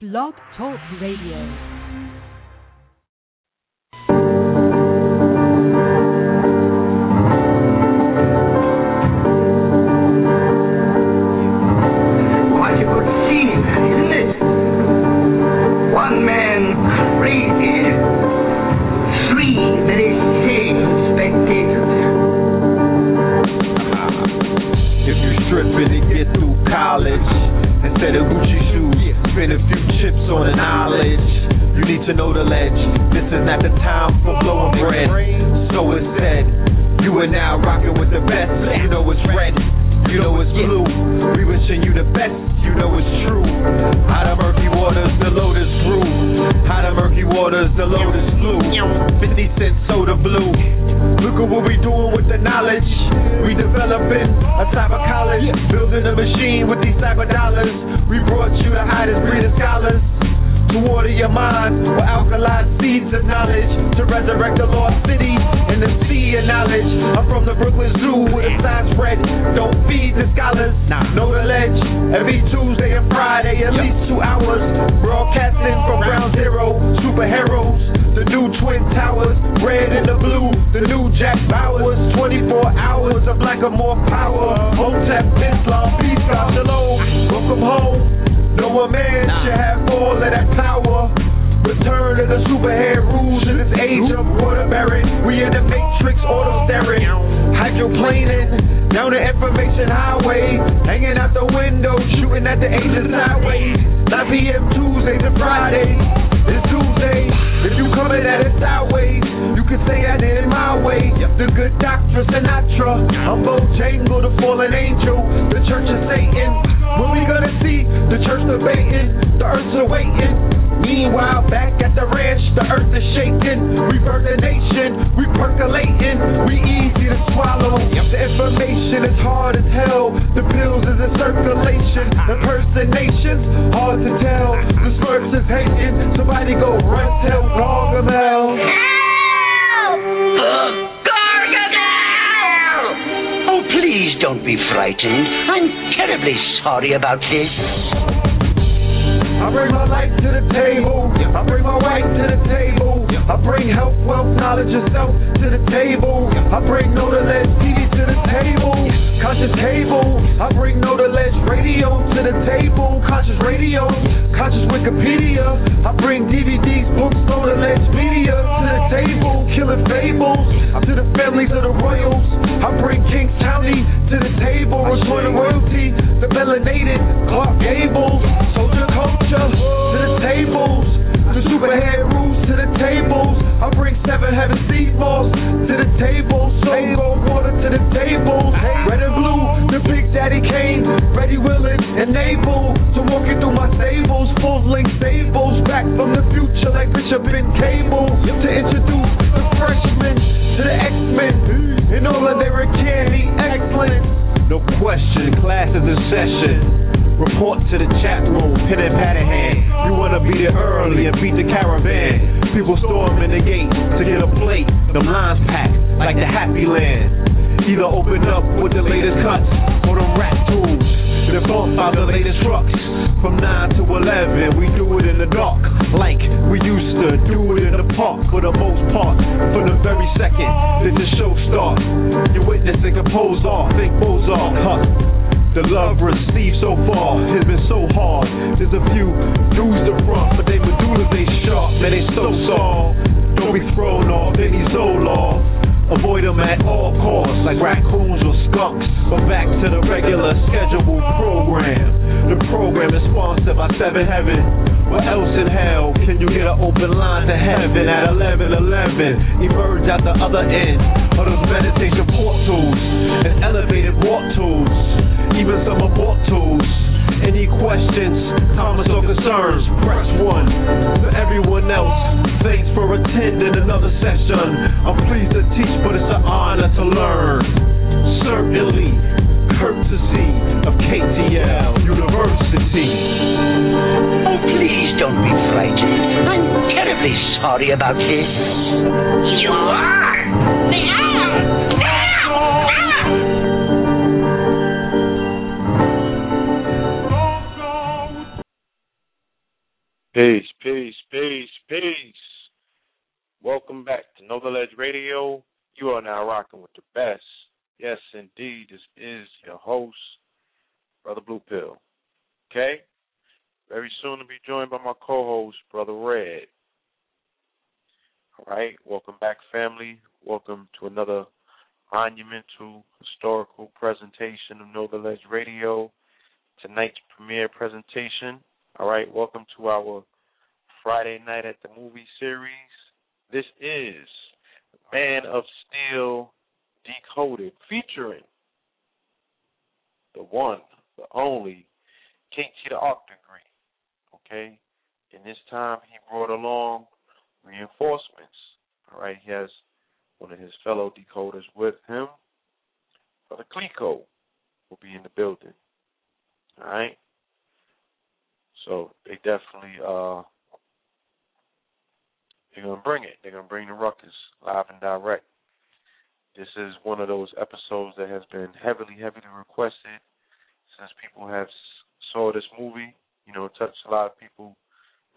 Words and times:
Blog 0.00 0.32
Talk 0.56 0.80
Radio. 0.98 1.79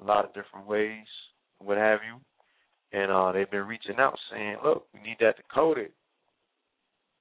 A 0.01 0.03
lot 0.03 0.25
of 0.25 0.33
different 0.33 0.67
ways, 0.67 1.07
what 1.59 1.77
have 1.77 1.99
you. 2.05 2.19
And 2.97 3.11
uh 3.11 3.31
they've 3.31 3.49
been 3.49 3.67
reaching 3.67 3.97
out 3.97 4.17
saying, 4.31 4.57
Look, 4.63 4.87
we 4.93 5.01
need 5.01 5.17
that 5.19 5.37
decoded. 5.37 5.91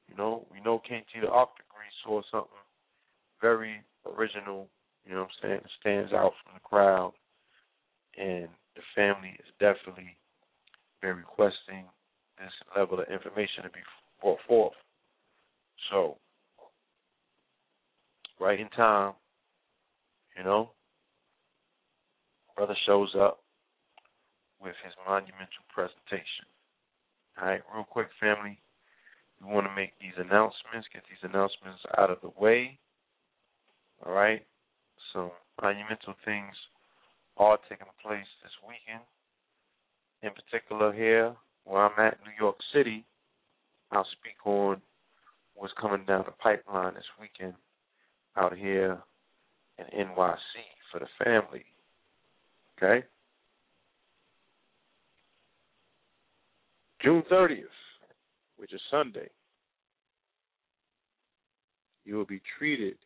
You 0.08 0.16
know, 0.16 0.46
we 0.52 0.60
know 0.60 0.78
KT 0.78 1.20
the 1.20 1.28
Arch 1.28 1.50
Degree 1.56 1.86
saw 2.04 2.20
something 2.30 2.50
very 3.40 3.82
original 4.06 4.68
you 5.06 5.14
know 5.14 5.22
what 5.22 5.30
I'm 5.42 5.48
saying, 5.48 5.54
it 5.54 5.70
stands 5.80 6.12
out 6.12 6.32
from 6.42 6.54
the 6.54 6.60
crowd. 6.60 7.12
And 8.16 8.48
the 8.76 8.82
family 8.94 9.36
is 9.38 9.52
definitely 9.58 10.16
been 11.00 11.16
requesting 11.16 11.84
this 12.38 12.52
level 12.76 13.00
of 13.00 13.08
information 13.08 13.64
to 13.64 13.70
be 13.70 13.80
brought 14.20 14.38
forth. 14.46 14.74
So, 15.90 16.18
right 18.40 18.60
in 18.60 18.68
time, 18.70 19.14
you 20.36 20.44
know, 20.44 20.70
brother 22.62 22.78
shows 22.86 23.10
up 23.18 23.42
with 24.62 24.74
his 24.84 24.94
monumental 25.06 25.66
presentation. 25.74 26.46
All 27.40 27.48
right, 27.48 27.62
real 27.74 27.82
quick, 27.84 28.08
family. 28.20 28.58
We 29.42 29.52
want 29.52 29.66
to 29.66 29.74
make 29.74 29.98
these 30.00 30.14
announcements, 30.16 30.86
get 30.94 31.02
these 31.10 31.18
announcements 31.26 31.82
out 31.98 32.10
of 32.10 32.18
the 32.22 32.30
way. 32.38 32.78
All 34.06 34.12
right 34.12 34.46
some 35.12 35.30
monumental 35.60 36.14
things 36.24 36.54
are 37.36 37.58
taking 37.68 37.86
place 38.02 38.28
this 38.42 38.52
weekend. 38.66 39.04
In 40.22 40.30
particular, 40.30 40.92
here 40.92 41.34
where 41.64 41.86
I'm 41.86 42.06
at, 42.06 42.18
New 42.24 42.32
York 42.38 42.56
City, 42.74 43.04
I'll 43.90 44.06
speak 44.12 44.44
on 44.44 44.80
what's 45.54 45.74
coming 45.80 46.04
down 46.06 46.24
the 46.26 46.32
pipeline 46.32 46.94
this 46.94 47.04
weekend 47.20 47.54
out 48.36 48.56
here 48.56 48.98
in 49.78 50.06
NYC 50.06 50.38
for 50.90 51.00
the 51.00 51.06
family. 51.22 51.64
Okay? 52.82 53.06
June 57.00 57.22
30th, 57.30 57.62
which 58.56 58.72
is 58.72 58.80
Sunday, 58.90 59.28
you 62.04 62.16
will 62.16 62.24
be 62.24 62.40
treated 62.58 62.96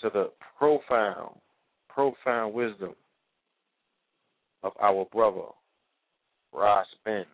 to 0.00 0.10
the 0.10 0.30
profound, 0.58 1.36
profound 1.88 2.54
wisdom 2.54 2.94
of 4.62 4.72
our 4.80 5.06
brother, 5.12 5.48
Ross 6.52 6.86
Ben. 7.04 7.24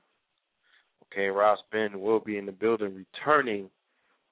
Okay, 1.07 1.27
Ross 1.27 1.59
Ben 1.73 2.01
will 2.01 2.21
be 2.21 2.39
in 2.39 2.47
the 2.47 2.53
building 2.53 2.95
returning 2.95 3.69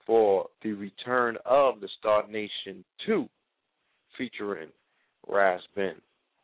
for 0.06 0.46
the 0.62 0.73
return 0.73 1.37
of 1.44 1.81
the 1.81 1.88
Star 1.99 2.26
Nation 2.29 2.84
2 3.06 3.29
featuring 4.17 4.69
Ross 5.28 5.60
Ben. 5.75 5.94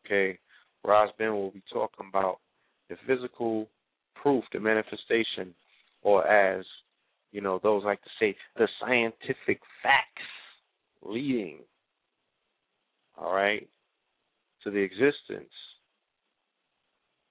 Okay, 0.05 0.37
Ross 0.83 1.09
Ben 1.17 1.33
will 1.33 1.51
be 1.51 1.63
talking 1.71 2.07
about 2.09 2.39
the 2.89 2.95
physical 3.07 3.67
proof, 4.21 4.43
the 4.53 4.59
manifestation, 4.59 5.53
or 6.01 6.27
as 6.27 6.65
you 7.31 7.41
know, 7.41 7.59
those 7.63 7.83
like 7.83 8.01
to 8.03 8.09
say, 8.19 8.35
the 8.55 8.67
scientific 8.79 9.59
facts 9.83 10.21
leading 11.03 11.59
all 13.17 13.33
right, 13.33 13.67
to 14.63 14.71
the 14.71 14.79
existence 14.79 15.51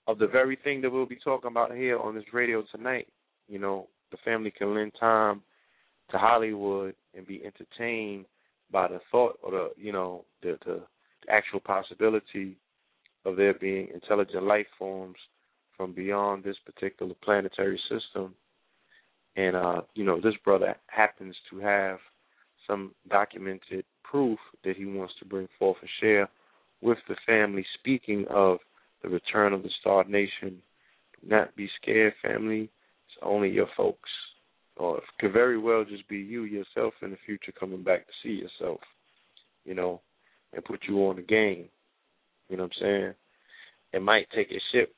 of 0.06 0.18
the 0.18 0.26
very 0.26 0.58
thing 0.62 0.80
that 0.80 0.90
we'll 0.90 1.06
be 1.06 1.18
talking 1.22 1.50
about 1.50 1.74
here 1.74 1.98
on 1.98 2.14
this 2.14 2.24
radio 2.32 2.62
tonight. 2.74 3.08
You 3.48 3.58
know, 3.58 3.88
the 4.10 4.18
family 4.24 4.52
can 4.56 4.74
lend 4.74 4.92
time 4.98 5.42
to 6.10 6.18
Hollywood 6.18 6.94
and 7.14 7.26
be 7.26 7.42
entertained 7.44 8.26
by 8.70 8.88
the 8.88 9.00
thought 9.10 9.38
or 9.42 9.50
the 9.50 9.68
you 9.76 9.92
know 9.92 10.24
the, 10.42 10.58
the 10.64 10.82
actual 11.28 11.60
possibility 11.60 12.56
of 13.24 13.36
there 13.36 13.54
being 13.54 13.88
intelligent 13.92 14.44
life 14.44 14.66
forms 14.78 15.16
from 15.76 15.92
beyond 15.92 16.44
this 16.44 16.56
particular 16.64 17.14
planetary 17.22 17.80
system. 17.88 18.34
And 19.36 19.56
uh, 19.56 19.82
you 19.94 20.04
know, 20.04 20.20
this 20.20 20.34
brother 20.44 20.76
happens 20.86 21.34
to 21.50 21.58
have 21.58 21.98
some 22.66 22.92
documented 23.10 23.84
proof 24.02 24.38
that 24.64 24.76
he 24.76 24.86
wants 24.86 25.14
to 25.18 25.24
bring 25.24 25.48
forth 25.58 25.76
and 25.80 25.90
share 26.00 26.28
with 26.80 26.98
the 27.08 27.16
family. 27.26 27.64
Speaking 27.78 28.26
of 28.30 28.58
the 29.02 29.08
return 29.08 29.52
of 29.52 29.62
the 29.62 29.70
Star 29.80 30.04
Nation, 30.04 30.62
do 31.20 31.28
not 31.28 31.54
be 31.56 31.68
scared, 31.80 32.14
family. 32.22 32.62
It's 33.08 33.18
only 33.22 33.50
your 33.50 33.68
folks, 33.76 34.10
or 34.76 34.98
it 34.98 35.04
could 35.18 35.32
very 35.32 35.58
well 35.58 35.84
just 35.84 36.06
be 36.08 36.18
you 36.18 36.44
yourself 36.44 36.94
in 37.02 37.10
the 37.10 37.18
future 37.26 37.52
coming 37.58 37.82
back 37.82 38.06
to 38.06 38.12
see 38.22 38.42
yourself, 38.42 38.80
you 39.64 39.74
know, 39.74 40.00
and 40.54 40.64
put 40.64 40.80
you 40.88 40.98
on 41.06 41.16
the 41.16 41.22
game. 41.22 41.68
You 42.48 42.56
know 42.56 42.64
what 42.64 42.72
I'm 42.80 42.82
saying? 42.82 43.14
It 43.92 44.02
might 44.02 44.26
take 44.34 44.50
a 44.50 44.60
ship 44.72 44.94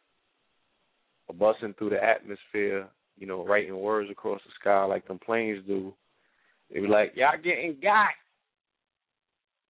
busting 1.38 1.74
through 1.74 1.90
the 1.90 2.02
atmosphere, 2.02 2.88
you 3.18 3.26
know, 3.26 3.44
writing 3.44 3.78
words 3.78 4.10
across 4.10 4.40
the 4.44 4.50
sky 4.60 4.84
like 4.84 5.06
them 5.06 5.18
planes 5.18 5.62
do. 5.66 5.92
They 6.72 6.80
be 6.80 6.86
like, 6.86 7.12
y'all 7.14 7.36
getting 7.42 7.76
got. 7.82 8.10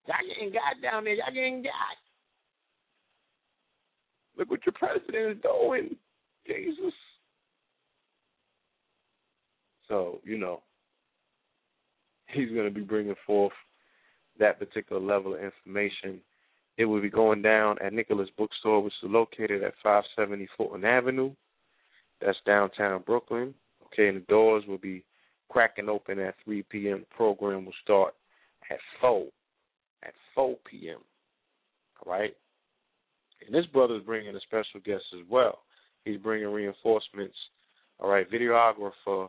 Y'all 0.07 0.17
getting 0.29 0.53
got 0.53 0.81
down 0.83 1.05
there. 1.05 1.15
Y'all 1.15 1.35
getting 1.35 1.63
got. 1.63 1.73
Look 4.39 4.51
what 4.51 4.61
your 4.67 4.75
president 4.75 5.37
is 5.37 5.43
doing. 5.43 5.97
Jesus. 6.47 6.93
So, 9.89 10.21
you 10.25 10.39
know, 10.39 10.63
he's 12.29 12.51
going 12.51 12.65
to 12.65 12.71
be 12.71 12.81
bringing 12.81 13.15
forth 13.27 13.53
that 14.39 14.59
particular 14.59 15.01
level 15.01 15.35
of 15.35 15.41
information. 15.41 16.21
It 16.79 16.85
will 16.85 17.01
be 17.01 17.11
going 17.11 17.43
down 17.43 17.77
at 17.83 17.93
Nicholas 17.93 18.29
Bookstore, 18.37 18.83
which 18.83 18.93
is 19.03 19.11
located 19.11 19.63
at 19.63 19.75
570 19.83 20.49
Fulton 20.57 20.85
Avenue. 20.85 21.33
That's 22.21 22.37
downtown 22.47 23.03
Brooklyn. 23.07 23.55
Okay, 23.87 24.09
and 24.09 24.19
the 24.19 24.27
doors 24.27 24.65
will 24.67 24.79
be 24.79 25.05
cracking 25.49 25.89
open 25.89 26.19
at 26.19 26.35
3 26.45 26.63
p.m. 26.65 27.01
The 27.01 27.17
program 27.17 27.65
will 27.65 27.73
start 27.83 28.15
at 28.71 28.79
4 29.01 29.27
at 30.03 30.15
4 30.35 30.57
p.m. 30.71 30.99
All 32.05 32.13
right? 32.13 32.35
And 33.45 33.55
this 33.55 33.67
brother 33.67 33.97
is 33.97 34.03
bringing 34.03 34.35
a 34.35 34.41
special 34.41 34.81
guest 34.85 35.05
as 35.15 35.25
well. 35.29 35.61
He's 36.05 36.19
bringing 36.19 36.49
reinforcements. 36.49 37.37
All 37.99 38.11
right, 38.11 38.31
videographer 38.31 39.29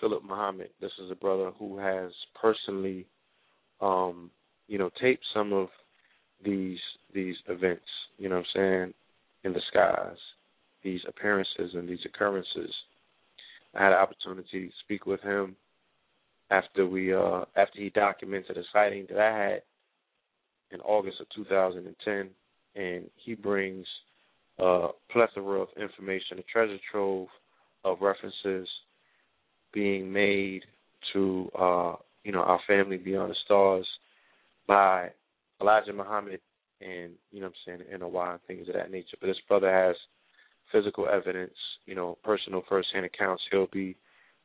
Philip 0.00 0.22
Muhammad. 0.24 0.70
This 0.80 0.92
is 1.02 1.10
a 1.10 1.14
brother 1.14 1.50
who 1.58 1.78
has 1.78 2.10
personally, 2.40 3.06
um, 3.80 4.30
you 4.66 4.78
know, 4.78 4.90
taped 5.00 5.24
some 5.34 5.52
of 5.52 5.68
these 6.44 6.78
these 7.14 7.36
events. 7.48 7.86
You 8.18 8.28
know 8.28 8.36
what 8.36 8.46
I'm 8.56 8.60
saying? 8.60 8.94
In 9.44 9.52
the 9.52 9.60
skies, 9.70 10.16
these 10.82 11.00
appearances 11.08 11.74
and 11.74 11.88
these 11.88 12.04
occurrences. 12.04 12.72
I 13.74 13.84
had 13.84 13.92
an 13.92 13.98
opportunity 13.98 14.68
to 14.68 14.72
speak 14.84 15.06
with 15.06 15.20
him 15.20 15.56
after 16.50 16.86
we 16.86 17.12
uh 17.12 17.44
after 17.56 17.78
he 17.78 17.90
documented 17.90 18.56
a 18.56 18.62
sighting 18.72 19.06
that 19.10 19.18
I 19.18 19.38
had 19.38 19.62
in 20.70 20.80
August 20.80 21.20
of 21.20 21.26
2010, 21.34 22.30
and 22.74 23.10
he 23.24 23.34
brings 23.34 23.86
a 24.58 24.88
plethora 25.10 25.60
of 25.60 25.68
information, 25.80 26.38
a 26.38 26.42
treasure 26.42 26.78
trove 26.90 27.28
of 27.84 28.00
references 28.00 28.68
being 29.72 30.12
made 30.12 30.62
to 31.12 31.50
uh, 31.58 31.94
you 32.24 32.32
know 32.32 32.40
our 32.40 32.60
family 32.66 32.96
beyond 32.96 33.30
the 33.30 33.36
stars 33.44 33.86
by 34.66 35.10
Elijah 35.60 35.92
Muhammad 35.92 36.40
and 36.80 37.12
you 37.30 37.40
know 37.40 37.46
what 37.46 37.54
I'm 37.66 37.78
saying 37.78 37.90
and 37.90 38.00
NOI 38.00 38.32
and 38.32 38.40
things 38.46 38.68
of 38.68 38.74
that 38.74 38.90
nature. 38.90 39.16
But 39.20 39.28
this 39.28 39.36
brother 39.48 39.72
has 39.72 39.96
physical 40.72 41.08
evidence, 41.08 41.54
you 41.86 41.94
know, 41.94 42.18
personal 42.22 42.62
first-hand 42.68 43.06
accounts. 43.06 43.42
He'll 43.50 43.68
be 43.72 43.96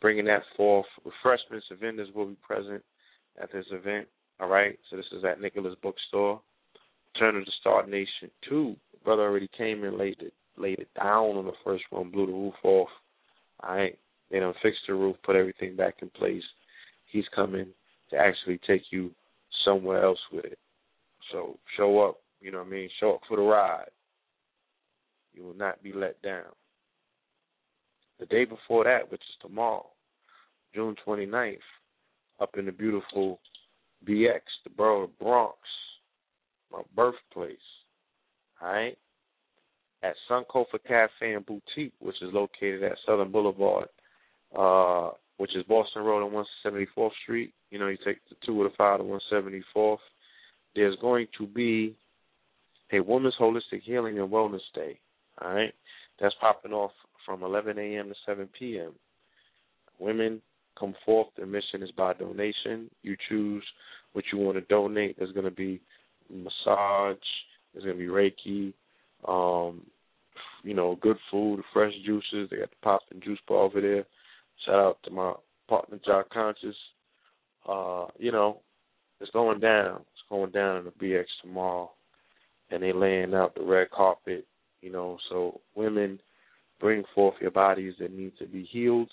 bringing 0.02 0.26
that 0.26 0.44
forth. 0.56 0.86
Refreshments 1.06 1.68
and 1.70 1.80
vendors 1.80 2.10
will 2.16 2.28
be 2.28 2.38
present 2.42 2.84
at 3.42 3.52
this 3.52 3.66
event. 3.72 4.08
All 4.40 4.50
right, 4.50 4.78
so 4.90 4.98
this 4.98 5.06
is 5.12 5.24
at 5.24 5.42
Nicholas 5.42 5.76
Bookstore. 5.82 6.42
Turn 7.20 7.38
of 7.38 7.46
the 7.46 7.52
Star 7.60 7.86
Nation 7.86 8.32
two. 8.48 8.76
Brother 9.04 9.24
already 9.24 9.50
came 9.56 9.84
in 9.84 9.98
laid 9.98 10.22
it 10.22 10.34
laid 10.58 10.80
it 10.80 10.90
down 10.96 11.36
on 11.36 11.46
the 11.46 11.54
first 11.64 11.84
one, 11.90 12.12
blew 12.12 12.28
the 12.28 12.32
roof 12.32 12.54
off. 12.64 12.90
All 13.62 13.76
right, 13.76 13.98
they 14.34 14.52
fixed 14.64 14.82
the 14.88 14.96
roof, 14.96 15.16
put 15.24 15.36
everything 15.36 15.76
back 15.76 15.96
in 16.02 16.10
place. 16.10 16.44
He's 17.12 17.26
coming 17.36 17.68
to 18.10 18.18
actually 18.18 18.60
take 18.66 18.82
you 18.90 19.12
somewhere 19.64 20.04
else 20.04 20.20
with 20.32 20.46
it. 20.46 20.58
So 21.32 21.60
show 21.78 22.00
up, 22.02 22.18
you 22.42 22.52
know 22.52 22.60
what 22.60 22.68
I 22.68 22.72
mean? 22.72 22.90
Show 23.00 23.14
up 23.14 23.22
for 23.28 23.38
the 23.38 23.44
ride. 23.44 23.90
You 25.34 25.44
will 25.44 25.56
not 25.56 25.84
be 25.84 25.94
let 25.94 26.22
down. 26.24 26.52
The 28.20 28.26
day 28.26 28.46
before 28.46 28.84
that, 28.86 29.12
which 29.12 29.22
is 29.22 29.36
tomorrow, 29.42 29.88
June 30.74 30.96
29th, 31.06 31.58
up 32.42 32.58
in 32.58 32.66
the 32.66 32.72
beautiful 32.72 33.40
BX, 34.08 34.42
the 34.64 34.70
borough 34.76 35.04
of 35.04 35.20
Bronx, 35.20 35.58
my 36.72 36.82
birthplace. 36.96 37.58
All 38.62 38.74
right? 38.74 38.98
At 40.02 40.16
Sankofa 40.30 40.80
Cafe 40.88 41.34
and 41.34 41.46
Boutique, 41.46 41.94
which 42.00 42.22
is 42.22 42.34
located 42.34 42.84
at 42.84 42.98
Southern 43.06 43.32
Boulevard, 43.32 43.88
uh, 44.58 45.12
which 45.38 45.56
is 45.56 45.64
Boston 45.68 46.04
Road 46.04 46.24
on 46.24 46.46
174th 46.66 47.12
Street. 47.24 47.54
You 47.72 47.80
know, 47.80 47.88
you 47.88 47.98
take 48.06 48.18
the 48.30 48.36
two 48.46 48.62
or 48.62 48.66
the 48.66 48.76
five 48.78 49.00
to 49.00 49.04
174th. 49.04 49.98
There's 50.76 50.96
going 51.02 51.28
to 51.38 51.48
be 51.48 51.96
a 52.92 53.00
Women's 53.00 53.36
Holistic 53.40 53.82
Healing 53.84 54.20
and 54.20 54.30
Wellness 54.30 54.60
Day. 54.74 55.00
All 55.42 55.54
right? 55.54 55.74
That's 56.20 56.36
popping 56.40 56.74
off 56.74 56.92
from 57.26 57.44
11 57.44 57.78
a.m. 57.80 58.10
to 58.10 58.16
7 58.26 58.48
p.m. 58.58 58.92
Women 60.00 60.42
come 60.80 60.96
forth. 61.06 61.28
The 61.38 61.46
mission 61.46 61.82
is 61.82 61.92
by 61.92 62.14
donation. 62.14 62.90
You 63.02 63.16
choose 63.30 63.64
what 64.14 64.26
you 64.32 64.40
want 64.40 64.58
to 64.58 64.62
donate. 64.62 65.18
There's 65.18 65.32
going 65.32 65.46
to 65.46 65.52
be 65.52 65.82
massage. 66.30 67.18
There's 67.74 67.86
going 67.86 67.98
to 67.98 68.04
be 68.04 68.08
Reiki. 68.08 68.74
Um, 69.28 69.82
you 70.64 70.74
know, 70.74 70.98
good 71.02 71.18
food, 71.32 71.62
fresh 71.74 71.94
juices. 72.06 72.50
They 72.50 72.58
got 72.58 72.70
the 72.70 72.76
pop 72.82 73.02
and 73.12 73.24
juice 73.24 73.40
bar 73.48 73.60
over 73.60 73.82
there. 73.82 74.06
Shout 74.66 74.76
out 74.76 74.98
to 75.04 75.12
my 75.12 75.34
partner, 75.68 76.00
Jock 76.06 76.30
Conscious. 76.30 76.76
Uh, 77.68 78.06
you 78.18 78.32
know, 78.32 78.62
it's 79.20 79.32
going 79.32 79.60
down. 79.60 80.02
It's 80.02 80.30
going 80.30 80.52
down 80.52 80.78
in 80.78 80.84
the 80.86 80.92
BX 80.92 81.26
tomorrow. 81.42 81.92
And 82.70 82.82
they 82.82 82.94
laying 82.94 83.34
out 83.34 83.56
the 83.56 83.64
red 83.64 83.92
carpet, 83.92 84.48
you 84.82 84.92
know, 84.92 85.18
so 85.30 85.62
women 85.76 86.20
bring 86.80 87.04
forth 87.14 87.36
your 87.40 87.52
bodies 87.52 87.94
that 88.00 88.12
need 88.12 88.34
to 88.40 88.46
be 88.46 88.64
healed. 88.64 89.10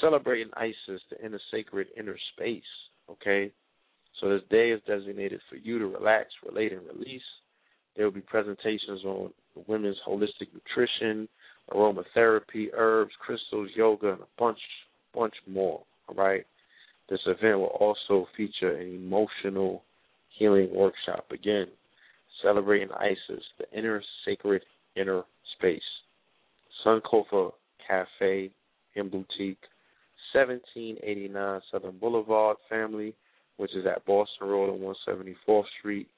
Celebrating 0.00 0.50
Isis, 0.56 1.00
the 1.10 1.24
inner 1.24 1.40
sacred 1.50 1.88
inner 1.96 2.16
space, 2.34 2.62
okay? 3.10 3.52
So 4.20 4.28
this 4.28 4.42
day 4.50 4.70
is 4.70 4.80
designated 4.86 5.40
for 5.48 5.56
you 5.56 5.78
to 5.78 5.86
relax, 5.86 6.28
relate, 6.44 6.72
and 6.72 6.82
release. 6.86 7.22
There 7.96 8.04
will 8.04 8.12
be 8.12 8.20
presentations 8.20 9.04
on 9.04 9.32
women's 9.66 9.98
holistic 10.06 10.48
nutrition, 10.52 11.28
aromatherapy, 11.70 12.68
herbs, 12.74 13.12
crystals, 13.20 13.70
yoga, 13.74 14.12
and 14.12 14.20
a 14.20 14.26
bunch, 14.38 14.58
bunch 15.14 15.34
more. 15.46 15.82
All 16.08 16.14
right. 16.14 16.44
This 17.08 17.20
event 17.26 17.58
will 17.58 17.66
also 17.66 18.26
feature 18.36 18.76
an 18.76 18.94
emotional 18.94 19.82
healing 20.38 20.70
workshop. 20.74 21.26
Again, 21.30 21.66
celebrating 22.42 22.88
Isis, 22.92 23.44
the 23.58 23.66
inner 23.76 24.02
sacred 24.24 24.62
inner 24.96 25.22
space. 25.56 25.80
Sankofa 26.84 27.52
Cafe 27.86 28.50
and 28.96 29.10
Boutique, 29.10 29.58
1789 30.32 31.60
Southern 31.70 31.98
Boulevard, 31.98 32.56
family 32.68 33.14
which 33.56 33.74
is 33.76 33.86
at 33.86 34.04
Boston 34.06 34.48
Road 34.48 34.74
and 34.74 34.80
174th 34.82 35.64
Street, 35.78 36.08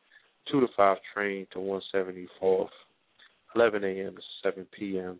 2 0.50 0.60
to 0.60 0.66
5 0.76 0.96
train 1.12 1.46
to 1.52 1.58
174th, 1.58 2.68
11 3.54 3.84
a.m. 3.84 4.14
to 4.14 4.22
7 4.42 4.66
p.m. 4.78 5.18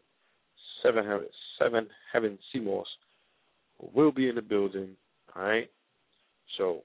7 0.85 1.05
Heaven, 1.05 1.26
7 1.59 1.87
Heaven 2.12 2.38
Seymour's 2.53 2.87
will 3.95 4.12
be 4.12 4.29
in 4.29 4.35
the 4.35 4.43
building, 4.43 4.91
all 5.35 5.43
right? 5.43 5.71
So 6.59 6.83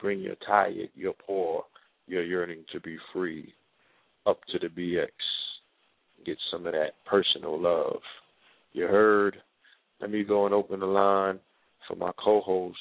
bring 0.00 0.20
your 0.20 0.36
tired, 0.46 0.90
your 0.94 1.14
poor, 1.14 1.64
your 2.06 2.22
yearning 2.22 2.64
to 2.72 2.80
be 2.80 2.96
free 3.12 3.54
up 4.26 4.40
to 4.52 4.58
the 4.58 4.68
BX. 4.68 5.08
Get 6.24 6.36
some 6.50 6.66
of 6.66 6.72
that 6.72 6.92
personal 7.06 7.60
love. 7.60 8.00
You 8.72 8.86
heard? 8.86 9.36
Let 10.00 10.10
me 10.10 10.24
go 10.24 10.46
and 10.46 10.54
open 10.54 10.80
the 10.80 10.86
line 10.86 11.38
for 11.88 11.96
my 11.96 12.10
co 12.22 12.40
host 12.40 12.78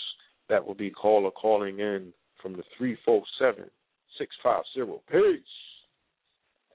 that 0.50 0.66
will 0.66 0.76
be 0.76 0.90
caller 0.90 1.32
calling 1.32 1.80
in 1.80 2.14
from 2.42 2.54
the 2.54 2.64
347 2.78 3.70
650. 4.18 5.02
Peace. 5.12 5.42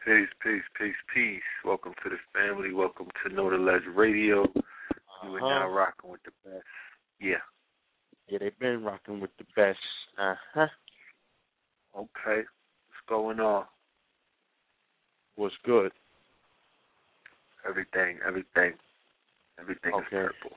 Peace, 0.08 0.28
peace, 0.42 0.62
peace, 0.80 0.94
peace. 1.14 1.42
Welcome 1.66 1.92
to 2.02 2.08
the 2.08 2.16
family. 2.32 2.72
Welcome 2.72 3.08
to 3.22 3.34
Know 3.34 3.50
the 3.50 3.58
Ledge 3.58 3.82
Radio. 3.94 4.44
Uh-huh. 4.44 5.28
You 5.28 5.34
are 5.36 5.40
now 5.40 5.68
rocking 5.68 6.10
with 6.10 6.22
the 6.24 6.30
best. 6.46 6.64
Yeah. 7.20 7.34
Yeah, 8.26 8.38
they've 8.40 8.58
been 8.58 8.82
rocking 8.82 9.20
with 9.20 9.32
the 9.36 9.44
best. 9.54 9.78
Uh 10.16 10.34
huh. 10.54 10.66
Okay. 11.94 12.38
What's 12.38 13.04
going 13.06 13.38
on? 13.38 13.66
What's 15.36 15.54
good? 15.62 15.92
Everything, 17.68 18.16
everything. 18.26 18.72
Everything 19.60 19.92
Okay. 19.92 20.06
is 20.06 20.32
purple. 20.40 20.56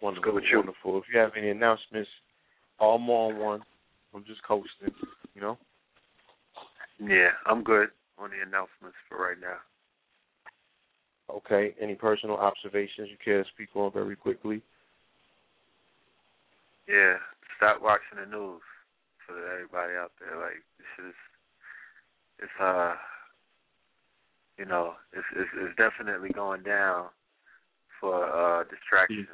Wonderful, 0.00 0.34
with 0.36 0.44
you. 0.50 0.56
wonderful. 0.56 0.96
If 0.96 1.04
you 1.12 1.20
have 1.20 1.32
any 1.36 1.50
announcements, 1.50 2.08
I'm 2.80 3.10
on 3.10 3.38
one. 3.38 3.60
I'm 4.14 4.24
just 4.24 4.42
coasting, 4.42 4.94
you 5.34 5.42
know. 5.42 5.58
Yeah, 7.00 7.30
I'm 7.46 7.62
good 7.64 7.88
on 8.18 8.30
the 8.30 8.46
announcements 8.46 8.96
for 9.08 9.18
right 9.18 9.40
now. 9.40 9.56
Okay. 11.34 11.74
Any 11.80 11.94
personal 11.94 12.36
observations 12.36 13.08
you 13.10 13.16
care 13.24 13.42
to 13.42 13.50
speak 13.50 13.68
on 13.74 13.92
very 13.92 14.16
quickly? 14.16 14.62
Yeah, 16.88 17.16
stop 17.56 17.80
watching 17.80 18.18
the 18.18 18.26
news 18.26 18.62
for 19.26 19.36
everybody 19.52 19.94
out 19.94 20.12
there. 20.18 20.38
Like 20.40 20.62
this 20.78 21.06
is, 21.06 21.14
it's 22.40 22.60
uh, 22.60 22.94
you 24.58 24.64
know, 24.64 24.94
it's 25.12 25.26
it's, 25.36 25.50
it's 25.54 25.76
definitely 25.76 26.30
going 26.30 26.62
down 26.62 27.06
for 28.00 28.24
uh 28.24 28.64
distractions. 28.64 29.28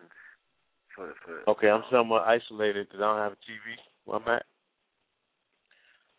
For 0.94 1.14
for 1.24 1.50
Okay, 1.50 1.68
I'm 1.68 1.84
somewhat 1.90 2.22
isolated 2.22 2.88
because 2.88 3.00
I 3.02 3.06
don't 3.06 3.18
have 3.18 3.32
a 3.32 3.50
TV 3.50 3.76
where 4.04 4.18
I'm 4.20 4.28
at. 4.28 4.44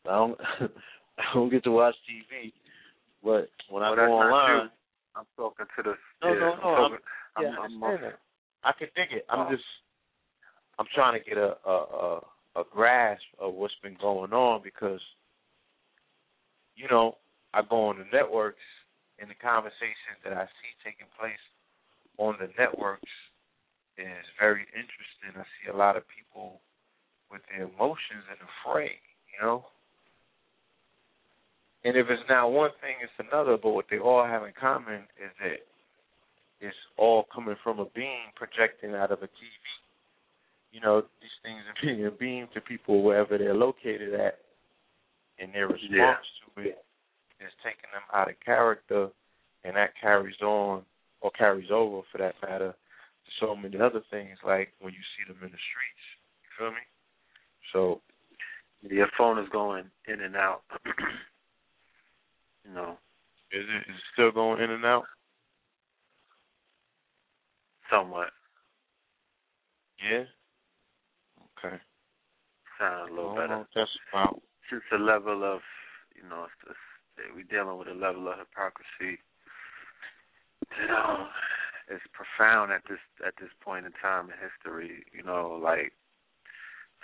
I 0.05 0.09
don't, 0.09 0.39
I 1.17 1.23
don't 1.33 1.49
get 1.49 1.63
to 1.65 1.71
watch 1.71 1.95
TV, 2.09 2.53
but 3.23 3.49
when 3.69 3.83
I 3.83 3.95
go 3.95 4.01
online. 4.13 4.69
I'm 5.15 5.25
talking 5.35 5.65
to 5.75 5.83
the 5.83 5.95
No, 6.21 6.33
yeah, 6.33 6.39
no, 6.39 6.51
I'm 6.53 6.61
no, 6.61 6.75
I'm- 6.75 6.99
yeah, 7.41 7.55
I'm, 7.59 7.83
I 7.83 7.87
I'm. 7.87 8.13
I 8.63 8.71
can 8.73 8.87
dig 8.95 9.11
it. 9.11 9.25
I'm 9.29 9.47
Oh. 9.47 9.49
just, 9.49 9.63
I'm 10.77 10.85
trying 10.93 11.17
to 11.19 11.23
get 11.27 11.37
a, 11.37 11.57
a 11.65 11.73
a 11.73 12.61
a 12.61 12.63
grasp 12.71 13.23
of 13.39 13.53
what's 13.53 13.73
been 13.83 13.95
going 14.01 14.33
on 14.33 14.61
because, 14.63 15.01
you 16.75 16.87
know, 16.89 17.17
I 17.53 17.61
go 17.61 17.87
on 17.87 17.99
the 17.99 18.05
networks 18.11 18.61
and 19.19 19.29
the 19.29 19.35
conversations 19.35 20.17
that 20.23 20.33
I 20.33 20.45
see 20.45 20.71
taking 20.83 21.05
place 21.19 21.37
on 22.17 22.35
the 22.39 22.49
networks 22.57 23.09
is 23.97 24.25
very 24.39 24.65
interesting. 24.73 25.33
I 25.37 25.43
see 25.61 25.69
a 25.71 25.75
lot 25.77 25.97
of 25.97 26.03
people 26.09 26.61
with 27.29 27.41
their 27.49 27.65
emotions 27.69 28.25
in 28.29 28.37
the 28.41 28.49
fray, 28.65 28.97
you 29.33 29.45
know. 29.45 29.65
And 31.83 31.95
if 31.95 32.07
it's 32.09 32.23
not 32.29 32.51
one 32.51 32.71
thing, 32.81 32.95
it's 33.01 33.29
another. 33.29 33.57
But 33.61 33.71
what 33.71 33.85
they 33.89 33.99
all 33.99 34.25
have 34.25 34.43
in 34.43 34.53
common 34.59 35.03
is 35.17 35.31
that 35.39 35.59
it's 36.59 36.75
all 36.97 37.25
coming 37.33 37.55
from 37.63 37.79
a 37.79 37.85
beam 37.85 38.33
projecting 38.35 38.95
out 38.95 39.11
of 39.11 39.19
a 39.19 39.27
TV. 39.27 39.53
You 40.71 40.81
know, 40.81 41.01
these 41.21 41.37
things 41.43 41.61
are 41.67 41.81
being 41.81 42.09
beamed 42.19 42.49
to 42.53 42.61
people 42.61 43.03
wherever 43.03 43.37
they're 43.37 43.53
located 43.53 44.13
at, 44.13 44.39
and 45.39 45.53
their 45.53 45.67
response 45.67 46.25
to 46.55 46.61
it 46.61 46.83
is 47.39 47.53
taking 47.63 47.89
them 47.93 48.03
out 48.13 48.29
of 48.29 48.35
character, 48.43 49.09
and 49.63 49.75
that 49.75 49.91
carries 50.01 50.39
on 50.41 50.83
or 51.21 51.31
carries 51.31 51.69
over, 51.71 52.01
for 52.11 52.17
that 52.17 52.35
matter, 52.41 52.71
to 52.73 53.31
so 53.39 53.55
many 53.55 53.77
other 53.79 54.01
things. 54.11 54.37
Like 54.45 54.69
when 54.81 54.93
you 54.93 54.99
see 55.15 55.31
them 55.31 55.37
in 55.41 55.51
the 55.51 55.61
streets, 55.69 56.05
you 56.43 56.49
feel 56.57 56.71
me? 56.71 56.83
So 57.73 58.01
Your 58.83 59.07
phone 59.17 59.39
is 59.39 59.49
going 59.51 59.85
in 60.07 60.21
and 60.21 60.35
out. 60.35 60.61
you 62.67 62.73
know. 62.73 62.97
Is 63.51 63.63
it 63.63 63.89
is 63.89 63.95
it 63.95 64.03
still 64.13 64.31
going 64.31 64.61
in 64.61 64.71
and 64.71 64.85
out? 64.85 65.05
Somewhat. 67.89 68.29
Yeah. 70.03 70.25
Okay. 71.57 71.77
Sound 72.79 73.11
a 73.11 73.13
little 73.13 73.35
better. 73.35 73.47
know 73.47 73.65
that's 73.73 73.89
about. 74.11 74.41
Since 74.69 74.83
the 74.91 74.97
level 74.97 75.43
of, 75.43 75.61
you 76.13 76.27
know, 76.27 76.45
it's, 76.45 76.69
it's, 76.69 77.31
we're 77.33 77.47
dealing 77.49 77.79
with 77.79 77.87
a 77.87 77.93
level 77.93 78.27
of 78.27 78.37
hypocrisy 78.37 79.17
that 80.69 80.93
um, 80.93 81.27
is 81.89 82.01
profound 82.11 82.71
at 82.73 82.81
this 82.89 82.99
at 83.25 83.33
this 83.39 83.49
point 83.63 83.85
in 83.85 83.93
time 84.01 84.25
in 84.25 84.35
history. 84.37 85.05
You 85.13 85.23
know, 85.23 85.59
like 85.63 85.93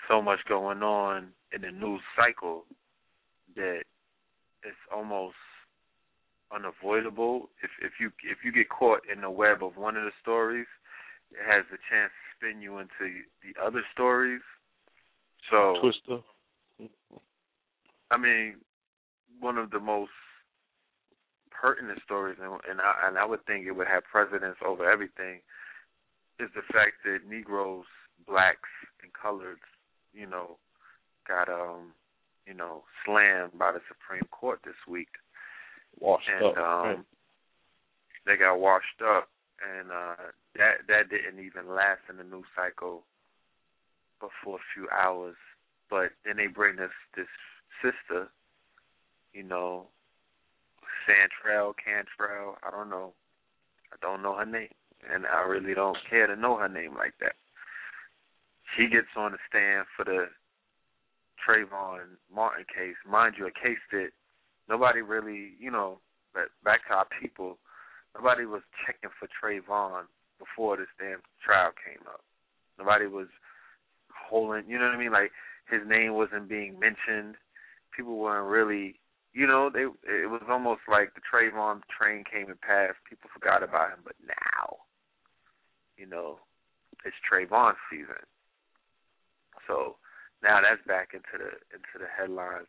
so 0.09 0.21
much 0.21 0.39
going 0.47 0.83
on 0.83 1.29
in 1.53 1.61
the 1.61 1.71
news 1.71 2.01
cycle 2.17 2.65
that 3.55 3.83
it's 4.63 4.83
almost 4.93 5.35
unavoidable. 6.53 7.49
If 7.63 7.71
if 7.81 7.93
you 7.99 8.11
if 8.23 8.39
you 8.43 8.51
get 8.51 8.69
caught 8.69 9.01
in 9.11 9.21
the 9.21 9.29
web 9.29 9.63
of 9.63 9.77
one 9.77 9.97
of 9.97 10.03
the 10.03 10.11
stories, 10.21 10.67
it 11.31 11.43
has 11.45 11.65
the 11.71 11.77
chance 11.89 12.11
to 12.11 12.25
spin 12.37 12.61
you 12.61 12.79
into 12.79 13.23
the 13.41 13.59
other 13.61 13.81
stories. 13.93 14.41
So 15.49 15.75
Twister. 15.81 16.23
I 18.11 18.17
mean, 18.17 18.55
one 19.39 19.57
of 19.57 19.71
the 19.71 19.79
most 19.79 20.11
pertinent 21.49 21.99
stories, 22.05 22.37
and 22.41 22.51
and 22.69 22.81
I, 22.81 23.07
and 23.07 23.17
I 23.17 23.25
would 23.25 23.45
think 23.45 23.65
it 23.65 23.71
would 23.71 23.87
have 23.87 24.03
precedence 24.03 24.57
over 24.65 24.89
everything, 24.89 25.41
is 26.39 26.49
the 26.55 26.61
fact 26.73 27.03
that 27.05 27.27
Negroes, 27.27 27.85
blacks, 28.27 28.69
and 29.01 29.11
coloreds, 29.13 29.65
you 30.13 30.27
know, 30.27 30.57
got 31.27 31.49
um, 31.49 31.93
you 32.45 32.53
know, 32.53 32.83
slammed 33.05 33.57
by 33.57 33.71
the 33.71 33.79
Supreme 33.87 34.27
Court 34.31 34.59
this 34.65 34.75
week, 34.87 35.09
Washed 35.99 36.27
and 36.29 36.45
up. 36.45 36.57
um, 36.57 36.85
right. 36.85 36.99
they 38.25 38.37
got 38.37 38.59
washed 38.59 39.01
up, 39.05 39.29
and 39.61 39.91
uh, 39.91 40.31
that 40.55 40.87
that 40.87 41.09
didn't 41.09 41.43
even 41.43 41.73
last 41.73 42.01
in 42.09 42.17
the 42.17 42.23
news 42.23 42.45
cycle, 42.55 43.03
but 44.19 44.29
for 44.43 44.57
a 44.57 44.67
few 44.73 44.87
hours. 44.89 45.35
But 45.89 46.11
then 46.25 46.37
they 46.37 46.47
bring 46.47 46.75
this 46.75 46.91
this 47.15 47.27
sister, 47.81 48.29
you 49.33 49.43
know, 49.43 49.87
Santrell, 51.07 51.73
Cantrell, 51.83 52.57
I 52.63 52.71
don't 52.71 52.89
know. 52.89 53.13
I 53.91 53.95
don't 54.01 54.21
know 54.21 54.35
her 54.35 54.45
name. 54.45 54.69
And 55.11 55.25
I 55.25 55.41
really 55.41 55.73
don't 55.73 55.97
care 56.09 56.27
to 56.27 56.35
know 56.35 56.57
her 56.57 56.69
name 56.69 56.95
like 56.95 57.13
that. 57.19 57.35
She 58.75 58.87
gets 58.87 59.11
on 59.17 59.33
the 59.33 59.37
stand 59.49 59.85
for 59.95 60.05
the 60.05 60.27
Trayvon 61.43 62.17
Martin 62.33 62.65
case. 62.73 62.95
Mind 63.07 63.35
you, 63.37 63.47
a 63.47 63.51
case 63.51 63.83
that 63.91 64.09
nobody 64.69 65.01
really, 65.01 65.53
you 65.59 65.71
know, 65.71 65.99
but 66.33 66.49
back 66.63 66.87
to 66.87 66.93
our 66.93 67.07
people, 67.21 67.57
nobody 68.15 68.45
was 68.45 68.61
checking 68.85 69.09
for 69.19 69.27
Trayvon 69.29 70.03
before 70.39 70.77
this 70.77 70.91
damn 70.99 71.21
trial 71.43 71.71
came 71.85 72.05
up. 72.07 72.21
Nobody 72.77 73.07
was 73.07 73.27
holding, 74.09 74.69
you 74.69 74.77
know 74.79 74.85
what 74.85 74.95
I 74.95 74.99
mean? 74.99 75.11
Like 75.11 75.31
his 75.69 75.81
name 75.87 76.13
wasn't 76.13 76.49
being 76.49 76.79
mentioned. 76.79 77.35
People 77.95 78.17
weren't 78.17 78.49
really, 78.49 78.99
you 79.33 79.47
know, 79.47 79.69
they 79.71 79.85
it 80.09 80.29
was 80.29 80.41
almost 80.49 80.81
like 80.89 81.13
the 81.13 81.21
Trayvon 81.21 81.81
train 81.89 82.23
came 82.25 82.49
and 82.49 82.59
passed. 82.61 82.97
People 83.07 83.29
forgot 83.33 83.63
about 83.63 83.91
him, 83.91 83.99
but 84.03 84.15
now, 84.27 84.77
you 85.97 86.05
know, 86.05 86.39
it's 87.05 87.15
Trayvon 87.21 87.73
season. 87.89 88.25
So 89.67 89.95
now 90.41 90.59
that's 90.61 90.85
back 90.87 91.13
into 91.13 91.37
the 91.37 91.51
into 91.71 91.95
the 91.99 92.09
headlines. 92.09 92.67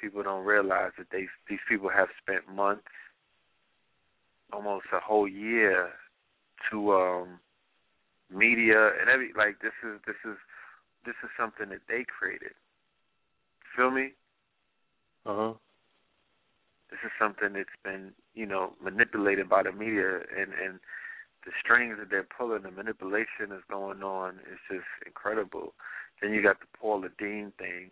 People 0.00 0.22
don't 0.22 0.44
realize 0.44 0.92
that 0.98 1.08
they 1.12 1.26
these 1.48 1.58
people 1.68 1.88
have 1.88 2.08
spent 2.22 2.48
months, 2.48 2.88
almost 4.52 4.86
a 4.92 5.00
whole 5.00 5.28
year, 5.28 5.90
to 6.70 6.92
um 6.92 7.40
media 8.30 8.92
and 9.00 9.10
every 9.10 9.32
like 9.36 9.60
this 9.60 9.72
is 9.84 10.00
this 10.06 10.16
is 10.24 10.36
this 11.04 11.14
is 11.22 11.30
something 11.38 11.68
that 11.70 11.80
they 11.88 12.04
created. 12.04 12.52
Feel 13.76 13.90
me? 13.90 14.12
Uh 15.26 15.36
huh. 15.36 15.52
This 16.90 17.00
is 17.04 17.12
something 17.20 17.52
that's 17.52 17.68
been, 17.84 18.12
you 18.34 18.46
know, 18.46 18.72
manipulated 18.82 19.48
by 19.48 19.62
the 19.62 19.72
media 19.72 20.20
and 20.36 20.52
and 20.52 20.80
the 21.44 21.52
strings 21.62 21.96
that 21.98 22.10
they're 22.10 22.26
pulling, 22.36 22.62
the 22.62 22.70
manipulation 22.70 23.48
that's 23.48 23.64
going 23.70 24.02
on 24.02 24.34
is 24.50 24.58
just 24.70 24.84
incredible. 25.06 25.72
Then 26.20 26.32
you 26.32 26.42
got 26.42 26.60
the 26.60 26.66
Paula 26.78 27.08
Deen 27.18 27.52
thing. 27.58 27.90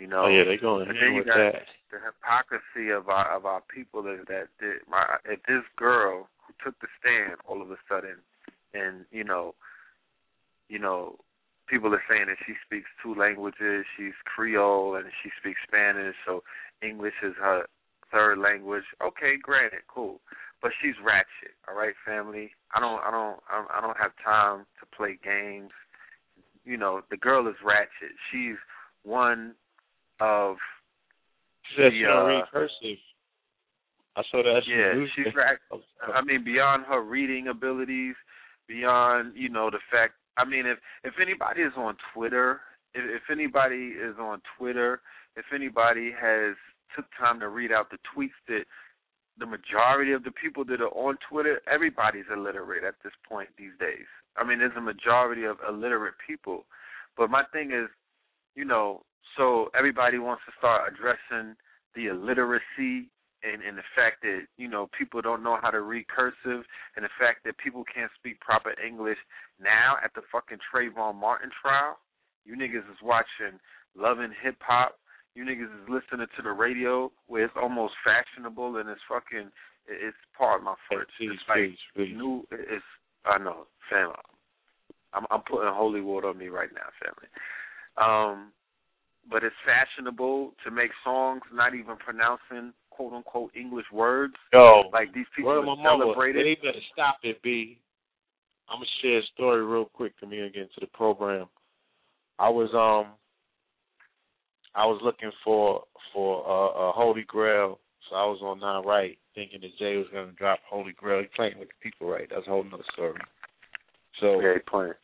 You 0.00 0.06
know, 0.08 0.24
Oh 0.24 0.28
yeah, 0.28 0.44
they 0.44 0.56
going 0.56 0.88
and 0.88 0.96
then 0.96 1.12
you 1.12 1.18
with 1.18 1.26
got 1.26 1.36
that. 1.36 1.62
the 1.92 1.98
hypocrisy 2.00 2.88
of 2.90 3.08
our 3.10 3.28
of 3.36 3.44
our 3.44 3.60
people 3.68 4.06
is 4.08 4.20
that 4.28 4.48
the, 4.58 4.80
my, 4.88 5.04
if 5.26 5.40
this 5.46 5.62
girl 5.76 6.26
who 6.46 6.54
took 6.64 6.80
the 6.80 6.88
stand 6.98 7.36
all 7.46 7.60
of 7.60 7.70
a 7.70 7.76
sudden, 7.88 8.16
and 8.72 9.04
you 9.12 9.24
know, 9.24 9.54
you 10.68 10.78
know, 10.78 11.16
people 11.68 11.92
are 11.92 12.02
saying 12.08 12.26
that 12.28 12.38
she 12.46 12.54
speaks 12.64 12.88
two 13.02 13.14
languages. 13.14 13.84
She's 13.96 14.16
Creole 14.24 14.96
and 14.96 15.04
she 15.22 15.30
speaks 15.38 15.60
Spanish, 15.68 16.16
so 16.24 16.42
English 16.82 17.14
is 17.22 17.34
her 17.38 17.66
third 18.10 18.38
language. 18.38 18.84
Okay, 19.04 19.36
granted, 19.42 19.80
cool, 19.92 20.20
but 20.62 20.72
she's 20.80 20.94
ratchet. 21.04 21.52
All 21.68 21.76
right, 21.76 21.94
family. 22.06 22.52
I 22.74 22.80
don't, 22.80 23.00
I 23.04 23.10
don't- 23.10 23.40
I 23.70 23.80
don't 23.80 23.98
have 23.98 24.12
time 24.24 24.64
to 24.80 24.86
play 24.96 25.18
games. 25.22 25.72
You 26.64 26.76
know, 26.76 27.02
the 27.10 27.16
girl 27.16 27.48
is 27.48 27.56
ratchet. 27.64 28.16
She's 28.32 28.56
one 29.02 29.54
of 30.20 30.56
She 31.70 31.82
said 31.82 31.92
she 31.92 32.02
the, 32.02 32.10
uh, 32.10 32.24
read 32.24 32.44
cursive. 32.52 32.98
I 34.16 34.22
saw 34.30 34.42
that. 34.42 34.62
yeah, 34.66 35.04
she's 35.14 35.34
right. 35.34 35.56
I 36.12 36.22
mean, 36.22 36.44
beyond 36.44 36.84
her 36.86 37.02
reading 37.02 37.48
abilities, 37.48 38.16
beyond 38.68 39.32
you 39.36 39.48
know 39.48 39.70
the 39.70 39.78
fact. 39.90 40.14
I 40.36 40.44
mean, 40.44 40.66
if 40.66 40.78
if 41.04 41.14
anybody 41.20 41.62
is 41.62 41.72
on 41.76 41.96
Twitter, 42.12 42.60
if, 42.94 43.02
if 43.04 43.22
anybody 43.30 43.94
is 43.96 44.16
on 44.18 44.42
Twitter, 44.58 45.00
if 45.36 45.44
anybody 45.54 46.10
has 46.12 46.56
took 46.96 47.06
time 47.18 47.38
to 47.40 47.48
read 47.48 47.70
out 47.70 47.90
the 47.90 47.98
tweets 48.14 48.38
that 48.48 48.64
the 49.38 49.46
majority 49.46 50.12
of 50.12 50.24
the 50.24 50.32
people 50.32 50.64
that 50.66 50.80
are 50.80 50.94
on 50.94 51.16
Twitter, 51.30 51.62
everybody's 51.72 52.26
illiterate 52.32 52.84
at 52.84 52.94
this 53.02 53.12
point 53.28 53.48
these 53.56 53.72
days. 53.78 54.06
I 54.36 54.44
mean, 54.44 54.58
there's 54.58 54.76
a 54.76 54.80
majority 54.80 55.44
of 55.44 55.58
illiterate 55.66 56.14
people, 56.26 56.64
but 57.16 57.30
my 57.30 57.44
thing 57.52 57.70
is, 57.72 57.88
you 58.54 58.64
know, 58.64 59.02
so 59.36 59.70
everybody 59.76 60.18
wants 60.18 60.42
to 60.46 60.52
start 60.58 60.92
addressing 60.92 61.56
the 61.94 62.06
illiteracy 62.06 63.10
and, 63.42 63.62
and 63.62 63.78
the 63.78 63.86
fact 63.96 64.22
that 64.22 64.44
you 64.56 64.68
know 64.68 64.88
people 64.96 65.22
don't 65.22 65.42
know 65.42 65.58
how 65.60 65.70
to 65.70 65.80
read 65.80 66.06
cursive, 66.08 66.64
and 66.96 67.04
the 67.04 67.14
fact 67.18 67.44
that 67.44 67.56
people 67.58 67.84
can't 67.92 68.10
speak 68.18 68.40
proper 68.40 68.74
English 68.84 69.18
now 69.60 69.96
at 70.04 70.12
the 70.14 70.22
fucking 70.30 70.58
Trayvon 70.68 71.16
Martin 71.16 71.50
trial. 71.60 71.98
You 72.44 72.56
niggas 72.56 72.88
is 72.90 73.00
watching 73.02 73.58
loving 73.96 74.32
Hip 74.42 74.56
Hop. 74.60 74.96
You 75.34 75.44
niggas 75.44 75.72
is 75.72 75.88
listening 75.88 76.26
to 76.36 76.42
the 76.42 76.50
radio 76.50 77.10
where 77.28 77.44
it's 77.44 77.54
almost 77.60 77.94
fashionable 78.04 78.76
and 78.76 78.88
it's 78.88 79.00
fucking. 79.08 79.50
It's 79.88 80.16
part 80.36 80.60
of 80.60 80.64
my 80.64 80.74
French. 80.88 81.08
It's 81.18 81.42
like 81.48 81.74
please. 81.96 82.14
new. 82.14 82.46
It's 82.52 82.84
I 83.24 83.38
know, 83.38 83.66
family. 83.90 84.14
I'm 85.12 85.24
I'm 85.30 85.42
putting 85.42 85.72
holy 85.72 86.00
water 86.00 86.28
on 86.28 86.38
me 86.38 86.48
right 86.48 86.68
now, 86.74 86.88
family. 87.00 87.28
Um, 87.96 88.52
but 89.28 89.42
it's 89.44 89.54
fashionable 89.64 90.52
to 90.64 90.70
make 90.70 90.90
songs 91.04 91.42
not 91.52 91.74
even 91.74 91.96
pronouncing 91.96 92.72
quote 92.90 93.12
unquote 93.12 93.50
English 93.56 93.86
words. 93.92 94.34
Yo, 94.52 94.84
Like 94.92 95.12
these 95.14 95.26
people 95.36 95.50
are 95.52 95.62
mama. 95.62 95.82
celebrated. 95.84 96.46
They 96.46 96.54
better 96.56 96.80
stop 96.92 97.18
it, 97.22 97.40
B. 97.42 97.78
I'm 98.68 98.76
gonna 98.76 98.86
share 99.02 99.18
a 99.18 99.22
story 99.34 99.64
real 99.64 99.86
quick. 99.86 100.12
Come 100.20 100.30
here 100.30 100.46
again 100.46 100.68
to 100.74 100.80
the 100.80 100.86
program. 100.86 101.48
I 102.38 102.48
was 102.48 102.70
um, 102.74 103.12
I 104.74 104.86
was 104.86 105.00
looking 105.02 105.32
for 105.44 105.84
for 106.14 106.46
uh, 106.46 106.88
a 106.88 106.92
Holy 106.92 107.24
Grail, 107.26 107.80
so 108.08 108.16
I 108.16 108.24
was 108.26 108.38
on 108.42 108.60
Nine 108.60 108.84
Right, 108.84 109.18
thinking 109.34 109.60
that 109.62 109.76
Jay 109.78 109.96
was 109.96 110.06
gonna 110.12 110.32
drop 110.32 110.60
Holy 110.68 110.92
Grail. 110.92 111.20
He 111.22 111.26
playing 111.34 111.58
with 111.58 111.68
the 111.68 111.74
people, 111.82 112.08
right? 112.08 112.28
That's 112.30 112.46
a 112.46 112.50
whole 112.50 112.64
nother 112.64 112.84
story. 112.92 113.20
So 114.20 114.40
Yeah, 114.40 114.54
playing. 114.68 114.94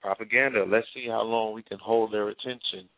Propaganda. 0.00 0.64
Let's 0.66 0.86
see 0.94 1.06
how 1.08 1.22
long 1.22 1.54
we 1.54 1.62
can 1.62 1.78
hold 1.78 2.12
their 2.12 2.28
attention. 2.28 2.88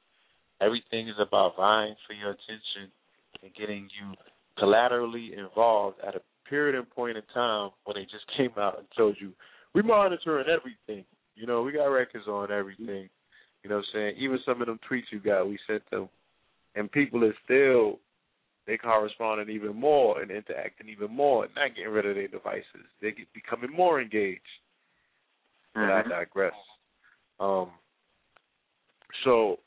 Everything 0.60 1.08
is 1.08 1.16
about 1.20 1.56
vying 1.56 1.94
for 2.06 2.14
your 2.14 2.30
attention 2.30 2.92
and 3.42 3.54
getting 3.54 3.88
you 4.00 4.14
collaterally 4.58 5.32
involved 5.36 5.98
at 6.06 6.14
a 6.14 6.20
period 6.48 6.76
and 6.76 6.88
point 6.90 7.16
in 7.16 7.22
time 7.34 7.70
when 7.84 7.96
they 7.96 8.02
just 8.02 8.24
came 8.36 8.52
out 8.56 8.78
and 8.78 8.86
told 8.96 9.16
you 9.20 9.32
we 9.74 9.82
monitoring 9.82 10.46
everything. 10.48 11.04
You 11.34 11.46
know, 11.46 11.62
we 11.62 11.72
got 11.72 11.86
records 11.86 12.26
on 12.26 12.52
everything. 12.52 13.08
You 13.62 13.70
know 13.70 13.76
what 13.76 13.84
I'm 13.94 13.94
saying? 13.94 14.14
Even 14.18 14.38
some 14.44 14.60
of 14.60 14.66
them 14.66 14.78
tweets 14.90 15.10
you 15.10 15.20
got, 15.20 15.48
we 15.48 15.58
sent 15.66 15.88
them. 15.90 16.08
And 16.74 16.90
people 16.90 17.24
are 17.24 17.34
still 17.44 17.98
they 18.66 18.76
corresponding 18.76 19.54
even 19.54 19.74
more 19.74 20.20
and 20.20 20.30
interacting 20.30 20.88
even 20.88 21.10
more 21.10 21.44
and 21.44 21.54
not 21.54 21.74
getting 21.74 21.90
rid 21.90 22.06
of 22.06 22.14
their 22.14 22.28
devices. 22.28 22.86
They 23.00 23.10
get 23.10 23.26
becoming 23.34 23.74
more 23.74 24.00
engaged. 24.00 24.40
But 25.74 25.84
I 25.84 26.02
mm-hmm. 26.02 26.10
digress. 26.10 26.52
Um, 27.42 27.70
So 29.24 29.58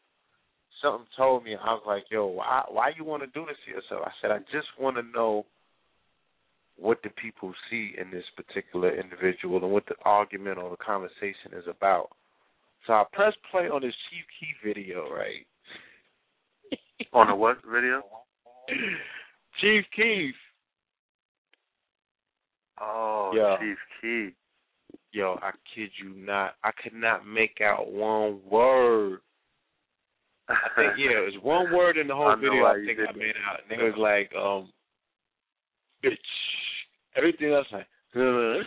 something 0.82 1.08
told 1.16 1.44
me 1.44 1.56
I 1.56 1.74
was 1.74 1.84
like, 1.86 2.10
"Yo, 2.10 2.26
why 2.28 2.64
why 2.70 2.90
you 2.98 3.04
want 3.04 3.24
to 3.24 3.28
do 3.28 3.46
this 3.46 3.58
to 3.66 3.72
yourself?" 3.72 4.04
I 4.06 4.12
said, 4.22 4.32
"I 4.32 4.40
just 4.52 4.68
want 4.80 4.96
to 4.98 5.04
know 5.04 5.46
what 6.78 7.02
the 7.04 7.10
people 7.10 7.54
see 7.70 7.96
in 7.98 8.12
this 8.12 8.26
particular 8.36 8.90
individual 8.90 9.64
and 9.64 9.72
what 9.72 9.86
the 9.86 9.96
argument 10.04 10.58
or 10.58 10.70
the 10.70 10.78
conversation 10.78 11.54
is 11.54 11.68
about." 11.68 12.10
So 12.86 12.94
I 12.94 13.04
press 13.14 13.34
play 13.52 13.70
on 13.70 13.82
this 13.82 13.96
Chief 14.10 14.26
Keef 14.40 14.56
video, 14.64 15.10
right? 15.10 15.46
On 17.14 17.30
a 17.30 17.36
what 17.36 17.58
video? 17.66 18.04
Chief 19.60 19.86
Keith. 19.96 20.36
Oh, 22.80 23.32
Yeah. 23.34 23.58
Chief 23.60 23.78
Keef. 24.02 24.34
Yo, 25.16 25.40
I 25.42 25.52
kid 25.74 25.90
you 26.04 26.14
not. 26.14 26.56
I 26.62 26.72
could 26.84 26.94
not 26.94 27.26
make 27.26 27.62
out 27.64 27.90
one 27.90 28.42
word. 28.52 29.22
I 30.50 30.56
think 30.76 30.92
yeah, 30.98 31.20
it 31.20 31.34
was 31.34 31.42
one 31.42 31.72
word 31.74 31.98
in 31.98 32.10
the 32.10 32.14
whole 32.14 32.28
I 32.28 32.36
video 32.36 32.66
I 32.66 32.84
think 32.86 33.00
I 33.00 33.14
made 33.18 33.36
out. 33.50 33.62
And 33.70 33.80
it 33.80 33.84
was 33.86 33.94
like, 33.98 34.30
um 34.36 34.74
bitch. 36.04 36.18
Everything 37.16 37.54
else 37.54 37.68
like 37.72 37.88
I 38.14 38.20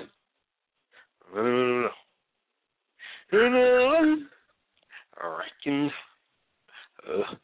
reckon 5.67 5.91
uh, 7.07 7.35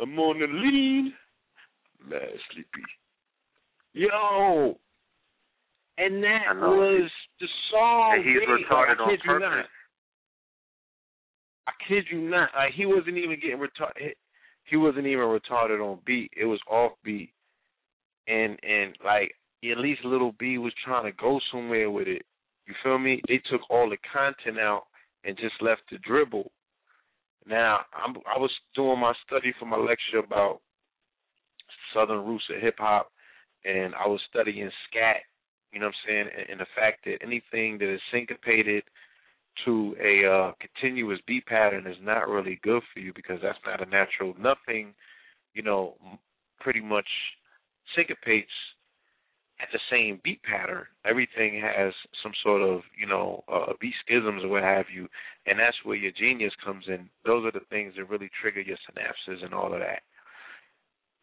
I'm 0.00 0.18
on 0.18 0.40
the 0.40 0.46
lean. 0.46 1.12
Mad 2.08 2.22
sleepy. 2.54 2.86
Yo 3.92 4.78
and 5.98 6.22
that 6.22 6.54
was 6.56 7.10
the 7.40 7.46
song. 7.70 8.14
and 8.16 8.24
he's 8.24 8.38
beat. 8.40 8.66
retarded 8.66 8.88
like, 8.88 8.98
I 8.98 9.02
on 9.02 9.10
kid 9.10 9.20
you 9.24 9.38
not. 9.38 9.66
I 11.66 11.72
kid 11.88 12.04
you 12.10 12.20
not. 12.22 12.50
Like 12.56 12.72
he 12.74 12.86
wasn't 12.86 13.18
even 13.18 13.38
getting 13.40 13.58
retarded. 13.58 14.12
He 14.64 14.76
wasn't 14.76 15.06
even 15.06 15.24
retarded 15.24 15.80
on 15.84 15.98
beat. 16.06 16.30
It 16.36 16.44
was 16.44 16.60
off 16.70 16.92
beat, 17.04 17.32
and 18.26 18.58
and 18.62 18.96
like 19.04 19.32
at 19.64 19.78
least 19.78 20.04
Lil 20.04 20.32
B 20.38 20.58
was 20.58 20.72
trying 20.84 21.04
to 21.04 21.12
go 21.12 21.40
somewhere 21.52 21.90
with 21.90 22.06
it. 22.08 22.22
You 22.66 22.74
feel 22.82 22.98
me? 22.98 23.20
They 23.28 23.40
took 23.50 23.62
all 23.70 23.88
the 23.88 23.96
content 24.12 24.58
out 24.58 24.84
and 25.24 25.36
just 25.36 25.60
left 25.60 25.82
the 25.90 25.98
dribble. 25.98 26.50
Now 27.46 27.80
I'm 27.92 28.14
I 28.26 28.38
was 28.38 28.52
doing 28.74 29.00
my 29.00 29.14
study 29.26 29.52
for 29.58 29.66
my 29.66 29.78
lecture 29.78 30.18
about 30.18 30.60
southern 31.94 32.26
roots 32.26 32.44
of 32.54 32.60
hip 32.60 32.76
hop, 32.78 33.10
and 33.64 33.94
I 33.94 34.06
was 34.06 34.20
studying 34.28 34.70
scat. 34.88 35.16
You 35.72 35.80
know 35.80 35.86
what 35.86 35.94
I'm 36.06 36.08
saying? 36.08 36.26
And, 36.36 36.50
and 36.50 36.60
the 36.60 36.66
fact 36.76 37.04
that 37.04 37.18
anything 37.22 37.78
that 37.78 37.92
is 37.92 38.00
syncopated 38.12 38.84
to 39.64 39.96
a 40.02 40.26
uh, 40.26 40.52
continuous 40.60 41.20
beat 41.26 41.46
pattern 41.46 41.86
is 41.86 41.96
not 42.02 42.28
really 42.28 42.60
good 42.62 42.82
for 42.92 43.00
you 43.00 43.12
because 43.14 43.38
that's 43.42 43.58
not 43.66 43.86
a 43.86 43.90
natural. 43.90 44.34
Nothing, 44.38 44.94
you 45.54 45.62
know, 45.62 45.94
pretty 46.60 46.80
much 46.80 47.08
syncopates 47.96 48.52
at 49.60 49.68
the 49.72 49.80
same 49.90 50.20
beat 50.22 50.42
pattern. 50.42 50.84
Everything 51.04 51.60
has 51.60 51.92
some 52.22 52.32
sort 52.42 52.62
of, 52.62 52.82
you 52.98 53.06
know, 53.06 53.42
uh, 53.52 53.72
beat 53.80 53.94
schisms 54.04 54.44
or 54.44 54.48
what 54.48 54.62
have 54.62 54.86
you, 54.94 55.08
and 55.46 55.58
that's 55.58 55.76
where 55.84 55.96
your 55.96 56.12
genius 56.12 56.52
comes 56.64 56.84
in. 56.86 57.08
Those 57.24 57.44
are 57.44 57.52
the 57.52 57.66
things 57.68 57.94
that 57.96 58.08
really 58.08 58.30
trigger 58.40 58.60
your 58.60 58.76
synapses 58.76 59.44
and 59.44 59.52
all 59.52 59.72
of 59.72 59.80
that. 59.80 60.02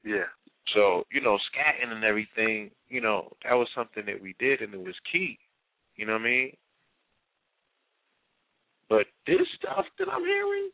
Yeah. 0.04 0.28
So, 0.74 1.04
you 1.12 1.22
know, 1.22 1.38
scatting 1.38 1.92
and 1.92 2.04
everything, 2.04 2.72
you 2.90 3.02
know, 3.02 3.32
that 3.44 3.54
was 3.54 3.68
something 3.76 4.06
that 4.06 4.22
we 4.22 4.36
did 4.40 4.62
and 4.62 4.74
it 4.74 4.80
was 4.80 4.96
key. 5.12 5.38
You 5.96 6.06
know 6.06 6.14
what 6.14 6.22
I 6.22 6.26
mean? 6.26 6.52
But 8.90 9.06
this 9.26 9.48
stuff 9.58 9.86
that 10.00 10.08
I'm 10.12 10.24
hearing, 10.24 10.70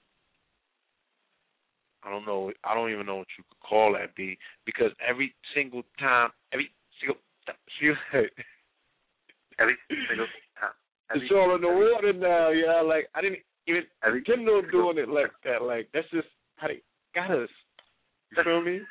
I 2.03 2.09
don't 2.09 2.25
know. 2.25 2.51
I 2.63 2.73
don't 2.73 2.91
even 2.91 3.05
know 3.05 3.17
what 3.17 3.27
you 3.37 3.43
could 3.47 3.67
call 3.67 3.93
that 3.93 4.15
B 4.15 4.37
because 4.65 4.91
every 5.07 5.35
single 5.53 5.83
time, 5.99 6.29
every 6.51 6.71
single 6.99 7.15
time, 8.11 8.25
Every 9.59 9.75
single 10.09 10.25
time. 10.59 10.73
Every, 11.11 11.21
it's 11.27 11.31
all 11.35 11.55
in 11.55 11.61
the 11.61 11.67
water 11.67 12.13
now. 12.13 12.49
Yeah, 12.49 12.81
like 12.81 13.07
I 13.13 13.21
didn't 13.21 13.39
even 13.67 13.83
every, 14.03 14.23
know 14.43 14.61
doing 14.71 14.97
it 14.97 15.09
like 15.09 15.31
that. 15.43 15.61
Like 15.61 15.89
that's 15.93 16.09
just 16.11 16.27
how 16.55 16.67
they 16.67 16.81
got 17.13 17.31
us. 17.31 17.49
You 18.31 18.43
feel 18.43 18.61
me? 18.61 18.81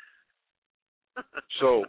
So 1.59 1.85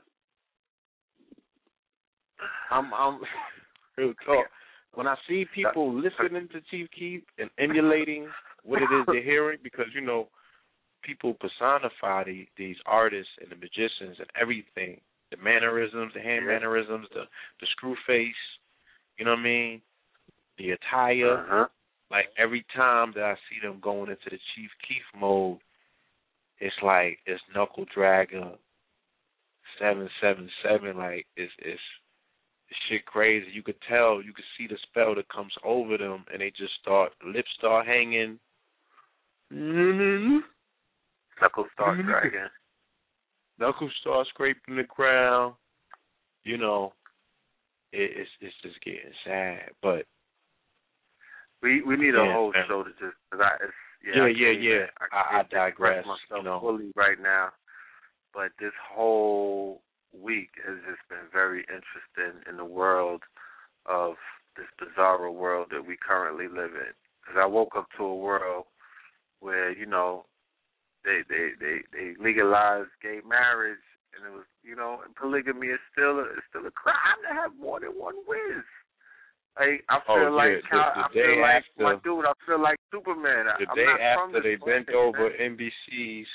I'm 2.70 2.92
I'm 2.94 3.20
real 3.96 4.14
talk. 4.24 4.46
When 4.94 5.06
I 5.06 5.16
see 5.28 5.46
people 5.54 5.94
listening 5.94 6.48
to 6.52 6.60
Chief 6.70 6.88
Keef 6.96 7.22
and 7.38 7.48
emulating 7.58 8.28
what 8.62 8.82
it 8.82 8.86
is 8.94 9.04
they're 9.06 9.22
hearing, 9.22 9.58
because 9.62 9.86
you 9.94 10.00
know 10.00 10.28
people 11.02 11.34
personify 11.34 12.24
the, 12.24 12.46
these 12.56 12.76
artists 12.86 13.32
and 13.40 13.50
the 13.50 13.56
magicians 13.56 14.18
and 14.18 14.28
everything, 14.40 15.00
the 15.30 15.36
mannerisms, 15.42 16.12
the 16.14 16.20
hand 16.20 16.46
mannerisms, 16.46 17.06
the 17.14 17.22
the 17.60 17.66
screw 17.72 17.96
face, 18.06 18.34
you 19.18 19.24
know 19.24 19.32
what 19.32 19.40
I 19.40 19.44
mean, 19.44 19.82
the 20.58 20.70
attire. 20.70 21.38
Uh-huh. 21.38 21.66
Like 22.10 22.26
every 22.36 22.64
time 22.76 23.12
that 23.14 23.24
I 23.24 23.34
see 23.48 23.66
them 23.66 23.78
going 23.82 24.10
into 24.10 24.26
the 24.26 24.38
Chief 24.54 24.70
Keef 24.86 25.02
mode, 25.18 25.58
it's 26.58 26.74
like 26.82 27.18
it's 27.24 27.40
knuckle 27.54 27.86
dragger, 27.96 28.56
seven 29.78 30.08
seven 30.20 30.48
seven. 30.62 30.96
Like 30.96 31.26
it's 31.36 31.52
it's 31.58 31.80
shit 32.88 33.04
crazy. 33.06 33.50
You 33.52 33.62
could 33.62 33.80
tell, 33.88 34.22
you 34.22 34.32
could 34.32 34.44
see 34.56 34.66
the 34.66 34.78
spell 34.88 35.14
that 35.14 35.28
comes 35.28 35.52
over 35.64 35.98
them, 35.98 36.24
and 36.32 36.40
they 36.40 36.50
just 36.50 36.72
start 36.80 37.12
lips 37.24 37.50
start 37.58 37.86
hanging. 37.86 38.38
Knuckle 41.40 41.68
Star 41.74 41.96
Mhm. 41.96 42.04
Dragon. 42.06 42.48
Knuckles 43.58 43.92
start 44.00 44.26
scraping 44.28 44.76
the 44.76 44.84
ground. 44.84 45.54
You 46.44 46.56
know, 46.56 46.94
it, 47.92 48.10
it's 48.16 48.30
it's 48.40 48.56
just 48.62 48.80
getting 48.80 49.12
sad. 49.24 49.70
But 49.82 50.06
We 51.62 51.82
we 51.82 51.96
need 51.96 52.14
a 52.14 52.32
whole 52.32 52.52
man. 52.52 52.64
show 52.66 52.82
to 52.82 52.90
just 52.92 53.16
cause 53.30 53.40
I 53.40 53.54
it's, 53.62 53.72
yeah 54.04 54.16
Yeah, 54.16 54.24
I 54.24 54.28
yeah, 54.28 54.50
yeah. 54.50 54.86
I, 55.12 55.36
I- 55.36 55.38
I 55.40 55.42
digress, 55.44 56.04
myself 56.06 56.18
you 56.38 56.42
know. 56.42 56.58
fully 56.60 56.90
right 56.96 57.20
now, 57.20 57.52
but 58.34 58.52
this 58.58 58.72
whole 58.94 59.82
week 60.12 60.50
has 60.66 60.76
just 60.88 61.00
been 61.08 61.28
very 61.32 61.60
interesting 61.68 62.42
in 62.48 62.56
the 62.56 62.64
world 62.64 63.22
of 63.86 64.14
this 64.56 64.66
bizarre 64.78 65.30
world 65.30 65.68
that 65.70 65.84
we 65.84 65.96
currently 65.96 66.46
live 66.48 66.74
in. 66.74 66.92
Because 67.20 67.38
I 67.40 67.46
woke 67.46 67.72
up 67.76 67.86
to 67.96 68.04
a 68.04 68.14
world 68.16 68.66
where 69.40 69.72
you 69.72 69.86
know 69.86 70.26
they 71.04 71.20
they 71.28 71.50
they 71.58 71.78
they 71.92 72.14
legalized 72.22 72.90
gay 73.02 73.20
marriage, 73.26 73.82
and 74.16 74.26
it 74.26 74.32
was 74.36 74.44
you 74.62 74.76
know 74.76 75.00
and 75.04 75.14
polygamy 75.16 75.68
is 75.68 75.80
still 75.92 76.18
a, 76.20 76.24
it's 76.36 76.46
still 76.50 76.66
a 76.66 76.70
crime 76.70 77.20
to 77.28 77.34
have 77.34 77.52
more 77.58 77.80
than 77.80 77.90
one 77.90 78.16
wiz. 78.26 78.64
Like 79.58 79.84
I 79.88 80.00
Oh, 80.08 80.14
feel 80.16 80.22
yeah, 80.24 80.28
like 80.30 80.62
the- 80.62 80.68
how- 80.68 80.92
the 80.94 81.00
I 81.04 81.08
feel 81.12 81.40
like 81.40 81.64
after- 81.64 81.82
my 81.82 81.94
dude. 82.04 82.24
I 82.26 82.32
feel 82.46 82.60
like 82.60 82.78
Superman. 82.90 83.48
I- 83.48 83.58
the 83.58 83.68
I'm 83.68 83.76
day 83.76 84.02
after 84.02 84.40
they 84.42 84.56
bent 84.56 84.88
over. 84.90 85.30
NBC's 85.30 86.28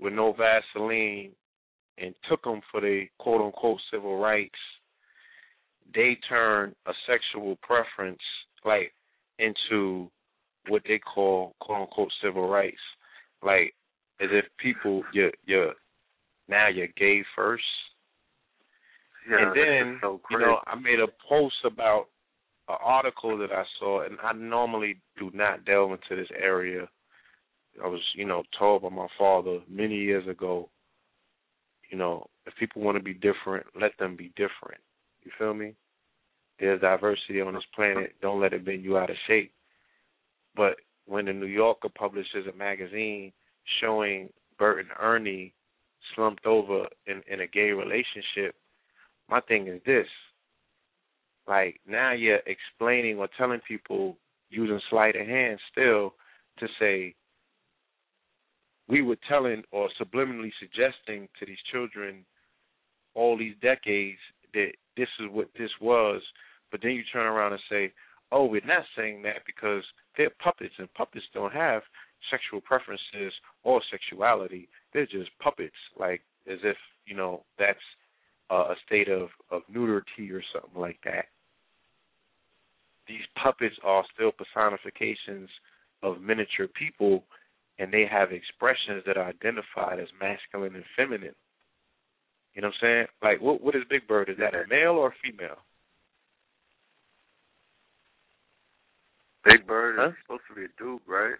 with 0.00 0.12
no 0.12 0.32
Vaseline 0.32 1.32
and 1.98 2.14
took 2.28 2.42
them 2.44 2.60
for 2.70 2.80
their 2.80 3.08
quote 3.18 3.40
unquote 3.40 3.80
civil 3.92 4.18
rights, 4.18 4.58
they 5.94 6.18
turned 6.28 6.74
a 6.86 6.92
sexual 7.06 7.56
preference 7.62 8.22
like 8.64 8.92
into 9.38 10.10
what 10.68 10.82
they 10.86 10.98
call 10.98 11.54
quote 11.60 11.82
unquote 11.82 12.12
civil 12.22 12.48
rights. 12.48 12.76
Like 13.42 13.74
as 14.20 14.28
if 14.32 14.44
people 14.58 15.02
you're 15.12 15.32
you're 15.46 15.74
now 16.48 16.68
you're 16.68 16.88
gay 16.96 17.24
first. 17.36 17.64
Yeah, 19.28 19.48
and 19.48 19.56
then 19.56 19.98
so 20.00 20.20
you 20.30 20.38
know, 20.38 20.58
I 20.66 20.74
made 20.76 21.00
a 21.00 21.08
post 21.28 21.56
about 21.64 22.06
an 22.68 22.76
article 22.82 23.36
that 23.38 23.52
I 23.52 23.64
saw, 23.78 24.04
and 24.04 24.16
I 24.22 24.32
normally 24.32 25.00
do 25.18 25.30
not 25.34 25.64
delve 25.64 25.92
into 25.92 26.20
this 26.20 26.30
area. 26.40 26.88
I 27.82 27.88
was, 27.88 28.00
you 28.14 28.24
know, 28.24 28.42
told 28.58 28.82
by 28.82 28.88
my 28.88 29.06
father 29.18 29.60
many 29.68 29.96
years 29.96 30.26
ago, 30.28 30.68
you 31.90 31.98
know, 31.98 32.26
if 32.46 32.54
people 32.56 32.82
want 32.82 32.98
to 32.98 33.02
be 33.02 33.14
different, 33.14 33.66
let 33.80 33.92
them 33.98 34.16
be 34.16 34.32
different. 34.36 34.80
You 35.22 35.30
feel 35.38 35.54
me? 35.54 35.74
There's 36.58 36.80
diversity 36.80 37.40
on 37.40 37.54
this 37.54 37.62
planet. 37.74 38.14
Don't 38.20 38.40
let 38.40 38.52
it 38.52 38.64
bend 38.64 38.84
you 38.84 38.98
out 38.98 39.10
of 39.10 39.16
shape. 39.26 39.52
But 40.56 40.76
when 41.06 41.26
the 41.26 41.32
New 41.32 41.46
Yorker 41.46 41.88
publishes 41.88 42.46
a 42.52 42.56
magazine 42.56 43.32
showing 43.80 44.28
Bert 44.58 44.80
and 44.80 44.88
Ernie 45.00 45.54
slumped 46.14 46.46
over 46.46 46.86
in, 47.06 47.22
in 47.30 47.40
a 47.40 47.46
gay 47.46 47.70
relationship, 47.70 48.54
my 49.28 49.40
thing 49.40 49.68
is 49.68 49.80
this. 49.86 50.06
Like 51.46 51.80
now 51.86 52.12
you're 52.12 52.40
explaining 52.46 53.18
or 53.18 53.28
telling 53.38 53.60
people 53.66 54.16
using 54.50 54.80
sleight 54.90 55.16
of 55.16 55.26
hand 55.26 55.58
still 55.70 56.14
to 56.58 56.66
say 56.78 57.14
we 58.88 59.02
were 59.02 59.18
telling 59.28 59.62
or 59.70 59.88
subliminally 60.00 60.52
suggesting 60.58 61.28
to 61.38 61.46
these 61.46 61.58
children 61.70 62.24
all 63.14 63.36
these 63.36 63.54
decades 63.60 64.18
that 64.54 64.72
this 64.96 65.08
is 65.20 65.26
what 65.30 65.48
this 65.58 65.70
was, 65.80 66.22
but 66.70 66.80
then 66.82 66.92
you 66.92 67.02
turn 67.12 67.26
around 67.26 67.52
and 67.52 67.60
say, 67.70 67.92
oh, 68.32 68.44
we're 68.44 68.64
not 68.64 68.84
saying 68.96 69.22
that 69.22 69.44
because 69.46 69.82
they're 70.16 70.30
puppets, 70.42 70.74
and 70.78 70.92
puppets 70.94 71.24
don't 71.32 71.52
have 71.52 71.82
sexual 72.30 72.60
preferences 72.60 73.32
or 73.64 73.80
sexuality. 73.90 74.68
They're 74.92 75.06
just 75.06 75.30
puppets, 75.40 75.76
like 75.98 76.22
as 76.50 76.58
if 76.62 76.76
you 77.06 77.16
know 77.16 77.44
that's 77.58 77.78
uh, 78.50 78.72
a 78.72 78.74
state 78.86 79.08
of 79.08 79.28
of 79.50 79.62
nudity 79.72 80.30
or 80.32 80.42
something 80.52 80.80
like 80.80 80.98
that. 81.04 81.26
These 83.06 83.24
puppets 83.42 83.76
are 83.82 84.04
still 84.14 84.32
personifications 84.32 85.48
of 86.02 86.20
miniature 86.20 86.68
people, 86.68 87.24
and 87.78 87.92
they 87.92 88.06
have 88.10 88.32
expressions 88.32 89.02
that 89.06 89.16
are 89.16 89.28
identified 89.28 90.00
as 90.00 90.08
masculine 90.20 90.74
and 90.74 90.84
feminine. 90.96 91.34
You 92.54 92.62
know 92.62 92.68
what 92.68 92.74
I'm 92.74 92.80
saying? 92.82 93.06
Like, 93.22 93.40
what 93.40 93.62
what 93.62 93.76
is 93.76 93.82
Big 93.88 94.06
Bird? 94.08 94.28
Is 94.28 94.36
that 94.38 94.54
a 94.54 94.66
male 94.68 94.92
or 94.92 95.08
a 95.08 95.14
female? 95.22 95.58
Big 99.44 99.66
Bird 99.66 99.96
Huh? 99.98 100.08
is 100.08 100.14
supposed 100.22 100.42
to 100.48 100.54
be 100.54 100.64
a 100.64 100.68
dude, 100.78 101.00
right? 101.06 101.38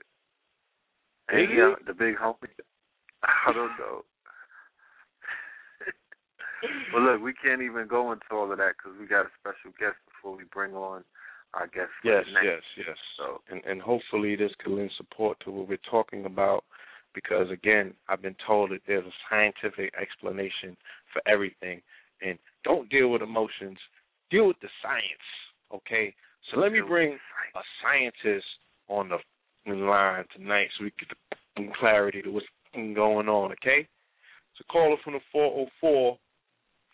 And 1.29 1.49
yeah, 1.51 1.73
uh, 1.73 1.77
the 1.87 1.93
big 1.93 2.17
homie. 2.17 2.49
I 3.23 3.53
don't 3.53 3.77
know. 3.79 4.05
well, 6.95 7.03
look, 7.03 7.23
we 7.23 7.35
can't 7.35 7.63
even 7.63 7.89
go 7.89 8.13
into 8.13 8.25
all 8.31 8.51
of 8.51 8.59
that 8.59 8.75
because 8.79 8.99
we 8.99 9.07
got 9.07 9.27
a 9.27 9.31
special 9.41 9.75
guest 9.79 9.97
before 10.07 10.37
we 10.37 10.45
bring 10.55 10.75
on 10.75 11.03
our 11.55 11.67
guess. 11.67 11.89
Yes, 12.05 12.25
yes, 12.43 12.63
yes. 12.77 12.97
So 13.17 13.41
and 13.51 13.63
and 13.65 13.81
hopefully 13.81 14.37
this 14.37 14.53
can 14.63 14.77
lend 14.77 14.91
support 14.97 15.39
to 15.45 15.51
what 15.51 15.69
we're 15.69 15.79
talking 15.91 16.25
about 16.25 16.65
because 17.15 17.51
again 17.51 17.95
I've 18.09 18.23
been 18.23 18.37
told 18.47 18.71
that 18.71 18.81
there's 18.87 19.07
a 19.07 19.19
scientific 19.31 19.93
explanation 20.01 20.77
for 21.13 21.23
everything 21.27 21.81
and 22.21 22.39
don't 22.65 22.89
deal 22.91 23.09
with 23.09 23.23
emotions 23.23 23.79
deal 24.31 24.47
with 24.49 24.61
the 24.61 24.69
science 24.83 25.29
okay 25.73 26.15
so 26.51 26.61
let 26.61 26.73
me 26.73 26.81
bring 26.87 27.13
a 27.13 27.61
scientist 27.83 28.47
on 28.89 29.09
the 29.09 29.75
line 29.75 30.25
tonight 30.35 30.69
so 30.77 30.85
we 30.85 30.93
can 30.93 31.09
get 31.57 31.77
clarity 31.79 32.23
to 32.23 32.31
what's 32.31 32.47
going 32.75 33.29
on 33.29 33.53
okay 33.53 33.89
so 34.57 34.65
caller 34.71 34.97
from 35.03 35.15
the 35.15 35.21
404 35.33 36.19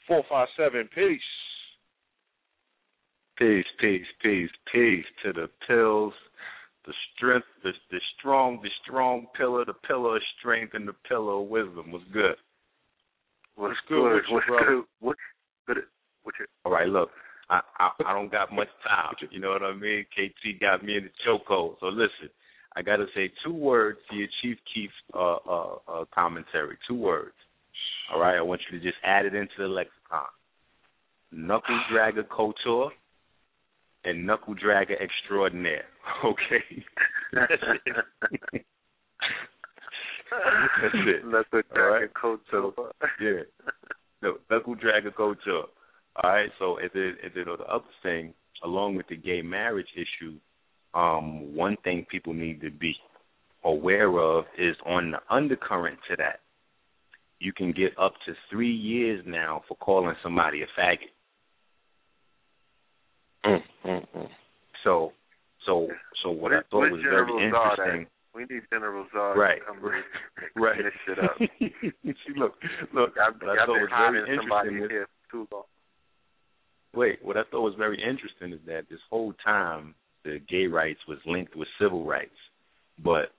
457 0.06 0.88
peace 0.94 1.20
Peace, 3.38 3.66
peace, 3.80 4.06
peace, 4.22 4.50
peace 4.72 5.04
to 5.24 5.32
the 5.32 5.48
pills, 5.66 6.12
the 6.86 6.92
strength, 7.16 7.46
the 7.64 7.72
the 7.90 8.00
strong, 8.16 8.60
the 8.62 8.70
strong 8.84 9.26
pillar, 9.36 9.64
the 9.64 9.72
pillar 9.72 10.16
of 10.16 10.22
strength, 10.38 10.74
and 10.74 10.86
the 10.86 10.94
pillar 11.08 11.42
of 11.42 11.48
wisdom. 11.48 11.90
Was 11.90 12.02
good. 12.12 12.36
what's 13.56 13.74
good 13.88 14.22
good? 14.22 14.34
What's 14.34 14.46
good? 14.46 14.84
What's 15.00 15.20
good? 15.66 15.76
What's 16.22 16.38
your 16.38 16.48
All 16.64 16.72
right, 16.72 16.86
look, 16.86 17.10
I, 17.50 17.60
I 17.78 17.90
I 18.06 18.12
don't 18.12 18.30
got 18.30 18.52
much 18.52 18.68
time. 18.86 19.14
You 19.32 19.40
know 19.40 19.50
what 19.50 19.62
I 19.62 19.74
mean? 19.74 20.04
KT 20.12 20.60
got 20.60 20.84
me 20.84 20.96
in 20.96 21.04
the 21.04 21.10
chokehold. 21.26 21.76
So 21.80 21.86
listen, 21.86 22.30
I 22.76 22.82
got 22.82 22.96
to 22.96 23.06
say 23.16 23.32
two 23.44 23.54
words 23.54 23.98
to 24.10 24.16
your 24.16 24.28
Chief 24.42 24.58
Keef 24.72 24.90
uh, 25.12 25.36
uh, 25.48 25.76
uh, 25.88 26.04
commentary. 26.14 26.76
Two 26.86 26.96
words. 26.96 27.34
All 28.12 28.20
right, 28.20 28.36
I 28.36 28.42
want 28.42 28.60
you 28.70 28.78
to 28.78 28.84
just 28.84 28.98
add 29.02 29.26
it 29.26 29.34
into 29.34 29.54
the 29.58 29.66
lexicon. 29.66 30.26
Knuckle 31.32 31.80
dragger 31.92 32.28
couture 32.28 32.92
and 34.04 34.26
knuckle 34.26 34.54
dragger 34.54 35.00
extraordinaire. 35.00 35.84
Okay. 36.24 36.84
That's 37.32 37.52
it. 40.94 41.22
That's 41.32 41.48
it. 41.52 41.66
Go 41.74 41.80
All 41.80 41.88
right. 41.88 42.14
coat 42.14 42.40
So 42.50 42.74
yeah, 43.20 43.42
no 44.22 44.36
knuckle 44.50 44.76
dragger 44.76 45.14
culture. 45.16 45.62
All 46.22 46.30
right. 46.30 46.50
So 46.58 46.78
and 46.78 46.90
then 46.94 47.16
and 47.22 47.32
then 47.34 47.44
the 47.46 47.64
other 47.64 47.84
thing, 48.02 48.34
along 48.62 48.96
with 48.96 49.06
the 49.08 49.16
gay 49.16 49.42
marriage 49.42 49.88
issue, 49.94 50.36
um, 50.94 51.54
one 51.54 51.76
thing 51.84 52.06
people 52.10 52.32
need 52.32 52.60
to 52.62 52.70
be 52.70 52.94
aware 53.64 54.18
of 54.18 54.44
is 54.58 54.76
on 54.86 55.12
the 55.12 55.34
undercurrent 55.34 55.98
to 56.10 56.16
that. 56.16 56.40
You 57.40 57.52
can 57.52 57.72
get 57.72 57.98
up 57.98 58.14
to 58.26 58.34
three 58.50 58.74
years 58.74 59.22
now 59.26 59.62
for 59.68 59.76
calling 59.76 60.14
somebody 60.22 60.62
a 60.62 60.80
faggot. 60.80 61.10
Mm, 63.44 63.58
mm, 63.84 64.06
mm. 64.16 64.28
So, 64.82 65.12
so, 65.66 65.88
so 66.22 66.30
what 66.30 66.52
I 66.52 66.60
thought 66.70 66.90
was 66.90 67.00
very 67.02 67.30
Zod 67.30 67.46
interesting. 67.46 68.06
We 68.34 68.42
need 68.42 68.62
General 68.70 69.06
Zod 69.14 69.36
Right. 69.36 69.60
to 69.60 69.64
come 69.64 69.80
Right. 70.56 70.74
clean 70.74 70.84
this 70.84 70.94
shit 71.06 71.18
up. 71.18 71.36
See, 72.26 72.34
look, 72.36 72.54
look. 72.92 73.14
I've, 73.18 73.40
what 73.40 73.50
I 73.50 73.62
I've 73.62 73.66
thought 73.66 73.74
been 73.74 73.82
was 73.82 73.90
very 73.96 74.18
interesting 74.20 74.84
is 74.84 74.90
here 74.90 75.08
too 75.30 75.46
long. 75.52 75.62
Wait, 76.94 77.24
what 77.24 77.36
I 77.36 77.42
thought 77.50 77.62
was 77.62 77.74
very 77.76 78.00
interesting 78.02 78.52
is 78.52 78.60
that 78.66 78.88
this 78.88 79.00
whole 79.10 79.32
time 79.44 79.94
the 80.24 80.40
gay 80.48 80.66
rights 80.66 81.00
was 81.08 81.18
linked 81.26 81.54
with 81.56 81.68
civil 81.80 82.04
rights, 82.04 82.36
but 83.02 83.32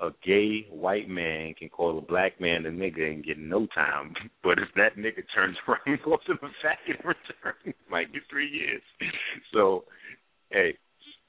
a 0.00 0.10
gay 0.24 0.66
white 0.70 1.08
man 1.08 1.54
can 1.54 1.68
call 1.68 1.98
a 1.98 2.00
black 2.02 2.40
man 2.40 2.66
a 2.66 2.70
nigga 2.70 3.12
and 3.12 3.24
get 3.24 3.38
no 3.38 3.66
time, 3.74 4.14
but 4.42 4.58
if 4.58 4.68
that 4.76 4.96
nigga 4.96 5.22
turns 5.34 5.56
around 5.68 5.80
and 5.86 6.02
goes 6.02 6.18
to 6.26 6.34
the 6.40 6.48
faggot 6.64 7.00
in 7.00 7.06
return, 7.06 7.74
might 7.90 8.12
get 8.12 8.22
three 8.30 8.48
years. 8.48 8.82
So, 9.52 9.84
hey, 10.50 10.76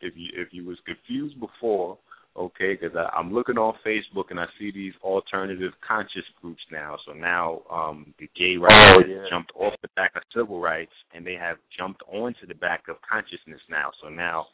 if 0.01 0.13
you 0.15 0.29
if 0.35 0.49
you 0.51 0.65
was 0.65 0.77
confused 0.85 1.39
before, 1.39 1.97
okay, 2.35 2.75
because 2.79 2.95
I'm 3.15 3.31
looking 3.33 3.57
on 3.57 3.75
Facebook 3.85 4.25
and 4.31 4.39
I 4.39 4.45
see 4.59 4.71
these 4.71 4.93
alternative 5.03 5.73
conscious 5.87 6.25
groups 6.41 6.61
now. 6.71 6.97
So 7.05 7.13
now 7.13 7.61
um 7.71 8.13
the 8.19 8.29
gay 8.35 8.57
rights 8.57 8.73
Oh, 8.97 9.03
yeah. 9.07 9.25
jumped 9.29 9.51
off 9.55 9.73
the 9.81 9.89
back 9.95 10.13
of 10.15 10.23
civil 10.35 10.59
rights 10.59 10.91
and 11.13 11.25
they 11.25 11.35
have 11.35 11.57
jumped 11.77 12.01
onto 12.11 12.45
the 12.47 12.55
back 12.55 12.83
of 12.89 12.95
consciousness 13.09 13.61
now. 13.69 13.91
So 14.01 14.09
now 14.09 14.47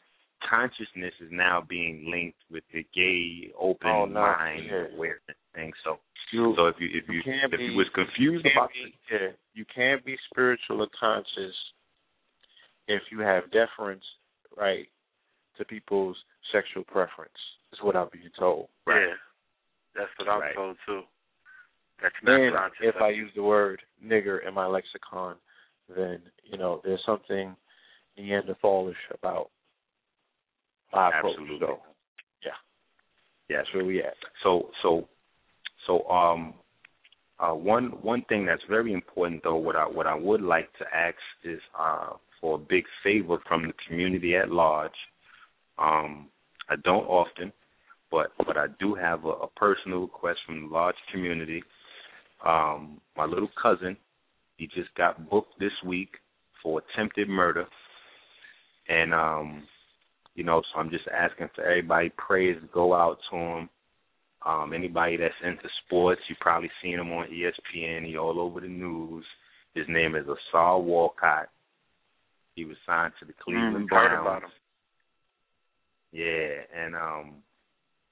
consciousness 0.48 1.14
is 1.20 1.30
now 1.30 1.60
being 1.66 2.10
linked 2.10 2.38
with 2.50 2.64
the 2.72 2.84
gay 2.94 3.52
open 3.58 3.88
Oh, 3.88 4.04
no, 4.04 4.20
mind 4.20 4.66
yeah. 4.66 4.86
awareness 4.94 5.36
thing. 5.54 5.72
So 5.84 5.98
You- 6.30 6.54
so 6.56 6.66
if 6.66 6.76
you 6.80 6.88
if 6.92 7.08
you, 7.08 7.16
you 7.16 7.22
can't 7.22 7.52
if 7.52 7.58
be 7.58 7.66
you 7.66 7.76
was 7.76 7.88
confused 7.94 8.44
you 8.44 8.50
about 8.52 8.70
be, 8.72 8.94
yeah, 9.10 9.28
you 9.54 9.64
can't 9.74 10.04
be 10.04 10.16
spiritual 10.30 10.80
or 10.80 10.88
conscious 10.98 11.54
if 12.88 13.02
you 13.10 13.20
have 13.20 13.50
deference, 13.50 14.04
right, 14.56 14.88
to 15.58 15.64
people's 15.64 16.16
sexual 16.52 16.84
preference. 16.84 17.36
Is 17.72 17.78
what 17.82 17.96
I'm 17.96 18.08
being 18.12 18.30
told. 18.38 18.68
Yeah, 18.86 19.14
that's 19.94 20.10
what 20.18 20.28
I'm 20.28 20.40
Right. 20.40 20.54
told 20.54 20.76
too. 20.86 21.02
That's 22.00 22.14
not 22.22 22.40
And 22.40 22.54
conscious. 22.56 22.78
if 22.82 22.96
I 22.96 23.10
use 23.10 23.32
the 23.34 23.42
word 23.42 23.82
nigger 24.02 24.46
in 24.46 24.54
my 24.54 24.66
lexicon, 24.66 25.36
then 25.88 26.22
you 26.44 26.58
know 26.58 26.80
there's 26.84 27.04
something 27.04 27.56
Neanderthalish 28.18 29.10
about 29.10 29.50
approach. 30.92 31.36
Absolutely. 31.38 31.58
So, 31.66 31.78
yeah, 32.44 32.50
yes, 33.48 33.58
that's 33.64 33.74
where 33.74 33.84
we 33.84 34.02
at. 34.02 34.14
So 34.42 34.70
so 34.82 35.08
so 35.86 36.06
um 36.08 36.54
uh 37.38 37.54
one 37.54 37.86
one 38.02 38.22
thing 38.28 38.46
that's 38.46 38.62
very 38.68 38.92
important 38.92 39.42
though 39.42 39.56
what 39.56 39.76
I 39.76 39.84
what 39.86 40.06
I 40.06 40.14
would 40.14 40.42
like 40.42 40.72
to 40.78 40.84
ask 40.94 41.16
is 41.44 41.60
uh 41.78 42.10
for 42.40 42.56
a 42.56 42.58
big 42.58 42.84
favor 43.02 43.38
from 43.48 43.66
the 43.66 43.72
community 43.88 44.36
at 44.36 44.50
large. 44.50 44.90
Um 45.78 46.28
I 46.68 46.76
don't 46.84 47.06
often, 47.06 47.52
but 48.10 48.32
but 48.46 48.56
I 48.56 48.66
do 48.78 48.94
have 48.94 49.24
a, 49.24 49.30
a 49.30 49.48
personal 49.48 50.00
request 50.02 50.40
from 50.46 50.68
the 50.68 50.74
large 50.74 50.96
community. 51.10 51.62
Um 52.44 53.00
my 53.16 53.24
little 53.24 53.50
cousin, 53.60 53.96
he 54.56 54.66
just 54.66 54.94
got 54.96 55.28
booked 55.30 55.58
this 55.58 55.72
week 55.84 56.10
for 56.62 56.80
attempted 56.80 57.28
murder. 57.28 57.66
And 58.88 59.14
um 59.14 59.62
you 60.34 60.44
know, 60.44 60.62
so 60.72 60.80
I'm 60.80 60.90
just 60.90 61.04
asking 61.08 61.48
for 61.54 61.62
everybody 61.64 62.10
prayers 62.16 62.62
go 62.72 62.94
out 62.94 63.18
to 63.30 63.36
him. 63.36 63.68
Um, 64.44 64.72
anybody 64.74 65.16
that's 65.16 65.34
into 65.44 65.68
sports, 65.86 66.20
you 66.28 66.34
probably 66.40 66.70
seen 66.82 66.98
him 66.98 67.12
on 67.12 67.28
ESPN. 67.28 68.06
He 68.06 68.16
all 68.16 68.40
over 68.40 68.60
the 68.60 68.68
news. 68.68 69.24
His 69.74 69.86
name 69.88 70.16
is 70.16 70.24
Ausar 70.26 70.82
Walcott. 70.82 71.48
He 72.56 72.64
was 72.64 72.76
signed 72.84 73.12
to 73.20 73.24
the 73.24 73.32
Cleveland 73.42 73.86
Mm, 73.86 73.88
Browns. 73.88 74.20
about 74.20 74.42
him. 74.42 74.50
Yeah, 76.12 76.50
and 76.76 76.94
um, 76.94 77.34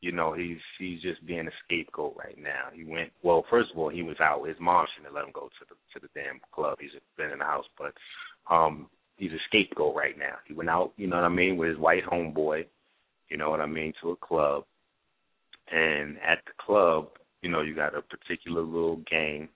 you 0.01 0.13
know, 0.13 0.33
he's 0.33 0.57
he's 0.79 1.03
just 1.03 1.25
being 1.27 1.47
a 1.47 1.51
scapegoat 1.65 2.17
right 2.17 2.39
now. 2.39 2.69
He 2.73 2.85
went 2.85 3.11
well, 3.23 3.45
first 3.51 3.71
of 3.73 3.79
all, 3.79 3.91
he 3.91 4.03
was 4.03 4.17
out. 4.21 4.49
His 4.49 4.57
mom 4.59 4.87
shouldn't 4.95 5.09
have 5.09 5.15
let 5.15 5.27
him 5.27 5.33
go 5.35 5.49
to 5.49 5.65
the 5.69 5.75
to 5.93 6.07
the 6.07 6.21
damn 6.21 6.41
club. 6.53 6.79
He's 6.81 6.91
been 7.19 7.31
in 7.31 7.41
the 7.41 7.45
house, 7.45 7.67
but 7.77 7.93
um 8.55 8.89
he's 9.21 9.33
a 9.33 9.39
scapegoat 9.47 9.95
right 9.95 10.19
now. 10.19 10.37
He 10.47 10.55
went 10.55 10.71
out, 10.71 10.93
you 10.97 11.07
know 11.07 11.17
what 11.17 11.25
I 11.25 11.29
mean, 11.29 11.57
with 11.57 11.69
his 11.69 11.79
white 11.79 12.05
homeboy, 12.05 12.65
you 13.29 13.37
know 13.37 13.51
what 13.51 13.61
I 13.61 13.67
mean, 13.67 13.93
to 14.03 14.11
a 14.11 14.17
club. 14.17 14.65
And 15.71 16.17
at 16.19 16.39
the 16.47 16.53
club, 16.59 17.11
you 17.43 17.51
know, 17.51 17.61
you 17.61 17.75
got 17.75 17.95
a 17.95 18.03
particular 18.03 18.63
little 18.63 19.01
gang. 19.09 19.49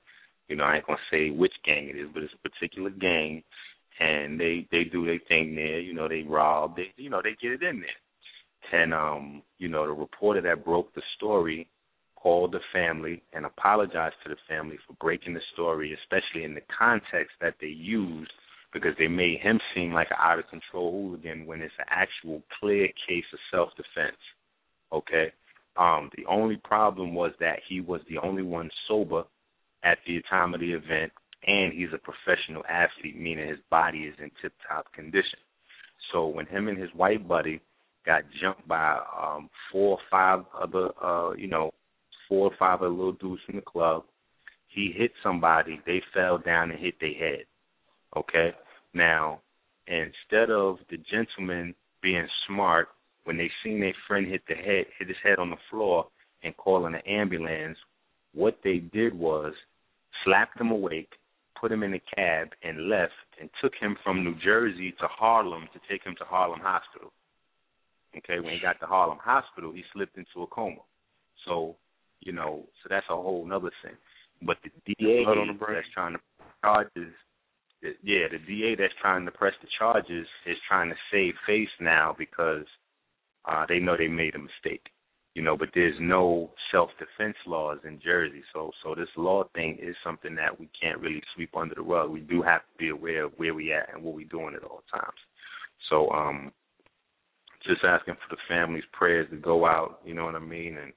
You 0.48 0.57
know, 0.57 0.64
I 0.64 0.77
ain't 0.77 0.87
gonna 0.87 0.98
say 1.11 1.31
which 1.31 1.55
gang 1.64 1.88
it 1.88 1.96
is, 1.96 2.09
but 2.12 2.22
it's 2.22 2.35
a 2.35 2.48
particular 2.48 2.90
gang 2.90 3.42
and 4.00 4.38
they 4.38 4.66
they 4.70 4.85
do 4.85 5.07
their 5.07 5.20
thing 5.29 5.55
there, 5.55 5.81
you 5.81 5.94
know, 5.94 6.09
they 6.09 6.22
rob, 6.22 6.77
they 6.77 6.92
you 6.96 7.11
know, 7.11 7.20
they 7.22 7.37
get 7.40 7.53
it 7.53 7.62
in 7.62 7.81
there. 7.81 8.81
And 8.81 8.92
um, 8.92 9.42
you 9.59 9.68
know, 9.68 9.87
the 9.87 9.92
reporter 9.92 10.40
that 10.42 10.64
broke 10.64 10.94
the 10.94 11.03
story 11.16 11.68
called 12.16 12.53
the 12.53 12.61
family 12.72 13.22
and 13.33 13.44
apologized 13.44 14.16
to 14.22 14.31
the 14.31 14.37
family 14.48 14.79
for 14.87 14.94
breaking 14.94 15.35
the 15.35 15.40
story, 15.53 15.96
especially 16.03 16.44
in 16.44 16.55
the 16.55 16.62
context 16.77 17.33
that 17.40 17.55
they 17.61 17.68
used 17.68 18.33
because 18.74 18.92
they 18.98 19.08
made 19.08 19.38
him 19.40 19.58
seem 19.74 19.92
like 19.92 20.08
an 20.10 20.18
out 20.20 20.40
of 20.40 20.48
control 20.48 20.90
hooligan 20.92 21.46
when 21.46 21.62
it's 21.62 21.72
an 21.78 21.87
actual 21.88 22.42
clear 22.60 22.88
case 23.08 23.24
of 23.32 23.38
self 23.50 23.70
defense. 23.76 24.18
Okay. 24.92 25.32
Um, 25.76 26.10
the 26.16 26.26
only 26.26 26.56
problem 26.56 27.14
was 27.14 27.32
that 27.40 27.60
he 27.68 27.80
was 27.80 28.00
the 28.08 28.18
only 28.18 28.42
one 28.42 28.70
sober 28.87 29.24
at 29.82 29.98
the 30.06 30.20
time 30.28 30.54
of 30.54 30.60
the 30.60 30.72
event, 30.72 31.12
and 31.46 31.72
he's 31.72 31.88
a 31.94 31.98
professional 31.98 32.62
athlete, 32.68 33.18
meaning 33.18 33.48
his 33.48 33.58
body 33.70 34.00
is 34.00 34.14
in 34.18 34.30
tip 34.42 34.52
top 34.68 34.92
condition. 34.92 35.38
So 36.12 36.26
when 36.26 36.46
him 36.46 36.68
and 36.68 36.78
his 36.78 36.90
white 36.94 37.26
buddy 37.26 37.60
got 38.04 38.22
jumped 38.42 38.68
by 38.68 38.98
um 39.18 39.48
four 39.72 39.92
or 39.92 39.98
five 40.10 40.44
other 40.60 40.90
uh, 41.02 41.32
you 41.32 41.46
know, 41.46 41.70
four 42.28 42.48
or 42.48 42.56
five 42.58 42.80
other 42.80 42.90
little 42.90 43.12
dudes 43.12 43.42
from 43.46 43.56
the 43.56 43.62
club, 43.62 44.04
he 44.68 44.92
hit 44.96 45.12
somebody, 45.22 45.80
they 45.87 46.02
fell 46.12 46.38
down 46.38 46.70
and 46.70 46.80
hit 46.80 46.94
their 47.00 47.14
head. 47.14 47.44
Okay? 48.16 48.50
Now, 48.94 49.40
instead 49.87 50.50
of 50.50 50.78
the 50.90 50.98
gentleman 51.11 51.74
being 52.02 52.26
smart 52.46 52.88
when 53.24 53.37
they 53.37 53.50
seen 53.62 53.80
their 53.80 53.94
friend 54.07 54.26
hit 54.26 54.42
the 54.48 54.54
head 54.54 54.87
hit 54.98 55.09
his 55.09 55.16
head 55.22 55.38
on 55.38 55.50
the 55.50 55.57
floor 55.70 56.07
and 56.42 56.57
calling 56.57 56.94
an 56.94 57.00
ambulance, 57.07 57.78
what 58.35 58.59
they 58.62 58.78
did 58.78 59.14
was 59.14 59.52
slapped 60.24 60.61
him 60.61 60.70
awake, 60.70 61.11
put 61.61 61.72
him 61.72 61.83
in 61.83 61.94
a 61.94 62.00
cab 62.14 62.48
and 62.62 62.88
left 62.88 63.12
and 63.40 63.48
took 63.62 63.72
him 63.80 63.96
from 64.04 64.24
New 64.24 64.35
Jersey 64.44 64.92
to 65.00 65.07
Harlem 65.09 65.68
to 65.72 65.80
take 65.90 66.04
him 66.04 66.14
to 66.18 66.24
Harlem 66.24 66.61
Hospital. 66.61 67.12
Okay, 68.16 68.38
when 68.38 68.52
he 68.52 68.61
got 68.61 68.78
to 68.80 68.87
Harlem 68.87 69.18
Hospital, 69.20 69.72
he 69.72 69.83
slipped 69.92 70.16
into 70.16 70.42
a 70.42 70.46
coma. 70.46 70.80
So, 71.44 71.74
you 72.20 72.33
know, 72.33 72.64
so 72.83 72.88
that's 72.88 73.07
a 73.11 73.16
whole 73.16 73.48
other 73.52 73.70
thing. 73.83 73.96
But 74.42 74.59
the 74.62 74.70
DA 74.87 75.24
that's 75.24 75.87
trying 75.92 76.14
to 76.14 76.20
charges, 76.62 77.12
yeah, 78.03 78.27
the 78.31 78.38
DA 78.38 78.75
that's 78.77 78.94
trying 79.01 79.25
to 79.25 79.31
press 79.31 79.55
the 79.62 79.68
charges 79.79 80.27
is 80.47 80.57
trying 80.68 80.90
to 80.90 80.97
save 81.12 81.35
face 81.47 81.68
now 81.81 82.14
because 82.18 82.64
uh 83.47 83.64
they 83.68 83.79
know 83.79 83.97
they 83.97 84.09
made 84.09 84.35
a 84.35 84.38
mistake 84.38 84.88
you 85.35 85.42
know, 85.42 85.57
but 85.57 85.70
there's 85.75 85.97
no 86.01 86.51
self 86.70 86.90
defense 86.99 87.37
laws 87.47 87.79
in 87.85 88.01
Jersey. 88.01 88.42
So 88.53 88.70
so 88.83 88.94
this 88.94 89.09
law 89.16 89.44
thing 89.55 89.79
is 89.83 89.97
something 90.05 90.35
that 90.37 90.59
we 90.59 90.68
can't 90.81 91.01
really 91.01 91.23
sweep 91.35 91.57
under 91.57 91.75
the 91.75 91.83
rug. 91.83 92.11
We 92.11 92.20
do 92.20 92.40
have 92.42 92.61
to 92.61 92.79
be 92.79 92.90
aware 92.90 93.25
of 93.25 93.33
where 93.37 93.53
we 93.53 93.73
at 93.73 93.92
and 93.92 94.03
what 94.03 94.14
we're 94.14 94.29
doing 94.29 94.55
at 94.55 94.62
all 94.62 94.83
times. 94.92 95.18
So 95.90 96.09
um 96.11 96.53
just 97.66 97.83
asking 97.83 98.14
for 98.14 98.37
the 98.37 98.40
family's 98.49 98.85
prayers 98.92 99.29
to 99.31 99.37
go 99.37 99.66
out, 99.66 100.01
you 100.05 100.14
know 100.14 100.25
what 100.25 100.35
I 100.35 100.40
mean, 100.40 100.77
and 100.77 100.92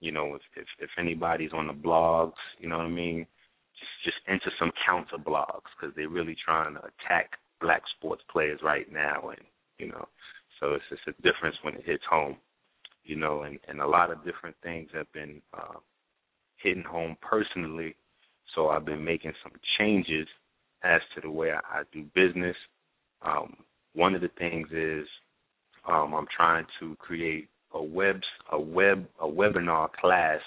you 0.00 0.12
know, 0.12 0.34
if 0.36 0.42
if, 0.56 0.66
if 0.78 0.90
anybody's 0.96 1.52
on 1.52 1.66
the 1.66 1.72
blogs, 1.72 2.34
you 2.60 2.68
know 2.68 2.76
what 2.76 2.86
I 2.86 2.90
mean, 2.90 3.26
just 4.04 4.18
into 4.28 4.50
some 4.58 4.72
counter 4.86 5.18
blogs 5.18 5.70
because 5.78 5.94
they're 5.96 6.08
really 6.08 6.36
trying 6.44 6.74
to 6.74 6.80
attack 6.80 7.32
black 7.60 7.82
sports 7.96 8.22
players 8.30 8.60
right 8.62 8.90
now, 8.92 9.30
and 9.30 9.40
you 9.78 9.88
know, 9.88 10.08
so 10.60 10.74
it's 10.74 10.84
just 10.90 11.02
a 11.06 11.22
difference 11.22 11.56
when 11.62 11.74
it 11.74 11.84
hits 11.84 12.04
home 12.08 12.36
you 13.04 13.16
know, 13.16 13.42
and, 13.42 13.58
and 13.68 13.80
a 13.80 13.86
lot 13.86 14.10
of 14.10 14.24
different 14.24 14.56
things 14.62 14.88
have 14.94 15.10
been 15.12 15.40
uh, 15.54 15.78
hitting 16.56 16.84
home 16.84 17.16
personally. 17.20 17.94
So 18.54 18.68
I've 18.68 18.84
been 18.84 19.04
making 19.04 19.32
some 19.42 19.52
changes 19.78 20.26
as 20.84 21.00
to 21.14 21.20
the 21.20 21.30
way 21.30 21.50
I, 21.52 21.80
I 21.80 21.82
do 21.92 22.04
business. 22.14 22.56
Um, 23.22 23.56
one 23.94 24.14
of 24.14 24.20
the 24.20 24.30
things 24.38 24.68
is 24.72 25.06
um, 25.88 26.14
I'm 26.14 26.26
trying 26.34 26.66
to 26.80 26.96
create 26.96 27.48
a 27.74 27.82
web 27.82 28.20
a 28.52 28.60
web 28.60 29.06
a 29.20 29.26
webinar 29.26 29.90
class 29.92 30.40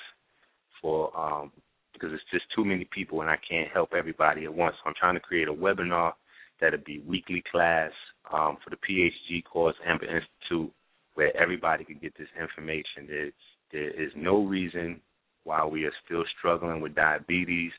for 0.82 1.17
um, 1.17 1.52
because 1.99 2.13
it's 2.13 2.31
just 2.31 2.45
too 2.55 2.63
many 2.63 2.88
people 2.93 3.21
and 3.21 3.29
I 3.29 3.38
can't 3.49 3.71
help 3.71 3.93
everybody 3.97 4.45
at 4.45 4.53
once. 4.53 4.75
So 4.77 4.89
I'm 4.89 4.95
trying 4.99 5.15
to 5.15 5.19
create 5.19 5.47
a 5.47 5.53
webinar 5.53 6.13
that'll 6.62 6.79
be 6.86 6.99
weekly 6.99 7.43
class 7.51 7.91
um, 8.31 8.58
for 8.63 8.69
the 8.69 8.77
PhD 8.77 9.43
course, 9.43 9.75
Amber 9.86 10.05
Institute 10.05 10.71
where 11.15 11.36
everybody 11.36 11.84
can 11.84 11.97
get 11.97 12.13
this 12.17 12.27
information. 12.39 13.08
There, 13.08 13.31
there 13.71 13.89
is 13.89 14.12
no 14.15 14.43
reason 14.43 15.01
why 15.43 15.65
we 15.65 15.86
are 15.86 15.93
still 16.05 16.23
struggling 16.38 16.81
with 16.81 16.95
diabetes, 16.95 17.71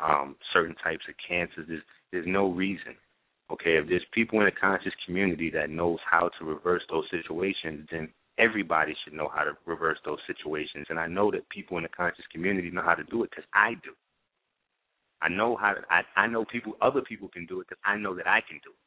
um, 0.00 0.36
certain 0.52 0.74
types 0.82 1.04
of 1.08 1.14
cancers. 1.26 1.66
There's, 1.68 1.82
there's 2.12 2.26
no 2.26 2.50
reason. 2.50 2.94
Okay, 3.50 3.76
if 3.76 3.88
there's 3.88 4.04
people 4.12 4.40
in 4.40 4.46
the 4.46 4.52
conscious 4.52 4.92
community 5.06 5.50
that 5.50 5.70
knows 5.70 5.98
how 6.08 6.30
to 6.38 6.44
reverse 6.44 6.82
those 6.90 7.04
situations, 7.10 7.86
then 7.90 8.08
everybody 8.38 8.94
should 9.04 9.12
know 9.12 9.30
how 9.34 9.44
to 9.44 9.52
reverse 9.66 9.98
those 10.04 10.18
situations. 10.26 10.86
And 10.90 10.98
I 10.98 11.06
know 11.06 11.30
that 11.30 11.48
people 11.48 11.76
in 11.76 11.82
the 11.84 11.88
conscious 11.88 12.24
community 12.32 12.70
know 12.70 12.82
how 12.82 12.94
to 12.94 13.04
do 13.04 13.22
it 13.24 13.30
because 13.30 13.44
I 13.54 13.74
do. 13.84 13.92
I 15.20 15.28
know 15.28 15.56
how 15.56 15.74
to, 15.74 15.80
I 15.90 16.02
I 16.16 16.26
know 16.26 16.44
people 16.44 16.74
other 16.82 17.00
people 17.02 17.28
can 17.28 17.46
do 17.46 17.60
it 17.60 17.68
because 17.68 17.80
I 17.84 17.96
know 17.96 18.14
that 18.14 18.26
I 18.26 18.40
can 18.40 18.60
do 18.64 18.70
it. 18.70 18.82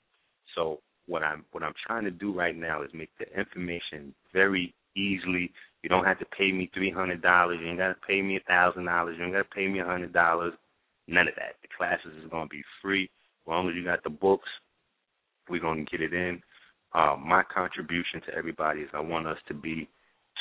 So 0.55 0.79
what 1.08 1.23
I'm 1.23 1.45
what 1.51 1.63
I'm 1.63 1.73
trying 1.86 2.03
to 2.05 2.12
do 2.12 2.34
right 2.34 2.55
now 2.55 2.84
is 2.84 2.89
make 2.93 3.10
the 3.19 3.25
information 3.39 4.13
very 4.34 4.73
easily. 4.95 5.51
You 5.81 5.89
don't 5.89 6.05
have 6.05 6.19
to 6.19 6.25
pay 6.38 6.51
me 6.51 6.69
three 6.73 6.91
hundred 6.91 7.21
dollars. 7.21 7.60
You 7.62 7.69
ain't 7.69 7.77
got 7.77 7.89
to 7.89 8.08
pay 8.08 8.21
me 8.21 8.38
a 8.38 8.47
thousand 8.47 8.86
dollars. 8.86 9.15
You 9.17 9.25
ain't 9.25 9.34
got 9.34 9.43
to 9.49 9.55
pay 9.55 9.67
me 9.67 9.79
a 9.79 9.86
hundred 9.86 10.13
dollars. 10.13 10.53
None 11.08 11.27
of 11.27 11.36
that. 11.36 11.55
The 11.62 11.69
classes 11.77 12.12
is 12.23 12.29
going 12.29 12.45
to 12.47 12.49
be 12.49 12.63
free. 12.81 13.03
As 13.05 13.47
long 13.47 13.69
as 13.69 13.75
you 13.75 13.84
got 13.84 14.03
the 14.03 14.10
books, 14.10 14.49
we're 15.49 15.62
going 15.62 15.86
to 15.86 15.91
get 15.91 16.01
it 16.01 16.13
in. 16.13 16.41
Uh, 16.95 17.17
my 17.17 17.43
contribution 17.53 18.21
to 18.25 18.34
everybody 18.34 18.79
is 18.79 18.89
I 18.93 19.01
want 19.01 19.27
us 19.27 19.38
to 19.49 19.53
be 19.53 19.89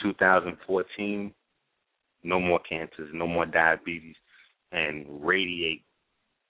2014, 0.04 1.34
no 2.22 2.38
more 2.40 2.60
cancers, 2.60 3.10
no 3.12 3.26
more 3.26 3.44
diabetes, 3.44 4.14
and 4.70 5.04
radiate 5.08 5.82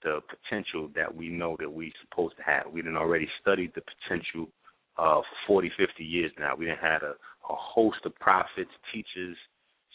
the 0.03 0.19
potential 0.29 0.89
that 0.95 1.13
we 1.13 1.29
know 1.29 1.57
that 1.59 1.71
we're 1.71 1.89
supposed 2.07 2.37
to 2.37 2.43
have. 2.43 2.65
We 2.71 2.83
done 2.83 2.95
already 2.95 3.27
studied 3.41 3.71
the 3.73 3.81
potential 3.81 4.47
uh, 4.99 5.21
for 5.47 5.63
40, 5.63 5.71
50 5.75 6.03
years 6.03 6.31
now. 6.37 6.55
We 6.55 6.67
done 6.67 6.77
had 6.79 7.01
a, 7.01 7.15
a 7.49 7.55
host 7.55 7.97
of 8.05 8.13
prophets, 8.15 8.69
teachers, 8.93 9.35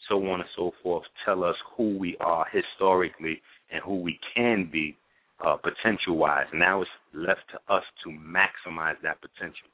so 0.09 0.17
on 0.27 0.41
and 0.41 0.49
so 0.57 0.73
forth, 0.83 1.05
tell 1.25 1.45
us 1.45 1.55
who 1.77 1.97
we 1.97 2.17
are 2.19 2.47
historically 2.53 3.41
and 3.71 3.81
who 3.85 4.01
we 4.01 4.19
can 4.35 4.69
be 4.73 4.97
uh, 5.47 5.57
potential 5.57 6.17
wise. 6.17 6.47
Now 6.53 6.83
it's 6.83 6.91
left 7.15 7.43
to 7.53 7.73
us 7.73 7.85
to 8.03 8.11
maximize 8.11 8.97
that 9.05 9.21
potential. 9.21 9.69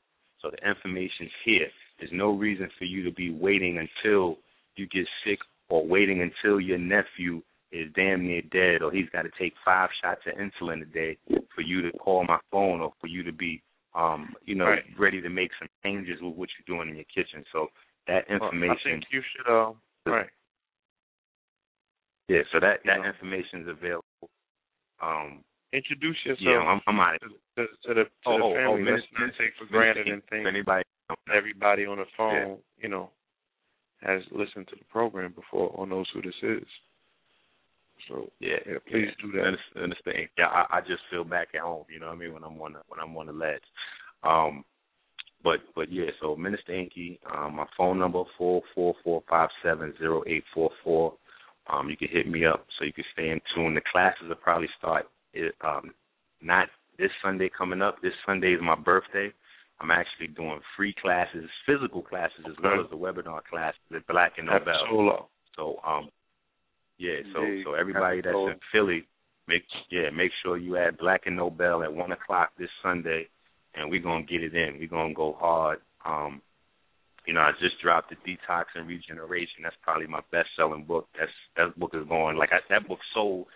So 0.47 0.53
the 0.53 0.69
information's 0.69 1.31
here. 1.45 1.67
There's 1.99 2.13
no 2.13 2.31
reason 2.31 2.69
for 2.79 2.85
you 2.85 3.03
to 3.05 3.11
be 3.11 3.31
waiting 3.31 3.79
until 3.79 4.39
you 4.77 4.87
get 4.87 5.07
sick 5.25 5.39
or 5.69 5.85
waiting 5.85 6.21
until 6.23 6.61
your 6.61 6.79
nephew 6.79 7.43
is 7.73 7.91
damn 7.97 8.25
near 8.25 8.43
dead 8.53 8.83
or 8.83 8.93
he's 8.93 9.09
got 9.13 9.23
to 9.23 9.31
take 9.39 9.55
five 9.65 9.89
shots 10.01 10.21
of 10.27 10.35
insulin 10.39 10.83
a 10.83 10.85
day 10.85 11.19
for 11.55 11.63
you 11.63 11.83
to 11.83 11.91
call 11.99 12.25
my 12.25 12.39
phone 12.53 12.81
or 12.81 12.93
for 13.01 13.09
you 13.09 13.25
to 13.25 13.33
be 13.33 13.61
um 13.97 14.35
you 14.45 14.55
know 14.55 14.67
right. 14.67 14.85
ready 14.99 15.21
to 15.21 15.29
make 15.29 15.51
some 15.59 15.69
changes 15.83 16.21
with 16.23 16.35
what 16.37 16.49
you're 16.57 16.77
doing 16.77 16.89
in 16.89 16.95
your 16.95 17.05
kitchen 17.13 17.45
so 17.53 17.67
that 18.07 18.29
information 18.31 18.69
well, 18.69 18.77
I 18.79 18.91
think 18.91 19.05
you 19.11 19.23
should 19.35 19.53
uh 19.53 19.73
right 20.07 20.29
yeah 22.29 22.43
so 22.53 22.61
that 22.61 22.81
that 22.85 23.05
information 23.05 23.63
is 23.63 23.69
available 23.69 24.31
um 25.03 25.43
introduce 25.73 26.17
yourself 26.25 26.41
yeah 26.43 26.59
I'm, 26.59 26.81
I'm 26.87 27.01
out 27.01 27.19
to, 27.21 27.29
to, 27.63 27.67
to 27.89 27.95
the 27.95 28.05
to 28.05 28.11
oh, 28.27 28.39
the 28.39 28.45
oh, 28.45 28.55
family 28.55 28.91
oh, 28.91 28.95
let's 28.95 29.07
not 29.19 29.31
take 29.39 29.53
for 29.59 29.67
granted 29.67 30.09
and 30.09 30.23
think 30.31 30.47
anybody 30.47 30.85
everybody 31.35 31.87
on 31.87 31.99
the 31.99 32.07
phone 32.17 32.35
yeah. 32.35 32.55
you 32.83 32.89
know 32.89 33.11
has 34.03 34.23
listened 34.31 34.69
to 34.69 34.77
the 34.77 34.85
program 34.91 35.33
before 35.33 35.71
or 35.71 35.87
knows 35.87 36.07
who 36.13 36.23
this 36.23 36.35
is 36.43 36.67
so 38.09 38.31
yeah, 38.41 38.57
yeah 38.67 38.79
please 38.89 39.09
yeah. 39.09 39.27
do 39.27 39.33
that. 39.33 39.83
Understand? 39.83 40.29
Yeah, 40.39 40.47
I, 40.47 40.79
I 40.79 40.81
just 40.81 41.03
feel 41.11 41.25
back 41.25 41.49
at 41.55 41.61
home. 41.61 41.85
You 41.93 42.01
know 42.01 42.07
what 42.07 42.17
I 42.17 42.19
mean 42.19 42.33
when 42.33 42.45
I'm 42.45 42.61
on 42.61 42.75
the 42.75 42.81
when 42.89 43.01
I'm 43.01 43.17
on 43.17 43.27
the 43.27 43.33
ledge. 43.33 43.63
Um, 44.23 44.65
but 45.43 45.61
but 45.75 45.93
yeah, 45.93 46.11
so 46.21 46.37
Minister 46.37 46.75
Inky, 46.75 47.21
um, 47.33 47.57
my 47.57 47.67
phone 47.77 47.99
number 47.99 48.23
four 48.39 48.63
four 48.75 48.95
four 49.03 49.23
five 49.29 49.49
seven 49.63 49.95
zero 49.99 50.23
eight 50.27 50.45
four 50.55 50.71
four. 50.85 51.15
Um, 51.69 51.91
you 51.91 51.97
can 51.97 52.09
hit 52.09 52.29
me 52.29 52.47
up 52.47 52.65
so 52.79 52.85
you 52.85 52.93
can 52.93 53.05
stay 53.13 53.31
in 53.31 53.41
tune. 53.55 53.75
The 53.75 53.81
classes 53.91 54.29
will 54.29 54.37
probably 54.37 54.69
start 54.79 55.07
um, 55.63 55.93
not 56.43 56.69
this 56.99 57.11
Sunday 57.23 57.51
coming 57.57 57.83
up. 57.83 57.97
This 58.03 58.13
Sunday 58.25 58.53
is 58.53 58.61
my 58.63 58.75
birthday. 58.77 59.33
I'm 59.81 59.91
actually 59.91 60.29
doing 60.29 60.61
free 60.77 60.95
classes, 61.01 61.45
physical 61.67 62.03
classes 62.03 62.45
as 62.49 62.55
well 62.63 62.81
as 62.83 62.91
the 62.91 62.97
webinar 62.97 63.41
classes 63.45 63.81
at 63.95 64.07
Black 64.07 64.33
and 64.39 64.47
Nobel. 64.47 65.29
So 65.57 65.77
um 65.87 66.09
yeah, 66.99 67.21
so 67.35 67.41
so 67.65 67.75
everybody 67.75 68.23
that's 68.23 68.35
in 68.35 68.59
Philly, 68.73 69.07
make 69.47 69.65
yeah, 69.91 70.09
make 70.11 70.31
sure 70.43 70.57
you 70.57 70.79
add 70.79 70.97
Black 70.97 71.23
and 71.27 71.37
Nobel 71.37 71.83
at 71.83 71.93
one 71.93 72.13
o'clock 72.13 72.51
this 72.59 72.71
Sunday, 72.83 73.29
and 73.75 73.91
we're 73.91 74.01
gonna 74.01 74.25
get 74.25 74.43
it 74.43 74.55
in. 74.55 74.79
We're 74.79 74.89
gonna 74.89 75.13
go 75.13 75.37
hard. 75.39 75.81
Um, 76.07 76.41
you 77.27 77.35
know, 77.35 77.41
I 77.41 77.51
just 77.61 77.81
dropped 77.83 78.11
the 78.11 78.17
Detox 78.17 78.65
and 78.75 78.89
Regeneration. 78.89 79.63
That's 79.63 79.77
probably 79.83 80.07
my 80.07 80.21
best 80.33 80.49
selling 80.57 80.85
book. 80.85 81.09
That's 81.19 81.33
that 81.57 81.79
book 81.79 81.91
is 81.93 82.09
going 82.09 82.37
like 82.37 82.51
I, 82.53 82.61
that 82.71 82.89
book 82.89 83.01
sold. 83.13 83.47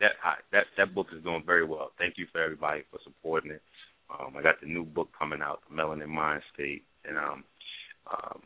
That 0.00 0.12
that 0.52 0.64
that 0.76 0.94
book 0.94 1.08
is 1.16 1.22
doing 1.22 1.42
very 1.44 1.64
well. 1.64 1.90
Thank 1.98 2.14
you 2.18 2.26
for 2.30 2.42
everybody 2.42 2.82
for 2.90 2.98
supporting 3.04 3.50
it. 3.52 3.62
Um, 4.10 4.34
I 4.38 4.42
got 4.42 4.60
the 4.60 4.66
new 4.66 4.84
book 4.84 5.08
coming 5.18 5.42
out, 5.42 5.60
The 5.68 5.76
Melanin 5.76 6.08
Mind 6.08 6.42
State, 6.54 6.82
and 7.04 7.18
um, 7.18 7.44
um, 8.10 8.40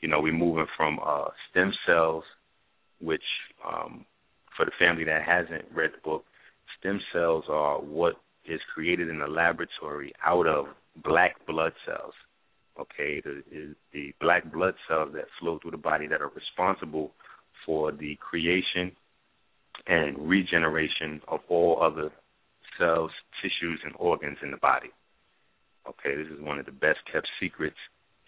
you 0.00 0.08
know, 0.08 0.20
we're 0.20 0.32
moving 0.32 0.66
from 0.76 0.98
uh, 1.04 1.28
stem 1.50 1.72
cells 1.86 2.24
which 3.00 3.22
um, 3.66 4.04
for 4.56 4.64
the 4.64 4.72
family 4.78 5.04
that 5.04 5.22
hasn't 5.22 5.64
read 5.72 5.90
the 5.92 6.00
book, 6.02 6.24
stem 6.78 7.00
cells 7.12 7.44
are 7.48 7.78
what 7.80 8.14
is 8.44 8.60
created 8.74 9.08
in 9.08 9.18
the 9.18 9.26
laboratory 9.26 10.12
out 10.24 10.46
of 10.46 10.66
black 11.04 11.34
blood 11.46 11.72
cells. 11.86 12.14
Okay, 12.80 13.20
the 13.20 13.74
the 13.92 14.12
black 14.20 14.52
blood 14.52 14.74
cells 14.88 15.10
that 15.14 15.24
flow 15.40 15.58
through 15.60 15.72
the 15.72 15.76
body 15.76 16.06
that 16.06 16.20
are 16.20 16.30
responsible 16.34 17.12
for 17.66 17.90
the 17.90 18.16
creation 18.20 18.92
and 19.88 20.16
regeneration 20.28 21.20
of 21.28 21.40
all 21.48 21.82
other 21.82 22.10
cells, 22.78 23.10
tissues, 23.42 23.80
and 23.84 23.94
organs 23.98 24.38
in 24.42 24.50
the 24.50 24.56
body. 24.58 24.90
Okay, 25.88 26.14
this 26.14 26.30
is 26.30 26.40
one 26.42 26.58
of 26.58 26.66
the 26.66 26.72
best 26.72 26.98
kept 27.10 27.26
secrets 27.40 27.78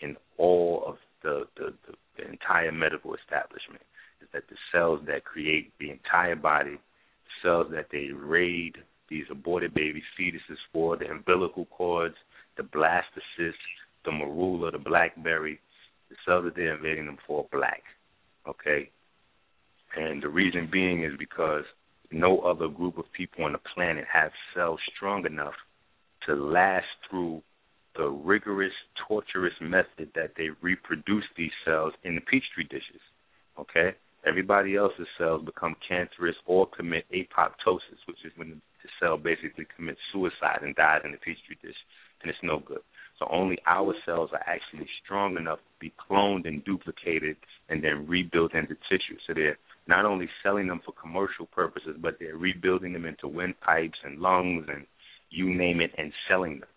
in 0.00 0.16
all 0.38 0.82
of 0.86 0.96
the, 1.22 1.44
the, 1.56 1.74
the, 1.86 1.94
the 2.16 2.28
entire 2.28 2.72
medical 2.72 3.14
establishment 3.14 3.82
is 4.22 4.28
that 4.32 4.44
the 4.48 4.56
cells 4.72 5.00
that 5.06 5.24
create 5.24 5.72
the 5.78 5.90
entire 5.90 6.36
body, 6.36 6.78
cells 7.42 7.66
that 7.72 7.86
they 7.92 8.08
raid 8.12 8.76
these 9.10 9.24
aborted 9.30 9.74
baby 9.74 10.02
fetuses 10.18 10.58
for, 10.72 10.96
the 10.96 11.06
umbilical 11.10 11.66
cords, 11.66 12.14
the 12.56 12.62
blastocysts, 12.62 13.52
the 14.04 14.10
morula, 14.10 14.72
the 14.72 14.78
blackberry, 14.78 15.60
the 16.08 16.16
cells 16.24 16.44
that 16.44 16.54
they're 16.56 16.76
invading 16.76 17.06
them 17.06 17.18
for 17.26 17.46
black. 17.52 17.82
Okay? 18.48 18.88
And 19.96 20.22
the 20.22 20.28
reason 20.28 20.68
being 20.70 21.04
is 21.04 21.12
because 21.18 21.64
no 22.12 22.40
other 22.40 22.68
group 22.68 22.98
of 22.98 23.04
people 23.12 23.44
on 23.44 23.52
the 23.52 23.60
planet 23.74 24.04
have 24.12 24.30
cells 24.54 24.80
strong 24.96 25.26
enough 25.26 25.54
to 26.26 26.34
last 26.34 26.86
through 27.08 27.42
the 27.96 28.06
rigorous, 28.06 28.72
torturous 29.08 29.54
method 29.60 30.10
that 30.14 30.32
they 30.36 30.48
reproduce 30.62 31.24
these 31.36 31.50
cells 31.64 31.92
in 32.04 32.14
the 32.14 32.20
petri 32.20 32.64
dishes. 32.64 33.02
Okay? 33.58 33.96
Everybody 34.26 34.76
else's 34.76 35.08
cells 35.18 35.44
become 35.44 35.74
cancerous 35.86 36.36
or 36.46 36.68
commit 36.68 37.04
apoptosis, 37.12 38.04
which 38.06 38.18
is 38.24 38.32
when 38.36 38.50
the 38.82 38.88
cell 39.00 39.16
basically 39.16 39.66
commits 39.76 40.00
suicide 40.12 40.60
and 40.62 40.74
dies 40.76 41.00
in 41.04 41.12
the 41.12 41.18
petri 41.18 41.58
dish, 41.62 41.76
and 42.22 42.30
it's 42.30 42.38
no 42.42 42.60
good. 42.60 42.80
So 43.18 43.26
only 43.30 43.58
our 43.66 43.94
cells 44.06 44.30
are 44.32 44.44
actually 44.46 44.88
strong 45.04 45.36
enough 45.36 45.58
to 45.58 45.78
be 45.80 45.92
cloned 45.98 46.46
and 46.46 46.64
duplicated 46.64 47.36
and 47.68 47.82
then 47.82 48.06
rebuilt 48.06 48.54
into 48.54 48.74
tissue. 48.88 49.18
So 49.26 49.34
they're 49.34 49.58
not 49.90 50.06
only 50.06 50.28
selling 50.42 50.68
them 50.68 50.80
for 50.84 50.92
commercial 50.92 51.46
purposes, 51.46 51.96
but 52.00 52.16
they're 52.18 52.36
rebuilding 52.36 52.92
them 52.92 53.04
into 53.04 53.28
windpipes 53.28 53.98
and 54.04 54.20
lungs 54.20 54.64
and 54.68 54.86
you 55.30 55.52
name 55.52 55.80
it 55.80 55.90
and 55.98 56.12
selling 56.28 56.60
them. 56.60 56.68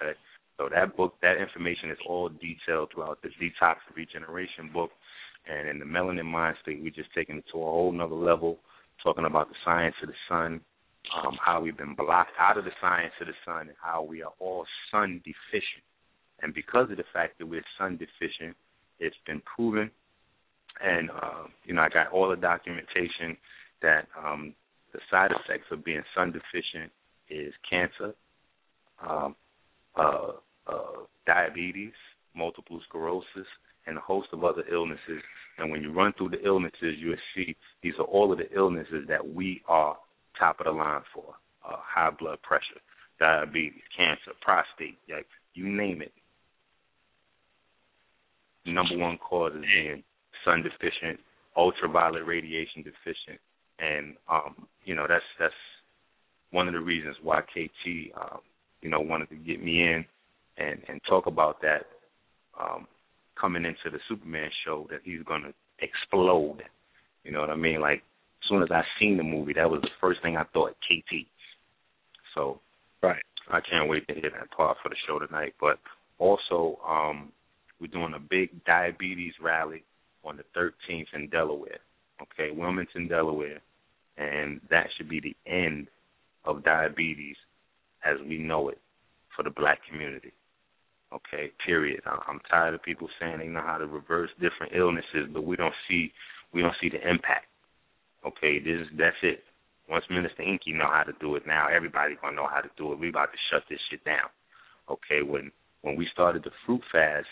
Okay. 0.00 0.12
So 0.58 0.68
that 0.74 0.96
book, 0.96 1.14
that 1.22 1.38
information 1.38 1.90
is 1.90 1.98
all 2.06 2.28
detailed 2.28 2.90
throughout 2.92 3.18
the 3.22 3.28
Detox 3.28 3.76
Regeneration 3.96 4.70
book. 4.72 4.90
And 5.50 5.68
in 5.68 5.78
the 5.78 5.86
Melanin 5.86 6.26
Mind 6.26 6.56
State, 6.62 6.80
we're 6.82 6.90
just 6.90 7.14
taking 7.14 7.38
it 7.38 7.44
to 7.52 7.58
a 7.58 7.64
whole 7.64 7.92
nother 7.92 8.14
level, 8.14 8.58
talking 9.02 9.24
about 9.24 9.48
the 9.48 9.54
science 9.64 9.94
of 10.02 10.08
the 10.08 10.14
sun, 10.28 10.60
um, 11.16 11.38
how 11.42 11.60
we've 11.62 11.78
been 11.78 11.94
blocked 11.94 12.32
out 12.38 12.58
of 12.58 12.64
the 12.64 12.72
science 12.80 13.12
of 13.20 13.28
the 13.28 13.32
sun, 13.46 13.68
and 13.68 13.76
how 13.80 14.02
we 14.02 14.22
are 14.22 14.32
all 14.40 14.66
sun 14.90 15.22
deficient. 15.24 15.84
And 16.42 16.52
because 16.52 16.90
of 16.90 16.98
the 16.98 17.08
fact 17.12 17.38
that 17.38 17.46
we're 17.46 17.64
sun 17.78 17.96
deficient, 17.96 18.54
it's 18.98 19.16
been 19.26 19.40
proven, 19.56 19.90
and 20.82 21.10
uh, 21.10 21.44
you 21.64 21.74
know 21.74 21.82
I 21.82 21.88
got 21.88 22.12
all 22.12 22.28
the 22.28 22.36
documentation 22.36 23.36
that 23.82 24.06
um, 24.22 24.54
the 24.92 25.00
side 25.10 25.30
effects 25.32 25.66
of 25.70 25.84
being 25.84 26.02
sun 26.14 26.32
deficient 26.32 26.90
is 27.30 27.52
cancer, 27.68 28.14
um, 29.06 29.36
uh, 29.96 30.32
uh, 30.66 31.04
diabetes, 31.26 31.92
multiple 32.34 32.80
sclerosis, 32.88 33.46
and 33.86 33.96
a 33.96 34.00
host 34.00 34.28
of 34.32 34.44
other 34.44 34.64
illnesses. 34.70 35.22
And 35.58 35.70
when 35.70 35.82
you 35.82 35.92
run 35.92 36.12
through 36.16 36.30
the 36.30 36.44
illnesses, 36.44 36.96
you'll 36.98 37.16
see 37.34 37.56
these 37.82 37.94
are 37.98 38.04
all 38.04 38.32
of 38.32 38.38
the 38.38 38.50
illnesses 38.54 39.04
that 39.08 39.34
we 39.34 39.62
are 39.68 39.96
top 40.38 40.60
of 40.60 40.66
the 40.66 40.72
line 40.72 41.02
for. 41.12 41.34
Uh, 41.68 41.76
high 41.76 42.10
blood 42.10 42.40
pressure, 42.42 42.80
diabetes, 43.18 43.82
cancer, 43.96 44.32
prostate, 44.40 44.96
like 45.10 45.26
you 45.54 45.68
name 45.68 46.00
it. 46.00 46.12
Number 48.64 48.96
one 48.96 49.18
cause 49.18 49.52
is 49.54 49.62
being 49.62 50.02
sun 50.44 50.62
deficient, 50.62 51.20
ultraviolet 51.56 52.26
radiation 52.26 52.82
deficient, 52.82 53.40
and 53.78 54.14
um, 54.30 54.66
you 54.84 54.94
know 54.94 55.06
that's 55.08 55.24
that's 55.38 55.54
one 56.50 56.66
of 56.66 56.74
the 56.74 56.80
reasons 56.80 57.16
why 57.22 57.40
KT, 57.42 58.12
um, 58.20 58.40
you 58.80 58.88
know, 58.88 59.00
wanted 59.00 59.28
to 59.30 59.36
get 59.36 59.62
me 59.62 59.82
in 59.82 60.04
and 60.56 60.80
and 60.88 61.00
talk 61.08 61.26
about 61.26 61.60
that 61.62 61.86
um, 62.60 62.86
coming 63.40 63.64
into 63.64 63.90
the 63.90 63.98
Superman 64.08 64.50
show 64.64 64.86
that 64.90 65.00
he's 65.04 65.22
going 65.24 65.42
to 65.42 65.52
explode. 65.80 66.62
You 67.24 67.32
know 67.32 67.40
what 67.40 67.50
I 67.50 67.56
mean? 67.56 67.80
Like 67.80 67.98
as 67.98 68.48
soon 68.48 68.62
as 68.62 68.70
I 68.70 68.82
seen 68.98 69.16
the 69.16 69.22
movie, 69.22 69.52
that 69.54 69.70
was 69.70 69.82
the 69.82 69.88
first 70.00 70.22
thing 70.22 70.36
I 70.36 70.44
thought 70.52 70.74
KT. 70.82 71.26
So 72.34 72.60
right, 73.02 73.22
I 73.50 73.60
can't 73.60 73.88
wait 73.88 74.06
to 74.08 74.14
hear 74.14 74.30
that 74.30 74.50
part 74.50 74.78
for 74.82 74.88
the 74.88 74.96
show 75.06 75.18
tonight. 75.18 75.54
But 75.60 75.78
also, 76.18 76.78
um, 76.86 77.32
we're 77.80 77.88
doing 77.88 78.14
a 78.14 78.20
big 78.20 78.64
diabetes 78.64 79.34
rally 79.40 79.84
on 80.28 80.36
the 80.36 80.44
13th 80.58 81.06
in 81.14 81.28
Delaware. 81.28 81.78
Okay, 82.20 82.50
Wilmington, 82.54 83.08
Delaware, 83.08 83.60
and 84.16 84.60
that 84.70 84.86
should 84.96 85.08
be 85.08 85.20
the 85.20 85.36
end 85.46 85.88
of 86.44 86.64
diabetes 86.64 87.36
as 88.04 88.16
we 88.28 88.38
know 88.38 88.68
it 88.68 88.78
for 89.34 89.42
the 89.42 89.50
black 89.50 89.78
community. 89.88 90.32
Okay, 91.12 91.50
period. 91.64 92.02
I'm 92.06 92.40
tired 92.50 92.74
of 92.74 92.82
people 92.82 93.08
saying 93.18 93.38
they 93.38 93.46
know 93.46 93.62
how 93.64 93.78
to 93.78 93.86
reverse 93.86 94.30
different 94.40 94.74
illnesses, 94.74 95.30
but 95.32 95.44
we 95.44 95.56
don't 95.56 95.74
see 95.88 96.12
we 96.52 96.60
don't 96.60 96.74
see 96.80 96.88
the 96.88 97.08
impact. 97.08 97.46
Okay, 98.26 98.58
this 98.58 98.80
is 98.80 98.86
that's 98.98 99.16
it. 99.22 99.44
Once 99.88 100.04
Minister 100.10 100.42
Inky 100.42 100.72
know 100.72 100.90
how 100.90 101.04
to 101.04 101.12
do 101.18 101.36
it, 101.36 101.46
now 101.46 101.68
everybody 101.68 102.14
gonna 102.20 102.36
know 102.36 102.46
how 102.46 102.60
to 102.60 102.68
do 102.76 102.92
it. 102.92 102.98
We 102.98 103.08
about 103.08 103.32
to 103.32 103.38
shut 103.50 103.62
this 103.70 103.78
shit 103.90 104.04
down. 104.04 104.28
Okay, 104.90 105.22
when 105.22 105.50
when 105.80 105.96
we 105.96 106.06
started 106.12 106.44
the 106.44 106.50
fruit 106.66 106.82
fast, 106.92 107.26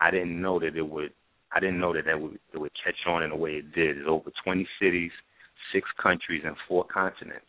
I 0.00 0.10
didn't 0.12 0.40
know 0.40 0.60
that 0.60 0.76
it 0.76 0.88
would. 0.88 1.12
I 1.52 1.60
didn't 1.60 1.80
know 1.80 1.92
that 1.94 2.04
that 2.06 2.20
would 2.20 2.38
it 2.52 2.58
would 2.58 2.72
catch 2.82 2.94
on 3.06 3.22
in 3.22 3.30
the 3.30 3.36
way 3.36 3.52
it 3.52 3.72
did. 3.74 3.98
It's 3.98 4.08
over 4.08 4.30
20 4.44 4.66
cities, 4.80 5.10
six 5.72 5.88
countries, 6.00 6.42
and 6.44 6.56
four 6.68 6.84
continents. 6.84 7.46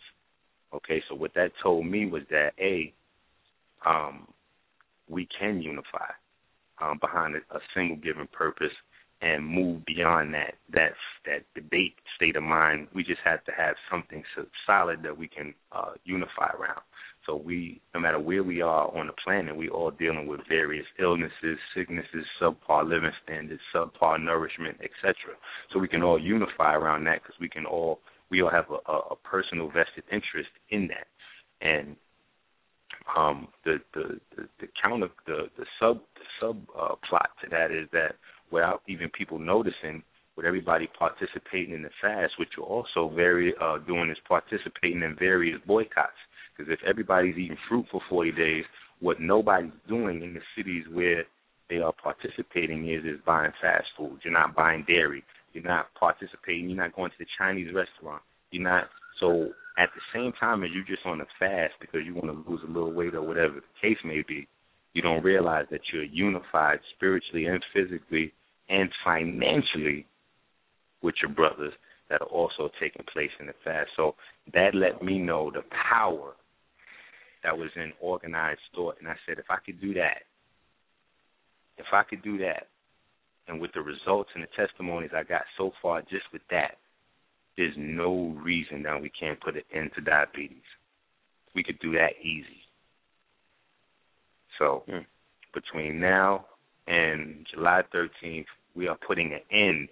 Okay, 0.74 1.04
so 1.10 1.16
what 1.16 1.34
that 1.36 1.52
told 1.62 1.86
me 1.86 2.06
was 2.06 2.24
that 2.30 2.54
a, 2.60 2.94
um, 3.86 4.28
we 5.10 5.28
can 5.38 5.62
unify 5.62 6.10
um, 6.82 6.98
behind 7.00 7.36
a, 7.36 7.60
single 7.76 7.98
given 7.98 8.28
purpose 8.32 8.72
and 9.22 9.46
move 9.46 9.86
beyond 9.86 10.34
that 10.34 10.56
that 10.74 10.94
that 11.26 11.44
debate 11.54 11.94
state 12.16 12.36
of 12.36 12.44
mind. 12.44 12.88
We 12.96 13.04
just 13.04 13.20
have 13.24 13.44
to 13.46 13.52
have 13.52 13.76
something 13.92 14.24
solid 14.66 15.04
that 15.04 15.16
we 15.16 15.28
can 15.28 15.54
uh, 15.72 15.92
unify 16.06 16.52
around. 16.58 16.82
So 17.26 17.36
we, 17.36 17.82
no 17.94 18.00
matter 18.00 18.20
where 18.20 18.44
we 18.44 18.62
are 18.62 18.88
on 18.98 19.08
the 19.08 19.14
planet, 19.24 19.56
we 19.56 19.70
all 19.70 19.92
dealing 19.92 20.28
with 20.28 20.42
various 20.50 20.86
illnesses, 21.00 21.60
sicknesses, 21.76 22.26
subpar 22.42 22.88
living 22.88 23.12
standards, 23.24 23.62
subpar 23.74 24.22
nourishment, 24.22 24.78
etc. 24.82 25.14
So 25.72 25.80
we 25.80 25.88
can 25.88 26.02
all 26.02 26.20
unify 26.20 26.74
around 26.74 27.04
that 27.06 27.22
because 27.22 27.40
we 27.40 27.50
can 27.50 27.66
all 27.66 28.00
we 28.32 28.42
all 28.42 28.50
have 28.50 28.66
a, 28.70 28.92
a 28.92 29.16
personal 29.24 29.68
vested 29.68 30.04
interest 30.12 30.50
in 30.70 30.88
that. 30.88 31.08
And 31.62 31.96
um, 33.16 33.48
the, 33.66 33.78
the 33.94 34.20
the 34.36 34.48
the 34.60 34.68
counter 34.82 35.10
the 35.28 35.44
the 35.58 35.66
sub 35.80 36.00
the 36.16 36.26
sub 36.40 36.58
uh, 36.80 36.96
plot 37.08 37.30
to 37.44 37.50
that 37.50 37.72
is 37.72 37.88
that 37.94 38.16
without 38.52 38.82
even 38.88 39.10
people 39.10 39.40
noticing, 39.40 40.04
with 40.36 40.46
everybody 40.46 40.90
participating 40.98 41.74
in 41.74 41.84
the 41.84 41.90
fast, 42.02 42.34
what 42.38 42.48
you're 42.56 42.66
also 42.66 43.14
very 43.14 43.54
uh, 43.62 43.78
doing 43.80 44.10
is 44.10 44.18
participating 44.28 45.02
in 45.02 45.16
various 45.18 45.60
boycotts. 45.68 46.18
Because 46.62 46.78
if 46.80 46.88
everybody's 46.88 47.38
eating 47.38 47.58
fruit 47.68 47.86
for 47.92 48.02
40 48.08 48.32
days, 48.34 48.64
what 49.00 49.20
nobody's 49.20 49.72
doing 49.88 50.22
in 50.22 50.36
the 50.36 50.42
cities 50.56 50.84
where 50.92 51.24
they 51.70 51.78
are 51.78 51.94
participating 51.94 52.88
is 52.88 53.04
is 53.04 53.20
buying 53.26 53.52
fast 53.60 53.88
food. 53.98 54.20
You're 54.24 54.34
not 54.34 54.56
buying 54.56 54.86
dairy. 54.88 55.24
You're 55.54 55.64
not 55.64 55.88
participating. 56.00 56.70
You're 56.70 56.84
not 56.84 56.96
going 56.96 57.10
to 57.10 57.18
the 57.18 57.26
Chinese 57.38 57.74
restaurant. 57.74 58.22
You're 58.52 58.64
not. 58.64 58.90
So 59.20 59.50
at 59.80 59.90
the 59.96 60.02
same 60.14 60.34
time 60.40 60.64
as 60.64 60.70
you're 60.72 60.86
just 60.86 61.06
on 61.06 61.22
a 61.22 61.26
fast 61.40 61.74
because 61.80 62.02
you 62.06 62.14
want 62.14 62.28
to 62.28 62.52
lose 62.52 62.62
a 62.64 62.72
little 62.72 62.94
weight 62.94 63.16
or 63.16 63.24
whatever 63.24 63.56
the 63.56 63.62
case 63.82 63.98
may 64.06 64.24
be, 64.28 64.48
you 64.94 65.02
don't 65.02 65.24
realize 65.24 65.66
that 65.72 65.82
you're 65.92 66.04
unified 66.04 66.80
spiritually 66.96 67.46
and 67.46 67.64
physically 67.74 68.34
and 68.70 68.90
financially 69.04 70.06
with 71.02 71.16
your 71.24 71.32
brothers 71.32 71.74
that 72.10 72.22
are 72.22 72.28
also 72.28 72.70
taking 72.80 73.06
place 73.12 73.32
in 73.40 73.48
the 73.48 73.54
fast. 73.64 73.90
So 73.96 74.14
that 74.54 74.76
let 74.76 75.02
me 75.02 75.18
know 75.18 75.50
the 75.50 75.64
power 75.90 76.34
that 77.44 77.58
was 77.58 77.70
in 77.76 77.92
organized 78.00 78.62
thought. 78.76 78.98
And 79.00 79.08
I 79.08 79.16
said, 79.26 79.40
if 79.40 79.50
I 79.50 79.58
could 79.66 79.82
do 79.82 79.94
that, 79.96 80.24
if 81.78 81.88
I 81.92 82.04
could 82.04 82.22
do 82.22 82.38
that, 82.40 82.68
and 83.48 83.60
with 83.60 83.72
the 83.74 83.82
results 83.82 84.30
and 84.36 84.44
the 84.44 84.48
testimonies 84.56 85.12
I 85.16 85.24
got 85.24 85.42
so 85.58 85.72
far 85.82 86.02
just 86.02 86.26
with 86.32 86.44
that, 86.52 86.78
there's 87.58 87.74
no 87.78 88.36
reason 88.42 88.84
that 88.84 89.02
we 89.02 89.10
can't 89.10 89.42
put 89.42 89.56
an 89.56 89.64
end 89.74 89.92
to 89.96 90.02
diabetes. 90.02 90.58
We 91.54 91.64
could 91.64 91.80
do 91.80 91.92
that 91.94 92.14
easy. 92.22 92.62
So 94.58 94.84
mm. 94.88 95.06
between 95.54 96.00
now 96.00 96.46
and 96.88 97.46
July 97.54 97.82
13th, 97.94 98.46
we 98.76 98.88
are 98.88 98.98
putting 99.06 99.34
an 99.34 99.42
end 99.52 99.90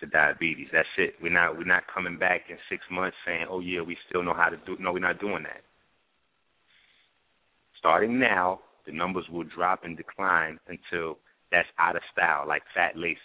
to 0.00 0.06
diabetes. 0.06 0.68
That's 0.72 0.88
it. 0.96 1.14
We're 1.22 1.32
not 1.32 1.56
we're 1.56 1.64
not 1.64 1.84
coming 1.92 2.18
back 2.18 2.42
in 2.50 2.56
six 2.68 2.82
months 2.90 3.16
saying, 3.26 3.46
"Oh 3.50 3.60
yeah, 3.60 3.80
we 3.80 3.96
still 4.08 4.22
know 4.22 4.34
how 4.34 4.48
to 4.48 4.56
do." 4.58 4.76
No, 4.78 4.92
we're 4.92 4.98
not 5.00 5.20
doing 5.20 5.42
that. 5.44 5.62
Starting 7.78 8.18
now, 8.18 8.60
the 8.86 8.92
numbers 8.92 9.26
will 9.30 9.44
drop 9.44 9.84
and 9.84 9.96
decline 9.96 10.58
until 10.68 11.18
that's 11.52 11.68
out 11.78 11.96
of 11.96 12.02
style, 12.12 12.46
like 12.46 12.62
fat 12.74 12.96
laces. 12.96 13.20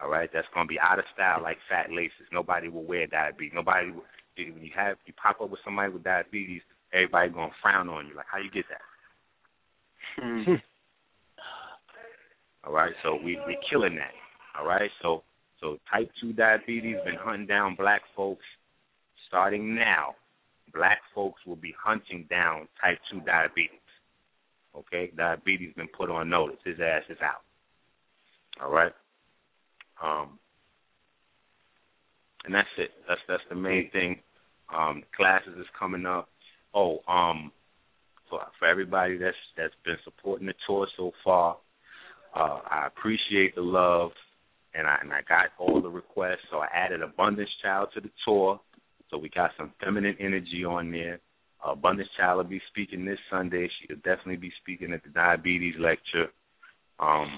All 0.00 0.10
right, 0.10 0.30
that's 0.32 0.46
gonna 0.54 0.66
be 0.66 0.78
out 0.78 0.98
of 0.98 1.04
style, 1.14 1.42
like 1.42 1.58
fat 1.68 1.90
laces. 1.90 2.26
Nobody 2.32 2.68
will 2.68 2.84
wear 2.84 3.06
diabetes. 3.06 3.52
Nobody. 3.54 3.90
Will, 3.90 4.02
when 4.36 4.62
you 4.62 4.72
have 4.74 4.96
you 5.06 5.12
pop 5.14 5.40
up 5.40 5.50
with 5.50 5.60
somebody 5.64 5.92
with 5.92 6.02
diabetes, 6.02 6.62
everybody 6.92 7.30
gonna 7.30 7.52
frown 7.62 7.88
on 7.88 8.06
you. 8.08 8.14
Like, 8.14 8.26
how 8.30 8.38
you 8.38 8.50
get 8.50 8.64
that? 8.68 10.22
Hmm. 10.22 10.54
All 12.66 12.72
right, 12.72 12.92
so 13.02 13.16
we 13.22 13.38
we're 13.46 13.56
killing 13.70 13.96
that. 13.96 14.12
All 14.58 14.66
right, 14.66 14.90
so 15.02 15.22
so 15.60 15.78
type 15.90 16.10
two 16.20 16.32
diabetes 16.32 16.96
been 17.04 17.16
hunting 17.16 17.46
down 17.46 17.74
black 17.76 18.02
folks. 18.16 18.44
Starting 19.28 19.74
now, 19.74 20.14
black 20.74 20.98
folks 21.14 21.40
will 21.46 21.56
be 21.56 21.74
hunting 21.82 22.26
down 22.28 22.68
type 22.80 22.98
two 23.10 23.20
diabetes. 23.20 23.78
Okay, 24.76 25.12
diabetes 25.16 25.72
been 25.76 25.88
put 25.88 26.10
on 26.10 26.28
notice. 26.28 26.58
His 26.64 26.80
ass 26.80 27.02
is 27.08 27.18
out. 27.22 27.42
All 28.62 28.72
right. 28.72 28.92
Um, 30.02 30.38
and 32.44 32.54
that's 32.54 32.68
it. 32.76 32.90
That's 33.08 33.20
that's 33.28 33.42
the 33.48 33.54
main 33.54 33.90
thing. 33.90 34.20
Um, 34.74 35.02
classes 35.16 35.54
is 35.58 35.66
coming 35.78 36.06
up. 36.06 36.28
Oh, 36.74 36.98
um, 37.08 37.52
for 38.28 38.40
for 38.58 38.68
everybody 38.68 39.16
that's 39.16 39.36
that's 39.56 39.74
been 39.84 39.96
supporting 40.04 40.46
the 40.46 40.54
tour 40.66 40.86
so 40.96 41.12
far, 41.22 41.56
uh, 42.34 42.60
I 42.68 42.86
appreciate 42.86 43.54
the 43.54 43.62
love, 43.62 44.10
and 44.74 44.86
I 44.86 44.98
and 45.02 45.12
I 45.12 45.20
got 45.28 45.50
all 45.58 45.80
the 45.80 45.88
requests. 45.88 46.46
So 46.50 46.58
I 46.58 46.68
added 46.74 47.02
Abundance 47.02 47.50
Child 47.62 47.88
to 47.94 48.00
the 48.00 48.10
tour, 48.26 48.60
so 49.14 49.18
we 49.18 49.28
got 49.28 49.52
some 49.56 49.72
feminine 49.82 50.16
energy 50.18 50.64
on 50.64 50.90
there. 50.90 51.20
Uh, 51.64 51.70
Abundance 51.72 52.08
Child 52.18 52.38
will 52.38 52.44
be 52.50 52.60
speaking 52.68 53.04
this 53.04 53.18
Sunday. 53.30 53.68
She'll 53.86 53.96
definitely 53.98 54.36
be 54.36 54.52
speaking 54.60 54.92
at 54.92 55.04
the 55.04 55.10
diabetes 55.10 55.76
lecture. 55.78 56.26
Um, 56.98 57.28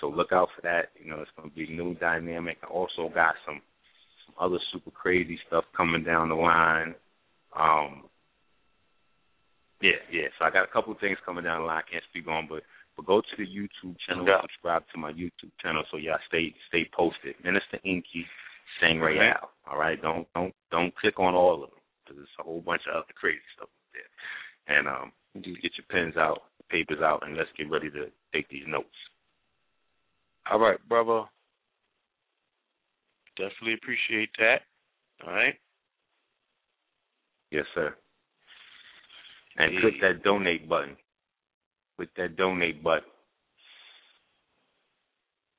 so 0.00 0.08
look 0.08 0.32
out 0.32 0.48
for 0.56 0.62
that. 0.62 0.86
You 1.00 1.10
know, 1.10 1.20
it's 1.20 1.30
going 1.36 1.48
to 1.48 1.54
be 1.54 1.68
new 1.68 1.94
dynamic. 1.94 2.58
I 2.64 2.66
also 2.66 3.08
got 3.14 3.36
some 3.46 3.62
some 4.26 4.34
other 4.40 4.58
super 4.72 4.90
crazy 4.90 5.38
stuff 5.46 5.64
coming 5.76 6.02
down 6.02 6.28
the 6.28 6.34
line. 6.34 6.96
Um, 7.56 8.02
yeah, 9.80 10.02
yeah. 10.10 10.26
So 10.38 10.44
I 10.44 10.50
got 10.50 10.64
a 10.64 10.72
couple 10.72 10.92
of 10.92 10.98
things 10.98 11.18
coming 11.24 11.44
down 11.44 11.60
the 11.60 11.66
line. 11.66 11.82
I 11.86 11.90
can't 11.90 12.04
speak 12.10 12.26
on, 12.26 12.48
but 12.50 12.62
but 12.96 13.06
go 13.06 13.20
to 13.20 13.36
the 13.38 13.46
YouTube 13.46 13.96
channel, 14.06 14.26
Yeah. 14.26 14.40
subscribe 14.40 14.82
to 14.92 14.98
my 14.98 15.12
YouTube 15.12 15.54
channel, 15.62 15.84
so 15.90 15.98
y'all 15.98 16.18
stay 16.26 16.52
stay 16.68 16.84
posted. 16.92 17.36
Minister 17.44 17.78
Inky, 17.84 18.26
Sang 18.80 18.98
Royale. 19.00 19.50
All 19.70 19.78
right, 19.78 20.00
don't 20.00 20.26
don't 20.34 20.54
don't 20.70 20.94
click 20.96 21.18
on 21.18 21.34
all 21.34 21.54
of 21.54 21.60
them 21.60 21.78
because 22.04 22.16
there's 22.18 22.28
a 22.40 22.42
whole 22.42 22.60
bunch 22.60 22.82
of 22.88 22.96
other 22.96 23.12
crazy 23.14 23.40
stuff 23.56 23.68
there. 23.92 24.76
And 24.76 24.88
um, 24.88 25.12
just 25.42 25.62
get 25.62 25.72
your 25.76 25.86
pens 25.90 26.16
out, 26.16 26.42
papers 26.68 27.00
out, 27.00 27.22
and 27.26 27.36
let's 27.36 27.50
get 27.56 27.70
ready 27.70 27.90
to 27.90 28.06
take 28.32 28.48
these 28.48 28.64
notes. 28.66 28.88
All 30.50 30.58
right, 30.58 30.78
brother. 30.88 31.24
Definitely 33.36 33.74
appreciate 33.74 34.30
that. 34.38 34.62
All 35.26 35.32
right. 35.32 35.54
Yes, 37.50 37.64
sir. 37.74 37.94
And 39.56 39.74
Yeah. 39.74 39.80
click 39.80 40.00
that 40.00 40.22
donate 40.22 40.68
button. 40.68 40.96
Click 41.96 42.10
that 42.16 42.36
donate 42.36 42.82
button. 42.82 43.08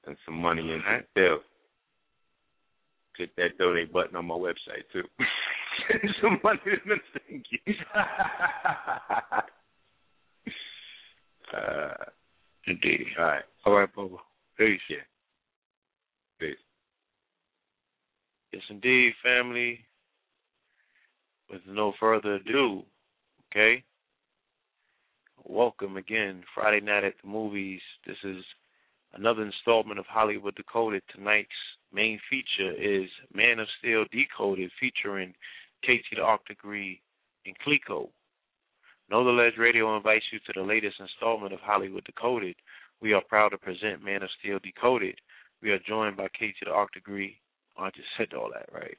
And 0.05 0.18
some 0.26 0.36
money 0.36 0.72
in 0.72 0.82
Alright. 0.82 1.05
the 1.16 1.22
bill. 1.22 1.43
Click 3.16 3.36
that 3.38 3.57
donate 3.57 3.93
button 3.93 4.16
on 4.16 4.26
my 4.26 4.36
website 4.36 4.84
too. 4.91 5.03
Send 5.88 6.16
some 6.22 6.39
money 6.43 6.59
to 6.66 6.72
Mr. 6.89 7.20
Inky. 7.32 7.61
uh, 11.55 11.93
Indeed. 12.68 13.05
all 13.18 13.26
right. 13.26 13.43
All 13.66 13.74
right, 13.74 13.93
brother. 13.93 14.16
Peace. 14.57 14.82
Yeah. 14.89 14.97
Peace. 16.39 16.57
Yes, 18.51 18.63
indeed, 18.70 19.13
family. 19.24 19.80
With 21.49 21.61
no 21.68 21.93
further 21.99 22.36
ado, 22.36 22.84
okay? 23.51 23.84
Welcome 25.43 25.95
again, 25.97 26.43
Friday 26.55 26.84
night 26.84 27.03
at 27.03 27.13
the 27.22 27.30
movies. 27.30 27.82
This 28.07 28.18
is 28.24 28.43
another 29.13 29.43
installment 29.43 29.99
of 29.99 30.05
Hollywood 30.07 30.55
Decoded. 30.55 31.03
Tonight's 31.16 31.49
main 31.96 32.20
feature 32.30 32.74
is 32.74 33.10
Man 33.34 33.60
of 33.60 33.68
Steel 33.80 34.04
Decoded, 34.12 34.70
featuring 34.80 35.34
KT 35.84 36.04
the 36.16 36.22
Arch 36.22 36.41
Degree 36.48 37.02
and 37.46 37.56
Clecquot. 37.60 38.10
Know 39.10 39.24
the 39.24 39.32
Ledge 39.32 39.58
Radio 39.58 39.96
invites 39.96 40.26
you 40.34 40.39
to 40.39 40.54
the 40.54 40.66
latest 40.66 40.98
installment 41.00 41.54
of 41.54 41.60
Hollywood 41.62 42.04
Decoded. 42.04 42.56
We 43.02 43.14
are 43.14 43.22
proud 43.22 43.50
to 43.50 43.58
present 43.58 44.04
Man 44.04 44.24
of 44.24 44.30
Steel 44.39 44.60
Decoded. 44.62 45.16
We 45.62 45.72
are 45.72 45.80
joined 45.88 46.18
by 46.18 46.28
KT 46.28 46.66
the 46.66 46.72
Arch 46.72 46.91
Degree. 46.93 47.38
Oh, 47.78 47.84
I 47.84 47.89
just 47.91 48.08
said 48.18 48.34
all 48.34 48.52
that, 48.54 48.68
right? 48.74 48.98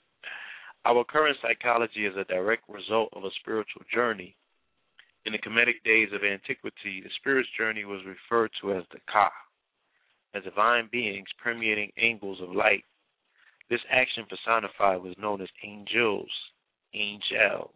Our 0.84 1.04
current 1.04 1.36
psychology 1.40 2.06
is 2.06 2.16
a 2.16 2.24
direct 2.24 2.64
result 2.68 3.10
of 3.12 3.24
a 3.24 3.30
spiritual 3.40 3.82
journey. 3.92 4.34
In 5.24 5.32
the 5.32 5.38
Kemetic 5.38 5.84
days 5.84 6.08
of 6.14 6.22
antiquity, 6.24 7.02
the 7.02 7.10
spirit's 7.18 7.48
journey 7.56 7.84
was 7.84 8.00
referred 8.06 8.50
to 8.60 8.72
as 8.72 8.84
the 8.92 8.98
Ka, 9.10 9.30
as 10.34 10.44
divine 10.44 10.88
beings 10.90 11.28
permeating 11.42 11.90
angles 12.00 12.38
of 12.42 12.54
light. 12.54 12.84
This 13.70 13.80
action 13.90 14.24
personified 14.28 15.02
was 15.02 15.14
known 15.18 15.40
as 15.40 15.48
angels, 15.62 16.30
angels. 16.94 17.74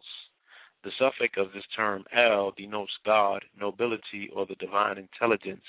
The 0.83 0.91
suffix 0.99 1.35
of 1.37 1.53
this 1.53 1.63
term 1.75 2.03
El 2.15 2.51
denotes 2.57 2.91
God, 3.05 3.43
nobility, 3.59 4.29
or 4.35 4.45
the 4.45 4.55
divine 4.55 4.97
intelligence. 4.97 5.65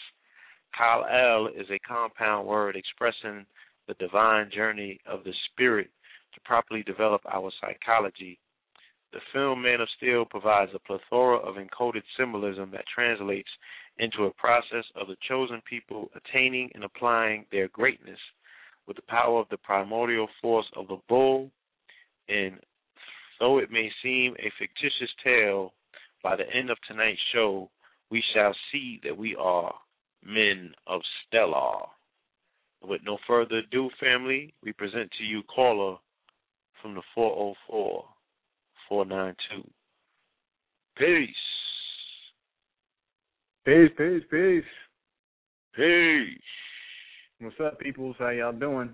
Kal 0.76 1.04
El 1.04 1.46
is 1.48 1.70
a 1.70 1.78
compound 1.78 2.46
word 2.48 2.74
expressing 2.74 3.46
the 3.86 3.94
divine 3.94 4.50
journey 4.50 4.98
of 5.06 5.22
the 5.24 5.34
spirit 5.50 5.90
to 6.34 6.40
properly 6.40 6.82
develop 6.82 7.22
our 7.30 7.50
psychology. 7.60 8.38
The 9.12 9.20
film 9.32 9.62
Man 9.62 9.80
of 9.80 9.88
Steel 9.96 10.24
provides 10.24 10.72
a 10.74 10.80
plethora 10.80 11.36
of 11.36 11.56
encoded 11.56 12.02
symbolism 12.18 12.72
that 12.72 12.84
translates 12.92 13.50
into 13.98 14.24
a 14.24 14.32
process 14.32 14.84
of 14.96 15.08
the 15.08 15.16
chosen 15.28 15.62
people 15.68 16.10
attaining 16.14 16.70
and 16.74 16.84
applying 16.84 17.46
their 17.52 17.68
greatness 17.68 18.18
with 18.86 18.96
the 18.96 19.02
power 19.02 19.40
of 19.40 19.48
the 19.50 19.56
primordial 19.56 20.28
force 20.42 20.66
of 20.76 20.88
the 20.88 20.98
bull. 21.08 21.50
And 22.28 22.58
though 23.38 23.58
it 23.58 23.70
may 23.70 23.90
seem 24.02 24.34
a 24.38 24.52
fictitious 24.58 25.10
tale, 25.22 25.72
by 26.22 26.36
the 26.36 26.48
end 26.54 26.70
of 26.70 26.78
tonight's 26.88 27.20
show, 27.32 27.70
we 28.10 28.22
shall 28.34 28.54
see 28.72 29.00
that 29.04 29.16
we 29.16 29.36
are 29.36 29.74
men 30.24 30.72
of 30.86 31.00
Stellar. 31.26 31.86
With 32.82 33.02
no 33.04 33.18
further 33.26 33.58
ado, 33.58 33.90
family, 34.00 34.52
we 34.62 34.72
present 34.72 35.10
to 35.18 35.24
you 35.24 35.42
caller 35.44 35.96
from 36.82 36.94
the 36.94 37.02
404 37.14 38.04
492. 38.88 39.70
Peace. 40.96 41.63
Peace, 43.64 43.90
peace, 43.96 44.22
peace. 44.30 44.64
Peace. 45.74 46.38
What's 47.40 47.56
up, 47.64 47.78
peoples? 47.78 48.14
How 48.18 48.28
y'all 48.28 48.52
doing? 48.52 48.90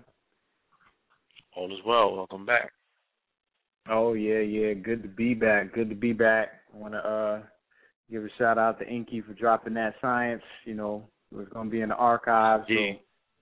All 1.57 1.73
is 1.73 1.83
well. 1.85 2.15
Welcome 2.15 2.45
back. 2.45 2.71
Oh 3.89 4.13
yeah, 4.13 4.39
yeah. 4.39 4.73
Good 4.73 5.03
to 5.03 5.09
be 5.09 5.33
back. 5.33 5.73
Good 5.73 5.89
to 5.89 5.95
be 5.95 6.13
back. 6.13 6.61
I 6.73 6.77
want 6.77 6.93
to 6.93 6.99
uh 6.99 7.41
give 8.09 8.23
a 8.23 8.29
shout 8.37 8.57
out 8.57 8.79
to 8.79 8.87
Inky 8.87 9.19
for 9.19 9.33
dropping 9.33 9.73
that 9.73 9.95
science. 9.99 10.43
You 10.63 10.75
know, 10.75 11.03
it 11.33 11.35
was 11.35 11.47
gonna 11.53 11.69
be 11.69 11.81
in 11.81 11.89
the 11.89 11.95
archives, 11.95 12.63
so 12.67 12.73
Yeah. 12.73 12.93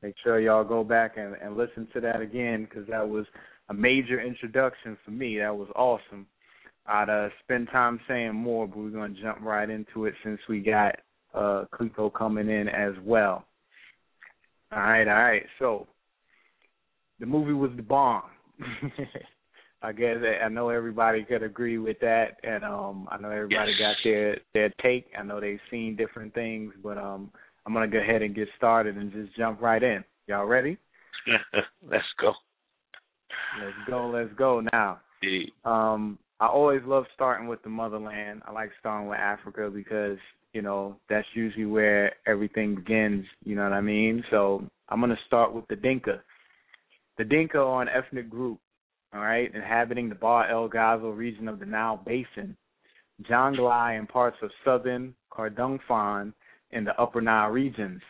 make 0.02 0.16
sure 0.24 0.40
y'all 0.40 0.64
go 0.64 0.84
back 0.84 1.18
and, 1.18 1.36
and 1.36 1.56
listen 1.56 1.88
to 1.94 2.02
that 2.02 2.22
again 2.22 2.64
because 2.64 2.88
that 2.88 3.08
was 3.08 3.28
a 3.70 3.74
major 3.74 4.20
introduction 4.20 4.98
for 5.06 5.12
me. 5.12 5.38
That 5.38 5.56
was 5.56 5.70
awesome. 5.76 6.26
I'd 6.88 7.10
uh, 7.10 7.30
spend 7.44 7.68
time 7.70 8.00
saying 8.08 8.34
more, 8.34 8.68
but 8.68 8.80
we're 8.80 8.90
gonna 8.90 9.14
jump 9.22 9.42
right 9.42 9.70
into 9.70 10.06
it 10.06 10.16
since 10.24 10.40
we 10.50 10.60
got 10.60 10.96
uh 11.34 11.66
Clecquot 11.74 12.14
coming 12.14 12.50
in 12.50 12.68
as 12.68 12.94
well. 13.04 13.46
All 14.72 14.80
right, 14.80 15.08
all 15.08 15.14
right. 15.24 15.44
So 15.58 15.88
the 17.20 17.26
movie 17.26 17.54
was 17.54 17.72
the 17.76 17.82
bomb. 17.82 18.24
I 19.82 19.94
guess 19.94 20.18
I 20.44 20.50
know 20.50 20.70
everybody 20.70 21.24
could 21.24 21.42
agree 21.42 21.78
with 21.78 21.98
that, 22.02 22.38
and 22.44 22.66
um, 22.66 23.08
I 23.10 23.18
know 23.18 23.30
everybody 23.30 23.72
Yes. 23.80 23.80
got 23.80 23.96
their 24.04 24.38
their 24.54 24.70
take. 24.82 25.06
I 25.18 25.24
know 25.24 25.40
they've 25.40 25.60
seen 25.72 25.96
different 25.96 26.34
things, 26.34 26.74
but 26.84 26.98
um, 26.98 27.32
I'm 27.66 27.74
gonna 27.74 27.88
go 27.88 28.00
ahead 28.00 28.22
and 28.22 28.36
get 28.36 28.50
started 28.58 28.98
and 28.98 29.12
just 29.12 29.36
jump 29.38 29.62
right 29.62 29.82
in. 29.82 30.04
Y'all 30.28 30.46
ready? 30.46 30.78
Let's 31.90 32.04
go. 32.20 32.34
Let's 33.64 33.78
go. 33.90 34.10
Let's 34.10 34.34
go 34.38 34.62
now. 34.74 35.00
Um, 35.64 36.20
I 36.42 36.48
always 36.48 36.82
love 36.86 37.06
starting 37.16 37.48
with 37.48 37.62
the 37.64 37.70
motherland. 37.70 38.42
I 38.46 38.52
like 38.52 38.72
starting 38.80 39.08
with 39.08 39.20
Africa 39.20 39.70
because 39.74 40.18
you 40.54 40.62
know 40.62 40.96
that's 41.10 41.28
usually 41.34 41.66
where 41.66 42.14
everything 42.26 42.76
begins. 42.76 43.26
You 43.44 43.56
know 43.56 43.64
what 43.64 43.74
I 43.74 43.82
mean? 43.82 44.24
So 44.32 44.64
I'm 44.90 45.00
gonna 45.00 45.16
start 45.28 45.54
with 45.54 45.68
the 45.68 45.76
Dinka. 45.76 46.22
The 47.18 47.26
Dinka 47.26 47.60
are 47.60 47.82
an 47.82 47.90
ethnic 47.90 48.30
group, 48.30 48.60
all 49.14 49.22
right, 49.22 49.54
inhabiting 49.54 50.10
the 50.10 50.16
Bahr 50.16 50.50
el 50.50 50.70
Ghazal 50.70 51.12
region 51.12 51.48
of 51.48 51.60
the 51.60 51.66
Nile 51.66 52.02
Basin. 52.06 52.56
Jonglei, 53.24 53.98
and 53.98 54.08
parts 54.08 54.38
of 54.42 54.52
southern 54.64 55.14
Kordofan 55.32 56.34
in 56.72 56.84
the 56.84 57.00
Upper 57.00 57.22
Nile 57.22 57.50
regions. 57.50 58.02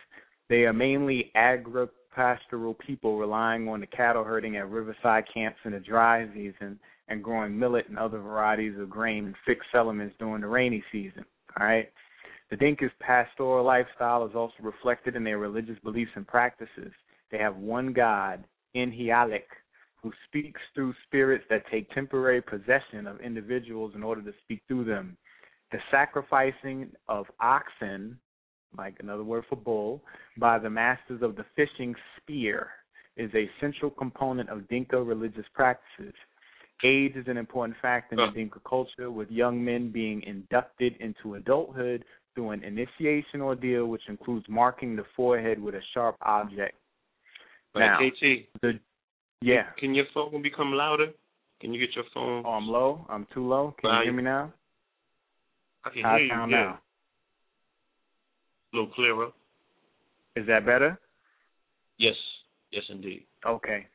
They 0.48 0.64
are 0.64 0.72
mainly 0.72 1.30
agri-pastoral 1.34 2.74
people 2.74 3.18
relying 3.18 3.68
on 3.68 3.80
the 3.80 3.86
cattle 3.86 4.24
herding 4.24 4.56
at 4.56 4.68
riverside 4.68 5.24
camps 5.32 5.58
in 5.64 5.72
the 5.72 5.80
dry 5.80 6.28
season 6.34 6.78
and 7.08 7.24
growing 7.24 7.58
millet 7.58 7.88
and 7.88 7.98
other 7.98 8.18
varieties 8.18 8.78
of 8.78 8.90
grain 8.90 9.26
in 9.26 9.34
fixed 9.46 9.68
settlements 9.72 10.14
during 10.18 10.42
the 10.42 10.46
rainy 10.46 10.82
season. 10.92 11.24
All 11.58 11.66
right. 11.66 11.90
The 12.50 12.56
Dinka's 12.56 12.90
pastoral 12.98 13.64
lifestyle 13.64 14.26
is 14.26 14.34
also 14.34 14.54
reflected 14.60 15.14
in 15.14 15.22
their 15.22 15.38
religious 15.38 15.78
beliefs 15.84 16.10
and 16.16 16.26
practices. 16.26 16.92
They 17.30 17.38
have 17.38 17.56
one 17.56 17.92
God, 17.92 18.44
Nhialic, 18.74 19.44
who 20.02 20.12
speaks 20.26 20.60
through 20.74 20.94
spirits 21.06 21.44
that 21.48 21.62
take 21.70 21.88
temporary 21.90 22.42
possession 22.42 23.06
of 23.06 23.20
individuals 23.20 23.92
in 23.94 24.02
order 24.02 24.22
to 24.22 24.32
speak 24.42 24.62
through 24.66 24.84
them. 24.84 25.16
The 25.70 25.78
sacrificing 25.92 26.90
of 27.08 27.26
oxen, 27.38 28.18
like 28.76 28.96
another 28.98 29.22
word 29.22 29.44
for 29.48 29.56
bull, 29.56 30.02
by 30.36 30.58
the 30.58 30.70
masters 30.70 31.22
of 31.22 31.36
the 31.36 31.44
fishing 31.54 31.94
spear 32.16 32.70
is 33.16 33.30
a 33.34 33.48
central 33.60 33.90
component 33.92 34.48
of 34.48 34.66
Dinka 34.68 35.00
religious 35.00 35.46
practices. 35.54 36.14
Age 36.82 37.14
is 37.14 37.26
an 37.28 37.36
important 37.36 37.76
factor 37.80 38.14
in 38.14 38.26
the 38.26 38.32
Dinka 38.34 38.60
culture, 38.68 39.10
with 39.10 39.30
young 39.30 39.62
men 39.62 39.92
being 39.92 40.22
inducted 40.22 40.96
into 40.98 41.34
adulthood 41.34 42.04
through 42.34 42.50
an 42.50 42.64
initiation 42.64 43.40
ordeal, 43.40 43.86
which 43.86 44.02
includes 44.08 44.46
marking 44.48 44.96
the 44.96 45.04
forehead 45.16 45.60
with 45.60 45.74
a 45.74 45.80
sharp 45.94 46.16
object. 46.22 46.76
But 47.72 47.80
now, 47.80 47.98
KT, 47.98 48.22
the 48.62 48.80
yeah. 49.42 49.66
Can 49.78 49.94
your 49.94 50.04
phone 50.12 50.42
become 50.42 50.72
louder? 50.72 51.08
Can 51.60 51.72
you 51.72 51.80
get 51.80 51.94
your 51.94 52.04
phone? 52.12 52.42
Oh, 52.46 52.50
I'm 52.50 52.66
low. 52.66 53.06
I'm 53.08 53.26
too 53.32 53.46
low. 53.46 53.74
Can 53.80 53.90
you 53.90 54.02
hear 54.04 54.12
me 54.12 54.22
now? 54.22 54.52
I 55.84 55.90
can 55.90 55.98
hear 55.98 56.18
you. 56.18 56.28
yeah. 56.28 56.46
now? 56.46 56.78
A 58.72 58.76
little 58.76 58.92
clearer. 58.92 59.28
Is 60.36 60.46
that 60.46 60.64
better? 60.64 60.98
Yes. 61.98 62.14
Yes, 62.70 62.84
indeed. 62.88 63.24
Okay. 63.46 63.86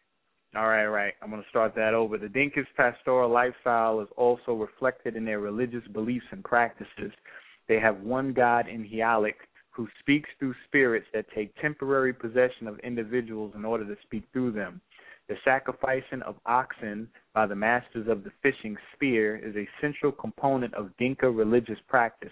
All 0.56 0.68
right, 0.68 0.88
right. 0.88 1.14
I'm 1.22 1.30
going 1.30 1.42
to 1.42 1.50
start 1.50 1.76
that 1.76 1.94
over. 1.94 2.18
The 2.18 2.28
Dinka's 2.28 2.68
pastoral 2.78 3.30
lifestyle 3.30 4.00
is 4.02 4.08
also 4.16 4.54
reflected 4.54 5.16
in 5.16 5.26
their 5.26 5.40
religious 5.40 5.86
beliefs 5.94 6.26
and 6.32 6.44
practices. 6.44 7.12
They 7.68 7.80
have 7.80 8.01
one 8.01 8.34
God 8.34 8.68
in 8.68 8.84
Hialik 8.84 9.36
who 9.72 9.88
speaks 9.99 10.30
through 10.39 10.55
spirits 10.68 11.07
that 11.13 11.26
take 11.36 11.55
temporary 11.61 12.13
possession 12.13 12.68
of 12.68 12.80
individuals 12.80 13.53
in 13.55 13.66
order 13.66 13.86
to 13.86 14.01
speak 14.03 14.24
through 14.32 14.51
them. 14.51 14.80
The 15.28 15.36
sacrificing 15.43 16.22
of 16.22 16.36
oxen 16.45 17.09
by 17.34 17.47
the 17.47 17.55
masters 17.55 18.07
of 18.07 18.24
the 18.24 18.32
fishing 18.43 18.78
spear 18.93 19.36
is 19.36 19.55
a 19.55 19.68
central 19.82 20.11
component 20.11 20.74
of 20.76 20.95
Dinka 20.97 21.30
religious 21.30 21.80
practice. 21.88 22.32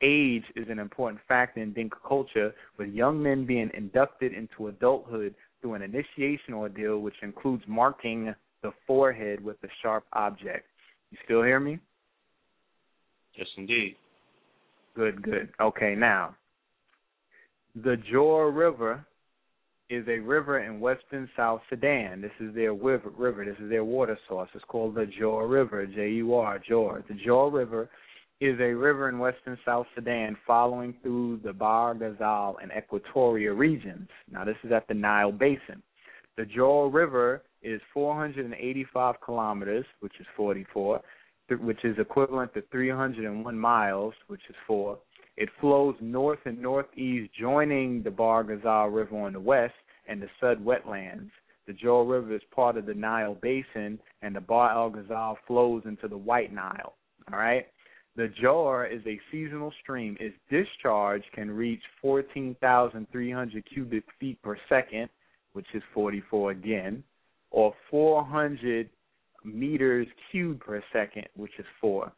Age 0.00 0.44
is 0.54 0.66
an 0.70 0.78
important 0.78 1.20
factor 1.26 1.60
in 1.60 1.72
Dinka 1.72 1.96
culture, 2.06 2.54
with 2.78 2.88
young 2.90 3.20
men 3.20 3.44
being 3.44 3.70
inducted 3.74 4.32
into 4.32 4.68
adulthood 4.68 5.34
through 5.60 5.74
an 5.74 5.82
initiation 5.82 6.54
ordeal, 6.54 7.00
which 7.00 7.16
includes 7.22 7.64
marking 7.66 8.32
the 8.62 8.70
forehead 8.86 9.42
with 9.42 9.56
a 9.64 9.68
sharp 9.82 10.04
object. 10.12 10.66
You 11.10 11.18
still 11.24 11.42
hear 11.42 11.58
me? 11.58 11.80
Yes, 13.36 13.48
indeed. 13.56 13.96
Good, 14.98 15.22
good. 15.22 15.48
Okay, 15.60 15.94
now, 15.94 16.34
the 17.84 17.96
Jur 18.10 18.50
River 18.50 19.06
is 19.88 20.04
a 20.08 20.18
river 20.18 20.58
in 20.64 20.80
western 20.80 21.30
South 21.36 21.60
Sudan. 21.70 22.20
This 22.20 22.32
is 22.40 22.52
their 22.52 22.74
river. 22.74 23.44
This 23.44 23.54
is 23.62 23.70
their 23.70 23.84
water 23.84 24.18
source. 24.28 24.48
It's 24.56 24.64
called 24.66 24.96
the 24.96 25.06
Jur 25.06 25.46
River, 25.46 25.86
J-U-R, 25.86 26.60
Jur. 26.68 27.04
The 27.08 27.14
Jur 27.14 27.48
River 27.48 27.88
is 28.40 28.58
a 28.58 28.74
river 28.74 29.08
in 29.08 29.20
western 29.20 29.56
South 29.64 29.86
Sudan 29.94 30.36
following 30.44 30.96
through 31.00 31.42
the 31.44 31.52
Bahr 31.52 31.94
Ghazal 31.94 32.56
and 32.60 32.72
Equatoria 32.72 33.56
regions. 33.56 34.08
Now, 34.28 34.44
this 34.44 34.56
is 34.64 34.72
at 34.72 34.88
the 34.88 34.94
Nile 34.94 35.30
Basin. 35.30 35.80
The 36.36 36.44
Jur 36.44 36.88
River 36.88 37.44
is 37.62 37.80
485 37.94 39.14
kilometers, 39.24 39.86
which 40.00 40.14
is 40.18 40.26
44, 40.36 41.00
which 41.50 41.84
is 41.84 41.98
equivalent 41.98 42.52
to 42.54 42.62
301 42.70 43.58
miles, 43.58 44.14
which 44.26 44.42
is 44.48 44.56
4. 44.66 44.98
It 45.36 45.48
flows 45.60 45.94
north 46.00 46.40
and 46.44 46.60
northeast, 46.60 47.32
joining 47.38 48.02
the 48.02 48.10
Bahr 48.10 48.44
Ghazal 48.44 48.88
River 48.88 49.24
on 49.24 49.32
the 49.32 49.40
west 49.40 49.74
and 50.08 50.20
the 50.20 50.28
Sud 50.40 50.58
wetlands. 50.64 51.30
The 51.66 51.74
Jur 51.74 52.02
River 52.02 52.34
is 52.34 52.42
part 52.54 52.76
of 52.76 52.86
the 52.86 52.94
Nile 52.94 53.36
Basin, 53.40 54.00
and 54.22 54.34
the 54.34 54.40
Bahr 54.40 54.72
el 54.72 54.90
Ghazal 54.90 55.38
flows 55.46 55.82
into 55.84 56.08
the 56.08 56.16
White 56.16 56.52
Nile. 56.52 56.94
All 57.32 57.38
right. 57.38 57.66
The 58.16 58.28
Jur 58.40 58.86
is 58.86 59.02
a 59.06 59.20
seasonal 59.30 59.72
stream. 59.80 60.16
Its 60.18 60.34
discharge 60.50 61.22
can 61.34 61.50
reach 61.50 61.82
14,300 62.02 63.64
cubic 63.72 64.04
feet 64.18 64.42
per 64.42 64.58
second, 64.68 65.08
which 65.52 65.66
is 65.72 65.82
44 65.94 66.50
again, 66.50 67.04
or 67.52 67.74
400 67.90 68.90
meters 69.44 70.06
cubed 70.30 70.60
per 70.60 70.82
second, 70.92 71.26
which 71.36 71.52
is 71.58 71.66
4. 71.80 72.12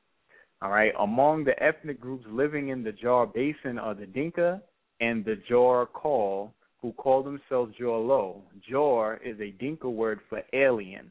All 0.62 0.71
right. 0.71 0.93
Among 0.99 1.45
the 1.45 1.61
ethnic 1.62 2.01
groups 2.01 2.27
living 2.29 2.68
in 2.68 2.83
the 2.83 2.93
Jur 2.93 3.27
Basin 3.27 3.79
are 3.79 3.95
the 3.95 4.07
Dinka 4.07 4.62
and 5.01 5.25
the 5.25 5.37
Jur 5.49 5.87
Chol, 5.95 6.51
who 6.83 6.93
call 6.93 7.23
themselves 7.23 7.75
Jorlo. 7.81 8.43
Jur 8.68 9.21
is 9.25 9.41
a 9.41 9.51
Dinka 9.53 9.89
word 9.89 10.21
for 10.29 10.43
alien. 10.53 11.11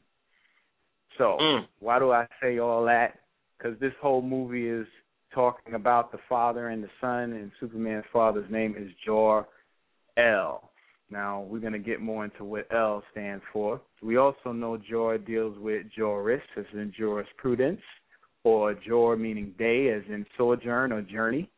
So, 1.18 1.38
Mm. 1.38 1.66
why 1.80 1.98
do 1.98 2.12
I 2.12 2.26
say 2.40 2.58
all 2.58 2.84
that? 2.84 3.18
Because 3.58 3.78
this 3.78 3.94
whole 4.00 4.22
movie 4.22 4.68
is 4.68 4.86
talking 5.32 5.74
about 5.74 6.12
the 6.12 6.18
father 6.28 6.68
and 6.68 6.82
the 6.82 6.90
son, 7.00 7.32
and 7.32 7.52
Superman's 7.60 8.06
father's 8.06 8.50
name 8.50 8.74
is 8.76 8.92
Jor 9.04 9.46
El. 10.16 10.69
Now, 11.10 11.40
we're 11.40 11.58
going 11.58 11.72
to 11.72 11.78
get 11.78 12.00
more 12.00 12.24
into 12.24 12.44
what 12.44 12.72
L 12.72 13.02
stands 13.10 13.42
for. 13.52 13.80
We 14.02 14.16
also 14.16 14.52
know 14.52 14.76
Jor 14.76 15.18
deals 15.18 15.58
with 15.58 15.86
Joris, 15.96 16.42
as 16.56 16.64
in 16.72 16.92
jurisprudence, 16.96 17.80
or 18.44 18.74
Jor 18.74 19.16
meaning 19.16 19.54
day, 19.58 19.88
as 19.88 20.02
in 20.08 20.24
sojourn 20.38 20.92
or 20.92 21.02
journey. 21.02 21.50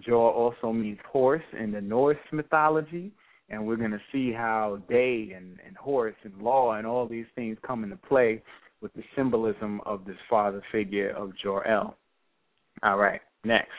Jor 0.00 0.32
also 0.32 0.72
means 0.72 0.98
horse 1.10 1.42
in 1.58 1.70
the 1.70 1.80
Norse 1.80 2.16
mythology, 2.32 3.12
and 3.50 3.66
we're 3.66 3.76
going 3.76 3.90
to 3.90 4.00
see 4.10 4.32
how 4.32 4.80
day 4.88 5.32
and, 5.36 5.58
and 5.64 5.76
horse 5.76 6.16
and 6.24 6.36
law 6.42 6.72
and 6.72 6.86
all 6.86 7.06
these 7.06 7.26
things 7.34 7.58
come 7.64 7.84
into 7.84 7.96
play 7.96 8.42
with 8.80 8.92
the 8.94 9.04
symbolism 9.16 9.80
of 9.86 10.04
this 10.04 10.16
father 10.28 10.62
figure 10.72 11.10
of 11.10 11.32
Jor-El. 11.42 11.96
All 12.82 12.98
right, 12.98 13.20
next. 13.44 13.70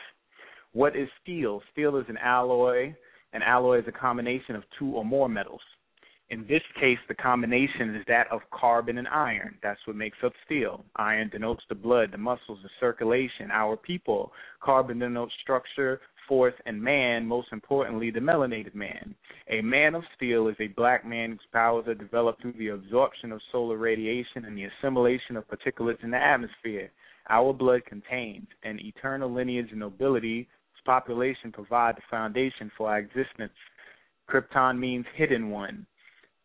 What 0.72 0.96
is 0.96 1.08
steel? 1.22 1.62
Steel 1.72 1.96
is 1.96 2.06
an 2.08 2.18
alloy. 2.18 2.94
An 3.36 3.42
alloy 3.42 3.80
is 3.80 3.84
a 3.86 3.92
combination 3.92 4.56
of 4.56 4.64
two 4.78 4.92
or 4.96 5.04
more 5.04 5.28
metals. 5.28 5.60
In 6.30 6.46
this 6.48 6.62
case, 6.80 6.96
the 7.06 7.14
combination 7.14 7.94
is 7.94 8.02
that 8.08 8.28
of 8.32 8.40
carbon 8.50 8.96
and 8.96 9.06
iron. 9.06 9.58
That's 9.62 9.78
what 9.84 9.94
makes 9.94 10.16
up 10.24 10.32
steel. 10.46 10.82
Iron 10.96 11.28
denotes 11.28 11.62
the 11.68 11.74
blood, 11.74 12.12
the 12.12 12.16
muscles, 12.16 12.60
the 12.62 12.70
circulation, 12.80 13.50
our 13.52 13.76
people. 13.76 14.32
Carbon 14.62 15.00
denotes 15.00 15.34
structure, 15.42 16.00
force, 16.26 16.54
and 16.64 16.82
man, 16.82 17.26
most 17.26 17.48
importantly, 17.52 18.10
the 18.10 18.20
melanated 18.20 18.74
man. 18.74 19.14
A 19.50 19.60
man 19.60 19.94
of 19.94 20.02
steel 20.16 20.48
is 20.48 20.56
a 20.58 20.68
black 20.68 21.04
man 21.04 21.32
whose 21.32 21.46
powers 21.52 21.86
are 21.88 21.94
developed 21.94 22.40
through 22.40 22.54
the 22.54 22.68
absorption 22.68 23.32
of 23.32 23.42
solar 23.52 23.76
radiation 23.76 24.46
and 24.46 24.56
the 24.56 24.64
assimilation 24.64 25.36
of 25.36 25.44
particulates 25.46 26.02
in 26.02 26.10
the 26.10 26.16
atmosphere. 26.16 26.90
Our 27.28 27.52
blood 27.52 27.84
contains 27.84 28.46
an 28.62 28.80
eternal 28.80 29.30
lineage 29.30 29.72
of 29.72 29.76
nobility 29.76 30.48
population 30.86 31.52
provide 31.52 31.96
the 31.96 32.02
foundation 32.10 32.70
for 32.78 32.88
our 32.88 32.98
existence. 32.98 33.52
Krypton 34.30 34.78
means 34.78 35.04
hidden 35.14 35.50
one. 35.50 35.86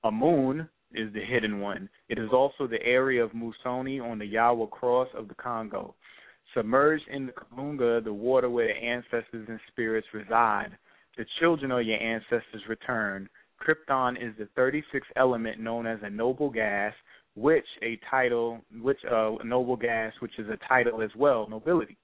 Amun 0.04 0.68
is 0.94 1.14
the 1.14 1.24
hidden 1.24 1.62
one. 1.62 1.88
It 2.10 2.20
is 2.20 2.30
also 2.34 2.68
the 2.68 2.82
area 2.84 3.24
of 3.24 3.32
Musoni 3.32 4.02
on 4.02 4.20
the 4.20 4.26
Yawa 4.26 4.70
Cross 4.70 5.08
of 5.16 5.28
the 5.28 5.36
Congo. 5.36 5.96
Submerged 6.54 7.06
in 7.10 7.28
the 7.28 7.32
Kalunga, 7.32 8.04
the 8.04 8.14
water 8.14 8.50
where 8.50 8.68
the 8.68 8.74
ancestors 8.74 9.48
and 9.48 9.60
spirits 9.72 10.08
reside. 10.14 10.72
The 11.18 11.26
children 11.39 11.72
of 11.72 11.86
your 11.86 12.00
ancestors 12.00 12.64
return. 12.68 13.30
Krypton 13.62 14.18
is 14.22 14.34
the 14.38 14.50
36th 14.60 15.02
element 15.16 15.60
known 15.60 15.86
as 15.86 16.00
a 16.04 16.10
noble 16.10 16.50
gas, 16.50 16.94
which 17.36 17.66
a 17.84 18.00
title, 18.10 18.60
which 18.82 18.98
uh, 19.10 19.36
a 19.38 19.44
noble 19.44 19.78
gas, 19.78 20.14
which 20.20 20.38
is 20.39 20.48
a 20.50 20.58
title 20.68 21.02
as 21.02 21.12
well, 21.16 21.48
nobility. 21.50 21.98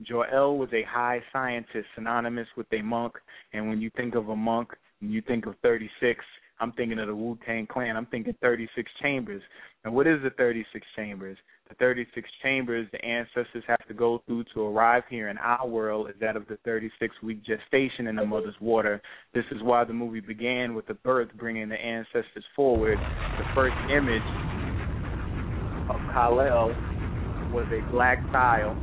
Jor-El 0.00 0.56
was 0.56 0.70
a 0.72 0.82
high 0.88 1.20
scientist, 1.32 1.86
synonymous 1.94 2.48
with 2.56 2.66
a 2.72 2.82
monk. 2.82 3.14
And 3.52 3.68
when 3.68 3.80
you 3.80 3.90
think 3.96 4.14
of 4.14 4.28
a 4.28 4.36
monk, 4.36 4.70
when 5.00 5.10
you 5.10 5.22
think 5.22 5.46
of 5.46 5.54
36, 5.62 6.24
I'm 6.60 6.72
thinking 6.72 6.98
of 6.98 7.08
the 7.08 7.14
Wu 7.14 7.36
Tang 7.44 7.66
Clan. 7.66 7.96
I'm 7.96 8.06
thinking 8.06 8.34
36 8.40 8.90
chambers. 9.00 9.42
And 9.84 9.92
what 9.92 10.06
is 10.06 10.22
the 10.22 10.30
36 10.30 10.86
chambers? 10.94 11.36
The 11.68 11.74
36 11.76 12.28
chambers 12.42 12.86
the 12.92 13.04
ancestors 13.04 13.64
have 13.66 13.84
to 13.88 13.94
go 13.94 14.22
through 14.26 14.44
to 14.54 14.62
arrive 14.62 15.02
here 15.10 15.28
in 15.28 15.38
our 15.38 15.66
world 15.66 16.08
is 16.08 16.14
that 16.20 16.36
of 16.36 16.46
the 16.46 16.58
36 16.64 17.14
week 17.22 17.42
gestation 17.44 18.06
in 18.06 18.14
the 18.14 18.24
mother's 18.24 18.54
water. 18.60 19.02
This 19.34 19.44
is 19.50 19.62
why 19.62 19.84
the 19.84 19.92
movie 19.92 20.20
began 20.20 20.74
with 20.74 20.86
the 20.86 20.94
birth, 20.94 21.30
bringing 21.36 21.68
the 21.68 21.80
ancestors 21.80 22.44
forward. 22.54 22.98
The 22.98 23.44
first 23.54 23.74
image 23.90 24.22
of 25.90 25.96
Kal-El 26.12 26.68
was 27.52 27.66
a 27.72 27.90
black 27.90 28.20
tile 28.30 28.76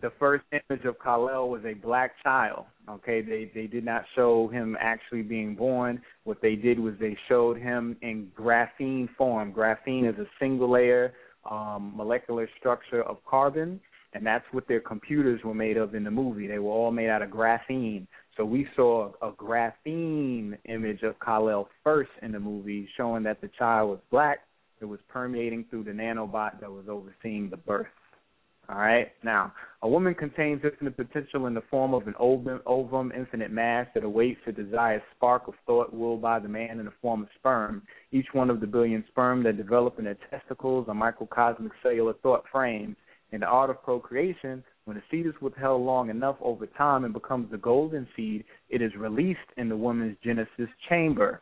the 0.00 0.12
first 0.18 0.44
image 0.52 0.84
of 0.84 0.96
Kal-El 1.02 1.48
was 1.48 1.62
a 1.64 1.74
black 1.74 2.12
child. 2.22 2.64
Okay, 2.88 3.20
they 3.20 3.50
they 3.54 3.66
did 3.66 3.84
not 3.84 4.04
show 4.14 4.48
him 4.48 4.76
actually 4.80 5.22
being 5.22 5.54
born. 5.54 6.00
What 6.24 6.40
they 6.40 6.54
did 6.54 6.78
was 6.78 6.94
they 7.00 7.16
showed 7.28 7.58
him 7.58 7.96
in 8.02 8.30
graphene 8.38 9.08
form. 9.16 9.52
Graphene 9.52 10.08
is 10.08 10.18
a 10.18 10.26
single 10.38 10.70
layer 10.70 11.14
um, 11.50 11.92
molecular 11.94 12.48
structure 12.58 13.02
of 13.02 13.18
carbon, 13.28 13.80
and 14.12 14.24
that's 14.26 14.44
what 14.52 14.66
their 14.68 14.80
computers 14.80 15.40
were 15.44 15.54
made 15.54 15.76
of 15.76 15.94
in 15.94 16.04
the 16.04 16.10
movie. 16.10 16.46
They 16.46 16.58
were 16.58 16.70
all 16.70 16.90
made 16.90 17.08
out 17.08 17.22
of 17.22 17.30
graphene. 17.30 18.06
So 18.36 18.44
we 18.44 18.66
saw 18.76 19.12
a 19.22 19.30
graphene 19.32 20.58
image 20.66 21.02
of 21.02 21.18
Kal-El 21.20 21.68
first 21.82 22.10
in 22.22 22.32
the 22.32 22.40
movie, 22.40 22.88
showing 22.96 23.22
that 23.24 23.40
the 23.40 23.50
child 23.58 23.90
was 23.90 24.00
black. 24.10 24.40
It 24.80 24.84
was 24.84 25.00
permeating 25.08 25.64
through 25.70 25.84
the 25.84 25.92
nanobot 25.92 26.60
that 26.60 26.70
was 26.70 26.84
overseeing 26.88 27.48
the 27.48 27.56
birth. 27.56 27.86
All 28.68 28.78
right. 28.78 29.12
Now, 29.22 29.52
a 29.82 29.88
woman 29.88 30.14
contains 30.14 30.62
infinite 30.64 30.96
potential 30.96 31.46
in 31.46 31.54
the 31.54 31.62
form 31.70 31.94
of 31.94 32.08
an 32.08 32.14
ovum, 32.18 33.12
infinite 33.16 33.52
mass 33.52 33.86
that 33.94 34.02
awaits 34.02 34.40
a 34.46 34.52
desired 34.52 35.02
spark 35.14 35.46
of 35.46 35.54
thought 35.66 35.94
willed 35.94 36.20
by 36.20 36.40
the 36.40 36.48
man 36.48 36.80
in 36.80 36.86
the 36.86 36.92
form 37.00 37.22
of 37.22 37.28
sperm. 37.38 37.82
Each 38.10 38.26
one 38.32 38.50
of 38.50 38.60
the 38.60 38.66
billion 38.66 39.04
sperm 39.08 39.44
that 39.44 39.56
develop 39.56 40.00
in 40.00 40.06
their 40.06 40.18
testicles 40.30 40.86
are 40.88 40.94
microcosmic 40.94 41.72
cellular 41.80 42.14
thought 42.22 42.44
frames. 42.50 42.96
In 43.30 43.40
the 43.40 43.46
art 43.46 43.70
of 43.70 43.82
procreation, 43.84 44.64
when 44.84 44.96
a 44.96 45.02
seed 45.10 45.26
is 45.26 45.34
withheld 45.40 45.82
long 45.82 46.10
enough 46.10 46.36
over 46.40 46.66
time 46.66 47.04
and 47.04 47.12
becomes 47.12 47.50
the 47.50 47.58
golden 47.58 48.08
seed, 48.16 48.44
it 48.68 48.82
is 48.82 48.94
released 48.96 49.38
in 49.56 49.68
the 49.68 49.76
woman's 49.76 50.16
genesis 50.24 50.68
chamber. 50.88 51.40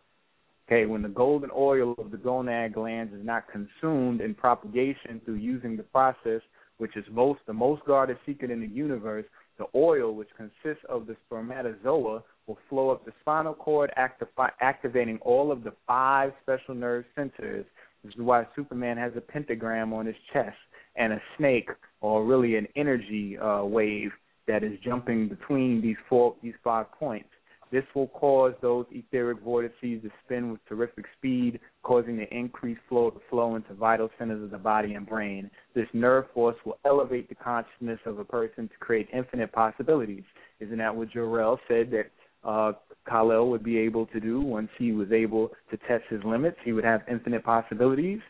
Okay, 0.66 0.86
when 0.86 1.02
the 1.02 1.08
golden 1.08 1.50
oil 1.54 1.94
of 1.98 2.10
the 2.10 2.16
gonad 2.16 2.72
glands 2.72 3.12
is 3.12 3.24
not 3.24 3.44
consumed 3.50 4.22
in 4.22 4.34
propagation 4.34 5.20
through 5.24 5.34
using 5.34 5.76
the 5.76 5.82
process 5.82 6.40
which 6.78 6.96
is 6.96 7.04
most 7.10 7.40
the 7.46 7.52
most 7.52 7.84
guarded 7.84 8.16
secret 8.26 8.50
in 8.50 8.60
the 8.60 8.66
universe, 8.66 9.24
the 9.58 9.66
oil, 9.74 10.14
which 10.14 10.28
consists 10.36 10.84
of 10.88 11.06
the 11.06 11.16
spermatozoa, 11.26 12.22
will 12.46 12.58
flow 12.68 12.90
up 12.90 13.04
the 13.04 13.12
spinal 13.20 13.54
cord, 13.54 13.92
activi- 13.96 14.50
activating 14.60 15.18
all 15.22 15.52
of 15.52 15.62
the 15.64 15.72
five 15.86 16.32
special 16.42 16.74
nerve 16.74 17.04
centers. 17.14 17.64
This 18.02 18.12
is 18.14 18.20
why 18.20 18.46
Superman 18.54 18.96
has 18.96 19.12
a 19.16 19.20
pentagram 19.20 19.92
on 19.92 20.06
his 20.06 20.16
chest 20.32 20.56
and 20.96 21.12
a 21.12 21.22
snake, 21.38 21.70
or 22.00 22.24
really 22.24 22.56
an 22.56 22.68
energy 22.76 23.38
uh, 23.38 23.64
wave 23.64 24.10
that 24.46 24.62
is 24.62 24.78
jumping 24.84 25.28
between 25.28 25.80
these 25.80 25.96
four, 26.08 26.34
these 26.42 26.54
five 26.62 26.90
points. 26.92 27.28
This 27.72 27.84
will 27.94 28.08
cause 28.08 28.54
those 28.60 28.86
etheric 28.90 29.40
vortices 29.40 30.02
to 30.02 30.10
spin 30.24 30.52
with 30.52 30.60
terrific 30.68 31.06
speed, 31.16 31.58
causing 31.82 32.16
the 32.16 32.32
increased 32.32 32.80
flow 32.88 33.10
to 33.10 33.20
flow 33.30 33.56
into 33.56 33.74
vital 33.74 34.10
centers 34.18 34.42
of 34.42 34.50
the 34.50 34.58
body 34.58 34.94
and 34.94 35.06
brain. 35.06 35.50
This 35.74 35.88
nerve 35.92 36.26
force 36.32 36.56
will 36.64 36.78
elevate 36.84 37.28
the 37.28 37.34
consciousness 37.34 37.98
of 38.06 38.18
a 38.18 38.24
person 38.24 38.68
to 38.68 38.74
create 38.78 39.08
infinite 39.12 39.52
possibilities. 39.52 40.24
Isn't 40.60 40.78
that 40.78 40.94
what 40.94 41.10
Jor-El 41.10 41.58
said 41.66 41.90
that 41.90 42.10
uh, 42.48 42.72
Kal-El 43.08 43.48
would 43.48 43.64
be 43.64 43.78
able 43.78 44.06
to 44.06 44.20
do 44.20 44.40
once 44.40 44.68
he 44.78 44.92
was 44.92 45.10
able 45.10 45.50
to 45.70 45.76
test 45.88 46.04
his 46.10 46.22
limits? 46.24 46.56
He 46.64 46.72
would 46.72 46.84
have 46.84 47.02
infinite 47.10 47.44
possibilities. 47.44 48.20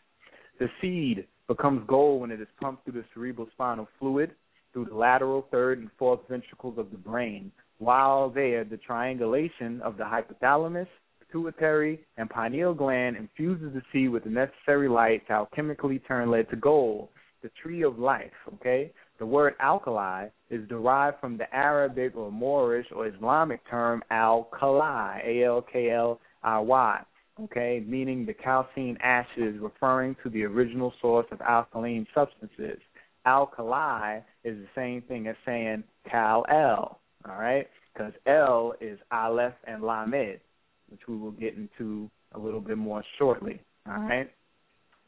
The 0.59 0.69
seed 0.81 1.27
becomes 1.49 1.83
gold 1.87 2.21
when 2.23 2.31
it 2.31 2.41
is 2.41 2.49
pumped 2.61 2.85
through 2.85 2.95
the 2.95 3.05
cerebral 3.13 3.49
spinal 3.53 3.89
fluid, 3.99 4.33
through 4.73 4.87
the 4.87 4.95
lateral, 4.95 5.47
third, 5.51 5.79
and 5.79 5.91
fourth 5.99 6.21
ventricles 6.29 6.79
of 6.79 6.91
the 6.91 6.97
brain. 6.97 7.53
While 7.79 8.31
there, 8.31 8.65
the 8.65 8.77
triangulation 8.77 9.81
of 9.83 9.97
the 9.97 10.05
hypothalamus, 10.05 10.89
pituitary, 11.21 12.01
and 12.17 12.31
pineal 12.31 12.75
gland 12.75 13.17
infuses 13.17 13.75
the 13.75 13.83
seed 13.93 14.11
with 14.11 14.25
the 14.25 14.31
necessary 14.31 14.89
light 14.89 15.27
to 15.27 15.33
alchemically 15.33 16.01
turn 16.07 16.31
lead 16.31 16.49
to 16.51 16.57
gold, 16.57 17.09
the 17.43 17.51
tree 17.61 17.83
of 17.83 17.99
life, 17.99 18.33
okay? 18.55 18.93
The 19.19 19.27
word 19.27 19.55
alkali 19.61 20.29
is 20.51 20.69
derived 20.69 21.21
from 21.21 21.37
the 21.37 21.53
Arabic 21.55 22.17
or 22.17 22.33
Moorish 22.33 22.87
or 22.95 23.07
Islamic 23.07 23.61
term 23.69 24.03
al-kali, 24.11 25.21
A-L-K-L-I-Y, 25.25 27.01
okay, 27.43 27.85
meaning 27.87 28.25
the 28.25 28.35
calcine 28.35 28.97
ashes 29.03 29.57
referring 29.61 30.17
to 30.23 30.31
the 30.31 30.45
original 30.45 30.93
source 31.01 31.27
of 31.31 31.41
alkaline 31.41 32.07
substances. 32.15 32.79
Alkali 33.27 34.19
is 34.45 34.57
the 34.57 34.69
same 34.75 35.03
thing 35.03 35.27
as 35.27 35.37
saying 35.45 35.85
Kal-El, 36.11 37.01
all 37.29 37.37
right? 37.37 37.69
Because 37.93 38.13
L 38.27 38.75
is 38.81 38.99
Aleph 39.13 39.55
and 39.67 39.83
Lamed, 39.83 40.41
which 40.89 41.01
we 41.09 41.17
will 41.17 41.33
get 41.33 41.55
into 41.55 42.11
a 42.33 42.39
little 42.39 42.61
bit 42.61 42.79
more 42.79 43.03
shortly, 43.19 43.61
all 43.89 44.01
right? 44.01 44.31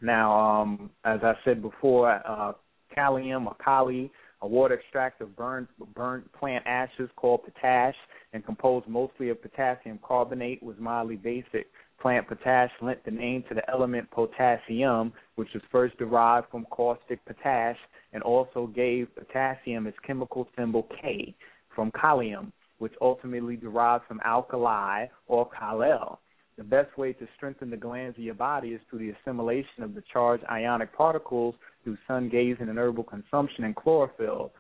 Now, 0.01 0.39
um, 0.39 0.91
as 1.05 1.21
I 1.23 1.35
said 1.45 1.63
before, 1.63 2.11
uh, 2.27 2.53
Kalium 2.97 3.47
or 3.47 3.57
Kali, 3.63 4.11
a 4.43 4.47
water 4.47 4.75
extract 4.75 5.21
of 5.21 5.35
burned, 5.37 5.69
burnt 5.95 6.31
plant 6.33 6.65
ashes 6.67 7.09
called 7.17 7.41
potash 7.45 7.95
and 8.33 8.45
composed 8.45 8.87
mostly 8.87 9.31
of 9.31 9.41
potassium 9.41 9.99
carbonate, 10.03 10.63
was 10.63 10.77
mildly 10.79 11.17
basic. 11.17 11.67
Plant 12.01 12.29
potash 12.29 12.71
lent 12.83 13.03
the 13.05 13.11
name 13.11 13.43
to 13.49 13.55
the 13.55 13.69
element 13.71 14.11
potassium, 14.11 15.13
which 15.37 15.49
was 15.55 15.63
first 15.73 15.97
derived 15.97 16.47
from 16.51 16.67
caustic 16.67 17.25
potash 17.25 17.79
and 18.13 18.23
also 18.23 18.67
gave 18.67 19.09
potassium 19.15 19.87
its 19.87 19.97
chemical 20.07 20.47
symbol 20.57 20.87
K 21.01 21.35
from 21.77 21.93
kalium, 21.93 22.51
which 22.79 22.95
ultimately 23.01 23.55
derives 23.55 24.03
from 24.09 24.21
alkali 24.25 25.07
or 25.29 25.49
Kal-El. 25.57 26.19
The 26.59 26.65
best 26.65 26.97
way 26.97 27.13
to 27.13 27.29
strengthen 27.37 27.71
the 27.71 27.77
glands 27.77 28.17
of 28.17 28.25
your 28.25 28.35
body 28.35 28.71
is 28.71 28.81
through 28.89 29.01
the 29.01 29.11
assimilation 29.11 29.83
of 29.83 29.95
the 29.95 30.03
charged 30.11 30.43
ionic 30.51 30.97
particles 30.97 31.55
through 31.85 31.99
sun 32.09 32.31
gazing 32.31 32.69
and 32.69 32.79
herbal 32.79 33.05
consumption 33.05 33.65
and 33.65 33.77
chlorophyll. 33.77 34.53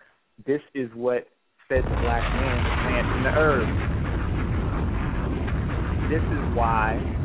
This 0.46 0.60
is 0.74 0.90
what 0.94 1.26
fed 1.68 1.82
the 1.82 1.96
black 2.02 2.22
man 2.36 2.62
the 2.62 2.70
plants 2.84 3.10
and 3.16 3.24
the 3.24 3.32
herbs. 3.34 3.72
This 6.12 6.22
is 6.22 6.54
why 6.54 7.15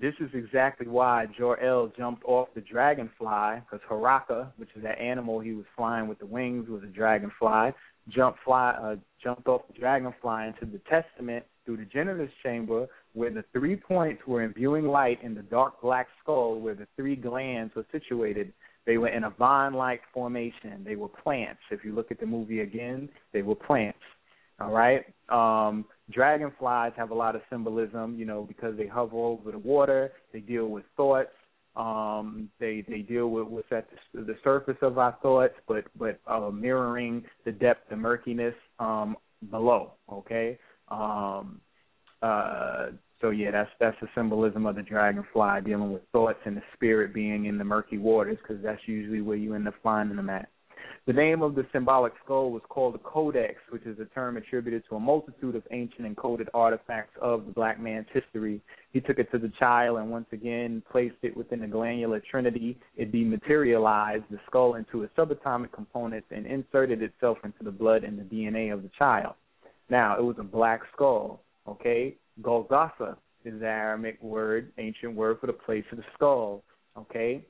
this 0.00 0.14
is 0.20 0.30
exactly 0.34 0.86
why 0.86 1.26
Jor-El 1.36 1.92
jumped 1.96 2.24
off 2.24 2.48
the 2.54 2.60
dragonfly, 2.60 3.60
because 3.60 3.80
Haraka, 3.88 4.48
which 4.56 4.70
is 4.74 4.82
that 4.82 4.98
animal 4.98 5.40
he 5.40 5.52
was 5.52 5.66
flying 5.76 6.08
with 6.08 6.18
the 6.18 6.26
wings, 6.26 6.68
was 6.68 6.82
a 6.82 6.86
dragonfly. 6.86 7.72
Jumped 8.08 8.38
fly, 8.44 8.70
uh, 8.70 8.96
jumped 9.22 9.46
off 9.46 9.62
the 9.72 9.78
dragonfly 9.78 10.46
into 10.46 10.64
the 10.64 10.80
testament 10.90 11.44
through 11.64 11.76
the 11.76 11.84
genesis 11.84 12.30
chamber, 12.42 12.86
where 13.12 13.30
the 13.30 13.44
three 13.52 13.76
points 13.76 14.22
were 14.26 14.42
imbuing 14.42 14.86
light 14.86 15.22
in 15.22 15.34
the 15.34 15.42
dark 15.42 15.80
black 15.82 16.08
skull, 16.22 16.58
where 16.58 16.74
the 16.74 16.86
three 16.96 17.14
glands 17.14 17.74
were 17.74 17.86
situated. 17.92 18.52
They 18.86 18.96
were 18.96 19.08
in 19.08 19.24
a 19.24 19.30
vine-like 19.30 20.00
formation. 20.12 20.82
They 20.84 20.96
were 20.96 21.08
plants. 21.08 21.60
If 21.70 21.84
you 21.84 21.94
look 21.94 22.10
at 22.10 22.18
the 22.18 22.26
movie 22.26 22.60
again, 22.60 23.08
they 23.32 23.42
were 23.42 23.54
plants. 23.54 23.98
All 24.60 24.72
right. 24.72 25.04
Um, 25.28 25.84
dragonflies 26.10 26.92
have 26.96 27.10
a 27.10 27.14
lot 27.14 27.36
of 27.36 27.42
symbolism, 27.50 28.18
you 28.18 28.24
know, 28.24 28.44
because 28.44 28.76
they 28.76 28.86
hover 28.86 29.16
over 29.16 29.52
the 29.52 29.58
water. 29.58 30.12
They 30.32 30.40
deal 30.40 30.66
with 30.66 30.84
thoughts. 30.96 31.30
Um, 31.76 32.50
they 32.58 32.84
they 32.88 32.98
deal 33.02 33.28
with 33.28 33.46
what's 33.46 33.70
at 33.70 33.88
the, 34.12 34.22
the 34.22 34.36
surface 34.42 34.76
of 34.82 34.98
our 34.98 35.16
thoughts, 35.22 35.54
but 35.68 35.84
but 35.96 36.20
uh, 36.26 36.50
mirroring 36.50 37.24
the 37.44 37.52
depth, 37.52 37.88
the 37.90 37.96
murkiness 37.96 38.54
um, 38.78 39.16
below. 39.50 39.92
Okay. 40.12 40.58
Um, 40.88 41.60
uh, 42.22 42.86
so 43.20 43.30
yeah, 43.30 43.50
that's 43.50 43.70
that's 43.78 43.96
the 44.00 44.08
symbolism 44.14 44.66
of 44.66 44.76
the 44.76 44.82
dragonfly 44.82 45.60
dealing 45.64 45.92
with 45.92 46.02
thoughts 46.12 46.40
and 46.44 46.56
the 46.56 46.62
spirit 46.74 47.14
being 47.14 47.44
in 47.44 47.58
the 47.58 47.64
murky 47.64 47.98
waters, 47.98 48.38
because 48.42 48.62
that's 48.62 48.80
usually 48.86 49.20
where 49.20 49.36
you 49.36 49.54
end 49.54 49.68
up 49.68 49.74
finding 49.82 50.16
them 50.16 50.30
at. 50.30 50.48
The 51.06 51.14
name 51.14 51.40
of 51.40 51.54
the 51.54 51.66
symbolic 51.72 52.12
skull 52.22 52.50
was 52.50 52.62
called 52.68 52.94
the 52.94 52.98
Codex, 52.98 53.54
which 53.70 53.84
is 53.84 53.98
a 53.98 54.04
term 54.14 54.36
attributed 54.36 54.84
to 54.88 54.96
a 54.96 55.00
multitude 55.00 55.56
of 55.56 55.62
ancient 55.70 56.14
encoded 56.14 56.48
artifacts 56.52 57.16
of 57.22 57.46
the 57.46 57.52
black 57.52 57.80
man's 57.80 58.06
history. 58.12 58.60
He 58.92 59.00
took 59.00 59.18
it 59.18 59.30
to 59.32 59.38
the 59.38 59.50
child 59.58 59.98
and 59.98 60.10
once 60.10 60.26
again 60.30 60.82
placed 60.92 61.16
it 61.22 61.34
within 61.34 61.60
the 61.60 61.66
glandular 61.66 62.20
trinity. 62.30 62.78
It 62.96 63.12
dematerialized 63.12 64.24
the 64.30 64.38
skull 64.46 64.74
into 64.74 65.02
its 65.02 65.12
subatomic 65.16 65.72
components 65.72 66.26
and 66.30 66.46
inserted 66.46 67.02
itself 67.02 67.38
into 67.44 67.64
the 67.64 67.72
blood 67.72 68.04
and 68.04 68.18
the 68.18 68.24
DNA 68.24 68.72
of 68.72 68.82
the 68.82 68.90
child. 68.98 69.34
Now, 69.88 70.18
it 70.18 70.22
was 70.22 70.36
a 70.38 70.44
black 70.44 70.82
skull, 70.94 71.40
okay? 71.66 72.14
Golgotha 72.42 73.16
is 73.44 73.58
the 73.58 73.66
Aramaic 73.66 74.22
word, 74.22 74.70
ancient 74.76 75.14
word 75.14 75.38
for 75.40 75.46
the 75.46 75.54
place 75.54 75.84
of 75.90 75.98
the 75.98 76.04
skull, 76.14 76.62
okay? 76.96 77.42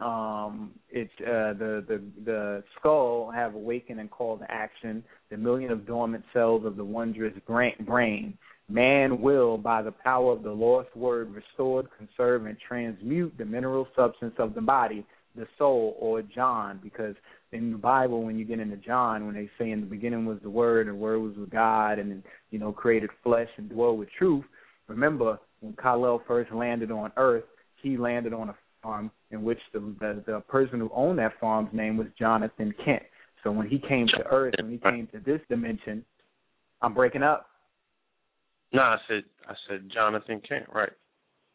Um 0.00 0.72
it's 0.90 1.12
uh 1.20 1.54
the 1.54 1.84
the 1.86 2.02
the 2.24 2.64
skull 2.78 3.30
have 3.32 3.54
awakened 3.54 4.00
and 4.00 4.10
called 4.10 4.40
to 4.40 4.50
action. 4.50 5.04
The 5.30 5.36
million 5.36 5.70
of 5.70 5.86
dormant 5.86 6.24
cells 6.32 6.64
of 6.64 6.76
the 6.76 6.84
wondrous 6.84 7.34
brain. 7.46 8.36
Man 8.68 9.20
will 9.20 9.58
by 9.58 9.82
the 9.82 9.92
power 9.92 10.32
of 10.32 10.42
the 10.42 10.50
lost 10.50 10.94
word 10.96 11.32
restored 11.32 11.86
conserve 11.96 12.46
and 12.46 12.56
transmute 12.66 13.34
the 13.38 13.44
mineral 13.44 13.86
substance 13.94 14.34
of 14.38 14.54
the 14.54 14.60
body 14.60 15.06
the 15.36 15.46
soul 15.58 15.96
or 15.98 16.22
john 16.22 16.78
because 16.82 17.14
in 17.52 17.72
the 17.72 17.78
bible 17.78 18.22
when 18.22 18.38
you 18.38 18.44
get 18.44 18.60
into 18.60 18.76
john 18.76 19.26
when 19.26 19.34
they 19.34 19.50
say 19.58 19.70
in 19.70 19.80
the 19.80 19.86
beginning 19.86 20.24
was 20.26 20.38
the 20.42 20.50
word 20.50 20.86
and 20.86 20.96
the 20.96 21.00
word 21.00 21.18
was 21.18 21.36
with 21.36 21.50
god 21.50 21.98
and 21.98 22.22
you 22.50 22.58
know 22.58 22.72
created 22.72 23.10
flesh 23.22 23.48
and 23.56 23.68
dwelt 23.70 23.98
with 23.98 24.08
truth 24.16 24.44
remember 24.88 25.38
when 25.60 25.74
kal-el 25.80 26.22
first 26.26 26.52
landed 26.52 26.90
on 26.90 27.10
earth 27.16 27.44
he 27.82 27.96
landed 27.96 28.32
on 28.32 28.48
a 28.48 28.56
farm 28.84 29.10
in 29.32 29.42
which 29.42 29.58
the, 29.72 29.80
the 29.98 30.22
the 30.26 30.40
person 30.40 30.78
who 30.78 30.90
owned 30.94 31.18
that 31.18 31.32
farm's 31.40 31.70
name 31.72 31.96
was 31.96 32.06
Jonathan 32.16 32.72
Kent. 32.84 33.02
So 33.42 33.50
when 33.50 33.68
he 33.68 33.78
came 33.78 34.06
to 34.08 34.24
Earth, 34.30 34.54
when 34.60 34.70
he 34.70 34.78
came 34.78 35.08
to 35.08 35.18
this 35.18 35.40
dimension, 35.48 36.04
I'm 36.80 36.94
breaking 36.94 37.24
up. 37.24 37.48
No, 38.72 38.82
I 38.82 38.98
said 39.08 39.24
I 39.48 39.54
said 39.68 39.90
Jonathan 39.92 40.40
Kent, 40.48 40.66
right? 40.72 40.92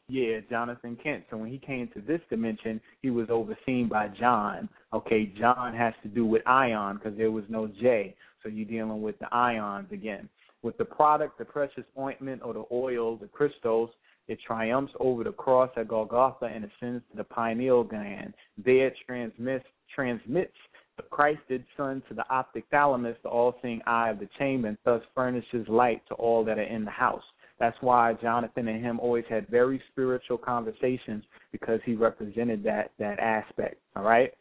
Yeah, 0.10 0.40
Jonathan 0.50 0.98
Kent. 1.02 1.26
So 1.30 1.38
when 1.38 1.52
he 1.52 1.60
came 1.60 1.88
to 1.94 2.02
this 2.02 2.20
dimension, 2.32 2.82
he 3.02 3.12
was 3.12 3.28
overseen 3.30 3.88
by 3.88 4.08
John. 4.08 4.68
Okay, 4.92 5.32
John 5.40 5.76
has 5.76 5.94
to 6.02 6.10
do 6.10 6.26
with 6.26 6.42
ion 6.48 6.98
because 6.98 7.16
there 7.18 7.32
was 7.32 7.44
no 7.48 7.68
J. 7.68 8.16
So 8.42 8.50
you're 8.50 8.66
dealing 8.66 9.04
with 9.04 9.20
the 9.20 9.32
ions 9.32 9.88
again. 9.92 10.28
With 10.64 10.78
the 10.78 10.86
product, 10.86 11.38
the 11.38 11.46
precious 11.46 11.86
ointment 11.98 12.42
or 12.44 12.54
the 12.54 12.66
oil, 12.72 13.18
the 13.18 13.28
crystals, 13.28 13.92
it 14.30 14.40
triumphs 14.46 14.94
over 15.00 15.24
the 15.24 15.32
cross 15.32 15.72
at 15.76 15.88
Golgotha 15.88 16.46
and 16.46 16.64
ascends 16.64 17.04
to 17.12 17.18
the 17.18 17.24
pineal 17.24 17.84
gland. 17.84 18.34
There 18.64 18.88
it 18.88 18.94
transmits, 19.06 19.66
transmits 19.94 20.54
the 20.98 21.04
Christed 21.04 21.66
Son 21.76 22.04
to 22.08 22.14
the 22.14 22.30
optic 22.30 22.66
thalamus, 22.70 23.18
the 23.24 23.30
all-seeing 23.30 23.82
eye 23.88 24.10
of 24.10 24.20
the 24.20 24.30
chamber, 24.38 24.68
and 24.68 24.78
thus 24.86 25.02
furnishes 25.16 25.68
light 25.68 26.02
to 26.10 26.14
all 26.14 26.46
that 26.46 26.60
are 26.60 26.64
in 26.64 26.86
the 26.86 26.92
house. 26.92 27.24
That's 27.60 27.78
why 27.82 28.14
Jonathan 28.22 28.68
and 28.68 28.84
him 28.84 29.00
always 29.00 29.26
had 29.30 29.48
very 29.50 29.82
spiritual 29.92 30.38
conversations 30.38 31.24
because 31.52 31.80
he 31.84 31.96
represented 31.96 32.64
that 32.64 32.92
that 33.00 33.20
aspect. 33.20 33.78
All 33.96 34.04
right. 34.04 34.32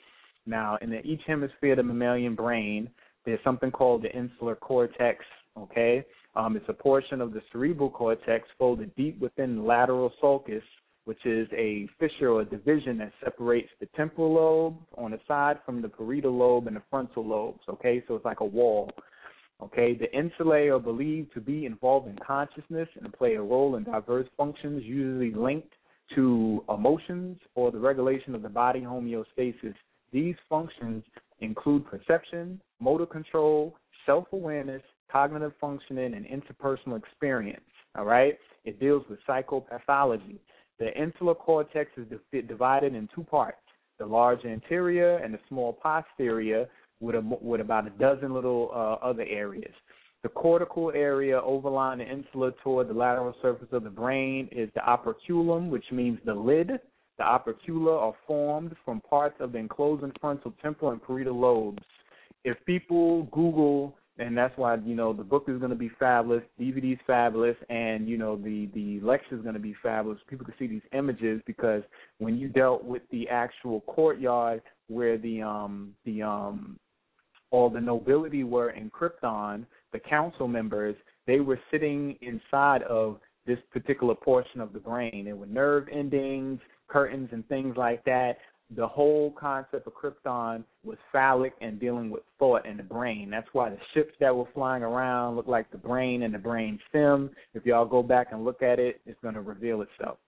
Now, 0.47 0.79
in 0.83 0.91
the, 0.91 1.01
each 1.01 1.23
hemisphere 1.27 1.73
of 1.73 1.79
the 1.79 1.83
mammalian 1.83 2.35
brain, 2.35 2.89
there's 3.25 3.41
something 3.43 3.71
called 3.71 4.03
the 4.03 4.13
insular 4.15 4.55
cortex. 4.55 5.25
Okay, 5.57 6.05
um, 6.37 6.57
it's 6.57 6.69
a 6.69 6.73
portion 6.73 7.21
of 7.21 7.33
the 7.33 7.43
cerebral 7.51 7.91
cortex 7.91 8.49
folded 8.59 8.95
deep 8.97 9.19
within 9.19 9.57
the 9.57 9.63
lateral 9.63 10.13
sulcus, 10.21 10.63
which 11.05 11.25
is 11.25 11.49
a 11.57 11.89
fissure 11.99 12.31
or 12.33 12.45
division 12.45 12.99
that 12.99 13.13
separates 13.25 13.71
the 13.81 13.87
temporal 13.97 14.35
lobe 14.35 14.77
on 14.97 15.11
the 15.11 15.21
side 15.27 15.59
from 15.65 15.81
the 15.83 15.89
parietal 15.89 16.37
lobe 16.37 16.67
and 16.67 16.77
the 16.77 16.83
frontal 16.91 17.27
lobes. 17.27 17.61
Okay, 17.69 18.03
so 18.07 18.15
it's 18.15 18.25
like 18.25 18.41
a 18.41 18.45
wall. 18.45 18.91
Okay, 19.61 19.95
the 19.95 20.07
insulae 20.17 20.73
are 20.73 20.79
believed 20.79 21.33
to 21.35 21.41
be 21.41 21.67
involved 21.67 22.07
in 22.09 22.17
consciousness 22.25 22.89
and 23.03 23.13
play 23.13 23.35
a 23.35 23.43
role 23.43 23.75
in 23.75 23.83
diverse 23.83 24.29
functions, 24.37 24.85
usually 24.85 25.33
linked 25.33 25.73
to 26.15 26.63
emotions 26.69 27.39
or 27.55 27.73
the 27.73 27.79
regulation 27.79 28.35
of 28.35 28.43
the 28.43 28.49
body 28.49 28.81
homeostasis. 28.81 29.75
These 30.13 30.37
functions 30.49 31.03
include 31.41 31.87
perception, 31.87 32.61
motor 32.81 33.07
control, 33.07 33.75
self 34.07 34.27
awareness, 34.33 34.83
cognitive 35.11 35.53
functioning, 35.61 36.15
and 36.15 36.27
interpersonal 36.27 36.99
experience. 36.99 37.61
All 37.97 38.05
right, 38.05 38.39
it 38.65 38.79
deals 38.79 39.05
with 39.09 39.19
psychopathology. 39.29 40.39
The 40.79 40.93
insular 41.01 41.35
cortex 41.35 41.91
is 41.97 42.07
divided 42.47 42.95
in 42.95 43.09
two 43.15 43.25
parts 43.25 43.59
the 43.99 44.07
large 44.07 44.45
anterior 44.45 45.17
and 45.17 45.35
the 45.35 45.41
small 45.49 45.73
posterior 45.73 46.67
with 47.01 47.17
a, 47.17 47.21
with 47.41 47.61
about 47.61 47.87
a 47.87 47.91
dozen 47.91 48.33
little 48.33 48.71
uh, 48.73 49.05
other 49.05 49.25
areas. 49.25 49.73
The 50.23 50.29
cortical 50.29 50.91
area 50.95 51.41
overlying 51.41 51.99
the 51.99 52.11
insula 52.11 52.53
toward 52.63 52.89
the 52.89 52.95
lateral 52.95 53.35
surface 53.41 53.69
of 53.71 53.85
the 53.85 53.91
brain 53.91 54.49
is 54.51 54.69
the 54.75 54.81
operculum, 54.81 55.71
which 55.71 55.85
means 55.93 56.19
the 56.25 56.35
lid. 56.35 56.69
The 57.19 57.25
opercula 57.25 58.01
are 58.01 58.15
formed 58.27 58.75
from 58.85 59.01
parts 59.01 59.37
of 59.41 59.53
the 59.53 59.59
enclosing 59.59 60.13
frontal, 60.21 60.55
temporal, 60.63 60.93
and 60.93 61.03
parietal 61.03 61.39
lobes. 61.39 61.83
If 62.45 62.57
people 62.67 63.25
Google, 63.25 63.97
and 64.19 64.37
that's 64.37 64.57
why 64.57 64.77
you 64.85 64.95
know 64.95 65.13
the 65.13 65.23
book 65.23 65.45
is 65.49 65.59
going 65.59 65.71
to 65.71 65.77
be 65.77 65.91
fabulous, 65.99 66.43
DVD 66.61 66.95
is 66.95 66.99
fabulous, 67.07 67.57
and 67.69 68.09
you 68.09 68.19
know 68.19 68.37
the 68.37 68.69
the 68.75 69.01
lecture 69.01 69.37
is 69.37 69.43
going 69.43 69.55
to 69.55 69.61
be 69.61 69.75
fabulous. 69.83 70.19
People 70.29 70.45
can 70.45 70.55
see 70.59 70.67
these 70.67 70.83
images 70.93 71.41
because 71.47 71.83
when 72.19 72.37
you 72.37 72.49
dealt 72.49 72.85
with 72.85 73.03
the 73.11 73.29
actual 73.29 73.81
courtyard 73.83 74.63
where 74.89 75.19
the 75.19 75.43
um 75.43 75.95
the 76.05 76.23
um 76.23 76.79
all 77.51 77.71
the 77.71 77.81
nobility 77.81 78.45
were 78.45 78.71
in 78.71 78.91
Krypton, 78.91 79.65
the 79.93 79.99
council 79.99 80.49
members, 80.49 80.97
they 81.27 81.41
were 81.41 81.59
sitting 81.71 82.17
inside 82.21 82.83
of 82.83 83.21
this 83.47 83.59
particular 83.73 84.15
portion 84.15 84.61
of 84.61 84.73
the 84.73 84.79
brain. 84.79 85.25
There 85.25 85.37
were 85.37 85.47
nerve 85.47 85.89
endings, 85.91 86.61
curtains, 86.89 87.31
and 87.33 87.47
things 87.49 87.77
like 87.77 88.05
that. 88.05 88.37
The 88.77 88.87
whole 88.87 89.31
concept 89.33 89.87
of 89.87 89.95
Krypton 89.95 90.63
was 90.85 90.99
phallic 91.11 91.55
and 91.61 91.81
dealing 91.81 92.11
with 92.11 92.23
thought 92.39 92.67
and 92.67 92.79
the 92.79 92.83
brain. 92.83 93.31
That's 93.31 93.49
why 93.53 93.71
the 93.71 93.79
ships 93.95 94.13
that 94.21 94.35
were 94.35 94.49
flying 94.55 94.83
around 94.83 95.37
looked 95.37 95.49
like 95.49 95.71
the 95.71 95.79
brain 95.79 96.23
and 96.23 96.35
the 96.35 96.39
brain 96.39 96.79
stem. 96.91 97.31
If 97.55 97.65
y'all 97.65 97.87
go 97.87 98.03
back 98.03 98.29
and 98.33 98.45
look 98.45 98.63
at 98.63 98.79
it, 98.79 99.01
it's 99.07 99.19
going 99.23 99.35
to 99.35 99.41
reveal 99.41 99.83
itself. 99.83 100.19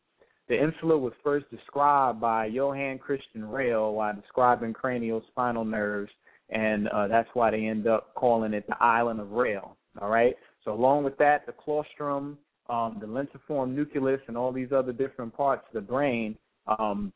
The 0.49 0.61
insula 0.61 0.97
was 0.97 1.13
first 1.23 1.51
described 1.51 2.21
by 2.21 2.47
Johann 2.47 2.99
Christian 2.99 3.45
Reil 3.45 3.93
while 3.93 4.15
describing 4.15 4.73
cranial 4.73 5.23
spinal 5.31 5.65
nerves 5.65 6.11
and 6.51 6.89
uh, 6.89 7.09
that's 7.09 7.29
why 7.35 7.51
they 7.51 7.67
end 7.67 7.87
up 7.87 8.15
calling 8.15 8.53
it 8.53 8.67
the 8.67 8.83
island 8.83 9.21
of 9.21 9.33
Reil. 9.33 9.77
All 10.01 10.09
right. 10.09 10.35
So 10.65 10.73
along 10.73 11.05
with 11.05 11.17
that, 11.19 11.47
the 11.47 11.53
claustrum, 11.53 12.37
um, 12.69 12.99
the 13.01 13.07
lentiform 13.07 13.75
nucleus, 13.75 14.21
and 14.29 14.37
all 14.37 14.53
these 14.53 14.73
other 14.73 14.93
different 14.93 15.35
parts 15.35 15.65
of 15.69 15.75
the 15.75 15.81
brain, 15.81 16.37
um, 16.67 17.13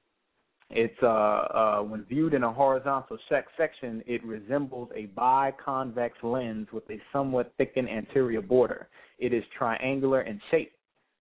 it's 0.71 0.97
uh, 1.03 1.07
uh, 1.07 1.83
when 1.83 2.05
viewed 2.05 2.35
in 2.35 2.43
a 2.43 2.53
horizontal 2.53 3.19
sec- 3.29 3.47
section, 3.57 4.03
it 4.07 4.25
resembles 4.25 4.89
a 4.95 5.07
biconvex 5.19 6.11
lens 6.23 6.69
with 6.73 6.89
a 6.91 7.01
somewhat 7.13 7.53
thickened 7.59 7.89
anterior 7.89 8.41
border. 8.41 8.89
It 9.19 9.33
is 9.33 9.45
triangular 9.57 10.23
in 10.23 10.41
shape. 10.51 10.73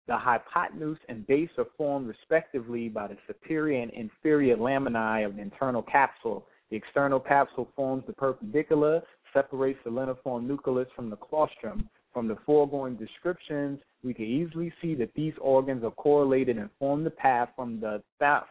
The 0.08 0.18
hypotenuse 0.18 1.00
and 1.10 1.26
base 1.28 1.50
are 1.58 1.68
formed 1.78 2.08
respectively 2.08 2.90
by 2.90 3.08
the 3.08 3.18
superior 3.28 3.82
and 3.82 3.92
inferior 3.92 4.58
laminae 4.58 5.26
of 5.26 5.36
the 5.36 5.42
internal 5.42 5.84
capsule 5.84 6.46
the 6.72 6.78
external 6.78 7.20
capsule 7.20 7.68
forms 7.76 8.06
the 8.08 8.14
perpendicular, 8.14 9.02
separates 9.34 9.80
the 9.84 9.92
lentiform 9.92 10.48
nucleus 10.48 10.88
from 10.96 11.10
the 11.10 11.18
claustrum. 11.18 11.88
From 12.14 12.28
the 12.28 12.38
foregoing 12.46 12.96
descriptions, 12.96 13.80
we 14.04 14.14
can 14.14 14.26
easily 14.26 14.74
see 14.82 14.96
that 14.96 15.14
these 15.16 15.34
organs 15.40 15.84
are 15.84 15.92
correlated 15.92 16.58
and 16.58 16.70
form 16.78 17.04
the 17.04 17.10
path 17.10 17.50
from 17.56 17.80
the 17.80 18.02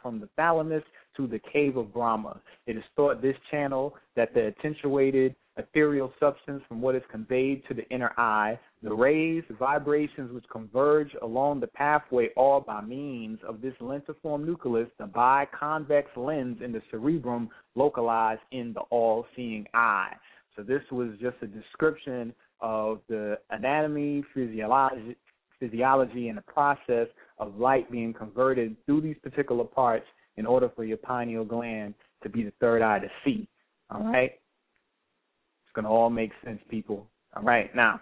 from 0.03 0.21
the 0.21 0.29
thalamus 0.37 0.83
to 1.17 1.27
the 1.27 1.41
cave 1.53 1.77
of 1.77 1.93
Brahma. 1.93 2.41
It 2.67 2.77
is 2.77 2.85
thought 2.97 3.21
this 3.21 3.37
channel 3.51 3.97
that 4.17 4.33
the 4.33 4.47
attenuated 4.47 5.35
ethereal 5.57 6.13
substance 6.19 6.63
from 6.69 6.81
what 6.81 6.95
is 6.95 7.03
conveyed 7.11 7.63
to 7.69 7.75
the 7.75 7.87
inner 7.91 8.13
eye, 8.17 8.59
the 8.83 8.95
rays, 8.95 9.45
vibrations 9.59 10.33
which 10.33 10.45
converge 10.51 11.15
along 11.23 11.61
the 11.61 11.67
pathway 11.67 12.29
all 12.37 12.61
by 12.61 12.81
means 12.81 13.39
of 13.47 13.61
this 13.61 13.75
lentiform 13.81 14.45
nucleus, 14.45 14.89
the 14.99 15.07
biconvex 15.07 16.05
lens 16.17 16.59
in 16.65 16.73
the 16.73 16.81
cerebrum 16.91 17.51
localized 17.75 18.41
in 18.53 18.73
the 18.73 18.81
all-seeing 18.91 19.67
eye. 19.75 20.15
So 20.57 20.63
this 20.63 20.83
was 20.91 21.11
just 21.21 21.37
a 21.43 21.47
description 21.47 22.33
of 22.61 23.01
the 23.09 23.39
anatomy, 23.51 24.25
physiology, 24.35 25.17
physiology, 25.59 26.29
and 26.29 26.39
the 26.39 26.43
process 26.43 27.07
of 27.39 27.57
light 27.57 27.91
being 27.91 28.13
converted 28.13 28.77
through 28.87 29.01
these 29.01 29.17
particular 29.23 29.65
parts 29.65 30.07
in 30.37 30.47
order 30.47 30.71
for 30.75 30.85
your 30.85 30.97
pineal 30.97 31.45
gland 31.45 31.95
to 32.23 32.29
be 32.29 32.43
the 32.43 32.53
third 32.61 32.83
eye 32.83 32.99
to 32.99 33.09
see. 33.25 33.49
All 33.91 34.03
right? 34.03 34.33
It's 34.33 35.75
going 35.75 35.85
to 35.85 35.91
all 35.91 36.11
make 36.11 36.33
sense, 36.45 36.61
people. 36.69 37.07
All 37.37 37.43
right, 37.43 37.75
now, 37.77 38.01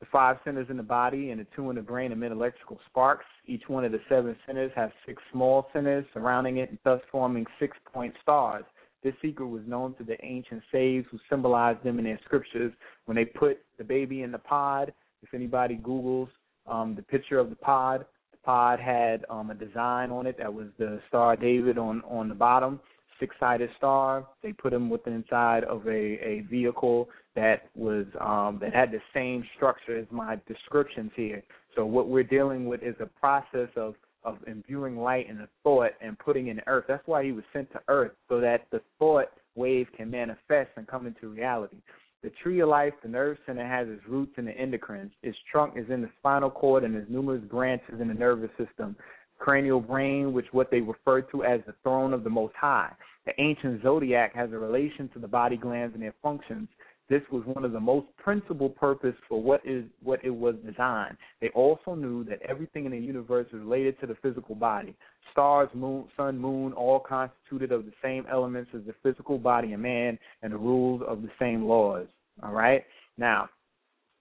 the 0.00 0.06
five 0.10 0.38
centers 0.44 0.68
in 0.70 0.78
the 0.78 0.82
body 0.82 1.30
and 1.30 1.40
the 1.40 1.46
two 1.54 1.68
in 1.68 1.76
the 1.76 1.82
brain 1.82 2.12
emit 2.12 2.32
electrical 2.32 2.78
sparks. 2.88 3.26
Each 3.46 3.62
one 3.68 3.84
of 3.84 3.92
the 3.92 4.00
seven 4.08 4.34
centers 4.46 4.72
has 4.74 4.90
six 5.06 5.22
small 5.30 5.68
centers 5.72 6.06
surrounding 6.14 6.56
it, 6.56 6.78
thus 6.84 7.00
forming 7.12 7.44
six 7.58 7.76
point 7.92 8.14
stars. 8.22 8.64
This 9.02 9.14
secret 9.22 9.46
was 9.46 9.62
known 9.66 9.94
to 9.94 10.04
the 10.04 10.22
ancient 10.24 10.62
sages 10.70 11.06
who 11.10 11.18
symbolized 11.28 11.82
them 11.82 11.98
in 11.98 12.04
their 12.04 12.20
scriptures 12.24 12.72
when 13.06 13.16
they 13.16 13.24
put 13.24 13.58
the 13.78 13.84
baby 13.84 14.22
in 14.22 14.32
the 14.32 14.38
pod. 14.38 14.92
If 15.22 15.34
anybody 15.34 15.76
Googles 15.76 16.28
um, 16.66 16.94
the 16.94 17.02
picture 17.02 17.38
of 17.38 17.50
the 17.50 17.56
pod, 17.56 18.04
the 18.32 18.38
pod 18.38 18.78
had 18.78 19.24
um, 19.28 19.50
a 19.50 19.54
design 19.54 20.10
on 20.10 20.26
it 20.26 20.36
that 20.38 20.52
was 20.52 20.68
the 20.78 21.00
Star 21.08 21.36
David 21.36 21.78
on 21.78 22.02
on 22.08 22.28
the 22.28 22.34
bottom 22.34 22.80
six-sided 23.20 23.68
star. 23.76 24.26
They 24.42 24.52
put 24.52 24.72
him 24.72 24.88
within 24.88 25.12
inside 25.12 25.62
of 25.64 25.86
a, 25.86 25.90
a 25.90 26.46
vehicle 26.50 27.08
that 27.36 27.68
was 27.76 28.06
um, 28.20 28.58
that 28.60 28.74
had 28.74 28.90
the 28.90 29.00
same 29.14 29.44
structure 29.56 29.98
as 29.98 30.06
my 30.10 30.40
descriptions 30.48 31.12
here. 31.14 31.42
So 31.76 31.84
what 31.84 32.08
we're 32.08 32.24
dealing 32.24 32.66
with 32.66 32.82
is 32.82 32.96
a 32.98 33.06
process 33.06 33.68
of 33.76 33.94
of 34.22 34.38
imbuing 34.46 34.98
light 34.98 35.28
in 35.28 35.38
the 35.38 35.48
thought 35.62 35.92
and 36.00 36.18
putting 36.18 36.48
in 36.48 36.56
the 36.56 36.68
earth. 36.68 36.84
That's 36.88 37.06
why 37.06 37.24
he 37.24 37.32
was 37.32 37.44
sent 37.52 37.70
to 37.72 37.80
earth 37.88 38.12
so 38.28 38.40
that 38.40 38.66
the 38.70 38.80
thought 38.98 39.28
wave 39.54 39.88
can 39.96 40.10
manifest 40.10 40.70
and 40.76 40.86
come 40.86 41.06
into 41.06 41.28
reality. 41.28 41.78
The 42.22 42.30
tree 42.42 42.60
of 42.60 42.68
life, 42.68 42.92
the 43.02 43.08
nerve 43.08 43.38
center, 43.46 43.66
has 43.66 43.88
its 43.88 44.06
roots 44.06 44.32
in 44.36 44.44
the 44.44 44.52
endocrines. 44.52 45.10
Its 45.22 45.38
trunk 45.50 45.74
is 45.76 45.88
in 45.88 46.02
the 46.02 46.10
spinal 46.18 46.50
cord 46.50 46.84
and 46.84 46.94
there's 46.94 47.08
numerous 47.08 47.42
branches 47.44 48.00
in 48.00 48.08
the 48.08 48.14
nervous 48.14 48.50
system 48.58 48.94
cranial 49.40 49.80
brain, 49.80 50.32
which 50.32 50.46
what 50.52 50.70
they 50.70 50.80
refer 50.80 51.22
to 51.22 51.44
as 51.44 51.60
the 51.66 51.74
throne 51.82 52.12
of 52.12 52.22
the 52.22 52.30
Most 52.30 52.54
High. 52.54 52.92
The 53.26 53.32
ancient 53.40 53.82
zodiac 53.82 54.34
has 54.34 54.52
a 54.52 54.58
relation 54.58 55.08
to 55.14 55.18
the 55.18 55.26
body 55.26 55.56
glands 55.56 55.94
and 55.94 56.02
their 56.02 56.14
functions. 56.22 56.68
This 57.10 57.22
was 57.32 57.42
one 57.44 57.64
of 57.64 57.72
the 57.72 57.80
most 57.80 58.06
principal 58.16 58.70
purpose 58.70 59.16
for 59.28 59.42
what 59.42 59.60
is 59.66 59.84
what 60.00 60.24
it 60.24 60.30
was 60.30 60.54
designed. 60.64 61.16
They 61.40 61.48
also 61.48 61.96
knew 61.96 62.22
that 62.24 62.40
everything 62.48 62.84
in 62.84 62.92
the 62.92 62.98
universe 62.98 63.48
is 63.48 63.58
related 63.58 63.98
to 64.00 64.06
the 64.06 64.14
physical 64.22 64.54
body. 64.54 64.94
Stars, 65.32 65.68
moon, 65.74 66.04
sun, 66.16 66.38
moon, 66.38 66.72
all 66.72 67.00
constituted 67.00 67.72
of 67.72 67.84
the 67.84 67.92
same 68.00 68.26
elements 68.30 68.70
as 68.76 68.82
the 68.86 68.94
physical 69.02 69.38
body 69.38 69.72
of 69.72 69.80
man 69.80 70.16
and 70.42 70.52
the 70.52 70.56
rules 70.56 71.02
of 71.06 71.22
the 71.22 71.30
same 71.40 71.64
laws. 71.64 72.06
All 72.44 72.52
right. 72.52 72.84
Now, 73.18 73.48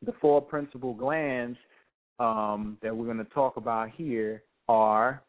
the 0.03 0.13
four 0.19 0.41
principal 0.41 0.95
glands 0.95 1.59
um, 2.19 2.79
that 2.81 2.95
we're 2.95 3.05
going 3.05 3.17
to 3.17 3.23
talk 3.25 3.57
about 3.57 3.91
here 3.91 4.41
are, 4.67 5.21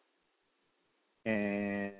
and 1.25 1.91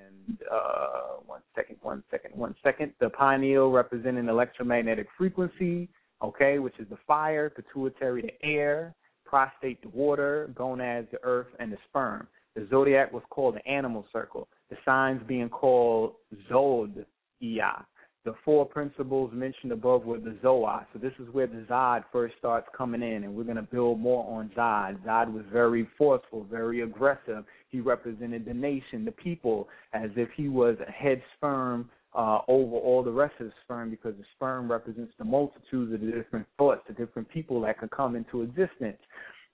uh, 0.51 1.19
one 1.25 1.41
second, 1.55 1.77
one 1.81 2.03
second, 2.11 2.31
one 2.35 2.55
second. 2.63 2.93
The 2.99 3.09
pineal 3.09 3.71
representing 3.71 4.27
electromagnetic 4.27 5.07
frequency, 5.17 5.89
okay, 6.21 6.59
which 6.59 6.77
is 6.79 6.87
the 6.89 6.97
fire, 7.07 7.49
pituitary 7.49 8.21
the 8.21 8.45
air, 8.47 8.95
prostate 9.25 9.81
the 9.81 9.89
water, 9.89 10.49
gonads 10.55 11.07
the 11.11 11.19
earth, 11.23 11.47
and 11.59 11.71
the 11.71 11.77
sperm. 11.89 12.27
The 12.55 12.67
zodiac 12.69 13.13
was 13.13 13.23
called 13.29 13.55
the 13.55 13.65
animal 13.67 14.05
circle. 14.11 14.47
The 14.69 14.77
signs 14.83 15.21
being 15.27 15.49
called 15.49 16.15
zodiac. 16.49 17.85
The 18.23 18.35
four 18.45 18.67
principles 18.67 19.31
mentioned 19.33 19.71
above 19.71 20.05
were 20.05 20.19
the 20.19 20.37
Zoa. 20.43 20.85
So 20.93 20.99
this 20.99 21.13
is 21.17 21.27
where 21.33 21.47
the 21.47 21.65
Zod 21.67 22.03
first 22.11 22.35
starts 22.37 22.67
coming 22.77 23.01
in, 23.01 23.23
and 23.23 23.33
we're 23.33 23.45
going 23.45 23.55
to 23.55 23.63
build 23.63 23.99
more 23.99 24.23
on 24.39 24.51
Zod. 24.55 25.03
Zod 25.03 25.33
was 25.33 25.43
very 25.51 25.87
forceful, 25.97 26.45
very 26.49 26.81
aggressive. 26.81 27.45
He 27.69 27.79
represented 27.79 28.45
the 28.45 28.53
nation, 28.53 29.05
the 29.05 29.11
people, 29.11 29.67
as 29.93 30.11
if 30.15 30.29
he 30.37 30.49
was 30.49 30.77
a 30.87 30.91
head 30.91 31.23
sperm 31.35 31.89
uh, 32.13 32.39
over 32.47 32.75
all 32.75 33.01
the 33.01 33.11
rest 33.11 33.33
of 33.39 33.47
the 33.47 33.53
sperm, 33.63 33.89
because 33.89 34.13
the 34.17 34.25
sperm 34.35 34.69
represents 34.69 35.13
the 35.17 35.25
multitudes 35.25 35.91
of 35.91 36.01
the 36.01 36.11
different 36.11 36.45
thoughts, 36.59 36.81
the 36.87 36.93
different 36.93 37.27
people 37.29 37.59
that 37.61 37.79
could 37.79 37.89
come 37.89 38.15
into 38.15 38.43
existence. 38.43 38.99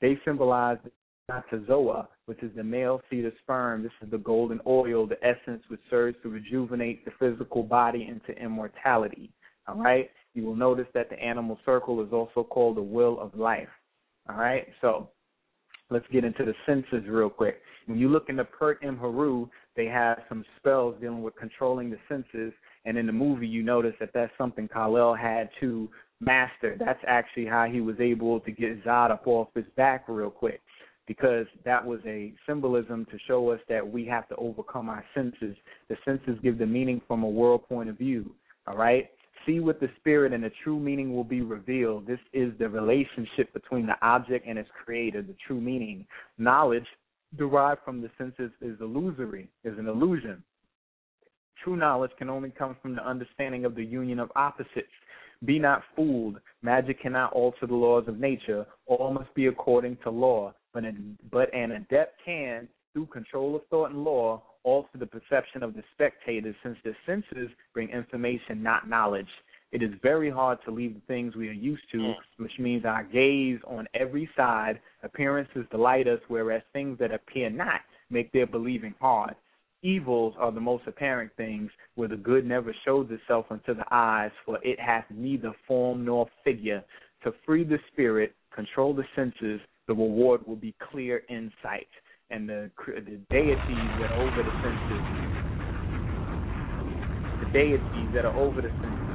They 0.02 0.20
symbolize 0.26 0.78
Zoa, 1.30 2.08
which 2.26 2.42
is 2.42 2.52
the 2.56 2.64
male 2.64 3.02
seed 3.10 3.26
of 3.26 3.34
sperm. 3.42 3.84
This 3.84 3.92
is 4.02 4.10
the 4.10 4.18
golden 4.18 4.62
oil, 4.66 5.06
the 5.06 5.18
essence 5.22 5.62
which 5.68 5.82
serves 5.90 6.16
to 6.24 6.30
rejuvenate 6.30 7.04
the 7.04 7.12
physical 7.20 7.64
body 7.64 8.08
into 8.10 8.32
immortality. 8.42 9.32
All 9.68 9.76
right? 9.76 10.10
You 10.34 10.44
will 10.46 10.56
notice 10.56 10.88
that 10.94 11.10
the 11.10 11.20
animal 11.20 11.60
circle 11.66 12.02
is 12.02 12.14
also 12.14 12.46
called 12.46 12.78
the 12.78 12.82
will 12.82 13.20
of 13.20 13.36
life. 13.36 13.68
All 14.30 14.38
right? 14.38 14.68
So 14.80 15.10
let's 15.90 16.06
get 16.14 16.24
into 16.24 16.46
the 16.46 16.54
senses 16.66 17.10
real 17.10 17.30
quick. 17.30 17.60
When 17.88 18.00
you 18.00 18.08
look 18.08 18.30
in 18.30 18.38
the 18.38 18.46
Pert 18.46 18.82
Imheru, 18.82 19.50
they 19.76 19.86
have 19.88 20.20
some 20.30 20.46
spells 20.58 20.96
dealing 21.02 21.24
with 21.24 21.36
controlling 21.36 21.90
the 21.90 22.00
senses. 22.08 22.54
And 22.86 22.98
in 22.98 23.06
the 23.06 23.12
movie, 23.12 23.48
you 23.48 23.64
notice 23.64 23.96
that 24.00 24.12
that's 24.14 24.32
something 24.38 24.70
Kal-El 24.70 25.16
had 25.16 25.50
to 25.60 25.90
master. 26.22 26.78
That's 26.80 27.04
actually 27.06 27.48
how 27.48 27.66
he 27.66 27.82
was 27.82 28.00
able 28.00 28.40
to 28.40 28.52
get 28.52 28.82
Zod 28.86 29.12
up 29.12 29.28
off 29.28 29.50
his 29.54 29.66
back 29.76 30.06
real 30.08 30.30
quick 30.30 30.62
because 31.08 31.46
that 31.64 31.84
was 31.84 32.00
a 32.06 32.34
symbolism 32.46 33.06
to 33.10 33.18
show 33.28 33.50
us 33.50 33.60
that 33.70 33.90
we 33.90 34.06
have 34.06 34.28
to 34.28 34.36
overcome 34.36 34.90
our 34.90 35.04
senses. 35.16 35.56
The 35.90 35.96
senses 36.06 36.38
give 36.44 36.58
the 36.58 36.66
meaning 36.66 37.02
from 37.08 37.24
a 37.24 37.30
world 37.30 37.68
point 37.68 37.90
of 37.90 37.98
view. 37.98 38.32
All 38.68 38.76
right? 38.76 39.10
See 39.46 39.62
with 39.62 39.80
the 39.80 39.90
spirit 39.98 40.34
and 40.34 40.44
the 40.44 40.52
true 40.64 40.78
meaning 40.78 41.16
will 41.16 41.24
be 41.24 41.42
revealed. 41.42 42.06
This 42.06 42.20
is 42.34 42.52
the 42.60 42.68
relationship 42.68 43.54
between 43.54 43.86
the 43.86 43.96
object 44.02 44.46
and 44.46 44.60
its 44.60 44.70
creator, 44.84 45.22
the 45.22 45.36
true 45.48 45.62
meaning. 45.62 46.06
Knowledge 46.38 46.86
derived 47.38 47.82
from 47.86 48.02
the 48.02 48.10
senses 48.18 48.52
is 48.62 48.78
illusory, 48.82 49.50
is 49.64 49.78
an 49.80 49.88
illusion. 49.88 50.44
True 51.64 51.78
knowledge 51.78 52.12
can 52.18 52.30
only 52.30 52.50
come 52.50 52.76
from 52.82 52.96
the 52.96 53.08
understanding 53.08 53.64
of 53.64 53.76
the 53.76 53.84
union 53.84 54.20
of 54.20 54.32
opposites. 54.36 54.88
Be 55.46 55.60
not 55.60 55.84
fooled. 55.96 56.40
Magic 56.62 57.02
cannot 57.02 57.32
alter 57.32 57.68
the 57.68 57.76
laws 57.76 58.06
of 58.08 58.20
nature. 58.20 58.66
All 58.86 59.14
must 59.14 59.34
be 59.34 59.48
according 59.48 59.98
to 60.04 60.10
law 60.10 60.54
but 60.78 60.86
an, 60.86 61.18
but 61.32 61.52
an 61.56 61.72
adept 61.72 62.24
can, 62.24 62.68
through 62.94 63.08
control 63.08 63.56
of 63.56 63.64
thought 63.68 63.90
and 63.90 64.04
law, 64.04 64.44
alter 64.64 65.00
the 65.00 65.08
perception 65.08 65.64
of 65.64 65.74
the 65.74 65.82
spectators 65.96 66.56
since 66.62 66.78
the 66.84 66.94
senses 67.08 67.50
bring 67.74 67.90
information, 67.90 68.62
not 68.62 68.88
knowledge. 68.88 69.28
It 69.72 69.82
is 69.82 69.90
very 70.04 70.30
hard 70.30 70.60
to 70.66 70.72
leave 70.72 70.94
the 70.94 71.02
things 71.08 71.36
we 71.36 71.50
are 71.50 71.54
used 71.54 71.82
to, 71.94 71.98
mm. 71.98 72.14
which 72.38 72.52
means 72.60 72.86
our 72.86 73.04
gaze 73.04 73.58
on 73.66 73.88
every 73.96 74.30
side. 74.38 74.80
Appearances 75.02 75.66
delight 75.72 76.08
us, 76.08 76.20
whereas 76.28 76.62
things 76.74 77.00
that 77.00 77.12
appear 77.12 77.50
not 77.50 77.82
make 78.12 78.32
their 78.32 78.46
believing 78.46 78.94
hard. 79.02 79.34
Evils 79.82 80.36
are 80.38 80.52
the 80.52 80.60
most 80.60 80.84
apparent 80.86 81.32
things, 81.38 81.72
where 81.96 82.08
the 82.08 82.16
good 82.16 82.46
never 82.46 82.72
shows 82.86 83.08
itself 83.10 83.48
unto 83.50 83.74
the 83.74 83.86
eyes, 83.90 84.32
for 84.46 84.60
it 84.64 84.80
hath 84.80 85.06
neither 85.10 85.54
form 85.68 86.06
nor 86.06 86.28
figure. 86.44 86.84
To 87.24 87.34
free 87.48 87.64
the 87.64 87.80
spirit, 87.92 88.36
control 88.54 88.94
the 88.94 89.06
senses, 89.16 89.60
the 89.88 89.94
reward 89.94 90.46
will 90.46 90.56
be 90.56 90.76
clear 90.92 91.24
insight. 91.30 91.88
And 92.30 92.48
the 92.48 92.70
the 92.86 93.20
deities 93.30 93.92
that 94.00 94.12
are 94.12 94.20
over 94.20 94.44
the 94.44 94.52
senses, 94.62 95.04
the 97.40 97.50
deities 97.54 98.14
that 98.14 98.26
are 98.26 98.38
over 98.38 98.62
the 98.62 98.70
senses. 98.70 99.08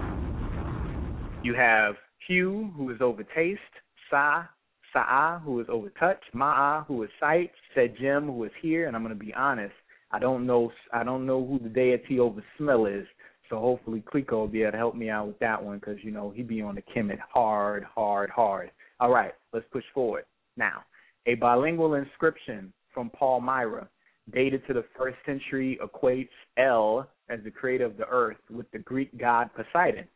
You 1.45 1.55
have 1.55 1.97
Hu, 2.29 2.71
who 2.77 2.91
is 2.91 3.01
over 3.01 3.23
taste, 3.23 3.61
Sa, 4.09 4.45
Sa'a, 4.93 5.41
who 5.41 5.61
is 5.61 5.67
over 5.69 5.91
touch, 5.99 6.23
Ma'a, 6.35 6.87
who 6.87 7.03
is 7.03 7.11
sight, 7.19 7.51
Sejim, 7.77 8.27
who 8.27 8.45
is 8.45 8.53
here. 8.61 8.87
And 8.87 8.97
I'm 8.97 9.03
going 9.03 9.19
to 9.19 9.25
be 9.25 9.35
honest, 9.35 9.75
I 10.11 10.19
don't 10.19 10.47
know, 10.47 10.71
I 10.93 11.05
don't 11.05 11.27
know 11.27 11.45
who 11.45 11.59
the 11.59 11.69
deity 11.69 12.21
over 12.21 12.43
smell 12.59 12.87
is. 12.87 13.07
So 13.51 13.59
hopefully 13.59 14.03
Clecquot 14.11 14.33
will 14.33 14.49
be 14.49 14.63
able 14.63 14.73
to 14.73 14.79
help 14.79 14.95
me 14.95 15.11
out 15.11 15.27
with 15.27 15.39
that 15.41 15.63
one 15.63 15.79
because 15.79 15.99
you 16.03 16.11
know 16.11 16.31
he 16.35 16.43
be 16.43 16.63
on 16.63 16.75
the 16.75 16.83
Kemet 16.83 17.19
hard, 17.33 17.85
hard, 17.85 18.31
hard. 18.31 18.71
All 19.01 19.11
right, 19.11 19.35
let's 19.53 19.67
push 19.71 19.85
forward. 19.93 20.25
Now, 20.57 20.85
a 21.27 21.35
bilingual 21.35 21.95
inscription 21.95 22.73
from 22.93 23.11
Palmyra, 23.11 23.89
dated 24.33 24.67
to 24.67 24.75
the 24.75 24.85
first 24.97 25.17
century, 25.25 25.79
equates 25.83 26.29
El 26.57 27.09
as 27.29 27.41
the 27.45 27.51
creator 27.51 27.85
of 27.85 27.97
the 27.97 28.07
earth 28.09 28.37
with 28.51 28.71
the 28.73 28.79
Greek 28.79 29.17
god 29.19 29.51
Poseidon. 29.55 30.07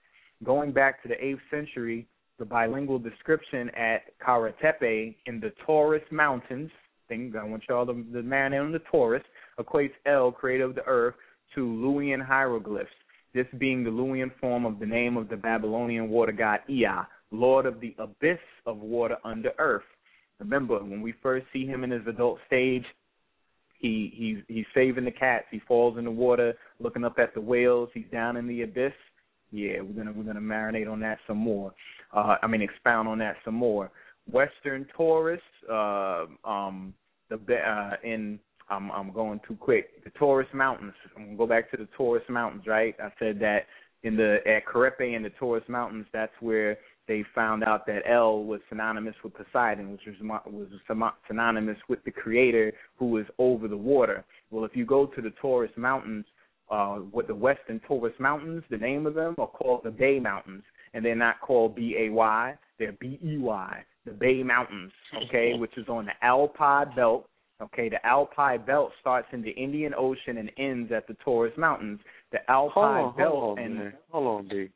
Going 0.45 0.73
back 0.73 1.03
to 1.03 1.09
the 1.09 1.15
8th 1.15 1.41
century, 1.51 2.07
the 2.39 2.45
bilingual 2.45 2.99
description 2.99 3.71
at 3.71 4.03
Kara 4.25 4.53
Tepe 4.61 5.17
in 5.27 5.41
the 5.41 5.53
Taurus 5.65 6.03
Mountains, 6.11 6.71
thing 7.09 7.33
I 7.41 7.45
want 7.45 7.63
y'all 7.69 7.87
to 7.87 8.05
the 8.13 8.23
man 8.23 8.53
in 8.53 8.73
the 8.73 8.81
Taurus, 8.91 9.23
equates 9.59 9.95
El, 10.05 10.33
creator 10.33 10.65
of 10.65 10.75
the 10.75 10.85
earth, 10.85 11.15
to 11.55 11.61
Luwian 11.61 12.25
hieroglyphs, 12.25 12.91
this 13.33 13.47
being 13.59 13.83
the 13.83 13.91
Luwian 13.91 14.31
form 14.41 14.67
of 14.67 14.79
the 14.79 14.87
name 14.87 15.17
of 15.17 15.29
the 15.29 15.37
Babylonian 15.37 16.11
water 16.11 16.33
god 16.33 16.61
Ea, 16.69 17.07
lord 17.31 17.65
of 17.65 17.81
the 17.81 17.95
abyss 17.99 18.39
of 18.67 18.79
water 18.79 19.17
under 19.25 19.53
earth. 19.59 19.85
Remember, 20.39 20.79
when 20.79 21.01
we 21.01 21.15
first 21.23 21.47
see 21.53 21.67
him 21.67 21.85
in 21.85 21.91
his 21.91 22.07
adult 22.07 22.39
stage, 22.47 22.85
he 23.79 24.13
he's 24.15 24.39
he's 24.49 24.67
saving 24.75 25.05
the 25.05 25.11
cats. 25.11 25.47
He 25.51 25.61
falls 25.67 25.99
in 25.99 26.05
the 26.05 26.11
water, 26.11 26.55
looking 26.81 27.05
up 27.05 27.19
at 27.19 27.35
the 27.35 27.41
whales. 27.41 27.89
He's 27.95 28.07
down 28.13 28.37
in 28.37 28.47
the 28.47 28.63
abyss. 28.63 28.93
Yeah, 29.51 29.81
we're 29.81 29.97
gonna 29.97 30.13
we're 30.13 30.25
gonna 30.25 30.41
marinate 30.41 30.91
on 30.91 31.01
that 31.01 31.19
some 31.27 31.39
more. 31.39 31.75
Uh, 32.13 32.37
I 32.43 32.47
mean, 32.47 32.63
expound 32.63 33.09
on 33.09 33.19
that 33.19 33.37
some 33.45 33.55
more. 33.55 33.91
Western 34.31 34.87
Taurus, 34.97 35.41
uh, 35.71 36.27
um, 36.45 36.95
the 37.29 37.37
uh, 37.37 37.97
in 38.03 38.39
I'm 38.69 38.91
I'm 38.91 39.13
going 39.13 39.41
too 39.47 39.57
quick. 39.57 40.05
The 40.05 40.11
Taurus 40.11 40.49
Mountains. 40.53 40.95
I'm 41.17 41.25
gonna 41.27 41.37
go 41.37 41.47
back 41.47 41.71
to 41.71 41.77
the 41.77 41.89
Taurus 41.97 42.25
Mountains, 42.29 42.65
right? 42.67 42.95
I 43.01 43.11
said 43.19 43.39
that 43.41 43.67
in 44.03 44.17
the 44.17 44.39
at 44.47 44.67
Carepe 44.67 45.01
in 45.15 45.23
the 45.23 45.31
Taurus 45.31 45.65
Mountains, 45.69 46.07
that's 46.13 46.33
where 46.41 46.79
they 47.09 47.25
found 47.35 47.63
out 47.63 47.87
that 47.87 48.03
El 48.09 48.45
was 48.45 48.61
synonymous 48.69 49.15
with 49.23 49.33
Poseidon, 49.35 49.93
which 49.93 50.03
was 50.07 50.17
was 50.47 51.13
synonymous 51.29 51.79
with 51.89 52.03
the 52.05 52.11
creator 52.11 52.73
who 52.97 53.07
was 53.07 53.27
over 53.39 53.69
the 53.69 53.77
water. 53.77 54.25
Well, 54.51 54.65
if 54.65 54.75
you 54.75 54.85
go 54.85 55.07
to 55.07 55.23
the 55.23 55.33
Taurus 55.41 55.71
Mountains, 55.77 56.25
uh, 56.71 56.97
what 56.97 57.29
the 57.29 57.35
Western 57.35 57.81
Taurus 57.87 58.15
Mountains, 58.19 58.65
the 58.71 58.77
name 58.77 59.07
of 59.07 59.15
them 59.15 59.35
are 59.39 59.47
called 59.47 59.83
the 59.85 59.91
Bey 59.91 60.19
Mountains, 60.19 60.65
and 60.95 61.05
they're 61.05 61.15
not 61.15 61.41
called 61.41 61.77
B 61.77 61.97
A 61.99 62.11
Y, 62.11 62.55
they're 62.79 62.93
B 62.93 63.19
E 63.25 63.39
Y, 63.39 63.85
the 64.05 64.13
Bey 64.13 64.43
Mountains, 64.43 64.93
okay, 65.27 65.55
which 65.55 65.77
is 65.77 65.89
on 65.89 66.07
the 66.07 66.13
Alpine 66.23 66.95
Belt. 66.97 67.29
Okay, 67.63 67.89
the 67.89 68.05
Alpine 68.05 68.63
Belt 68.67 68.93
starts 69.01 69.29
in 69.33 69.41
the 69.41 69.51
Indian 69.51 69.95
Ocean 69.97 70.37
and 70.37 70.51
ends 70.59 70.93
at 70.93 71.07
the 71.07 71.15
Taurus 71.25 71.55
Mountains. 71.57 71.99
The 72.31 72.39
Alpine 72.51 73.05
hold 73.05 73.07
on, 73.07 73.17
Belt 73.17 73.33
hold 73.33 73.59
on, 73.59 73.65
and 73.65 73.75
man. 73.79 73.93
hold 74.11 74.27
on, 74.27 74.49
D. 74.49 74.69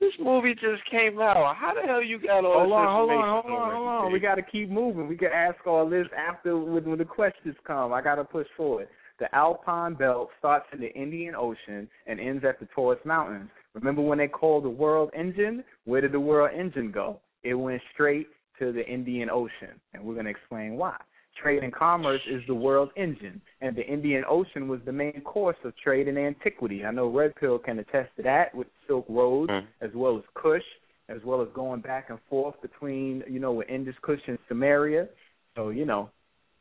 This 0.00 0.12
movie 0.20 0.54
just 0.54 0.88
came 0.90 1.18
out. 1.18 1.56
How 1.56 1.74
the 1.74 1.86
hell 1.86 2.02
you 2.02 2.20
got 2.20 2.44
all 2.44 2.60
hold 2.60 2.70
this 2.70 2.74
on, 2.74 2.96
hold 2.96 3.10
on, 3.10 3.42
hold 3.42 3.60
on, 3.60 3.74
hold 3.74 3.88
on. 3.88 4.12
We 4.12 4.20
got 4.20 4.36
to 4.36 4.42
keep 4.42 4.70
moving. 4.70 5.08
We 5.08 5.16
can 5.16 5.32
ask 5.34 5.66
all 5.66 5.88
this 5.88 6.06
after 6.16 6.56
when, 6.56 6.84
when 6.88 6.98
the 6.98 7.04
questions 7.04 7.56
come. 7.66 7.92
I 7.92 8.00
got 8.00 8.14
to 8.14 8.24
push 8.24 8.46
forward. 8.56 8.88
The 9.18 9.34
Alpine 9.34 9.94
Belt 9.94 10.28
starts 10.38 10.66
in 10.72 10.80
the 10.80 10.92
Indian 10.94 11.34
Ocean 11.34 11.88
and 12.06 12.20
ends 12.20 12.44
at 12.44 12.60
the 12.60 12.66
Taurus 12.66 13.00
Mountains. 13.04 13.50
Remember 13.74 14.00
when 14.00 14.18
they 14.18 14.28
called 14.28 14.64
the 14.64 14.70
world 14.70 15.10
engine? 15.16 15.64
Where 15.84 16.00
did 16.00 16.12
the 16.12 16.20
world 16.20 16.50
engine 16.56 16.92
go? 16.92 17.18
It 17.42 17.54
went 17.54 17.82
straight 17.92 18.28
to 18.60 18.72
the 18.72 18.86
Indian 18.86 19.30
Ocean, 19.30 19.80
and 19.94 20.04
we're 20.04 20.14
going 20.14 20.26
to 20.26 20.30
explain 20.30 20.76
why. 20.76 20.96
Trade 21.42 21.62
and 21.62 21.72
commerce 21.72 22.20
is 22.28 22.42
the 22.46 22.54
world 22.54 22.90
engine, 22.96 23.40
and 23.60 23.76
the 23.76 23.86
Indian 23.86 24.24
Ocean 24.28 24.68
was 24.68 24.80
the 24.84 24.92
main 24.92 25.20
course 25.22 25.56
of 25.64 25.76
trade 25.76 26.08
in 26.08 26.18
antiquity. 26.18 26.84
I 26.84 26.90
know 26.90 27.08
Red 27.08 27.34
Pill 27.36 27.58
can 27.58 27.78
attest 27.78 28.10
to 28.16 28.22
that 28.24 28.54
with 28.54 28.66
Silk 28.86 29.06
Road, 29.08 29.48
Mhm. 29.50 29.66
as 29.80 29.94
well 29.94 30.16
as 30.16 30.24
Kush, 30.34 30.64
as 31.08 31.24
well 31.24 31.40
as 31.40 31.48
going 31.54 31.80
back 31.80 32.10
and 32.10 32.20
forth 32.22 32.60
between, 32.60 33.24
you 33.26 33.40
know, 33.40 33.52
with 33.52 33.68
Indus 33.68 33.98
Kush 34.02 34.20
and 34.26 34.38
Samaria. 34.48 35.08
So, 35.54 35.70
you 35.70 35.86
know, 35.86 36.10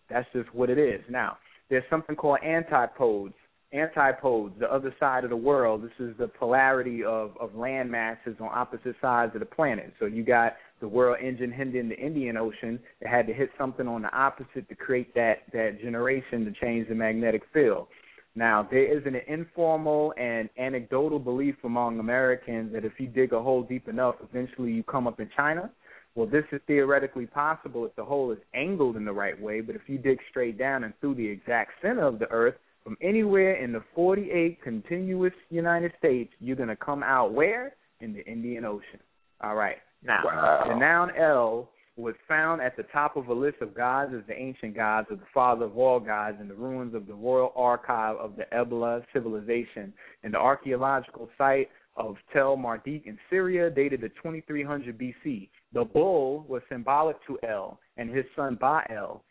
that's 0.10 0.32
just 0.32 0.54
what 0.54 0.70
it 0.70 0.78
is. 0.78 1.02
Now, 1.10 1.38
there's 1.70 1.88
something 1.90 2.16
called 2.16 2.40
antipodes. 2.44 3.34
Antipodes, 3.74 4.58
the 4.60 4.72
other 4.72 4.96
side 4.98 5.26
of 5.26 5.30
the 5.30 5.36
world. 5.36 5.84
This 5.84 6.00
is 6.00 6.16
the 6.18 6.30
polarity 6.30 7.04
of, 7.04 7.36
of 7.38 7.54
land 7.56 7.92
masses 7.92 8.40
on 8.40 8.50
opposite 8.54 8.96
sides 9.02 9.36
of 9.36 9.42
the 9.42 9.46
planet. 9.46 9.94
So 10.00 10.06
you 10.06 10.24
got 10.24 10.56
the 10.80 10.88
world 10.88 11.18
engine 11.22 11.52
hitting 11.52 11.90
the 11.90 11.98
Indian 11.98 12.38
Ocean. 12.38 12.80
It 13.02 13.08
had 13.08 13.28
to 13.28 13.34
hit 13.34 13.50
something 13.58 13.88
on 13.88 14.02
the 14.02 14.16
opposite 14.16 14.68
to 14.70 14.76
create 14.76 15.14
that, 15.16 15.44
that 15.54 15.80
generation 15.82 16.46
to 16.46 16.52
change 16.52 16.88
the 16.90 16.96
magnetic 16.96 17.44
field. 17.54 17.88
Now, 18.36 18.68
there 18.70 18.86
is 18.86 19.04
an 19.08 19.16
informal 19.28 20.14
and 20.16 20.48
anecdotal 20.60 21.18
belief 21.18 21.56
among 21.64 22.00
Americans 22.00 22.72
that 22.74 22.86
if 22.86 22.94
you 23.00 23.08
dig 23.08 23.34
a 23.34 23.42
hole 23.42 23.64
deep 23.64 23.88
enough, 23.88 24.16
eventually 24.22 24.72
you 24.72 24.84
come 24.84 25.08
up 25.08 25.20
in 25.20 25.28
China. 25.36 25.72
Well, 26.14 26.28
this 26.28 26.46
is 26.52 26.62
theoretically 26.68 27.26
possible 27.26 27.86
if 27.86 27.96
the 27.96 28.06
hole 28.06 28.32
is 28.32 28.38
angled 28.54 28.96
in 28.96 29.06
the 29.06 29.12
right 29.12 29.40
way, 29.40 29.62
but 29.62 29.76
if 29.76 29.82
you 29.88 29.98
dig 29.98 30.20
straight 30.30 30.58
down 30.58 30.84
and 30.84 30.94
through 31.00 31.16
the 31.16 31.28
exact 31.28 31.72
center 31.82 32.04
of 32.06 32.20
the 32.20 32.30
earth, 32.30 32.56
from 32.84 32.96
anywhere 33.02 33.56
in 33.56 33.72
the 33.72 33.84
48 33.94 34.62
continuous 34.62 35.34
United 35.50 35.92
States, 36.00 36.32
you're 36.40 36.56
going 36.56 36.70
to 36.70 36.76
come 36.76 37.04
out 37.04 37.34
where? 37.34 37.76
In 38.02 38.14
the 38.14 38.26
Indian 38.26 38.66
Ocean. 38.66 39.00
All 39.42 39.56
right. 39.56 39.78
Now, 40.04 40.24
Wow. 40.26 40.64
the 40.68 40.76
noun 40.76 41.12
El 41.16 41.70
was 41.96 42.16
found 42.28 42.62
at 42.62 42.76
the 42.78 42.84
top 42.84 43.16
of 43.16 43.28
a 43.28 43.34
list 43.34 43.60
of 43.62 43.74
gods 43.74 44.14
as 44.14 44.24
the 44.28 44.40
ancient 44.40 44.76
gods 44.76 45.10
of 45.10 45.20
the 45.20 45.26
father 45.34 45.66
of 45.66 45.78
all 45.78 46.00
gods 46.00 46.40
in 46.40 46.48
the 46.48 46.54
ruins 46.54 46.94
of 46.94 47.08
the 47.08 47.14
Royal 47.14 47.52
Archive 47.56 48.16
of 48.18 48.36
the 48.36 48.46
Ebla 48.54 49.04
civilization 49.14 49.92
in 50.24 50.32
the 50.32 50.38
archaeological 50.38 51.28
site 51.38 51.70
of 51.96 52.16
Tel 52.32 52.56
Mardikh 52.56 53.08
in 53.08 53.18
Syria, 53.30 53.72
dated 53.72 54.02
to 54.02 54.10
2300 54.10 54.96
BC. 54.98 55.50
The 55.74 55.84
bull 55.84 56.46
was 56.48 56.62
symbolic 56.70 57.18
to 57.26 57.40
El 57.42 57.80
and 57.98 58.10
his 58.10 58.26
son 58.36 58.56
Baal, 58.56 59.24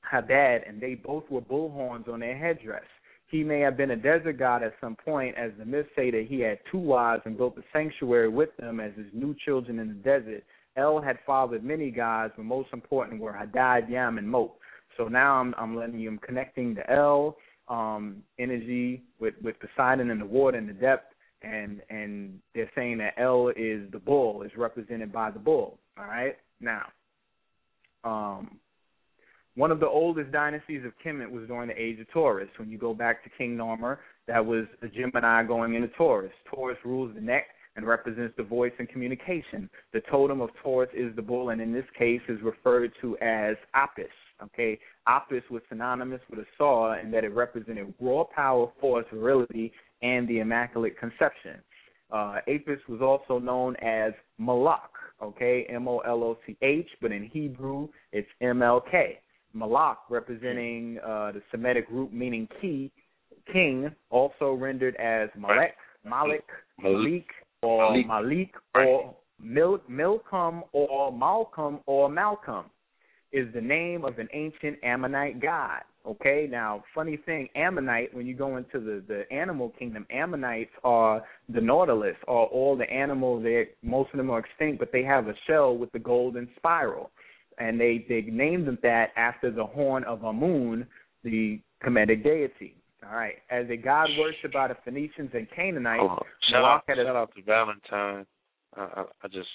Hadad, 0.00 0.64
and 0.66 0.80
they 0.80 0.96
both 0.96 1.30
were 1.30 1.40
bull 1.40 1.70
horns 1.70 2.06
on 2.08 2.20
their 2.20 2.36
headdress. 2.36 2.82
He 3.28 3.42
may 3.42 3.60
have 3.60 3.76
been 3.76 3.90
a 3.90 3.96
desert 3.96 4.38
god 4.38 4.62
at 4.62 4.74
some 4.80 4.96
point, 4.96 5.36
as 5.36 5.50
the 5.58 5.64
myths 5.64 5.88
say 5.96 6.10
that 6.10 6.26
he 6.28 6.40
had 6.40 6.58
two 6.70 6.78
wives 6.78 7.22
and 7.24 7.36
built 7.36 7.58
a 7.58 7.62
sanctuary 7.72 8.28
with 8.28 8.56
them 8.56 8.78
as 8.78 8.92
his 8.96 9.06
new 9.12 9.34
children 9.44 9.78
in 9.78 9.88
the 9.88 9.94
desert. 9.94 10.44
El 10.76 11.00
had 11.00 11.18
fathered 11.26 11.64
many 11.64 11.90
gods, 11.90 12.32
but 12.36 12.44
most 12.44 12.68
important 12.72 13.20
were 13.20 13.32
Hadad, 13.32 13.88
Yam, 13.88 14.18
and 14.18 14.30
Mot. 14.30 14.52
So 14.96 15.08
now 15.08 15.34
I'm 15.36 15.54
I'm 15.58 15.76
letting 15.76 15.98
you 15.98 16.08
I'm 16.08 16.18
connecting 16.18 16.74
the 16.74 16.88
El 16.90 17.36
um, 17.68 18.22
energy 18.38 19.02
with 19.18 19.34
with 19.42 19.56
Poseidon 19.58 20.10
and 20.10 20.20
the 20.20 20.26
water 20.26 20.58
and 20.58 20.68
the 20.68 20.74
depth, 20.74 21.12
and 21.42 21.82
and 21.90 22.38
they're 22.54 22.70
saying 22.74 22.98
that 22.98 23.14
El 23.18 23.48
is 23.48 23.90
the 23.90 23.98
bull, 23.98 24.42
is 24.42 24.52
represented 24.56 25.12
by 25.12 25.30
the 25.30 25.38
bull. 25.38 25.78
All 25.98 26.06
right, 26.06 26.36
now, 26.60 26.86
um, 28.04 28.58
one 29.56 29.72
of 29.72 29.80
the 29.80 29.88
oldest 29.88 30.30
dynasties 30.30 30.82
of 30.84 30.92
Kemet 31.04 31.30
was 31.30 31.48
during 31.48 31.68
the 31.68 31.82
age 31.82 31.98
of 31.98 32.08
Taurus. 32.10 32.48
When 32.58 32.68
you 32.70 32.78
go 32.78 32.94
back 32.94 33.24
to 33.24 33.30
King 33.36 33.56
Narmer, 33.56 33.98
that 34.28 34.44
was 34.44 34.66
a 34.82 34.88
Gemini 34.88 35.42
going 35.44 35.74
into 35.74 35.88
Taurus. 35.88 36.32
Taurus 36.48 36.78
rules 36.84 37.14
the 37.14 37.20
neck 37.20 37.46
and 37.74 37.86
represents 37.86 38.34
the 38.36 38.42
voice 38.42 38.72
and 38.78 38.88
communication. 38.88 39.68
The 39.92 40.02
totem 40.10 40.40
of 40.40 40.50
Taurus 40.62 40.90
is 40.94 41.14
the 41.16 41.22
bull, 41.22 41.50
and 41.50 41.60
in 41.60 41.72
this 41.72 41.84
case 41.98 42.20
is 42.28 42.40
referred 42.42 42.92
to 43.00 43.16
as 43.18 43.56
Apis. 43.74 44.06
Okay, 44.42 44.78
Apis 45.06 45.42
was 45.50 45.62
synonymous 45.70 46.20
with 46.28 46.40
a 46.40 46.46
saw 46.58 46.98
in 47.00 47.10
that 47.10 47.24
it 47.24 47.34
represented 47.34 47.94
raw 47.98 48.24
power, 48.24 48.70
force, 48.78 49.06
virility, 49.10 49.72
and 50.02 50.28
the 50.28 50.40
Immaculate 50.40 50.98
Conception. 50.98 51.56
Uh, 52.10 52.40
Apis 52.46 52.78
was 52.88 53.00
also 53.00 53.38
known 53.38 53.74
as 53.76 54.12
Malak. 54.38 54.90
Okay, 55.22 55.64
M 55.70 55.88
O 55.88 56.00
L 56.00 56.22
O 56.22 56.38
C 56.46 56.58
H, 56.60 56.88
but 57.00 57.10
in 57.10 57.24
Hebrew 57.24 57.88
it's 58.12 58.28
M 58.42 58.62
L 58.62 58.82
K. 58.82 59.18
Malak, 59.56 59.98
representing 60.10 60.98
uh, 60.98 61.32
the 61.32 61.42
Semitic 61.50 61.86
root 61.90 62.12
meaning 62.12 62.46
key, 62.60 62.92
king, 63.52 63.90
also 64.10 64.52
rendered 64.52 64.96
as 64.96 65.30
Malek, 65.36 65.74
Malik, 66.04 66.44
Malik, 66.80 67.26
or 67.62 67.96
Malik. 68.04 68.54
Or 68.74 69.16
Mil- 69.38 69.82
Milcom, 69.88 70.64
or 70.72 71.12
Malcolm, 71.12 71.80
or 71.86 72.08
Malcolm, 72.08 72.66
is 73.32 73.52
the 73.54 73.60
name 73.60 74.04
of 74.04 74.18
an 74.18 74.28
ancient 74.32 74.78
Ammonite 74.82 75.40
god. 75.40 75.82
Okay, 76.06 76.46
now 76.48 76.84
funny 76.94 77.16
thing, 77.26 77.48
Ammonite. 77.56 78.14
When 78.14 78.26
you 78.26 78.34
go 78.34 78.56
into 78.58 78.78
the 78.78 79.02
the 79.08 79.24
animal 79.34 79.72
kingdom, 79.78 80.06
Ammonites 80.10 80.70
are 80.84 81.22
the 81.48 81.60
nautilus, 81.60 82.16
are 82.28 82.46
all 82.46 82.76
the 82.76 82.88
animals. 82.90 83.42
They 83.42 83.70
most 83.82 84.10
of 84.12 84.18
them 84.18 84.30
are 84.30 84.38
extinct, 84.38 84.78
but 84.78 84.92
they 84.92 85.02
have 85.02 85.26
a 85.26 85.34
shell 85.46 85.76
with 85.76 85.90
the 85.92 85.98
golden 85.98 86.48
spiral 86.56 87.10
and 87.58 87.80
they 87.80 88.04
they 88.08 88.22
named 88.22 88.66
them 88.66 88.78
that 88.82 89.10
after 89.16 89.50
the 89.50 89.64
horn 89.64 90.04
of 90.04 90.24
Amun, 90.24 90.86
the 91.24 91.60
Kemetic 91.84 92.22
deity. 92.22 92.76
All 93.08 93.16
right, 93.16 93.36
as 93.50 93.66
a 93.70 93.76
god 93.76 94.08
worshipped 94.18 94.54
by 94.54 94.68
the 94.68 94.76
Phoenicians 94.84 95.30
and 95.32 95.46
Canaanites, 95.54 96.02
on. 96.02 96.18
Shout 96.50 96.62
Malak 96.62 96.84
out, 96.88 96.98
a 96.98 97.08
out 97.08 97.34
to 97.36 97.42
Valentine. 97.42 98.26
I, 98.76 98.80
I, 98.80 99.04
I 99.22 99.28
just 99.28 99.48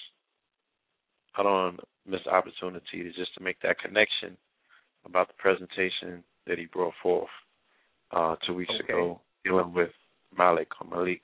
I 1.36 1.42
don't 1.42 1.52
want 1.52 1.76
to 1.80 2.10
miss 2.10 2.20
the 2.24 2.30
opportunity 2.30 3.02
to 3.02 3.12
just 3.12 3.34
to 3.34 3.42
make 3.42 3.60
that 3.62 3.78
connection 3.78 4.36
about 5.04 5.28
the 5.28 5.34
presentation 5.38 6.22
that 6.46 6.58
he 6.58 6.66
brought 6.66 6.94
forth 7.02 7.28
uh, 8.12 8.36
two 8.46 8.54
weeks 8.54 8.72
Okay. 8.84 8.92
ago 8.92 9.20
dealing 9.44 9.72
with 9.74 9.90
Malik 10.36 10.68
or 10.80 10.86
Malik, 10.88 11.22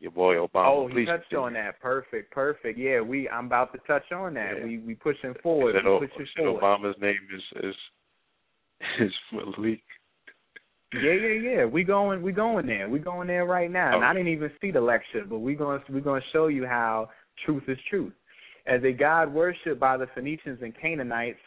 your 0.00 0.10
boy 0.10 0.34
Obama. 0.36 0.66
Oh, 0.66 0.88
he 0.88 0.94
Please 0.94 1.06
touched 1.06 1.28
continue. 1.28 1.44
on 1.44 1.52
that. 1.52 1.80
Perfect, 1.80 2.32
perfect. 2.32 2.78
Yeah, 2.78 3.00
we 3.00 3.28
I'm 3.28 3.46
about 3.46 3.72
to 3.72 3.78
touch 3.86 4.10
on 4.12 4.34
that. 4.34 4.54
Yeah. 4.58 4.64
We 4.64 4.78
we 4.78 4.94
pushing 4.94 5.34
forward. 5.42 5.76
We 5.76 6.06
pushing 6.06 6.26
forward. 6.36 6.62
Obama's 6.62 6.96
name 7.00 7.18
is 7.34 7.64
is 7.64 7.74
is 9.00 9.12
Malik. 9.32 9.82
Yeah, 10.92 11.12
yeah, 11.12 11.50
yeah. 11.50 11.64
We 11.66 11.84
going 11.84 12.22
we 12.22 12.32
going 12.32 12.66
there. 12.66 12.88
We 12.88 12.98
going 12.98 13.28
there 13.28 13.44
right 13.44 13.70
now. 13.70 13.94
And 13.94 14.04
I 14.04 14.12
didn't 14.12 14.28
even 14.28 14.50
see 14.60 14.70
the 14.70 14.80
lecture, 14.80 15.24
but 15.28 15.38
we 15.38 15.54
going 15.54 15.80
we're 15.88 16.00
going 16.00 16.22
to 16.22 16.26
show 16.32 16.48
you 16.48 16.66
how 16.66 17.10
truth 17.44 17.62
is 17.68 17.78
truth. 17.88 18.12
As 18.66 18.82
a 18.84 18.92
god 18.92 19.32
worshipped 19.32 19.78
by 19.78 19.96
the 19.96 20.06
Phoenicians 20.14 20.60
and 20.62 20.72
Canaanites, 20.80 21.38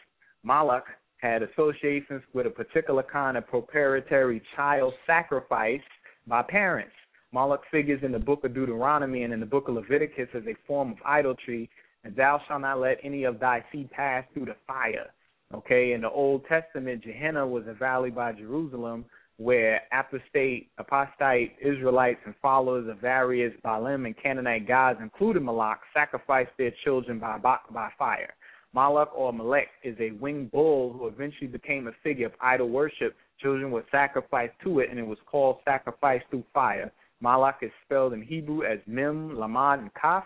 Moloch 0.44 0.84
had 1.18 1.42
associations 1.42 2.22
with 2.34 2.46
a 2.46 2.50
particular 2.50 3.02
kind 3.02 3.36
of 3.36 3.46
proprietary 3.46 4.42
child 4.56 4.94
sacrifice 5.06 5.80
by 6.26 6.42
parents. 6.42 6.92
Moloch 7.34 7.62
figures 7.72 8.00
in 8.04 8.12
the 8.12 8.18
book 8.18 8.44
of 8.44 8.54
Deuteronomy 8.54 9.24
and 9.24 9.32
in 9.32 9.40
the 9.40 9.46
book 9.46 9.66
of 9.66 9.74
Leviticus 9.74 10.28
as 10.34 10.44
a 10.46 10.54
form 10.68 10.92
of 10.92 10.98
idolatry, 11.04 11.68
and 12.04 12.14
thou 12.14 12.40
shalt 12.46 12.60
not 12.60 12.78
let 12.78 12.98
any 13.02 13.24
of 13.24 13.40
thy 13.40 13.64
seed 13.72 13.90
pass 13.90 14.24
through 14.32 14.44
the 14.44 14.54
fire. 14.68 15.10
Okay, 15.52 15.94
in 15.94 16.02
the 16.02 16.10
Old 16.10 16.46
Testament, 16.46 17.02
Gehenna 17.02 17.44
was 17.44 17.64
a 17.66 17.74
valley 17.74 18.10
by 18.10 18.30
Jerusalem 18.30 19.04
where 19.38 19.82
apostate, 19.92 20.70
apostate 20.78 21.56
Israelites 21.60 22.20
and 22.24 22.36
followers 22.40 22.88
of 22.88 22.98
various 22.98 23.52
Baalim 23.64 24.06
and 24.06 24.14
Canaanite 24.16 24.68
gods, 24.68 25.00
including 25.02 25.44
Malak, 25.44 25.80
sacrificed 25.92 26.52
their 26.56 26.72
children 26.84 27.18
by, 27.18 27.38
by, 27.38 27.88
fire. 27.98 28.32
Malak 28.72 29.08
or 29.12 29.32
Malek 29.32 29.70
is 29.82 29.96
a 29.98 30.12
winged 30.12 30.52
bull 30.52 30.92
who 30.92 31.08
eventually 31.08 31.48
became 31.48 31.88
a 31.88 31.92
figure 32.04 32.26
of 32.26 32.32
idol 32.40 32.68
worship. 32.68 33.16
Children 33.40 33.72
were 33.72 33.84
sacrificed 33.90 34.54
to 34.62 34.78
it, 34.78 34.88
and 34.88 35.00
it 35.00 35.06
was 35.06 35.18
called 35.26 35.58
sacrifice 35.64 36.22
through 36.30 36.44
fire. 36.54 36.92
Malak 37.24 37.58
is 37.62 37.70
spelled 37.84 38.12
in 38.12 38.20
Hebrew 38.22 38.64
as 38.64 38.78
Mem, 38.86 39.40
Lamed, 39.40 39.80
and 39.80 39.94
Kaf. 39.94 40.24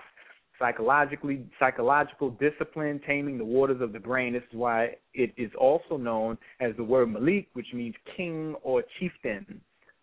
Psychologically, 0.59 1.47
psychological 1.61 2.31
discipline, 2.31 3.01
taming 3.07 3.39
the 3.39 3.45
waters 3.45 3.81
of 3.81 3.93
the 3.93 4.01
brain. 4.01 4.33
This 4.33 4.43
is 4.51 4.59
why 4.59 4.97
it 5.15 5.33
is 5.37 5.53
also 5.57 5.97
known 5.97 6.37
as 6.59 6.73
the 6.77 6.83
word 6.83 7.13
Malik, 7.13 7.47
which 7.53 7.69
means 7.73 7.95
king 8.17 8.57
or 8.65 8.83
chieftain. 8.99 9.61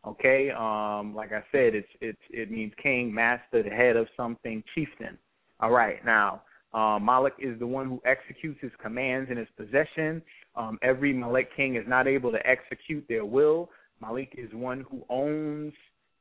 Okay, 0.08 0.52
um, 0.52 1.14
like 1.14 1.34
I 1.34 1.44
said, 1.52 1.76
it's 1.76 1.94
it's 2.00 2.26
it 2.30 2.50
means 2.50 2.72
king, 2.82 3.14
master, 3.14 3.62
the 3.64 3.70
head 3.70 3.98
of 3.98 4.08
something, 4.16 4.64
chieftain. 4.74 5.18
All 5.60 5.72
right, 5.72 6.06
now 6.06 6.44
uh, 6.76 7.00
Malik 7.00 7.34
is 7.40 7.58
the 7.60 7.68
one 7.68 7.88
who 7.88 8.02
executes 8.06 8.60
his 8.62 8.72
commands 8.82 9.30
in 9.32 9.38
his 9.38 9.48
possession. 9.58 10.22
Um, 10.56 10.78
every 10.82 11.12
Malik 11.12 11.50
king 11.56 11.76
is 11.76 11.86
not 11.88 12.08
able 12.08 12.32
to 12.32 12.48
execute 12.48 13.06
their 13.10 13.26
will. 13.26 13.70
Malik 14.02 14.36
is 14.38 14.54
one 14.54 14.86
who 14.90 15.04
owns, 15.10 15.74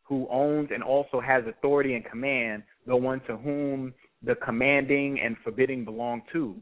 who 0.04 0.26
owns 0.30 0.68
and 0.72 0.82
also 0.82 1.20
has 1.20 1.44
authority 1.46 1.94
and 1.94 2.04
command, 2.04 2.62
the 2.86 2.96
one 2.96 3.20
to 3.26 3.36
whom 3.36 3.92
the 4.22 4.34
commanding 4.36 5.20
and 5.20 5.36
forbidding 5.42 5.84
belong 5.84 6.22
to. 6.32 6.54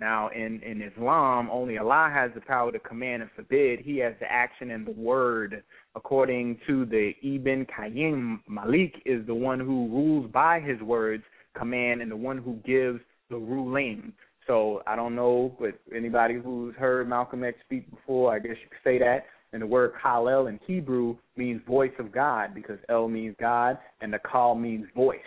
Now, 0.00 0.30
in, 0.34 0.60
in 0.62 0.82
Islam, 0.82 1.48
only 1.52 1.78
Allah 1.78 2.10
has 2.12 2.32
the 2.34 2.40
power 2.40 2.72
to 2.72 2.78
command 2.80 3.22
and 3.22 3.30
forbid. 3.36 3.80
He 3.80 3.98
has 3.98 4.14
the 4.18 4.30
action 4.30 4.72
and 4.72 4.84
the 4.84 4.92
word. 4.92 5.62
According 5.94 6.58
to 6.66 6.84
the 6.86 7.12
Ibn 7.22 7.66
Qayyim, 7.66 8.40
Malik 8.48 8.94
is 9.06 9.24
the 9.26 9.34
one 9.34 9.60
who 9.60 9.86
rules 9.88 10.30
by 10.32 10.58
his 10.58 10.80
words, 10.80 11.22
command, 11.56 12.02
and 12.02 12.10
the 12.10 12.16
one 12.16 12.38
who 12.38 12.54
gives 12.66 12.98
the 13.30 13.36
ruling. 13.36 14.12
So 14.48 14.82
I 14.88 14.96
don't 14.96 15.14
know, 15.14 15.56
but 15.60 15.78
anybody 15.94 16.34
who's 16.34 16.74
heard 16.74 17.08
Malcolm 17.08 17.44
X 17.44 17.58
speak 17.64 17.88
before, 17.88 18.34
I 18.34 18.40
guess 18.40 18.56
you 18.60 18.68
could 18.70 18.82
say 18.82 18.98
that. 18.98 19.26
And 19.52 19.60
the 19.60 19.66
word 19.66 19.92
Kal-El 20.00 20.46
in 20.46 20.58
Hebrew 20.66 21.16
means 21.36 21.60
voice 21.66 21.92
of 21.98 22.10
God 22.10 22.54
because 22.54 22.78
El 22.88 23.08
means 23.08 23.36
God 23.38 23.78
and 24.00 24.12
the 24.12 24.18
Kal 24.30 24.54
means 24.54 24.86
voice. 24.94 25.18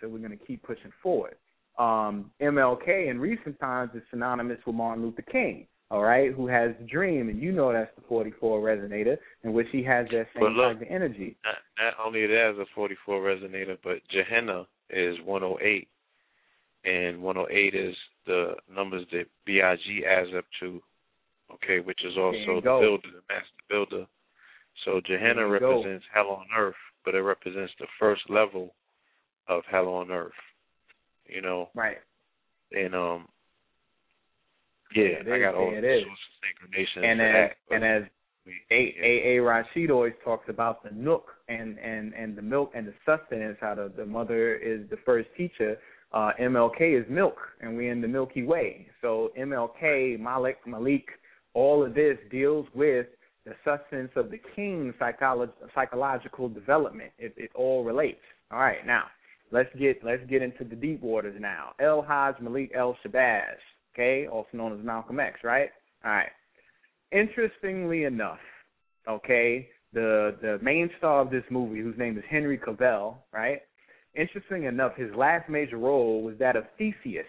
So 0.00 0.08
we're 0.08 0.18
going 0.18 0.30
to 0.30 0.44
keep 0.44 0.62
pushing 0.62 0.92
forward. 1.02 1.34
Um, 1.78 2.30
MLK 2.40 3.10
in 3.10 3.18
recent 3.18 3.58
times 3.58 3.90
is 3.94 4.02
synonymous 4.10 4.58
with 4.64 4.76
Martin 4.76 5.04
Luther 5.04 5.22
King, 5.22 5.66
all 5.90 6.02
right, 6.02 6.32
who 6.32 6.46
has 6.46 6.70
the 6.78 6.86
dream, 6.86 7.28
and 7.28 7.42
you 7.42 7.50
know 7.50 7.72
that's 7.72 7.90
the 7.96 8.02
44 8.08 8.60
resonator, 8.60 9.16
in 9.42 9.52
which 9.52 9.66
he 9.72 9.82
has 9.82 10.06
that 10.12 10.26
same 10.34 10.52
look, 10.52 10.74
type 10.74 10.82
of 10.82 10.88
energy. 10.88 11.36
Not, 11.44 11.56
not 11.78 12.06
only 12.06 12.26
that 12.26 12.52
is 12.52 12.58
a 12.58 12.66
44 12.76 13.20
resonator, 13.20 13.76
but 13.82 13.96
Gehenna 14.08 14.66
is 14.90 15.16
108, 15.24 15.88
and 16.84 17.20
108 17.20 17.74
is 17.74 17.96
the 18.26 18.54
numbers 18.72 19.04
that 19.10 19.24
BIG 19.46 20.04
adds 20.08 20.30
up 20.36 20.44
to, 20.60 20.80
okay, 21.52 21.80
which 21.80 22.00
is 22.04 22.16
also 22.16 22.56
the 22.56 22.60
builder, 22.62 23.08
the 23.08 23.22
master 23.28 23.62
builder. 23.68 24.06
So 24.84 25.00
Gehenna 25.06 25.42
you 25.48 25.58
go. 25.58 25.76
represents 25.78 26.04
hell 26.12 26.30
on 26.30 26.46
earth, 26.56 26.74
but 27.04 27.14
it 27.14 27.20
represents 27.22 27.72
the 27.78 27.86
first 27.98 28.22
level 28.28 28.74
of 29.48 29.62
hell 29.70 29.88
on 29.88 30.10
earth. 30.10 30.32
You 31.26 31.40
know, 31.42 31.70
Right. 31.74 31.98
and 32.72 32.94
um, 32.94 33.28
yeah, 34.94 35.22
There 35.24 35.34
I 35.34 35.38
got 35.40 35.54
all 35.54 35.72
it 35.74 35.84
is. 35.84 36.04
synchronization 36.04 37.04
And 37.04 37.20
as 37.20 37.32
that. 37.70 37.74
and 37.74 37.84
as 37.84 38.02
we- 38.46 38.62
A 38.70 38.94
A 39.02 39.36
A 39.36 39.42
Rashid 39.42 39.90
always 39.90 40.12
talks 40.22 40.48
about 40.48 40.82
the 40.82 40.90
nook 40.90 41.30
and 41.48 41.78
and 41.78 42.12
and 42.14 42.36
the 42.36 42.42
milk 42.42 42.72
and 42.74 42.86
the 42.86 42.94
sustenance. 43.06 43.58
How 43.60 43.74
the 43.74 43.88
the 43.96 44.04
mother 44.06 44.54
is 44.56 44.88
the 44.90 44.98
first 44.98 45.28
teacher. 45.36 45.78
Uh, 46.12 46.32
MLK 46.38 46.92
is 47.02 47.08
milk, 47.08 47.36
and 47.60 47.76
we're 47.76 47.90
in 47.90 48.00
the 48.00 48.06
Milky 48.06 48.44
Way. 48.44 48.86
So 49.00 49.32
MLK, 49.36 50.16
Malik, 50.20 50.58
Malik, 50.64 51.08
all 51.54 51.84
of 51.84 51.94
this 51.94 52.18
deals 52.30 52.66
with 52.74 53.06
the 53.46 53.54
sustenance 53.64 54.12
of 54.16 54.30
the 54.30 54.40
king's 54.56 54.94
psycholo- 55.00 55.52
psychological 55.74 56.48
development. 56.48 57.12
It, 57.18 57.34
it 57.36 57.50
all 57.54 57.84
relates. 57.84 58.20
All 58.50 58.60
right, 58.60 58.86
now 58.86 59.04
let's 59.50 59.68
get 59.78 60.02
let's 60.04 60.22
get 60.28 60.42
into 60.42 60.64
the 60.64 60.76
deep 60.76 61.00
waters 61.00 61.36
now. 61.40 61.70
El 61.80 62.02
Haj 62.02 62.40
Malik 62.40 62.72
El 62.74 62.96
Shabazz, 63.04 63.56
okay, 63.94 64.26
also 64.26 64.48
known 64.52 64.78
as 64.78 64.84
Malcolm 64.84 65.20
X, 65.20 65.40
right? 65.42 65.70
All 66.04 66.10
right. 66.10 66.30
Interestingly 67.12 68.04
enough, 68.04 68.40
okay, 69.08 69.68
the 69.92 70.36
the 70.42 70.58
main 70.62 70.90
star 70.98 71.20
of 71.20 71.30
this 71.30 71.44
movie, 71.50 71.80
whose 71.80 71.96
name 71.98 72.18
is 72.18 72.24
Henry 72.28 72.58
Cavill, 72.58 73.16
right? 73.32 73.60
Interesting 74.14 74.64
enough, 74.64 74.94
his 74.96 75.14
last 75.14 75.48
major 75.48 75.78
role 75.78 76.22
was 76.22 76.36
that 76.38 76.56
of 76.56 76.64
Theseus. 76.78 77.26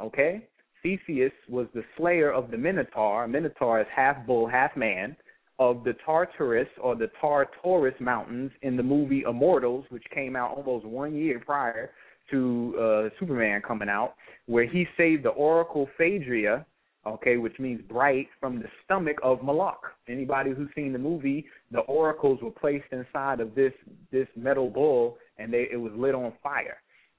Okay, 0.00 0.46
Theseus 0.86 1.32
was 1.48 1.66
the 1.74 1.82
slayer 1.96 2.30
of 2.30 2.52
the 2.52 2.56
Minotaur. 2.56 3.26
Minotaur 3.26 3.80
is 3.80 3.86
half 3.94 4.24
bull, 4.24 4.46
half 4.46 4.76
man 4.76 5.16
of 5.58 5.82
the 5.82 5.94
Tartarus 6.04 6.68
or 6.80 6.94
the 6.94 7.10
Tartarus 7.20 7.94
Mountains 7.98 8.52
in 8.62 8.76
the 8.76 8.84
movie 8.84 9.22
Immortals, 9.22 9.84
which 9.88 10.04
came 10.14 10.36
out 10.36 10.56
almost 10.56 10.84
one 10.84 11.16
year 11.16 11.42
prior 11.44 11.90
to 12.30 12.74
uh, 12.78 13.08
Superman 13.18 13.62
coming 13.66 13.88
out, 13.88 14.14
where 14.46 14.64
he 14.64 14.86
saved 14.96 15.24
the 15.24 15.30
Oracle 15.30 15.88
Phaedra, 15.98 16.64
okay, 17.04 17.36
which 17.36 17.58
means 17.58 17.80
bright, 17.88 18.28
from 18.38 18.60
the 18.60 18.68
stomach 18.84 19.16
of 19.24 19.42
Malak. 19.42 19.80
Anybody 20.08 20.52
who's 20.52 20.68
seen 20.76 20.92
the 20.92 20.98
movie, 21.00 21.46
the 21.72 21.80
oracles 21.80 22.38
were 22.42 22.50
placed 22.50 22.92
inside 22.92 23.40
of 23.40 23.56
this 23.56 23.72
this 24.12 24.28
metal 24.36 24.70
bull, 24.70 25.18
and 25.38 25.52
they 25.52 25.66
it 25.72 25.80
was 25.80 25.92
lit 25.96 26.14
on 26.14 26.32
fire. 26.44 26.76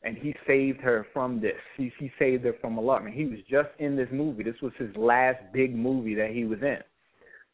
And 0.07 0.17
he 0.17 0.33
saved 0.47 0.79
her 0.79 1.05
from 1.11 1.41
this. 1.41 1.59
He 1.75 1.91
he 1.99 2.09
saved 2.17 2.45
her 2.45 2.55
from. 2.61 2.79
And 2.79 3.13
he 3.13 3.25
was 3.25 3.39
just 3.49 3.67
in 3.79 3.97
this 3.97 4.07
movie. 4.09 4.41
This 4.41 4.55
was 4.61 4.71
his 4.77 4.95
last 4.95 5.39
big 5.51 5.75
movie 5.75 6.15
that 6.15 6.29
he 6.29 6.45
was 6.45 6.59
in. 6.61 6.77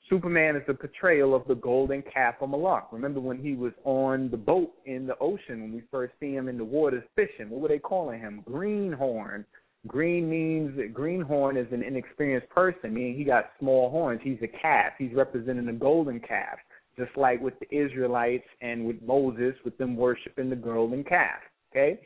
Superman 0.08 0.56
is 0.56 0.62
a 0.68 0.74
portrayal 0.76 1.34
of 1.34 1.48
the 1.48 1.56
golden 1.56 2.04
calf 2.04 2.36
of 2.42 2.52
Malak. 2.52 2.90
Remember 2.92 3.20
when 3.20 3.40
he 3.40 3.56
was 3.56 3.74
on 3.86 4.30
the 4.30 4.38
boat 4.38 4.72
in 4.86 5.08
the 5.08 5.18
ocean 5.20 5.62
when 5.64 5.74
we 5.74 5.82
first 5.90 6.14
see 6.20 6.32
him 6.32 6.48
in 6.48 6.60
the 6.60 6.64
waters 6.64 7.04
fishing? 7.16 7.50
What 7.50 7.62
were 7.62 7.70
they 7.70 7.80
calling 7.80 8.20
him? 8.20 8.44
Greenhorn. 8.46 9.46
Green 9.88 10.30
means 10.30 10.80
greenhorn 10.94 11.58
is 11.58 11.68
an 11.72 11.82
inexperienced 11.82 12.50
person, 12.50 12.94
meaning 12.94 13.16
he 13.16 13.24
got 13.24 13.50
small 13.60 13.90
horns. 13.90 14.22
He's 14.24 14.38
a 14.44 14.48
calf. 14.48 14.94
He's 15.00 15.16
representing 15.16 15.66
the 15.66 15.72
golden 15.72 16.20
calf, 16.20 16.60
just 17.00 17.18
like 17.18 17.42
with 17.42 17.56
the 17.60 17.76
Israelites 17.76 18.48
and 18.62 18.86
with 18.86 19.02
Moses, 19.02 19.56
with 19.66 19.76
them 19.80 19.96
worshiping 19.96 20.52
the 20.52 20.56
golden 20.56 21.04
calf. 21.04 21.40
Okay, 21.72 22.00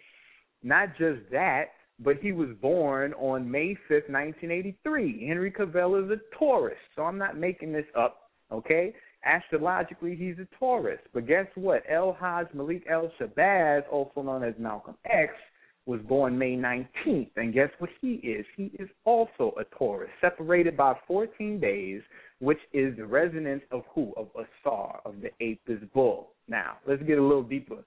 not 0.63 0.89
just 0.97 1.21
that, 1.31 1.65
but 1.99 2.17
he 2.17 2.31
was 2.31 2.49
born 2.61 3.13
on 3.13 3.49
May 3.49 3.75
fifth, 3.88 4.09
nineteen 4.09 4.51
eighty-three. 4.51 5.27
Henry 5.27 5.51
Cavill 5.51 6.03
is 6.03 6.11
a 6.11 6.35
Taurus, 6.38 6.77
so 6.95 7.03
I'm 7.03 7.17
not 7.17 7.38
making 7.38 7.73
this 7.73 7.85
up. 7.97 8.29
Okay, 8.51 8.93
astrologically 9.25 10.15
he's 10.15 10.38
a 10.39 10.47
Taurus, 10.57 10.99
but 11.13 11.27
guess 11.27 11.47
what? 11.55 11.84
El 11.89 12.13
Haj 12.13 12.47
Malik 12.53 12.84
El 12.89 13.11
Shabazz, 13.19 13.84
also 13.91 14.21
known 14.21 14.43
as 14.43 14.53
Malcolm 14.57 14.95
X 15.05 15.34
was 15.88 16.01
born 16.01 16.38
May 16.38 16.55
19th, 16.55 17.29
and 17.38 17.53
guess 17.53 17.69
what 17.79 17.89
he 18.01 18.15
is? 18.15 18.45
He 18.55 18.71
is 18.77 18.89
also 19.05 19.53
a 19.57 19.63
Taurus, 19.77 20.09
separated 20.19 20.75
by 20.75 20.93
14 21.07 21.59
days, 21.59 22.01
which 22.39 22.59
is 22.73 22.95
the 22.97 23.05
resonance 23.05 23.63
of 23.71 23.84
who? 23.95 24.13
Of 24.17 24.27
Asar, 24.35 24.99
of 25.05 25.15
the 25.21 25.31
Apis 25.41 25.81
bull. 25.93 26.34
Now, 26.49 26.77
let's 26.85 27.01
get 27.03 27.17
a 27.17 27.23
little 27.23 27.43
deeper. 27.43 27.77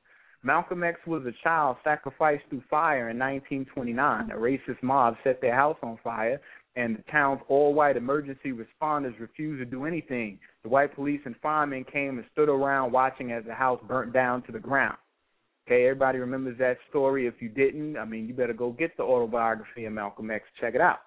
Malcolm 0.42 0.82
X 0.82 0.98
was 1.06 1.24
a 1.26 1.32
child 1.42 1.76
sacrificed 1.84 2.44
through 2.48 2.62
fire 2.70 3.10
in 3.10 3.18
1929. 3.18 4.30
A 4.30 4.34
racist 4.34 4.82
mob 4.82 5.16
set 5.22 5.40
their 5.40 5.54
house 5.54 5.76
on 5.82 5.98
fire, 6.02 6.40
and 6.76 6.96
the 6.96 7.02
town's 7.10 7.40
all-white 7.48 7.96
emergency 7.96 8.52
responders 8.52 9.18
refused 9.20 9.60
to 9.60 9.66
do 9.66 9.84
anything. 9.84 10.38
The 10.62 10.70
white 10.70 10.94
police 10.94 11.20
and 11.26 11.34
firemen 11.42 11.84
came 11.84 12.18
and 12.18 12.26
stood 12.32 12.48
around 12.48 12.92
watching 12.92 13.32
as 13.32 13.44
the 13.44 13.54
house 13.54 13.80
burnt 13.86 14.14
down 14.14 14.42
to 14.44 14.52
the 14.52 14.58
ground. 14.58 14.96
Okay, 15.66 15.84
everybody 15.84 16.18
remembers 16.18 16.58
that 16.58 16.78
story. 16.88 17.26
If 17.26 17.34
you 17.40 17.48
didn't, 17.50 17.98
I 17.98 18.04
mean, 18.04 18.26
you 18.26 18.34
better 18.34 18.54
go 18.54 18.72
get 18.72 18.96
the 18.96 19.02
autobiography 19.02 19.84
of 19.84 19.92
Malcolm 19.92 20.30
X. 20.30 20.44
Check 20.58 20.74
it 20.74 20.80
out. 20.80 21.00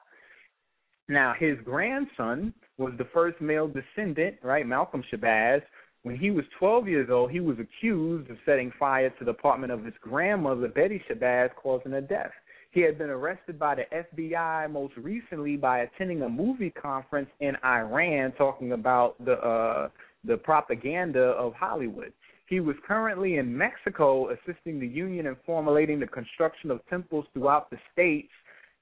Now, 1.09 1.33
his 1.37 1.57
grandson 1.65 2.53
was 2.77 2.93
the 2.97 3.07
first 3.13 3.41
male 3.41 3.67
descendant, 3.67 4.37
right, 4.43 4.65
Malcolm 4.65 5.03
Shabazz. 5.11 5.61
When 6.03 6.17
he 6.17 6.31
was 6.31 6.43
12 6.59 6.87
years 6.87 7.09
old, 7.09 7.31
he 7.31 7.39
was 7.39 7.57
accused 7.59 8.29
of 8.29 8.37
setting 8.45 8.71
fire 8.77 9.09
to 9.09 9.25
the 9.25 9.31
apartment 9.31 9.71
of 9.71 9.85
his 9.85 9.93
grandmother, 10.01 10.67
Betty 10.67 11.01
Shabazz, 11.09 11.55
causing 11.55 11.93
her 11.93 12.01
death. 12.01 12.31
He 12.71 12.81
had 12.81 12.97
been 12.97 13.09
arrested 13.09 13.57
by 13.57 13.75
the 13.75 13.85
FBI 14.17 14.69
most 14.71 14.95
recently 14.97 15.55
by 15.55 15.79
attending 15.79 16.23
a 16.23 16.29
movie 16.29 16.71
conference 16.71 17.29
in 17.39 17.55
Iran 17.63 18.33
talking 18.33 18.73
about 18.73 19.23
the 19.23 19.33
uh, 19.33 19.89
the 20.25 20.37
propaganda 20.37 21.21
of 21.21 21.53
Hollywood. 21.53 22.11
He 22.47 22.59
was 22.59 22.75
currently 22.85 23.37
in 23.37 23.55
Mexico 23.55 24.29
assisting 24.31 24.79
the 24.79 24.87
union 24.87 25.27
in 25.27 25.35
formulating 25.45 25.99
the 25.99 26.07
construction 26.07 26.71
of 26.71 26.81
temples 26.89 27.25
throughout 27.33 27.69
the 27.69 27.77
states 27.91 28.31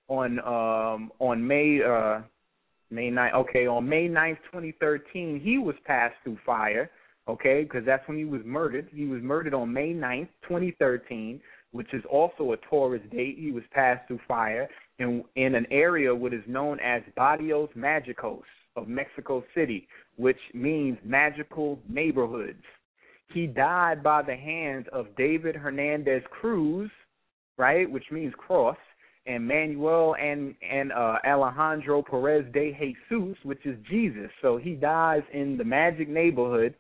on 0.07 0.39
um 0.39 1.11
on 1.19 1.45
May 1.45 1.81
uh 1.83 2.21
May 2.89 3.09
9 3.09 3.33
okay 3.33 3.67
on 3.67 3.87
May 3.87 4.07
9th 4.07 4.39
2013 4.51 5.39
he 5.43 5.57
was 5.57 5.75
passed 5.85 6.15
through 6.23 6.37
fire 6.45 6.89
okay? 7.31 7.63
Because 7.63 7.85
that's 7.85 8.07
when 8.07 8.17
he 8.17 8.25
was 8.25 8.41
murdered. 8.45 8.87
He 8.93 9.05
was 9.05 9.21
murdered 9.21 9.53
on 9.53 9.73
May 9.73 9.93
9th 9.93 10.29
2013 10.47 11.41
which 11.71 11.93
is 11.93 12.03
also 12.11 12.51
a 12.51 12.57
Taurus 12.69 13.01
date. 13.11 13.37
He 13.39 13.51
was 13.51 13.63
passed 13.71 14.07
through 14.07 14.19
fire 14.27 14.67
in 14.99 15.23
in 15.35 15.55
an 15.55 15.65
area 15.71 16.13
what 16.13 16.33
is 16.33 16.43
known 16.47 16.79
as 16.79 17.01
Barrios 17.15 17.69
Magicos 17.77 18.43
of 18.75 18.87
Mexico 18.87 19.43
City 19.55 19.87
which 20.17 20.39
means 20.53 20.97
magical 21.03 21.79
neighborhoods. 21.89 22.63
He 23.33 23.47
died 23.47 24.03
by 24.03 24.21
the 24.21 24.35
hands 24.35 24.85
of 24.91 25.07
David 25.15 25.55
Hernandez 25.55 26.21
Cruz, 26.29 26.91
right, 27.57 27.89
which 27.89 28.03
means 28.11 28.33
cross, 28.37 28.77
and 29.25 29.47
Manuel 29.47 30.15
and 30.19 30.53
and 30.69 30.91
uh, 30.91 31.17
Alejandro 31.25 32.01
Perez 32.01 32.45
de 32.53 32.73
Jesus, 33.09 33.37
which 33.43 33.65
is 33.65 33.77
Jesus. 33.89 34.29
So 34.41 34.57
he 34.57 34.73
dies 34.73 35.23
in 35.33 35.57
the 35.57 35.63
magic 35.63 36.09
neighborhood 36.09 36.75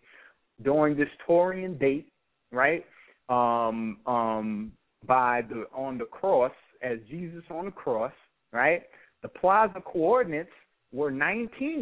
during 0.63 0.97
this 0.97 1.09
Taurian 1.27 1.79
date, 1.79 2.07
right? 2.51 2.85
Um, 3.29 3.97
um, 4.05 4.71
by 5.07 5.41
the 5.49 5.65
on 5.73 5.97
the 5.97 6.05
cross 6.05 6.51
as 6.81 6.99
Jesus 7.09 7.43
on 7.49 7.65
the 7.65 7.71
cross, 7.71 8.13
right? 8.51 8.83
The 9.21 9.29
plaza 9.29 9.81
coordinates 9.85 10.49
were 10.91 11.11
1944. 11.11 11.81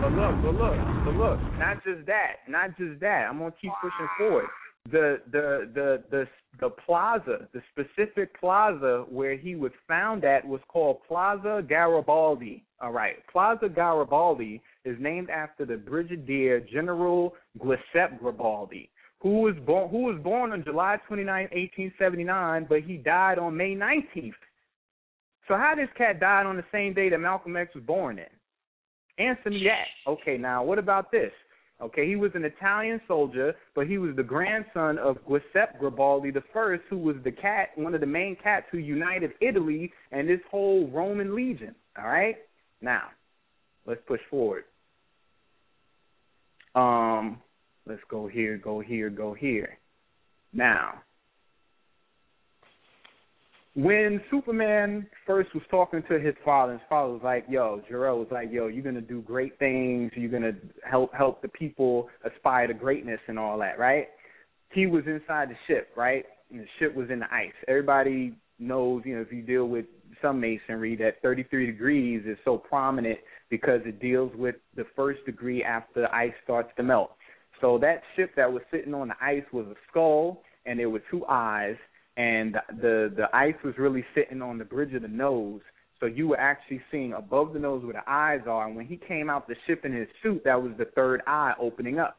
But 0.00 0.12
look, 0.12 0.34
but 0.42 0.54
look, 0.54 0.76
but 1.04 1.14
look. 1.14 1.38
Not 1.58 1.84
just 1.84 2.06
that, 2.06 2.36
not 2.48 2.76
just 2.78 2.98
that. 3.00 3.26
I'm 3.28 3.38
gonna 3.38 3.52
keep 3.60 3.72
pushing 3.80 4.08
forward. 4.18 4.46
The 4.90 5.20
the 5.32 5.70
the 5.74 6.02
the 6.10 6.28
the 6.60 6.70
plaza, 6.70 7.48
the 7.52 7.62
specific 7.72 8.38
plaza 8.38 9.04
where 9.08 9.36
he 9.36 9.54
was 9.54 9.72
found 9.88 10.24
at 10.24 10.46
was 10.46 10.60
called 10.68 10.98
Plaza 11.06 11.62
Garibaldi. 11.68 12.64
All 12.80 12.92
right, 12.92 13.16
Plaza 13.30 13.68
Garibaldi 13.68 14.62
is 14.84 14.96
named 15.00 15.30
after 15.30 15.64
the 15.64 15.76
Brigadier 15.76 16.60
General 16.60 17.34
Giuseppe 17.58 18.16
Garibaldi, 18.20 18.90
who 19.20 19.40
was 19.40 19.54
born 19.66 19.90
who 19.90 20.02
was 20.02 20.20
born 20.22 20.52
on 20.52 20.62
July 20.62 20.98
29, 21.08 21.26
1879, 21.26 22.66
but 22.68 22.82
he 22.82 22.96
died 22.96 23.38
on 23.38 23.56
May 23.56 23.74
19th. 23.74 24.32
So 25.48 25.56
how 25.56 25.74
this 25.76 25.88
cat 25.96 26.20
died 26.20 26.46
on 26.46 26.56
the 26.56 26.64
same 26.72 26.92
day 26.92 27.08
that 27.08 27.18
Malcolm 27.18 27.56
X 27.56 27.74
was 27.74 27.84
born 27.84 28.18
in? 28.18 29.24
Answer 29.24 29.50
me 29.50 29.64
that. 29.64 30.10
Okay, 30.10 30.36
now 30.36 30.62
what 30.62 30.78
about 30.78 31.10
this? 31.10 31.32
Okay, 31.82 32.06
he 32.08 32.16
was 32.16 32.30
an 32.34 32.44
Italian 32.44 33.00
soldier, 33.06 33.54
but 33.74 33.86
he 33.86 33.98
was 33.98 34.16
the 34.16 34.22
grandson 34.22 34.96
of 34.98 35.18
Giuseppe 35.28 35.78
Garibaldi 35.78 36.30
the 36.30 36.42
first, 36.52 36.82
who 36.88 36.96
was 36.96 37.16
the 37.22 37.30
cat, 37.30 37.68
one 37.74 37.94
of 37.94 38.00
the 38.00 38.06
main 38.06 38.34
cats 38.42 38.64
who 38.72 38.78
united 38.78 39.32
Italy 39.42 39.92
and 40.10 40.26
this 40.26 40.40
whole 40.50 40.88
Roman 40.88 41.36
legion. 41.36 41.74
All 41.98 42.08
right, 42.08 42.36
now 42.80 43.08
let's 43.84 44.00
push 44.06 44.20
forward. 44.30 44.64
Um, 46.74 47.42
let's 47.86 48.02
go 48.10 48.26
here, 48.26 48.56
go 48.56 48.80
here, 48.80 49.10
go 49.10 49.34
here. 49.34 49.78
Now, 50.54 51.02
when 53.76 54.22
Superman 54.30 55.06
first 55.26 55.52
was 55.52 55.62
talking 55.70 56.02
to 56.08 56.18
his 56.18 56.34
father, 56.42 56.72
his 56.72 56.82
father 56.88 57.12
was 57.12 57.22
like, 57.22 57.44
"Yo, 57.46 57.82
Jor-El 57.90 58.20
was 58.20 58.30
like, 58.30 58.50
yo, 58.50 58.68
you're 58.68 58.82
gonna 58.82 59.02
do 59.02 59.20
great 59.20 59.58
things. 59.58 60.10
You're 60.16 60.30
gonna 60.30 60.56
help 60.82 61.12
help 61.12 61.42
the 61.42 61.48
people 61.48 62.08
aspire 62.24 62.66
to 62.68 62.74
greatness 62.74 63.20
and 63.26 63.38
all 63.38 63.58
that, 63.58 63.78
right?" 63.78 64.08
He 64.70 64.86
was 64.86 65.06
inside 65.06 65.50
the 65.50 65.56
ship, 65.66 65.90
right? 65.94 66.24
And 66.50 66.60
the 66.60 66.66
ship 66.78 66.94
was 66.94 67.10
in 67.10 67.20
the 67.20 67.32
ice. 67.32 67.52
Everybody 67.68 68.34
knows, 68.58 69.04
you 69.04 69.14
know, 69.14 69.20
if 69.20 69.30
you 69.30 69.42
deal 69.42 69.68
with 69.68 69.84
some 70.22 70.40
masonry, 70.40 70.96
that 70.96 71.20
33 71.20 71.66
degrees 71.66 72.24
is 72.24 72.38
so 72.46 72.56
prominent 72.56 73.20
because 73.50 73.84
it 73.84 74.00
deals 74.00 74.34
with 74.36 74.56
the 74.74 74.84
first 74.96 75.22
degree 75.26 75.62
after 75.62 76.00
the 76.00 76.14
ice 76.14 76.34
starts 76.42 76.74
to 76.76 76.82
melt. 76.82 77.14
So 77.60 77.76
that 77.78 78.02
ship 78.14 78.34
that 78.36 78.50
was 78.50 78.62
sitting 78.70 78.94
on 78.94 79.08
the 79.08 79.16
ice 79.22 79.44
was 79.52 79.66
a 79.66 79.76
skull, 79.90 80.42
and 80.64 80.80
there 80.80 80.88
were 80.88 81.02
two 81.10 81.26
eyes 81.26 81.76
and 82.16 82.56
the 82.80 83.12
the 83.16 83.26
ice 83.34 83.54
was 83.64 83.74
really 83.78 84.04
sitting 84.14 84.42
on 84.42 84.58
the 84.58 84.64
bridge 84.64 84.94
of 84.94 85.02
the 85.02 85.08
nose. 85.08 85.60
So 86.00 86.06
you 86.06 86.28
were 86.28 86.38
actually 86.38 86.80
seeing 86.90 87.14
above 87.14 87.52
the 87.54 87.58
nose 87.58 87.82
where 87.82 87.94
the 87.94 88.10
eyes 88.10 88.42
are. 88.46 88.66
And 88.66 88.76
when 88.76 88.86
he 88.86 88.96
came 88.96 89.30
out 89.30 89.48
the 89.48 89.56
ship 89.66 89.84
in 89.84 89.94
his 89.94 90.08
suit, 90.22 90.42
that 90.44 90.60
was 90.60 90.72
the 90.78 90.84
third 90.94 91.22
eye 91.26 91.54
opening 91.58 91.98
up. 91.98 92.18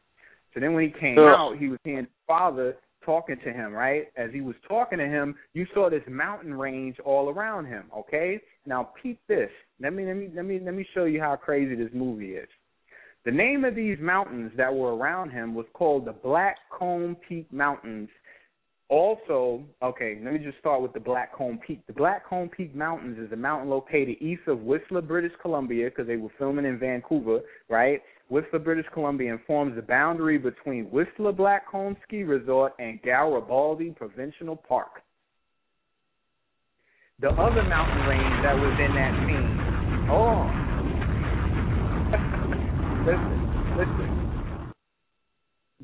So 0.52 0.60
then 0.60 0.72
when 0.74 0.84
he 0.84 0.98
came 0.98 1.16
out, 1.18 1.56
he 1.58 1.68
was 1.68 1.78
seeing 1.84 1.98
his 1.98 2.06
father 2.26 2.76
talking 3.04 3.36
to 3.44 3.52
him, 3.52 3.72
right? 3.72 4.06
As 4.16 4.30
he 4.32 4.40
was 4.40 4.56
talking 4.66 4.98
to 4.98 5.06
him, 5.06 5.36
you 5.54 5.66
saw 5.72 5.88
this 5.88 6.02
mountain 6.08 6.52
range 6.54 6.96
all 7.04 7.28
around 7.28 7.66
him, 7.66 7.84
okay? 7.96 8.40
Now 8.66 8.90
peep 9.00 9.20
this. 9.28 9.50
Let 9.80 9.92
me 9.92 10.04
let 10.04 10.14
me 10.16 10.28
let 10.34 10.44
me 10.44 10.60
let 10.62 10.74
me 10.74 10.86
show 10.94 11.04
you 11.04 11.20
how 11.20 11.36
crazy 11.36 11.74
this 11.76 11.90
movie 11.94 12.32
is. 12.32 12.48
The 13.24 13.30
name 13.30 13.64
of 13.64 13.74
these 13.74 13.98
mountains 14.00 14.52
that 14.56 14.74
were 14.74 14.96
around 14.96 15.30
him 15.30 15.54
was 15.54 15.66
called 15.72 16.04
the 16.06 16.12
Black 16.12 16.56
Comb 16.76 17.16
Peak 17.28 17.52
Mountains 17.52 18.08
also, 18.90 19.62
okay, 19.82 20.18
let 20.24 20.32
me 20.32 20.38
just 20.38 20.58
start 20.58 20.80
with 20.80 20.94
the 20.94 20.98
Blackcomb 20.98 21.60
Peak. 21.60 21.80
The 21.86 21.92
Blackcomb 21.92 22.50
Peak 22.50 22.74
Mountains 22.74 23.18
is 23.18 23.30
a 23.32 23.36
mountain 23.36 23.68
located 23.68 24.16
east 24.20 24.40
of 24.46 24.60
Whistler, 24.62 25.02
British 25.02 25.32
Columbia, 25.42 25.90
because 25.90 26.06
they 26.06 26.16
were 26.16 26.30
filming 26.38 26.64
in 26.64 26.78
Vancouver, 26.78 27.40
right? 27.68 28.00
Whistler, 28.30 28.58
British 28.58 28.86
Columbia, 28.94 29.32
and 29.32 29.40
forms 29.46 29.76
the 29.76 29.82
boundary 29.82 30.38
between 30.38 30.84
Whistler 30.86 31.32
Blackcomb 31.32 31.96
Ski 32.06 32.22
Resort 32.22 32.72
and 32.78 33.00
Garibaldi 33.02 33.90
Provincial 33.90 34.56
Park. 34.56 35.02
The 37.20 37.28
other 37.30 37.64
mountain 37.64 38.06
range 38.06 38.42
that 38.42 38.54
was 38.56 38.72
in 38.80 38.94
that 38.94 39.12
scene, 39.26 39.58
oh, 40.08 40.48
listen, 43.04 44.08
listen 44.08 44.17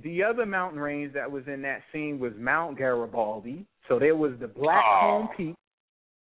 the 0.04 0.22
other 0.22 0.46
mountain 0.46 0.78
range 0.78 1.12
that 1.14 1.30
was 1.30 1.42
in 1.48 1.62
that 1.62 1.80
scene 1.92 2.20
was 2.20 2.32
Mount 2.38 2.78
Garibaldi. 2.78 3.64
So 3.88 3.98
there 3.98 4.14
was 4.14 4.32
the 4.38 4.46
Black 4.46 4.84
oh. 4.86 5.28
Peak, 5.36 5.56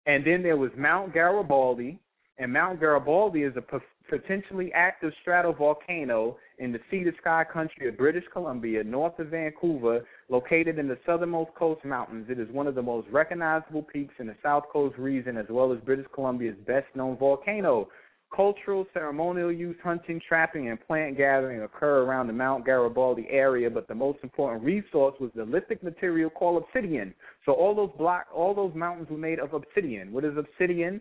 and 0.06 0.26
then 0.26 0.42
there 0.42 0.56
was 0.56 0.70
Mount 0.76 1.14
Garibaldi. 1.14 1.98
And 2.40 2.52
Mount 2.52 2.78
Garibaldi 2.78 3.42
is 3.42 3.52
a 3.56 3.60
p- 3.60 3.78
potentially 4.08 4.72
active 4.72 5.12
stratovolcano 5.26 6.36
in 6.58 6.70
the 6.70 6.78
sea 6.88 7.02
to 7.02 7.10
sky 7.20 7.44
country 7.52 7.88
of 7.88 7.96
British 7.96 8.22
Columbia, 8.32 8.84
north 8.84 9.18
of 9.18 9.28
Vancouver, 9.28 10.04
located 10.28 10.78
in 10.78 10.86
the 10.86 10.98
southernmost 11.04 11.52
coast 11.56 11.84
mountains. 11.84 12.26
It 12.30 12.38
is 12.38 12.48
one 12.52 12.68
of 12.68 12.76
the 12.76 12.82
most 12.82 13.08
recognizable 13.10 13.82
peaks 13.82 14.14
in 14.20 14.28
the 14.28 14.36
South 14.40 14.64
Coast 14.72 14.96
region, 14.98 15.36
as 15.36 15.46
well 15.50 15.72
as 15.72 15.80
British 15.80 16.06
Columbia's 16.14 16.56
best 16.64 16.86
known 16.94 17.16
volcano. 17.16 17.88
Cultural, 18.34 18.86
ceremonial 18.92 19.50
use, 19.50 19.76
hunting, 19.82 20.20
trapping, 20.28 20.68
and 20.68 20.78
plant 20.86 21.16
gathering 21.16 21.62
occur 21.62 22.02
around 22.02 22.26
the 22.26 22.32
Mount 22.32 22.64
Garibaldi 22.64 23.26
area, 23.30 23.70
but 23.70 23.88
the 23.88 23.94
most 23.94 24.18
important 24.22 24.62
resource 24.62 25.14
was 25.18 25.30
the 25.34 25.44
lithic 25.44 25.82
material 25.82 26.28
called 26.30 26.62
obsidian. 26.62 27.14
So 27.46 27.52
all 27.52 27.74
those 27.74 27.90
block, 27.96 28.26
all 28.34 28.54
those 28.54 28.74
mountains 28.74 29.08
were 29.10 29.16
made 29.16 29.38
of 29.38 29.54
obsidian. 29.54 30.12
What 30.12 30.24
is 30.24 30.36
obsidian? 30.36 31.00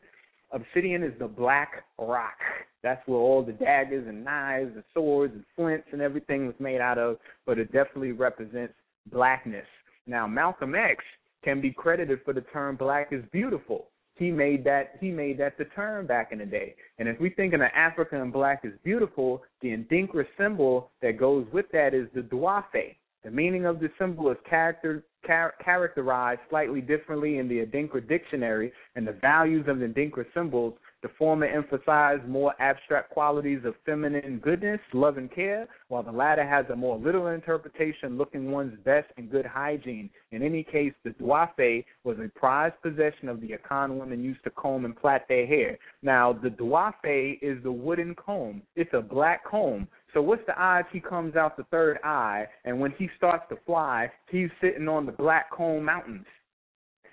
Obsidian 0.52 1.04
is 1.04 1.14
the 1.20 1.28
black 1.28 1.84
rock. 2.00 2.38
That's 2.82 3.06
where 3.08 3.20
all 3.20 3.44
the 3.44 3.52
daggers 3.52 4.08
and 4.08 4.24
knives 4.24 4.72
and 4.74 4.84
swords 4.94 5.34
and 5.34 5.44
flints 5.56 5.88
and 5.92 6.02
everything 6.02 6.48
was 6.48 6.56
made 6.60 6.80
out 6.80 6.98
of, 6.98 7.18
but 7.46 7.60
it 7.60 7.74
definitely 7.74 8.14
represents 8.14 8.74
blackness. 9.12 9.66
Now, 10.06 10.26
Malcolm 10.28 10.76
X 10.76 11.04
can 11.44 11.60
be 11.60 11.72
credited 11.72 12.20
for 12.24 12.34
the 12.34 12.42
term 12.54 12.78
black 12.78 13.12
is 13.12 13.24
beautiful 13.34 13.90
he 14.18 14.32
made 14.32 14.64
that 14.66 14.94
he 15.00 15.12
made 15.12 15.38
that 15.40 15.58
the 15.58 15.66
term 15.66 16.08
back 16.08 16.32
in 16.32 16.40
the 16.40 16.46
day. 16.46 16.76
And 17.00 17.08
if 17.08 17.20
we 17.20 17.30
think 17.30 17.54
of 17.54 17.62
Africa 17.62 18.22
and 18.22 18.34
black 18.34 18.62
is 18.64 18.74
beautiful, 18.84 19.44
the 19.62 19.70
Adinkra 19.70 20.26
symbol 20.38 20.92
that 21.02 21.18
goes 21.18 21.46
with 21.52 21.66
that 21.72 21.94
is 21.94 22.08
the 22.14 22.22
Duafe. 22.22 22.96
The 23.24 23.32
meaning 23.32 23.66
of 23.66 23.80
the 23.80 23.90
symbol 24.00 24.32
is 24.32 24.38
character, 24.50 25.04
char- 25.26 25.56
characterized 25.64 26.42
slightly 26.50 26.82
differently 26.82 27.40
in 27.40 27.48
the 27.48 27.66
Adinkra 27.66 28.08
dictionary, 28.08 28.72
and 28.96 29.08
the 29.08 29.14
values 29.14 29.66
of 29.68 29.80
the 29.80 29.86
Adinkra 29.86 30.26
symbols 30.34 30.76
the 31.04 31.10
former 31.18 31.46
emphasized 31.46 32.28
more 32.28 32.54
abstract 32.60 33.12
qualities 33.12 33.62
of 33.66 33.76
feminine 33.86 34.40
goodness, 34.40 34.80
love, 34.94 35.18
and 35.18 35.32
care, 35.32 35.68
while 35.90 36.04
the 36.04 36.12
latter 36.12 36.48
has 36.48 36.66
a 36.72 36.76
more 36.76 36.98
literal 36.98 37.28
interpretation 37.28 38.18
looking 38.18 38.52
one's 38.52 38.78
best 38.84 39.08
and 39.18 39.30
good 39.30 39.46
hygiene. 39.46 40.10
In 40.32 40.42
any 40.42 40.64
case, 40.64 40.94
the 41.04 41.12
duafe 41.12 41.86
was 42.04 42.18
a 42.20 42.30
prized 42.38 42.82
possession 42.82 43.30
of 43.30 43.42
the 43.42 43.50
Akan 43.50 44.00
women 44.00 44.24
used 44.24 44.44
to 44.44 44.50
comb 44.50 44.86
and 44.86 44.96
plait 44.96 45.22
their 45.30 45.46
hair. 45.46 45.78
Now, 46.02 46.34
the 46.34 46.50
duafe 46.50 47.38
is 47.42 47.62
the 47.64 47.72
wooden 47.72 48.16
comb. 48.16 48.64
It's 48.76 48.94
a 48.94 49.02
black 49.02 49.46
comb. 49.46 49.88
So 50.14 50.22
what's 50.22 50.46
the 50.48 50.60
odds 50.60 50.88
he 50.92 51.00
comes 51.00 51.36
out 51.36 51.58
the 51.58 51.66
third 51.66 52.00
eye, 52.04 52.48
and 52.66 52.80
when 52.80 52.92
he 52.98 53.08
starts 53.18 53.44
to 53.50 53.58
fly, 53.66 54.12
he's 54.32 54.50
sitting 54.60 54.88
on 54.88 55.06
the 55.06 55.12
Black 55.12 55.52
Comb 55.52 55.84
Mountains, 55.84 56.26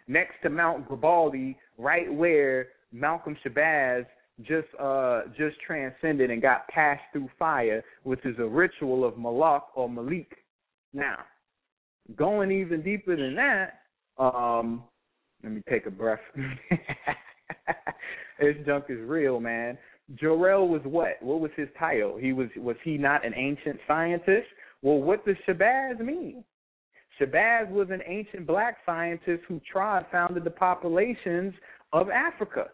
next 0.08 0.36
to 0.42 0.48
Mount 0.48 0.86
Garibaldi, 0.86 1.58
right 1.76 2.10
where 2.12 2.68
Malcolm 2.94 3.36
Shabazz 3.44 4.06
just 4.42 4.68
uh 4.80 5.22
just 5.36 5.56
transcended 5.66 6.30
and 6.30 6.40
got 6.40 6.66
passed 6.68 7.02
through 7.12 7.28
fire, 7.38 7.82
which 8.04 8.24
is 8.24 8.36
a 8.38 8.44
ritual 8.44 9.04
of 9.04 9.18
Malak 9.18 9.64
or 9.74 9.88
Malik. 9.88 10.30
Now, 10.92 11.18
going 12.16 12.52
even 12.52 12.82
deeper 12.82 13.16
than 13.16 13.34
that, 13.34 13.80
um, 14.18 14.84
let 15.42 15.52
me 15.52 15.62
take 15.68 15.86
a 15.86 15.90
breath. 15.90 16.20
this 18.40 18.56
junk 18.64 18.84
is 18.88 18.98
real, 19.00 19.40
man. 19.40 19.76
Jor-El 20.16 20.68
was 20.68 20.82
what? 20.84 21.20
What 21.20 21.40
was 21.40 21.50
his 21.56 21.68
title? 21.78 22.16
He 22.16 22.32
was 22.32 22.48
was 22.56 22.76
he 22.84 22.96
not 22.96 23.24
an 23.26 23.34
ancient 23.36 23.80
scientist? 23.88 24.46
Well, 24.82 24.98
what 24.98 25.24
does 25.24 25.36
Shabazz 25.48 25.98
mean? 26.00 26.44
Shabazz 27.20 27.70
was 27.70 27.88
an 27.90 28.02
ancient 28.06 28.46
black 28.46 28.76
scientist 28.84 29.42
who 29.48 29.60
tried 29.70 30.06
founded 30.12 30.44
the 30.44 30.50
populations 30.50 31.54
of 31.92 32.10
Africa 32.10 32.66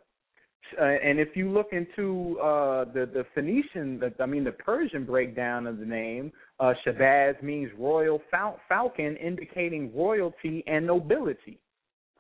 uh, 0.81 0.85
and 0.85 1.19
if 1.19 1.35
you 1.35 1.51
look 1.51 1.69
into 1.73 2.39
uh, 2.41 2.85
the 2.85 3.07
the 3.13 3.25
Phoenician, 3.35 3.99
the, 3.99 4.13
I 4.21 4.27
mean 4.27 4.45
the 4.45 4.53
Persian 4.53 5.05
breakdown 5.05 5.67
of 5.67 5.79
the 5.79 5.87
name, 5.87 6.33
uh, 6.59 6.75
Shabazz 6.87 7.43
means 7.43 7.71
royal 7.79 8.21
fal- 8.31 8.61
falcon, 8.69 9.17
indicating 9.17 9.95
royalty 9.95 10.63
and 10.67 10.87
nobility. 10.87 11.59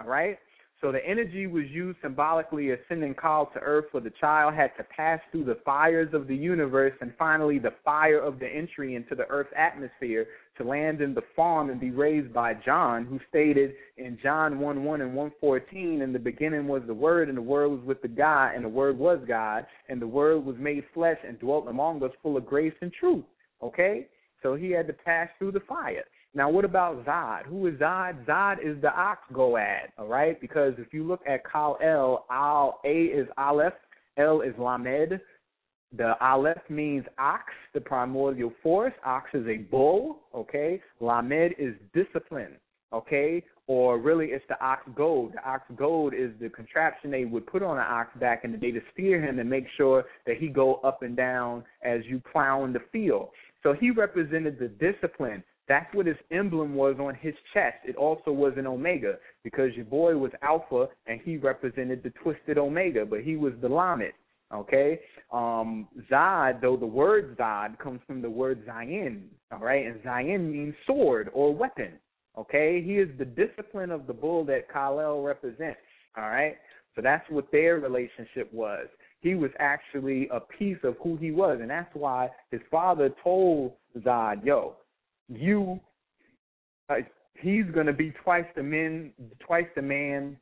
All 0.00 0.06
right. 0.06 0.38
So 0.80 0.90
the 0.90 1.06
energy 1.06 1.46
was 1.46 1.64
used 1.68 1.98
symbolically 2.00 2.70
as 2.70 2.78
sending 2.88 3.14
call 3.14 3.46
to 3.52 3.58
earth 3.58 3.86
for 3.92 4.00
the 4.00 4.12
child 4.18 4.54
had 4.54 4.70
to 4.78 4.84
pass 4.84 5.20
through 5.30 5.44
the 5.44 5.58
fires 5.62 6.14
of 6.14 6.26
the 6.26 6.34
universe 6.34 6.94
and 7.02 7.12
finally 7.18 7.58
the 7.58 7.74
fire 7.84 8.18
of 8.18 8.38
the 8.38 8.48
entry 8.48 8.94
into 8.94 9.14
the 9.14 9.26
earth's 9.28 9.52
atmosphere 9.54 10.26
to 10.60 10.68
land 10.68 11.00
in 11.00 11.14
the 11.14 11.22
farm 11.34 11.70
and 11.70 11.80
be 11.80 11.90
raised 11.90 12.32
by 12.34 12.52
John, 12.54 13.06
who 13.06 13.18
stated 13.28 13.72
in 13.96 14.18
John 14.22 14.60
1 14.60 14.84
1 14.84 15.00
and 15.00 15.14
114, 15.14 16.02
in 16.02 16.12
the 16.12 16.18
beginning 16.18 16.68
was 16.68 16.82
the 16.86 16.94
Word, 16.94 17.28
and 17.28 17.38
the 17.38 17.42
Word 17.42 17.68
was 17.68 17.80
with 17.84 18.02
the 18.02 18.08
God, 18.08 18.54
and 18.54 18.64
the 18.64 18.68
Word 18.68 18.98
was 18.98 19.18
God, 19.26 19.66
and 19.88 20.00
the 20.00 20.06
Word 20.06 20.44
was 20.44 20.56
made 20.58 20.84
flesh 20.92 21.16
and 21.26 21.38
dwelt 21.40 21.66
among 21.68 22.02
us 22.02 22.10
full 22.22 22.36
of 22.36 22.44
grace 22.44 22.74
and 22.82 22.92
truth. 22.92 23.24
Okay? 23.62 24.06
So 24.42 24.54
he 24.54 24.70
had 24.70 24.86
to 24.88 24.92
pass 24.92 25.28
through 25.38 25.52
the 25.52 25.60
fire. 25.60 26.04
Now, 26.34 26.50
what 26.50 26.64
about 26.64 27.04
Zod? 27.06 27.46
Who 27.46 27.66
is 27.66 27.74
Zod? 27.74 28.24
Zod 28.26 28.58
is 28.62 28.80
the 28.82 28.94
ox 28.94 29.20
goad, 29.32 29.88
all 29.98 30.06
right? 30.06 30.38
Because 30.40 30.74
if 30.78 30.92
you 30.92 31.04
look 31.04 31.22
at 31.26 31.42
Kal 31.50 31.78
El, 31.82 32.26
Al 32.30 32.80
A 32.84 33.04
is 33.04 33.26
Aleph, 33.38 33.72
El 34.16 34.42
is 34.42 34.54
Lamed. 34.58 35.20
The 35.96 36.14
Aleph 36.24 36.62
means 36.68 37.04
ox, 37.18 37.44
the 37.74 37.80
primordial 37.80 38.52
force. 38.62 38.92
Ox 39.04 39.28
is 39.34 39.46
a 39.48 39.58
bull, 39.58 40.20
okay? 40.34 40.80
Lamed 41.00 41.54
is 41.58 41.74
discipline, 41.92 42.56
okay? 42.92 43.42
Or 43.66 43.98
really, 43.98 44.26
it's 44.26 44.44
the 44.48 44.60
ox 44.64 44.82
goad. 44.94 45.32
The 45.34 45.48
ox 45.48 45.64
goad 45.76 46.14
is 46.14 46.30
the 46.40 46.48
contraption 46.48 47.10
they 47.10 47.24
would 47.24 47.46
put 47.46 47.62
on 47.62 47.76
an 47.76 47.86
ox 47.88 48.10
back 48.18 48.44
in 48.44 48.52
the 48.52 48.58
day 48.58 48.70
to 48.70 48.80
steer 48.92 49.20
him 49.22 49.38
and 49.38 49.50
make 49.50 49.66
sure 49.76 50.04
that 50.26 50.36
he 50.36 50.48
go 50.48 50.76
up 50.76 51.02
and 51.02 51.16
down 51.16 51.64
as 51.82 52.00
you 52.06 52.20
plow 52.32 52.64
in 52.64 52.72
the 52.72 52.82
field. 52.92 53.28
So 53.62 53.72
he 53.72 53.90
represented 53.90 54.58
the 54.58 54.68
discipline. 54.68 55.42
That's 55.68 55.92
what 55.94 56.06
his 56.06 56.16
emblem 56.32 56.74
was 56.74 56.96
on 56.98 57.14
his 57.14 57.34
chest. 57.54 57.76
It 57.84 57.94
also 57.94 58.32
was 58.32 58.54
an 58.56 58.66
omega 58.66 59.18
because 59.44 59.72
your 59.76 59.84
boy 59.84 60.16
was 60.16 60.32
alpha 60.42 60.88
and 61.06 61.20
he 61.24 61.36
represented 61.36 62.02
the 62.02 62.10
twisted 62.10 62.58
omega, 62.58 63.04
but 63.04 63.20
he 63.20 63.36
was 63.36 63.52
the 63.60 63.68
lamed. 63.68 64.12
Okay, 64.52 64.98
um, 65.32 65.86
Zod, 66.10 66.60
though 66.60 66.76
the 66.76 66.86
word 66.86 67.36
Zod 67.38 67.78
comes 67.78 68.00
from 68.06 68.20
the 68.20 68.30
word 68.30 68.64
Zion, 68.66 69.28
all 69.52 69.60
right, 69.60 69.86
and 69.86 70.02
Zion 70.02 70.50
means 70.50 70.74
sword 70.86 71.30
or 71.32 71.54
weapon. 71.54 71.92
Okay, 72.36 72.82
he 72.82 72.98
is 72.98 73.08
the 73.18 73.24
discipline 73.24 73.90
of 73.90 74.08
the 74.08 74.12
bull 74.12 74.44
that 74.46 74.70
Kal-El 74.72 75.22
represents. 75.22 75.78
All 76.16 76.28
right, 76.28 76.56
so 76.96 77.02
that's 77.02 77.24
what 77.30 77.50
their 77.52 77.78
relationship 77.78 78.52
was. 78.52 78.88
He 79.20 79.36
was 79.36 79.50
actually 79.60 80.28
a 80.32 80.40
piece 80.40 80.78
of 80.82 80.96
who 81.00 81.16
he 81.16 81.30
was, 81.30 81.58
and 81.60 81.70
that's 81.70 81.94
why 81.94 82.28
his 82.50 82.60
father 82.70 83.14
told 83.22 83.74
Zod, 83.98 84.44
"Yo, 84.44 84.76
you, 85.28 85.78
uh, 86.88 86.96
he's 87.40 87.66
to 87.86 87.92
be 87.92 88.10
twice 88.24 88.46
the 88.56 88.62
man, 88.64 89.12
twice 89.38 89.68
the 89.76 89.82
man 89.82 90.36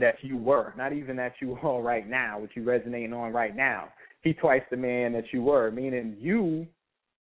that 0.00 0.16
you 0.22 0.36
were, 0.36 0.74
not 0.76 0.92
even 0.92 1.16
that 1.16 1.34
you 1.40 1.58
are 1.62 1.82
right 1.82 2.08
now, 2.08 2.38
what 2.38 2.50
you 2.54 2.64
resonating 2.64 3.12
on 3.12 3.32
right 3.32 3.56
now. 3.56 3.88
He 4.22 4.32
twice 4.32 4.62
the 4.70 4.76
man 4.76 5.12
that 5.12 5.32
you 5.32 5.42
were, 5.42 5.70
meaning 5.70 6.16
you 6.18 6.66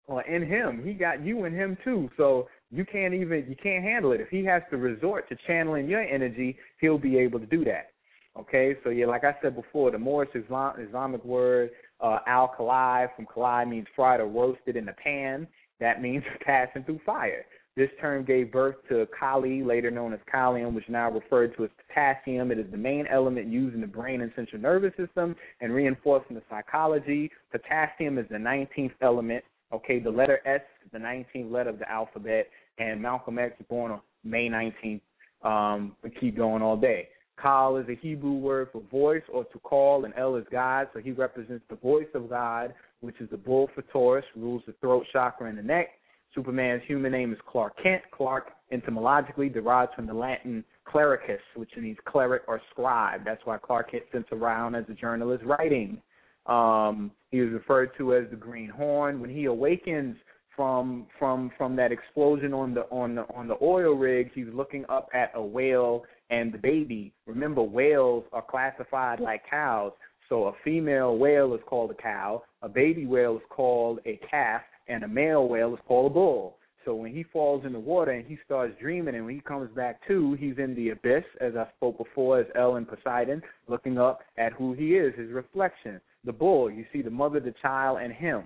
or 0.08 0.22
in 0.24 0.46
him. 0.46 0.84
He 0.84 0.94
got 0.94 1.24
you 1.24 1.46
in 1.46 1.54
him 1.54 1.78
too. 1.84 2.10
So 2.18 2.48
you 2.70 2.86
can't 2.86 3.14
even 3.14 3.46
you 3.48 3.56
can't 3.62 3.84
handle 3.84 4.12
it. 4.12 4.22
If 4.22 4.30
he 4.30 4.44
has 4.46 4.62
to 4.72 4.78
resort 4.78 5.30
to 5.30 5.38
channeling 5.48 5.88
your 5.88 6.02
energy, 6.02 6.58
he'll 6.80 6.98
be 6.98 7.18
able 7.18 7.40
to 7.40 7.46
do 7.46 7.64
that. 7.66 7.92
Okay, 8.40 8.76
so 8.84 8.90
yeah, 8.90 9.08
like 9.08 9.26
I 9.26 9.36
said 9.42 9.56
before, 9.56 9.92
the 9.92 10.00
Moorish 10.00 10.30
Islam, 10.36 10.76
Islamic 10.80 11.24
word 11.26 11.72
uh, 12.00 12.20
al 12.28 12.48
kali 12.48 13.08
from 13.16 13.26
kali 13.26 13.66
means 13.66 13.88
fried 13.96 14.22
or 14.22 14.28
roasted 14.28 14.76
in 14.76 14.86
the 14.86 14.94
pan. 14.94 15.48
That 15.80 16.02
means 16.02 16.24
passing 16.46 16.84
through 16.84 17.02
fire. 17.06 17.46
This 17.78 17.90
term 18.02 18.26
gave 18.26 18.52
birth 18.52 18.76
to 18.90 19.08
Kali, 19.18 19.64
later 19.64 19.90
known 19.90 20.12
as 20.12 20.20
Kalium, 20.32 20.74
which 20.74 20.90
now 20.90 21.10
referred 21.10 21.56
to 21.56 21.64
as 21.64 21.70
potassium. 21.88 22.52
It 22.52 22.60
is 22.60 22.70
the 22.70 22.78
main 22.78 23.08
element 23.08 23.48
used 23.48 23.76
in 23.76 23.82
the 23.82 23.88
brain 23.88 24.22
and 24.22 24.32
central 24.36 24.62
nervous 24.62 24.92
system 24.98 25.36
and 25.62 25.74
reinforcing 25.74 26.36
the 26.36 26.44
psychology. 26.50 27.32
Potassium 27.52 28.18
is 28.18 28.26
the 28.30 28.38
19th 28.38 28.92
element. 29.02 29.44
Okay, 29.74 30.00
the 30.00 30.10
letter 30.10 30.42
S 30.46 30.62
the 30.92 31.00
19th 31.00 31.52
letter 31.52 31.70
of 31.70 31.80
the 31.80 31.90
alphabet, 31.90 32.48
and 32.78 33.02
Malcolm 33.02 33.40
X 33.40 33.58
was 33.58 33.68
born 33.70 33.92
on 33.92 34.02
May 34.24 34.50
19th. 34.50 35.02
Um, 35.44 35.96
we 36.04 36.10
keep 36.10 36.36
going 36.36 36.62
all 36.62 36.78
day. 36.78 37.08
Kal 37.42 37.78
is 37.78 37.88
a 37.90 37.96
Hebrew 37.96 38.34
word 38.34 38.70
for 38.72 38.82
voice 38.92 39.24
or 39.32 39.46
to 39.46 39.60
call, 39.60 40.06
and 40.06 40.14
El 40.18 40.36
is 40.36 40.46
God, 40.52 40.90
so 40.94 41.00
he 41.00 41.12
represents 41.12 41.64
the 41.70 41.76
voice 41.76 42.08
of 42.14 42.30
God, 42.30 42.74
which 43.00 43.20
is 43.20 43.30
the 43.30 43.38
bull 43.38 43.70
for 43.74 43.82
Taurus, 43.84 44.26
rules 44.36 44.62
the 44.68 44.74
throat 44.82 45.06
chakra 45.12 45.50
and 45.50 45.58
the 45.58 45.64
neck. 45.64 45.88
Superman's 46.34 46.82
human 46.88 47.12
name 47.12 47.34
is 47.34 47.40
Clark 47.48 47.74
Kent. 47.82 48.04
Clark 48.12 48.52
etymologically 48.72 49.50
derives 49.50 49.92
from 49.96 50.08
the 50.08 50.14
Latin 50.14 50.64
clericus, 50.88 51.40
which 51.56 51.72
means 51.78 51.98
cleric 52.06 52.44
or 52.48 52.62
scribe. 52.72 53.22
That's 53.26 53.42
why 53.46 53.58
Clark 53.58 53.92
Kent 53.92 54.04
sits 54.12 54.30
around 54.32 54.76
as 54.76 54.86
a 54.90 54.94
journalist 54.94 55.44
writing. 55.46 56.02
Um, 56.46 57.12
he 57.30 57.42
was 57.42 57.52
referred 57.52 57.92
to 57.98 58.16
as 58.16 58.30
the 58.30 58.36
Green 58.36 58.70
Horn. 58.70 59.20
When 59.20 59.30
he 59.30 59.46
awakens 59.46 60.16
from 60.56 61.08
from 61.18 61.52
from 61.58 61.76
that 61.78 61.92
explosion 61.92 62.54
on 62.54 62.74
the 62.74 62.82
on 62.92 63.16
the 63.16 63.22
on 63.34 63.48
the 63.48 63.58
oil 63.62 63.94
rig, 63.94 64.32
he's 64.34 64.48
looking 64.54 64.86
up 64.90 65.10
at 65.14 65.32
a 65.36 65.42
whale 65.42 66.04
and 66.30 66.54
the 66.54 66.58
baby. 66.58 67.14
Remember, 67.26 67.62
whales 67.62 68.24
are 68.34 68.42
classified 68.42 69.20
like 69.20 69.44
cows. 69.50 69.92
So 70.30 70.46
a 70.46 70.54
female 70.64 71.18
whale 71.18 71.54
is 71.54 71.62
called 71.68 71.92
a 71.92 72.02
cow, 72.02 72.44
a 72.62 72.70
baby 72.70 73.06
whale 73.06 73.36
is 73.36 73.44
called 73.50 74.00
a 74.06 74.18
calf, 74.30 74.62
and 74.92 75.04
a 75.04 75.08
male 75.08 75.48
whale 75.48 75.74
is 75.74 75.80
called 75.88 76.12
a 76.12 76.14
bull. 76.14 76.58
So 76.84 76.96
when 76.96 77.14
he 77.14 77.24
falls 77.24 77.64
in 77.66 77.74
the 77.74 77.80
water 77.80 78.12
and 78.12 78.26
he 78.26 78.38
starts 78.44 78.74
dreaming, 78.82 79.16
and 79.16 79.26
when 79.26 79.36
he 79.36 79.42
comes 79.42 79.70
back 79.76 80.06
to, 80.08 80.34
he's 80.34 80.58
in 80.58 80.74
the 80.76 80.90
abyss, 80.90 81.24
as 81.40 81.56
I 81.56 81.68
spoke 81.78 81.98
before, 81.98 82.40
as 82.40 82.48
El 82.56 82.78
and 82.78 82.88
Poseidon, 82.88 83.42
looking 83.68 84.00
up 84.00 84.22
at 84.38 84.54
who 84.54 84.74
he 84.74 84.96
is, 84.96 85.14
his 85.16 85.32
reflection. 85.32 86.02
The 86.26 86.34
bull, 86.34 86.72
you 86.72 86.86
see 86.92 87.02
the 87.02 87.12
mother, 87.12 87.40
the 87.40 87.54
child, 87.62 88.00
and 88.02 88.12
him. 88.12 88.46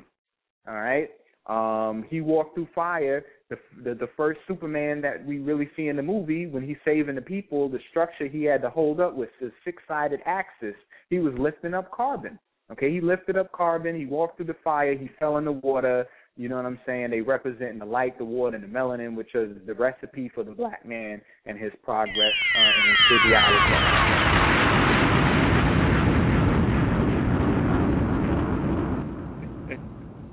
All 0.67 0.75
right. 0.75 1.09
Um, 1.47 2.05
he 2.09 2.21
walked 2.21 2.55
through 2.55 2.67
fire. 2.73 3.23
The, 3.49 3.57
the 3.83 3.93
the 3.93 4.09
first 4.17 4.39
Superman 4.47 5.01
that 5.01 5.23
we 5.23 5.37
really 5.37 5.69
see 5.75 5.87
in 5.89 5.95
the 5.95 6.01
movie, 6.01 6.47
when 6.47 6.63
he's 6.67 6.77
saving 6.83 7.15
the 7.15 7.21
people, 7.21 7.69
the 7.69 7.79
structure 7.91 8.27
he 8.27 8.43
had 8.43 8.61
to 8.63 8.69
hold 8.69 8.99
up 8.99 9.13
was 9.13 9.29
the 9.39 9.51
six-sided 9.63 10.21
axis. 10.25 10.75
He 11.09 11.19
was 11.19 11.33
lifting 11.37 11.75
up 11.75 11.91
carbon. 11.91 12.39
Okay, 12.71 12.91
he 12.91 12.99
lifted 12.99 13.37
up 13.37 13.51
carbon. 13.51 13.95
He 13.95 14.07
walked 14.07 14.37
through 14.37 14.47
the 14.47 14.55
fire. 14.63 14.97
He 14.97 15.09
fell 15.19 15.37
in 15.37 15.45
the 15.45 15.51
water. 15.51 16.07
You 16.37 16.49
know 16.49 16.57
what 16.57 16.65
I'm 16.65 16.79
saying? 16.85 17.11
They 17.11 17.21
represent 17.21 17.79
the 17.79 17.85
light, 17.85 18.17
the 18.17 18.25
water, 18.25 18.57
and 18.57 18.63
the 18.63 18.67
melanin, 18.67 19.15
which 19.15 19.33
is 19.35 19.55
the 19.65 19.73
recipe 19.73 20.29
for 20.35 20.43
the 20.43 20.51
black 20.51 20.85
man 20.85 21.21
and 21.45 21.57
his 21.57 21.71
progress 21.81 22.33
uh, 22.57 22.59
in 22.59 22.89
his 22.89 22.97
physiology. 23.09 24.75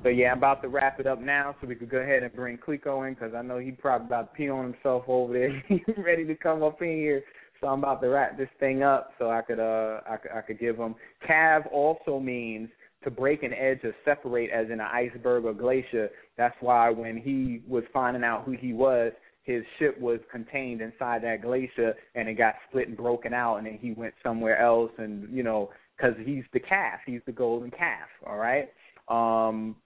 So 0.03 0.09
yeah, 0.09 0.33
I'm 0.33 0.39
about 0.39 0.63
to 0.63 0.69
wrap 0.69 0.99
it 0.99 1.07
up 1.07 1.21
now, 1.21 1.55
so 1.61 1.69
we 1.69 1.77
could 1.77 1.89
go 1.89 1.99
ahead 1.99 2.25
and 2.25 2.35
bring 2.35 2.59
Clecquot 2.59 3.07
in 3.07 3.15
because 3.15 3.35
I 3.37 3.43
know 3.43 3.59
he 3.59 3.71
probably 3.71 4.09
about 4.09 4.33
to 4.33 4.37
pee 4.37 4.51
on 4.51 4.73
himself 4.73 5.05
over 5.07 5.33
there. 5.33 5.63
Ready 5.97 6.27
to 6.27 6.35
come 6.35 6.65
up 6.65 6.83
in 6.83 6.89
here. 6.89 7.23
So 7.61 7.69
I'm 7.69 7.79
about 7.79 8.03
to 8.03 8.09
wrap 8.09 8.37
this 8.37 8.49
thing 8.59 8.83
up 8.83 9.13
so 9.21 9.31
I 9.31 9.43
could 9.43 9.61
uh 9.61 10.01
I 10.11 10.17
could, 10.17 10.31
I 10.33 10.41
could 10.41 10.59
give 10.59 10.77
him. 10.77 10.97
Cav 11.29 11.71
also 11.71 12.19
means 12.19 12.69
to 13.05 13.11
break 13.11 13.43
an 13.43 13.53
edge 13.53 13.81
or 13.85 13.95
separate, 14.05 14.51
as 14.51 14.67
in 14.67 14.75
an 14.75 14.81
iceberg 14.81 15.45
or 15.45 15.55
glacier. 15.55 16.11
That's 16.37 16.57
why 16.61 16.91
when 16.91 17.17
he 17.17 17.63
was 17.69 17.85
finding 17.93 18.25
out 18.25 18.45
who 18.45 18.53
he 18.53 18.73
was, 18.73 19.13
his 19.45 19.65
ship 19.79 20.01
was 20.01 20.21
contained 20.31 20.81
inside 20.81 21.23
that 21.25 21.43
glacier, 21.43 21.95
and 22.15 22.29
it 22.29 22.35
got 22.35 22.55
split 22.69 22.89
and 22.89 22.97
broken 22.97 23.35
out, 23.35 23.57
and 23.57 23.67
then 23.67 23.79
he 23.81 23.93
went 23.93 24.15
somewhere 24.23 24.59
else, 24.59 24.93
and 24.99 25.29
you 25.35 25.43
know, 25.43 25.71
because 25.97 26.15
he's 26.25 26.45
the 26.53 26.61
calf, 26.61 27.01
he's 27.07 27.21
the 27.27 27.33
golden 27.33 27.71
calf. 27.71 28.09
All 28.27 28.39
right. 28.39 28.71
Um, 29.09 29.77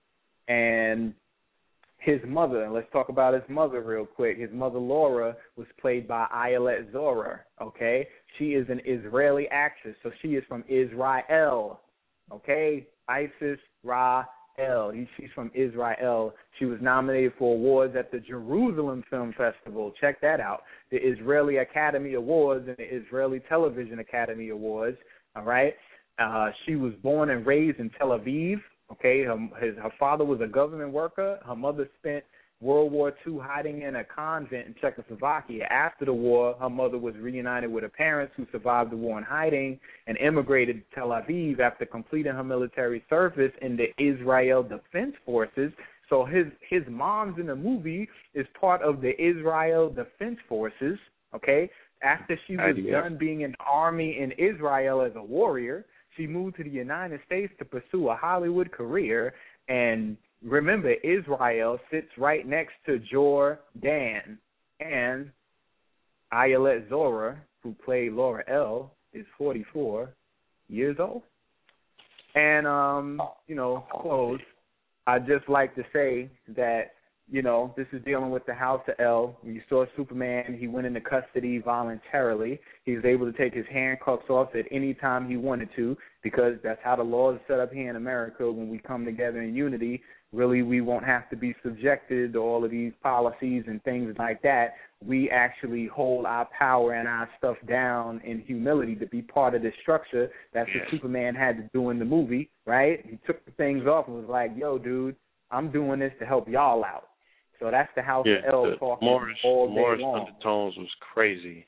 and 0.48 1.14
his 1.98 2.20
mother, 2.26 2.64
and 2.64 2.72
let's 2.72 2.90
talk 2.92 3.08
about 3.08 3.34
his 3.34 3.42
mother 3.48 3.80
real 3.80 4.06
quick. 4.06 4.38
His 4.38 4.52
mother 4.52 4.78
Laura 4.78 5.34
was 5.56 5.66
played 5.80 6.06
by 6.06 6.26
Ayelet 6.32 6.92
Zurer. 6.92 7.40
Okay, 7.60 8.06
she 8.38 8.50
is 8.50 8.68
an 8.68 8.80
Israeli 8.84 9.48
actress, 9.48 9.96
so 10.02 10.10
she 10.22 10.28
is 10.28 10.44
from 10.46 10.62
Israel. 10.68 11.80
Okay, 12.30 12.86
Isis 13.08 13.58
Ra 13.82 14.24
El. 14.58 14.92
She's 15.16 15.28
from 15.34 15.50
Israel. 15.54 16.34
She 16.58 16.64
was 16.64 16.78
nominated 16.80 17.32
for 17.38 17.54
awards 17.54 17.94
at 17.96 18.10
the 18.10 18.18
Jerusalem 18.18 19.04
Film 19.10 19.34
Festival. 19.36 19.92
Check 20.00 20.20
that 20.22 20.40
out. 20.40 20.62
The 20.90 20.96
Israeli 20.96 21.58
Academy 21.58 22.14
Awards 22.14 22.66
and 22.68 22.76
the 22.76 22.96
Israeli 22.96 23.40
Television 23.48 23.98
Academy 23.98 24.48
Awards. 24.48 24.96
All 25.34 25.44
right. 25.44 25.74
Uh, 26.18 26.50
she 26.64 26.76
was 26.76 26.94
born 27.02 27.30
and 27.30 27.46
raised 27.46 27.78
in 27.78 27.90
Tel 27.90 28.08
Aviv. 28.08 28.56
Okay, 28.90 29.24
her 29.24 29.36
his 29.60 29.76
her 29.76 29.92
father 29.98 30.24
was 30.24 30.40
a 30.40 30.46
government 30.46 30.92
worker. 30.92 31.38
Her 31.44 31.56
mother 31.56 31.88
spent 31.98 32.24
World 32.60 32.90
War 32.90 33.12
II 33.26 33.38
hiding 33.42 33.82
in 33.82 33.96
a 33.96 34.04
convent 34.04 34.66
in 34.66 34.74
Czechoslovakia. 34.80 35.64
After 35.64 36.06
the 36.06 36.12
war, 36.12 36.56
her 36.58 36.70
mother 36.70 36.98
was 36.98 37.14
reunited 37.16 37.70
with 37.70 37.82
her 37.82 37.90
parents 37.90 38.32
who 38.36 38.46
survived 38.50 38.92
the 38.92 38.96
war 38.96 39.18
in 39.18 39.24
hiding 39.24 39.78
and 40.06 40.16
immigrated 40.16 40.76
to 40.76 40.94
Tel 40.94 41.08
Aviv 41.08 41.60
after 41.60 41.84
completing 41.84 42.32
her 42.32 42.44
military 42.44 43.04
service 43.10 43.52
in 43.60 43.76
the 43.76 43.88
Israel 44.02 44.62
Defense 44.62 45.14
Forces. 45.26 45.70
So 46.08 46.24
his 46.24 46.46
his 46.68 46.82
mom's 46.88 47.38
in 47.38 47.46
the 47.46 47.56
movie 47.56 48.08
is 48.32 48.46
part 48.58 48.80
of 48.80 49.00
the 49.00 49.20
Israel 49.20 49.90
Defense 49.90 50.38
Forces. 50.48 50.98
Okay, 51.34 51.68
after 52.02 52.38
she 52.46 52.56
was 52.56 52.76
Idea. 52.76 52.92
done 52.92 53.18
being 53.18 53.42
in 53.42 53.50
the 53.50 53.64
army 53.64 54.18
in 54.18 54.32
Israel 54.32 55.02
as 55.02 55.12
a 55.16 55.22
warrior, 55.22 55.84
she 56.16 56.26
moved 56.26 56.56
to 56.56 56.64
the 56.64 56.70
United 56.70 57.20
States 57.26 57.52
to 57.58 57.64
pursue 57.64 58.08
a 58.08 58.16
Hollywood 58.16 58.70
career. 58.70 59.34
And 59.68 60.16
remember, 60.44 60.92
Israel 60.92 61.78
sits 61.90 62.08
right 62.18 62.46
next 62.46 62.74
to 62.86 62.98
Jordan. 62.98 64.38
And 64.80 65.30
Ayelet 66.32 66.88
Zurer, 66.88 67.38
who 67.62 67.74
played 67.84 68.12
Laura 68.12 68.44
L., 68.48 68.92
is 69.12 69.24
44 69.38 70.10
years 70.68 70.96
old. 70.98 71.22
And, 72.34 72.66
um, 72.66 73.22
you 73.46 73.54
know, 73.54 73.86
close, 73.90 74.40
I'd 75.06 75.26
just 75.26 75.48
like 75.48 75.74
to 75.76 75.84
say 75.92 76.30
that 76.54 76.92
you 77.30 77.42
know, 77.42 77.74
this 77.76 77.86
is 77.92 78.04
dealing 78.04 78.30
with 78.30 78.46
the 78.46 78.54
House 78.54 78.82
of 78.86 78.94
El. 79.00 79.36
You 79.42 79.60
saw 79.68 79.84
Superman, 79.96 80.56
he 80.58 80.68
went 80.68 80.86
into 80.86 81.00
custody 81.00 81.58
voluntarily. 81.58 82.60
He 82.84 82.94
was 82.94 83.04
able 83.04 83.30
to 83.30 83.36
take 83.36 83.52
his 83.52 83.66
handcuffs 83.70 84.30
off 84.30 84.54
at 84.54 84.64
any 84.70 84.94
time 84.94 85.28
he 85.28 85.36
wanted 85.36 85.68
to 85.74 85.96
because 86.22 86.54
that's 86.62 86.80
how 86.84 86.94
the 86.96 87.02
laws 87.02 87.36
is 87.36 87.40
set 87.48 87.58
up 87.58 87.72
here 87.72 87.90
in 87.90 87.96
America 87.96 88.50
when 88.50 88.68
we 88.68 88.78
come 88.78 89.04
together 89.04 89.42
in 89.42 89.56
unity. 89.56 90.02
Really, 90.36 90.60
we 90.60 90.82
won't 90.82 91.06
have 91.06 91.30
to 91.30 91.36
be 91.36 91.54
subjected 91.62 92.34
to 92.34 92.38
all 92.40 92.62
of 92.62 92.70
these 92.70 92.92
policies 93.02 93.64
and 93.66 93.82
things 93.84 94.14
like 94.18 94.42
that. 94.42 94.74
We 95.02 95.30
actually 95.30 95.86
hold 95.86 96.26
our 96.26 96.46
power 96.58 96.92
and 96.92 97.08
our 97.08 97.26
stuff 97.38 97.56
down 97.66 98.20
in 98.22 98.40
humility 98.40 98.96
to 98.96 99.06
be 99.06 99.22
part 99.22 99.54
of 99.54 99.62
this 99.62 99.72
structure. 99.80 100.30
That's 100.52 100.68
Yes. 100.74 100.82
what 100.84 100.90
Superman 100.90 101.34
had 101.34 101.56
to 101.56 101.70
do 101.72 101.88
in 101.88 101.98
the 101.98 102.04
movie, 102.04 102.50
right? 102.66 103.02
He 103.06 103.16
took 103.26 103.42
the 103.46 103.50
things 103.52 103.86
off 103.86 104.08
and 104.08 104.16
was 104.18 104.28
like, 104.28 104.52
yo, 104.54 104.76
dude, 104.76 105.16
I'm 105.50 105.70
doing 105.70 106.00
this 106.00 106.12
to 106.18 106.26
help 106.26 106.48
y'all 106.50 106.84
out. 106.84 107.08
So 107.58 107.70
that's 107.70 107.92
the 107.94 108.02
House 108.02 108.26
Yeah, 108.26 108.46
of 108.48 108.54
L 108.54 108.64
the 108.66 108.76
talking 108.76 109.08
Morris, 109.08 109.38
all 109.42 109.68
day 109.68 109.74
Morris 109.74 110.02
long. 110.02 110.20
undertones 110.20 110.76
was 110.76 110.94
crazy. 111.00 111.66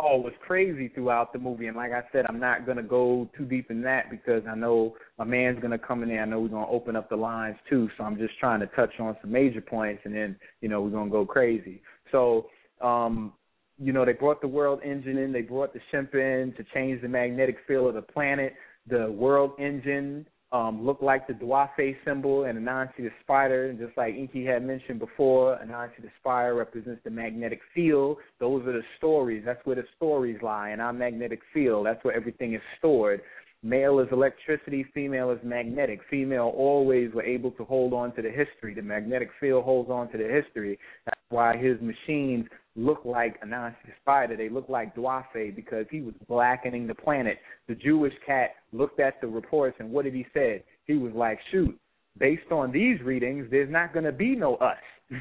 It 0.00 0.22
was 0.22 0.32
crazy 0.44 0.88
throughout 0.88 1.32
the 1.32 1.38
movie, 1.38 1.68
and 1.68 1.76
like 1.76 1.92
I 1.92 2.02
said, 2.10 2.26
I'm 2.28 2.40
not 2.40 2.66
gonna 2.66 2.82
go 2.82 3.30
too 3.36 3.44
deep 3.44 3.70
in 3.70 3.80
that 3.82 4.10
because 4.10 4.42
I 4.48 4.56
know 4.56 4.96
my 5.18 5.24
man's 5.24 5.60
gonna 5.60 5.78
come 5.78 6.02
in 6.02 6.08
there. 6.08 6.20
I 6.20 6.24
know 6.24 6.40
we're 6.40 6.48
gonna 6.48 6.68
open 6.68 6.96
up 6.96 7.08
the 7.08 7.16
lines 7.16 7.56
too, 7.70 7.88
so 7.96 8.02
I'm 8.02 8.18
just 8.18 8.36
trying 8.38 8.58
to 8.60 8.66
touch 8.68 8.90
on 8.98 9.16
some 9.20 9.30
major 9.30 9.60
points, 9.60 10.02
and 10.04 10.12
then 10.12 10.36
you 10.60 10.68
know 10.68 10.82
we're 10.82 10.90
gonna 10.90 11.10
go 11.10 11.24
crazy. 11.24 11.80
So, 12.10 12.50
um, 12.80 13.34
you 13.78 13.92
know, 13.92 14.04
they 14.04 14.12
brought 14.14 14.40
the 14.40 14.48
World 14.48 14.80
Engine 14.84 15.16
in, 15.16 15.32
they 15.32 15.42
brought 15.42 15.72
the 15.72 15.80
ship 15.92 16.12
in 16.14 16.52
to 16.56 16.64
change 16.74 17.00
the 17.00 17.08
magnetic 17.08 17.58
field 17.66 17.88
of 17.88 17.94
the 17.94 18.02
planet. 18.02 18.54
The 18.88 19.10
World 19.12 19.52
Engine 19.60 20.26
um, 20.54 20.86
looked 20.86 21.02
like 21.02 21.26
the 21.26 21.32
Duafe 21.32 21.96
symbol 22.04 22.44
and 22.44 22.56
Anansi 22.56 22.98
the 22.98 23.10
spider, 23.22 23.70
and 23.70 23.78
just 23.78 23.96
like 23.96 24.14
Inky 24.14 24.46
had 24.46 24.64
mentioned 24.64 25.00
before, 25.00 25.58
Anansi 25.58 26.00
the 26.00 26.10
spider 26.20 26.54
represents 26.54 27.00
the 27.02 27.10
magnetic 27.10 27.58
field. 27.74 28.18
Those 28.38 28.62
are 28.62 28.72
the 28.72 28.84
stories. 28.96 29.42
That's 29.44 29.58
where 29.66 29.74
the 29.74 29.84
stories 29.96 30.38
lie 30.42 30.70
in 30.70 30.78
our 30.78 30.92
magnetic 30.92 31.40
field. 31.52 31.86
That's 31.86 32.02
where 32.04 32.14
everything 32.14 32.54
is 32.54 32.60
stored. 32.78 33.20
Male 33.64 33.98
is 33.98 34.08
electricity, 34.12 34.86
female 34.94 35.30
is 35.30 35.38
magnetic. 35.42 36.00
Female 36.08 36.52
always 36.56 37.12
were 37.12 37.24
able 37.24 37.50
to 37.52 37.64
hold 37.64 37.92
on 37.92 38.14
to 38.14 38.22
the 38.22 38.30
history. 38.30 38.74
The 38.74 38.82
magnetic 38.82 39.30
field 39.40 39.64
holds 39.64 39.90
on 39.90 40.08
to 40.12 40.18
the 40.18 40.28
history. 40.28 40.78
That's 41.06 41.20
why 41.30 41.56
his 41.56 41.78
machines 41.80 42.46
look 42.76 43.00
like 43.04 43.42
Anansi 43.42 43.74
the 43.86 43.92
spider. 44.02 44.36
They 44.36 44.48
look 44.48 44.68
like 44.68 44.94
Duafe 44.94 45.56
because 45.56 45.86
he 45.90 46.00
was 46.00 46.14
blackening 46.28 46.86
the 46.86 46.94
planet. 46.94 47.38
The 47.66 47.74
Jewish 47.74 48.12
cat 48.26 48.50
looked 48.74 49.00
at 49.00 49.20
the 49.20 49.26
reports 49.26 49.76
and 49.78 49.90
what 49.90 50.04
did 50.04 50.14
he 50.14 50.26
say? 50.34 50.64
He 50.86 50.94
was 50.94 51.12
like, 51.14 51.38
shoot, 51.50 51.78
based 52.18 52.50
on 52.50 52.72
these 52.72 53.00
readings, 53.00 53.46
there's 53.50 53.70
not 53.70 53.92
going 53.92 54.04
to 54.04 54.12
be 54.12 54.34
no 54.34 54.56
us. 54.56 54.76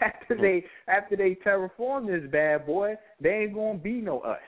after 0.00 0.36
they 0.36 0.64
after 0.88 1.16
they 1.16 1.36
terraform 1.46 2.06
this 2.06 2.28
bad 2.30 2.66
boy, 2.66 2.94
there 3.20 3.42
ain't 3.42 3.54
going 3.54 3.78
to 3.78 3.82
be 3.82 4.00
no 4.00 4.20
us. 4.20 4.40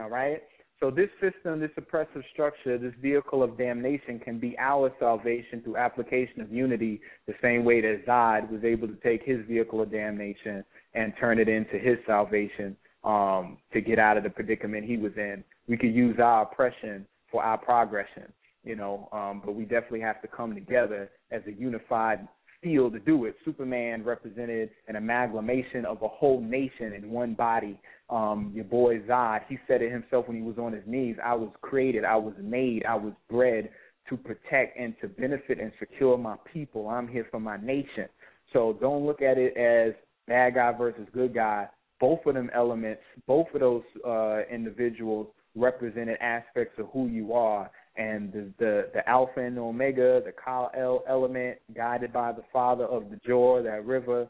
All 0.00 0.10
right. 0.10 0.42
So 0.80 0.92
this 0.92 1.08
system, 1.20 1.58
this 1.58 1.72
oppressive 1.76 2.22
structure, 2.32 2.78
this 2.78 2.94
vehicle 3.02 3.42
of 3.42 3.58
damnation 3.58 4.20
can 4.20 4.38
be 4.38 4.56
our 4.58 4.92
salvation 5.00 5.60
through 5.60 5.76
application 5.76 6.40
of 6.40 6.52
unity, 6.52 7.00
the 7.26 7.34
same 7.42 7.64
way 7.64 7.80
that 7.80 8.06
Zod 8.06 8.48
was 8.48 8.62
able 8.62 8.86
to 8.86 8.94
take 9.02 9.24
his 9.24 9.44
vehicle 9.48 9.82
of 9.82 9.90
damnation 9.90 10.64
and 10.94 11.12
turn 11.18 11.40
it 11.40 11.48
into 11.48 11.78
his 11.78 11.98
salvation 12.06 12.76
um, 13.08 13.56
to 13.72 13.80
get 13.80 13.98
out 13.98 14.18
of 14.18 14.22
the 14.22 14.30
predicament 14.30 14.84
he 14.84 14.98
was 14.98 15.12
in. 15.16 15.42
We 15.66 15.78
could 15.78 15.94
use 15.94 16.18
our 16.22 16.42
oppression 16.42 17.06
for 17.32 17.42
our 17.42 17.58
progression, 17.58 18.30
you 18.62 18.76
know, 18.76 19.08
um, 19.12 19.42
but 19.44 19.52
we 19.52 19.64
definitely 19.64 20.02
have 20.02 20.20
to 20.22 20.28
come 20.28 20.54
together 20.54 21.10
as 21.30 21.42
a 21.46 21.52
unified 21.52 22.28
field 22.62 22.92
to 22.92 22.98
do 22.98 23.24
it. 23.24 23.34
Superman 23.44 24.04
represented 24.04 24.70
an 24.88 24.96
amalgamation 24.96 25.86
of 25.86 26.02
a 26.02 26.08
whole 26.08 26.40
nation 26.40 26.92
in 26.92 27.10
one 27.10 27.34
body. 27.34 27.80
Um, 28.10 28.52
your 28.54 28.64
boy 28.64 28.98
Zod, 29.00 29.40
he 29.48 29.58
said 29.66 29.80
it 29.80 29.90
himself 29.90 30.28
when 30.28 30.36
he 30.36 30.42
was 30.42 30.58
on 30.58 30.72
his 30.72 30.84
knees. 30.86 31.16
I 31.24 31.34
was 31.34 31.50
created, 31.62 32.04
I 32.04 32.16
was 32.16 32.34
made, 32.40 32.84
I 32.84 32.94
was 32.94 33.14
bred 33.30 33.70
to 34.10 34.16
protect 34.16 34.78
and 34.78 34.94
to 35.00 35.08
benefit 35.08 35.60
and 35.60 35.72
secure 35.78 36.18
my 36.18 36.36
people. 36.52 36.88
I'm 36.88 37.08
here 37.08 37.26
for 37.30 37.40
my 37.40 37.56
nation. 37.56 38.08
So 38.52 38.76
don't 38.80 39.06
look 39.06 39.22
at 39.22 39.38
it 39.38 39.56
as 39.56 39.94
bad 40.26 40.54
guy 40.54 40.72
versus 40.72 41.06
good 41.12 41.34
guy. 41.34 41.68
Both 42.00 42.26
of 42.26 42.34
them 42.34 42.50
elements, 42.54 43.02
both 43.26 43.46
of 43.54 43.60
those 43.60 43.82
uh, 44.06 44.40
individuals 44.50 45.28
represented 45.56 46.18
aspects 46.20 46.78
of 46.78 46.86
who 46.92 47.08
you 47.08 47.32
are. 47.32 47.70
And 47.96 48.32
the, 48.32 48.52
the 48.58 48.90
the 48.94 49.08
alpha 49.08 49.40
and 49.40 49.56
the 49.56 49.60
omega, 49.60 50.22
the 50.24 50.32
Kal 50.44 50.70
El 50.76 51.02
element, 51.08 51.58
guided 51.74 52.12
by 52.12 52.30
the 52.30 52.44
father 52.52 52.84
of 52.84 53.10
the 53.10 53.16
Jur, 53.26 53.62
that 53.64 53.84
river, 53.84 54.28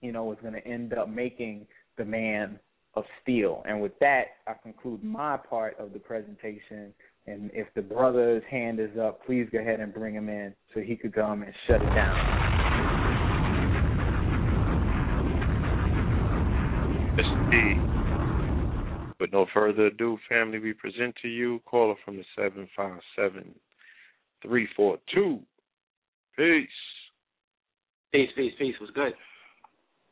you 0.00 0.10
know, 0.10 0.32
is 0.32 0.38
going 0.42 0.54
to 0.54 0.66
end 0.66 0.92
up 0.92 1.08
making 1.08 1.66
the 1.96 2.04
man 2.04 2.58
of 2.94 3.04
steel. 3.22 3.62
And 3.68 3.80
with 3.80 3.96
that, 4.00 4.24
I 4.48 4.54
conclude 4.60 5.04
my 5.04 5.36
part 5.36 5.78
of 5.78 5.92
the 5.92 6.00
presentation. 6.00 6.92
And 7.26 7.50
if 7.54 7.68
the 7.76 7.82
brother's 7.82 8.42
hand 8.50 8.80
is 8.80 8.90
up, 8.98 9.24
please 9.24 9.46
go 9.52 9.60
ahead 9.60 9.78
and 9.78 9.94
bring 9.94 10.14
him 10.14 10.28
in 10.28 10.52
so 10.74 10.80
he 10.80 10.96
could 10.96 11.14
come 11.14 11.42
and 11.42 11.54
shut 11.68 11.80
it 11.80 11.94
down. 11.94 12.16
Yes, 17.16 17.26
indeed. 17.50 17.76
With 19.18 19.32
no 19.32 19.46
further 19.52 19.86
ado, 19.86 20.18
family, 20.28 20.58
we 20.58 20.72
present 20.72 21.14
to 21.22 21.28
you 21.28 21.60
caller 21.66 21.94
from 22.04 22.16
the 22.16 22.24
seven 22.36 22.68
five 22.76 23.00
seven 23.14 23.54
three 24.42 24.66
four 24.74 24.98
two. 25.12 25.40
Peace. 26.36 26.68
Peace, 28.12 28.30
peace, 28.34 28.52
peace. 28.58 28.74
What's 28.80 28.92
good? 28.92 29.12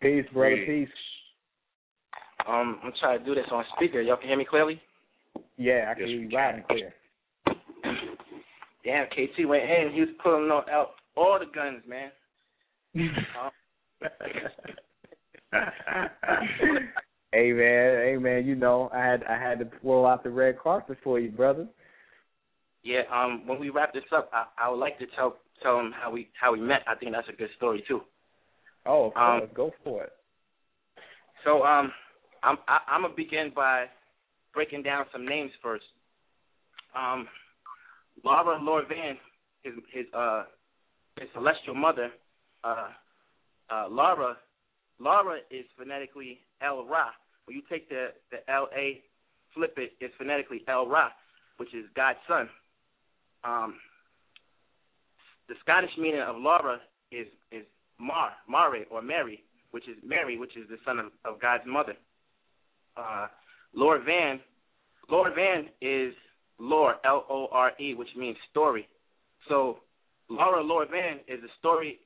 Peace, 0.01 0.27
brother. 0.33 0.57
Peace. 0.57 0.89
Peace. 0.89 0.95
Um, 2.47 2.81
I'm 2.85 2.93
trying 3.01 3.19
to 3.19 3.25
do 3.25 3.35
this 3.35 3.47
on 3.51 3.65
speaker. 3.77 4.01
Y'all 4.01 4.17
can 4.17 4.29
hear 4.29 4.39
me 4.39 4.47
clearly? 4.49 4.81
Yeah, 5.57 5.89
I 5.91 5.95
can 5.95 6.03
Yes, 6.03 6.09
hear 6.09 6.21
you 6.21 6.31
loud 6.31 6.55
and 6.55 6.65
clear. 6.69 6.95
Damn, 8.85 9.07
KT 9.07 9.49
went 9.49 9.65
in. 9.65 9.91
He 9.93 10.01
was 10.01 10.11
pulling 10.23 10.51
out 10.51 10.69
out 10.71 10.91
all 11.17 11.39
the 11.39 11.47
guns, 11.53 11.83
man. 11.89 12.11
Um, 13.41 13.51
hey 17.33 17.53
man, 17.53 18.05
hey 18.05 18.17
man, 18.19 18.47
you 18.47 18.55
know 18.55 18.91
I 18.93 18.99
had 19.05 19.25
I 19.25 19.39
had 19.39 19.59
to 19.61 19.65
pull 19.65 20.07
out 20.07 20.23
the 20.25 20.31
red 20.31 20.59
carpet 20.59 20.99
for 21.03 21.19
you, 21.19 21.31
brother. 21.31 21.67
yeah. 22.83 23.03
Um, 23.13 23.47
when 23.47 23.59
we 23.61 23.71
wrap 23.71 23.93
this 23.93 24.05
up, 24.15 24.31
I, 24.33 24.47
I 24.59 24.71
would 24.71 24.79
like 24.79 24.99
to 24.99 25.07
tell 25.17 25.37
tell 25.63 25.79
him 25.79 25.93
how 25.93 26.11
we 26.11 26.29
how 26.41 26.53
we 26.53 26.61
met. 26.61 26.81
I 26.87 26.95
think 26.95 27.13
that's 27.13 27.29
a 27.29 27.37
good 27.37 27.51
story 27.57 27.85
too. 27.89 28.01
Oh, 28.87 29.13
Um, 29.17 29.43
go 29.55 29.73
for 29.85 30.05
it. 30.05 30.13
So 31.45 31.63
um, 31.63 31.93
I'm 32.43 32.57
I, 32.67 32.79
I'm 32.89 33.03
gonna 33.03 33.15
begin 33.15 33.53
by 33.55 33.87
breaking 34.55 34.83
down 34.83 35.05
some 35.13 35.27
names 35.27 35.51
first. 35.63 35.85
Um, 36.97 37.29
Laura 38.25 38.59
Lorvan, 38.59 39.15
his 39.63 39.75
his 39.93 40.07
uh 40.15 40.45
his 41.21 41.29
celestial 41.35 41.75
mother, 41.75 42.11
uh, 42.65 42.89
uh, 43.71 43.87
Laura 43.91 44.37
Laura 44.99 45.39
is 45.51 45.65
phonetically 45.77 46.41
El 46.61 46.85
Ra. 46.87 47.11
When 47.45 47.57
you 47.57 47.63
take 47.71 47.89
the 47.89 48.09
the 48.31 48.39
L 48.51 48.69
A, 48.77 49.03
flip 49.55 49.75
it, 49.77 49.93
it's 50.01 50.15
phonetically 50.19 50.63
El 50.69 50.87
Ra, 50.87 51.09
which 51.57 51.75
is 51.75 51.85
God's 51.95 52.19
son. 52.29 52.49
Um, 53.45 53.75
the 55.49 55.55
Scottish 55.63 55.91
meaning 55.99 56.21
of 56.21 56.37
Laura 56.37 56.81
is 57.11 57.27
is 57.51 57.65
Mar, 57.99 58.33
Mare 58.49 58.85
or 58.91 59.03
Mary, 59.03 59.43
which 59.71 59.89
is 59.89 59.97
Mary, 60.05 60.37
which 60.37 60.57
is 60.57 60.69
the 60.69 60.79
son 60.85 60.99
of, 60.99 61.07
of 61.25 61.41
God's 61.41 61.65
mother. 61.67 61.95
Uh, 62.97 63.29
Lord 63.73 64.03
Van, 64.05 64.41
Lord 65.09 65.33
Van 65.35 65.69
is 65.81 66.13
Lore, 66.59 66.97
L 67.05 67.25
O 67.31 67.49
R 67.53 67.73
E, 67.81 67.95
which 67.95 68.09
means 68.17 68.37
story. 68.51 68.89
So 69.49 69.79
Laura 70.29 70.63
Lord 70.63 70.89
Van 70.91 71.21
is 71.29 71.43
a 71.43 71.53
story 71.59 72.01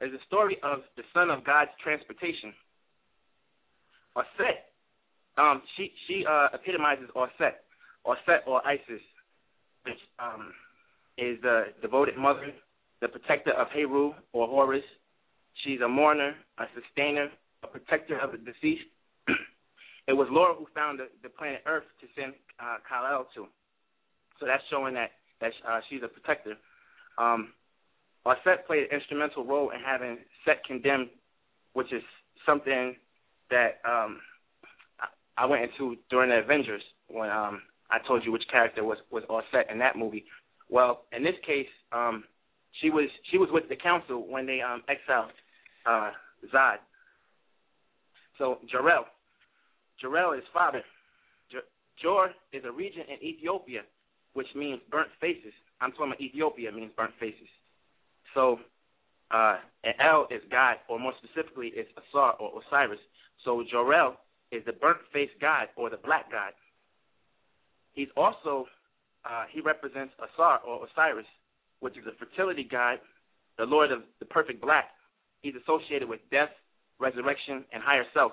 is 0.00 0.12
a 0.12 0.24
story 0.26 0.58
of 0.62 0.80
the 0.96 1.02
son 1.14 1.30
of 1.30 1.44
God's 1.44 1.70
transportation. 1.82 2.52
Osset, 4.14 4.72
um, 5.38 5.62
she 5.76 5.92
she 6.06 6.24
uh, 6.28 6.48
epitomizes 6.54 7.08
Osset 7.14 7.62
or 8.46 8.66
Isis, 8.66 9.02
which 9.84 9.98
um, 10.18 10.52
is 11.18 11.40
the 11.42 11.72
devoted 11.82 12.16
mother, 12.16 12.52
the 13.00 13.08
protector 13.08 13.52
of 13.52 13.68
Heru 13.74 14.12
or 14.32 14.46
Horus. 14.46 14.84
She's 15.64 15.80
a 15.80 15.88
mourner, 15.88 16.34
a 16.58 16.64
sustainer, 16.74 17.28
a 17.62 17.66
protector 17.66 18.18
of 18.18 18.32
the 18.32 18.38
deceased. 18.38 18.84
it 20.08 20.12
was 20.12 20.28
Laura 20.30 20.54
who 20.54 20.66
found 20.74 21.00
the, 21.00 21.08
the 21.22 21.28
planet 21.28 21.62
Earth 21.66 21.84
to 22.00 22.06
send 22.14 22.34
uh, 22.60 22.76
Kal-El 22.88 23.26
to. 23.34 23.46
So 24.38 24.46
that's 24.46 24.62
showing 24.70 24.94
that 24.94 25.12
that 25.40 25.52
uh, 25.68 25.80
she's 25.88 26.00
a 26.02 26.08
protector. 26.08 26.54
Um, 27.18 27.52
Set 28.44 28.66
played 28.66 28.84
an 28.84 28.98
instrumental 28.98 29.44
role 29.44 29.70
in 29.70 29.80
having 29.80 30.18
Set 30.44 30.64
condemned, 30.64 31.08
which 31.74 31.92
is 31.92 32.02
something 32.44 32.96
that 33.50 33.80
um, 33.84 34.18
I, 35.36 35.46
went 35.46 35.62
into 35.62 35.96
during 36.10 36.30
the 36.30 36.38
Avengers 36.38 36.82
when 37.08 37.30
um, 37.30 37.62
I 37.90 37.98
told 38.06 38.24
you 38.24 38.32
which 38.32 38.42
character 38.50 38.82
was 38.84 38.98
was 39.10 39.44
Set 39.52 39.70
in 39.70 39.78
that 39.78 39.96
movie. 39.96 40.24
Well, 40.68 41.02
in 41.16 41.22
this 41.22 41.36
case, 41.46 41.68
um, 41.92 42.24
she 42.80 42.90
was 42.90 43.08
she 43.30 43.38
was 43.38 43.48
with 43.52 43.68
the 43.68 43.76
council 43.76 44.26
when 44.28 44.46
they 44.46 44.60
um, 44.60 44.82
exiled 44.88 45.30
uh, 45.86 46.10
Zod. 46.52 46.78
So 48.38 48.58
Jarel, 48.72 49.04
Jarel 50.02 50.36
is 50.36 50.44
father. 50.52 50.82
Jor 52.02 52.30
is 52.52 52.62
a 52.64 52.72
region 52.72 53.02
in 53.08 53.26
Ethiopia, 53.26 53.80
which 54.34 54.48
means 54.54 54.80
burnt 54.90 55.08
faces. 55.20 55.52
I'm 55.80 55.92
talking 55.92 56.08
about 56.08 56.20
Ethiopia 56.20 56.70
means 56.72 56.92
burnt 56.96 57.14
faces. 57.18 57.48
So 58.36 58.60
uh, 59.30 59.56
El 59.98 60.28
is 60.30 60.42
God, 60.50 60.76
or 60.88 61.00
more 61.00 61.14
specifically, 61.24 61.72
it's 61.74 61.90
Asar 61.96 62.34
or 62.38 62.60
Osiris. 62.62 63.00
So 63.44 63.64
Jorel 63.72 64.12
is 64.52 64.62
the 64.66 64.72
burnt 64.72 64.98
face 65.12 65.30
god 65.40 65.68
or 65.74 65.90
the 65.90 65.96
black 65.96 66.30
god. 66.30 66.52
He's 67.94 68.08
also 68.16 68.66
uh, 69.24 69.44
he 69.50 69.60
represents 69.60 70.12
Asar 70.20 70.60
or 70.60 70.86
Osiris, 70.86 71.26
which 71.80 71.96
is 71.96 72.04
a 72.06 72.14
fertility 72.18 72.62
god, 72.62 72.98
the 73.58 73.64
Lord 73.64 73.90
of 73.90 74.02
the 74.20 74.26
perfect 74.26 74.60
black. 74.60 74.90
He's 75.40 75.54
associated 75.62 76.08
with 76.08 76.20
death, 76.30 76.50
resurrection, 77.00 77.64
and 77.72 77.82
higher 77.82 78.04
self. 78.12 78.32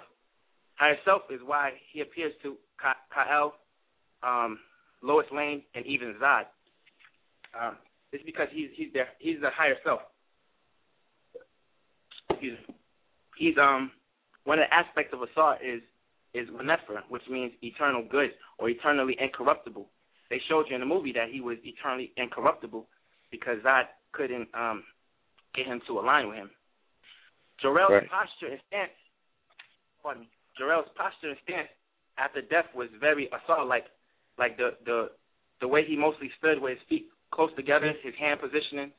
Higher 0.76 0.98
self 1.06 1.24
is 1.30 1.40
why 1.46 1.72
he 1.94 2.02
appears 2.02 2.34
to 2.44 2.58
Ka- 2.80 2.98
Kael, 3.16 3.52
um, 4.22 4.60
Lois 5.02 5.26
Lane, 5.32 5.64
and 5.76 5.86
even 5.86 6.16
Zod. 6.22 6.46
Um, 7.60 7.78
it's 8.14 8.24
because 8.24 8.48
he's 8.52 8.70
he's 8.76 8.94
there. 8.94 9.10
He's 9.20 9.42
the 9.42 9.50
higher 9.50 9.76
self. 9.84 10.02
Excuse 12.30 12.58
me. 12.68 12.76
He's 13.38 13.56
um 13.58 13.92
one 14.46 14.60
of 14.60 14.66
the 14.70 14.74
aspects 14.74 15.14
of 15.14 15.22
Asar 15.22 15.58
is 15.64 15.82
is 16.34 16.48
Manefer, 16.50 17.02
which 17.10 17.24
means 17.30 17.52
eternal 17.62 18.06
good 18.10 18.32
or 18.60 18.70
eternally 18.70 19.18
incorruptible. 19.20 19.88
They 20.30 20.40
showed 20.48 20.66
you 20.70 20.76
in 20.76 20.82
the 20.82 20.88
movie 20.88 21.12
that 21.14 21.30
he 21.32 21.42
was 21.42 21.58
eternally 21.64 22.14
incorruptible 22.18 22.88
because 23.32 23.58
Zod 23.66 23.86
couldn't 24.12 24.48
um 24.54 24.84
get 25.56 25.66
him 25.66 25.82
to 25.88 26.00
align 26.00 26.28
with 26.28 26.38
him. 26.38 26.52
Jarrell's 27.64 27.92
right. 27.92 28.10
posture 28.10 28.52
and 28.52 28.62
stance 28.68 28.92
pardon 30.04 30.24
me. 30.24 30.30
Jarrell's 30.60 30.90
posture 30.96 31.30
and 31.30 31.38
stance 31.44 31.70
after 32.20 32.42
death 32.42 32.66
was 32.76 32.90
very 33.00 33.28
Asar 33.28 33.66
like 33.66 33.86
like 34.38 34.58
the 34.58 34.78
the 34.86 35.10
the 35.62 35.68
way 35.68 35.84
he 35.84 35.96
mostly 35.96 36.30
stood 36.38 36.62
with 36.62 36.78
his 36.78 36.88
feet 36.88 37.08
close 37.34 37.50
together, 37.56 37.92
his 38.04 38.14
hand 38.20 38.40
positioning, 38.40 38.92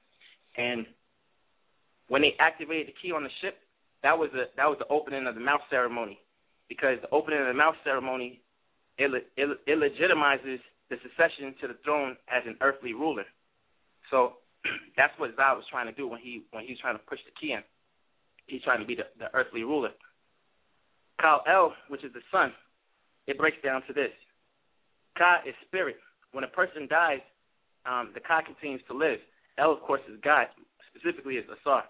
and 0.56 0.86
when 2.08 2.22
they 2.22 2.34
activated 2.38 2.88
the 2.88 2.96
key 3.00 3.12
on 3.12 3.22
the 3.22 3.30
ship, 3.40 3.56
that 4.02 4.18
was 4.18 4.30
the 4.32 4.44
that 4.56 4.66
was 4.66 4.76
the 4.78 4.88
opening 4.88 5.26
of 5.26 5.34
the 5.34 5.40
mouth 5.40 5.62
ceremony, 5.70 6.18
because 6.68 6.98
the 7.00 7.10
opening 7.10 7.40
of 7.40 7.46
the 7.46 7.54
mouth 7.54 7.76
ceremony 7.84 8.40
it, 8.98 9.10
it, 9.36 9.48
it 9.66 9.78
legitimizes 9.78 10.60
the 10.90 10.96
succession 11.02 11.54
to 11.60 11.68
the 11.68 11.76
throne 11.84 12.16
as 12.28 12.42
an 12.46 12.56
earthly 12.60 12.92
ruler. 12.92 13.24
So 14.10 14.34
that's 14.96 15.12
what 15.18 15.36
Zod 15.36 15.56
was 15.56 15.64
trying 15.70 15.86
to 15.86 15.92
do 15.92 16.06
when 16.06 16.20
he 16.20 16.44
when 16.52 16.64
he 16.64 16.72
was 16.72 16.80
trying 16.80 16.96
to 16.96 17.04
push 17.04 17.18
the 17.24 17.34
key 17.40 17.52
in. 17.52 17.62
He's 18.46 18.62
trying 18.62 18.80
to 18.80 18.86
be 18.86 18.94
the, 18.94 19.08
the 19.18 19.34
earthly 19.34 19.62
ruler. 19.64 19.90
Kal 21.20 21.42
El, 21.48 21.72
which 21.88 22.04
is 22.04 22.12
the 22.12 22.20
sun, 22.30 22.52
it 23.26 23.38
breaks 23.38 23.56
down 23.64 23.82
to 23.86 23.92
this. 23.92 24.12
Ka 25.16 25.40
is 25.46 25.54
spirit. 25.66 25.96
When 26.32 26.44
a 26.44 26.48
person 26.48 26.86
dies, 26.88 27.22
um, 27.86 28.10
the 28.14 28.20
Ka 28.20 28.42
continues 28.42 28.82
to 28.88 28.94
live. 28.94 29.18
El, 29.58 29.72
of 29.72 29.80
course, 29.80 30.00
is 30.10 30.18
God, 30.22 30.46
specifically 30.94 31.34
is 31.36 31.44
Asar. 31.46 31.84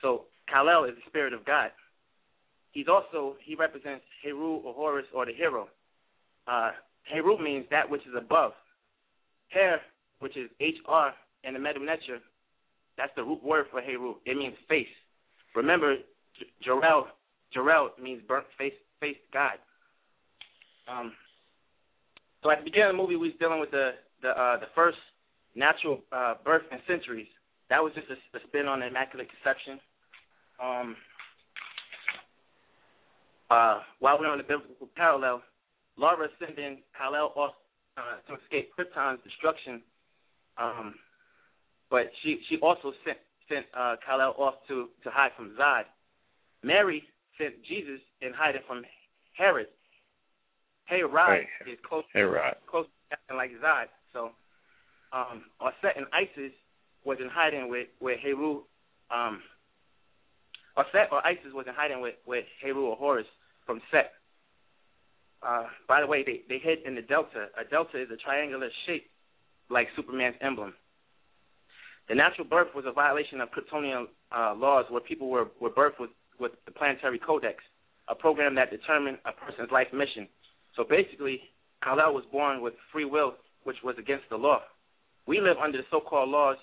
So 0.00 0.24
Kal-El 0.48 0.84
is 0.84 0.94
the 0.94 1.02
spirit 1.08 1.32
of 1.32 1.44
God. 1.44 1.70
He's 2.72 2.88
also 2.88 3.36
he 3.44 3.54
represents 3.54 4.04
Heru 4.22 4.56
or 4.64 4.72
Horus 4.74 5.06
or 5.14 5.26
the 5.26 5.32
hero. 5.32 5.68
Uh, 6.46 6.70
Heru 7.04 7.38
means 7.42 7.66
that 7.70 7.88
which 7.88 8.02
is 8.02 8.14
above. 8.16 8.52
Her, 9.50 9.78
which 10.20 10.36
is 10.36 10.48
H 10.60 10.76
R 10.86 11.12
in 11.44 11.54
the 11.54 11.60
Medu 11.60 11.84
that's 12.96 13.12
the 13.16 13.22
root 13.22 13.42
word 13.42 13.66
for 13.70 13.80
Heru. 13.80 14.14
It 14.26 14.36
means 14.36 14.54
face. 14.68 14.86
Remember, 15.54 15.96
Jor-El 16.62 17.08
Jor-El 17.52 17.90
means 18.02 18.22
burnt 18.26 18.46
face 18.58 18.72
face 19.00 19.16
God. 19.32 19.58
Um, 20.88 21.12
so 22.42 22.50
at 22.50 22.58
the 22.58 22.64
beginning 22.64 22.90
of 22.90 22.96
the 22.96 23.02
movie, 23.02 23.16
we 23.16 23.28
was 23.28 23.36
dealing 23.38 23.60
with 23.60 23.70
the 23.70 23.92
the 24.22 24.30
uh, 24.30 24.58
the 24.58 24.66
first 24.74 24.98
natural 25.54 26.00
uh, 26.12 26.34
birth 26.44 26.62
in 26.70 26.78
centuries. 26.86 27.28
That 27.70 27.82
was 27.82 27.92
just 27.94 28.08
a, 28.10 28.36
a 28.36 28.40
spin 28.48 28.66
on 28.66 28.82
Immaculate 28.82 29.28
Conception. 29.30 29.80
Um, 30.62 30.96
uh, 33.50 33.80
while 34.00 34.18
we're 34.18 34.30
on 34.30 34.38
the 34.38 34.44
biblical 34.44 34.88
parallel, 34.96 35.42
Lara 35.96 36.28
sending 36.38 36.78
Kal-El 36.96 37.32
off 37.36 37.54
uh, 37.96 38.16
to 38.28 38.40
escape 38.40 38.70
Krypton's 38.78 39.20
destruction, 39.24 39.82
um, 40.56 40.94
but 41.90 42.10
she 42.22 42.40
she 42.48 42.56
also 42.62 42.92
sent 43.04 43.18
sent 43.48 43.66
uh, 43.76 43.96
Kal-El 44.04 44.34
off 44.38 44.54
to 44.68 44.88
to 45.04 45.10
hide 45.10 45.32
from 45.36 45.54
Zod. 45.60 45.84
Mary 46.62 47.02
sent 47.38 47.54
Jesus 47.68 48.00
in 48.22 48.32
hiding 48.32 48.62
from 48.66 48.82
Herod. 49.36 49.66
Herod 50.86 51.12
right. 51.12 51.46
is 51.66 51.78
close 51.86 52.04
Herod. 52.12 52.54
close 52.66 52.86
to 53.28 53.36
like 53.36 53.50
Zod. 53.62 53.86
So 54.12 54.30
um, 55.12 55.44
Aset 55.60 55.96
and 55.96 56.06
Isis 56.12 56.52
was 57.04 57.18
in 57.20 57.28
hiding 57.28 57.68
with 57.68 57.88
with 58.00 58.18
Heru 58.20 58.62
um, 59.10 59.40
or 60.76 60.84
Set 60.92 61.08
or 61.12 61.24
Isis 61.26 61.52
was 61.52 61.66
in 61.66 61.74
hiding 61.74 62.00
with 62.00 62.14
with 62.26 62.44
Heru 62.62 62.86
or 62.86 62.96
Horus 62.96 63.26
from 63.66 63.80
Set. 63.90 64.12
Uh, 65.42 65.64
by 65.88 66.00
the 66.00 66.06
way, 66.06 66.22
they 66.24 66.42
they 66.48 66.58
hid 66.58 66.78
in 66.86 66.94
the 66.94 67.02
delta. 67.02 67.46
A 67.60 67.68
delta 67.68 68.00
is 68.00 68.08
a 68.12 68.16
triangular 68.16 68.68
shape 68.86 69.10
like 69.70 69.88
Superman's 69.96 70.36
emblem. 70.40 70.74
The 72.08 72.14
natural 72.14 72.46
birth 72.46 72.68
was 72.74 72.84
a 72.86 72.92
violation 72.92 73.40
of 73.40 73.48
Kryptonian 73.50 74.06
uh, 74.36 74.54
laws 74.54 74.86
where 74.90 75.00
people 75.00 75.30
were, 75.30 75.46
were 75.60 75.70
birthed 75.70 76.00
with, 76.00 76.10
with 76.38 76.52
the 76.66 76.72
planetary 76.72 77.18
codex, 77.18 77.62
a 78.08 78.14
program 78.14 78.54
that 78.56 78.70
determined 78.70 79.18
a 79.24 79.32
person's 79.32 79.70
life 79.70 79.86
mission. 79.92 80.28
So 80.76 80.84
basically, 80.84 81.40
Kal-El 81.82 82.12
was 82.12 82.24
born 82.32 82.60
with 82.60 82.74
free 82.92 83.04
will, 83.04 83.34
which 83.64 83.76
was 83.84 83.94
against 83.98 84.24
the 84.30 84.36
law. 84.36 84.60
We 85.26 85.40
live 85.40 85.56
under 85.62 85.78
the 85.78 85.84
so-called 85.90 86.28
laws. 86.28 86.56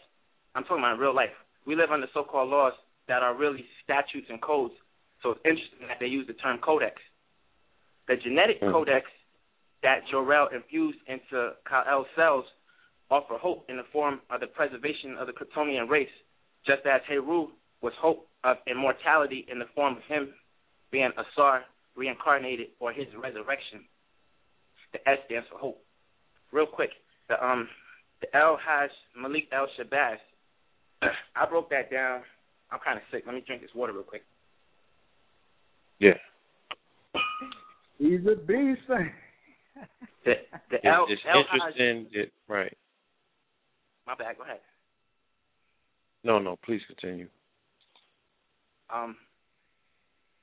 I'm 0.55 0.63
talking 0.63 0.79
about 0.79 0.95
in 0.95 0.99
real 0.99 1.15
life. 1.15 1.33
We 1.65 1.75
live 1.75 1.91
under 1.91 2.07
so-called 2.13 2.49
laws 2.49 2.73
that 3.07 3.21
are 3.23 3.35
really 3.35 3.65
statutes 3.83 4.27
and 4.29 4.41
codes. 4.41 4.73
So 5.23 5.31
it's 5.31 5.41
interesting 5.45 5.87
that 5.87 5.97
they 5.99 6.07
use 6.07 6.27
the 6.27 6.33
term 6.33 6.59
codex. 6.59 6.95
The 8.07 8.15
genetic 8.15 8.61
mm. 8.61 8.71
codex 8.71 9.05
that 9.83 10.01
Jor-El 10.11 10.49
infused 10.53 10.99
into 11.07 11.53
Kal-El 11.67 12.05
cells 12.15 12.45
offer 13.09 13.37
hope 13.37 13.65
in 13.69 13.77
the 13.77 13.87
form 13.91 14.21
of 14.29 14.39
the 14.39 14.47
preservation 14.47 15.17
of 15.19 15.27
the 15.27 15.33
Kryptonian 15.33 15.89
race, 15.89 16.09
just 16.65 16.85
as 16.85 17.01
Heru 17.07 17.47
was 17.81 17.93
hope 17.99 18.27
of 18.43 18.57
immortality 18.67 19.45
in 19.51 19.59
the 19.59 19.65
form 19.73 19.97
of 19.97 20.03
him 20.03 20.29
being 20.91 21.11
Asar 21.17 21.63
reincarnated 21.95 22.67
or 22.79 22.91
his 22.91 23.07
resurrection. 23.21 23.85
The 24.93 25.07
S 25.07 25.19
stands 25.25 25.47
for 25.51 25.57
hope. 25.57 25.83
Real 26.51 26.65
quick, 26.65 26.89
the 27.27 27.43
um 27.43 27.67
the 28.21 28.35
El 28.35 28.57
Hajj 28.57 28.91
Malik 29.19 29.47
El 29.51 29.67
Shabazz. 29.77 30.17
I 31.35 31.45
broke 31.49 31.69
that 31.69 31.91
down 31.91 32.21
I'm 32.71 32.79
kind 32.79 32.97
of 32.97 33.03
sick. 33.11 33.23
Let 33.25 33.35
me 33.35 33.43
drink 33.45 33.61
this 33.61 33.71
water 33.73 33.93
real 33.93 34.03
quick. 34.03 34.23
Yeah. 35.99 36.17
He's 37.97 38.21
a 38.21 38.35
beast. 38.35 38.81
the 38.87 39.05
the 40.25 40.33
it's, 40.71 40.85
El, 40.85 41.05
it's 41.09 41.21
El 41.27 41.41
interesting. 41.41 42.05
Hajj, 42.05 42.25
it, 42.25 42.33
right. 42.47 42.77
My 44.05 44.15
bad. 44.15 44.37
Go 44.37 44.43
ahead. 44.43 44.59
No, 46.23 46.39
no. 46.39 46.57
Please 46.63 46.81
continue. 46.87 47.27
Um. 48.93 49.15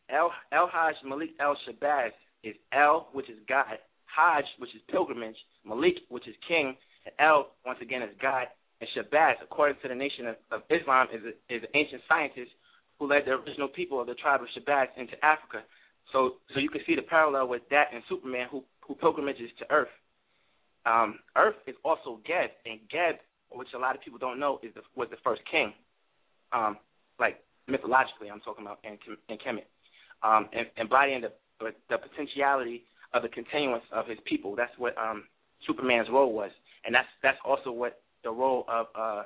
El 0.08 0.30
El 0.52 0.68
Hajj 0.68 0.96
Malik 1.04 1.30
El 1.40 1.56
Shabazz 1.66 2.12
is 2.44 2.54
El, 2.72 3.08
which 3.12 3.28
is 3.30 3.38
God, 3.48 3.78
Hajj, 4.04 4.44
which 4.58 4.74
is 4.74 4.80
pilgrimage, 4.88 5.36
Malik, 5.64 5.96
which 6.08 6.28
is 6.28 6.34
king, 6.46 6.76
and 7.06 7.14
El 7.18 7.54
once 7.64 7.78
again 7.80 8.02
is 8.02 8.10
God, 8.20 8.46
and 8.80 8.88
Shabazz, 8.92 9.40
according 9.42 9.78
to 9.82 9.88
the 9.88 9.94
Nation 9.94 10.26
of, 10.26 10.36
of 10.50 10.60
Islam, 10.68 11.08
is, 11.14 11.22
a, 11.24 11.32
is 11.54 11.62
an 11.62 11.72
ancient 11.74 12.02
scientist 12.08 12.50
who 12.98 13.08
led 13.08 13.22
the 13.24 13.32
original 13.32 13.68
people 13.68 14.00
of 14.00 14.06
the 14.06 14.14
tribe 14.14 14.40
of 14.42 14.48
Shabazz 14.52 14.88
into 14.96 15.14
Africa. 15.24 15.62
So, 16.12 16.42
so 16.52 16.60
you 16.60 16.68
can 16.68 16.82
see 16.86 16.94
the 16.94 17.02
parallel 17.02 17.48
with 17.48 17.62
that 17.70 17.88
and 17.94 18.02
Superman, 18.08 18.48
who 18.50 18.62
who 18.86 18.94
pilgrimages 18.94 19.50
to 19.58 19.64
Earth. 19.70 19.90
Um, 20.86 21.18
Earth 21.36 21.56
is 21.66 21.74
also 21.84 22.20
Geb, 22.24 22.50
and 22.64 22.78
Geb, 22.88 23.18
which 23.50 23.68
a 23.74 23.78
lot 23.78 23.96
of 23.96 24.02
people 24.02 24.18
don't 24.18 24.38
know, 24.38 24.60
is 24.62 24.72
the, 24.74 24.82
was 24.94 25.08
the 25.10 25.16
first 25.24 25.42
king. 25.50 25.72
Um, 26.52 26.78
like 27.18 27.42
mythologically, 27.66 28.30
I'm 28.30 28.40
talking 28.40 28.64
about 28.64 28.78
in 28.84 28.98
in 29.28 29.38
Kemet, 29.38 29.66
um, 30.22 30.48
and 30.52 30.66
embodying 30.76 31.22
the 31.22 31.32
the 31.88 31.98
potentiality 31.98 32.84
of 33.14 33.22
the 33.22 33.28
continuance 33.28 33.84
of 33.92 34.06
his 34.06 34.18
people. 34.24 34.54
That's 34.54 34.76
what 34.78 34.96
um, 34.98 35.24
Superman's 35.66 36.08
role 36.10 36.32
was, 36.32 36.50
and 36.84 36.94
that's 36.94 37.08
that's 37.22 37.38
also 37.44 37.70
what 37.70 38.00
the 38.24 38.30
role 38.30 38.64
of 38.68 38.86
uh, 38.94 39.22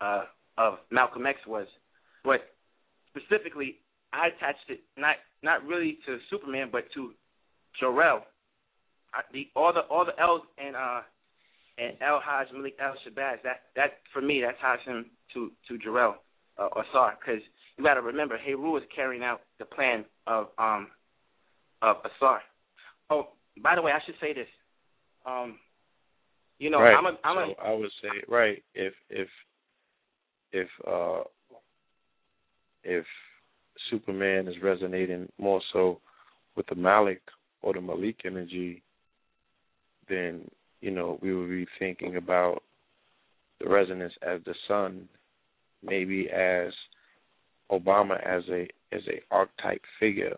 uh, 0.00 0.24
of 0.58 0.78
Malcolm 0.90 1.26
X 1.26 1.38
was, 1.46 1.66
but 2.24 2.40
specifically, 3.16 3.76
I 4.12 4.28
attached 4.28 4.68
it 4.68 4.80
not 4.96 5.16
not 5.42 5.64
really 5.64 5.98
to 6.06 6.18
Superman, 6.30 6.68
but 6.70 6.84
to 6.94 7.12
Jor-El. 7.80 8.24
the 9.32 9.48
all 9.54 9.72
the 9.72 9.80
all 9.80 10.04
the 10.04 10.18
L's 10.20 10.42
and 10.58 10.76
uh 10.76 11.00
and 11.78 11.96
El 12.00 12.20
Hajj 12.20 12.48
Malik 12.52 12.76
El 12.80 12.94
Shabazz. 13.06 13.42
That 13.42 13.62
that 13.76 13.98
for 14.12 14.22
me 14.22 14.40
that 14.42 14.58
ties 14.60 14.78
him 14.84 15.06
to 15.34 15.50
to 15.68 15.78
Jor-El 15.78 16.16
uh, 16.58 16.68
or 16.72 16.84
Sar 16.92 17.18
because 17.18 17.42
you 17.76 17.84
got 17.84 17.94
to 17.94 18.02
remember, 18.02 18.38
Heru 18.38 18.76
is 18.76 18.84
carrying 18.94 19.22
out 19.22 19.40
the 19.58 19.64
plan 19.64 20.04
of 20.26 20.48
um 20.58 20.88
of 21.82 21.96
Asar. 22.04 22.40
Oh, 23.10 23.28
by 23.62 23.74
the 23.74 23.82
way, 23.82 23.92
I 23.92 24.00
should 24.06 24.14
say 24.20 24.32
this. 24.32 24.48
Um, 25.26 25.58
you 26.58 26.70
know, 26.70 26.80
right. 26.80 26.94
I'm 26.94 27.06
a, 27.06 27.18
I'm 27.24 27.54
so 27.56 27.62
a, 27.62 27.66
I 27.66 27.72
would 27.74 27.90
say 28.02 28.24
right 28.28 28.62
if 28.74 28.92
if 29.10 29.28
if 30.52 30.68
uh 30.86 31.22
if 32.84 33.04
Superman 33.90 34.48
is 34.48 34.54
resonating 34.62 35.28
more 35.38 35.60
so 35.72 36.00
with 36.56 36.66
the 36.66 36.74
Malik 36.74 37.22
or 37.62 37.74
the 37.74 37.80
Malik 37.80 38.16
energy, 38.24 38.82
then 40.08 40.48
you 40.80 40.90
know 40.90 41.18
we 41.22 41.34
would 41.34 41.50
be 41.50 41.66
thinking 41.78 42.16
about 42.16 42.62
the 43.60 43.68
resonance 43.68 44.12
as 44.22 44.40
the 44.44 44.54
sun, 44.68 45.08
maybe 45.82 46.28
as 46.30 46.72
Obama 47.70 48.22
as 48.24 48.42
a 48.50 48.68
as 48.92 49.02
a 49.08 49.20
archetype 49.30 49.82
figure. 49.98 50.36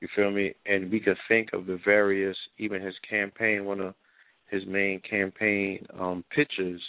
You 0.00 0.08
feel 0.14 0.30
me? 0.30 0.54
And 0.66 0.90
we 0.90 1.00
could 1.00 1.16
think 1.28 1.50
of 1.52 1.66
the 1.66 1.78
various, 1.84 2.36
even 2.58 2.82
his 2.82 2.94
campaign, 3.08 3.64
one 3.64 3.80
of 3.80 3.94
his 4.50 4.62
main 4.66 5.00
campaign 5.08 5.84
um 5.98 6.24
pictures 6.34 6.80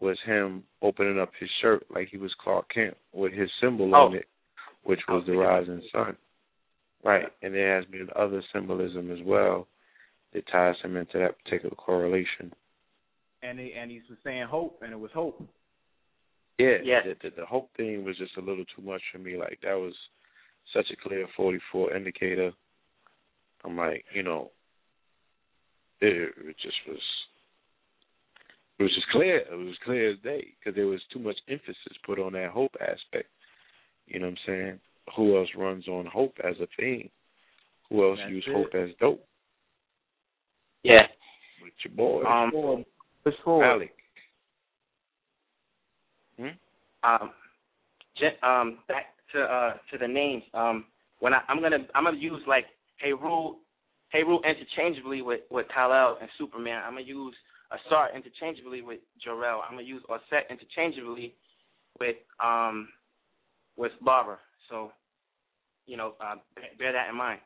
was 0.00 0.16
him 0.24 0.62
opening 0.80 1.18
up 1.18 1.30
his 1.40 1.50
shirt 1.60 1.84
like 1.94 2.08
he 2.08 2.16
was 2.16 2.32
Clark 2.42 2.66
Kent 2.72 2.96
with 3.12 3.32
his 3.32 3.50
symbol 3.60 3.94
Oh. 3.94 4.06
on 4.06 4.14
it, 4.14 4.26
which 4.84 5.00
was 5.08 5.24
the 5.26 5.32
rising 5.36 5.82
sun. 5.92 6.16
Right. 7.04 7.26
And 7.42 7.52
there 7.54 7.76
has 7.76 7.84
been 7.86 8.08
other 8.16 8.42
symbolism 8.52 9.10
as 9.10 9.18
well 9.24 9.66
that 10.32 10.44
ties 10.52 10.76
him 10.82 10.96
into 10.96 11.18
that 11.18 11.42
particular 11.44 11.74
correlation. 11.74 12.52
And 13.42 13.58
he 13.58 13.72
and 13.72 13.90
he 13.90 14.00
was 14.08 14.18
saying 14.24 14.46
hope, 14.48 14.80
and 14.82 14.92
it 14.92 14.98
was 14.98 15.10
hope. 15.12 15.42
Yeah, 16.58 16.78
Yeah. 16.82 17.00
The, 17.04 17.30
the, 17.30 17.36
the 17.42 17.46
hope 17.46 17.70
thing 17.76 18.04
was 18.04 18.16
just 18.18 18.36
a 18.36 18.40
little 18.40 18.64
too 18.76 18.82
much 18.82 19.02
for 19.12 19.18
me. 19.18 19.36
Like 19.36 19.58
that 19.62 19.74
was 19.74 19.94
such 20.74 20.86
a 20.92 21.08
clear 21.08 21.26
44 21.36 21.96
indicator. 21.96 22.52
I'm 23.64 23.76
like, 23.76 24.04
you 24.14 24.22
know, 24.22 24.50
it, 26.00 26.32
it 26.38 26.56
just 26.62 26.76
was. 26.86 26.98
It 28.78 28.84
was 28.84 28.94
just 28.94 29.08
clear. 29.08 29.38
It 29.38 29.56
was 29.56 29.74
clear 29.84 30.12
as 30.12 30.18
day 30.22 30.46
because 30.58 30.76
there 30.76 30.86
was 30.86 31.00
too 31.12 31.18
much 31.18 31.36
emphasis 31.48 31.76
put 32.06 32.20
on 32.20 32.34
that 32.34 32.50
hope 32.50 32.70
aspect. 32.80 33.28
You 34.06 34.20
know 34.20 34.26
what 34.26 34.32
I'm 34.32 34.38
saying? 34.46 34.80
Who 35.16 35.36
else 35.36 35.48
runs 35.56 35.88
on 35.88 36.06
hope 36.06 36.34
as 36.44 36.54
a 36.60 36.68
thing? 36.80 37.10
Who 37.90 38.08
else 38.08 38.18
That's 38.20 38.30
use 38.30 38.44
it. 38.46 38.54
hope 38.54 38.74
as 38.74 38.90
dope? 39.00 39.24
yeah. 40.84 41.06
With 41.60 41.72
your 41.84 41.94
boy, 41.94 42.24
Um, 42.24 42.84
Push 43.24 43.34
forward. 43.44 43.66
Malik. 43.66 43.94
um, 47.02 47.32
gen- 48.16 48.36
um, 48.42 48.78
back 48.86 49.17
to 49.32 49.42
uh 49.42 49.72
to 49.90 49.98
the 49.98 50.08
names. 50.08 50.42
Um, 50.54 50.86
when 51.20 51.34
I, 51.34 51.40
I'm 51.48 51.60
gonna 51.60 51.86
I'm 51.94 52.04
gonna 52.04 52.18
use 52.18 52.42
like 52.46 52.66
Heru, 52.98 53.56
Heru 54.10 54.38
interchangeably 54.42 55.22
with 55.22 55.40
with 55.50 55.66
Kal-El 55.72 56.18
and 56.20 56.28
Superman. 56.38 56.82
I'm 56.84 56.92
gonna 56.92 57.06
use 57.06 57.34
Asar 57.70 58.10
interchangeably 58.14 58.82
with 58.82 59.00
Jor-El. 59.22 59.62
I'm 59.62 59.74
gonna 59.74 59.82
use 59.82 60.02
Osset 60.08 60.46
interchangeably 60.50 61.34
with 62.00 62.16
um 62.42 62.88
with 63.76 63.92
Lara. 64.04 64.38
So, 64.70 64.92
you 65.86 65.96
know, 65.96 66.14
uh, 66.20 66.34
bear 66.78 66.92
that 66.92 67.08
in 67.08 67.16
mind. 67.16 67.40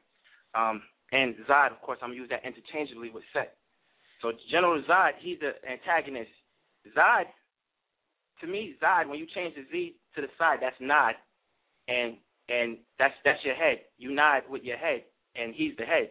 Um, 0.55 0.83
and 1.13 1.35
Zod, 1.49 1.73
of 1.73 1.81
course, 1.83 1.99
I'm 2.03 2.11
gonna 2.11 2.21
use 2.21 2.31
that 2.31 2.45
interchangeably 2.45 3.11
with 3.11 3.25
Set. 3.33 3.57
So 4.21 4.33
General 4.51 4.83
Zod, 4.89 5.13
he's 5.21 5.39
the 5.41 5.53
antagonist. 5.69 6.31
Zod 6.97 7.25
to 8.41 8.47
me, 8.47 8.75
Zod, 8.83 9.09
when 9.09 9.19
you 9.19 9.27
change 9.35 9.55
the 9.55 9.65
Z 9.71 9.95
to 10.15 10.21
the 10.21 10.29
side, 10.37 10.59
that's 10.61 10.77
nod, 10.81 11.15
and 11.93 12.17
and 12.49 12.79
that's 12.99 13.15
that's 13.25 13.45
your 13.45 13.55
head. 13.55 13.79
You 13.99 14.15
nod 14.15 14.43
with 14.49 14.63
your 14.63 14.77
head, 14.77 15.03
and 15.37 15.55
he's 15.55 15.77
the 15.79 15.85
head. 15.85 16.11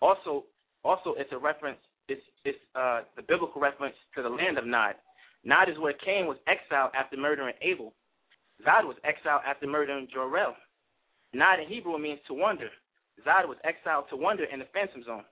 Also, 0.00 0.44
also, 0.84 1.14
it's 1.16 1.32
a 1.32 1.38
reference. 1.38 1.78
It's 2.08 2.22
it's 2.44 2.58
uh 2.74 3.00
the 3.16 3.22
biblical 3.22 3.60
reference 3.60 3.94
to 4.16 4.22
the 4.22 4.28
land 4.28 4.58
of 4.58 4.66
Nod. 4.66 4.94
Nod 5.44 5.68
is 5.68 5.78
where 5.78 5.94
Cain 6.04 6.26
was 6.26 6.38
exiled 6.46 6.90
after 6.94 7.16
murdering 7.16 7.54
Abel. 7.62 7.92
Zod 8.66 8.86
was 8.86 8.96
exiled 9.04 9.42
after 9.46 9.66
murdering 9.66 10.06
Jor-El. 10.12 10.54
Nod 11.34 11.60
in 11.60 11.68
Hebrew 11.68 11.98
means 11.98 12.20
to 12.28 12.34
wander. 12.34 12.68
Zod 13.26 13.48
was 13.48 13.58
exiled 13.64 14.04
to 14.10 14.16
wander 14.16 14.44
in 14.44 14.60
the 14.60 14.66
Phantom 14.72 15.02
Zone. 15.04 15.24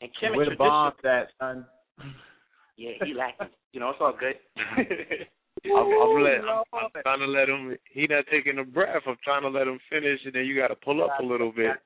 And 0.00 0.10
Kemet 0.20 0.36
Where 0.36 0.46
the 0.46 0.56
tradition. 0.56 0.58
bombs 0.58 0.94
at, 1.04 1.28
son? 1.38 1.66
Yeah, 2.76 2.92
he 3.04 3.14
lacking. 3.14 3.48
you 3.72 3.80
know, 3.80 3.90
it's 3.90 3.98
all 4.00 4.16
good. 4.18 4.34
I'm, 5.74 5.86
I'm, 5.86 6.22
let, 6.22 6.40
I'm, 6.44 6.64
I'm 6.72 7.02
trying 7.02 7.20
to 7.20 7.26
let 7.26 7.48
him. 7.48 7.76
He 7.90 8.06
not 8.06 8.24
taking 8.30 8.58
a 8.58 8.64
breath. 8.64 9.02
I'm 9.06 9.16
trying 9.24 9.42
to 9.42 9.48
let 9.48 9.66
him 9.66 9.78
finish, 9.90 10.20
and 10.24 10.34
then 10.34 10.46
you 10.46 10.56
got 10.56 10.68
to 10.68 10.76
pull 10.76 11.02
up 11.02 11.10
a 11.20 11.24
little 11.24 11.52
bit. 11.52 11.76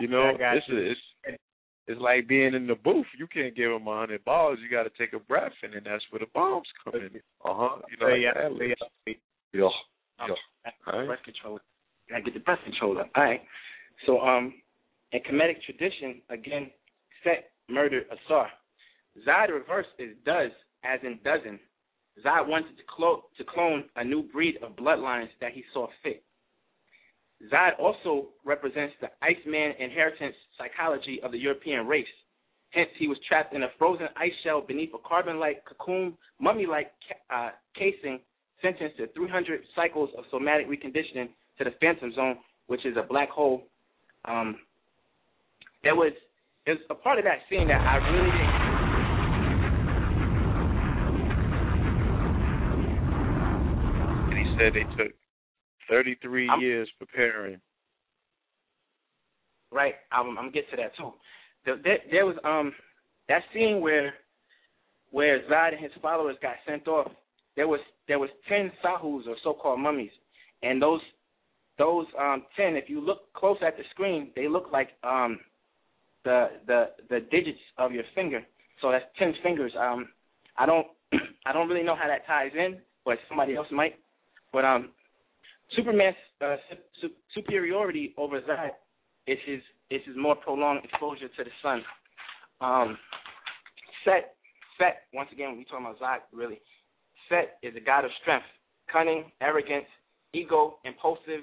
You 0.00 0.08
know, 0.08 0.32
I 0.32 0.54
this 0.54 0.64
is 0.68 0.96
it's, 1.24 1.38
it's 1.86 2.00
like 2.00 2.26
being 2.26 2.54
in 2.54 2.66
the 2.66 2.74
booth. 2.74 3.06
You 3.18 3.26
can't 3.26 3.54
give 3.54 3.70
him 3.70 3.86
a 3.86 3.98
hundred 3.98 4.24
balls. 4.24 4.58
You 4.62 4.70
got 4.70 4.84
to 4.84 4.90
take 4.98 5.12
a 5.12 5.18
breath, 5.18 5.52
and 5.62 5.74
then 5.74 5.82
that's 5.84 6.04
where 6.10 6.20
the 6.20 6.30
bombs 6.34 6.66
come 6.82 6.94
in. 7.00 7.20
Uh 7.44 7.54
huh. 7.54 7.76
You 7.90 7.96
know, 8.00 8.12
like 8.12 8.20
yeah, 8.22 8.74
yeah. 9.06 9.14
Yo, 9.52 9.70
right. 10.86 11.06
breath 11.06 11.22
control. 11.24 11.60
Gotta 12.08 12.22
get 12.22 12.34
the 12.34 12.40
breath 12.40 12.58
control 12.64 12.98
up. 12.98 13.10
All 13.14 13.24
right. 13.24 13.40
So 14.06 14.20
um, 14.20 14.54
in 15.12 15.20
Kemetic 15.20 15.62
tradition, 15.64 16.20
again, 16.30 16.70
Set 17.22 17.50
murdered 17.68 18.04
Asar. 18.10 18.48
Zod 19.26 19.48
reverse 19.48 19.86
is 19.98 20.10
does, 20.24 20.50
as 20.84 21.00
in 21.02 21.18
dozen. 21.24 21.58
Zod 22.24 22.46
wanted 22.46 22.76
to, 22.76 22.82
clo- 22.94 23.24
to 23.36 23.44
clone 23.44 23.84
a 23.96 24.04
new 24.04 24.22
breed 24.22 24.56
of 24.62 24.76
bloodlines 24.76 25.28
that 25.40 25.52
he 25.52 25.64
saw 25.72 25.88
fit. 26.02 26.22
Zod 27.52 27.78
also 27.80 28.28
represents 28.44 28.94
the 29.00 29.08
Iceman 29.22 29.72
inheritance 29.78 30.34
psychology 30.56 31.20
of 31.22 31.32
the 31.32 31.38
European 31.38 31.86
race. 31.86 32.06
Hence, 32.70 32.90
he 32.98 33.06
was 33.06 33.18
trapped 33.28 33.54
in 33.54 33.62
a 33.62 33.68
frozen 33.78 34.08
ice 34.16 34.32
shell 34.42 34.60
beneath 34.60 34.90
a 34.94 35.08
carbon-like 35.08 35.64
cocoon, 35.64 36.16
mummy-like 36.40 36.90
uh, 37.32 37.50
casing, 37.76 38.20
sentenced 38.60 38.96
to 38.96 39.06
300 39.08 39.60
cycles 39.76 40.10
of 40.18 40.24
somatic 40.30 40.68
reconditioning 40.68 41.28
to 41.58 41.64
the 41.64 41.70
phantom 41.80 42.12
zone, 42.14 42.36
which 42.66 42.84
is 42.84 42.96
a 42.96 43.02
black 43.02 43.30
hole. 43.30 43.62
Um, 44.24 44.56
there 45.84 45.94
was 45.94 46.12
a 46.66 46.94
part 46.94 47.18
of 47.18 47.24
that 47.24 47.40
scene 47.50 47.68
that 47.68 47.80
I 47.80 47.96
really 48.10 48.30
didn't. 48.30 48.74
And 54.30 54.38
he 54.38 54.53
said 54.64 54.72
they 54.74 54.86
took 55.02 55.12
33 55.88 56.48
I'm- 56.48 56.60
years 56.60 56.90
preparing. 56.98 57.60
Right, 59.70 59.96
I'm, 60.12 60.28
I'm 60.30 60.34
gonna 60.36 60.50
get 60.52 60.70
to 60.70 60.76
that 60.76 60.94
too. 60.96 61.12
There, 61.64 61.76
there, 61.82 61.98
there 62.10 62.26
was 62.26 62.36
um 62.44 62.72
that 63.28 63.42
scene 63.52 63.80
where 63.80 64.14
where 65.10 65.40
Zod 65.50 65.72
and 65.72 65.80
his 65.80 65.90
followers 66.00 66.36
got 66.40 66.54
sent 66.64 66.86
off. 66.86 67.10
There 67.56 67.66
was 67.66 67.80
there 68.06 68.20
was 68.20 68.30
ten 68.48 68.70
sahus 68.84 69.26
or 69.26 69.34
so-called 69.42 69.80
mummies, 69.80 70.12
and 70.62 70.80
those 70.80 71.00
those 71.76 72.06
um 72.16 72.44
ten, 72.56 72.76
if 72.76 72.88
you 72.88 73.00
look 73.00 73.32
close 73.32 73.56
at 73.66 73.76
the 73.76 73.82
screen, 73.90 74.30
they 74.36 74.46
look 74.46 74.66
like 74.72 74.90
um 75.02 75.40
the 76.24 76.50
the 76.68 76.90
the 77.10 77.20
digits 77.32 77.58
of 77.76 77.90
your 77.90 78.04
finger. 78.14 78.42
So 78.80 78.92
that's 78.92 79.06
ten 79.18 79.34
fingers. 79.42 79.72
Um, 79.76 80.08
I 80.56 80.66
don't 80.66 80.86
I 81.46 81.52
don't 81.52 81.68
really 81.68 81.84
know 81.84 81.96
how 81.96 82.06
that 82.06 82.26
ties 82.28 82.52
in, 82.56 82.78
but 83.04 83.18
somebody 83.28 83.56
else 83.56 83.66
might. 83.72 83.96
But 84.54 84.64
um, 84.64 84.90
Superman's 85.74 86.14
uh, 86.40 86.54
su- 86.70 87.08
su- 87.08 87.14
superiority 87.34 88.14
over 88.16 88.40
Zod 88.40 88.70
is 89.26 89.38
his 89.44 89.60
is 89.90 90.00
his 90.06 90.16
more 90.16 90.36
prolonged 90.36 90.84
exposure 90.84 91.26
to 91.26 91.44
the 91.44 91.50
sun. 91.60 91.82
Um, 92.60 92.96
Set 94.04 94.36
Set 94.78 95.02
once 95.12 95.28
again 95.32 95.58
we 95.58 95.64
talking 95.64 95.84
about 95.84 95.98
Zod 95.98 96.18
really. 96.32 96.60
Set 97.28 97.58
is 97.64 97.74
a 97.74 97.80
god 97.80 98.04
of 98.04 98.12
strength, 98.22 98.46
cunning, 98.92 99.32
arrogance, 99.40 99.86
ego, 100.34 100.78
impulsive, 100.84 101.42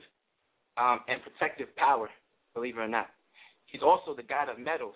um, 0.77 1.01
and 1.09 1.19
protective 1.21 1.75
power. 1.75 2.07
Believe 2.53 2.77
it 2.77 2.79
or 2.79 2.87
not, 2.87 3.07
he's 3.65 3.81
also 3.81 4.15
the 4.15 4.23
god 4.23 4.47
of 4.47 4.57
metals. 4.57 4.95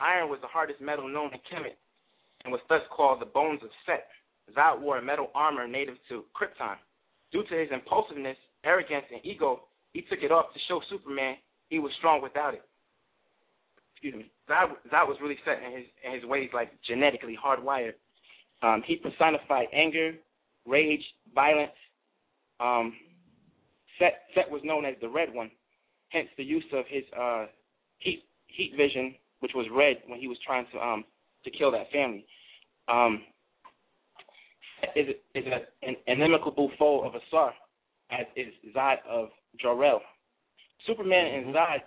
Iron 0.00 0.28
was 0.30 0.40
the 0.40 0.48
hardest 0.48 0.80
metal 0.80 1.08
known 1.08 1.30
in 1.32 1.38
Kemet, 1.46 1.78
and 2.42 2.52
was 2.52 2.60
thus 2.68 2.82
called 2.94 3.20
the 3.20 3.26
bones 3.26 3.60
of 3.62 3.68
Set. 3.86 4.08
Zod 4.56 4.80
wore 4.80 4.98
a 4.98 5.02
metal 5.02 5.30
armor 5.34 5.68
native 5.68 5.96
to 6.08 6.24
Krypton. 6.34 6.76
Due 7.32 7.44
to 7.44 7.54
his 7.54 7.68
impulsiveness, 7.72 8.36
arrogance, 8.64 9.04
and 9.12 9.24
ego, 9.24 9.62
he 9.92 10.02
took 10.02 10.20
it 10.22 10.32
off 10.32 10.52
to 10.54 10.60
show 10.68 10.80
Superman 10.90 11.36
he 11.68 11.78
was 11.78 11.92
strong 11.98 12.22
without 12.22 12.54
it. 12.54 12.62
Excuse 13.92 14.14
me. 14.14 14.30
Zod, 14.48 14.70
Zod 14.92 15.08
was 15.08 15.16
really 15.20 15.38
set 15.44 15.62
in 15.62 15.76
his 15.76 15.86
in 16.04 16.14
his 16.14 16.24
ways, 16.24 16.50
like 16.54 16.70
genetically 16.86 17.36
hardwired. 17.36 17.94
Um, 18.62 18.82
he 18.86 18.96
personified 18.96 19.66
anger, 19.72 20.12
rage, 20.66 21.02
violence. 21.34 21.72
Um, 22.60 22.94
Set 23.98 24.22
Set 24.34 24.50
was 24.50 24.60
known 24.64 24.84
as 24.84 24.94
the 25.00 25.08
Red 25.08 25.32
One, 25.32 25.50
hence 26.10 26.28
the 26.36 26.44
use 26.44 26.64
of 26.72 26.84
his 26.88 27.04
uh, 27.18 27.46
heat 27.98 28.24
heat 28.46 28.74
vision, 28.76 29.14
which 29.40 29.52
was 29.54 29.66
red 29.72 29.96
when 30.06 30.20
he 30.20 30.28
was 30.28 30.38
trying 30.46 30.66
to 30.72 30.78
um 30.78 31.04
to 31.44 31.50
kill 31.50 31.72
that 31.72 31.90
family. 31.90 32.26
Um, 32.88 33.22
is 34.96 35.14
is 35.34 35.44
a, 35.46 35.86
an 35.86 35.96
inimical 36.06 36.70
foe 36.78 37.02
of 37.06 37.12
Asar. 37.14 37.52
as 38.10 38.26
is 38.36 38.52
Zod 38.74 38.96
of 39.08 39.28
Jor-El. 39.60 40.00
Superman 40.86 41.26
Mm-hmm. 41.26 41.48
and 41.48 41.56
Zod, 41.56 41.78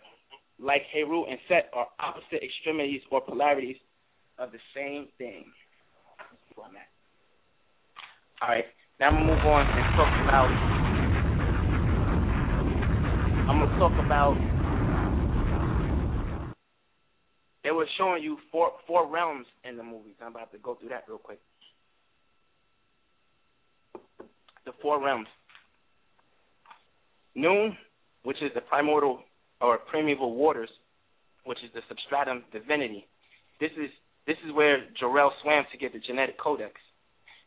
like 0.60 0.84
Heru 0.94 1.26
and 1.26 1.40
Set, 1.48 1.69
are 1.73 1.88
opposite 1.99 2.44
extremities 2.44 3.02
or 3.11 3.22
polarities 3.22 3.77
of 4.38 4.52
the 4.52 4.60
same 4.76 5.07
thing. 5.18 5.45
That's 6.18 6.68
I'm 6.69 6.76
at. 6.76 6.88
All 8.41 8.49
right, 8.49 8.65
now 8.99 9.07
I'm 9.10 9.15
gonna 9.15 9.26
move 9.27 9.45
on 9.45 9.65
and 9.65 9.95
talk 9.95 10.14
about. 10.27 10.49
I'm 13.49 13.60
gonna 13.60 13.80
talk 13.80 14.06
about. 14.06 14.36
They 17.64 17.72
were 17.72 17.88
showing 17.98 18.23
you 18.23 18.38
four 18.52 18.72
four 18.88 19.07
realms 19.07 19.45
in 19.64 19.77
the 19.77 19.84
movies. 19.84 20.15
I'm 20.22 20.31
about 20.31 20.52
to 20.53 20.57
go 20.60 20.76
through 20.76 20.90
that 20.90 21.06
real 21.07 21.18
quick. 21.18 21.40
The 24.70 24.76
four 24.84 25.04
realms. 25.04 25.26
Nun, 27.34 27.76
which 28.22 28.38
is 28.44 28.52
the 28.54 28.62
primordial 28.62 29.22
or 29.60 29.80
primeval 29.80 30.36
waters, 30.36 30.70
which 31.44 31.58
is 31.66 31.72
the 31.74 31.82
substratum 31.90 32.44
divinity. 32.54 33.08
This 33.60 33.72
is 33.82 33.90
this 34.28 34.38
is 34.46 34.54
where 34.54 34.86
Jor-El 35.00 35.34
swam 35.41 35.66
to 35.72 35.78
get 35.80 35.94
the 35.94 35.98
genetic 36.06 36.38
codex. 36.38 36.74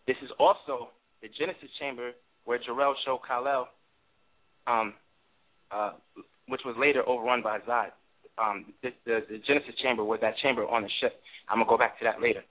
This 0.09 0.17
is 0.21 0.31
also 0.41 0.89
the 1.23 1.29
Genesis 1.39 1.71
chamber 1.79 2.11
where 2.45 2.59
Jor-El 2.59 2.97
showed 3.07 3.21
Kal-El, 3.25 3.69
um, 4.67 4.93
uh, 5.71 5.93
which 6.49 6.63
was 6.65 6.75
later 6.77 7.09
overrun 7.09 7.41
by 7.41 7.61
Zod. 7.61 7.93
Um, 8.37 8.75
this, 8.83 8.95
the, 9.07 9.21
the 9.31 9.39
Genesis 9.47 9.77
chamber 9.81 10.03
was 10.03 10.19
that 10.23 10.35
chamber 10.43 10.67
on 10.67 10.83
the 10.83 10.91
ship. 11.01 11.15
I'm 11.49 11.59
gonna 11.59 11.71
go 11.71 11.79
back 11.79 12.01
to 12.01 12.05
that 12.05 12.21
later. 12.21 12.43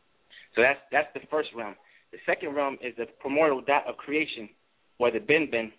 So 0.55 0.61
that's 0.61 0.79
that's 0.93 1.11
the 1.13 1.27
first 1.29 1.49
realm. 1.53 1.75
The 2.13 2.19
second 2.25 2.55
realm 2.55 2.77
is 2.81 2.95
the 2.95 3.07
primordial 3.19 3.59
dot 3.59 3.83
of 3.85 3.97
creation, 3.97 4.47
or 5.01 5.09
the 5.09 5.19
Bin, 5.19 5.71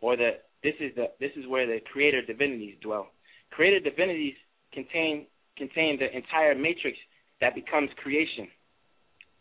or 0.00 0.16
the 0.16 0.30
this 0.62 0.74
is 0.80 0.94
the 0.96 1.06
this 1.20 1.30
is 1.36 1.46
where 1.46 1.66
the 1.66 1.78
creator 1.92 2.22
divinities 2.22 2.76
dwell. 2.80 3.08
Creator 3.50 3.80
divinities 3.80 4.34
contain 4.72 5.26
contain 5.58 5.98
the 5.98 6.14
entire 6.16 6.54
matrix 6.54 6.96
that 7.42 7.54
becomes 7.54 7.90
creation. 8.02 8.48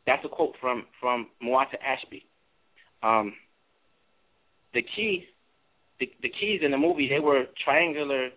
That's 0.05 0.23
a 0.25 0.27
quote 0.27 0.55
from 0.59 0.85
from 0.99 1.27
Muata 1.41 1.77
Ashby. 1.81 2.25
Um, 3.03 3.33
the 4.73 4.81
key, 4.81 5.25
the, 5.99 6.11
the 6.21 6.29
keys 6.29 6.61
in 6.63 6.71
the 6.71 6.77
movie, 6.77 7.07
they 7.09 7.19
were 7.19 7.45
triangular, 7.65 8.29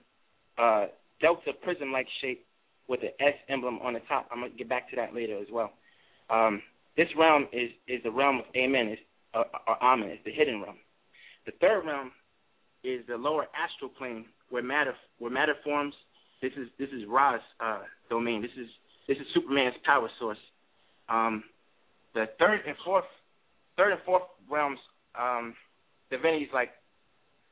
uh, 0.58 0.86
delta 1.20 1.52
prism-like 1.62 2.06
shape 2.20 2.46
with 2.88 3.00
the 3.00 3.10
S 3.22 3.34
emblem 3.48 3.78
on 3.82 3.94
the 3.94 4.00
top. 4.08 4.28
I'm 4.30 4.40
gonna 4.40 4.52
get 4.56 4.68
back 4.68 4.88
to 4.90 4.96
that 4.96 5.14
later 5.14 5.38
as 5.38 5.48
well. 5.52 5.72
Um, 6.30 6.62
this 6.96 7.08
realm 7.18 7.48
is 7.52 7.70
is 7.88 8.00
the 8.04 8.12
realm 8.12 8.38
of 8.38 8.44
Amen, 8.56 8.88
is 8.88 8.98
uh, 9.34 9.42
or 9.66 9.82
Amen, 9.82 10.10
is 10.10 10.18
the 10.24 10.32
hidden 10.32 10.62
realm. 10.62 10.76
The 11.46 11.52
third 11.60 11.84
realm 11.86 12.12
is 12.82 13.00
the 13.06 13.16
lower 13.16 13.46
astral 13.54 13.90
plane 13.90 14.26
where 14.50 14.62
matter 14.62 14.94
where 15.18 15.30
matter 15.30 15.54
forms. 15.64 15.94
This 16.42 16.52
is 16.56 16.68
this 16.78 16.88
is 16.90 17.04
Ra's 17.08 17.40
uh, 17.60 17.82
domain. 18.10 18.42
This 18.42 18.50
is 18.58 18.68
this 19.08 19.16
is 19.16 19.26
Superman's 19.34 19.76
power 19.84 20.08
source. 20.18 20.38
Um, 21.08 21.44
the 22.14 22.26
third 22.38 22.60
and 22.66 22.76
fourth 22.84 23.04
third 23.76 23.92
and 23.92 24.00
fourth 24.04 24.22
realms, 24.50 24.78
um, 25.18 25.54
divinities 26.10 26.48
like 26.52 26.70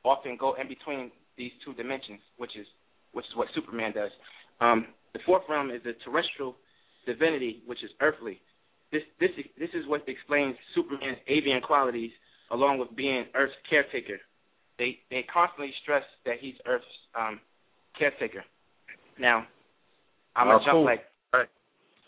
often 0.03 0.37
go 0.39 0.55
in 0.59 0.67
between 0.67 1.11
these 1.37 1.51
two 1.65 1.73
dimensions, 1.73 2.19
which 2.37 2.55
is 2.57 2.67
which 3.11 3.25
is 3.25 3.35
what 3.35 3.47
Superman 3.55 3.93
does. 3.93 4.11
Um, 4.61 4.87
the 5.13 5.19
fourth 5.25 5.43
realm 5.49 5.69
is 5.69 5.81
the 5.83 5.93
terrestrial 6.03 6.55
divinity, 7.05 7.61
which 7.65 7.83
is 7.83 7.91
earthly. 8.01 8.39
This 8.91 9.01
this 9.19 9.31
this 9.57 9.69
is 9.73 9.87
what 9.87 10.07
explains 10.07 10.55
Superman's 10.75 11.17
avian 11.27 11.61
qualities, 11.61 12.11
along 12.51 12.79
with 12.79 12.95
being 12.95 13.25
Earth's 13.35 13.53
caretaker. 13.69 14.19
They 14.79 14.99
they 15.09 15.23
constantly 15.31 15.73
stress 15.83 16.03
that 16.25 16.35
he's 16.39 16.55
Earth's 16.65 16.85
um, 17.15 17.39
caretaker. 17.97 18.43
Now, 19.19 19.45
I'm 20.35 20.47
Oh, 20.47 20.53
gonna 20.53 20.65
jump 20.65 20.75
cool. 20.75 20.85
like 20.85 21.05
Right. 21.33 21.47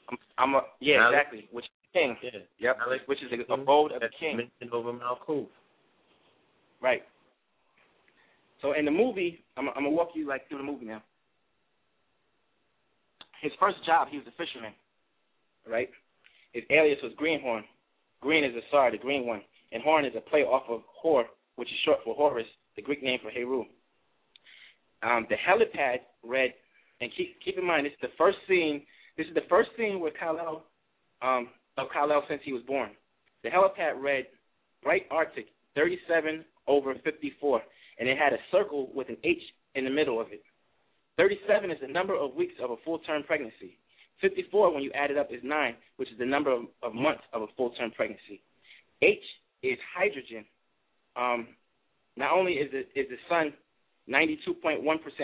I'm, 0.09 0.17
I'm 0.37 0.55
a 0.55 0.61
yeah 0.79 0.97
Now, 0.97 1.09
exactly, 1.09 1.47
which 1.51 1.65
is 1.65 1.71
king. 1.93 2.17
Yeah. 2.21 2.39
Yep, 2.59 2.77
I 2.85 2.89
like 2.89 3.07
which 3.07 3.21
is 3.23 3.29
the 3.31 3.37
Mhm. 3.37 3.61
abode 3.61 3.91
of 3.91 4.01
the 4.01 4.09
king. 4.09 4.37
mentioned 4.37 4.71
over 4.73 4.91
Malkuth. 4.93 5.47
Right. 6.81 7.03
So 8.61 8.73
in 8.73 8.85
the 8.85 8.91
movie, 8.91 9.43
I'm, 9.57 9.69
I'm 9.69 9.75
gonna 9.85 9.89
walk 9.91 10.09
you 10.15 10.25
like 10.27 10.47
through 10.47 10.57
the 10.59 10.63
movie 10.63 10.85
now. 10.85 11.01
His 13.41 13.51
first 13.59 13.77
job, 13.85 14.07
he 14.09 14.17
was 14.17 14.25
a 14.27 14.31
fisherman, 14.31 14.73
right? 15.67 15.89
His 16.53 16.63
alias 16.69 16.97
was 17.03 17.13
Greenhorn. 17.15 17.63
Green 18.21 18.43
is 18.43 18.55
a 18.55 18.65
star, 18.69 18.89
the 18.89 18.97
green 18.97 19.27
one, 19.27 19.41
and 19.71 19.81
Horn 19.83 20.05
is 20.05 20.13
a 20.15 20.21
play 20.21 20.41
off 20.41 20.63
of 20.69 20.81
Hor, 20.87 21.25
which 21.55 21.69
is 21.69 21.75
short 21.85 21.99
for 22.03 22.15
Horus, 22.15 22.47
the 22.75 22.81
Greek 22.81 23.03
name 23.03 23.19
for 23.21 23.31
Heru. 23.31 23.65
Um, 25.03 25.27
the 25.29 25.35
helipad 25.35 25.99
read, 26.23 26.53
and 27.01 27.11
keep 27.15 27.39
keep 27.43 27.57
in 27.57 27.65
mind, 27.65 27.85
this 27.85 27.93
is 27.93 27.99
the 28.01 28.17
first 28.17 28.37
scene. 28.47 28.83
This 29.17 29.27
is 29.27 29.33
the 29.33 29.47
first 29.49 29.69
scene 29.77 29.99
with 29.99 30.13
Kal-El, 30.19 30.63
um, 31.21 31.49
of 31.77 31.87
Kal-El 31.93 32.23
since 32.27 32.41
he 32.43 32.53
was 32.53 32.63
born. 32.63 32.91
The 33.43 33.49
helipad 33.49 34.01
read, 34.01 34.25
Bright 34.83 35.03
Arctic, 35.11 35.47
37 35.75 36.43
over 36.67 36.95
54, 37.03 37.61
and 37.99 38.09
it 38.09 38.17
had 38.17 38.33
a 38.33 38.37
circle 38.51 38.89
with 38.93 39.09
an 39.09 39.17
H 39.23 39.41
in 39.75 39.83
the 39.83 39.89
middle 39.89 40.19
of 40.19 40.27
it. 40.31 40.41
37 41.17 41.71
is 41.71 41.77
the 41.81 41.87
number 41.87 42.15
of 42.15 42.33
weeks 42.35 42.55
of 42.61 42.71
a 42.71 42.75
full-term 42.83 43.23
pregnancy. 43.23 43.77
54, 44.21 44.73
when 44.73 44.83
you 44.83 44.91
add 44.93 45.11
it 45.11 45.17
up, 45.17 45.29
is 45.31 45.41
9, 45.43 45.75
which 45.97 46.11
is 46.11 46.17
the 46.17 46.25
number 46.25 46.51
of, 46.51 46.63
of 46.83 46.93
months 46.93 47.23
of 47.33 47.41
a 47.43 47.47
full-term 47.55 47.91
pregnancy. 47.91 48.41
H 49.01 49.19
is 49.67 49.79
hydrogen. 49.95 50.45
Um, 51.15 51.47
not 52.17 52.33
only 52.33 52.53
is, 52.53 52.71
the 52.71 53.17
sun 53.29 53.53
92.1% 54.09 54.83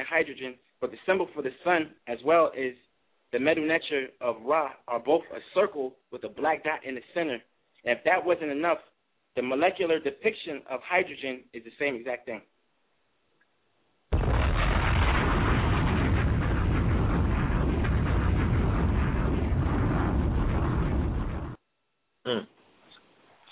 hydrogen, 0.09 0.55
but 0.80 0.91
the 0.91 0.97
symbol 1.05 1.27
for 1.34 1.41
the 1.41 1.51
sun, 1.63 1.91
as 2.07 2.18
well 2.26 2.51
is 2.57 2.73
the 3.31 3.39
nature 3.39 4.07
of 4.19 4.38
Ra, 4.43 4.72
are 4.88 4.99
both 4.99 5.22
a 5.34 5.39
circle 5.53 5.95
with 6.11 6.23
a 6.23 6.30
black 6.30 6.63
dot 6.63 6.80
in 6.85 6.95
the 6.95 7.01
center. 7.13 7.38
And 7.85 7.97
if 7.97 8.03
that 8.05 8.26
wasn't 8.26 8.51
enough, 8.51 8.80
the 9.35 9.41
molecular 9.41 9.99
depiction 9.99 10.61
of 10.69 10.81
hydrogen 10.84 11.43
is 11.53 11.63
the 11.63 11.72
same 11.80 11.95
exact 11.95 12.26
thing. 12.26 12.41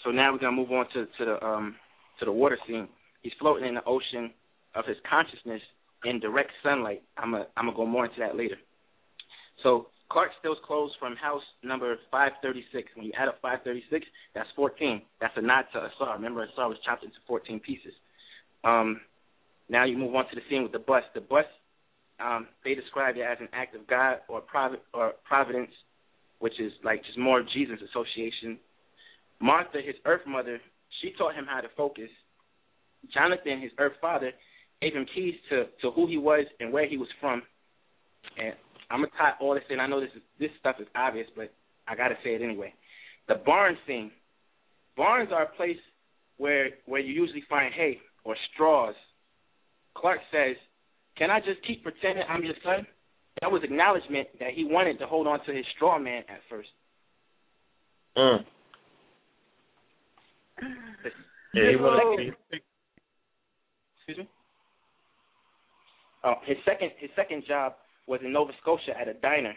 So 0.09 0.13
now 0.13 0.33
we're 0.33 0.39
gonna 0.39 0.55
move 0.55 0.71
on 0.71 0.87
to, 0.95 1.05
to 1.05 1.25
the 1.25 1.45
um 1.45 1.75
to 2.17 2.25
the 2.25 2.31
water 2.31 2.57
scene. 2.65 2.87
He's 3.21 3.31
floating 3.39 3.67
in 3.67 3.75
the 3.75 3.83
ocean 3.85 4.31
of 4.73 4.83
his 4.87 4.97
consciousness 5.07 5.61
in 6.03 6.19
direct 6.19 6.49
sunlight. 6.63 7.03
I'm 7.15 7.35
a, 7.35 7.45
I'm 7.55 7.65
gonna 7.65 7.77
go 7.77 7.85
more 7.85 8.05
into 8.05 8.17
that 8.17 8.35
later. 8.35 8.55
So 9.61 9.89
Clark 10.11 10.31
steals 10.39 10.57
clothes 10.65 10.93
from 10.99 11.15
house 11.15 11.43
number 11.61 11.95
536. 12.09 12.89
When 12.95 13.05
you 13.05 13.11
add 13.19 13.27
up 13.27 13.37
536, 13.43 14.03
that's 14.33 14.49
14. 14.55 14.99
That's 15.21 15.33
a 15.37 15.43
nod 15.43 15.65
to 15.73 15.85
Asar. 15.85 16.15
Remember, 16.15 16.41
Asar 16.41 16.69
was 16.69 16.79
chopped 16.83 17.03
into 17.03 17.17
14 17.27 17.59
pieces. 17.59 17.93
Um, 18.63 19.01
now 19.69 19.85
you 19.85 19.95
move 19.95 20.15
on 20.15 20.27
to 20.27 20.35
the 20.35 20.41
scene 20.49 20.63
with 20.63 20.71
the 20.71 20.79
bus. 20.79 21.03
The 21.13 21.21
bus, 21.21 21.45
um, 22.19 22.47
they 22.65 22.73
describe 22.73 23.15
it 23.15 23.21
as 23.21 23.37
an 23.41 23.49
act 23.53 23.75
of 23.75 23.85
God 23.85 24.25
or 24.27 24.41
private 24.41 24.81
or 24.91 25.13
providence, 25.23 25.69
which 26.39 26.59
is 26.59 26.71
like 26.83 27.05
just 27.05 27.19
more 27.19 27.43
Jesus 27.43 27.77
association. 27.91 28.57
Martha, 29.41 29.79
his 29.85 29.95
earth 30.05 30.21
mother, 30.27 30.59
she 31.01 31.13
taught 31.17 31.35
him 31.35 31.45
how 31.47 31.61
to 31.61 31.67
focus. 31.77 32.09
Jonathan, 33.13 33.61
his 33.61 33.71
earth 33.77 33.93
father, 34.01 34.31
gave 34.81 34.93
him 34.93 35.05
keys 35.13 35.35
to, 35.49 35.65
to 35.81 35.91
who 35.91 36.07
he 36.07 36.17
was 36.17 36.45
and 36.59 36.71
where 36.73 36.87
he 36.87 36.97
was 36.97 37.07
from. 37.19 37.41
And 38.37 38.53
I'm 38.89 38.99
gonna 38.99 39.11
tie 39.17 39.33
all 39.39 39.53
this 39.53 39.63
in. 39.69 39.79
I 39.79 39.87
know 39.87 40.01
this 40.01 40.09
is, 40.15 40.21
this 40.39 40.49
stuff 40.59 40.75
is 40.79 40.87
obvious, 40.95 41.27
but 41.35 41.53
I 41.87 41.95
gotta 41.95 42.15
say 42.23 42.35
it 42.35 42.41
anyway. 42.41 42.73
The 43.27 43.35
barn 43.45 43.77
scene. 43.87 44.11
Barns 44.97 45.29
are 45.31 45.43
a 45.43 45.55
place 45.55 45.77
where 46.37 46.69
where 46.85 46.99
you 46.99 47.13
usually 47.13 47.43
find 47.49 47.73
hay 47.73 47.99
or 48.23 48.35
straws. 48.53 48.95
Clark 49.95 50.19
says, 50.31 50.57
"Can 51.17 51.29
I 51.29 51.39
just 51.39 51.61
keep 51.65 51.83
pretending 51.83 52.23
I'm 52.27 52.43
your 52.43 52.55
son?" 52.63 52.85
That 53.41 53.51
was 53.51 53.63
acknowledgement 53.63 54.27
that 54.39 54.51
he 54.53 54.65
wanted 54.65 54.99
to 54.99 55.07
hold 55.07 55.27
on 55.27 55.43
to 55.45 55.53
his 55.53 55.65
straw 55.75 55.97
man 55.99 56.23
at 56.27 56.41
first. 56.49 56.69
Mm. 58.17 58.43
Excuse 63.97 64.17
me. 64.17 64.29
Oh, 66.23 66.35
his 66.45 66.57
second 66.65 66.91
his 66.99 67.09
second 67.15 67.43
job 67.47 67.73
was 68.07 68.19
in 68.23 68.33
Nova 68.33 68.51
Scotia 68.61 68.91
at 68.99 69.07
a 69.07 69.13
diner. 69.13 69.53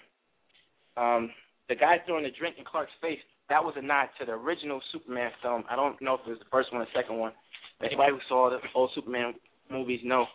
Um, 0.96 1.30
the 1.68 1.74
guy 1.74 1.96
throwing 2.06 2.24
the 2.24 2.30
drink 2.38 2.56
in 2.58 2.64
Clark's 2.64 2.92
face. 3.00 3.18
That 3.48 3.64
was 3.64 3.74
a 3.76 3.82
nod 3.82 4.08
to 4.20 4.26
the 4.26 4.32
original 4.32 4.80
Superman 4.92 5.30
film. 5.42 5.64
I 5.70 5.76
don't 5.76 6.00
know 6.00 6.14
if 6.14 6.20
it 6.26 6.30
was 6.30 6.38
the 6.38 6.50
first 6.50 6.72
one 6.72 6.82
or 6.82 6.84
the 6.84 6.98
second 6.98 7.18
one. 7.18 7.32
But 7.78 7.86
anybody 7.86 8.12
who 8.12 8.18
saw 8.28 8.50
the 8.50 8.58
old 8.74 8.90
Superman 8.94 9.34
movies 9.70 10.00
know 10.04 10.26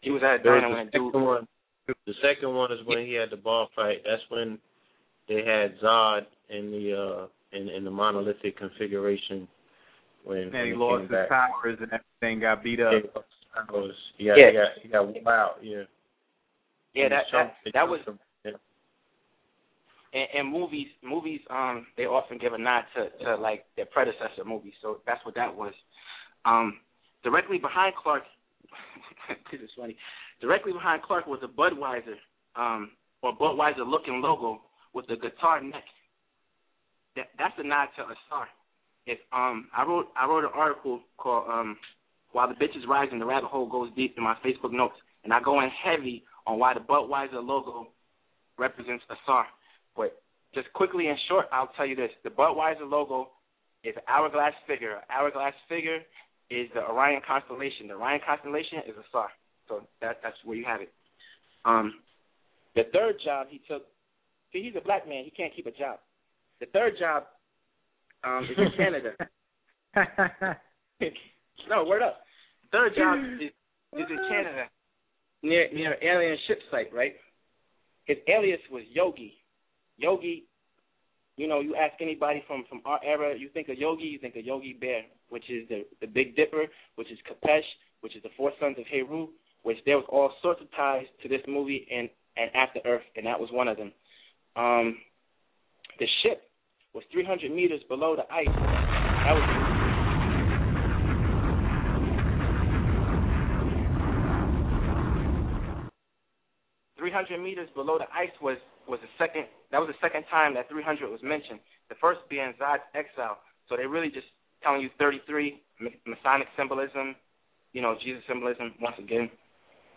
he 0.00 0.10
was 0.10 0.22
at 0.22 0.40
a 0.40 0.42
diner 0.42 0.70
when 0.70 0.80
a 0.80 0.84
the 0.86 0.98
dude. 0.98 1.14
one. 1.14 1.46
The 1.86 2.14
second 2.22 2.54
one 2.54 2.72
is 2.72 2.78
when 2.84 3.04
he 3.06 3.14
had 3.14 3.30
the 3.30 3.36
ball 3.36 3.68
fight. 3.74 3.98
That's 4.04 4.22
when 4.28 4.58
they 5.28 5.44
had 5.44 5.78
Zod 5.80 6.22
in 6.48 6.70
the 6.70 6.94
uh 6.96 7.26
in, 7.56 7.68
in 7.68 7.84
the 7.84 7.90
monolithic 7.90 8.56
configuration 8.58 9.48
when, 10.24 10.38
And 10.38 10.52
when 10.52 10.64
he 10.64 10.70
he 10.72 10.76
lost 10.76 11.00
came 11.00 11.08
his 11.08 11.10
back. 11.10 11.28
powers 11.28 11.78
and 11.80 11.92
everything 11.92 12.40
got 12.40 12.62
beat 12.62 12.80
up. 12.80 12.92
Yeah, 12.92 13.00
he 13.00 13.72
was- 13.72 14.12
he 14.16 14.24
got, 14.26 14.38
Yeah. 14.38 14.50
he 14.50 14.56
got 14.56 14.68
he 14.82 14.88
got 14.88 15.24
wild. 15.24 15.56
Yeah. 15.62 15.82
Yeah, 16.94 17.08
that 17.10 17.28
Trump- 17.30 17.52
that, 17.64 17.72
that 17.74 17.88
was 17.88 18.00
Trump- 18.04 18.20
yeah. 18.44 18.52
in, 20.12 20.40
in 20.40 20.46
movies. 20.46 20.88
Movies, 21.02 21.40
um, 21.50 21.86
they 21.96 22.06
often 22.06 22.38
give 22.38 22.52
a 22.52 22.58
nod 22.58 22.84
to 22.94 23.10
to 23.24 23.36
like 23.36 23.66
their 23.76 23.86
predecessor 23.86 24.44
movies. 24.44 24.74
So 24.82 25.00
that's 25.06 25.24
what 25.24 25.34
that 25.34 25.54
was. 25.54 25.72
Um, 26.44 26.80
directly 27.24 27.58
behind 27.58 27.94
Clark, 27.96 28.22
this 29.50 29.60
is 29.60 29.70
funny. 29.76 29.96
Directly 30.40 30.72
behind 30.72 31.02
Clark 31.02 31.26
was 31.26 31.40
a 31.42 31.48
Budweiser, 31.48 32.16
um, 32.56 32.92
or 33.22 33.36
Budweiser 33.36 33.86
looking 33.86 34.20
logo 34.20 34.60
with 34.94 35.10
a 35.10 35.16
guitar 35.16 35.60
neck. 35.60 35.84
That 37.16 37.26
that's 37.38 37.54
a 37.58 37.62
nod 37.64 37.88
to 37.96 38.02
a 38.02 38.14
star. 38.26 38.48
If 39.08 39.18
um, 39.32 39.68
I 39.74 39.84
wrote 39.84 40.08
I 40.20 40.26
wrote 40.28 40.44
an 40.44 40.50
article 40.54 41.00
called 41.16 41.48
um, 41.48 41.78
"While 42.32 42.48
the 42.48 42.54
Bitches 42.54 42.86
Rising, 42.86 43.18
the 43.18 43.24
Rabbit 43.24 43.48
Hole 43.48 43.66
Goes 43.66 43.88
Deep" 43.96 44.14
in 44.18 44.22
my 44.22 44.36
Facebook 44.44 44.70
notes, 44.70 44.96
and 45.24 45.32
I 45.32 45.40
go 45.40 45.60
in 45.62 45.70
heavy 45.82 46.24
on 46.46 46.58
why 46.58 46.74
the 46.74 46.80
Budweiser 46.80 47.42
logo 47.42 47.88
represents 48.58 49.02
a 49.08 49.14
star. 49.24 49.46
But 49.96 50.20
just 50.54 50.70
quickly 50.74 51.08
and 51.08 51.18
short, 51.26 51.46
I'll 51.50 51.72
tell 51.74 51.86
you 51.86 51.96
this: 51.96 52.10
the 52.22 52.28
Budweiser 52.28 52.84
logo 52.84 53.30
is 53.82 53.94
an 53.96 54.02
hourglass 54.06 54.52
figure. 54.66 54.96
An 54.96 55.02
hourglass 55.08 55.54
figure 55.70 56.00
is 56.50 56.68
the 56.74 56.80
Orion 56.84 57.22
constellation. 57.26 57.88
The 57.88 57.94
Orion 57.94 58.20
constellation 58.26 58.80
is 58.86 58.94
a 58.94 59.08
star. 59.08 59.28
So 59.68 59.88
that 60.02 60.20
that's 60.22 60.36
where 60.44 60.58
you 60.58 60.66
have 60.66 60.82
it. 60.82 60.92
Um, 61.64 61.94
the 62.76 62.82
third 62.92 63.16
job 63.24 63.46
he 63.48 63.62
took. 63.66 63.86
See, 64.52 64.62
he's 64.62 64.76
a 64.76 64.84
black 64.84 65.08
man. 65.08 65.24
He 65.24 65.30
can't 65.30 65.54
keep 65.56 65.66
a 65.66 65.70
job. 65.70 65.98
The 66.60 66.66
third 66.66 66.94
job 67.00 67.24
um, 68.24 68.44
is 68.44 68.58
in 68.58 68.70
Canada. 68.76 69.12
no, 71.68 71.84
word 71.84 72.02
up. 72.02 72.20
Third 72.72 72.92
job 72.96 73.18
is, 73.40 73.50
is 73.98 74.06
in 74.10 74.18
Canada, 74.28 74.64
near 75.42 75.72
near 75.72 75.92
an 75.92 75.98
alien 76.02 76.36
ship 76.46 76.58
site, 76.70 76.92
right? 76.92 77.14
His 78.04 78.18
alias 78.28 78.60
was 78.70 78.82
Yogi. 78.92 79.34
Yogi, 79.96 80.44
you 81.36 81.48
know, 81.48 81.60
you 81.60 81.74
ask 81.76 82.00
anybody 82.00 82.42
from 82.46 82.64
from 82.68 82.82
our 82.84 83.00
era, 83.04 83.34
you 83.36 83.48
think 83.48 83.68
of 83.68 83.78
Yogi, 83.78 84.04
you 84.04 84.18
think 84.18 84.36
of 84.36 84.44
Yogi 84.44 84.76
Bear, 84.78 85.02
which 85.28 85.48
is 85.50 85.68
the 85.68 85.86
the 86.00 86.06
Big 86.06 86.36
Dipper, 86.36 86.66
which 86.96 87.10
is 87.10 87.18
Khepesh, 87.28 87.64
which 88.00 88.16
is 88.16 88.22
the 88.22 88.30
four 88.36 88.52
sons 88.60 88.76
of 88.78 88.84
Heru, 88.90 89.28
which 89.62 89.78
there 89.86 89.96
was 89.96 90.06
all 90.08 90.32
sorts 90.42 90.60
of 90.60 90.70
ties 90.76 91.06
to 91.22 91.28
this 91.28 91.42
movie 91.46 91.86
and 91.90 92.08
and 92.36 92.50
After 92.54 92.80
Earth, 92.84 93.02
and 93.16 93.26
that 93.26 93.40
was 93.40 93.50
one 93.52 93.68
of 93.68 93.76
them. 93.76 93.92
Um, 94.56 94.98
the 95.98 96.06
ship 96.22 96.47
was 96.98 97.06
300 97.12 97.54
meters 97.54 97.80
below 97.88 98.16
the 98.16 98.26
ice. 98.26 98.50
That 98.50 99.34
was 99.38 99.46
300 106.98 107.38
meters 107.38 107.68
below 107.76 107.98
the 107.98 108.10
ice 108.12 108.34
was 108.42 108.58
was 108.88 108.98
the 108.98 109.06
second. 109.16 109.46
That 109.70 109.78
was 109.78 109.86
the 109.86 109.94
second 110.02 110.24
time 110.28 110.54
that 110.54 110.68
300 110.68 111.08
was 111.08 111.20
mentioned. 111.22 111.60
The 111.88 111.94
first 112.00 112.18
being 112.28 112.52
Zod's 112.60 112.82
exile. 112.96 113.38
So 113.68 113.76
they're 113.76 113.88
really 113.88 114.10
just 114.10 114.26
telling 114.64 114.80
you 114.80 114.90
33 114.98 115.62
Masonic 116.04 116.48
symbolism, 116.56 117.14
you 117.74 117.80
know, 117.80 117.94
Jesus 118.02 118.24
symbolism 118.26 118.74
once 118.80 118.96
again. 118.98 119.30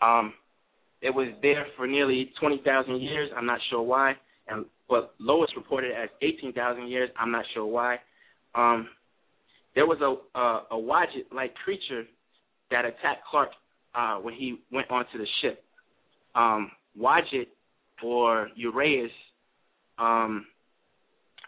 Um, 0.00 0.34
it 1.00 1.10
was 1.10 1.34
there 1.42 1.66
for 1.76 1.88
nearly 1.88 2.30
20,000 2.38 3.00
years. 3.00 3.30
I'm 3.36 3.46
not 3.46 3.58
sure 3.70 3.82
why, 3.82 4.14
and 4.46 4.66
but 4.92 5.14
Lois 5.18 5.48
reported 5.56 5.92
as 5.92 6.10
18,000 6.20 6.86
years. 6.86 7.08
I'm 7.18 7.32
not 7.32 7.46
sure 7.54 7.64
why. 7.64 7.96
Um, 8.54 8.88
there 9.74 9.86
was 9.86 9.98
a 10.02 10.38
a, 10.38 10.76
a 10.76 10.78
Wadjet-like 10.78 11.54
creature 11.64 12.04
that 12.70 12.84
attacked 12.84 13.24
Clark 13.30 13.48
uh, 13.94 14.16
when 14.16 14.34
he 14.34 14.58
went 14.70 14.90
onto 14.90 15.16
the 15.16 15.26
ship. 15.40 15.64
Um, 16.34 16.70
Wadjet 17.00 17.46
or 18.04 18.50
Uraeus 18.54 19.08
um, 19.98 20.44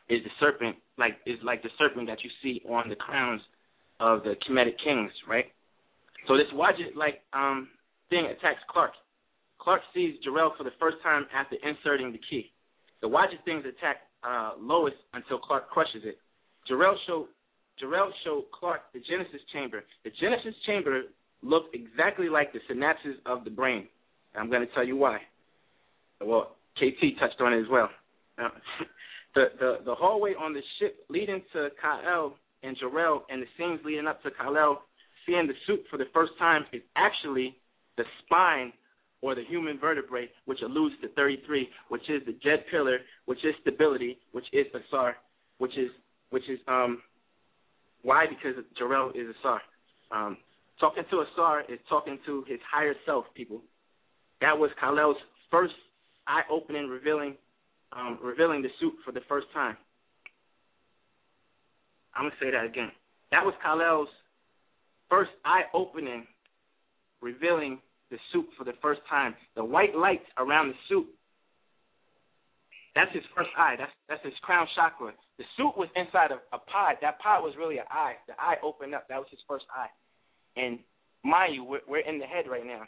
is 0.09 0.21
the 0.25 0.31
serpent, 0.41 0.77
like 0.97 1.17
is 1.27 1.37
like 1.45 1.63
the 1.63 1.69
serpent 1.79 2.09
that 2.09 2.25
you 2.25 2.31
see 2.43 2.63
on 2.67 2.89
the 2.89 2.97
crowns 2.97 3.43
of 4.01 4.23
the 4.23 4.37
Kemetic 4.49 4.77
kings, 4.83 5.13
right? 5.29 5.53
So 6.29 6.39
this 6.39 6.47
Wadjet-like 6.55 7.21
um, 7.35 7.69
thing 8.09 8.25
attacks 8.25 8.61
Clark. 8.71 8.93
Clark 9.59 9.83
sees 9.93 10.15
Jor-El 10.25 10.55
for 10.57 10.65
the 10.65 10.77
first 10.81 10.97
time 11.03 11.27
after 11.35 11.57
inserting 11.63 12.11
the 12.11 12.21
key. 12.31 12.54
The 13.05 13.11
Wadjet 13.11 13.45
things 13.45 13.65
attack 13.69 13.97
uh, 14.27 14.53
Lois 14.59 14.95
until 15.13 15.39
Clark 15.39 15.69
crushes 15.69 16.05
it. 16.05 16.17
Jor-El 16.67 16.99
showed 17.07 17.27
Jor-El 17.79 18.11
showed 18.25 18.45
Clark 18.59 18.81
the 18.95 19.01
Genesis 19.01 19.43
chamber. 19.53 19.85
The 20.05 20.11
Genesis 20.19 20.55
chamber 20.65 21.03
looked 21.43 21.75
exactly 21.75 22.31
like 22.31 22.55
the 22.55 22.61
synapses 22.61 23.17
of 23.27 23.45
the 23.45 23.51
brain. 23.51 23.89
I'm 24.35 24.49
going 24.49 24.67
to 24.67 24.73
tell 24.73 24.87
you 24.87 24.97
why. 24.97 25.19
Well, 26.25 26.57
KT 26.79 27.21
touched 27.21 27.43
on 27.43 27.53
it 27.53 27.61
as 27.61 27.67
well. 27.71 27.91
Uh, 28.39 28.49
the, 29.35 29.45
the 29.61 29.77
the 29.85 29.95
hallway 29.95 30.33
on 30.41 30.55
the 30.55 30.63
ship 30.81 31.05
leading 31.11 31.43
to 31.53 31.69
Kyle 31.83 32.35
and 32.63 32.75
Jor-El 32.81 33.27
and 33.29 33.43
the 33.43 33.47
scenes 33.59 33.81
leading 33.85 34.07
up 34.07 34.23
to 34.23 34.31
Kyle 34.31 34.81
seeing 35.27 35.47
the 35.47 35.53
suit 35.67 35.85
for 35.91 35.99
the 35.99 36.07
first 36.15 36.33
time 36.39 36.65
is 36.73 36.81
actually 36.97 37.55
the 37.99 38.05
spine 38.25 38.73
or 39.25 39.35
the 39.35 39.43
human 39.49 39.79
vertebrae, 39.79 40.29
which 40.45 40.59
alludes 40.63 40.95
to 41.01 41.09
33, 41.09 41.67
which 41.89 42.03
is 42.11 42.21
the 42.27 42.33
Djed 42.33 42.59
pillar, 42.71 42.99
which 43.25 43.43
is 43.43 43.55
stability, 43.63 44.19
which 44.33 44.45
is 44.53 44.67
Asar, 44.75 45.17
which 45.57 45.73
is 45.79 45.91
which 46.29 46.43
is 46.51 46.59
um 46.69 47.01
why 48.03 48.27
because 48.29 48.63
Jor-El 48.79 49.13
is 49.13 49.35
Asar. 49.41 49.63
Um, 50.11 50.37
talking 50.79 51.05
to 51.11 51.23
Asar 51.23 51.63
is 51.71 51.79
talking 51.89 52.19
to 52.27 52.45
his 52.47 52.59
higher 52.71 52.93
self, 53.07 53.25
people. 53.35 53.63
That 54.43 54.59
was 54.59 54.71
Kal-El's 54.79 55.17
first 55.51 55.73
eye-opening, 56.27 56.89
revealing, 56.89 57.37
um, 57.97 58.19
revealing 58.23 58.61
the 58.61 58.69
suit 58.79 58.93
for 59.07 59.13
the 59.13 59.23
first 59.27 59.47
time. 59.55 59.79
I'm 62.15 62.25
gonna 62.25 62.35
say 62.43 62.51
that 62.51 62.67
again. 62.67 62.93
That 63.31 63.43
was 63.43 63.55
Kal-El's 63.63 64.09
first 65.09 65.31
eye-opening, 65.47 66.27
revealing 67.23 67.79
the 68.11 68.19
suit 68.33 68.47
for 68.57 68.65
the 68.65 68.75
first 68.83 69.01
time. 69.09 69.35
The 69.57 69.65
white 69.65 69.95
lights 69.97 70.27
around 70.39 70.69
the 70.69 70.79
suit. 70.89 71.07
That's 72.95 73.13
his 73.13 73.25
first 73.35 73.51
eye. 73.59 73.75
That's 73.77 73.91
that's 74.09 74.25
his 74.25 74.35
crown 74.43 74.67
chakra. 74.77 75.13
The 75.39 75.45
suit 75.57 75.77
was 75.77 75.89
inside 75.97 76.31
of 76.31 76.39
a 76.53 76.59
pod. 76.59 76.97
That 77.03 77.19
pod 77.19 77.43
was 77.43 77.55
really 77.59 77.79
an 77.79 77.91
eye. 77.91 78.15
The 78.29 78.35
eye 78.39 78.57
opened 78.63 78.95
up. 78.95 79.09
That 79.09 79.19
was 79.19 79.27
his 79.31 79.41
first 79.49 79.65
eye. 79.75 79.91
And 80.57 80.79
mind 81.25 81.55
you, 81.55 81.65
we're, 81.65 81.83
we're 81.89 82.07
in 82.07 82.21
the 82.21 82.27
head 82.27 82.47
right 82.49 82.65
now. 82.65 82.83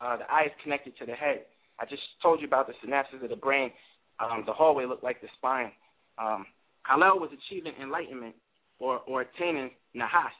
Uh, 0.00 0.16
the 0.16 0.24
eye 0.24 0.46
is 0.46 0.52
connected 0.62 0.96
to 0.98 1.06
the 1.06 1.14
head. 1.14 1.46
I 1.78 1.84
just 1.84 2.02
told 2.20 2.40
you 2.40 2.46
about 2.46 2.66
the 2.66 2.74
synapses 2.84 3.22
of 3.22 3.30
the 3.30 3.36
brain. 3.36 3.70
Um, 4.18 4.42
the 4.46 4.52
hallway 4.52 4.86
looked 4.86 5.04
like 5.04 5.20
the 5.20 5.28
spine. 5.36 5.70
Um, 6.18 6.46
Kal-El 6.86 7.18
was 7.18 7.30
achieving 7.30 7.72
enlightenment 7.80 8.34
or, 8.78 9.00
or 9.06 9.22
attaining 9.22 9.70
Nahas. 9.96 10.34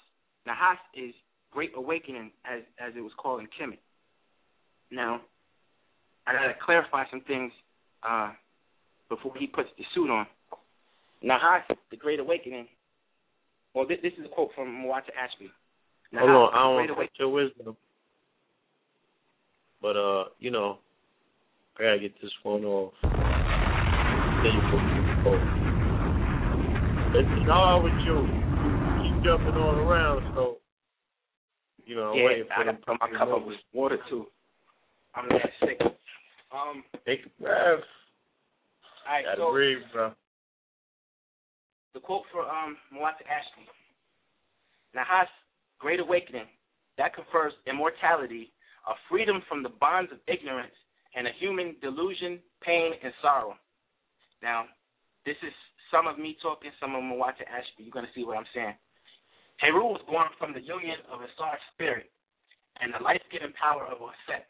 Nahas 0.47 0.79
is 0.95 1.15
great 1.51 1.73
awakening, 1.77 2.33
as 2.45 2.63
as 2.79 2.93
it 2.97 3.01
was 3.01 3.13
called 3.17 3.41
in 3.41 3.47
Kemet. 3.47 3.79
Now, 4.95 5.21
I 6.27 6.33
gotta 6.33 6.55
clarify 6.65 7.05
some 7.11 7.23
things 7.27 7.53
uh, 8.09 8.31
before 9.09 9.33
he 9.37 9.47
puts 9.49 9.69
the 9.77 9.85
suit 9.95 10.09
on. 10.09 10.27
Nahas, 11.25 11.63
the 11.91 11.97
Great 11.97 12.21
Awakening. 12.21 12.69
Well, 13.75 13.89
this, 13.89 13.99
this 14.03 14.13
is 14.19 14.27
a 14.27 14.29
quote 14.29 14.51
from 14.55 14.69
Muata 14.69 15.11
Ashby. 15.21 15.51
Hold 16.17 16.31
on, 16.31 16.55
I 16.55 16.87
don't 16.87 16.97
want 16.97 17.11
to 17.13 17.19
your 17.19 17.33
wisdom. 17.33 17.77
But 19.83 19.97
uh, 19.97 20.25
you 20.39 20.53
know, 20.53 20.79
I 21.79 21.83
gotta 21.83 21.99
get 21.99 22.15
this 22.23 22.31
one 22.45 22.65
off. 22.65 22.95
Then 23.03 23.11
you 24.55 24.61
put 24.71 24.79
it 24.79 25.27
off. 25.27 25.65
It's 27.17 27.51
hard 27.51 27.83
with 27.83 27.93
you. 28.07 28.15
You 28.15 29.15
keep 29.15 29.25
jumping 29.25 29.61
all 29.61 29.75
around, 29.75 30.35
so 30.35 30.59
you 31.85 31.97
know, 31.97 32.13
I'm 32.13 32.19
yeah, 32.19 32.25
waiting 32.27 32.45
for 32.47 32.53
I 32.55 32.65
them 32.65 32.79
gotta 32.87 32.87
fill 32.87 32.97
my 33.01 33.07
to 33.09 33.19
cup 33.19 33.29
come 33.29 33.43
up 33.43 33.47
with 33.47 33.57
water 33.73 33.99
too. 34.09 34.27
I'm 35.17 35.29
that 35.29 35.51
sick. 35.61 35.81
Um, 36.53 36.85
Take 37.07 37.27
a 37.27 37.43
breath. 37.43 37.81
all 39.07 39.13
right, 39.13 39.25
Gotta 39.25 39.37
so 39.39 39.53
breathe, 39.53 39.79
bro. 39.93 40.13
the 41.95 42.01
quote 42.01 42.23
for 42.33 42.43
um 42.43 42.77
Muata 42.93 43.23
Ashby. 43.27 43.67
Nahas, 44.95 45.27
Great 45.79 45.99
Awakening, 46.01 46.47
that 46.99 47.15
confers 47.15 47.53
immortality, 47.67 48.53
a 48.87 48.95
freedom 49.11 49.43
from 49.49 49.63
the 49.63 49.71
bonds 49.83 50.13
of 50.13 50.19
ignorance, 50.29 50.75
and 51.17 51.27
a 51.27 51.35
human 51.39 51.75
delusion, 51.83 52.39
pain, 52.63 52.93
and 53.03 53.13
sorrow. 53.21 53.57
Now, 54.43 54.67
this 55.27 55.37
is 55.43 55.53
some 55.91 56.07
of 56.07 56.19
me 56.19 56.37
talking, 56.43 56.71
some 56.81 56.95
of 56.95 57.03
Muata 57.03 57.43
Ashby. 57.47 57.83
You're 57.87 57.95
going 57.95 58.07
to 58.07 58.15
see 58.15 58.25
what 58.25 58.37
I'm 58.39 58.47
saying. 58.55 58.75
Heru 59.59 59.83
was 59.95 60.03
born 60.07 60.27
from 60.39 60.53
the 60.53 60.61
union 60.63 60.99
of 61.11 61.23
a 61.23 61.31
star 61.35 61.59
spirit 61.75 62.11
and 62.83 62.93
the 62.95 63.03
life-giving 63.03 63.55
power 63.55 63.87
of 63.87 63.99
Set. 64.27 64.47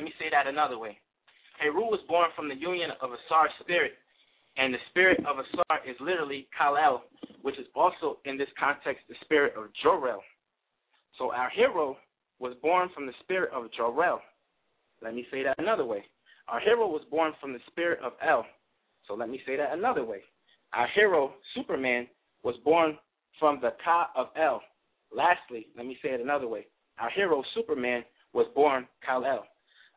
Let 0.00 0.06
me 0.06 0.14
say 0.18 0.30
that 0.32 0.46
another 0.46 0.78
way. 0.78 0.96
Heru 1.60 1.84
was 1.92 2.00
born 2.08 2.30
from 2.34 2.48
the 2.48 2.54
union 2.54 2.88
of 3.02 3.10
a 3.12 3.20
star 3.26 3.50
spirit 3.60 3.92
And 4.56 4.72
the 4.72 4.78
spirit 4.88 5.20
of 5.28 5.36
Asar 5.36 5.84
is 5.86 5.94
literally 6.00 6.48
Kal-El, 6.56 7.04
which 7.42 7.58
is 7.58 7.66
also 7.74 8.16
in 8.24 8.38
this 8.38 8.48
context 8.58 9.04
the 9.10 9.14
spirit 9.20 9.52
of 9.58 9.64
Jor-El. 9.82 10.22
So 11.18 11.34
our 11.34 11.50
hero 11.50 11.98
was 12.38 12.54
born 12.62 12.88
from 12.94 13.04
the 13.04 13.12
spirit 13.20 13.50
of 13.52 13.70
Jor-El. 13.76 14.22
Let 15.02 15.14
me 15.14 15.26
say 15.30 15.42
that 15.42 15.56
another 15.58 15.84
way. 15.84 16.02
Our 16.48 16.60
hero 16.60 16.88
was 16.88 17.02
born 17.10 17.34
from 17.38 17.52
the 17.52 17.60
spirit 17.66 17.98
of 18.02 18.12
El. 18.26 18.46
So 19.06 19.12
let 19.12 19.28
me 19.28 19.38
say 19.44 19.58
that 19.58 19.74
another 19.74 20.06
way. 20.06 20.22
Our 20.72 20.88
hero, 20.94 21.34
Superman, 21.54 22.06
was 22.42 22.54
born 22.64 22.96
from 23.38 23.60
the 23.60 23.74
Ka 23.84 24.08
of 24.16 24.28
El. 24.34 24.62
Lastly, 25.14 25.66
let 25.76 25.84
me 25.84 25.98
say 26.02 26.08
it 26.08 26.22
another 26.22 26.48
way. 26.48 26.68
Our 26.98 27.10
hero, 27.10 27.42
Superman, 27.54 28.02
was 28.32 28.46
born 28.54 28.88
Kal-El. 29.04 29.44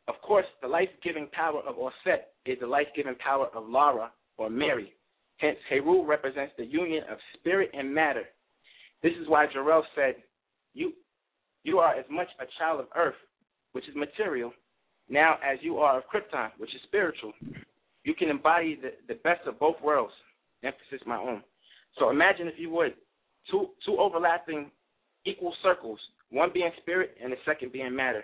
Of 0.07 0.15
course, 0.21 0.45
the 0.61 0.67
life-giving 0.67 1.27
power 1.31 1.61
of 1.67 1.77
Osset 1.77 2.33
is 2.45 2.59
the 2.59 2.67
life-giving 2.67 3.15
power 3.15 3.47
of 3.55 3.69
Lara 3.69 4.11
or 4.37 4.49
Mary. 4.49 4.93
Hence, 5.37 5.57
Heru 5.69 6.05
represents 6.05 6.53
the 6.57 6.65
union 6.65 7.03
of 7.09 7.17
spirit 7.35 7.69
and 7.73 7.93
matter. 7.93 8.23
This 9.01 9.13
is 9.21 9.27
why 9.27 9.47
Jor-El 9.51 9.85
said, 9.95 10.15
"You, 10.73 10.93
you 11.63 11.79
are 11.79 11.93
as 11.95 12.05
much 12.09 12.27
a 12.39 12.45
child 12.57 12.79
of 12.79 12.87
Earth, 12.95 13.15
which 13.71 13.87
is 13.87 13.95
material, 13.95 14.53
now 15.09 15.37
as 15.43 15.59
you 15.61 15.79
are 15.79 15.97
of 15.97 16.03
Krypton, 16.07 16.51
which 16.57 16.73
is 16.75 16.81
spiritual. 16.83 17.33
You 18.03 18.13
can 18.13 18.29
embody 18.29 18.75
the, 18.75 18.91
the 19.07 19.19
best 19.23 19.47
of 19.47 19.59
both 19.59 19.79
worlds." 19.81 20.13
Emphasis 20.63 21.05
my 21.05 21.17
own. 21.17 21.43
So 21.99 22.09
imagine, 22.09 22.47
if 22.47 22.53
you 22.57 22.69
would, 22.69 22.93
two 23.51 23.67
two 23.85 23.97
overlapping 23.97 24.71
equal 25.25 25.53
circles, 25.61 25.99
one 26.29 26.51
being 26.53 26.71
spirit 26.81 27.17
and 27.21 27.31
the 27.31 27.37
second 27.45 27.71
being 27.71 27.93
matter. 27.93 28.23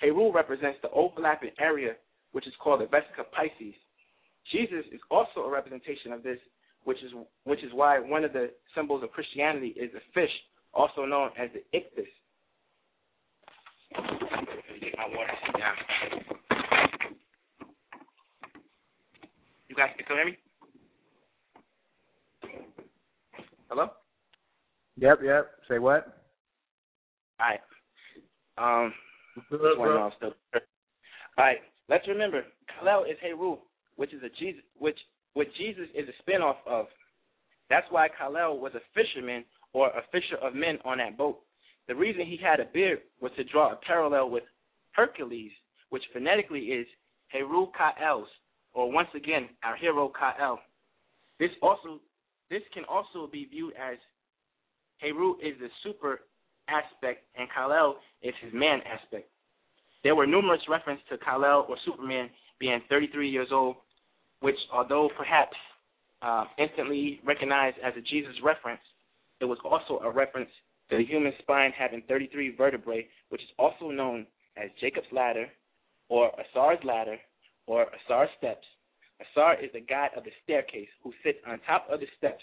Heru 0.00 0.32
represents 0.32 0.78
the 0.82 0.90
overlapping 0.90 1.50
area, 1.60 1.92
which 2.32 2.46
is 2.46 2.54
called 2.62 2.80
the 2.80 2.86
Vesica 2.86 3.24
Piscis. 3.36 3.74
Jesus 4.52 4.84
is 4.92 5.00
also 5.10 5.40
a 5.40 5.50
representation 5.50 6.12
of 6.12 6.22
this, 6.22 6.38
which 6.84 6.98
is 7.02 7.12
which 7.44 7.62
is 7.62 7.70
why 7.74 7.98
one 7.98 8.24
of 8.24 8.32
the 8.32 8.50
symbols 8.74 9.02
of 9.02 9.10
Christianity 9.10 9.68
is 9.68 9.90
a 9.94 10.00
fish, 10.14 10.30
also 10.72 11.04
known 11.04 11.30
as 11.38 11.50
the 11.52 11.78
ichthys. 11.78 12.06
Get 14.80 14.94
my 14.96 15.08
water 15.08 15.32
down. 15.58 15.74
You 19.68 19.76
guys 19.76 19.90
can 19.96 20.16
hear 20.16 20.26
me? 20.26 20.38
Hello? 23.68 23.88
Yep, 24.96 25.18
yep. 25.24 25.50
Say 25.68 25.78
what? 25.78 26.22
All 27.40 27.46
right. 27.46 27.60
Um, 28.56 28.92
All 31.38 31.44
right. 31.44 31.58
Let's 31.88 32.06
remember, 32.06 32.42
Kal-El 32.78 33.04
is 33.04 33.16
Heru, 33.22 33.56
which 33.96 34.12
is 34.12 34.22
a 34.22 34.28
Jesus, 34.38 34.62
which 34.78 34.98
which 35.34 35.48
Jesus 35.56 35.86
is 35.94 36.08
a 36.08 36.30
spinoff 36.30 36.56
of. 36.66 36.86
That's 37.70 37.86
why 37.90 38.08
Kal-El 38.08 38.58
was 38.58 38.72
a 38.74 38.80
fisherman 38.94 39.44
or 39.72 39.88
a 39.88 40.02
fisher 40.10 40.36
of 40.42 40.54
men 40.54 40.78
on 40.84 40.98
that 40.98 41.16
boat. 41.16 41.40
The 41.86 41.94
reason 41.94 42.26
he 42.26 42.36
had 42.36 42.60
a 42.60 42.64
beard 42.66 43.00
was 43.20 43.32
to 43.36 43.44
draw 43.44 43.72
a 43.72 43.76
parallel 43.76 44.30
with 44.30 44.44
Hercules, 44.92 45.52
which 45.90 46.02
phonetically 46.12 46.60
is 46.60 46.86
Heru 47.28 47.66
Ka-Els, 47.76 48.28
or 48.72 48.90
once 48.90 49.08
again, 49.14 49.48
our 49.62 49.76
hero 49.76 50.08
Ka-El. 50.08 50.60
This 51.38 51.50
also 51.62 52.00
this 52.50 52.62
can 52.72 52.84
also 52.84 53.28
be 53.30 53.44
viewed 53.44 53.74
as 53.74 53.98
Heru 54.98 55.34
is 55.36 55.54
the 55.60 55.68
super 55.82 56.20
aspect 56.68 57.24
and 57.36 57.48
Kal-El 57.54 57.96
is 58.22 58.34
his 58.42 58.52
man 58.52 58.80
aspect. 58.86 59.28
There 60.04 60.14
were 60.14 60.26
numerous 60.26 60.60
references 60.68 61.04
to 61.10 61.18
Kal-El 61.18 61.66
or 61.68 61.76
Superman 61.84 62.30
being 62.60 62.80
33 62.88 63.28
years 63.28 63.48
old, 63.52 63.76
which, 64.40 64.56
although 64.72 65.10
perhaps 65.16 65.56
uh, 66.22 66.44
instantly 66.58 67.20
recognized 67.24 67.76
as 67.84 67.94
a 67.96 68.00
Jesus 68.00 68.34
reference, 68.42 68.80
it 69.40 69.44
was 69.44 69.58
also 69.64 70.02
a 70.04 70.10
reference 70.10 70.50
to 70.90 70.96
the 70.96 71.04
human 71.04 71.32
spine 71.40 71.72
having 71.76 72.02
33 72.08 72.54
vertebrae, 72.56 73.06
which 73.28 73.42
is 73.42 73.48
also 73.58 73.90
known 73.90 74.26
as 74.56 74.70
Jacob's 74.80 75.06
ladder, 75.12 75.46
or 76.08 76.30
Asar's 76.40 76.82
ladder, 76.84 77.16
or 77.66 77.86
Asar's 77.86 78.30
steps. 78.38 78.66
Asar 79.20 79.62
is 79.62 79.70
the 79.72 79.80
god 79.80 80.10
of 80.16 80.24
the 80.24 80.30
staircase 80.44 80.88
who 81.02 81.12
sits 81.24 81.38
on 81.46 81.60
top 81.66 81.86
of 81.90 82.00
the 82.00 82.06
steps. 82.16 82.42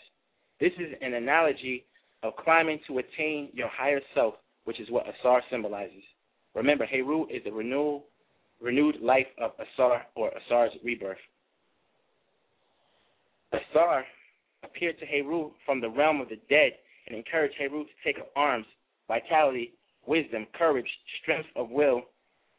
This 0.59 0.71
is 0.79 0.93
an 1.01 1.13
analogy 1.13 1.85
of 2.25 2.35
climbing 2.37 2.79
to 2.87 2.97
attain 2.97 3.49
your 3.53 3.69
higher 3.69 4.01
self, 4.13 4.35
which 4.65 4.79
is 4.79 4.89
what 4.89 5.05
Asar 5.07 5.41
symbolizes. 5.51 6.03
Remember, 6.55 6.85
Heru 6.85 7.27
is 7.27 7.43
the 7.43 7.51
renewal, 7.51 8.05
renewed 8.59 8.97
life 9.01 9.27
of 9.39 9.51
Asar 9.59 10.03
or 10.15 10.31
Asar's 10.35 10.71
rebirth. 10.83 11.17
Asar 13.53 14.05
appeared 14.63 14.99
to 14.99 15.05
Heru 15.05 15.51
from 15.65 15.79
the 15.79 15.89
realm 15.89 16.19
of 16.19 16.29
the 16.29 16.39
dead 16.49 16.71
and 17.07 17.15
encouraged 17.15 17.55
Heru 17.59 17.83
to 17.83 17.91
take 18.03 18.19
up 18.19 18.31
arms, 18.35 18.65
vitality, 19.07 19.73
wisdom, 20.07 20.47
courage, 20.57 20.89
strength 21.21 21.49
of 21.55 21.69
will, 21.69 22.01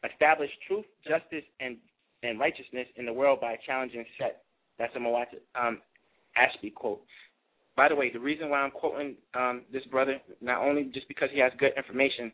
establish 0.09 0.49
truth, 0.67 0.85
justice, 1.05 1.43
and, 1.59 1.77
and 2.23 2.39
righteousness 2.39 2.87
in 2.95 3.05
the 3.05 3.13
world 3.13 3.41
by 3.41 3.57
challenging 3.65 4.05
Set. 4.17 4.43
That's 4.79 4.95
a 4.95 4.99
Muata 4.99 5.39
um, 5.59 5.79
Ashby 6.37 6.69
quote. 6.69 7.01
By 7.77 7.87
the 7.87 7.95
way, 7.95 8.09
the 8.11 8.19
reason 8.19 8.49
why 8.49 8.57
I'm 8.61 8.71
quoting 8.71 9.15
um, 9.35 9.61
this 9.71 9.83
brother, 9.85 10.17
not 10.41 10.63
only 10.63 10.89
just 10.95 11.07
because 11.07 11.29
he 11.31 11.39
has 11.39 11.51
good 11.59 11.71
information, 11.77 12.31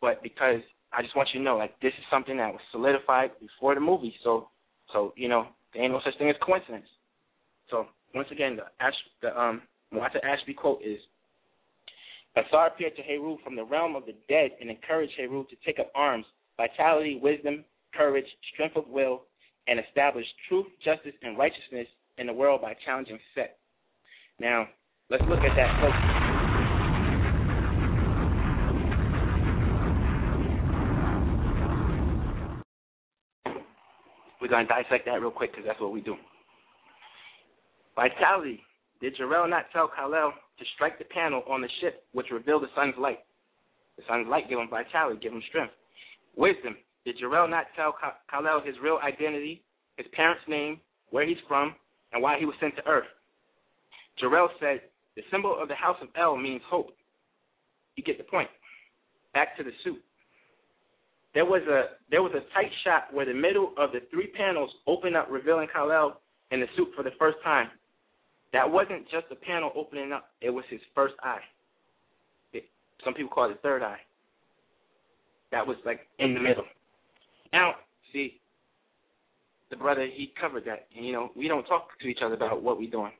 but 0.00 0.22
because 0.22 0.60
I 0.92 1.02
just 1.02 1.16
want 1.16 1.28
you 1.34 1.40
to 1.40 1.44
know, 1.44 1.56
like 1.56 1.78
this 1.80 1.92
is 1.98 2.04
something 2.08 2.36
that 2.36 2.52
was 2.52 2.60
solidified 2.70 3.32
before 3.40 3.74
the 3.74 3.80
movie. 3.80 4.14
So, 4.22 4.48
so 4.92 5.12
you 5.16 5.28
know, 5.28 5.48
there 5.74 5.82
ain't 5.82 5.92
no 5.92 6.00
such 6.04 6.16
thing 6.16 6.30
as 6.30 6.36
coincidence. 6.40 6.86
So 7.70 7.86
once 8.14 8.28
again, 8.30 8.56
the 8.56 8.62
Ash, 8.80 8.94
the 9.20 9.38
um, 9.38 9.62
Muata 9.92 10.24
Ashby 10.24 10.54
quote 10.54 10.80
is: 10.80 11.00
Asar 12.36 12.68
appeared 12.68 12.94
to 12.96 13.02
Heru 13.02 13.36
from 13.42 13.56
the 13.56 13.64
realm 13.64 13.96
of 13.96 14.06
the 14.06 14.14
dead 14.28 14.52
and 14.60 14.70
encouraged 14.70 15.14
Heru 15.18 15.44
to 15.50 15.56
take 15.66 15.80
up 15.80 15.90
arms, 15.96 16.24
vitality, 16.56 17.18
wisdom, 17.20 17.64
courage, 17.92 18.26
strength 18.54 18.76
of 18.76 18.86
will, 18.88 19.22
and 19.66 19.80
establish 19.80 20.26
truth, 20.48 20.66
justice, 20.84 21.14
and 21.22 21.36
righteousness 21.36 21.88
in 22.16 22.28
the 22.28 22.32
world 22.32 22.62
by 22.62 22.76
challenging 22.86 23.18
Set. 23.34 23.58
Now, 24.40 24.66
let's 25.10 25.24
look 25.28 25.40
at 25.40 25.56
that 25.56 25.80
closely. 25.80 26.28
We're 34.40 34.48
going 34.48 34.66
to 34.66 34.72
dissect 34.72 35.06
that 35.06 35.20
real 35.20 35.32
quick 35.32 35.50
because 35.50 35.66
that's 35.66 35.80
what 35.80 35.92
we 35.92 36.00
do. 36.00 36.14
Vitality. 37.96 38.62
Did 39.00 39.16
Jor-El 39.16 39.48
not 39.48 39.64
tell 39.72 39.90
Kal-El 39.94 40.32
to 40.32 40.64
strike 40.74 40.98
the 40.98 41.04
panel 41.04 41.42
on 41.50 41.60
the 41.60 41.68
ship 41.80 42.04
which 42.12 42.26
revealed 42.30 42.62
the 42.62 42.68
sun's 42.76 42.94
light? 42.96 43.18
The 43.96 44.04
sun's 44.08 44.28
light 44.28 44.48
give 44.48 44.58
him 44.58 44.68
vitality, 44.70 45.18
give 45.20 45.32
him 45.32 45.42
strength. 45.48 45.74
Wisdom. 46.36 46.76
Did 47.04 47.16
Jor-El 47.18 47.48
not 47.48 47.66
tell 47.74 47.94
Kal-El 48.30 48.60
his 48.64 48.76
real 48.82 49.00
identity, 49.04 49.64
his 49.96 50.06
parents' 50.14 50.42
name, 50.46 50.80
where 51.10 51.26
he's 51.26 51.36
from, 51.48 51.74
and 52.12 52.22
why 52.22 52.38
he 52.38 52.44
was 52.46 52.54
sent 52.60 52.76
to 52.76 52.86
Earth? 52.86 53.06
Jor-El 54.20 54.50
said, 54.60 54.80
the 55.16 55.22
symbol 55.30 55.56
of 55.60 55.68
the 55.68 55.74
house 55.74 55.96
of 56.00 56.08
El 56.16 56.36
means 56.36 56.62
hope. 56.68 56.90
You 57.96 58.04
get 58.04 58.18
the 58.18 58.24
point. 58.24 58.48
Back 59.34 59.56
to 59.56 59.64
the 59.64 59.72
suit. 59.82 59.98
There 61.34 61.44
was 61.44 61.62
a 61.68 61.98
there 62.10 62.22
was 62.22 62.32
a 62.32 62.40
tight 62.54 62.70
shot 62.84 63.12
where 63.12 63.26
the 63.26 63.34
middle 63.34 63.72
of 63.76 63.92
the 63.92 64.00
three 64.10 64.28
panels 64.28 64.70
opened 64.86 65.16
up, 65.16 65.28
revealing 65.30 65.68
Kal-El 65.72 66.20
in 66.50 66.60
the 66.60 66.66
suit 66.76 66.88
for 66.96 67.02
the 67.02 67.10
first 67.18 67.36
time. 67.44 67.68
That 68.52 68.70
wasn't 68.70 69.10
just 69.10 69.26
a 69.30 69.34
panel 69.34 69.70
opening 69.76 70.12
up; 70.12 70.30
it 70.40 70.50
was 70.50 70.64
his 70.70 70.80
first 70.94 71.14
eye. 71.22 71.42
It, 72.52 72.64
some 73.04 73.12
people 73.12 73.30
call 73.30 73.50
it 73.50 73.54
the 73.54 73.60
third 73.60 73.82
eye. 73.82 73.98
That 75.52 75.66
was 75.66 75.76
like 75.84 76.00
in 76.18 76.34
the 76.34 76.40
middle. 76.40 76.64
Now, 77.52 77.74
see, 78.12 78.40
the 79.70 79.76
brother 79.76 80.06
he 80.06 80.32
covered 80.40 80.64
that, 80.64 80.86
and 80.96 81.04
you 81.04 81.12
know 81.12 81.30
we 81.36 81.46
don't 81.46 81.64
talk 81.64 81.88
to 82.00 82.06
each 82.06 82.20
other 82.24 82.34
about 82.34 82.62
what 82.62 82.78
we're 82.78 82.90
doing 82.90 83.12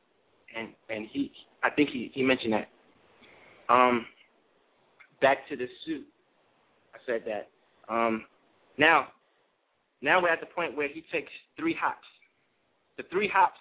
and 0.57 0.69
and 0.89 1.07
he 1.13 1.33
I 1.63 1.71
think 1.71 1.91
he 1.91 2.11
he 2.15 2.23
mentioned 2.23 2.53
that. 2.53 2.69
Um, 3.73 4.07
back 5.21 5.49
to 5.49 5.57
the 5.57 5.67
suit. 5.85 6.07
I 6.95 6.99
said 7.07 7.23
that. 7.27 7.49
Um, 7.93 8.25
now, 8.79 9.09
now 10.01 10.23
we're 10.23 10.33
at 10.33 10.41
the 10.41 10.47
point 10.47 10.77
where 10.77 10.89
he 10.89 11.05
takes 11.13 11.31
three 11.59 11.77
hops. 11.79 12.07
The 12.97 13.05
three 13.11 13.31
hops 13.33 13.59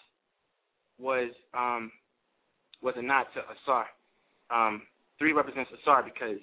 was 1.00 1.32
um 1.54 1.92
was 2.82 2.94
a 2.98 3.02
nod 3.02 3.26
to 3.34 3.42
Asar. 3.42 3.86
Um, 4.50 4.84
three 5.20 5.34
represents 5.34 5.70
Asar 5.82 6.04
because 6.04 6.40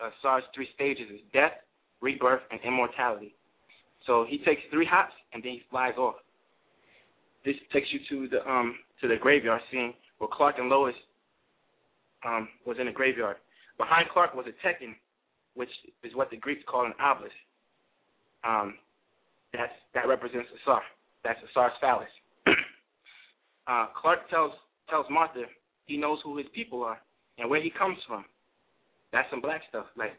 Asar's 0.00 0.44
three 0.54 0.68
stages 0.74 1.08
is 1.12 1.20
death, 1.32 1.52
rebirth, 2.00 2.42
and 2.50 2.60
immortality. 2.64 3.34
So 4.06 4.26
he 4.28 4.38
takes 4.38 4.62
three 4.70 4.86
hops 4.86 5.12
and 5.32 5.42
then 5.42 5.52
he 5.52 5.62
flies 5.70 5.94
off. 5.96 6.16
This 7.44 7.54
takes 7.72 7.88
you 7.92 8.00
to 8.10 8.28
the 8.28 8.50
um 8.50 8.74
to 9.00 9.08
the 9.08 9.16
graveyard 9.16 9.60
scene 9.70 9.94
where 10.18 10.28
Clark 10.32 10.56
and 10.58 10.68
Lois 10.68 10.94
um, 12.26 12.48
was 12.66 12.76
in 12.78 12.86
the 12.86 12.92
graveyard. 12.92 13.36
Behind 13.78 14.06
Clark 14.12 14.34
was 14.34 14.46
a 14.46 14.66
Tekhen, 14.66 14.94
which 15.54 15.70
is 16.02 16.14
what 16.14 16.30
the 16.30 16.36
Greeks 16.36 16.62
call 16.68 16.86
an 16.86 16.92
obelisk. 17.00 17.34
Um, 18.44 18.74
that's 19.52 19.72
that 19.94 20.06
represents 20.06 20.48
a 20.52 20.70
Asar. 20.70 20.82
That's 21.24 21.38
Asar's 21.50 21.72
phallus. 21.80 22.08
uh, 23.66 23.86
Clark 24.00 24.28
tells 24.30 24.52
tells 24.88 25.06
Martha 25.10 25.44
he 25.86 25.96
knows 25.96 26.18
who 26.24 26.36
his 26.36 26.46
people 26.54 26.82
are 26.84 26.98
and 27.38 27.50
where 27.50 27.62
he 27.62 27.70
comes 27.70 27.98
from. 28.06 28.24
That's 29.12 29.28
some 29.30 29.40
black 29.40 29.62
stuff. 29.68 29.86
Like, 29.96 30.12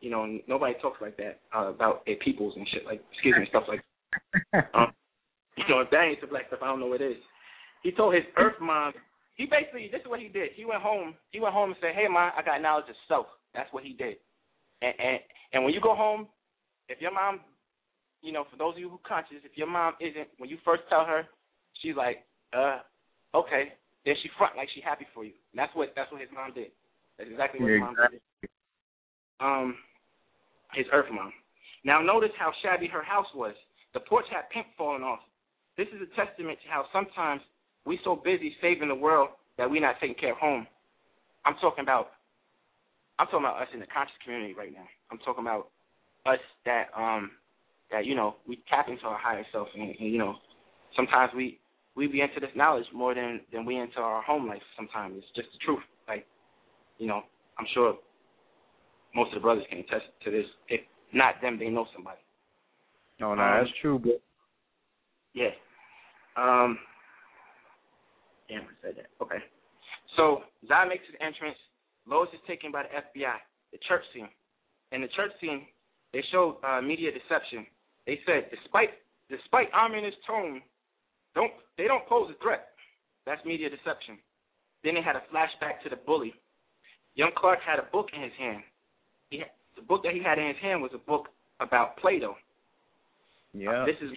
you 0.00 0.10
know, 0.10 0.38
nobody 0.46 0.74
talks 0.82 1.00
like 1.00 1.16
that 1.16 1.40
uh, 1.56 1.68
about 1.70 2.04
their 2.04 2.16
peoples 2.16 2.54
and 2.56 2.66
shit. 2.72 2.84
Like, 2.84 3.00
excuse 3.12 3.36
me, 3.38 3.46
stuff 3.48 3.64
like. 3.68 3.80
um, 4.74 4.92
you 5.56 5.64
know, 5.68 5.80
if 5.80 5.90
that 5.90 6.04
ain't 6.04 6.20
some 6.20 6.30
black 6.30 6.48
stuff, 6.48 6.60
I 6.62 6.66
don't 6.66 6.80
know 6.80 6.86
what 6.86 7.00
it 7.00 7.12
is. 7.12 7.22
He 7.82 7.90
told 7.92 8.14
his 8.14 8.24
Earth 8.36 8.54
mom. 8.60 8.92
He 9.34 9.46
basically, 9.46 9.88
this 9.90 10.00
is 10.00 10.08
what 10.08 10.20
he 10.20 10.28
did. 10.28 10.50
He 10.54 10.64
went 10.64 10.82
home. 10.82 11.14
He 11.30 11.40
went 11.40 11.54
home 11.54 11.70
and 11.70 11.78
said, 11.80 11.94
"Hey, 11.94 12.06
mom, 12.08 12.32
I 12.36 12.42
got 12.42 12.60
knowledge 12.60 12.88
of 12.88 12.96
self." 13.08 13.26
That's 13.54 13.72
what 13.72 13.82
he 13.82 13.92
did. 13.92 14.16
And 14.82 14.94
and 14.98 15.18
and 15.52 15.64
when 15.64 15.74
you 15.74 15.80
go 15.80 15.94
home, 15.94 16.28
if 16.88 17.00
your 17.00 17.12
mom, 17.12 17.40
you 18.20 18.32
know, 18.32 18.44
for 18.50 18.56
those 18.56 18.74
of 18.74 18.80
you 18.80 18.88
who 18.88 18.96
are 18.96 19.08
conscious, 19.08 19.42
if 19.44 19.56
your 19.56 19.66
mom 19.66 19.94
isn't, 20.00 20.28
when 20.38 20.50
you 20.50 20.58
first 20.64 20.82
tell 20.88 21.04
her, 21.04 21.26
she's 21.80 21.96
like, 21.96 22.24
uh, 22.52 22.80
okay. 23.34 23.72
Then 24.04 24.14
she 24.22 24.28
front 24.36 24.56
like 24.56 24.68
she 24.74 24.80
happy 24.80 25.06
for 25.14 25.24
you. 25.24 25.32
And 25.52 25.58
that's 25.58 25.74
what 25.74 25.92
that's 25.96 26.10
what 26.12 26.20
his 26.20 26.30
mom 26.34 26.52
did. 26.54 26.70
That's 27.18 27.30
exactly 27.30 27.60
what 27.60 27.70
his 27.70 27.80
mom 27.80 27.96
did. 28.10 28.20
Um, 29.40 29.76
his 30.74 30.86
Earth 30.92 31.10
mom. 31.12 31.32
Now 31.84 32.02
notice 32.02 32.34
how 32.38 32.52
shabby 32.62 32.86
her 32.88 33.02
house 33.02 33.30
was. 33.34 33.54
The 33.94 34.00
porch 34.00 34.24
had 34.30 34.48
paint 34.50 34.66
falling 34.76 35.02
off. 35.02 35.20
This 35.76 35.88
is 35.88 36.00
a 36.02 36.10
testament 36.16 36.58
to 36.64 36.68
how 36.68 36.86
sometimes 36.92 37.42
we 37.86 37.98
so 38.04 38.16
busy 38.16 38.54
saving 38.60 38.88
the 38.88 38.94
world 38.94 39.30
that 39.58 39.70
we're 39.70 39.80
not 39.80 39.96
taking 40.00 40.16
care 40.16 40.32
of 40.32 40.38
home. 40.38 40.66
I'm 41.44 41.54
talking 41.60 41.82
about 41.82 42.08
I'm 43.18 43.26
talking 43.26 43.44
about 43.44 43.60
us 43.60 43.68
in 43.74 43.80
the 43.80 43.86
conscious 43.86 44.14
community 44.24 44.54
right 44.54 44.72
now. 44.72 44.86
I'm 45.10 45.18
talking 45.18 45.44
about 45.44 45.68
us 46.26 46.38
that 46.64 46.86
um 46.96 47.30
that 47.90 48.06
you 48.06 48.14
know 48.14 48.36
we 48.46 48.62
tap 48.68 48.88
into 48.88 49.04
our 49.04 49.18
higher 49.18 49.44
self 49.52 49.68
and, 49.74 49.94
and 49.98 50.12
you 50.12 50.18
know 50.18 50.36
sometimes 50.96 51.32
we 51.36 51.58
we 51.94 52.06
be 52.06 52.20
into 52.20 52.40
this 52.40 52.50
knowledge 52.54 52.86
more 52.94 53.14
than 53.14 53.40
than 53.52 53.64
we 53.64 53.76
into 53.76 53.98
our 53.98 54.22
home 54.22 54.48
life. 54.48 54.62
Sometimes 54.76 55.14
it's 55.18 55.26
just 55.34 55.48
the 55.52 55.58
truth. 55.64 55.82
Like 56.08 56.26
you 56.98 57.06
know 57.06 57.22
I'm 57.58 57.66
sure 57.74 57.96
most 59.14 59.28
of 59.28 59.34
the 59.34 59.40
brothers 59.40 59.64
can 59.68 59.80
attest 59.80 60.04
to 60.24 60.30
this. 60.30 60.46
If 60.68 60.80
not 61.12 61.34
them, 61.42 61.58
they 61.58 61.68
know 61.68 61.86
somebody. 61.94 62.18
No, 63.20 63.34
no, 63.34 63.42
Um, 63.42 63.58
that's 63.58 63.78
true, 63.80 63.98
but 63.98 64.20
Yeah. 65.34 65.50
Um. 66.36 66.78
Damn, 68.48 68.62
I 68.62 68.74
said 68.82 68.94
that. 68.96 69.08
Okay. 69.22 69.38
So 70.16 70.42
Zai 70.68 70.88
makes 70.88 71.06
his 71.06 71.16
entrance. 71.20 71.56
Lois 72.06 72.28
is 72.34 72.40
taken 72.46 72.72
by 72.72 72.84
the 72.84 72.92
FBI. 72.92 73.36
The 73.72 73.78
church 73.88 74.02
scene. 74.12 74.28
In 74.92 75.00
the 75.00 75.08
church 75.16 75.32
scene, 75.40 75.66
they 76.12 76.22
showed 76.30 76.58
uh, 76.62 76.80
media 76.82 77.10
deception. 77.10 77.66
They 78.06 78.20
said, 78.26 78.50
despite 78.50 78.90
despite 79.30 79.72
ominous 79.72 80.14
tone, 80.26 80.60
don't 81.34 81.52
they 81.78 81.86
don't 81.86 82.06
pose 82.08 82.30
a 82.30 82.36
threat. 82.42 82.68
That's 83.24 83.42
media 83.46 83.70
deception. 83.70 84.18
Then 84.84 84.94
they 84.94 85.02
had 85.02 85.16
a 85.16 85.22
flashback 85.32 85.80
to 85.84 85.88
the 85.88 85.96
bully. 85.96 86.34
Young 87.14 87.30
Clark 87.36 87.60
had 87.64 87.78
a 87.78 87.86
book 87.92 88.08
in 88.14 88.22
his 88.22 88.32
hand. 88.38 88.62
He 89.30 89.38
had, 89.38 89.50
the 89.76 89.82
book 89.82 90.02
that 90.02 90.12
he 90.12 90.22
had 90.22 90.38
in 90.38 90.48
his 90.48 90.56
hand 90.60 90.82
was 90.82 90.90
a 90.94 90.98
book 90.98 91.28
about 91.60 91.96
Plato. 91.98 92.34
yeah, 93.54 93.84
This 93.86 93.96
is 94.02 94.16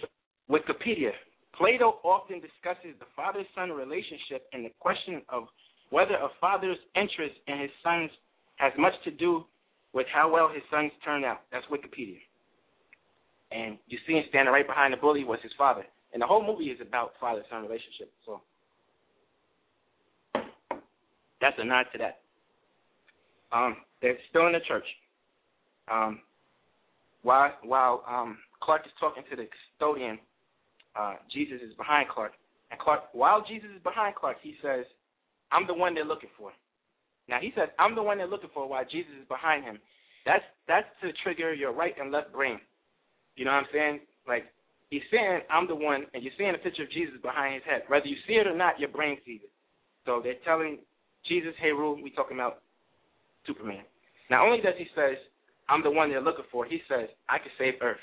Wikipedia. 0.50 1.12
Plato 1.58 1.98
often 2.04 2.40
discusses 2.40 2.94
the 2.98 3.06
father-son 3.14 3.70
relationship 3.70 4.46
and 4.52 4.64
the 4.64 4.70
question 4.78 5.22
of 5.28 5.44
whether 5.90 6.14
a 6.14 6.28
father's 6.40 6.78
interest 6.94 7.34
in 7.46 7.60
his 7.60 7.70
sons 7.82 8.10
has 8.56 8.72
much 8.78 8.92
to 9.04 9.10
do 9.10 9.44
with 9.92 10.06
how 10.12 10.30
well 10.30 10.48
his 10.52 10.62
sons 10.70 10.92
turn 11.04 11.24
out. 11.24 11.42
That's 11.50 11.64
Wikipedia. 11.66 12.18
And 13.52 13.78
you 13.86 13.98
see 14.06 14.14
him 14.14 14.24
standing 14.28 14.52
right 14.52 14.66
behind 14.66 14.92
the 14.92 14.98
bully 14.98 15.24
was 15.24 15.38
his 15.42 15.52
father. 15.56 15.84
And 16.12 16.20
the 16.20 16.26
whole 16.26 16.44
movie 16.44 16.70
is 16.70 16.80
about 16.80 17.12
father-son 17.20 17.62
relationship. 17.62 18.12
So 18.24 18.40
that's 21.40 21.56
a 21.58 21.64
nod 21.64 21.86
to 21.92 21.98
that. 21.98 22.20
Um, 23.52 23.76
they're 24.02 24.18
still 24.30 24.46
in 24.46 24.52
the 24.52 24.60
church. 24.66 24.84
Um, 25.90 26.20
while 27.22 27.52
while 27.62 28.02
um, 28.08 28.38
Clark 28.62 28.82
is 28.86 28.92
talking 28.98 29.22
to 29.30 29.36
the 29.36 29.46
custodian, 29.46 30.18
uh, 30.98 31.14
Jesus 31.32 31.60
is 31.62 31.74
behind 31.76 32.08
Clark. 32.08 32.32
And 32.70 32.80
Clark, 32.80 33.12
while 33.12 33.44
Jesus 33.46 33.68
is 33.74 33.82
behind 33.82 34.14
Clark, 34.16 34.38
he 34.42 34.56
says, 34.62 34.84
"I'm 35.52 35.66
the 35.66 35.74
one 35.74 35.94
they're 35.94 36.04
looking 36.04 36.30
for." 36.36 36.52
Now 37.28 37.38
he 37.40 37.52
says, 37.54 37.68
"I'm 37.78 37.94
the 37.94 38.02
one 38.02 38.18
they're 38.18 38.26
looking 38.26 38.50
for," 38.52 38.68
while 38.68 38.84
Jesus 38.84 39.12
is 39.20 39.28
behind 39.28 39.64
him. 39.64 39.78
That's 40.24 40.44
that's 40.66 40.88
to 41.02 41.12
trigger 41.22 41.54
your 41.54 41.72
right 41.72 41.94
and 41.98 42.10
left 42.10 42.32
brain. 42.32 42.60
You 43.36 43.44
know 43.44 43.52
what 43.52 43.58
I'm 43.58 43.72
saying? 43.72 44.00
Like 44.26 44.46
he's 44.90 45.06
saying, 45.10 45.42
"I'm 45.50 45.68
the 45.68 45.76
one," 45.76 46.06
and 46.14 46.22
you're 46.22 46.32
seeing 46.36 46.54
a 46.54 46.58
picture 46.58 46.82
of 46.82 46.90
Jesus 46.90 47.20
behind 47.22 47.54
his 47.54 47.64
head. 47.64 47.82
Whether 47.88 48.06
you 48.06 48.16
see 48.26 48.34
it 48.34 48.46
or 48.46 48.56
not, 48.56 48.80
your 48.80 48.88
brain 48.88 49.18
sees 49.24 49.40
it. 49.44 49.50
So 50.04 50.20
they're 50.22 50.42
telling 50.44 50.78
Jesus, 51.24 51.54
"Hey, 51.58 51.70
rule." 51.70 52.00
We 52.02 52.10
talking 52.10 52.36
about 52.36 52.62
Superman. 53.46 53.84
Not 54.30 54.44
only 54.44 54.60
does 54.60 54.74
he 54.76 54.88
says, 54.94 55.18
"I'm 55.68 55.82
the 55.82 55.90
one 55.90 56.10
they're 56.10 56.20
looking 56.20 56.46
for," 56.50 56.64
he 56.64 56.82
says, 56.88 57.08
"I 57.28 57.38
can 57.38 57.52
save 57.58 57.74
Earth," 57.80 58.02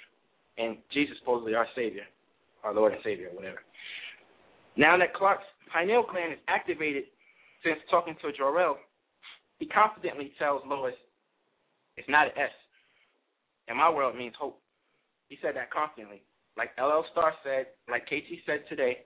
and 0.57 0.77
Jesus 0.91 1.17
supposedly 1.19 1.55
our 1.55 1.67
Savior, 1.75 2.07
our 2.63 2.73
Lord 2.73 2.93
and 2.93 3.01
Savior, 3.03 3.29
whatever. 3.33 3.59
Now 4.75 4.97
that 4.97 5.13
Clark's 5.13 5.43
pineal 5.71 6.05
gland 6.09 6.33
is 6.33 6.39
activated 6.47 7.03
since 7.63 7.77
talking 7.89 8.15
to 8.21 8.31
Jor-El, 8.31 8.77
he 9.59 9.67
confidently 9.67 10.33
tells 10.39 10.61
Lois, 10.65 10.95
"It's 11.95 12.09
not 12.09 12.27
an 12.27 12.37
S. 12.37 12.51
In 13.67 13.77
my 13.77 13.89
world, 13.89 14.15
it 14.15 14.17
means 14.17 14.35
hope." 14.35 14.61
He 15.29 15.37
said 15.41 15.55
that 15.55 15.71
confidently, 15.71 16.23
like 16.57 16.71
LL 16.77 17.05
Star 17.11 17.35
said, 17.43 17.67
like 17.87 18.05
KT 18.05 18.41
said 18.45 18.67
today. 18.67 19.05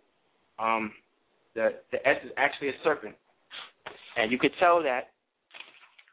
Um, 0.59 0.93
the 1.53 1.81
the 1.91 2.05
S 2.07 2.17
is 2.23 2.31
actually 2.37 2.69
a 2.69 2.83
serpent, 2.83 3.15
and 4.15 4.31
you 4.31 4.39
could 4.39 4.53
tell 4.59 4.81
that 4.83 5.11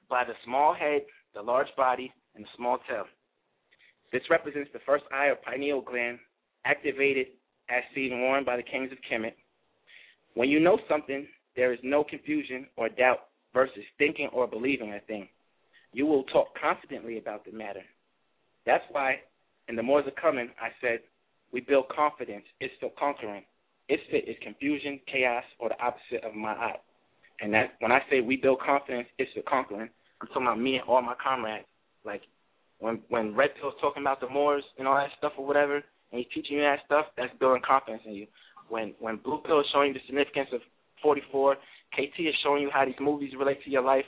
by 0.08 0.24
the 0.24 0.34
small 0.44 0.74
head, 0.74 1.02
the 1.34 1.42
large 1.42 1.74
body, 1.76 2.12
and 2.34 2.44
the 2.44 2.48
small 2.56 2.78
tail. 2.88 3.06
This 4.12 4.22
represents 4.30 4.70
the 4.72 4.78
first 4.80 5.04
eye 5.12 5.26
or 5.26 5.36
pineal 5.36 5.80
gland 5.80 6.18
activated 6.64 7.26
as 7.68 7.82
seen 7.94 8.20
worn 8.20 8.44
by 8.44 8.56
the 8.56 8.62
kings 8.62 8.90
of 8.92 8.98
Kemet. 9.10 9.34
When 10.34 10.48
you 10.48 10.60
know 10.60 10.78
something, 10.88 11.26
there 11.56 11.72
is 11.72 11.78
no 11.82 12.04
confusion 12.04 12.66
or 12.76 12.88
doubt 12.88 13.28
versus 13.52 13.84
thinking 13.98 14.28
or 14.32 14.46
believing 14.46 14.92
a 14.92 15.00
thing. 15.00 15.28
You 15.92 16.06
will 16.06 16.24
talk 16.24 16.48
confidently 16.60 17.18
about 17.18 17.44
the 17.44 17.52
matter. 17.52 17.82
That's 18.66 18.84
why 18.90 19.20
in 19.68 19.76
the 19.76 19.82
Moors 19.82 20.04
are 20.06 20.20
coming, 20.20 20.50
I 20.60 20.68
said, 20.80 21.00
we 21.52 21.60
build 21.60 21.88
confidence, 21.88 22.44
it's 22.60 22.74
still 22.76 22.90
conquering. 22.98 23.44
Its 23.88 24.02
fit 24.10 24.28
is 24.28 24.36
confusion, 24.42 24.98
chaos, 25.10 25.44
or 25.58 25.68
the 25.68 25.80
opposite 25.80 26.24
of 26.24 26.34
my 26.34 26.52
eye. 26.52 26.80
And 27.40 27.52
that 27.54 27.74
when 27.80 27.92
I 27.92 28.00
say 28.10 28.20
we 28.20 28.36
build 28.36 28.60
confidence, 28.60 29.06
it's 29.18 29.32
for 29.34 29.42
conquering, 29.42 29.88
I'm 30.20 30.28
talking 30.28 30.42
about 30.42 30.60
me 30.60 30.76
and 30.76 30.88
all 30.88 31.02
my 31.02 31.14
comrades. 31.22 31.66
Like 32.04 32.22
when 32.78 33.00
when 33.08 33.34
Red 33.34 33.50
Pill's 33.60 33.74
talking 33.80 34.02
about 34.02 34.20
the 34.20 34.28
Moors 34.28 34.64
and 34.78 34.88
all 34.88 34.96
that 34.96 35.10
stuff 35.18 35.32
or 35.38 35.46
whatever, 35.46 35.82
and 36.14 36.22
he's 36.22 36.32
teaching 36.32 36.58
you 36.58 36.62
that 36.62 36.78
stuff, 36.86 37.06
that's 37.16 37.32
building 37.40 37.62
confidence 37.66 38.02
in 38.06 38.12
you. 38.12 38.26
When 38.68 38.94
when 39.00 39.16
Blue 39.16 39.42
Pill 39.44 39.58
is 39.58 39.66
showing 39.72 39.88
you 39.88 39.94
the 39.94 40.06
significance 40.06 40.48
of 40.52 40.60
44, 41.02 41.56
KT 41.92 42.14
is 42.20 42.34
showing 42.44 42.62
you 42.62 42.70
how 42.72 42.84
these 42.84 42.94
movies 43.00 43.32
relate 43.36 43.58
to 43.64 43.70
your 43.70 43.82
life. 43.82 44.04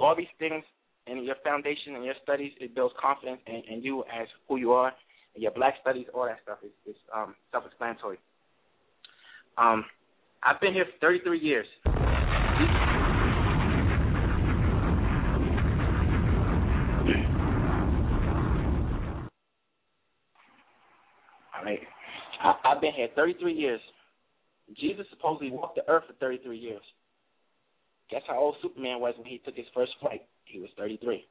All 0.00 0.16
these 0.16 0.26
things 0.40 0.64
in 1.06 1.22
your 1.22 1.36
foundation 1.44 1.94
and 1.94 2.04
your 2.04 2.14
studies, 2.24 2.52
it 2.60 2.74
builds 2.74 2.94
confidence 3.00 3.40
in, 3.46 3.62
in 3.72 3.82
you 3.82 4.02
as 4.02 4.26
who 4.48 4.56
you 4.56 4.72
are. 4.72 4.92
And 5.34 5.42
your 5.42 5.52
black 5.52 5.74
studies, 5.80 6.06
all 6.12 6.26
that 6.26 6.38
stuff 6.42 6.58
is, 6.64 6.72
is 6.86 6.96
um, 7.14 7.36
self-explanatory. 7.52 8.18
Um, 9.56 9.84
I've 10.42 10.60
been 10.60 10.74
here 10.74 10.86
for 10.86 11.06
33 11.06 11.38
years. 11.38 11.66
Right. 21.66 21.80
I, 22.42 22.54
I've 22.64 22.80
been 22.80 22.92
here 22.94 23.08
33 23.14 23.52
years. 23.52 23.80
Jesus 24.80 25.06
supposedly 25.10 25.50
walked 25.50 25.76
the 25.76 25.88
earth 25.88 26.04
for 26.06 26.14
33 26.14 26.58
years. 26.58 26.82
Guess 28.10 28.22
how 28.28 28.38
old 28.38 28.56
Superman 28.62 29.00
was 29.00 29.14
when 29.16 29.26
he 29.26 29.38
took 29.44 29.56
his 29.56 29.66
first 29.74 29.92
flight? 30.00 30.22
He 30.44 30.60
was 30.60 30.70
33. 30.76 31.26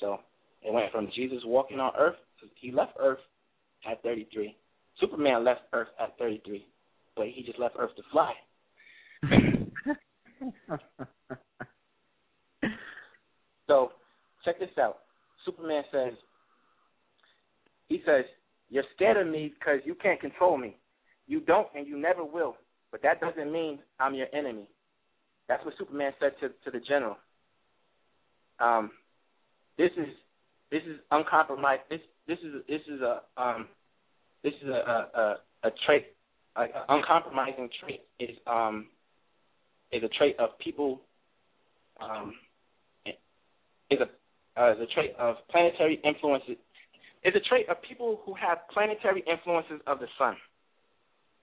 So 0.00 0.18
it 0.62 0.72
went 0.72 0.92
from 0.92 1.08
Jesus 1.14 1.38
walking 1.44 1.80
on 1.80 1.92
earth, 1.98 2.16
he 2.56 2.70
left 2.70 2.92
earth 3.00 3.18
at 3.90 4.02
33. 4.02 4.56
Superman 5.00 5.44
left 5.44 5.62
earth 5.72 5.88
at 6.00 6.16
33, 6.18 6.66
but 7.16 7.26
he 7.28 7.42
just 7.42 7.58
left 7.58 7.76
earth 7.78 7.90
to 7.96 8.02
fly. 8.12 8.32
So 13.66 13.92
check 14.44 14.58
this 14.58 14.70
out. 14.78 14.98
Superman 15.44 15.82
says, 15.90 16.12
he 17.88 18.02
says, 18.06 18.24
you're 18.74 18.82
scared 18.96 19.16
of 19.16 19.28
me 19.32 19.52
because 19.56 19.78
you 19.84 19.94
can't 19.94 20.20
control 20.20 20.58
me. 20.58 20.76
You 21.28 21.38
don't 21.38 21.68
and 21.76 21.86
you 21.86 21.96
never 21.96 22.24
will. 22.24 22.56
But 22.90 23.02
that 23.02 23.20
doesn't 23.20 23.52
mean 23.52 23.78
I'm 24.00 24.14
your 24.14 24.26
enemy. 24.34 24.68
That's 25.48 25.64
what 25.64 25.74
Superman 25.78 26.12
said 26.18 26.32
to 26.40 26.48
to 26.48 26.76
the 26.76 26.84
general. 26.84 27.16
Um, 28.58 28.90
this 29.78 29.90
is 29.96 30.08
this 30.72 30.82
is 30.88 30.98
uncompromised. 31.12 31.82
This 31.88 32.00
this 32.26 32.38
is 32.40 32.62
this 32.68 32.80
is 32.88 33.00
a 33.00 33.20
um 33.36 33.68
this 34.42 34.54
is 34.60 34.68
a 34.68 34.72
a, 34.72 35.20
a, 35.20 35.68
a 35.68 35.70
trait 35.86 36.06
an 36.56 36.68
uncompromising 36.88 37.68
trait 37.80 38.00
is 38.18 38.36
um 38.48 38.88
is 39.92 40.02
a 40.02 40.08
trait 40.08 40.34
of 40.40 40.50
people 40.58 41.00
um 42.00 42.34
is 43.06 44.00
a 44.00 44.60
uh, 44.60 44.72
is 44.72 44.78
a 44.80 44.86
trait 44.94 45.14
of 45.16 45.36
planetary 45.48 46.00
influences 46.04 46.56
is 47.24 47.34
a 47.34 47.40
trait 47.48 47.68
of 47.68 47.80
people 47.82 48.20
who 48.24 48.34
have 48.34 48.58
planetary 48.72 49.24
influences 49.30 49.80
of 49.86 49.98
the 49.98 50.06
sun. 50.18 50.36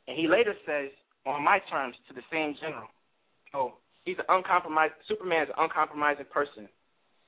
And 0.08 0.18
he 0.18 0.28
later 0.28 0.54
says, 0.66 0.90
on 1.26 1.44
my 1.44 1.60
terms, 1.70 1.96
to 2.08 2.14
the 2.14 2.22
same 2.32 2.56
general. 2.62 2.88
So 3.52 3.74
he's 4.06 4.18
an 4.18 4.26
uncompromised 4.30 4.94
Superman 5.08 5.44
is 5.44 5.50
an 5.50 5.64
uncompromising 5.64 6.26
person. 6.34 6.68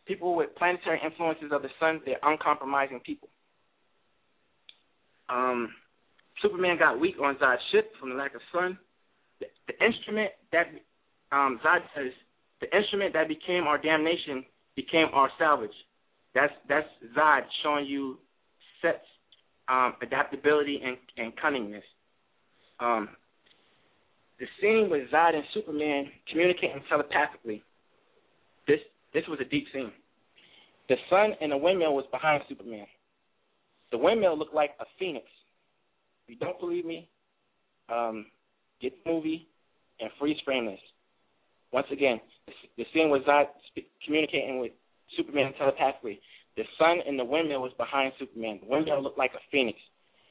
People 0.06 0.36
with 0.36 0.56
planetary 0.56 1.00
influences 1.04 1.52
of 1.52 1.62
the 1.62 1.70
sun, 1.80 2.02
they're 2.06 2.20
uncompromising 2.24 3.00
people. 3.06 3.30
Um, 5.30 5.70
Superman 6.42 6.78
got 6.78 7.00
weak 7.00 7.16
on 7.22 7.36
Zod's 7.36 7.62
ship 7.72 7.92
from 8.00 8.10
the 8.10 8.16
lack 8.16 8.36
of 8.36 8.42
sun. 8.52 8.78
The, 9.40 9.48
the 9.68 9.86
instrument 9.86 10.32
that 10.52 10.68
um, 11.32 11.60
Zod 11.66 11.82
says, 11.96 12.12
the 12.62 12.76
instrument 12.76 13.14
that 13.14 13.28
became 13.28 13.64
our 13.64 13.78
damnation 13.78 14.46
became 14.76 15.08
our 15.14 15.30
salvage. 15.40 15.76
That's 16.36 16.54
that's 16.68 16.88
Zod 17.18 17.42
showing 17.64 17.86
you 17.86 18.18
Set's 18.84 19.00
um, 19.68 19.96
adaptability 20.04 20.80
and, 20.86 20.98
and 21.18 21.34
cunningness. 21.38 21.82
Um, 22.80 23.10
the 24.40 24.46
scene 24.60 24.90
with 24.92 25.10
Zod 25.10 25.34
and 25.34 25.44
Superman 25.54 26.12
communicating 26.30 26.84
telepathically. 26.90 27.64
This 28.68 28.80
this 29.14 29.24
was 29.28 29.40
a 29.42 29.46
deep 29.46 29.66
scene. 29.74 29.92
The 30.90 30.96
sun 31.10 31.32
and 31.40 31.52
the 31.52 31.58
windmill 31.58 31.96
was 31.96 32.06
behind 32.12 32.44
Superman. 32.50 32.86
The 33.92 33.98
windmill 33.98 34.38
looked 34.38 34.54
like 34.54 34.72
a 34.80 34.86
phoenix. 35.00 35.26
If 36.28 36.34
you 36.34 36.36
don't 36.46 36.60
believe 36.60 36.86
me, 36.86 37.10
um, 37.90 38.26
get 38.82 38.92
the 39.04 39.12
movie 39.12 39.48
and 40.00 40.10
freeze 40.20 40.38
frame 40.44 40.66
this. 40.66 40.80
Once 41.72 41.88
again, 41.92 42.20
the, 42.78 42.86
scene 42.94 43.10
with 43.10 43.24
Zod 43.24 43.46
communicating 44.06 44.60
with 44.60 44.72
Superman 45.16 45.54
telepathically. 45.58 46.20
The 46.56 46.64
sun 46.78 47.00
in 47.08 47.18
the 47.18 47.26
windmill 47.26 47.62
was 47.62 47.74
behind 47.78 48.14
Superman. 48.20 48.60
The 48.62 48.70
windmill 48.70 49.02
looked 49.02 49.18
like 49.18 49.34
a 49.34 49.44
phoenix. 49.52 49.80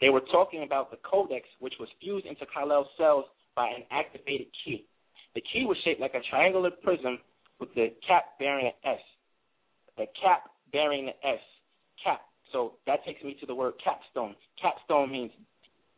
They 0.01 0.09
were 0.09 0.23
talking 0.33 0.63
about 0.63 0.91
the 0.91 0.99
codex, 1.09 1.47
which 1.61 1.75
was 1.79 1.89
fused 2.01 2.27
into 2.27 2.47
Kal-El's 2.53 2.89
cells 2.97 3.25
by 3.55 3.69
an 3.69 3.85
activated 3.91 4.49
key. 4.65 4.85
The 5.35 5.41
key 5.41 5.65
was 5.65 5.77
shaped 5.85 6.01
like 6.01 6.15
a 6.15 6.21
triangular 6.31 6.71
prism 6.71 7.19
with 7.59 7.75
the 7.75 7.93
cap 8.07 8.39
bearing 8.39 8.67
an 8.67 8.73
S. 8.85 9.01
The 9.97 10.07
cap 10.21 10.51
bearing 10.73 11.07
the 11.07 11.27
S. 11.27 11.41
Cap. 12.03 12.21
So 12.53 12.75
that 12.87 13.05
takes 13.05 13.23
me 13.23 13.37
to 13.41 13.47
the 13.47 13.55
word 13.55 13.75
capstone. 13.83 14.35
Capstone 14.61 15.11
means, 15.11 15.31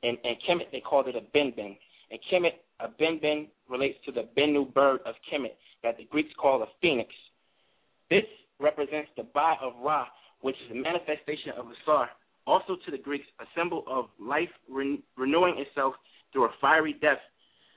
in, 0.02 0.16
in 0.22 0.34
Kemet, 0.48 0.70
they 0.70 0.80
called 0.80 1.08
it 1.08 1.16
a 1.16 1.36
benben. 1.36 1.76
In 2.10 2.18
Kemet, 2.30 2.60
a 2.80 2.88
benben 2.88 3.48
relates 3.68 3.98
to 4.04 4.12
the 4.12 4.28
Bennu 4.36 4.72
bird 4.74 5.00
of 5.06 5.14
Kemet 5.32 5.54
that 5.82 5.96
the 5.96 6.04
Greeks 6.04 6.32
call 6.40 6.62
a 6.62 6.66
phoenix. 6.80 7.10
This 8.10 8.24
represents 8.60 9.10
the 9.16 9.24
Ba 9.34 9.54
of 9.60 9.72
Ra, 9.82 10.06
which 10.40 10.56
is 10.64 10.70
a 10.72 10.74
manifestation 10.74 11.52
of 11.58 11.66
Asar. 11.66 12.10
Also 12.46 12.76
to 12.84 12.90
the 12.90 12.98
Greeks, 12.98 13.26
a 13.40 13.44
symbol 13.56 13.84
of 13.86 14.06
life 14.20 14.50
re- 14.68 15.02
renewing 15.16 15.56
itself 15.58 15.94
through 16.32 16.44
a 16.44 16.52
fiery 16.60 16.94
death, 17.00 17.18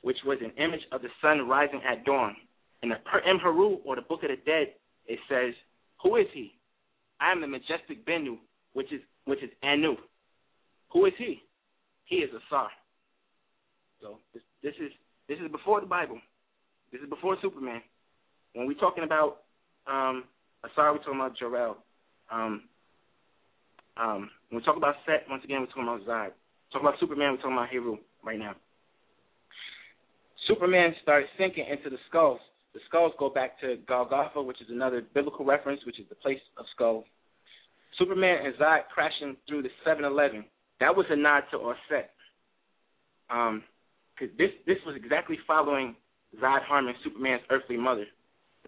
which 0.01 0.17
was 0.25 0.37
an 0.41 0.51
image 0.61 0.81
of 0.91 1.01
the 1.01 1.09
sun 1.21 1.47
rising 1.47 1.81
at 1.89 2.03
dawn. 2.05 2.35
In 2.83 2.89
the 2.89 2.95
Per 3.05 3.21
or 3.85 3.95
the 3.95 4.01
Book 4.01 4.23
of 4.23 4.29
the 4.29 4.37
Dead, 4.45 4.73
it 5.07 5.19
says, 5.29 5.53
Who 6.03 6.17
is 6.17 6.27
he? 6.33 6.53
I 7.19 7.31
am 7.31 7.41
the 7.41 7.47
majestic 7.47 8.05
Bennu, 8.05 8.37
which 8.73 8.91
is 8.93 9.01
which 9.25 9.41
is 9.41 9.49
Anu. 9.63 9.95
Who 10.93 11.05
is 11.05 11.13
he? 11.17 11.41
He 12.05 12.17
is 12.17 12.29
Asar. 12.29 12.69
So 14.01 14.19
this, 14.33 14.43
this 14.61 14.73
is 14.79 14.91
this 15.27 15.39
is 15.39 15.51
before 15.51 15.81
the 15.81 15.87
Bible. 15.87 16.19
This 16.91 17.01
is 17.01 17.09
before 17.09 17.37
Superman. 17.41 17.81
When 18.53 18.67
we're 18.67 18.75
talking 18.75 19.03
about 19.03 19.43
um, 19.87 20.25
Asar, 20.71 20.93
we're 20.93 20.99
talking 20.99 21.19
about 21.19 21.37
Jor-El. 21.37 21.77
Um, 22.31 22.63
um, 23.95 24.29
when 24.49 24.61
we 24.61 24.65
talk 24.65 24.77
about 24.77 24.95
Set, 25.05 25.23
once 25.29 25.43
again, 25.43 25.61
we're 25.61 25.67
talking 25.67 25.83
about 25.83 26.05
Zod. 26.05 26.31
Talk 26.71 26.81
about 26.81 26.99
Superman, 26.99 27.31
we're 27.31 27.37
talking 27.37 27.53
about 27.53 27.69
Heru 27.69 27.97
right 28.23 28.39
now. 28.39 28.55
Superman 30.47 30.93
started 31.01 31.27
sinking 31.37 31.65
into 31.69 31.89
the 31.89 31.97
skulls. 32.09 32.39
The 32.73 32.79
skulls 32.87 33.13
go 33.17 33.29
back 33.29 33.59
to 33.61 33.77
Golgotha, 33.87 34.41
which 34.41 34.61
is 34.61 34.67
another 34.69 35.01
biblical 35.13 35.45
reference, 35.45 35.81
which 35.85 35.99
is 35.99 36.05
the 36.09 36.15
place 36.15 36.39
of 36.57 36.65
skulls. 36.75 37.05
Superman 37.97 38.45
and 38.45 38.53
Zod 38.55 38.87
crashing 38.93 39.35
through 39.47 39.63
the 39.63 39.69
7-Eleven. 39.85 40.45
That 40.79 40.95
was 40.95 41.05
a 41.09 41.15
nod 41.15 41.43
to 41.51 41.57
Auset. 41.57 42.11
Um, 43.29 43.63
cause 44.17 44.29
this 44.37 44.51
this 44.65 44.77
was 44.85 44.95
exactly 44.95 45.37
following 45.45 45.95
Zod 46.41 46.63
harming 46.63 46.95
Superman's 47.03 47.41
earthly 47.49 47.75
mother. 47.75 48.05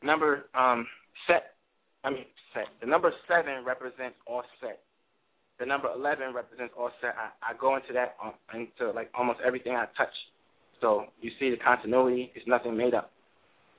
Number 0.04 0.46
um, 0.54 0.86
Set 1.28 1.59
I 2.04 2.10
mean, 2.10 2.26
set. 2.54 2.68
The 2.82 2.88
number 2.88 3.12
seven 3.28 3.66
represents 3.66 4.16
offset. 4.26 4.80
The 5.60 5.66
number 5.66 5.90
eleven 5.94 6.34
represents 6.34 6.74
offset. 6.78 7.16
I, 7.18 7.52
I 7.52 7.58
go 7.60 7.76
into 7.76 7.94
that 7.94 8.16
um, 8.24 8.34
into 8.54 8.92
like 8.92 9.10
almost 9.14 9.40
everything 9.46 9.74
I 9.74 9.86
touch. 9.98 10.14
So 10.80 11.06
you 11.22 11.32
see 11.40 11.50
the 11.50 11.58
continuity. 11.58 12.32
It's 12.36 12.48
nothing 12.48 12.78
made 12.78 12.94
up. 12.94 13.12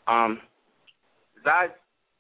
Um, 0.07 0.41
Zod, 1.47 1.69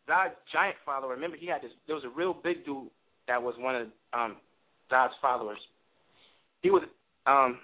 Zod's 0.09 0.35
giant 0.53 0.77
follower. 0.85 1.11
Remember, 1.11 1.37
he 1.37 1.47
had 1.47 1.61
this. 1.61 1.71
There 1.87 1.95
was 1.95 2.05
a 2.05 2.17
real 2.17 2.33
big 2.33 2.65
dude 2.65 2.89
that 3.29 3.43
was 3.43 3.55
one 3.59 3.77
of 3.77 3.87
um, 4.15 4.37
Zod's 4.91 5.13
followers. 5.21 5.59
He 6.63 6.71
was 6.71 6.83
um, 7.27 7.59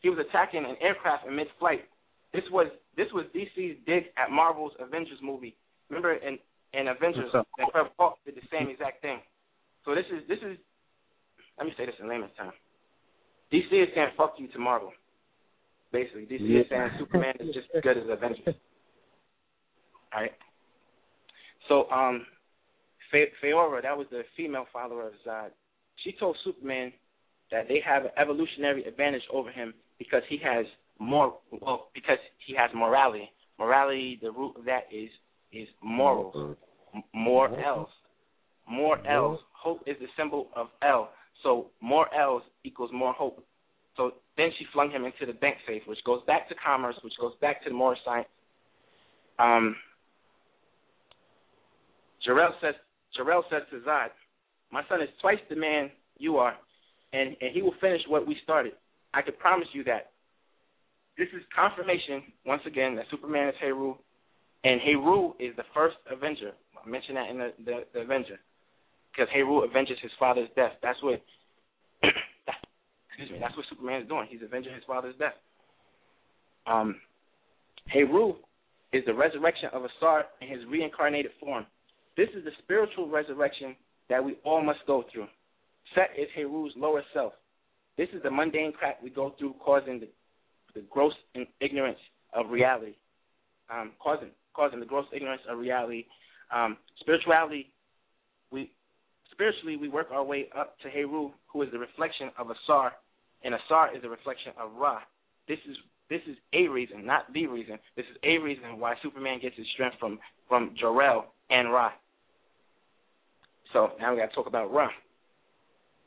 he 0.00 0.10
was 0.10 0.18
attacking 0.18 0.64
an 0.64 0.76
aircraft 0.80 1.26
in 1.26 1.34
mid-flight. 1.34 1.84
This 2.32 2.44
was 2.50 2.66
this 2.96 3.08
was 3.14 3.24
DC's 3.34 3.78
dig 3.86 4.04
at 4.16 4.30
Marvel's 4.30 4.72
Avengers 4.78 5.18
movie. 5.22 5.56
Remember 5.88 6.14
in 6.14 6.38
and 6.76 6.88
Avengers 6.88 7.30
and 7.32 7.44
Incredible 7.58 7.94
Hulk 7.98 8.18
did 8.24 8.36
the 8.36 8.46
same 8.52 8.68
exact 8.68 9.00
thing. 9.02 9.18
So 9.84 9.94
this 9.94 10.04
is 10.12 10.26
this 10.28 10.38
is 10.38 10.58
let 11.58 11.66
me 11.66 11.72
say 11.76 11.86
this 11.86 11.94
in 12.00 12.08
layman's 12.08 12.32
terms. 12.36 12.52
DC 13.52 13.72
is 13.72 13.88
saying 13.94 14.08
fuck 14.16 14.34
you 14.38 14.48
to 14.48 14.58
Marvel. 14.58 14.92
Basically, 15.92 16.26
DC 16.26 16.40
yeah. 16.40 16.60
is 16.60 16.66
saying 16.68 16.90
Superman 16.98 17.34
is 17.40 17.54
just 17.54 17.68
as 17.74 17.82
good 17.82 17.96
as 17.96 18.04
Avengers. 18.10 18.46
All 20.14 20.20
right. 20.20 20.32
So 21.68 21.88
um, 21.90 22.26
Fe- 23.10 23.32
Faora, 23.42 23.82
that 23.82 23.96
was 23.96 24.06
the 24.10 24.22
female 24.36 24.66
follower 24.72 25.08
of 25.08 25.14
Zod. 25.26 25.50
She 26.04 26.12
told 26.18 26.36
Superman 26.44 26.92
that 27.50 27.68
they 27.68 27.80
have 27.84 28.04
an 28.04 28.10
evolutionary 28.18 28.84
advantage 28.84 29.22
over 29.32 29.50
him 29.50 29.72
because 29.98 30.22
he 30.28 30.38
has 30.42 30.66
more 30.98 31.34
well 31.50 31.88
because 31.94 32.18
he 32.46 32.54
has 32.54 32.70
morality. 32.74 33.30
Morality, 33.58 34.18
the 34.20 34.30
root 34.30 34.54
of 34.58 34.64
that 34.64 34.84
is 34.92 35.08
is 35.52 35.68
morals. 35.82 36.56
More 37.14 37.48
L's. 37.58 37.88
More 38.68 38.98
L's. 39.06 39.40
Hope 39.52 39.80
is 39.86 39.96
the 40.00 40.06
symbol 40.16 40.48
of 40.54 40.68
L. 40.82 41.10
So 41.42 41.66
more 41.80 42.12
L's 42.14 42.42
equals 42.64 42.90
more 42.92 43.12
hope. 43.12 43.44
So 43.96 44.12
then 44.36 44.50
she 44.58 44.66
flung 44.72 44.90
him 44.90 45.04
into 45.04 45.26
the 45.26 45.38
bank 45.38 45.56
safe, 45.66 45.82
which 45.86 45.98
goes 46.04 46.20
back 46.26 46.48
to 46.48 46.54
commerce, 46.54 46.96
which 47.02 47.14
goes 47.20 47.32
back 47.40 47.62
to 47.64 47.70
the 47.70 47.74
more 47.74 47.96
science. 48.04 48.28
Um, 49.38 49.76
Jor-El 52.24 52.54
says, 52.60 52.74
Jor-El 53.16 53.44
says 53.50 53.62
to 53.70 53.80
Zod, 53.80 54.08
my 54.72 54.82
son 54.88 55.00
is 55.00 55.08
twice 55.20 55.38
the 55.48 55.56
man 55.56 55.90
you 56.18 56.36
are, 56.38 56.54
and, 57.12 57.36
and 57.40 57.54
he 57.54 57.62
will 57.62 57.74
finish 57.80 58.00
what 58.08 58.26
we 58.26 58.36
started. 58.42 58.72
I 59.14 59.22
can 59.22 59.34
promise 59.38 59.68
you 59.72 59.84
that. 59.84 60.10
This 61.16 61.28
is 61.34 61.42
confirmation, 61.54 62.22
once 62.44 62.62
again, 62.66 62.96
that 62.96 63.06
Superman 63.10 63.48
is 63.48 63.54
Heru, 63.60 63.94
and 64.64 64.80
Heru 64.80 65.32
is 65.38 65.56
the 65.56 65.62
first 65.72 65.96
Avenger. 66.10 66.52
I 66.86 66.88
mentioned 66.88 67.16
that 67.16 67.28
in 67.30 67.38
the, 67.38 67.52
the, 67.64 67.76
the 67.92 68.00
Avenger. 68.00 68.38
Because 69.12 69.28
Heru 69.34 69.64
avenges 69.64 69.98
his 70.02 70.12
father's 70.18 70.48
death. 70.54 70.72
That's 70.82 71.02
what 71.02 71.22
excuse 72.02 73.30
me, 73.30 73.38
that's 73.40 73.56
what 73.56 73.66
Superman 73.70 74.02
is 74.02 74.08
doing. 74.08 74.26
He's 74.30 74.42
avenging 74.44 74.74
his 74.74 74.84
father's 74.86 75.16
death. 75.18 75.34
Um 76.66 76.96
Heru 77.86 78.34
is 78.92 79.04
the 79.06 79.14
resurrection 79.14 79.70
of 79.72 79.82
Asar 79.84 80.26
in 80.40 80.48
his 80.48 80.60
reincarnated 80.68 81.32
form. 81.40 81.66
This 82.16 82.28
is 82.36 82.44
the 82.44 82.50
spiritual 82.62 83.08
resurrection 83.08 83.76
that 84.08 84.24
we 84.24 84.36
all 84.44 84.62
must 84.62 84.80
go 84.86 85.04
through. 85.12 85.26
Set 85.94 86.10
is 86.16 86.28
Heru's 86.34 86.72
lower 86.76 87.02
self. 87.12 87.32
This 87.96 88.08
is 88.14 88.22
the 88.22 88.30
mundane 88.30 88.72
crap 88.72 89.02
we 89.02 89.10
go 89.10 89.34
through, 89.38 89.54
causing 89.64 90.00
the, 90.00 90.08
the 90.74 90.82
gross 90.90 91.14
ignorance 91.60 91.98
of 92.34 92.50
reality, 92.50 92.94
um, 93.72 93.92
causing 94.02 94.30
causing 94.54 94.80
the 94.80 94.86
gross 94.86 95.06
ignorance 95.14 95.42
of 95.48 95.58
reality. 95.58 96.06
Um, 96.54 96.76
spirituality, 97.00 97.72
we 98.50 98.70
spiritually 99.32 99.76
we 99.76 99.88
work 99.88 100.08
our 100.12 100.24
way 100.24 100.48
up 100.56 100.78
to 100.80 100.88
Heru, 100.88 101.30
who 101.52 101.62
is 101.62 101.68
the 101.72 101.78
reflection 101.78 102.30
of 102.38 102.48
Asar, 102.50 102.92
and 103.44 103.54
Asar 103.54 103.94
is 103.94 104.02
the 104.02 104.08
reflection 104.08 104.52
of 104.60 104.70
Ra. 104.74 105.00
This 105.48 105.58
is 105.68 105.76
this 106.08 106.20
is 106.28 106.36
a 106.52 106.68
reason, 106.68 107.04
not 107.04 107.32
the 107.32 107.46
reason. 107.46 107.78
This 107.96 108.06
is 108.10 108.16
a 108.22 108.38
reason 108.38 108.78
why 108.78 108.94
Superman 109.02 109.40
gets 109.40 109.56
his 109.56 109.66
strength 109.74 109.96
from 109.98 110.18
from 110.48 110.74
Jor-El 110.78 111.26
and 111.50 111.72
Ra. 111.72 111.90
So 113.72 113.90
now 114.00 114.12
we 114.12 114.20
got 114.20 114.28
to 114.28 114.34
talk 114.34 114.46
about 114.46 114.72
Ra. 114.72 114.88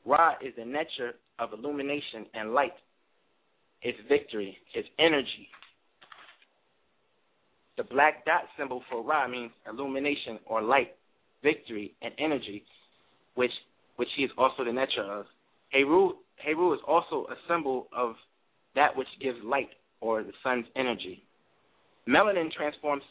Ra 0.06 0.34
is 0.41 0.53
the 0.57 0.66
nature 0.66 1.14
of 1.38 1.53
illumination 1.53 2.26
and 2.34 2.53
light. 2.53 2.74
It's 3.82 3.98
victory, 4.10 4.57
It's 4.74 4.88
energy. 4.98 5.48
The 7.80 7.86
black 7.86 8.26
dot 8.26 8.42
symbol 8.58 8.84
for 8.90 9.02
Ra 9.02 9.26
means 9.26 9.52
illumination 9.66 10.38
or 10.46 10.62
light, 10.62 10.98
victory, 11.42 11.96
and 12.02 12.14
energy, 12.20 12.66
which 13.36 13.54
which 13.96 14.10
he 14.18 14.24
is 14.24 14.32
also 14.38 14.66
the 14.66 14.72
netra 14.72 15.22
of. 15.22 15.26
Heru, 15.72 16.16
Heru 16.44 16.74
is 16.74 16.82
also 16.86 17.26
a 17.32 17.36
symbol 17.48 17.88
of 17.96 18.16
that 18.76 18.98
which 18.98 19.08
gives 19.22 19.38
light 19.46 19.70
or 20.02 20.24
the 20.24 20.34
sun's 20.44 20.66
energy. 20.76 21.24
Melanin 22.06 22.52
transforms 22.52 23.04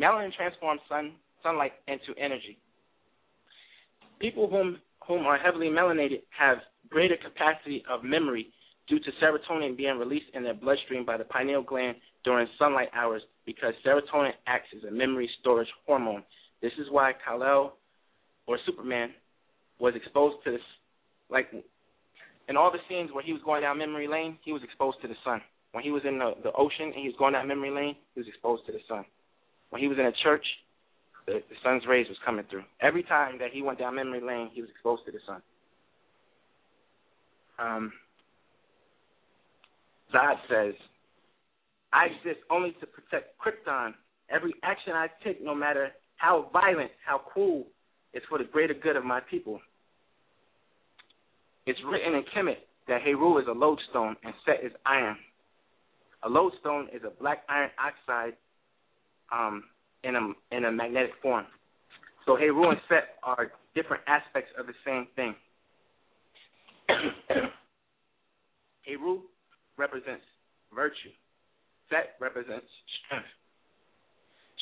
melanin 0.00 0.32
transforms 0.34 0.80
sun 0.88 1.12
sunlight 1.42 1.72
into 1.86 2.18
energy. 2.18 2.56
People 4.18 4.48
whom 4.48 4.78
whom 5.06 5.26
are 5.26 5.36
heavily 5.36 5.66
melanated 5.66 6.22
have 6.30 6.56
greater 6.88 7.18
capacity 7.22 7.84
of 7.86 8.02
memory 8.02 8.46
due 8.88 8.98
to 8.98 9.10
serotonin 9.22 9.76
being 9.76 9.98
released 9.98 10.32
in 10.32 10.42
their 10.42 10.54
bloodstream 10.54 11.04
by 11.04 11.18
the 11.18 11.24
pineal 11.24 11.62
gland 11.62 11.96
during 12.24 12.46
sunlight 12.58 12.88
hours 12.94 13.22
because 13.46 13.74
serotonin 13.84 14.32
acts 14.46 14.68
as 14.76 14.84
a 14.84 14.90
memory 14.90 15.28
storage 15.40 15.68
hormone. 15.86 16.22
This 16.62 16.72
is 16.78 16.86
why 16.90 17.12
Kal-El 17.24 17.76
or 18.46 18.58
Superman 18.66 19.10
was 19.78 19.94
exposed 19.96 20.36
to 20.44 20.52
this, 20.52 20.60
like 21.30 21.46
in 22.48 22.56
all 22.56 22.70
the 22.70 22.78
scenes 22.88 23.10
where 23.12 23.24
he 23.24 23.32
was 23.32 23.40
going 23.44 23.62
down 23.62 23.78
memory 23.78 24.08
lane, 24.08 24.38
he 24.44 24.52
was 24.52 24.62
exposed 24.62 24.98
to 25.02 25.08
the 25.08 25.14
sun. 25.24 25.40
When 25.72 25.84
he 25.84 25.90
was 25.90 26.02
in 26.04 26.18
the, 26.18 26.34
the 26.42 26.52
ocean 26.52 26.86
and 26.86 26.94
he 26.94 27.06
was 27.06 27.14
going 27.18 27.32
down 27.32 27.46
memory 27.46 27.70
lane, 27.70 27.96
he 28.14 28.20
was 28.20 28.28
exposed 28.28 28.66
to 28.66 28.72
the 28.72 28.80
sun. 28.88 29.04
When 29.70 29.80
he 29.80 29.88
was 29.88 29.98
in 29.98 30.06
a 30.06 30.12
church, 30.22 30.44
the, 31.26 31.34
the 31.48 31.56
sun's 31.62 31.84
rays 31.88 32.06
was 32.08 32.18
coming 32.24 32.44
through. 32.50 32.64
Every 32.80 33.04
time 33.04 33.38
that 33.38 33.50
he 33.52 33.62
went 33.62 33.78
down 33.78 33.94
memory 33.94 34.20
lane, 34.20 34.50
he 34.52 34.60
was 34.60 34.70
exposed 34.70 35.02
to 35.06 35.12
the 35.12 35.20
sun. 35.26 35.42
Um, 37.58 37.92
Zod 40.12 40.36
says, 40.48 40.74
I 41.92 42.06
exist 42.06 42.44
only 42.50 42.72
to 42.80 42.86
protect 42.86 43.34
Krypton. 43.38 43.94
Every 44.30 44.54
action 44.62 44.92
I 44.92 45.08
take, 45.24 45.42
no 45.42 45.54
matter 45.54 45.88
how 46.16 46.50
violent, 46.52 46.90
how 47.04 47.18
cruel, 47.18 47.64
is 48.14 48.22
for 48.28 48.38
the 48.38 48.44
greater 48.44 48.74
good 48.74 48.96
of 48.96 49.04
my 49.04 49.20
people. 49.20 49.60
It's 51.66 51.78
written 51.86 52.14
in 52.14 52.24
Kemet 52.34 52.58
that 52.88 53.02
Heru 53.02 53.38
is 53.38 53.46
a 53.48 53.52
lodestone 53.52 54.16
and 54.24 54.34
Set 54.44 54.64
is 54.64 54.72
iron. 54.86 55.16
A 56.22 56.28
lodestone 56.28 56.88
is 56.92 57.02
a 57.04 57.10
black 57.20 57.44
iron 57.48 57.70
oxide 57.78 58.34
um, 59.32 59.64
in 60.04 60.16
a 60.16 60.56
in 60.56 60.64
a 60.64 60.72
magnetic 60.72 61.12
form. 61.22 61.46
So 62.26 62.36
Heru 62.36 62.70
and 62.70 62.80
Set 62.88 63.16
are 63.22 63.52
different 63.74 64.02
aspects 64.06 64.50
of 64.58 64.66
the 64.66 64.74
same 64.84 65.06
thing. 65.16 65.34
Heru 68.86 69.20
represents 69.76 70.24
virtue. 70.74 71.10
Set 71.90 72.14
represents 72.20 72.66
strength. 73.04 73.26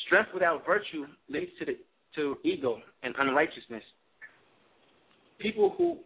Strength 0.07 0.29
without 0.33 0.65
virtue 0.65 1.05
leads 1.29 1.51
to 1.59 1.65
the 1.65 1.77
to 2.15 2.37
ego 2.43 2.79
and 3.03 3.13
unrighteousness. 3.19 3.83
People 5.39 5.73
who 5.77 5.99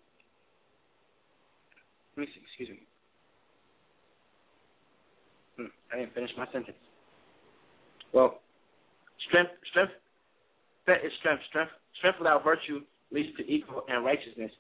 let 2.16 2.22
me 2.22 2.28
see, 2.34 2.41
excuse 2.45 2.70
me. 2.70 2.86
Hmm, 5.58 5.72
I 5.91 6.00
didn't 6.00 6.14
finish 6.14 6.30
my 6.38 6.45
sentence. 6.52 6.78
Well, 8.14 8.41
strength, 9.28 9.52
strength, 9.72 9.94
that 10.86 10.98
is 11.04 11.12
strength. 11.20 11.41
Strength, 11.50 11.72
strength 11.98 12.20
without 12.20 12.44
virtue 12.44 12.82
leads 13.12 13.36
to 13.38 13.44
ego 13.50 13.84
and 13.88 14.06
righteousness. 14.06 14.52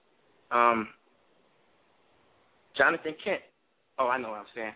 Um, 0.49 0.87
Jonathan 2.77 3.15
Kent. 3.23 3.41
Oh, 3.99 4.07
I 4.07 4.17
know 4.17 4.29
what 4.29 4.39
I'm 4.39 4.45
saying. 4.55 4.73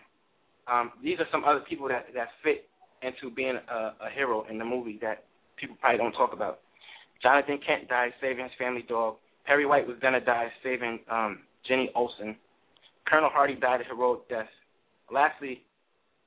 Um, 0.70 0.92
these 1.02 1.18
are 1.18 1.26
some 1.32 1.44
other 1.44 1.60
people 1.68 1.88
that 1.88 2.06
that 2.14 2.28
fit 2.42 2.68
into 3.02 3.34
being 3.34 3.56
a, 3.56 3.74
a 3.74 4.10
hero 4.14 4.44
in 4.50 4.58
the 4.58 4.64
movie 4.64 4.98
that 5.02 5.24
people 5.56 5.76
probably 5.80 5.98
don't 5.98 6.12
talk 6.12 6.32
about. 6.32 6.60
Jonathan 7.22 7.58
Kent 7.66 7.88
died 7.88 8.12
saving 8.20 8.44
his 8.44 8.52
family 8.58 8.84
dog. 8.88 9.16
Perry 9.46 9.66
White 9.66 9.86
was 9.86 9.96
gonna 10.00 10.20
die 10.20 10.48
saving 10.62 11.00
um, 11.10 11.40
Jenny 11.66 11.90
Olsen. 11.94 12.36
Colonel 13.06 13.30
Hardy 13.32 13.54
died 13.54 13.80
a 13.80 13.84
heroic 13.84 14.28
death. 14.28 14.48
Lastly, 15.10 15.62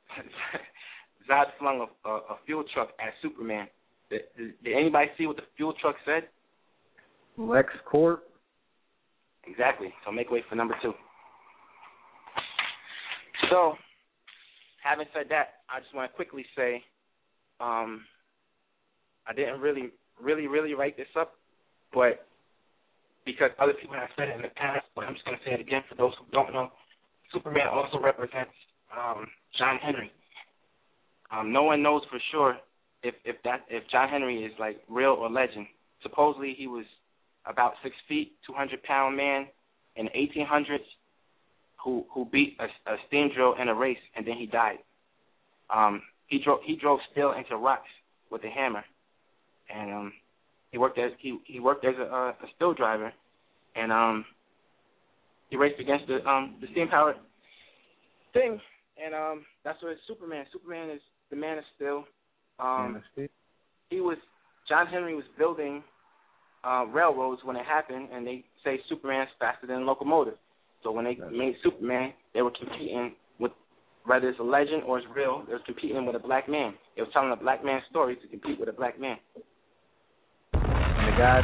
Zod 1.30 1.45
flung 1.59 1.88
a, 2.05 2.09
a, 2.09 2.13
a 2.15 2.38
fuel 2.45 2.63
truck 2.73 2.89
at 2.99 3.13
Superman. 3.22 3.68
Did, 4.09 4.22
did, 4.38 4.63
did 4.63 4.76
anybody 4.76 5.07
see 5.18 5.27
what 5.27 5.35
the 5.35 5.43
fuel 5.55 5.73
truck 5.80 5.95
said? 6.05 6.23
Lex 7.38 7.69
Corp. 7.89 8.23
Exactly. 9.47 9.93
So 10.05 10.11
make 10.11 10.30
way 10.30 10.43
for 10.49 10.55
number 10.55 10.76
two. 10.81 10.93
So, 13.49 13.73
having 14.83 15.05
said 15.13 15.27
that, 15.29 15.65
I 15.69 15.79
just 15.79 15.93
want 15.95 16.11
to 16.11 16.15
quickly 16.15 16.45
say, 16.55 16.83
um, 17.59 18.01
I 19.27 19.33
didn't 19.33 19.61
really, 19.61 19.89
really, 20.19 20.47
really 20.47 20.73
write 20.73 20.97
this 20.97 21.11
up, 21.17 21.33
but 21.93 22.25
because 23.25 23.51
other 23.59 23.73
people 23.73 23.95
have 23.95 24.09
said 24.17 24.29
it 24.29 24.35
in 24.35 24.41
the 24.41 24.49
past, 24.55 24.85
but 24.95 25.05
I'm 25.05 25.13
just 25.13 25.25
going 25.25 25.37
to 25.37 25.43
say 25.45 25.53
it 25.53 25.61
again 25.61 25.83
for 25.87 25.95
those 25.95 26.13
who 26.19 26.25
don't 26.31 26.53
know. 26.53 26.71
Superman 27.31 27.67
also 27.71 27.99
represents 27.99 28.51
um, 28.91 29.27
John 29.57 29.77
Henry. 29.81 30.11
Um, 31.31 31.53
no 31.53 31.63
one 31.63 31.81
knows 31.81 32.01
for 32.09 32.19
sure 32.31 32.57
if 33.03 33.15
if 33.23 33.37
that 33.43 33.61
if 33.69 33.83
John 33.89 34.09
Henry 34.09 34.43
is 34.43 34.51
like 34.59 34.81
real 34.89 35.11
or 35.11 35.29
legend. 35.29 35.67
Supposedly 36.03 36.55
he 36.57 36.67
was 36.67 36.85
about 37.45 37.73
six 37.83 37.95
feet, 38.09 38.33
two 38.45 38.53
hundred 38.53 38.83
pound 38.83 39.15
man 39.15 39.47
in 39.95 40.05
the 40.05 40.11
1800s 40.11 40.79
who 41.83 42.05
who 42.13 42.25
beat 42.25 42.57
a, 42.59 42.65
a 42.91 42.95
steam 43.07 43.29
drill 43.35 43.55
in 43.59 43.67
a 43.67 43.75
race 43.75 43.97
and 44.15 44.25
then 44.25 44.35
he 44.37 44.45
died. 44.45 44.77
Um, 45.73 46.01
he 46.27 46.39
drove 46.43 46.59
he 46.65 46.75
drove 46.75 46.99
steel 47.11 47.33
into 47.37 47.55
rocks 47.57 47.89
with 48.29 48.43
a 48.43 48.49
hammer, 48.49 48.83
and 49.73 49.91
um, 49.91 50.13
he 50.71 50.77
worked 50.77 50.97
as 50.97 51.11
he 51.19 51.39
he 51.45 51.59
worked 51.59 51.85
as 51.85 51.95
a, 51.97 52.03
a 52.03 52.35
steel 52.55 52.73
driver, 52.73 53.11
and 53.75 53.91
um, 53.91 54.25
he 55.49 55.57
raced 55.57 55.79
against 55.79 56.07
the 56.07 56.25
um 56.27 56.55
the 56.61 56.67
steam 56.71 56.87
powered 56.87 57.15
thing, 58.33 58.59
and 59.03 59.13
um 59.13 59.45
that's 59.63 59.81
what 59.81 59.95
Superman. 60.07 60.45
Superman 60.51 60.89
is 60.89 61.01
the 61.29 61.35
man 61.35 61.57
of 61.57 61.63
steel. 61.75 62.05
Um, 62.59 63.01
he 63.89 64.01
was 64.01 64.17
John 64.69 64.87
Henry 64.87 65.15
was 65.15 65.25
building 65.37 65.83
uh, 66.63 66.85
railroads 66.85 67.41
when 67.43 67.55
it 67.55 67.65
happened, 67.65 68.09
and 68.13 68.25
they 68.25 68.43
say 68.63 68.79
Superman's 68.87 69.29
faster 69.39 69.67
than 69.67 69.77
a 69.77 69.85
locomotive. 69.85 70.35
So 70.83 70.91
when 70.91 71.05
they 71.05 71.17
made 71.31 71.55
Superman, 71.63 72.13
they 72.33 72.41
were 72.41 72.51
competing 72.51 73.13
with 73.39 73.51
whether 74.05 74.29
it's 74.29 74.39
a 74.39 74.43
legend 74.43 74.83
or 74.83 74.97
it's 74.97 75.07
real. 75.15 75.43
They 75.45 75.53
were 75.53 75.59
competing 75.65 76.05
with 76.05 76.15
a 76.15 76.19
black 76.19 76.49
man. 76.49 76.73
They 76.95 77.03
were 77.03 77.09
telling 77.13 77.31
a 77.31 77.35
black 77.35 77.63
man's 77.63 77.83
story 77.89 78.15
to 78.15 78.27
compete 78.27 78.59
with 78.59 78.69
a 78.69 78.73
black 78.73 78.99
man. 78.99 79.17
And 80.53 81.07
the 81.07 81.17
guy. 81.17 81.41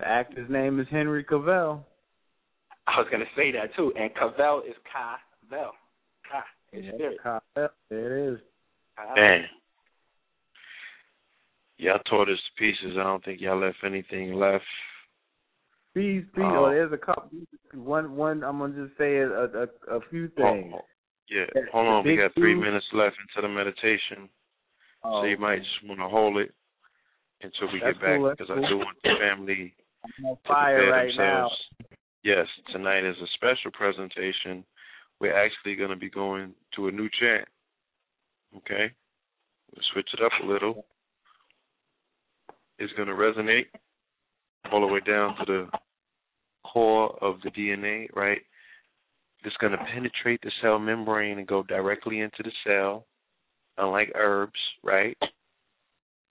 The 0.00 0.08
actor's 0.08 0.50
name 0.50 0.80
is 0.80 0.86
Henry 0.90 1.24
Cavill. 1.24 1.84
I 2.86 2.98
was 2.98 3.06
gonna 3.10 3.24
say 3.36 3.52
that 3.52 3.74
too. 3.76 3.92
And 3.98 4.14
Cavell 4.14 4.62
is 4.68 4.74
Ka-Vel. 4.92 5.72
Ka 6.30 6.44
is 6.72 6.84
yeah, 6.84 6.92
spirit. 6.94 7.18
Cavill. 7.24 7.68
There 7.90 8.18
it 8.18 8.34
is. 8.34 8.40
Man. 9.16 9.44
Y'all 11.78 11.98
tore 12.08 12.26
this 12.26 12.36
to 12.38 12.58
pieces. 12.62 12.96
I 12.98 13.02
don't 13.02 13.24
think 13.24 13.40
y'all 13.40 13.60
left 13.60 13.78
anything 13.84 14.34
left. 14.34 14.64
Please, 15.92 16.24
please. 16.34 16.44
Oh. 16.44 16.66
Oh, 16.66 16.70
there's 16.70 16.92
a 16.92 16.96
couple. 16.98 17.30
One, 17.74 18.16
one. 18.16 18.42
I'm 18.44 18.58
gonna 18.58 18.86
just 18.86 18.96
say 18.98 19.16
a 19.18 19.28
a, 19.28 19.66
a 19.90 20.00
few 20.10 20.28
things. 20.28 20.72
Oh, 20.74 20.80
yeah, 21.28 21.46
hold 21.72 21.86
on. 21.86 22.04
We 22.04 22.16
got 22.16 22.34
three 22.34 22.54
two- 22.54 22.60
minutes 22.60 22.86
left 22.92 23.16
into 23.18 23.46
the 23.46 23.52
meditation, 23.52 24.28
Oh, 25.02 25.22
so 25.22 25.26
you 25.26 25.38
might 25.38 25.58
just 25.58 25.84
want 25.88 26.00
to 26.00 26.08
hold 26.08 26.38
it 26.38 26.52
until 27.42 27.72
we 27.72 27.80
That's 27.80 27.94
get 27.98 28.02
back 28.02 28.16
cool, 28.18 28.28
that's 28.28 28.38
because 28.40 28.62
I 28.64 28.68
do 28.68 28.78
want 28.78 28.96
the 29.02 29.10
family 29.20 29.74
I'm 30.04 30.26
on 30.26 30.36
to 30.36 30.42
prepare 30.44 30.90
right 30.90 31.10
now. 31.16 31.48
themselves. 31.48 31.54
Yes, 32.22 32.46
tonight 32.72 33.04
is 33.04 33.16
a 33.22 33.26
special 33.34 33.70
presentation. 33.72 34.64
We're 35.20 35.36
actually 35.36 35.76
going 35.76 35.90
to 35.90 35.96
be 35.96 36.10
going 36.10 36.54
to 36.76 36.88
a 36.88 36.92
new 36.92 37.08
chant. 37.20 37.48
Okay, 38.58 38.92
we'll 39.74 39.84
switch 39.92 40.08
it 40.14 40.24
up 40.24 40.32
a 40.42 40.46
little. 40.46 40.84
It's 42.78 42.92
going 42.94 43.08
to 43.08 43.14
resonate 43.14 43.66
all 44.72 44.80
the 44.80 44.92
way 44.92 45.00
down 45.06 45.36
to 45.36 45.44
the 45.46 45.68
core 46.70 47.16
of 47.20 47.36
the 47.42 47.50
DNA, 47.50 48.08
right? 48.14 48.40
It's 49.44 49.56
going 49.58 49.72
to 49.72 49.84
penetrate 49.92 50.40
the 50.42 50.50
cell 50.62 50.78
membrane 50.78 51.38
and 51.38 51.46
go 51.46 51.62
directly 51.62 52.20
into 52.20 52.42
the 52.42 52.52
cell, 52.66 53.06
unlike 53.76 54.12
herbs, 54.14 54.58
right? 54.82 55.16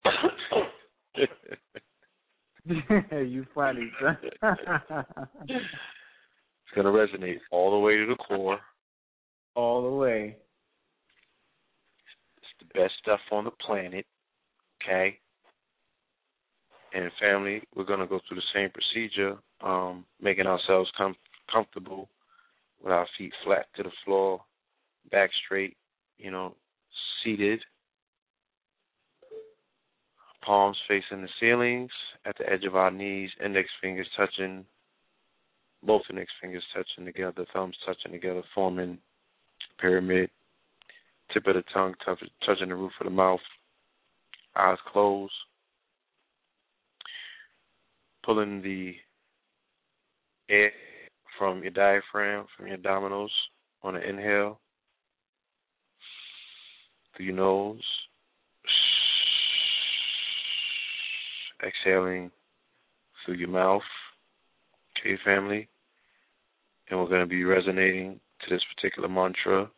you 2.66 3.46
funny, 3.54 3.92
son. 4.02 4.18
It's 6.76 6.82
going 6.82 6.92
to 6.92 7.18
resonate 7.18 7.38
all 7.52 7.70
the 7.70 7.78
way 7.78 7.98
to 7.98 8.08
the 8.08 8.16
core. 8.16 8.58
All 9.56 9.84
the 9.84 9.96
way. 9.96 10.38
It's 12.38 12.48
the 12.60 12.80
best 12.80 12.94
stuff 13.00 13.20
on 13.32 13.44
the 13.44 13.52
planet. 13.52 14.08
Okay. 14.82 15.20
And 16.94 17.12
family, 17.20 17.64
we're 17.76 17.86
going 17.86 18.00
to 18.00 18.08
go 18.08 18.20
through 18.28 18.38
the 18.38 18.44
same 18.54 18.70
procedure, 18.70 19.38
um, 19.62 20.06
making 20.22 20.46
ourselves 20.46 20.92
com- 20.96 21.16
comfortable 21.52 22.08
with 22.84 22.94
our 22.94 23.08
feet 23.18 23.34
flat 23.44 23.66
to 23.76 23.84
the 23.84 23.92
floor, 24.06 24.42
back 25.12 25.32
straight, 25.44 25.76
you 26.18 26.30
know, 26.30 26.56
seated, 27.24 27.60
palms 30.46 30.78
facing 30.88 31.22
the 31.22 31.30
ceilings, 31.40 31.92
at 32.26 32.38
the 32.38 32.50
edge 32.50 32.64
of 32.66 32.76
our 32.76 32.92
knees, 32.92 33.30
index 33.44 33.70
fingers 33.82 34.08
touching, 34.16 34.66
both 35.82 36.04
index 36.10 36.32
fingers 36.42 36.64
touching 36.76 37.06
together, 37.06 37.46
thumbs 37.54 37.76
touching 37.86 38.12
together, 38.12 38.44
forming 38.54 38.98
pyramid, 39.80 40.30
tip 41.34 41.48
of 41.48 41.56
the 41.56 41.64
tongue 41.74 41.96
touch, 42.06 42.20
touching 42.46 42.70
the 42.70 42.76
roof 42.76 42.92
of 43.00 43.06
the 43.06 43.12
mouth, 43.12 43.40
eyes 44.56 44.78
closed, 44.92 45.34
pulling 48.24 48.62
the 48.62 48.94
air 50.50 50.72
from 51.38 51.62
your 51.62 51.72
diaphragm, 51.72 52.46
from 52.56 52.68
your 52.68 52.78
abdominals 52.78 53.30
on 53.82 53.96
an 53.96 54.04
inhale 54.04 54.60
through 57.16 57.26
your 57.26 57.36
nose, 57.36 57.82
exhaling 61.66 62.32
through 63.26 63.36
your 63.36 63.50
mouth. 63.50 63.82
Okay, 65.00 65.18
family? 65.24 65.68
And 66.90 67.00
we're 67.00 67.10
going 67.10 67.22
to 67.22 67.28
be 67.28 67.44
resonating 67.44 68.20
to 68.42 68.54
this 68.54 68.64
particular 68.76 69.10
mantra. 69.10 69.70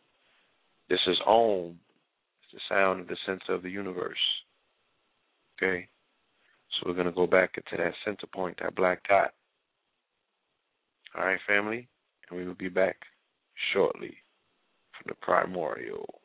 This 0.88 1.00
is 1.06 1.16
Om. 1.26 1.78
It's 2.42 2.52
the 2.52 2.74
sound 2.74 3.00
of 3.00 3.08
the 3.08 3.16
center 3.26 3.54
of 3.54 3.62
the 3.62 3.70
universe. 3.70 4.16
Okay? 5.56 5.88
So 6.76 6.88
we're 6.88 6.94
going 6.94 7.06
to 7.06 7.12
go 7.12 7.26
back 7.26 7.56
into 7.56 7.82
that 7.82 7.94
center 8.04 8.26
point, 8.26 8.58
that 8.60 8.74
black 8.74 9.06
dot. 9.08 9.32
All 11.16 11.24
right, 11.24 11.38
family? 11.46 11.88
And 12.28 12.38
we 12.38 12.46
will 12.46 12.54
be 12.54 12.68
back 12.68 12.96
shortly 13.72 14.16
from 14.92 15.08
the 15.08 15.14
primordial. 15.14 16.20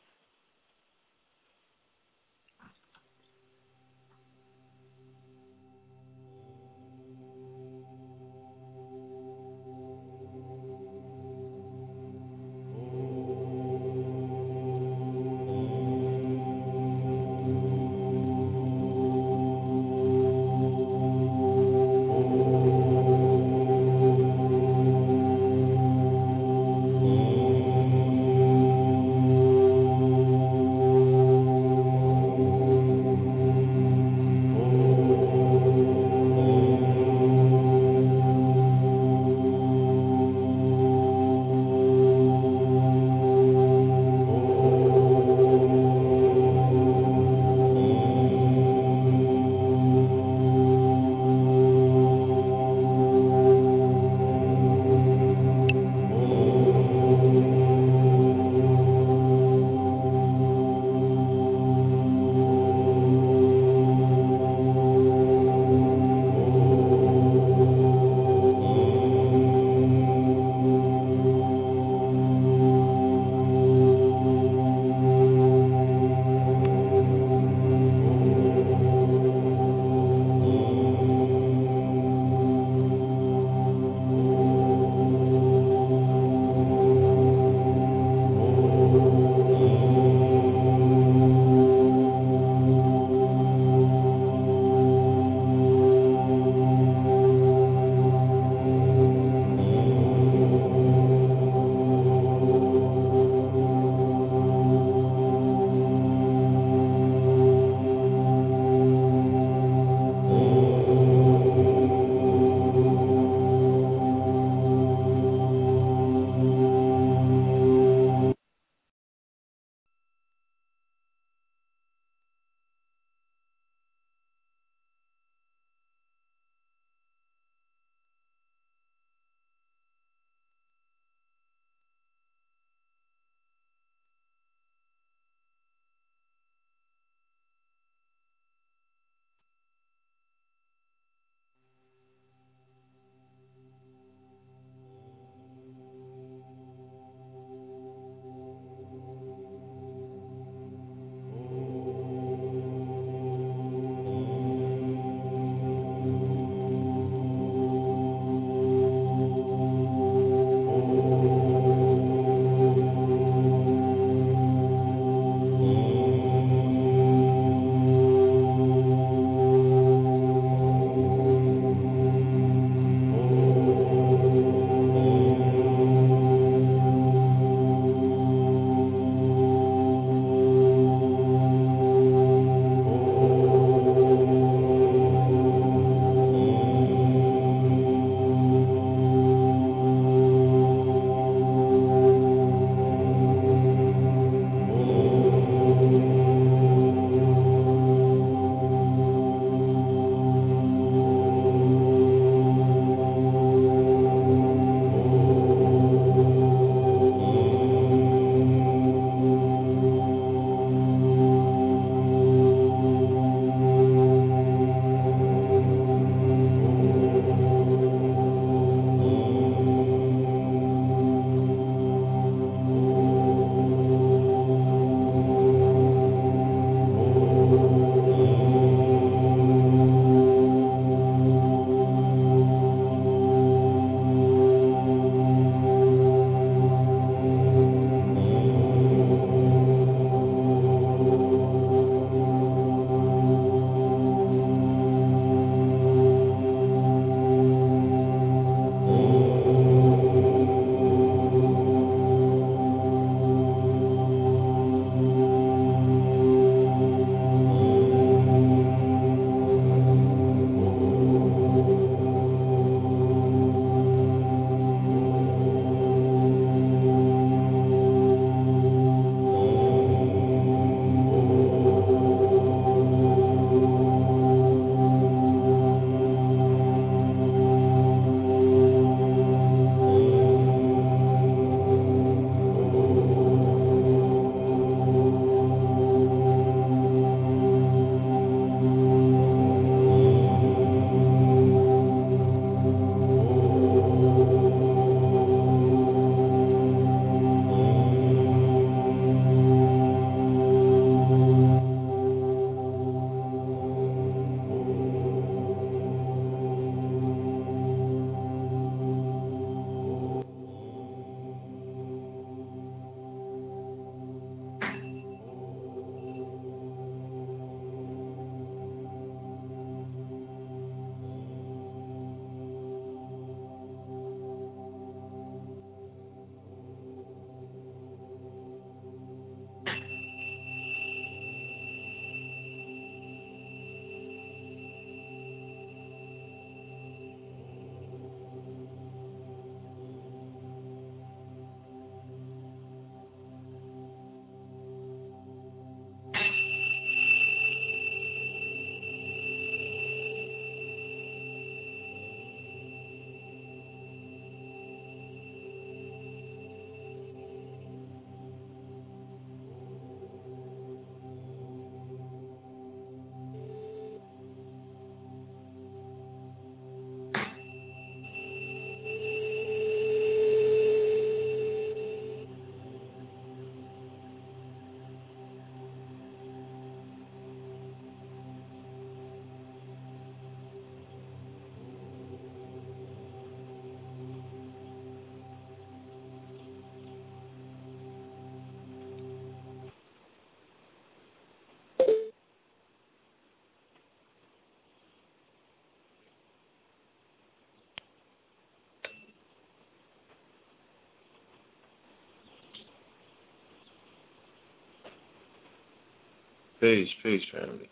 Peace, 406.62 406.88
peace, 407.02 407.22
family. 407.32 407.68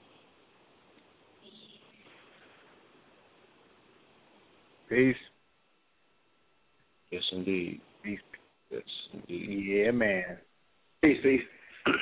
Peace. 4.89 5.15
Yes, 7.13 7.23
indeed. 7.31 7.81
Peace. 8.03 8.19
Yes, 8.73 8.83
indeed. 9.15 9.65
Yeah, 9.65 9.93
man. 9.93 10.39
Peace, 11.03 11.19
peace. 11.23 11.41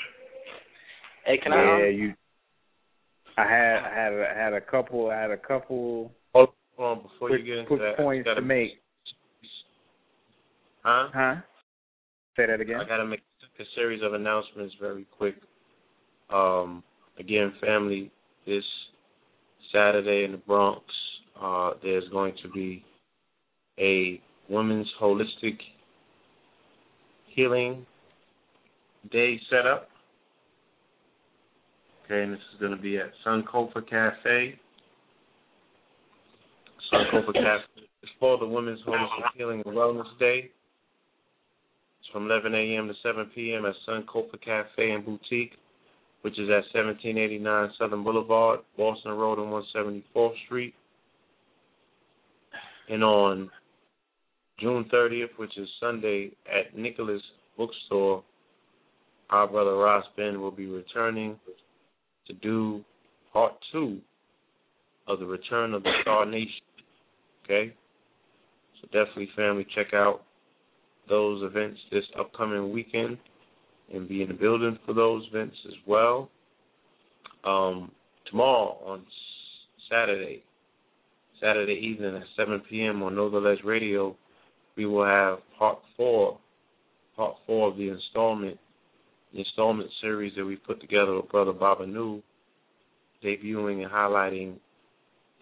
hey, 1.26 1.36
can 1.36 1.52
yeah, 1.52 1.58
I? 1.58 1.88
Um, 1.88 1.94
you. 1.94 2.14
I 3.36 3.42
had 3.42 3.76
I 3.84 3.94
had 3.94 4.12
a, 4.14 4.32
I 4.34 4.38
had 4.44 4.52
a 4.54 4.60
couple 4.62 5.10
I 5.10 5.20
had 5.20 5.30
a 5.30 5.36
couple 5.36 6.10
Hold 6.32 6.48
on, 6.78 7.02
before 7.02 7.28
quick, 7.28 7.40
you 7.40 7.46
get 7.46 7.58
into 7.58 7.68
quick 7.68 7.80
that, 7.80 7.94
I 7.98 8.02
points 8.02 8.24
gotta, 8.24 8.40
to 8.40 8.46
make. 8.46 8.80
Huh? 10.82 11.08
Huh? 11.12 11.34
Say 12.38 12.46
that 12.46 12.62
again. 12.62 12.80
I 12.80 12.88
gotta 12.88 13.04
make 13.04 13.20
a 13.60 13.64
series 13.74 14.02
of 14.02 14.14
announcements 14.14 14.74
very 14.80 15.06
quick. 15.18 15.34
Um, 16.30 16.77
again, 17.28 17.52
family, 17.60 18.10
this 18.46 18.64
Saturday 19.72 20.24
in 20.24 20.32
the 20.32 20.38
Bronx, 20.38 20.82
uh, 21.40 21.72
there's 21.82 22.08
going 22.10 22.34
to 22.42 22.48
be 22.48 22.82
a 23.78 24.20
women's 24.48 24.88
holistic 25.00 25.58
healing 27.34 27.86
day 29.12 29.38
set 29.50 29.66
up. 29.66 29.88
Okay, 32.04 32.22
and 32.22 32.32
this 32.32 32.40
is 32.54 32.60
going 32.60 32.74
to 32.74 32.82
be 32.82 32.96
at 32.96 33.10
Sankofa 33.26 33.88
Cafe. 33.88 34.58
Sankofa 36.92 37.32
Cafe. 37.34 37.64
It's 38.02 38.12
for 38.18 38.38
the 38.38 38.46
Women's 38.46 38.80
Holistic 38.86 39.36
Healing 39.36 39.62
and 39.66 39.74
Wellness 39.74 40.18
Day. 40.18 40.50
It's 42.00 42.08
from 42.10 42.24
11 42.26 42.54
a.m. 42.54 42.88
to 42.88 42.94
7 43.02 43.30
p.m. 43.34 43.66
at 43.66 43.74
Sankofa 43.86 44.40
Cafe 44.42 44.90
and 44.90 45.04
Boutique, 45.04 45.52
which 46.22 46.34
is 46.34 46.48
at 46.48 46.66
1789 46.74 47.70
Southern 47.78 48.02
Boulevard, 48.02 48.60
Boston 48.76 49.12
Road 49.12 49.38
and 49.38 50.02
174th 50.14 50.34
Street. 50.46 50.74
And 52.88 53.04
on 53.04 53.50
June 54.58 54.88
30th, 54.92 55.36
which 55.36 55.56
is 55.56 55.68
Sunday, 55.80 56.32
at 56.46 56.76
Nicholas 56.76 57.22
Bookstore, 57.56 58.24
our 59.30 59.46
brother 59.46 59.76
Ross 59.76 60.04
Ben 60.16 60.40
will 60.40 60.50
be 60.50 60.66
returning 60.66 61.38
to 62.26 62.32
do 62.34 62.84
part 63.32 63.52
two 63.72 64.00
of 65.06 65.20
the 65.20 65.26
Return 65.26 65.74
of 65.74 65.82
the 65.82 65.92
Star 66.02 66.26
Nation. 66.26 66.48
Okay? 67.44 67.72
So 68.80 68.86
definitely, 68.86 69.28
family, 69.36 69.66
check 69.74 69.94
out 69.94 70.22
those 71.08 71.42
events 71.42 71.78
this 71.90 72.04
upcoming 72.18 72.72
weekend 72.72 73.18
and 73.92 74.08
be 74.08 74.22
in 74.22 74.28
the 74.28 74.34
building 74.34 74.78
for 74.86 74.92
those 74.92 75.26
events 75.30 75.56
as 75.66 75.74
well. 75.86 76.30
Um, 77.44 77.90
tomorrow 78.30 78.78
on 78.84 79.04
Saturday, 79.90 80.42
Saturday 81.40 81.80
evening 81.80 82.16
at 82.16 82.22
7 82.36 82.62
p.m. 82.68 83.02
on 83.02 83.14
the 83.14 83.22
Ledge 83.22 83.64
Radio, 83.64 84.16
we 84.76 84.86
will 84.86 85.04
have 85.04 85.38
part 85.58 85.78
four, 85.96 86.38
part 87.16 87.36
four 87.46 87.68
of 87.68 87.76
the 87.76 87.88
installment, 87.88 88.58
the 89.32 89.40
installment 89.40 89.90
series 90.00 90.32
that 90.36 90.44
we 90.44 90.56
put 90.56 90.80
together 90.80 91.16
with 91.16 91.28
Brother 91.30 91.52
Baba 91.52 91.86
New, 91.86 92.22
debuting 93.24 93.82
and 93.82 93.90
highlighting 93.90 94.56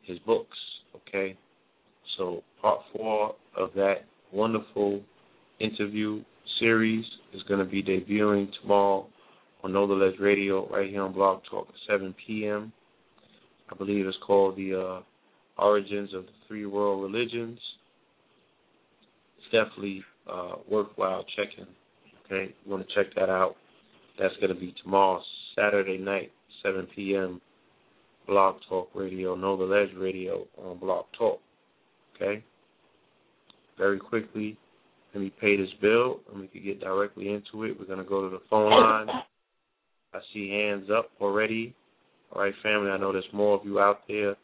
his 0.05 0.19
books. 0.21 0.57
Okay, 1.09 1.37
so 2.17 2.43
part 2.63 2.81
four 2.95 3.35
of 3.57 3.71
that 3.75 4.05
wonderful 4.33 5.03
interview 5.61 6.23
series 6.59 7.05
is 7.35 7.43
going 7.45 7.61
to 7.61 7.71
be 7.71 7.83
debuting 7.83 8.49
tomorrow 8.61 9.07
on 9.63 9.73
Know 9.73 9.87
the 9.87 9.95
Ledge 9.95 10.19
Radio 10.21 10.69
right 10.69 10.89
here 10.89 11.03
on 11.03 11.13
Blog 11.13 11.43
Talk 11.51 11.69
at 11.69 11.75
7 11.89 12.15
p.m. 12.27 12.73
I 13.71 13.77
believe 13.77 14.07
it's 14.07 14.17
called 14.27 14.57
the 14.57 15.03
uh, 15.59 15.63
Origins 15.63 16.15
of 16.15 16.25
the 16.25 16.33
Three 16.47 16.67
World 16.67 17.03
Religions. 17.03 17.59
It's 19.39 19.47
definitely 19.47 20.05
uh, 20.31 20.57
worthwhile 20.71 21.25
checking. 21.37 21.67
Okay, 22.27 22.55
you 22.65 22.71
want 22.71 22.87
to 22.87 22.95
check 22.95 23.15
that 23.15 23.29
out. 23.29 23.57
That's 24.19 24.35
going 24.37 24.55
to 24.55 24.61
be 24.61 24.75
tomorrow, 24.83 25.21
Saturday 25.55 25.99
night, 25.99 26.33
7 26.63 26.87
p.m. 26.95 27.41
Blog 28.27 28.57
Talk 28.69 28.89
Radio, 28.95 29.35
Know 29.37 29.57
the 29.57 29.87
Radio 29.97 30.47
on 30.59 30.79
Blog 30.79 31.07
Talk. 31.17 31.41
Okay? 32.17 32.43
Very 33.79 33.99
quickly, 33.99 34.59
let 35.17 35.23
me 35.23 35.33
pay 35.41 35.57
this 35.57 35.71
bill 35.81 36.21
and 36.31 36.43
we 36.43 36.47
can 36.47 36.63
get 36.63 36.79
directly 36.79 37.29
into 37.29 37.65
it. 37.65 37.75
We're 37.79 37.87
going 37.87 37.99
to 37.99 38.05
go 38.05 38.29
to 38.29 38.37
the 38.37 38.43
phone 38.51 38.71
line. 38.71 39.07
I 40.13 40.19
see 40.35 40.51
hands 40.51 40.89
up 40.95 41.09
already. 41.23 41.75
All 42.33 42.43
right, 42.43 42.53
family, 42.63 42.91
I 42.91 42.99
know 42.99 43.13
there's 43.13 43.25
more 43.33 43.59
of 43.59 43.65
you 43.65 43.81
out 43.81 44.01
there 44.09 44.35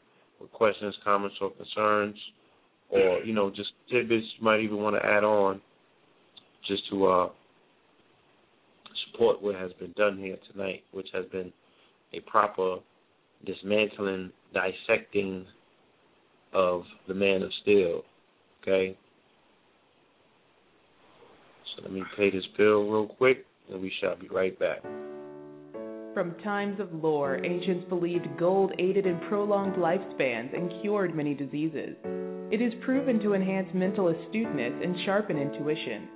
with 0.40 0.50
questions, 0.52 0.94
comments, 1.04 1.36
or 1.42 1.50
concerns, 1.50 2.16
or, 2.88 3.18
you 3.22 3.34
know, 3.34 3.50
just 3.50 3.68
tidbits 3.90 4.24
you 4.38 4.44
might 4.44 4.60
even 4.60 4.78
want 4.78 4.96
to 4.96 5.04
add 5.04 5.24
on 5.24 5.60
just 6.66 6.88
to 6.88 7.06
uh, 7.06 7.28
support 9.10 9.42
what 9.42 9.54
has 9.54 9.72
been 9.74 9.92
done 9.92 10.16
here 10.16 10.38
tonight, 10.50 10.84
which 10.92 11.08
has 11.12 11.26
been 11.26 11.52
a 12.14 12.20
proper 12.20 12.76
dismantling, 13.44 14.32
dissecting 14.54 15.44
of 16.54 16.84
the 17.08 17.14
man 17.14 17.42
of 17.42 17.50
steel. 17.60 18.02
Okay? 18.62 18.96
So 21.76 21.82
let 21.82 21.92
me 21.92 22.02
pay 22.16 22.30
this 22.30 22.44
bill 22.56 22.88
real 22.88 23.06
quick, 23.06 23.46
and 23.70 23.80
we 23.80 23.92
shall 24.00 24.16
be 24.16 24.28
right 24.28 24.58
back. 24.58 24.82
From 26.14 26.34
times 26.44 26.78
of 26.78 26.92
lore, 26.92 27.42
ancients 27.42 27.88
believed 27.88 28.26
gold 28.38 28.72
aided 28.78 29.06
in 29.06 29.18
prolonged 29.28 29.76
lifespans 29.76 30.54
and 30.54 30.82
cured 30.82 31.14
many 31.14 31.32
diseases. 31.34 31.96
It 32.50 32.60
is 32.60 32.74
proven 32.84 33.18
to 33.20 33.32
enhance 33.32 33.68
mental 33.72 34.08
astuteness 34.08 34.74
and 34.82 34.94
sharpen 35.06 35.38
intuition. 35.38 36.08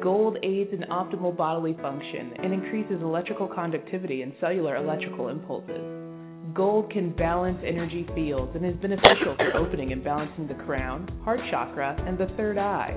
Gold 0.00 0.36
aids 0.44 0.70
in 0.72 0.82
optimal 0.90 1.36
bodily 1.36 1.76
function 1.82 2.34
and 2.38 2.52
increases 2.52 3.02
electrical 3.02 3.48
conductivity 3.48 4.22
and 4.22 4.32
cellular 4.40 4.76
electrical 4.76 5.28
impulses. 5.28 6.54
Gold 6.54 6.92
can 6.92 7.10
balance 7.16 7.58
energy 7.66 8.06
fields 8.14 8.52
and 8.54 8.64
is 8.64 8.76
beneficial 8.80 9.34
for 9.36 9.56
opening 9.56 9.90
and 9.90 10.04
balancing 10.04 10.46
the 10.46 10.62
crown, 10.64 11.08
heart 11.24 11.40
chakra, 11.50 11.96
and 12.06 12.16
the 12.16 12.28
third 12.36 12.58
eye. 12.58 12.96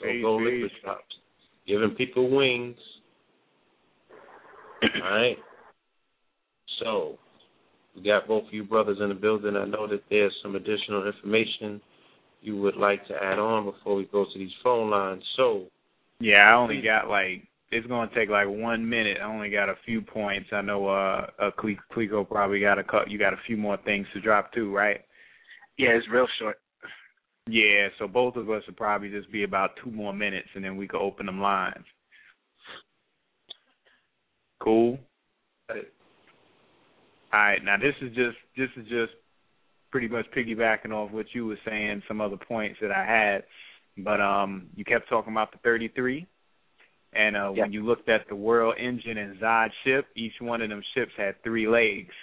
So 0.00 0.06
Peace, 0.06 0.22
go 0.22 0.38
peace. 0.38 0.46
liquid 0.46 0.70
drops, 0.84 1.14
giving 1.66 1.90
people 1.90 2.30
wings. 2.30 2.76
All 4.82 5.10
right. 5.10 5.36
So 6.80 7.18
we 7.96 8.02
got 8.02 8.28
both 8.28 8.46
of 8.46 8.52
you 8.54 8.64
brothers 8.64 8.98
in 9.00 9.08
the 9.08 9.14
building. 9.14 9.56
I 9.56 9.64
know 9.66 9.86
that 9.88 10.02
there's 10.10 10.34
some 10.42 10.54
additional 10.54 11.06
information 11.06 11.80
you 12.40 12.56
would 12.60 12.76
like 12.76 13.06
to 13.08 13.14
add 13.14 13.38
on 13.38 13.64
before 13.64 13.96
we 13.96 14.08
go 14.12 14.24
to 14.24 14.38
these 14.38 14.52
phone 14.62 14.90
lines. 14.90 15.22
So 15.36 15.64
Yeah, 16.20 16.46
I 16.48 16.54
only 16.54 16.80
got 16.80 17.08
like 17.08 17.42
it's 17.72 17.86
gonna 17.86 18.10
take 18.14 18.28
like 18.28 18.46
one 18.48 18.88
minute. 18.88 19.18
I 19.20 19.26
only 19.26 19.50
got 19.50 19.68
a 19.68 19.74
few 19.84 20.00
points. 20.00 20.48
I 20.52 20.62
know 20.62 20.86
uh, 20.86 21.26
uh 21.40 21.50
Cle- 21.58 21.74
Clecquot 21.92 22.28
probably 22.28 22.60
got 22.60 22.78
a 22.78 22.84
cut. 22.84 23.10
You 23.10 23.18
got 23.18 23.32
a 23.32 23.40
few 23.46 23.56
more 23.56 23.78
things 23.84 24.06
to 24.14 24.20
drop 24.20 24.52
too, 24.52 24.74
right? 24.74 25.00
Yeah, 25.76 25.90
it's 25.90 26.06
real 26.12 26.26
short. 26.40 26.58
Yeah, 27.48 27.88
so 27.98 28.06
both 28.06 28.36
of 28.36 28.50
us 28.50 28.62
would 28.66 28.76
probably 28.76 29.08
just 29.08 29.30
be 29.32 29.44
about 29.44 29.70
two 29.82 29.90
more 29.90 30.12
minutes, 30.12 30.48
and 30.54 30.62
then 30.62 30.76
we 30.76 30.86
could 30.86 31.00
open 31.00 31.26
them 31.26 31.40
lines. 31.40 31.84
Cool. 34.60 34.98
All 35.70 35.76
right, 37.32 37.62
now 37.64 37.76
this 37.76 37.94
is 38.02 38.14
just 38.14 38.36
this 38.56 38.70
is 38.76 38.86
just 38.88 39.12
pretty 39.90 40.08
much 40.08 40.26
piggybacking 40.36 40.92
off 40.92 41.10
what 41.10 41.26
you 41.32 41.46
were 41.46 41.58
saying, 41.66 42.02
some 42.08 42.20
other 42.20 42.36
points 42.36 42.78
that 42.80 42.90
I 42.90 43.04
had. 43.04 43.44
But 44.04 44.20
um 44.20 44.68
you 44.74 44.84
kept 44.84 45.08
talking 45.08 45.32
about 45.32 45.52
the 45.52 45.58
33, 45.58 46.26
and 47.12 47.36
uh 47.36 47.52
Yeah. 47.54 47.62
when 47.62 47.72
you 47.72 47.84
looked 47.84 48.08
at 48.08 48.28
the 48.28 48.34
World 48.36 48.74
Engine 48.78 49.18
and 49.18 49.38
Zod 49.38 49.70
ship, 49.84 50.06
each 50.16 50.34
one 50.40 50.62
of 50.62 50.68
them 50.68 50.82
ships 50.94 51.12
had 51.16 51.42
three 51.42 51.68
legs. 51.68 52.14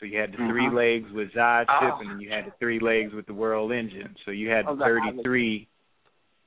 So 0.00 0.06
you 0.06 0.18
had 0.18 0.32
the 0.32 0.38
three 0.38 0.64
Mhm. 0.66 0.72
legs 0.72 1.12
with 1.12 1.30
Zod 1.34 1.66
ship, 1.80 1.92
Oh. 1.94 2.00
and 2.00 2.10
then 2.10 2.20
you 2.20 2.30
had 2.30 2.46
the 2.46 2.52
three 2.52 2.78
legs 2.78 3.12
with 3.12 3.26
the 3.26 3.34
World 3.34 3.70
Engine. 3.70 4.16
So 4.24 4.30
you 4.30 4.48
had 4.48 4.66
the 4.66 4.74
that- 4.76 4.84
33 4.84 5.68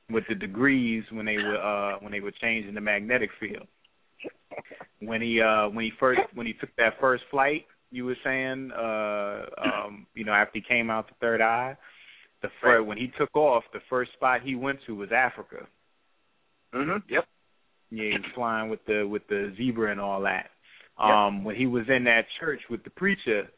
with 0.10 0.26
the 0.28 0.34
degrees 0.36 1.10
when 1.12 1.26
they 1.26 1.38
were 1.38 1.58
uh 1.58 1.98
when 2.00 2.12
they 2.12 2.20
were 2.20 2.32
changing 2.32 2.74
the 2.74 2.82
magnetic 2.82 3.32
field. 3.34 3.68
When 5.00 5.22
he 5.22 5.40
uh 5.42 5.70
when 5.70 5.86
he 5.86 5.92
first 5.92 6.22
when 6.34 6.48
he 6.48 6.54
took 6.54 6.74
that 6.78 7.00
first 7.00 7.26
flight, 7.26 7.68
you 7.92 8.06
were 8.06 8.16
saying 8.24 8.72
uh 8.72 9.46
um 9.58 10.08
you 10.16 10.24
know 10.24 10.34
after 10.34 10.58
he 10.60 10.62
came 10.62 10.90
out 10.90 11.08
the 11.08 11.14
third 11.16 11.42
eye, 11.42 11.78
the 12.42 12.50
first, 12.62 12.64
Right. 12.64 12.80
when 12.80 12.98
he 12.98 13.08
took 13.10 13.36
off, 13.36 13.64
the 13.72 13.82
first 13.82 14.14
spot 14.14 14.42
he 14.42 14.56
went 14.56 14.82
to 14.86 14.96
was 14.96 15.12
Africa. 15.12 15.68
Mhm. 16.74 17.04
Yep. 17.08 17.28
Yeah, 17.92 18.04
he 18.12 18.18
was 18.18 18.26
flying 18.34 18.70
with 18.70 18.84
the 18.86 19.04
with 19.08 19.28
the 19.28 19.54
zebra 19.58 19.92
and 19.92 20.02
all 20.02 20.22
that. 20.22 20.50
Yep. 21.00 21.08
Um 21.08 21.44
when 21.44 21.56
he 21.56 21.66
was 21.68 21.86
in 21.90 22.04
that 22.06 22.26
church 22.40 22.62
with 22.70 22.84
the 22.84 22.90
preacher, 22.90 23.50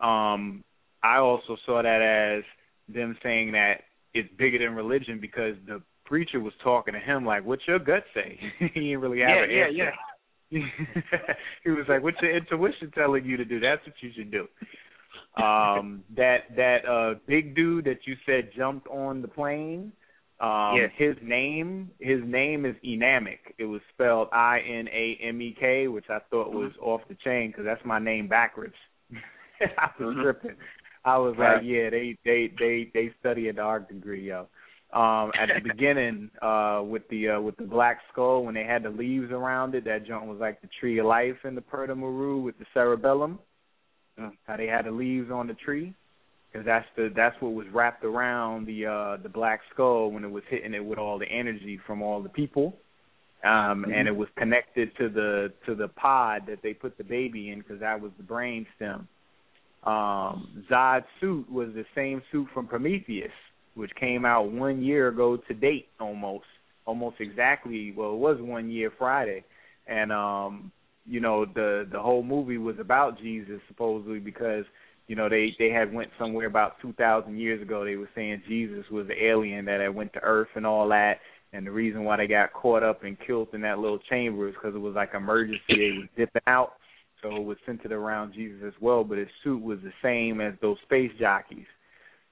um 0.00 0.64
I 1.02 1.18
also 1.18 1.56
saw 1.66 1.82
that 1.82 2.00
as 2.02 2.44
them 2.88 3.16
saying 3.22 3.52
that 3.52 3.82
it's 4.14 4.28
bigger 4.36 4.58
than 4.58 4.74
religion 4.74 5.18
because 5.20 5.54
the 5.66 5.82
preacher 6.04 6.40
was 6.40 6.52
talking 6.62 6.94
to 6.94 7.00
him 7.00 7.24
like, 7.24 7.44
"What's 7.44 7.66
your 7.66 7.78
gut 7.78 8.04
say?" 8.14 8.38
he 8.58 8.80
didn't 8.80 9.00
really 9.00 9.20
have 9.20 9.30
Yeah, 9.30 9.44
an 9.44 9.74
yeah, 9.74 9.84
answer. 9.84 9.92
he 11.64 11.70
was 11.70 11.84
like, 11.88 12.02
"What's 12.02 12.20
your 12.22 12.36
intuition 12.36 12.90
telling 12.92 13.24
you 13.24 13.36
to 13.36 13.44
do? 13.44 13.58
That's 13.60 13.84
what 13.86 13.94
you 14.00 14.10
should 14.14 14.30
do." 14.30 14.46
Um, 15.42 16.04
that 16.16 16.54
that 16.56 16.86
uh 16.88 17.14
big 17.26 17.54
dude 17.56 17.84
that 17.86 18.06
you 18.06 18.14
said 18.24 18.50
jumped 18.56 18.86
on 18.88 19.22
the 19.22 19.28
plane. 19.28 19.92
Um, 20.40 20.76
Yeah. 20.76 20.88
his 20.88 21.16
name 21.22 21.90
his 22.00 22.20
name 22.24 22.64
is 22.66 22.76
Enamic. 22.82 23.54
It 23.58 23.66
was 23.66 23.80
spelled 23.92 24.28
I 24.32 24.60
N 24.60 24.88
A 24.88 25.16
M 25.22 25.40
E 25.40 25.52
K, 25.58 25.88
which 25.88 26.10
I 26.10 26.18
thought 26.30 26.52
was 26.52 26.72
off 26.80 27.06
the 27.08 27.14
chain 27.14 27.50
because 27.50 27.64
that's 27.64 27.84
my 27.84 27.98
name 27.98 28.26
backwards. 28.26 28.74
I 29.78 29.90
was 29.98 30.14
Mhm. 30.16 30.22
tripping. 30.22 30.56
I 31.04 31.18
was 31.18 31.36
Right. 31.36 31.56
like, 31.56 31.64
yeah, 31.64 31.90
they 31.90 32.16
they 32.24 32.48
they 32.58 32.90
they 32.92 33.10
study 33.20 33.48
at 33.48 33.56
the 33.56 33.62
Arch 33.62 33.88
Degree, 33.88 34.22
yo. 34.22 34.48
Um, 34.92 35.32
at 35.38 35.48
the 35.54 35.60
beginning, 35.60 36.30
uh, 36.42 36.82
with 36.84 37.06
the 37.08 37.30
uh, 37.30 37.40
with 37.40 37.56
the 37.56 37.64
black 37.64 38.00
skull, 38.10 38.44
when 38.44 38.54
they 38.54 38.64
had 38.64 38.82
the 38.82 38.90
leaves 38.90 39.30
around 39.30 39.74
it, 39.74 39.84
that 39.84 40.04
joint 40.06 40.26
was 40.26 40.38
like 40.40 40.60
the 40.60 40.68
tree 40.80 40.98
of 40.98 41.06
life 41.06 41.44
in 41.44 41.54
the 41.54 41.60
Perta 41.60 41.94
Maru 41.94 42.38
with 42.38 42.58
the 42.58 42.66
cerebellum. 42.74 43.38
Mm. 44.18 44.32
How 44.46 44.56
they 44.56 44.66
had 44.66 44.84
the 44.86 44.92
leaves 44.92 45.30
on 45.30 45.46
the 45.46 45.54
tree, 45.54 45.94
because 46.54 46.64
that's 46.64 46.86
the 46.96 47.12
that's 47.16 47.34
what 47.40 47.52
was 47.52 47.66
wrapped 47.72 48.04
around 48.04 48.66
the 48.66 48.86
uh, 48.86 49.16
the 49.22 49.28
black 49.28 49.60
skull 49.72 50.10
when 50.12 50.24
it 50.24 50.30
was 50.30 50.44
hitting 50.48 50.72
it 50.72 50.84
with 50.84 50.98
all 50.98 51.18
the 51.18 51.26
energy 51.26 51.80
from 51.84 52.00
all 52.00 52.22
the 52.22 52.28
people. 52.28 52.76
Um, 53.44 53.84
and 53.84 54.08
it 54.08 54.16
was 54.16 54.28
connected 54.38 54.96
to 54.96 55.08
the 55.10 55.52
to 55.66 55.74
the 55.74 55.88
pod 55.88 56.42
that 56.46 56.60
they 56.62 56.72
put 56.72 56.96
the 56.96 57.04
baby 57.04 57.50
in 57.50 57.58
because 57.58 57.80
that 57.80 58.00
was 58.00 58.12
the 58.16 58.22
brain 58.22 58.66
stem. 58.76 59.08
Um, 59.82 60.64
Zod's 60.70 61.04
suit 61.20 61.50
was 61.50 61.68
the 61.74 61.84
same 61.94 62.22
suit 62.32 62.46
from 62.54 62.68
Prometheus, 62.68 63.32
which 63.74 63.90
came 64.00 64.24
out 64.24 64.50
one 64.50 64.82
year 64.82 65.08
ago 65.08 65.36
to 65.36 65.54
date, 65.54 65.88
almost, 66.00 66.46
almost 66.86 67.16
exactly. 67.18 67.92
Well, 67.94 68.12
it 68.12 68.18
was 68.18 68.38
one 68.40 68.70
year 68.70 68.90
Friday, 68.96 69.44
and 69.86 70.10
um, 70.10 70.72
you 71.04 71.20
know 71.20 71.44
the 71.44 71.86
the 71.90 72.00
whole 72.00 72.22
movie 72.22 72.58
was 72.58 72.76
about 72.78 73.18
Jesus 73.18 73.60
supposedly 73.68 74.20
because 74.20 74.64
you 75.06 75.16
know 75.16 75.28
they 75.28 75.54
they 75.58 75.70
had 75.70 75.92
went 75.92 76.10
somewhere 76.18 76.46
about 76.46 76.80
two 76.80 76.92
thousand 76.94 77.38
years 77.38 77.60
ago. 77.62 77.84
They 77.84 77.96
were 77.96 78.08
saying 78.14 78.42
Jesus 78.48 78.84
was 78.90 79.06
the 79.06 79.24
alien 79.24 79.64
that 79.66 79.80
had 79.80 79.94
went 79.94 80.12
to 80.14 80.20
Earth 80.20 80.48
and 80.54 80.66
all 80.66 80.88
that. 80.88 81.20
And 81.52 81.64
the 81.64 81.70
reason 81.70 82.02
why 82.02 82.16
they 82.16 82.26
got 82.26 82.52
caught 82.52 82.82
up 82.82 83.04
and 83.04 83.16
killed 83.24 83.48
in 83.52 83.60
that 83.60 83.78
little 83.78 84.00
chamber 84.10 84.48
is 84.48 84.54
because 84.54 84.74
it 84.74 84.78
was 84.78 84.94
like 84.96 85.14
emergency. 85.14 85.60
They 85.68 85.92
was 85.96 86.08
dipping 86.16 86.42
out, 86.48 86.72
so 87.22 87.36
it 87.36 87.44
was 87.44 87.56
centered 87.64 87.92
around 87.92 88.34
Jesus 88.34 88.60
as 88.66 88.72
well. 88.80 89.04
But 89.04 89.18
his 89.18 89.28
suit 89.44 89.62
was 89.62 89.78
the 89.84 89.92
same 90.02 90.40
as 90.40 90.54
those 90.60 90.78
space 90.82 91.12
jockeys. 91.20 91.66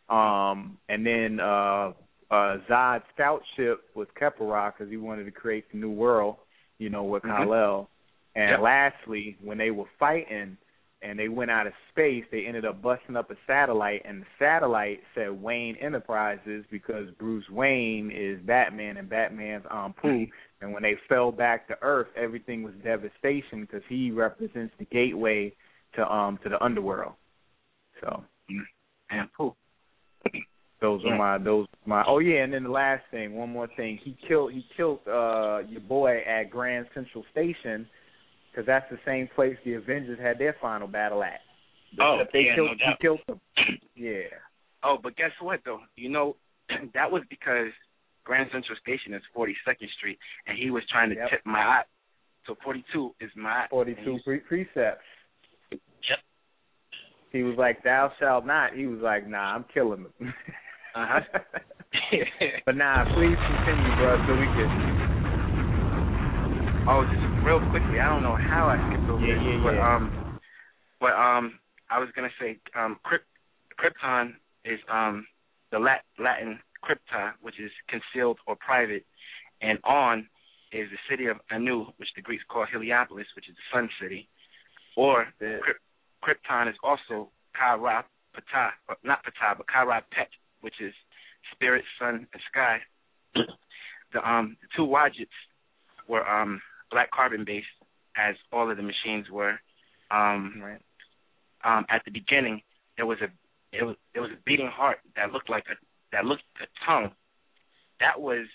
Um, 0.08 0.76
and 0.88 1.06
then 1.06 1.38
uh, 1.38 1.92
uh, 2.32 2.58
Zod's 2.68 3.04
scout 3.14 3.42
ship 3.56 3.84
was 3.94 4.08
Khepera 4.20 4.72
because 4.72 4.90
he 4.90 4.96
wanted 4.96 5.24
to 5.24 5.30
create 5.30 5.70
the 5.70 5.78
new 5.78 5.90
world, 5.92 6.36
you 6.78 6.90
know, 6.90 7.04
with 7.04 7.22
Mhm. 7.22 7.36
Kal-El. 7.36 7.88
And 8.34 8.50
Yep. 8.50 8.60
lastly, 8.60 9.36
when 9.40 9.58
they 9.58 9.70
were 9.70 9.86
fighting 9.98 10.56
and 11.02 11.18
they 11.18 11.28
went 11.28 11.50
out 11.50 11.66
of 11.66 11.72
space, 11.90 12.24
they 12.30 12.44
ended 12.46 12.64
up 12.64 12.80
busting 12.80 13.16
up 13.16 13.30
a 13.30 13.34
satellite, 13.46 14.02
and 14.04 14.22
the 14.22 14.26
satellite 14.38 15.00
said 15.14 15.30
Wayne 15.30 15.76
Enterprises 15.76 16.64
because 16.70 17.08
Bruce 17.18 17.48
Wayne 17.50 18.10
is 18.14 18.40
Batman 18.46 18.96
and 18.96 19.08
Batman's 19.08 19.64
um 19.70 19.94
Pooh. 20.00 20.26
And 20.60 20.72
when 20.72 20.82
they 20.82 20.96
fell 21.08 21.32
back 21.32 21.66
to 21.68 21.74
Earth, 21.82 22.06
everything 22.16 22.62
was 22.62 22.72
devastation 22.84 23.62
because 23.62 23.82
he 23.88 24.10
represents 24.12 24.72
the 24.78 24.84
gateway 24.86 25.52
to 25.96 26.10
um 26.10 26.38
to 26.44 26.48
the 26.48 26.62
underworld. 26.62 27.14
So 28.00 28.22
And 29.10 29.28
Pooh. 29.36 29.54
those 30.80 31.00
Yeah. 31.04 31.12
are 31.12 31.18
my 31.18 31.38
those 31.38 31.66
my 31.84 32.04
oh 32.06 32.18
yeah, 32.20 32.42
and 32.44 32.52
then 32.52 32.64
the 32.64 32.70
last 32.70 33.02
thing, 33.10 33.34
one 33.34 33.50
more 33.50 33.68
thing. 33.76 33.98
He 34.02 34.16
killed 34.28 34.52
he 34.52 34.64
killed 34.76 35.00
uh 35.06 35.62
your 35.68 35.80
boy 35.80 36.22
at 36.26 36.50
Grand 36.50 36.86
Central 36.94 37.24
Station 37.32 37.88
because 38.52 38.66
that's 38.66 38.84
the 38.90 38.98
same 39.06 39.28
place 39.34 39.56
the 39.64 39.74
Avengers 39.74 40.18
had 40.20 40.38
their 40.38 40.54
final 40.60 40.86
battle 40.86 41.22
at. 41.22 41.40
Oh, 42.00 42.22
they 42.32 42.40
yeah, 42.40 42.54
killed 42.54 42.70
no 42.78 42.92
killed 43.00 43.20
them. 43.26 43.40
Yeah. 43.94 44.32
Oh, 44.82 44.96
but 45.00 45.16
guess 45.16 45.30
what 45.40 45.60
though? 45.64 45.80
You 45.96 46.08
know, 46.08 46.36
that 46.94 47.10
was 47.10 47.22
because 47.30 47.68
Grand 48.24 48.48
Central 48.52 48.76
Station 48.82 49.14
is 49.14 49.22
42nd 49.36 49.88
Street, 49.98 50.18
and 50.46 50.58
he 50.58 50.70
was 50.70 50.82
trying 50.90 51.10
to 51.10 51.16
Yep. 51.16 51.30
tip 51.30 51.40
my 51.44 51.58
eye. 51.60 51.82
So 52.46 52.56
42 52.64 53.14
is 53.20 53.30
my 53.36 53.66
Forty 53.70 53.94
two 54.04 54.18
pre- 54.24 54.40
precepts. 54.40 55.04
Yep. 55.70 56.18
He 57.30 57.42
was 57.44 57.56
like, 57.56 57.84
Thou 57.84 58.10
shalt 58.18 58.44
not. 58.46 58.74
He 58.74 58.86
was 58.86 59.00
like, 59.00 59.28
Nah, 59.28 59.54
I'm 59.54 59.64
killing 59.72 60.04
them. 60.04 60.34
Uh-huh. 60.94 61.20
but 62.66 62.76
nah, 62.76 63.04
please 63.14 63.36
continue, 63.46 63.96
bro, 63.96 64.16
so 64.26 64.32
we 64.32 64.46
can 64.56 65.01
Oh, 66.86 67.04
just 67.04 67.22
real 67.44 67.60
quickly, 67.60 68.00
I 68.00 68.08
don't 68.08 68.22
know 68.22 68.36
how 68.36 68.68
I 68.68 68.78
skipped 68.88 69.08
over 69.08 69.22
Yeah, 69.22 69.34
this, 69.34 69.42
yeah, 69.42 69.62
but 69.62 69.74
yeah. 69.74 69.94
um, 69.96 70.12
but 71.00 71.12
um, 71.12 71.58
I 71.90 71.98
was 71.98 72.08
gonna 72.14 72.34
say 72.40 72.58
um, 72.74 72.98
Kryp- 73.06 73.28
Krypton 73.78 74.34
is 74.64 74.80
um 74.90 75.26
the 75.70 75.78
Lat- 75.78 76.04
Latin 76.18 76.58
crypta, 76.84 77.32
which 77.40 77.60
is 77.60 77.70
concealed 77.88 78.38
or 78.46 78.56
private, 78.56 79.04
and 79.60 79.78
On 79.84 80.28
is 80.72 80.88
the 80.90 80.98
city 81.08 81.26
of 81.26 81.36
Anu, 81.50 81.86
which 81.98 82.08
the 82.16 82.22
Greeks 82.22 82.44
call 82.48 82.66
Heliopolis, 82.70 83.26
which 83.36 83.48
is 83.48 83.54
the 83.54 83.76
sun 83.76 83.88
city, 84.00 84.28
or 84.96 85.26
Kryp- 85.40 85.82
Krypton 86.24 86.68
is 86.68 86.76
also 86.82 87.30
Kara 87.56 88.04
Ptah, 88.34 88.70
not 89.04 89.22
Ptah, 89.24 89.56
but 89.56 89.68
Kara 89.68 90.02
Pet, 90.10 90.28
which 90.62 90.80
is 90.80 90.92
spirit, 91.52 91.84
sun, 91.98 92.26
and 92.32 92.42
sky. 92.50 92.78
the 94.12 94.28
um 94.28 94.56
the 94.62 94.68
two 94.76 94.86
Wajits 94.86 95.26
were 96.08 96.26
um 96.28 96.60
black 96.92 97.10
carbon 97.10 97.44
based 97.44 97.66
as 98.16 98.36
all 98.52 98.70
of 98.70 98.76
the 98.76 98.82
machines 98.82 99.30
were. 99.30 99.58
Um 100.10 100.62
right. 100.62 100.82
um 101.64 101.86
at 101.90 102.04
the 102.04 102.10
beginning 102.12 102.62
there 102.96 103.06
was 103.06 103.18
a 103.22 103.28
it 103.76 103.84
was 103.84 103.96
there 104.12 104.22
was 104.22 104.30
a 104.32 104.42
beating 104.44 104.68
heart 104.68 104.98
that 105.16 105.32
looked 105.32 105.50
like 105.50 105.64
a 105.70 105.76
that 106.12 106.24
looked 106.26 106.44
like 106.60 106.68
a 106.68 106.86
tongue. 106.86 107.10
That 108.00 108.20
was 108.20 108.46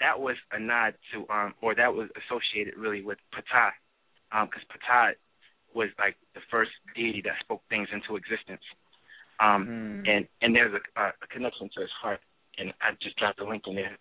that 0.00 0.20
was 0.20 0.36
a 0.52 0.60
nod 0.60 0.94
to 1.12 1.26
um 1.32 1.54
or 1.60 1.74
that 1.74 1.92
was 1.94 2.08
associated 2.24 2.76
really 2.78 3.02
with 3.02 3.18
Ptah. 3.34 3.72
Um 4.32 4.48
because 4.48 4.64
Ptah 4.70 5.12
was 5.74 5.90
like 5.98 6.16
the 6.34 6.40
first 6.50 6.70
deity 6.94 7.22
that 7.22 7.34
spoke 7.40 7.62
things 7.68 7.88
into 7.92 8.16
existence. 8.16 8.62
Um 9.40 9.68
Hmm. 9.68 10.02
and 10.06 10.28
and 10.42 10.54
there's 10.54 10.74
a, 10.74 11.00
a, 11.00 11.06
a 11.22 11.26
connection 11.28 11.68
to 11.74 11.80
his 11.80 11.90
heart, 12.00 12.20
and 12.58 12.72
I 12.80 12.92
just 13.02 13.16
dropped 13.16 13.40
a 13.40 13.44
link 13.44 13.64
in 13.66 13.74
there 13.74 13.98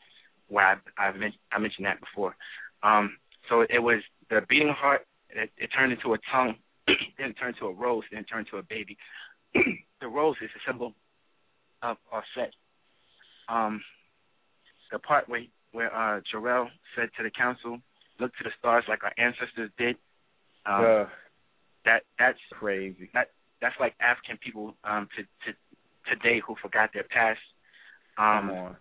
where 0.47 0.65
I 0.65 0.75
I, 1.01 1.11
men- 1.17 1.33
I 1.51 1.57
mentioned 1.59 1.87
that 1.87 1.99
before. 1.99 2.35
Um, 2.83 3.17
so 3.49 3.61
it 3.61 3.79
was 3.79 4.01
the 4.29 4.41
beating 4.49 4.73
heart. 4.75 5.05
It, 5.29 5.51
it 5.57 5.67
turned 5.67 5.91
into 5.91 6.13
a 6.13 6.17
tongue, 6.31 6.55
then 6.87 7.31
it 7.31 7.33
turned 7.33 7.55
to 7.59 7.67
a 7.67 7.73
rose, 7.73 8.03
then 8.11 8.21
it 8.21 8.25
turned 8.25 8.47
to 8.51 8.57
a 8.57 8.63
baby. 8.63 8.97
the 10.01 10.07
rose 10.07 10.35
is 10.41 10.49
a 10.55 10.71
symbol 10.71 10.93
of 11.81 11.97
Offset. 12.11 12.53
Um, 13.49 13.81
the 14.91 14.99
part 14.99 15.27
where 15.29 15.43
where 15.71 15.93
uh, 15.93 16.21
Jor-El 16.31 16.69
said 16.95 17.09
to 17.17 17.23
the 17.23 17.31
council, 17.31 17.79
"Look 18.19 18.31
to 18.37 18.43
the 18.43 18.51
stars 18.59 18.85
like 18.87 19.03
our 19.03 19.13
ancestors 19.17 19.71
did." 19.77 19.97
Um, 20.65 20.85
Ugh, 20.85 21.07
that 21.85 22.01
that's 22.17 22.39
crazy. 22.51 23.09
that 23.13 23.29
that's 23.61 23.75
like 23.79 23.93
African 23.99 24.37
people 24.43 24.75
um 24.83 25.07
to 25.15 25.23
to 25.23 25.57
today 26.09 26.41
who 26.45 26.55
forgot 26.61 26.89
their 26.93 27.03
past. 27.03 27.39
Um 28.17 28.49
Come 28.49 28.51
on. 28.51 28.75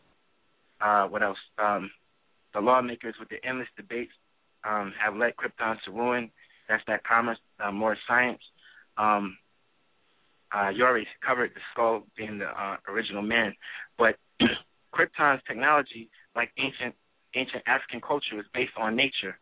uh 0.81 1.09
what 1.09 1.23
else? 1.23 1.39
Um 1.59 1.91
the 2.55 2.60
lawmakers 2.60 3.15
with 3.18 3.28
the 3.28 3.44
endless 3.47 3.68
debates 3.76 4.12
um 4.65 4.93
have 5.02 5.17
led 5.17 5.34
Krypton 5.36 5.76
to 5.84 5.91
ruin. 5.91 6.31
That's 6.68 6.83
that 6.86 7.05
commerce, 7.05 7.39
uh, 7.60 7.73
more 7.73 7.97
science. 8.09 8.41
Um 8.97 9.36
uh 10.55 10.70
you 10.70 10.84
already 10.84 11.07
covered 11.26 11.51
the 11.55 11.60
skull 11.73 12.05
being 12.17 12.39
the 12.39 12.47
uh, 12.47 12.76
original 12.89 13.23
man. 13.23 13.55
But 13.99 14.17
Krypton's 14.94 15.43
technology, 15.47 16.10
like 16.34 16.51
ancient 16.59 16.94
ancient 17.34 17.62
African 17.67 18.01
culture, 18.01 18.36
was 18.36 18.47
based 18.55 18.73
on 18.78 18.97
nature. 18.97 19.39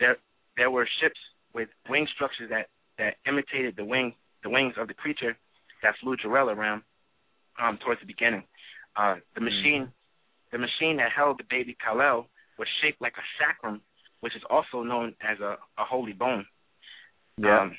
There 0.00 0.16
there 0.56 0.70
were 0.70 0.88
ships 1.00 1.18
with 1.54 1.68
wing 1.88 2.06
structures 2.14 2.50
that 2.50 2.68
that 2.98 3.14
imitated 3.26 3.76
the 3.76 3.84
wing 3.84 4.14
the 4.42 4.50
wings 4.50 4.74
of 4.78 4.88
the 4.88 4.94
creature 4.94 5.36
that 5.82 5.94
flew 6.00 6.16
Jor-El 6.16 6.50
around 6.50 6.82
um, 7.60 7.78
towards 7.84 8.00
the 8.00 8.06
beginning. 8.06 8.44
Uh, 8.96 9.16
the 9.34 9.40
machine 9.40 9.92
the 10.52 10.58
machine 10.58 10.96
that 10.96 11.12
held 11.14 11.38
the 11.38 11.44
baby 11.48 11.76
Kal-El 11.84 12.26
was 12.58 12.68
shaped 12.82 13.00
like 13.00 13.14
a 13.16 13.26
sacrum, 13.38 13.80
which 14.20 14.34
is 14.36 14.42
also 14.50 14.82
known 14.82 15.14
as 15.20 15.38
a, 15.40 15.56
a 15.78 15.84
holy 15.84 16.12
bone. 16.12 16.44
Yeah. 17.36 17.62
Um, 17.62 17.76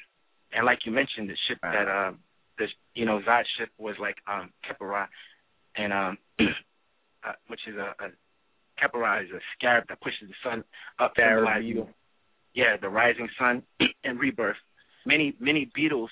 and 0.51 0.65
like 0.65 0.79
you 0.85 0.91
mentioned, 0.91 1.29
the 1.29 1.37
ship 1.47 1.59
that 1.61 1.87
uh, 1.87 2.11
the 2.57 2.65
you 2.95 3.05
know 3.05 3.19
Zod 3.27 3.43
ship 3.57 3.69
was 3.77 3.95
like 3.99 4.15
um 4.27 4.51
Khepera, 4.65 5.07
and 5.75 5.93
um, 5.93 6.17
uh, 6.39 7.33
which 7.47 7.61
is 7.67 7.75
a, 7.75 7.93
a 8.03 8.07
is 8.07 9.31
a 9.31 9.39
scarab 9.57 9.83
that 9.89 10.01
pushes 10.01 10.27
the 10.27 10.33
sun 10.43 10.63
up, 10.99 11.11
Scarab 11.13 11.39
symbolizing 11.39 11.67
beetle. 11.67 11.89
yeah 12.53 12.77
the 12.81 12.89
rising 12.89 13.29
sun 13.37 13.63
and 14.03 14.19
rebirth. 14.19 14.57
Many 15.05 15.35
many 15.39 15.69
beetles, 15.73 16.09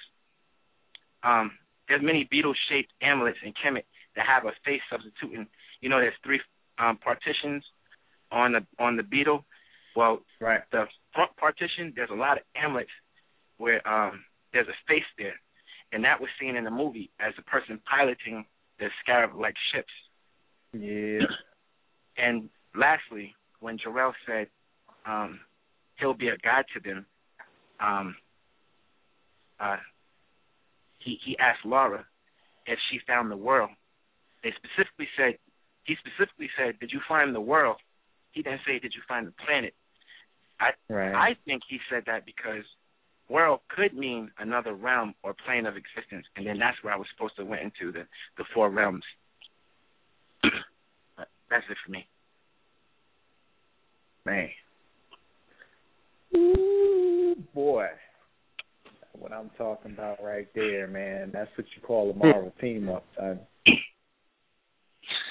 um, 1.24 1.52
there's 1.88 2.02
many 2.04 2.28
beetle 2.30 2.54
shaped 2.70 2.92
amulets 3.02 3.38
in 3.44 3.54
Kemet 3.54 3.84
that 4.16 4.26
have 4.26 4.46
a 4.46 4.52
face 4.66 4.82
substituting. 4.92 5.48
You 5.82 5.90
know, 5.90 6.00
there's 6.00 6.14
three 6.24 6.42
um, 6.80 6.98
partitions 6.98 7.64
on 8.32 8.54
the 8.54 8.66
on 8.80 8.98
the 8.98 9.04
beetle. 9.04 9.46
Well, 9.98 10.19
right. 10.40 10.61
the 10.72 10.85
front 11.16 11.35
partition, 11.38 11.92
there's 11.95 12.11
a 12.11 12.16
lot 12.16 12.38
of 12.38 12.43
amulets 12.56 12.92
where 13.58 13.82
um 13.88 14.24
there's 14.53 14.67
a 14.67 14.77
face 14.88 15.09
there, 15.17 15.34
and 15.92 16.03
that 16.03 16.22
was 16.22 16.30
seen 16.40 16.56
in 16.56 16.64
the 16.64 16.69
movie 16.69 17.09
as 17.19 17.34
the 17.35 17.42
person 17.42 17.82
piloting 17.90 18.45
the 18.77 18.90
scarab-like 19.01 19.56
ships. 19.74 19.92
Yeah. 20.72 21.26
And 22.16 22.50
lastly, 22.76 23.34
when 23.59 23.80
Jor-El 23.80 24.14
said 24.27 24.48
um, 25.08 25.40
he'll 25.95 26.14
be 26.14 26.27
a 26.27 26.38
god 26.43 26.66
to 26.76 26.80
them, 26.80 27.08
um, 27.80 28.16
uh, 29.59 29.77
he 31.00 31.17
he 31.26 31.35
asked 31.40 31.66
Lara 31.66 32.06
if 32.67 32.77
she 32.92 33.00
found 33.08 33.32
the 33.32 33.38
world. 33.38 33.72
They 34.43 34.53
specifically 34.58 35.08
said 35.17 35.40
he 35.85 35.95
specifically 35.95 36.51
said, 36.56 36.80
"Did 36.80 36.92
you 36.92 37.00
find 37.08 37.34
the 37.34 37.42
world?" 37.42 37.77
He 38.30 38.43
didn't 38.43 38.61
say, 38.64 38.77
"Did 38.77 38.93
you 38.93 39.01
find 39.08 39.26
the 39.26 39.34
planet?" 39.43 39.74
I 40.60 40.72
Right. 40.90 41.14
I 41.14 41.36
think 41.45 41.64
he 41.68 41.80
said 41.90 42.03
that 42.08 42.26
because 42.26 42.64
world 43.30 43.61
could 43.69 43.94
mean 43.94 44.32
another 44.40 44.74
realm 44.74 45.14
or 45.24 45.34
plane 45.45 45.66
of 45.66 45.76
existence, 45.76 46.26
and 46.36 46.45
then 46.45 46.58
that's 46.60 46.77
where 46.84 46.94
I 46.94 46.98
was 46.98 47.08
supposed 47.14 47.36
to 47.38 47.45
went 47.45 47.61
into 47.61 47.92
the 47.92 48.06
the 48.38 48.45
four 48.53 48.69
realms. 48.69 49.03
that's 51.50 51.66
it 51.69 51.77
for 51.86 51.92
me. 51.92 52.08
Man. 54.26 54.50
Ooh, 56.36 57.36
boy. 57.53 57.88
What 59.14 59.32
I'm 59.32 59.50
talking 59.58 59.92
about 59.94 60.24
right 60.24 60.48
there, 60.53 60.88
man. 60.88 61.32
That's 61.34 61.50
what 61.58 61.66
you 61.76 61.82
call 61.82 62.11
a 62.11 62.14
Marvel 62.14 62.53
team 62.61 62.90
up, 62.90 63.06
son. 63.18 63.40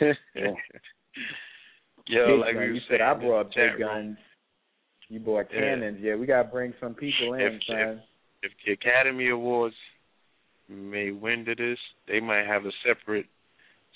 Yeah. 0.34 0.52
Yo, 2.08 2.26
Big 2.36 2.40
like 2.40 2.54
gun. 2.54 2.62
we 2.62 2.68
you 2.68 2.74
were 2.74 2.80
said 2.88 3.00
I 3.00 3.14
brought 3.14 3.48
big 3.48 3.80
room, 3.80 3.80
guns. 3.80 4.18
You 5.08 5.20
brought 5.20 5.52
Yeah. 5.52 5.60
cannons. 5.60 6.00
Yeah, 6.00 6.16
we 6.16 6.26
gotta 6.26 6.48
bring 6.48 6.74
some 6.80 6.94
people 6.94 7.34
in, 7.34 7.40
If- 7.40 7.62
son. 7.64 8.02
if 8.42 8.52
the 8.64 8.72
Academy 8.72 9.28
Awards 9.28 9.76
may 10.68 11.10
win 11.12 11.44
to 11.44 11.54
this, 11.54 11.78
they 12.06 12.20
might 12.20 12.46
have 12.46 12.66
a 12.66 12.72
separate 12.84 13.26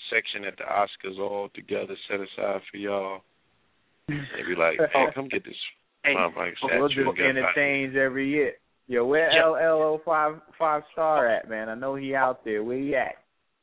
section 0.09 0.45
at 0.45 0.57
the 0.57 0.63
Oscars 0.63 1.19
all 1.19 1.49
together 1.49 1.95
set 2.07 2.19
aside 2.21 2.61
for 2.71 2.77
y'all. 2.77 3.23
They 4.07 4.43
be 4.47 4.55
like, 4.55 4.79
oh, 4.95 5.11
come 5.13 5.27
get 5.27 5.43
this 5.43 5.55
Hey, 6.03 6.15
motherfucking 6.15 6.55
we'll 6.79 6.89
statue. 6.89 7.05
just 7.05 7.19
and 7.19 7.37
interchange 7.37 7.95
every 7.95 8.27
year. 8.27 8.53
Yo, 8.87 9.05
where 9.05 9.31
Yeah. 9.31 9.43
LLO 9.43 9.97
five 10.03 10.41
five 10.57 10.83
star 10.91 11.27
at, 11.27 11.47
man? 11.49 11.69
I 11.69 11.75
know 11.75 11.95
he 11.95 12.15
out 12.15 12.43
there. 12.43 12.63
Where 12.63 12.77
he 12.79 12.95
at? 12.95 13.15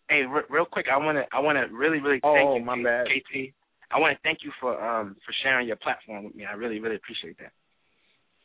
Hey, 0.09 0.23
re- 0.25 0.45
real 0.49 0.65
quick, 0.65 0.87
I 0.89 0.97
want 0.97 1.19
to 1.19 1.27
I 1.37 1.41
want 1.41 1.59
to 1.59 1.75
really 1.75 1.99
really 1.99 2.21
Oh, 2.23 2.35
thank 2.35 2.59
you, 2.61 2.65
my 2.65 2.77
K- 2.77 2.83
bad. 2.85 3.07
KT. 3.09 3.55
I 3.91 3.99
want 3.99 4.17
to 4.17 4.23
thank 4.23 4.41
you 4.43 4.53
for 4.61 4.81
um 4.83 5.17
for 5.25 5.35
sharing 5.43 5.67
your 5.67 5.77
platform 5.77 6.25
with 6.25 6.35
me. 6.35 6.45
I 6.45 6.53
really 6.53 6.81
really 6.81 6.97
appreciate 6.97 7.39
that. 7.39 7.53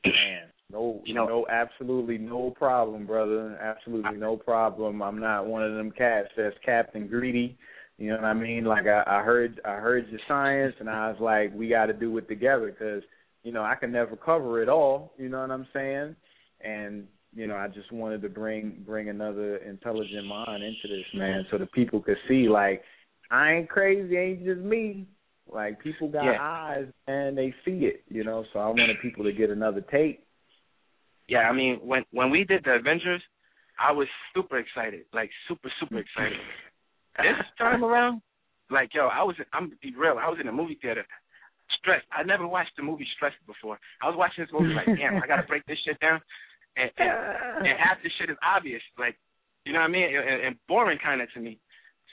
Man, 0.05 0.49
no, 0.69 1.01
You 1.05 1.13
know- 1.13 1.27
no, 1.27 1.47
absolutely 1.49 2.17
no 2.17 2.51
problem, 2.51 3.05
brother. 3.05 3.57
Absolutely 3.61 4.17
no 4.17 4.35
problem. 4.35 5.01
I'm 5.01 5.19
not 5.19 5.45
one 5.45 5.63
of 5.63 5.75
them 5.75 5.91
cats 5.91 6.29
that's 6.35 6.57
Captain 6.65 7.07
Greedy. 7.07 7.57
You 7.97 8.09
know 8.09 8.15
what 8.17 8.25
I 8.25 8.33
mean? 8.33 8.65
Like 8.65 8.87
I, 8.87 9.03
I 9.05 9.21
heard, 9.21 9.61
I 9.63 9.75
heard 9.75 10.09
your 10.09 10.19
science, 10.27 10.75
and 10.79 10.89
I 10.89 11.09
was 11.09 11.19
like, 11.21 11.53
we 11.53 11.69
got 11.69 11.85
to 11.85 11.93
do 11.93 12.17
it 12.17 12.27
together 12.27 12.71
because 12.71 13.03
you 13.43 13.51
know 13.51 13.63
I 13.63 13.75
can 13.75 13.91
never 13.91 14.15
cover 14.15 14.61
it 14.61 14.67
all. 14.69 15.13
You 15.17 15.29
know 15.29 15.41
what 15.41 15.51
I'm 15.51 15.67
saying? 15.73 16.15
And 16.61 17.07
you 17.35 17.47
know, 17.47 17.55
I 17.55 17.67
just 17.67 17.91
wanted 17.91 18.21
to 18.23 18.29
bring 18.29 18.83
bring 18.85 19.09
another 19.09 19.57
intelligent 19.57 20.25
mind 20.25 20.63
into 20.63 20.87
this, 20.87 21.05
man, 21.13 21.45
so 21.51 21.57
the 21.57 21.67
people 21.67 22.01
could 22.01 22.17
see 22.27 22.49
like 22.49 22.81
I 23.29 23.53
ain't 23.53 23.69
crazy, 23.69 24.17
ain't 24.17 24.43
just 24.43 24.61
me. 24.61 25.07
Like 25.51 25.79
people 25.81 26.07
got 26.07 26.25
Yeah. 26.25 26.37
eyes 26.41 26.87
and 27.07 27.37
they 27.37 27.53
see 27.65 27.85
it, 27.85 28.03
you 28.09 28.23
know. 28.23 28.45
So 28.53 28.59
I 28.59 28.67
wanted 28.67 28.97
people 29.01 29.23
to 29.25 29.31
get 29.33 29.49
another 29.49 29.81
take. 29.81 30.25
Yeah, 31.27 31.49
I 31.49 31.53
mean 31.53 31.79
when 31.81 32.03
when 32.11 32.29
we 32.31 32.43
did 32.43 32.63
the 32.63 32.75
Avengers, 32.75 33.21
I 33.79 33.91
was 33.91 34.07
super 34.35 34.57
excited, 34.57 35.05
like 35.13 35.29
super 35.47 35.71
super 35.79 35.99
excited. 35.99 36.39
this 37.17 37.45
time 37.57 37.83
around, 37.83 38.21
like 38.69 38.93
yo, 38.93 39.07
I 39.07 39.23
was 39.23 39.35
I'm 39.53 39.71
be 39.81 39.93
real. 39.95 40.17
I 40.19 40.29
was 40.29 40.39
in 40.41 40.47
a 40.47 40.51
movie 40.51 40.79
theater, 40.81 41.05
stressed. 41.79 42.05
I 42.11 42.23
never 42.23 42.47
watched 42.47 42.77
a 42.79 42.83
movie 42.83 43.07
stressed 43.15 43.37
before. 43.45 43.79
I 44.01 44.07
was 44.07 44.15
watching 44.17 44.43
this 44.43 44.53
movie 44.53 44.73
like, 44.73 44.87
damn, 44.97 45.21
I 45.21 45.27
gotta 45.27 45.43
break 45.47 45.65
this 45.65 45.77
shit 45.85 45.99
down, 45.99 46.21
and 46.77 46.89
and, 46.97 47.67
and 47.67 47.79
half 47.79 48.01
this 48.01 48.11
shit 48.19 48.29
is 48.29 48.37
obvious, 48.43 48.81
like 48.97 49.17
you 49.65 49.73
know 49.73 49.79
what 49.79 49.89
I 49.89 49.91
mean, 49.91 50.09
and, 50.15 50.41
and 50.47 50.55
boring 50.67 50.99
kind 51.01 51.21
of 51.21 51.31
to 51.33 51.39
me. 51.39 51.59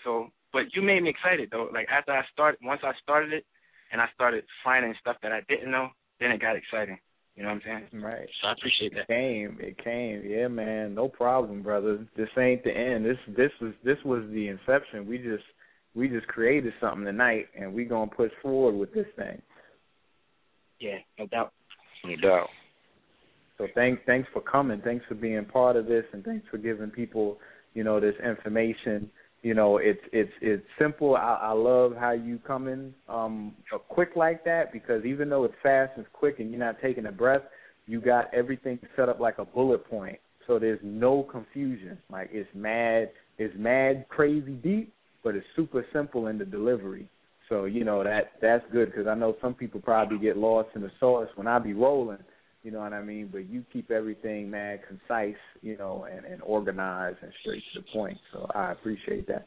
So, 0.04 0.30
but 0.52 0.74
you 0.74 0.82
made 0.82 1.02
me 1.02 1.10
excited 1.10 1.48
though. 1.50 1.68
Like 1.72 1.88
after 1.90 2.12
I 2.12 2.22
started, 2.32 2.60
once 2.62 2.80
I 2.84 2.92
started 3.02 3.32
it, 3.32 3.44
and 3.92 4.00
I 4.00 4.06
started 4.14 4.44
finding 4.62 4.94
stuff 5.00 5.16
that 5.22 5.32
I 5.32 5.40
didn't 5.48 5.70
know, 5.70 5.88
then 6.20 6.30
it 6.30 6.40
got 6.40 6.56
exciting. 6.56 6.98
You 7.36 7.44
know 7.44 7.50
what 7.50 7.62
I'm 7.66 7.88
saying? 7.90 8.02
Right. 8.02 8.28
So 8.42 8.48
I 8.48 8.52
appreciate 8.52 8.92
that. 8.94 9.02
It 9.02 9.06
came. 9.08 9.58
It 9.60 9.82
came. 9.82 10.22
Yeah, 10.28 10.48
man. 10.48 10.94
No 10.94 11.08
problem, 11.08 11.62
brother. 11.62 12.06
This 12.16 12.28
ain't 12.38 12.62
the 12.64 12.70
end. 12.70 13.04
This 13.04 13.16
this 13.36 13.50
was 13.60 13.72
this 13.84 13.98
was 14.04 14.24
the 14.30 14.48
inception. 14.48 15.06
We 15.06 15.18
just 15.18 15.44
we 15.94 16.08
just 16.08 16.26
created 16.26 16.72
something 16.80 17.04
tonight, 17.04 17.46
and 17.58 17.72
we 17.72 17.84
gonna 17.84 18.10
push 18.10 18.32
forward 18.42 18.74
with 18.78 18.92
this 18.92 19.06
thing. 19.16 19.40
Yeah, 20.80 20.98
no 21.18 21.26
doubt. 21.26 21.52
No 22.04 22.16
doubt. 22.16 22.48
So 23.58 23.68
thanks 23.74 24.02
thanks 24.06 24.28
for 24.32 24.40
coming. 24.40 24.80
Thanks 24.82 25.04
for 25.08 25.14
being 25.14 25.44
part 25.44 25.76
of 25.76 25.86
this, 25.86 26.04
and 26.12 26.24
thanks 26.24 26.46
for 26.50 26.58
giving 26.58 26.90
people 26.90 27.38
you 27.74 27.84
know 27.84 28.00
this 28.00 28.16
information. 28.24 29.10
You 29.42 29.54
know, 29.54 29.78
it's 29.78 30.00
it's 30.12 30.32
it's 30.42 30.64
simple. 30.78 31.16
I, 31.16 31.38
I 31.42 31.52
love 31.52 31.94
how 31.98 32.10
you 32.10 32.38
come 32.46 32.68
in 32.68 32.94
um 33.08 33.54
quick 33.88 34.10
like 34.14 34.44
that 34.44 34.72
because 34.72 35.04
even 35.04 35.30
though 35.30 35.44
it's 35.44 35.54
fast 35.62 35.92
and 35.96 36.04
quick 36.12 36.40
and 36.40 36.50
you're 36.50 36.60
not 36.60 36.76
taking 36.82 37.06
a 37.06 37.12
breath, 37.12 37.42
you 37.86 38.00
got 38.00 38.32
everything 38.34 38.78
set 38.96 39.08
up 39.08 39.18
like 39.18 39.38
a 39.38 39.44
bullet 39.44 39.88
point. 39.88 40.18
So 40.46 40.58
there's 40.58 40.80
no 40.82 41.22
confusion. 41.22 41.96
Like 42.10 42.28
it's 42.32 42.48
mad, 42.54 43.10
it's 43.38 43.54
mad 43.56 44.06
crazy 44.08 44.52
deep, 44.52 44.92
but 45.24 45.34
it's 45.34 45.46
super 45.56 45.86
simple 45.92 46.26
in 46.26 46.38
the 46.38 46.44
delivery. 46.44 47.08
So 47.48 47.64
you 47.64 47.84
know 47.84 48.04
that 48.04 48.32
that's 48.42 48.64
good 48.72 48.86
because 48.92 49.06
I 49.06 49.14
know 49.14 49.36
some 49.40 49.54
people 49.54 49.80
probably 49.80 50.18
get 50.18 50.36
lost 50.36 50.68
in 50.74 50.82
the 50.82 50.90
sauce 51.00 51.28
when 51.34 51.46
I 51.46 51.58
be 51.58 51.72
rolling. 51.72 52.18
You 52.62 52.70
know 52.70 52.80
what 52.80 52.92
I 52.92 53.02
mean? 53.02 53.28
But 53.32 53.48
you 53.48 53.64
keep 53.72 53.90
everything 53.90 54.50
mad 54.50 54.80
concise, 54.86 55.38
you 55.62 55.78
know, 55.78 56.06
and, 56.10 56.26
and 56.26 56.42
organized 56.42 57.18
and 57.22 57.32
straight 57.40 57.62
to 57.72 57.80
the 57.80 57.86
point. 57.92 58.18
So 58.32 58.46
I 58.54 58.72
appreciate 58.72 59.26
that. 59.28 59.46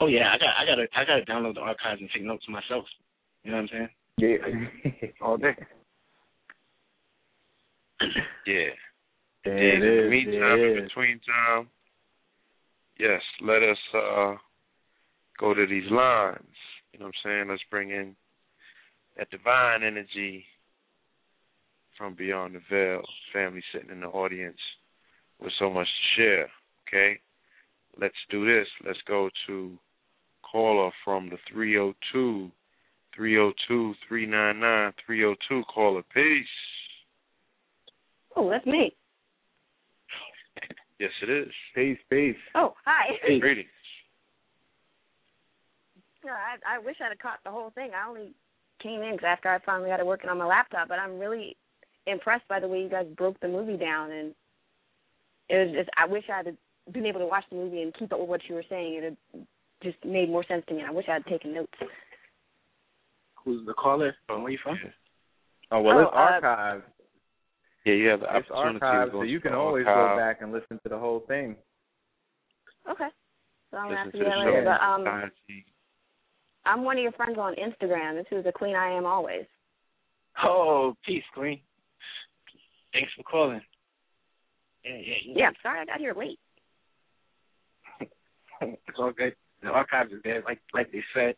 Oh 0.00 0.06
yeah, 0.06 0.32
I 0.32 0.38
got 0.38 0.48
I 0.58 0.64
got 0.66 0.74
to 0.76 0.86
I 0.96 1.04
got 1.04 1.24
to 1.24 1.30
download 1.30 1.54
the 1.54 1.60
archives 1.60 2.00
and 2.00 2.10
take 2.14 2.24
notes 2.24 2.44
myself. 2.48 2.84
You 3.42 3.50
know 3.50 3.58
what 3.58 3.62
I'm 3.62 3.68
saying? 3.72 3.88
Yeah. 4.18 5.10
All 5.20 5.36
day. 5.36 5.56
Yeah. 8.46 8.74
There 9.44 9.56
yeah, 9.56 9.72
it 9.72 9.74
in 9.74 9.80
the 9.80 10.04
is, 10.04 10.10
meantime, 10.10 10.60
in 10.60 10.84
between 10.84 11.20
time, 11.20 11.68
yes, 12.98 13.20
let 13.40 13.62
us 13.62 13.78
uh 13.94 14.34
go 15.38 15.54
to 15.54 15.66
these 15.66 15.90
lines. 15.90 16.38
You 16.92 16.98
know 16.98 17.06
what 17.06 17.14
I'm 17.24 17.30
saying? 17.30 17.48
Let's 17.48 17.62
bring 17.70 17.90
in 17.90 18.14
that 19.16 19.30
divine 19.30 19.82
energy 19.82 20.44
from 21.96 22.14
beyond 22.14 22.54
the 22.54 22.60
veil, 22.70 23.02
family 23.32 23.62
sitting 23.72 23.90
in 23.90 24.00
the 24.00 24.08
audience 24.08 24.58
with 25.40 25.52
so 25.58 25.70
much 25.70 25.86
to 25.86 26.20
share. 26.20 26.48
Okay? 26.88 27.20
Let's 28.00 28.14
do 28.30 28.44
this. 28.44 28.66
Let's 28.84 28.98
go 29.06 29.30
to 29.46 29.78
caller 30.42 30.90
from 31.04 31.30
the 31.30 31.38
302 31.52 32.50
302 33.16 33.94
399 34.08 34.92
302 35.06 35.62
caller. 35.72 36.02
Peace. 36.12 36.46
Oh, 38.36 38.50
that's 38.50 38.66
me. 38.66 38.94
Yes, 40.98 41.10
it 41.22 41.30
is. 41.30 41.52
Peace, 41.74 41.98
peace. 42.10 42.36
Oh, 42.54 42.74
hi. 42.84 43.16
Greetings. 43.40 43.68
Yeah, 46.24 46.32
I, 46.32 46.76
I 46.76 46.78
wish 46.78 46.96
I'd 47.00 47.10
have 47.10 47.18
caught 47.18 47.40
the 47.44 47.50
whole 47.50 47.70
thing. 47.70 47.90
I 47.94 48.08
only 48.08 48.32
came 48.82 49.02
in 49.02 49.18
'cause 49.18 49.26
after 49.26 49.50
I 49.50 49.58
finally 49.58 49.90
got 49.90 50.00
it 50.00 50.06
working 50.06 50.30
on 50.30 50.38
my 50.38 50.46
laptop, 50.46 50.88
but 50.88 50.98
I'm 50.98 51.18
really 51.18 51.56
impressed 52.06 52.46
by 52.48 52.60
the 52.60 52.68
way 52.68 52.80
you 52.82 52.88
guys 52.88 53.06
broke 53.16 53.38
the 53.40 53.48
movie 53.48 53.76
down. 53.76 54.10
And 54.10 54.34
it 55.48 55.56
was 55.66 55.76
just, 55.76 55.90
I 55.96 56.06
wish 56.06 56.24
I 56.32 56.38
had 56.38 56.56
been 56.92 57.06
able 57.06 57.20
to 57.20 57.26
watch 57.26 57.44
the 57.50 57.56
movie 57.56 57.82
and 57.82 57.94
keep 57.94 58.12
up 58.12 58.20
with 58.20 58.28
what 58.28 58.40
you 58.48 58.54
were 58.54 58.64
saying. 58.68 58.94
It 58.94 59.04
had 59.04 59.46
just 59.82 60.04
made 60.04 60.28
more 60.28 60.44
sense 60.44 60.64
to 60.68 60.74
me. 60.74 60.82
I 60.86 60.90
wish 60.90 61.06
I 61.08 61.14
had 61.14 61.26
taken 61.26 61.54
notes. 61.54 61.72
Who's 63.44 63.66
the 63.66 63.74
caller? 63.74 64.14
From 64.26 64.42
where 64.42 64.52
you 64.52 64.58
from? 64.62 64.78
Oh 65.70 65.80
well, 65.80 66.10
Oh, 66.14 66.28
it's 66.36 66.44
uh. 66.44 66.80
Yeah, 67.84 67.94
you 67.94 68.08
have 68.08 68.20
the 68.20 68.36
It's 68.36 68.50
opportunity 68.50 68.80
archived, 68.80 69.04
to 69.06 69.12
so 69.12 69.22
you 69.22 69.40
can 69.40 69.52
always 69.52 69.86
archive, 69.86 70.16
go 70.16 70.16
back 70.16 70.40
and 70.40 70.52
listen 70.52 70.80
to 70.84 70.88
the 70.88 70.98
whole 70.98 71.20
thing. 71.28 71.54
Okay. 72.90 73.08
So 73.70 73.76
I'm 73.76 73.88
gonna 73.88 73.98
have 73.98 74.06
listen 74.06 74.20
to 74.20 74.24
to 74.24 74.30
do 74.30 74.30
the 74.30 74.40
that 74.40 74.50
later. 74.50 74.64
But 74.64 74.80
um, 74.80 75.00
Society. 75.00 75.66
I'm 76.64 76.82
one 76.82 76.96
of 76.96 77.02
your 77.02 77.12
friends 77.12 77.36
on 77.38 77.54
Instagram. 77.56 78.14
This 78.16 78.38
is 78.38 78.44
the 78.44 78.52
queen 78.52 78.74
I 78.74 78.90
am 78.90 79.04
always. 79.04 79.44
Oh, 80.42 80.94
peace, 81.04 81.22
Queen. 81.34 81.60
Thanks 82.94 83.12
for 83.16 83.24
calling. 83.24 83.60
Yeah, 84.84 84.96
yeah, 84.96 85.14
Yeah, 85.36 85.46
I'm 85.48 85.54
sorry 85.62 85.80
I 85.80 85.84
got 85.84 85.98
here 85.98 86.14
late. 86.16 86.38
it's 88.60 88.98
all 88.98 89.12
good. 89.12 89.34
The 89.62 89.68
archives 89.68 90.12
is 90.12 90.20
there, 90.22 90.42
like 90.46 90.60
like 90.72 90.92
they 90.92 91.02
said. 91.12 91.34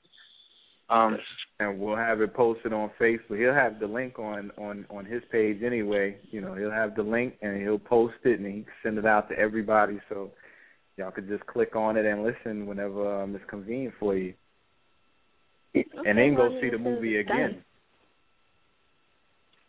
Um, 0.89 1.19
and 1.59 1.81
we'll 1.81 1.97
have 1.97 2.21
it 2.21 2.35
posted 2.35 2.73
on 2.73 2.91
Facebook. 3.01 3.39
He'll 3.41 3.55
have 3.55 3.81
the 3.81 3.87
link 3.87 4.19
on 4.19 4.53
on 4.59 4.87
on 4.91 5.07
his 5.07 5.23
page 5.33 5.63
anyway. 5.65 6.19
You 6.31 6.43
know, 6.43 6.55
he'll 6.55 6.71
have 6.71 6.95
the 6.95 7.03
link 7.03 7.35
and 7.41 7.61
he'll 7.61 7.79
post 7.79 8.17
it 8.25 8.39
and 8.39 8.47
he 8.47 8.63
can 8.63 8.67
send 8.83 8.99
it 8.99 9.07
out 9.07 9.29
to 9.31 9.39
everybody 9.39 9.99
so 10.09 10.31
y'all 10.97 11.11
could 11.11 11.29
just 11.29 11.47
click 11.47 11.75
on 11.75 11.97
it 11.97 12.05
and 12.05 12.23
listen 12.23 12.67
whenever 12.67 13.23
um, 13.23 13.35
it's 13.35 13.45
convenient 13.49 13.95
for 13.99 14.15
you. 14.15 14.35
and 15.75 16.19
then 16.19 16.35
go 16.35 16.51
well, 16.51 16.59
see 16.61 16.71
the 16.71 16.79
movie 16.79 17.17
again. 17.17 17.65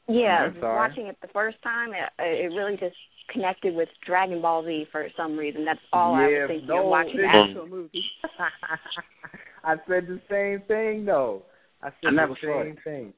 Yeah, 0.08 0.50
I'm 0.54 0.62
watching 0.62 1.08
it 1.08 1.18
the 1.22 1.28
first 1.34 1.62
time, 1.64 1.90
it, 1.94 2.10
it 2.20 2.54
really 2.56 2.78
just 2.78 2.96
connected 3.32 3.76
with 3.76 3.90
Dragon 4.06 4.42
Ball 4.42 4.64
Z 4.64 4.86
for 4.92 5.08
some 5.18 5.38
reason. 5.38 5.66
That's 5.66 5.80
all 5.92 6.16
I 6.16 6.28
was 6.28 6.46
thinking 6.48 6.68
no, 6.68 6.80
of 6.84 6.86
watching 6.86 7.18
the 7.18 7.26
actual 7.28 7.68
movie. 7.68 8.06
I 9.64 9.76
said 9.88 10.08
the 10.08 10.22
same 10.30 10.62
thing 10.68 11.06
though. 11.06 11.44
I 11.82 11.90
said 11.90 12.08
I 12.08 12.12
never 12.12 12.34
the 12.42 12.48
saw 12.48 12.64
same 12.64 12.78
thing. 12.84 13.14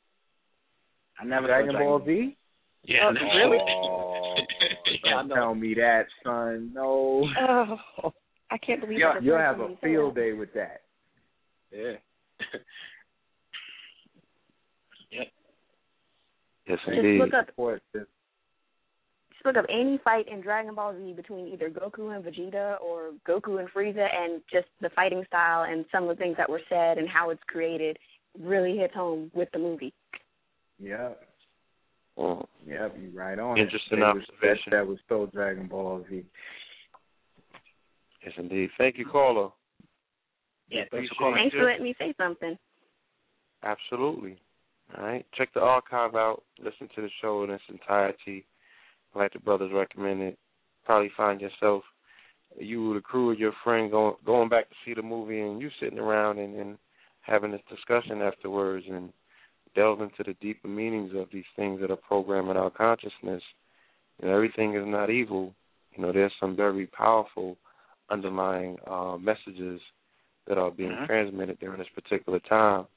I 1.19 1.25
never 1.25 1.47
Dragon 1.47 1.75
Ball 1.75 2.03
Z? 2.05 2.37
Yeah, 2.83 2.97
Oh, 3.03 3.07
I 3.09 3.11
never 3.11 3.25
really? 3.25 3.57
Oh, 3.59 4.35
I 5.05 5.09
don't 5.11 5.27
know. 5.27 5.35
tell 5.35 5.55
me 5.55 5.73
that, 5.75 6.05
son. 6.23 6.71
No. 6.73 7.27
Oh, 7.39 7.77
I 8.49 8.57
can't 8.57 8.81
believe 8.81 8.97
Yeah, 8.99 9.19
You'll 9.21 9.37
first 9.37 9.45
have 9.45 9.59
a 9.59 9.75
field 9.81 10.15
that. 10.15 10.21
day 10.21 10.33
with 10.33 10.53
that. 10.53 10.81
Yeah. 11.71 11.93
yep. 15.11 15.27
Yes, 16.69 16.77
Just 16.85 17.03
look 17.03 17.33
up 17.33 17.47
just 19.33 19.45
look 19.45 19.57
up 19.57 19.65
any 19.69 19.99
fight 20.03 20.27
in 20.27 20.41
Dragon 20.41 20.75
Ball 20.75 20.93
Z 20.95 21.13
between 21.13 21.47
either 21.47 21.69
Goku 21.69 22.15
and 22.15 22.23
Vegeta 22.23 22.79
or 22.81 23.11
Goku 23.27 23.59
and 23.59 23.69
Frieza, 23.71 24.05
and 24.13 24.41
just 24.51 24.67
the 24.81 24.89
fighting 24.89 25.23
style 25.27 25.63
and 25.63 25.85
some 25.91 26.03
of 26.03 26.09
the 26.09 26.21
things 26.21 26.35
that 26.37 26.49
were 26.49 26.61
said 26.69 26.97
and 26.97 27.07
how 27.09 27.29
it's 27.31 27.41
created 27.47 27.97
really 28.37 28.77
hits 28.77 28.93
home 28.93 29.31
with 29.33 29.49
the 29.51 29.59
movie. 29.59 29.93
Yeah. 30.77 31.09
Mm. 32.17 32.45
Yep, 32.67 32.97
you 33.01 33.11
right 33.17 33.39
on. 33.39 33.57
Interesting 33.57 33.99
They 33.99 34.05
was- 34.05 34.23
observation. 34.29 34.71
That, 34.71 34.77
that 34.77 34.87
was 34.87 34.99
so 35.07 35.29
Dragon 35.33 35.67
Ball 35.67 36.05
Z. 36.09 36.23
Yes, 38.23 38.33
indeed. 38.37 38.69
Thank 38.77 38.97
you, 38.97 39.05
caller. 39.05 39.49
Yeah, 40.69 40.83
thanks 40.91 41.09
for 41.09 41.15
calling. 41.15 41.35
Thanks 41.35 41.55
for 41.55 41.63
letting 41.63 41.83
me 41.83 41.95
say 41.97 42.13
something. 42.17 42.57
Absolutely. 43.63 44.37
All 44.97 45.03
right. 45.03 45.25
Check 45.33 45.53
the 45.53 45.61
archive 45.61 46.15
out. 46.15 46.43
Listen 46.57 46.89
to 46.95 47.01
the 47.01 47.09
show 47.21 47.43
in 47.43 47.51
its 47.51 47.63
entirety. 47.69 48.45
Like 49.15 49.33
the 49.33 49.39
brothers 49.39 49.71
recommended. 49.73 50.37
Probably 50.85 51.11
find 51.15 51.39
yourself, 51.41 51.83
you, 52.57 52.93
the 52.93 53.01
crew, 53.01 53.29
or 53.29 53.33
your 53.33 53.53
friend 53.63 53.91
going 53.91 54.15
going 54.25 54.49
back 54.49 54.69
to 54.69 54.75
see 54.85 54.93
the 54.93 55.01
movie, 55.01 55.41
and 55.41 55.61
you 55.61 55.69
sitting 55.79 55.99
around 55.99 56.39
and, 56.39 56.55
and 56.55 56.77
having 57.21 57.51
this 57.51 57.61
discussion 57.69 58.21
afterwards, 58.21 58.85
and 58.89 59.11
delve 59.75 60.01
into 60.01 60.23
the 60.25 60.33
deeper 60.41 60.67
meanings 60.67 61.11
of 61.15 61.27
these 61.31 61.43
things 61.55 61.79
that 61.81 61.91
are 61.91 61.95
programming 61.95 62.57
our 62.57 62.71
consciousness. 62.71 63.43
And 64.21 64.29
everything 64.31 64.75
is 64.75 64.85
not 64.85 65.09
evil. 65.09 65.53
You 65.95 66.03
know, 66.03 66.11
there's 66.11 66.31
some 66.39 66.55
very 66.55 66.87
powerful 66.87 67.57
underlying 68.09 68.77
uh, 68.87 69.17
messages 69.19 69.79
that 70.47 70.57
are 70.57 70.71
being 70.71 70.91
Mhm. 70.91 71.05
transmitted 71.05 71.59
during 71.59 71.77
this 71.77 71.89
particular 71.89 72.39
time 72.39 72.87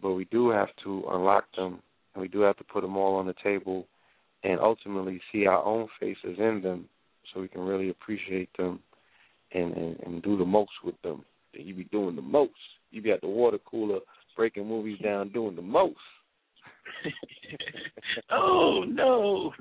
but 0.00 0.12
we 0.12 0.24
do 0.26 0.50
have 0.50 0.68
to 0.84 1.04
unlock 1.10 1.44
them 1.56 1.80
and 2.14 2.22
we 2.22 2.28
do 2.28 2.40
have 2.40 2.56
to 2.56 2.64
put 2.64 2.82
them 2.82 2.96
all 2.96 3.16
on 3.16 3.26
the 3.26 3.34
table 3.42 3.86
and 4.44 4.60
ultimately 4.60 5.20
see 5.30 5.46
our 5.46 5.64
own 5.64 5.88
faces 6.00 6.38
in 6.38 6.60
them 6.62 6.88
so 7.32 7.40
we 7.40 7.48
can 7.48 7.62
really 7.62 7.90
appreciate 7.90 8.48
them 8.56 8.80
and, 9.52 9.74
and, 9.74 10.00
and 10.00 10.22
do 10.22 10.36
the 10.36 10.44
most 10.44 10.72
with 10.84 11.00
them. 11.02 11.24
You 11.52 11.74
be 11.74 11.84
doing 11.84 12.16
the 12.16 12.22
most. 12.22 12.52
You 12.90 13.02
be 13.02 13.10
at 13.10 13.20
the 13.20 13.28
water 13.28 13.58
cooler 13.58 14.00
breaking 14.36 14.66
movies 14.66 14.98
down 15.02 15.28
doing 15.30 15.56
the 15.56 15.62
most. 15.62 15.96
oh 18.30 18.84
no. 18.86 19.52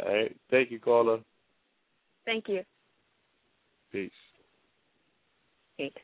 All 0.00 0.14
right. 0.14 0.36
Thank 0.50 0.70
you, 0.70 0.80
caller. 0.80 1.20
Thank 2.24 2.48
you. 2.48 2.62
Peace. 3.92 4.10
Thanks. 5.78 6.00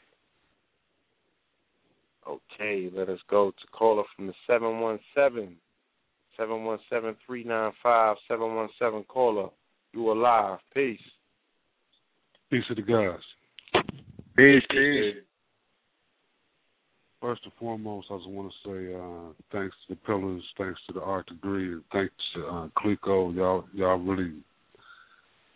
Okay, 2.28 2.90
let 2.94 3.08
us 3.08 3.18
go 3.28 3.50
to 3.50 3.66
caller 3.72 4.04
from 4.14 4.26
the 4.26 4.34
717. 4.46 5.56
717-395-717 6.38 9.06
caller. 9.08 9.48
You 9.92 10.08
are 10.08 10.16
live. 10.16 10.58
Peace. 10.72 11.00
Peace 12.50 12.64
to 12.68 12.74
the 12.74 12.82
guys. 12.82 13.18
Peace, 14.36 14.62
peace. 14.70 15.16
First 17.20 17.42
and 17.44 17.52
foremost, 17.58 18.06
I 18.10 18.16
just 18.16 18.30
want 18.30 18.50
to 18.50 18.56
say 18.68 18.94
uh, 18.94 19.32
thanks 19.52 19.76
to 19.86 19.94
the 19.94 20.00
Pillars, 20.06 20.42
thanks 20.56 20.80
to 20.86 20.94
the 20.94 21.02
Arch 21.02 21.28
Degree, 21.28 21.72
and 21.72 21.82
thanks 21.92 22.14
to 22.34 22.46
uh, 22.46 22.68
Clecquot. 22.78 23.34
Y'all, 23.34 23.64
y'all 23.74 23.98
really 23.98 24.32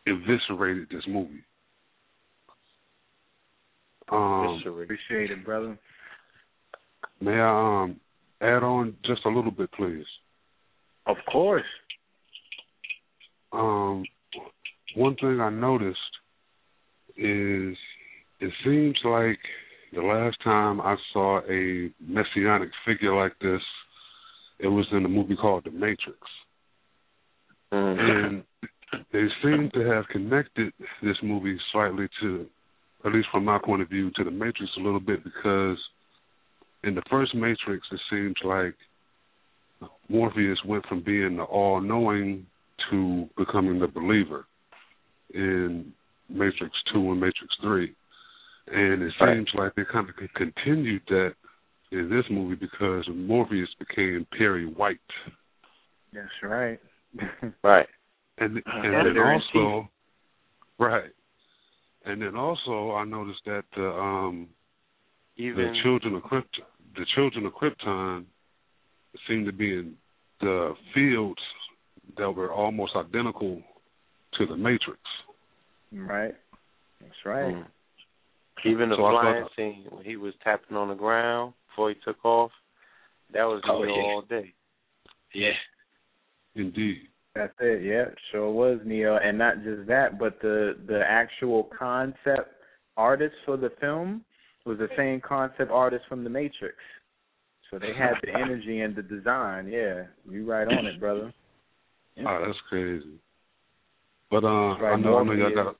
eviscerated 0.06 0.88
this 0.90 1.04
movie. 1.08 1.42
Um, 4.12 4.62
Appreciate 4.66 5.30
it, 5.30 5.42
brother. 5.44 5.78
May 7.20 7.32
I 7.32 7.82
um, 7.84 8.00
add 8.40 8.62
on 8.62 8.96
just 9.04 9.24
a 9.24 9.28
little 9.28 9.50
bit, 9.50 9.70
please? 9.72 10.06
Of 11.06 11.16
course. 11.30 11.64
Um, 13.52 14.04
one 14.96 15.16
thing 15.16 15.40
I 15.40 15.50
noticed 15.50 15.98
is 17.16 17.76
it 18.40 18.52
seems 18.64 18.98
like 19.04 19.38
the 19.92 20.02
last 20.02 20.36
time 20.42 20.80
I 20.80 20.96
saw 21.12 21.40
a 21.48 21.90
messianic 22.00 22.70
figure 22.86 23.14
like 23.14 23.38
this, 23.40 23.62
it 24.58 24.68
was 24.68 24.86
in 24.92 25.04
a 25.04 25.08
movie 25.08 25.36
called 25.36 25.64
The 25.64 25.70
Matrix. 25.70 26.18
And 27.70 28.44
they 29.12 29.26
seem 29.42 29.70
to 29.74 29.80
have 29.90 30.06
connected 30.08 30.72
this 31.02 31.16
movie 31.22 31.58
slightly 31.72 32.08
to, 32.20 32.46
at 33.04 33.12
least 33.12 33.28
from 33.32 33.44
my 33.44 33.58
point 33.64 33.82
of 33.82 33.88
view, 33.88 34.10
to 34.16 34.24
The 34.24 34.30
Matrix 34.30 34.70
a 34.76 34.82
little 34.82 35.00
bit 35.00 35.22
because 35.24 35.78
in 36.86 36.94
the 36.94 37.02
first 37.10 37.34
Matrix, 37.34 37.86
it 37.90 38.00
seems 38.10 38.36
like 38.44 38.74
Morpheus 40.08 40.58
went 40.66 40.86
from 40.86 41.02
being 41.02 41.36
the 41.36 41.42
all 41.44 41.80
knowing 41.80 42.46
to 42.90 43.28
becoming 43.36 43.78
the 43.78 43.88
believer 43.88 44.46
in 45.32 45.92
Matrix 46.28 46.74
2 46.92 47.12
and 47.12 47.20
Matrix 47.20 47.54
3. 47.62 47.94
And 48.68 49.02
it 49.02 49.12
Right. 49.20 49.36
seems 49.36 49.48
like 49.54 49.74
they 49.74 49.84
kind 49.84 50.08
of 50.08 50.16
continued 50.34 51.02
that 51.08 51.34
in 51.90 52.08
this 52.08 52.24
movie 52.30 52.54
because 52.54 53.06
Morpheus 53.08 53.68
became 53.78 54.26
Perry 54.36 54.66
White. 54.66 54.98
That's 56.12 56.42
right. 56.42 56.80
Right. 57.62 57.86
And, 58.38 58.56
and 58.66 58.94
Editor 58.94 59.14
then 59.14 59.22
also, 59.22 59.88
right. 60.78 61.12
And 62.04 62.20
then 62.20 62.34
also, 62.34 62.92
I 62.92 63.04
noticed 63.04 63.44
that 63.46 63.64
the 63.76 63.88
um, 63.88 64.48
Even 65.36 65.72
the 65.72 65.82
children 65.82 66.16
of 66.16 66.22
Krypton, 66.24 66.64
the 66.96 67.06
children 67.14 67.46
of 67.46 67.52
Krypton, 67.54 68.24
seem 69.28 69.44
to 69.44 69.52
be 69.52 69.72
in 69.78 69.94
the 70.40 70.74
fields 70.94 71.40
that 72.18 72.30
were 72.30 72.52
almost 72.52 72.92
identical 72.96 73.62
to 74.38 74.46
the 74.46 74.56
Matrix. 74.56 75.00
Right. 75.92 76.34
That's 77.00 77.24
right. 77.24 77.54
Mm. 77.54 77.66
Even 78.64 78.88
the 78.88 78.96
So 78.96 79.04
I 79.04 79.10
thought- 79.12 79.22
flying 79.22 79.48
scene 79.56 79.86
when 79.90 80.04
he 80.04 80.16
was 80.16 80.34
tapping 80.42 80.76
on 80.76 80.88
the 80.88 80.94
ground 80.94 81.54
before 81.68 81.90
he 81.90 81.96
took 81.96 82.24
off, 82.24 82.50
that 83.32 83.44
was 83.44 83.62
Oh, 83.68 83.82
Neo 83.82 83.94
yeah. 83.96 84.02
all 84.02 84.22
day. 84.22 84.54
Yeah. 85.32 85.52
Indeed. 86.54 87.08
That's 87.34 87.52
it. 87.60 87.82
Yeah, 87.82 88.14
sure 88.30 88.50
was 88.50 88.80
Neo, 88.84 89.16
and 89.16 89.36
not 89.36 89.62
just 89.64 89.86
that, 89.88 90.18
but 90.18 90.40
the 90.40 90.78
the 90.86 91.04
actual 91.04 91.64
concept 91.64 92.54
artist 92.96 93.34
for 93.44 93.56
the 93.56 93.70
film 93.80 94.24
was 94.64 94.78
the 94.78 94.88
same 94.96 95.20
concept 95.20 95.70
artist 95.70 96.04
from 96.08 96.24
The 96.24 96.30
Matrix. 96.30 96.76
So 97.70 97.78
they 97.78 97.92
had 97.96 98.14
the 98.22 98.30
energy 98.32 98.80
and 98.80 98.94
the 98.94 99.02
design. 99.02 99.66
Yeah, 99.66 100.04
you 100.30 100.48
right 100.48 100.66
on 100.66 100.86
it, 100.86 101.00
brother. 101.00 101.32
Oh, 102.18 102.44
that's 102.46 102.58
crazy. 102.68 103.18
But 104.30 104.44
uh, 104.44 104.78
right, 104.78 104.92
I 104.92 104.96
know, 104.96 105.18
I 105.18 105.24
know 105.24 105.32
y'all 105.32 105.54
got. 105.54 105.76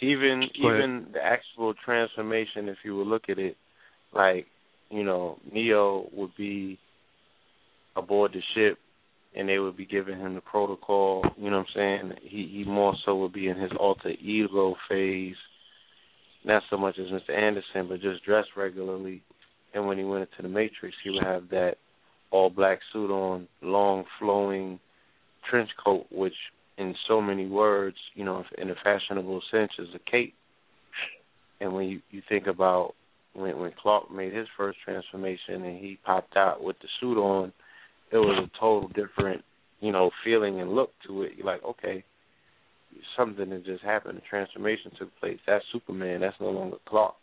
Even 0.00 0.48
Go 0.60 0.68
ahead. 0.68 0.80
even 0.80 1.06
the 1.12 1.22
actual 1.22 1.74
transformation, 1.84 2.68
if 2.68 2.78
you 2.84 2.96
would 2.96 3.06
look 3.06 3.24
at 3.28 3.38
it, 3.38 3.56
like 4.14 4.46
you 4.90 5.04
know, 5.04 5.38
Neo 5.52 6.08
would 6.12 6.30
be 6.36 6.78
aboard 7.96 8.32
the 8.32 8.42
ship, 8.54 8.78
and 9.34 9.48
they 9.48 9.58
would 9.58 9.76
be 9.76 9.86
giving 9.86 10.18
him 10.18 10.34
the 10.34 10.40
protocol. 10.40 11.24
You 11.36 11.50
know 11.50 11.58
what 11.58 11.66
I'm 11.76 12.10
saying? 12.10 12.12
He 12.22 12.50
he 12.52 12.64
more 12.64 12.94
so 13.04 13.16
would 13.16 13.32
be 13.32 13.48
in 13.48 13.58
his 13.58 13.72
alter 13.78 14.10
ego 14.10 14.76
phase, 14.88 15.36
not 16.46 16.62
so 16.70 16.76
much 16.76 16.96
as 16.98 17.06
Mr. 17.08 17.36
Anderson, 17.36 17.88
but 17.88 18.00
just 18.00 18.24
dressed 18.24 18.50
regularly. 18.56 19.22
And 19.74 19.86
when 19.86 19.98
he 19.98 20.04
went 20.04 20.28
into 20.30 20.42
the 20.42 20.48
Matrix, 20.48 20.96
he 21.02 21.10
would 21.10 21.24
have 21.24 21.50
that 21.50 21.74
all 22.30 22.48
black 22.48 22.78
suit 22.92 23.10
on, 23.10 23.48
long 23.62 24.04
flowing 24.18 24.78
trench 25.50 25.70
coat, 25.84 26.06
which 26.10 26.34
in 26.78 26.94
so 27.08 27.20
many 27.20 27.46
words, 27.46 27.96
you 28.14 28.24
know, 28.24 28.44
in 28.58 28.70
a 28.70 28.74
fashionable 28.82 29.42
sense, 29.50 29.72
is 29.78 29.88
a 29.94 30.10
cape. 30.10 30.34
And 31.60 31.74
when 31.74 31.86
you 31.86 32.00
you 32.10 32.22
think 32.28 32.46
about 32.46 32.94
when 33.34 33.58
when 33.58 33.72
Clark 33.80 34.10
made 34.10 34.32
his 34.32 34.46
first 34.56 34.78
transformation 34.84 35.64
and 35.64 35.78
he 35.78 35.98
popped 36.04 36.36
out 36.36 36.62
with 36.62 36.76
the 36.80 36.88
suit 37.00 37.18
on, 37.18 37.52
it 38.12 38.18
was 38.18 38.38
a 38.44 38.60
total 38.60 38.88
different, 38.88 39.42
you 39.80 39.90
know, 39.90 40.10
feeling 40.24 40.60
and 40.60 40.74
look 40.74 40.90
to 41.06 41.22
it. 41.22 41.32
You're 41.36 41.46
like, 41.46 41.64
okay, 41.64 42.04
something 43.16 43.50
that 43.50 43.64
just 43.64 43.82
happened. 43.82 44.18
A 44.18 44.28
transformation 44.28 44.90
took 44.98 45.16
place. 45.18 45.38
That's 45.46 45.64
Superman. 45.72 46.20
That's 46.20 46.36
no 46.40 46.50
longer 46.50 46.76
Clark. 46.88 47.14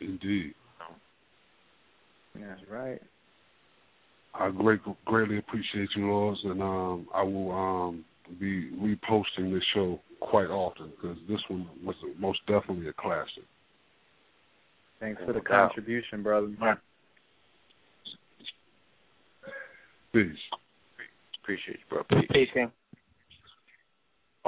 Indeed. 0.00 0.54
That's 2.34 2.60
right. 2.70 3.00
I 4.34 4.50
great, 4.50 4.80
greatly 5.04 5.38
appreciate 5.38 5.88
you, 5.96 6.10
Laws, 6.10 6.38
and 6.44 6.62
um, 6.62 7.08
I 7.12 7.22
will 7.22 7.50
um, 7.50 8.04
be 8.38 8.70
reposting 8.70 9.52
this 9.52 9.64
show 9.74 10.00
quite 10.20 10.48
often 10.48 10.90
because 10.90 11.16
this 11.28 11.40
one 11.48 11.68
was 11.84 11.96
most 12.18 12.38
definitely 12.46 12.88
a 12.88 12.92
classic. 12.92 13.44
Thanks 15.00 15.20
for 15.24 15.32
the 15.32 15.40
contribution, 15.40 16.22
brother. 16.22 16.48
Peace. 20.12 20.26
Appreciate 21.42 21.78
you, 21.78 21.84
bro. 21.88 22.02
Peace. 22.04 22.28
Peace, 22.32 22.48
King. 22.52 22.70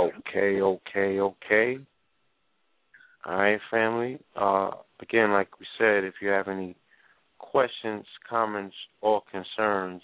Okay, 0.00 0.60
okay, 0.60 1.20
okay. 1.20 1.78
All 3.24 3.36
right, 3.36 3.60
family. 3.70 4.18
Uh, 4.34 4.70
again, 5.00 5.32
like 5.32 5.58
we 5.60 5.66
said, 5.78 6.04
if 6.04 6.14
you 6.22 6.28
have 6.28 6.48
any 6.48 6.76
questions, 7.38 8.04
comments, 8.28 8.74
or 9.00 9.22
concerns, 9.30 10.02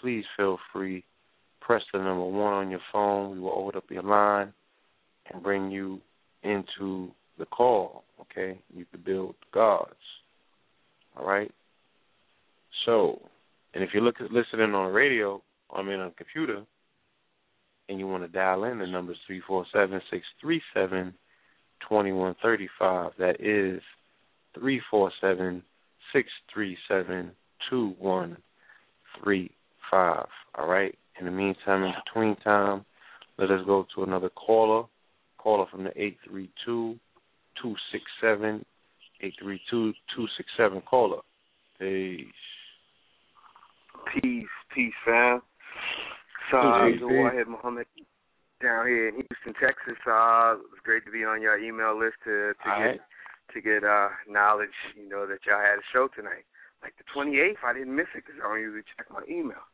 please 0.00 0.24
feel 0.36 0.58
free. 0.72 1.04
Press 1.60 1.82
the 1.92 1.98
number 1.98 2.24
one 2.24 2.52
on 2.52 2.70
your 2.70 2.80
phone. 2.92 3.32
We 3.32 3.40
will 3.40 3.52
open 3.52 3.78
up 3.78 3.84
your 3.90 4.02
line 4.02 4.52
and 5.30 5.42
bring 5.42 5.70
you 5.70 6.00
into 6.42 7.10
the 7.38 7.46
call. 7.46 8.04
Okay, 8.20 8.58
you 8.74 8.84
can 8.90 9.02
build 9.04 9.34
gods. 9.52 9.94
All 11.16 11.26
right. 11.26 11.50
So, 12.86 13.20
and 13.74 13.84
if 13.84 13.90
you're 13.92 14.02
look, 14.02 14.16
listening 14.20 14.74
on 14.74 14.86
the 14.86 14.92
radio, 14.92 15.42
I 15.74 15.82
mean 15.82 16.00
on 16.00 16.12
computer, 16.16 16.62
and 17.90 17.98
you 17.98 18.06
want 18.06 18.22
to 18.22 18.28
dial 18.28 18.64
in, 18.64 18.78
the 18.78 18.86
number 18.86 19.12
is 19.12 19.18
three 19.26 19.42
four 19.46 19.66
seven 19.72 20.00
six 20.10 20.24
three 20.40 20.62
seven 20.72 21.12
twenty 21.86 22.12
one 22.12 22.36
thirty 22.40 22.68
five. 22.78 23.10
That 23.18 23.40
is 23.40 23.82
three 24.54 24.80
four 24.90 25.10
seven 25.20 25.62
six 26.12 26.28
three 26.54 26.78
seven 26.88 27.32
two 27.68 27.94
one 27.98 28.36
three 29.22 29.50
five. 29.90 30.26
All 30.54 30.68
right. 30.68 30.96
In 31.18 31.26
the 31.26 31.32
meantime, 31.32 31.82
in 31.82 31.92
between 32.04 32.36
time, 32.36 32.84
let 33.38 33.50
us 33.50 33.60
go 33.66 33.86
to 33.94 34.04
another 34.04 34.30
caller. 34.30 34.86
Caller 35.36 35.66
from 35.70 35.84
the 35.84 35.90
eight 36.00 36.16
three 36.26 36.48
two 36.64 36.96
two 37.60 37.74
six 37.90 38.04
seven 38.20 38.64
eight 39.20 39.34
three 39.42 39.60
two 39.68 39.92
two 40.14 40.26
six 40.36 40.48
seven 40.56 40.80
caller. 40.82 41.20
Peace. 41.78 42.24
Peace, 44.14 44.46
peace, 44.74 44.94
fam. 45.04 45.42
Abdul 46.58 47.08
peace. 47.08 47.18
Wahid 47.18 47.46
Muhammad 47.48 47.86
down 48.62 48.86
here 48.86 49.08
in 49.08 49.14
Houston, 49.14 49.54
Texas. 49.60 49.98
Uh, 50.06 50.56
it's 50.72 50.82
great 50.84 51.04
to 51.04 51.10
be 51.10 51.24
on 51.24 51.40
your 51.42 51.58
email 51.58 51.98
list 51.98 52.16
to 52.24 52.52
to 52.62 52.70
All 52.70 52.78
get 52.78 52.84
right. 52.84 53.00
to 53.54 53.60
get 53.60 53.84
uh 53.84 54.08
knowledge. 54.28 54.76
You 54.96 55.08
know 55.08 55.26
that 55.26 55.40
y'all 55.46 55.60
had 55.60 55.78
a 55.78 55.86
show 55.92 56.08
tonight, 56.14 56.44
like 56.82 56.94
the 56.98 57.04
28th. 57.14 57.64
I 57.64 57.72
didn't 57.72 57.96
miss 57.96 58.10
it 58.14 58.24
because 58.24 58.40
I 58.42 58.48
don't 58.48 58.60
usually 58.60 58.84
check 58.96 59.06
my 59.10 59.22
email. 59.28 59.64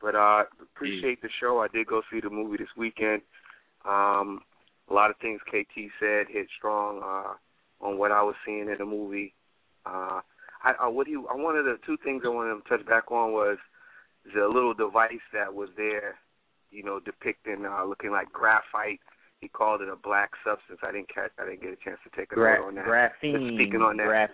But 0.00 0.14
uh, 0.14 0.44
appreciate 0.60 1.22
the 1.22 1.30
show. 1.40 1.60
I 1.60 1.68
did 1.68 1.86
go 1.86 2.02
see 2.12 2.20
the 2.20 2.28
movie 2.28 2.58
this 2.58 2.74
weekend. 2.76 3.22
Um, 3.88 4.42
a 4.90 4.94
lot 4.94 5.10
of 5.10 5.16
things 5.18 5.40
KT 5.48 5.90
said 5.98 6.26
hit 6.28 6.48
strong 6.56 7.00
uh, 7.02 7.34
on 7.84 7.98
what 7.98 8.12
I 8.12 8.22
was 8.22 8.34
seeing 8.44 8.68
in 8.68 8.76
the 8.78 8.84
movie. 8.84 9.32
Uh, 9.86 10.20
I, 10.62 10.72
I 10.82 10.88
what 10.88 11.06
do 11.06 11.12
you? 11.12 11.26
I 11.28 11.34
wanted 11.34 11.64
the 11.64 11.78
two 11.86 11.96
things 12.04 12.22
I 12.24 12.28
wanted 12.28 12.62
to 12.62 12.68
touch 12.68 12.86
back 12.86 13.10
on 13.10 13.32
was 13.32 13.58
the 14.34 14.46
little 14.46 14.74
device 14.74 15.24
that 15.32 15.52
was 15.52 15.68
there, 15.76 16.16
you 16.70 16.82
know, 16.82 17.00
depicting 17.00 17.64
uh, 17.66 17.84
looking 17.84 18.10
like 18.10 18.32
graphite. 18.32 19.00
He 19.40 19.48
called 19.48 19.82
it 19.82 19.88
a 19.88 19.96
black 19.96 20.30
substance. 20.44 20.80
I 20.82 20.92
didn't 20.92 21.12
catch. 21.12 21.30
I 21.38 21.44
didn't 21.44 21.62
get 21.62 21.72
a 21.72 21.84
chance 21.84 21.98
to 22.04 22.16
take 22.16 22.32
a 22.32 22.34
Gra- 22.34 22.58
note 22.58 22.68
on 22.68 22.74
that. 22.76 22.86
graphene. 22.86 23.54
Speaking 23.54 23.82
on 23.82 23.96
that, 23.98 24.06
graph- 24.06 24.30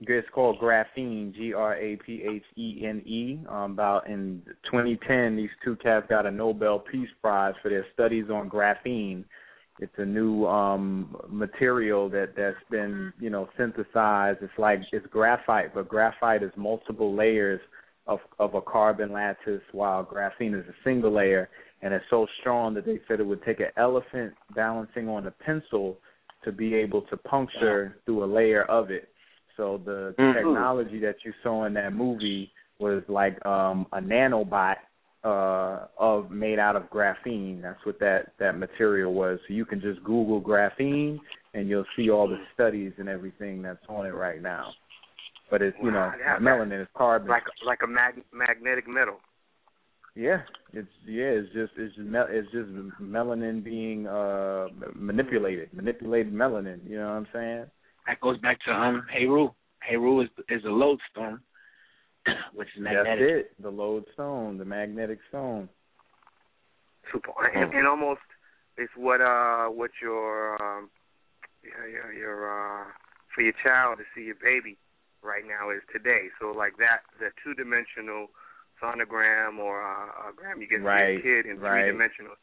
it's 0.00 0.28
called 0.34 0.58
graphene, 0.58 1.34
G 1.34 1.52
R 1.52 1.76
A 1.76 1.96
P 1.96 2.22
H 2.28 2.42
E 2.56 2.84
N 2.86 3.00
E. 3.06 3.40
Um, 3.48 3.72
about 3.72 4.08
in 4.08 4.42
2010, 4.64 5.36
these 5.36 5.50
two 5.64 5.76
cats 5.76 6.06
got 6.08 6.26
a 6.26 6.30
Nobel 6.30 6.78
Peace 6.78 7.08
Prize 7.20 7.54
for 7.62 7.68
their 7.68 7.86
studies 7.92 8.26
on 8.30 8.48
graphene. 8.48 9.24
It's 9.78 9.94
a 9.98 10.04
new 10.04 10.46
um 10.46 11.16
material 11.28 12.08
that 12.10 12.34
that's 12.36 12.56
been 12.70 13.12
you 13.20 13.30
know 13.30 13.48
synthesized. 13.56 14.38
It's 14.42 14.52
like 14.58 14.80
it's 14.92 15.06
graphite, 15.06 15.74
but 15.74 15.88
graphite 15.88 16.42
is 16.42 16.52
multiple 16.56 17.14
layers 17.14 17.60
of 18.10 18.18
of 18.38 18.54
a 18.54 18.60
carbon 18.60 19.12
lattice, 19.12 19.62
while 19.72 20.04
graphene 20.04 20.58
is 20.60 20.66
a 20.68 20.74
single 20.84 21.12
layer, 21.12 21.48
and 21.80 21.94
it's 21.94 22.04
so 22.10 22.26
strong 22.40 22.74
that 22.74 22.84
they 22.84 23.00
said 23.06 23.20
it 23.20 23.26
would 23.26 23.42
take 23.44 23.60
an 23.60 23.70
elephant 23.76 24.34
balancing 24.54 25.08
on 25.08 25.26
a 25.26 25.30
pencil 25.30 25.96
to 26.44 26.52
be 26.52 26.74
able 26.74 27.02
to 27.02 27.16
puncture 27.16 27.96
through 28.04 28.24
a 28.24 28.26
layer 28.26 28.64
of 28.64 28.90
it. 28.90 29.08
So 29.56 29.78
the 29.78 30.14
Mhm. 30.18 30.34
technology 30.34 30.98
that 31.00 31.24
you 31.24 31.32
saw 31.42 31.64
in 31.64 31.74
that 31.74 31.92
movie 31.92 32.52
was 32.78 33.02
like 33.08 33.44
um 33.46 33.86
a 33.92 34.00
nanobot 34.00 34.76
uh 35.22 35.86
of 35.98 36.30
made 36.30 36.58
out 36.58 36.76
of 36.76 36.90
graphene. 36.90 37.62
That's 37.62 37.84
what 37.86 37.98
that 38.00 38.32
that 38.38 38.58
material 38.58 39.12
was. 39.14 39.38
So 39.46 39.54
you 39.54 39.64
can 39.64 39.80
just 39.80 40.02
Google 40.02 40.40
graphene 40.40 41.20
and 41.54 41.68
you'll 41.68 41.86
see 41.94 42.10
all 42.10 42.26
the 42.26 42.40
studies 42.54 42.92
and 42.98 43.08
everything 43.08 43.62
that's 43.62 43.84
on 43.88 44.06
it 44.06 44.14
right 44.14 44.42
now. 44.42 44.72
But 45.50 45.62
it's 45.62 45.76
you 45.82 45.90
know 45.90 46.12
yeah, 46.18 46.38
melanin 46.38 46.80
is 46.82 46.88
carbon. 46.96 47.28
like 47.28 47.42
like 47.66 47.80
a 47.82 47.86
mag- 47.86 48.24
magnetic 48.32 48.88
metal. 48.88 49.18
Yeah, 50.14 50.42
it's 50.72 50.88
yeah, 51.06 51.24
it's 51.24 51.52
just 51.52 51.72
it's 51.76 51.94
just 51.96 52.06
mel- 52.06 52.28
it's 52.28 52.50
just 52.52 52.68
melanin 53.00 53.62
being 53.62 54.06
uh 54.06 54.68
manipulated, 54.94 55.72
manipulated 55.72 56.32
melanin. 56.32 56.88
You 56.88 56.98
know 56.98 57.08
what 57.08 57.14
I'm 57.14 57.26
saying? 57.32 57.66
That 58.06 58.20
goes 58.20 58.38
back 58.38 58.58
to 58.66 58.72
um 58.72 59.04
Heru. 59.12 59.50
Heru 59.80 60.20
is 60.20 60.28
is 60.48 60.64
a 60.64 60.68
lodestone, 60.68 61.40
which 62.54 62.68
is 62.76 62.82
magnetic. 62.82 63.18
That's 63.18 63.46
it. 63.58 63.62
The 63.62 63.70
lodestone, 63.70 64.58
the 64.58 64.64
magnetic 64.64 65.18
stone. 65.28 65.68
Super, 67.12 67.30
and, 67.54 67.72
and 67.72 67.88
almost 67.88 68.20
it's 68.76 68.92
what 68.96 69.20
uh 69.20 69.66
what 69.66 69.90
your 70.02 70.60
um 70.62 70.90
your 71.62 71.88
your, 71.88 72.12
your 72.12 72.50
uh 72.50 72.84
for 73.34 73.42
your 73.42 73.54
child 73.64 73.98
to 73.98 74.04
see 74.14 74.26
your 74.26 74.36
baby 74.42 74.76
right 75.22 75.44
now 75.46 75.70
is 75.70 75.82
today. 75.92 76.28
So 76.40 76.52
like 76.52 76.76
that 76.78 77.04
the 77.18 77.30
two 77.44 77.54
dimensional 77.54 78.28
sonogram 78.82 79.58
or 79.58 79.82
uh, 79.82 80.30
a 80.30 80.32
gram 80.34 80.60
you 80.60 80.68
get 80.68 80.78
to 80.78 80.84
Right, 80.84 81.18
a 81.18 81.22
kid 81.22 81.46
in 81.46 81.60
right. 81.60 81.84
three 81.84 81.92
dimensional. 81.92 82.34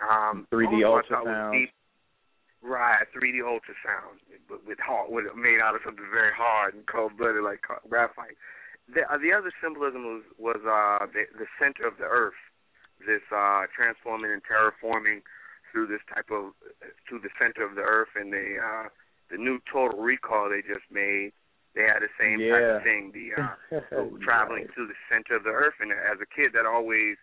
Um 0.00 0.46
3D 0.52 0.80
also 0.86 1.04
I 1.04 1.08
thought 1.12 1.24
was 1.26 1.34
ultrasound. 1.36 1.52
deep. 1.52 1.70
Right, 2.62 3.04
3D 3.16 3.40
ultrasound 3.40 4.20
with, 4.48 4.60
with 4.66 4.78
hard, 4.80 5.10
with 5.10 5.24
made 5.36 5.60
out 5.60 5.74
of 5.74 5.80
something 5.84 6.04
very 6.12 6.32
hard 6.36 6.74
and 6.74 6.84
cold 6.86 7.16
blooded 7.16 7.42
like 7.44 7.60
graphite. 7.88 8.36
The 8.92 9.02
uh, 9.08 9.18
the 9.18 9.32
other 9.32 9.52
symbolism 9.62 10.04
was 10.04 10.22
was 10.38 10.60
uh 10.64 11.06
the 11.12 11.24
the 11.38 11.46
center 11.60 11.86
of 11.86 11.96
the 11.98 12.04
earth, 12.08 12.36
this 13.06 13.22
uh 13.32 13.64
transforming 13.76 14.32
and 14.32 14.42
terraforming 14.44 15.20
through 15.72 15.86
this 15.86 16.00
type 16.12 16.28
of 16.32 16.52
through 17.08 17.20
the 17.20 17.30
center 17.38 17.64
of 17.64 17.76
the 17.76 17.82
earth 17.84 18.12
and 18.16 18.32
the 18.32 18.56
uh 18.60 18.88
the 19.30 19.36
new 19.38 19.60
total 19.72 20.00
recall 20.00 20.48
they 20.50 20.60
just 20.60 20.84
made. 20.90 21.32
They 21.74 21.82
had 21.86 22.02
the 22.02 22.10
same 22.18 22.40
type 22.50 22.62
of 22.76 22.82
thing, 22.82 23.12
the 23.14 23.34
uh 23.40 23.54
traveling 24.26 24.66
to 24.74 24.86
the 24.86 24.94
center 25.10 25.36
of 25.36 25.44
the 25.44 25.50
earth. 25.50 25.74
And 25.80 25.92
as 25.92 26.18
a 26.20 26.26
kid 26.26 26.52
that 26.54 26.66
always 26.66 27.16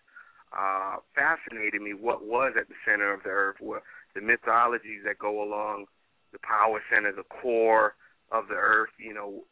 uh 0.56 0.98
fascinated 1.14 1.82
me 1.82 1.93
what 1.93 2.24
was 2.26 2.53
at 2.58 2.67
the 2.69 2.80
center 2.85 3.11
of 3.14 3.24
the 3.24 3.30
earth, 3.30 3.58
what 3.59 3.84
the 4.16 4.22
mythologies 4.22 5.03
that 5.03 5.19
go 5.19 5.43
along 5.43 5.85
the 6.32 6.40
power 6.40 6.82
center, 6.90 7.11
the 7.11 7.24
core 7.27 7.95
of 8.32 8.48
the 8.48 8.56
earth, 8.56 8.92
you 9.00 9.14
know, 9.14 9.43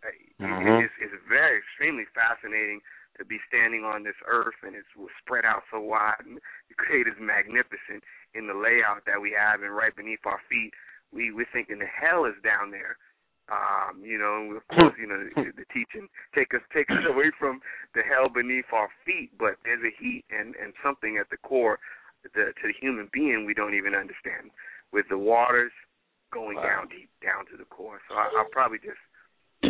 Mhm. 0.42 0.84
it's, 0.84 0.94
it's 1.00 1.24
very 1.28 1.58
extremely 1.58 2.06
fascinating 2.14 2.82
to 3.18 3.24
be 3.24 3.40
standing 3.48 3.86
on 3.86 4.04
this 4.04 4.16
earth 4.28 4.56
and 4.64 4.76
it's 4.76 4.88
spread 5.20 5.46
out 5.46 5.64
so 5.72 5.80
wide. 5.80 6.20
And 6.26 6.40
the 6.68 6.76
creator's 6.76 7.20
magnificent 7.20 8.04
in 8.34 8.48
the 8.48 8.54
layout 8.54 9.06
that 9.06 9.22
we 9.22 9.32
have 9.32 9.62
and 9.64 9.74
right 9.76 9.96
beneath 9.96 10.26
our 10.26 10.42
feet. 10.50 10.74
We 11.14 11.32
we're 11.32 11.46
thinking 11.54 11.80
the 11.80 11.86
hell 11.88 12.26
is 12.26 12.36
down 12.44 12.72
there 12.72 12.98
um 13.50 14.02
you 14.02 14.18
know 14.18 14.58
of 14.58 14.64
course 14.76 14.96
you 15.00 15.08
know 15.08 15.22
the, 15.36 15.52
the 15.56 15.68
teaching 15.74 16.08
take 16.34 16.54
us 16.54 16.62
take 16.74 16.90
us 16.90 17.06
away 17.08 17.30
from 17.38 17.60
the 17.94 18.02
hell 18.02 18.30
beneath 18.30 18.70
our 18.74 18.90
feet 19.06 19.30
but 19.38 19.56
there's 19.64 19.84
a 19.86 19.94
heat 20.02 20.26
and 20.32 20.56
and 20.56 20.74
something 20.84 21.18
at 21.18 21.30
the 21.30 21.38
core 21.38 21.80
the 22.34 22.54
to 22.58 22.66
the 22.70 22.78
human 22.80 23.10
being 23.14 23.46
we 23.46 23.54
don't 23.54 23.76
even 23.76 23.94
understand 23.94 24.50
with 24.92 25.06
the 25.10 25.18
waters 25.18 25.72
going 26.34 26.58
wow. 26.58 26.82
down 26.82 26.90
deep 26.90 27.10
down 27.22 27.46
to 27.46 27.56
the 27.58 27.70
core 27.70 28.02
so 28.10 28.16
I, 28.16 28.30
I'll 28.34 28.50
probably 28.50 28.80
just 28.80 29.02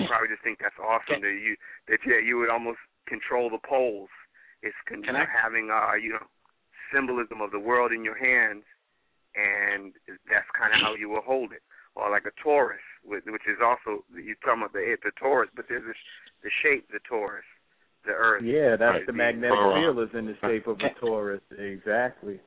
probably 0.08 0.28
just 0.28 0.44
think 0.44 0.60
that's 0.60 0.80
awesome 0.80 1.22
that 1.22 1.36
you 1.36 1.56
that 1.88 2.00
yeah 2.08 2.20
you 2.20 2.38
would 2.38 2.50
almost 2.50 2.80
control 3.08 3.50
the 3.50 3.62
poles. 3.62 4.10
It's 4.62 4.76
con- 4.90 5.04
Can 5.04 5.16
I? 5.16 5.26
having 5.30 5.70
uh 5.70 5.96
you 5.96 6.18
know 6.18 6.26
symbolism 6.94 7.42
of 7.42 7.52
the 7.52 7.60
world 7.60 7.92
in 7.92 8.04
your 8.04 8.18
hands, 8.18 8.64
and 9.34 9.94
that's 10.30 10.50
kind 10.58 10.74
of 10.74 10.82
how 10.82 10.94
you 10.96 11.10
will 11.10 11.26
hold 11.26 11.54
it. 11.54 11.62
Or 11.96 12.12
like 12.12 12.24
a 12.26 12.48
torus, 12.48 12.84
which 13.06 13.24
is 13.48 13.58
also 13.64 14.04
you're 14.14 14.36
talking 14.44 14.64
about 14.64 14.74
the 14.74 14.98
the 15.04 15.12
torus, 15.22 15.48
but 15.56 15.66
there's 15.70 15.84
this, 15.86 15.96
the 16.44 16.50
shape 16.62 16.88
the 16.92 17.00
torus, 17.10 17.48
the 18.06 18.12
Earth. 18.12 18.44
Yeah, 18.44 18.76
that's 18.76 19.00
right. 19.00 19.08
the 19.08 19.14
magnetic 19.14 19.58
field 19.58 20.00
is 20.00 20.14
in 20.14 20.26
the 20.26 20.36
shape 20.42 20.68
of 20.68 20.78
a 20.80 21.06
torus. 21.06 21.40
Exactly. 21.58 22.40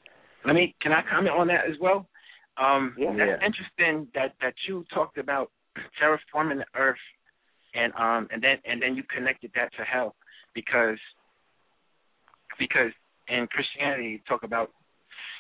Let 0.45 0.55
me 0.55 0.75
can 0.83 0.93
I 0.93 1.03
comment 1.09 1.35
on 1.35 1.47
that 1.49 1.65
as 1.67 1.77
well? 1.81 2.07
Um, 2.61 2.95
yeah. 2.99 3.15
That's 3.17 3.43
interesting 3.43 4.09
that 4.15 4.35
that 4.43 4.55
you 4.69 4.85
talked 4.93 5.17
about 5.17 5.51
terraforming 6.01 6.59
the 6.59 6.79
Earth, 6.79 6.99
and 7.75 7.93
um 7.95 8.29
and 8.31 8.43
then 8.43 8.59
and 8.67 8.83
then 8.83 8.97
you 8.97 9.03
connected 9.15 9.51
that 9.55 9.73
to 9.79 9.85
hell 9.85 10.15
because 10.55 10.99
because 12.59 12.93
in 13.29 13.47
Christianity 13.47 14.09
you 14.09 14.19
talk 14.29 14.43
about 14.43 14.73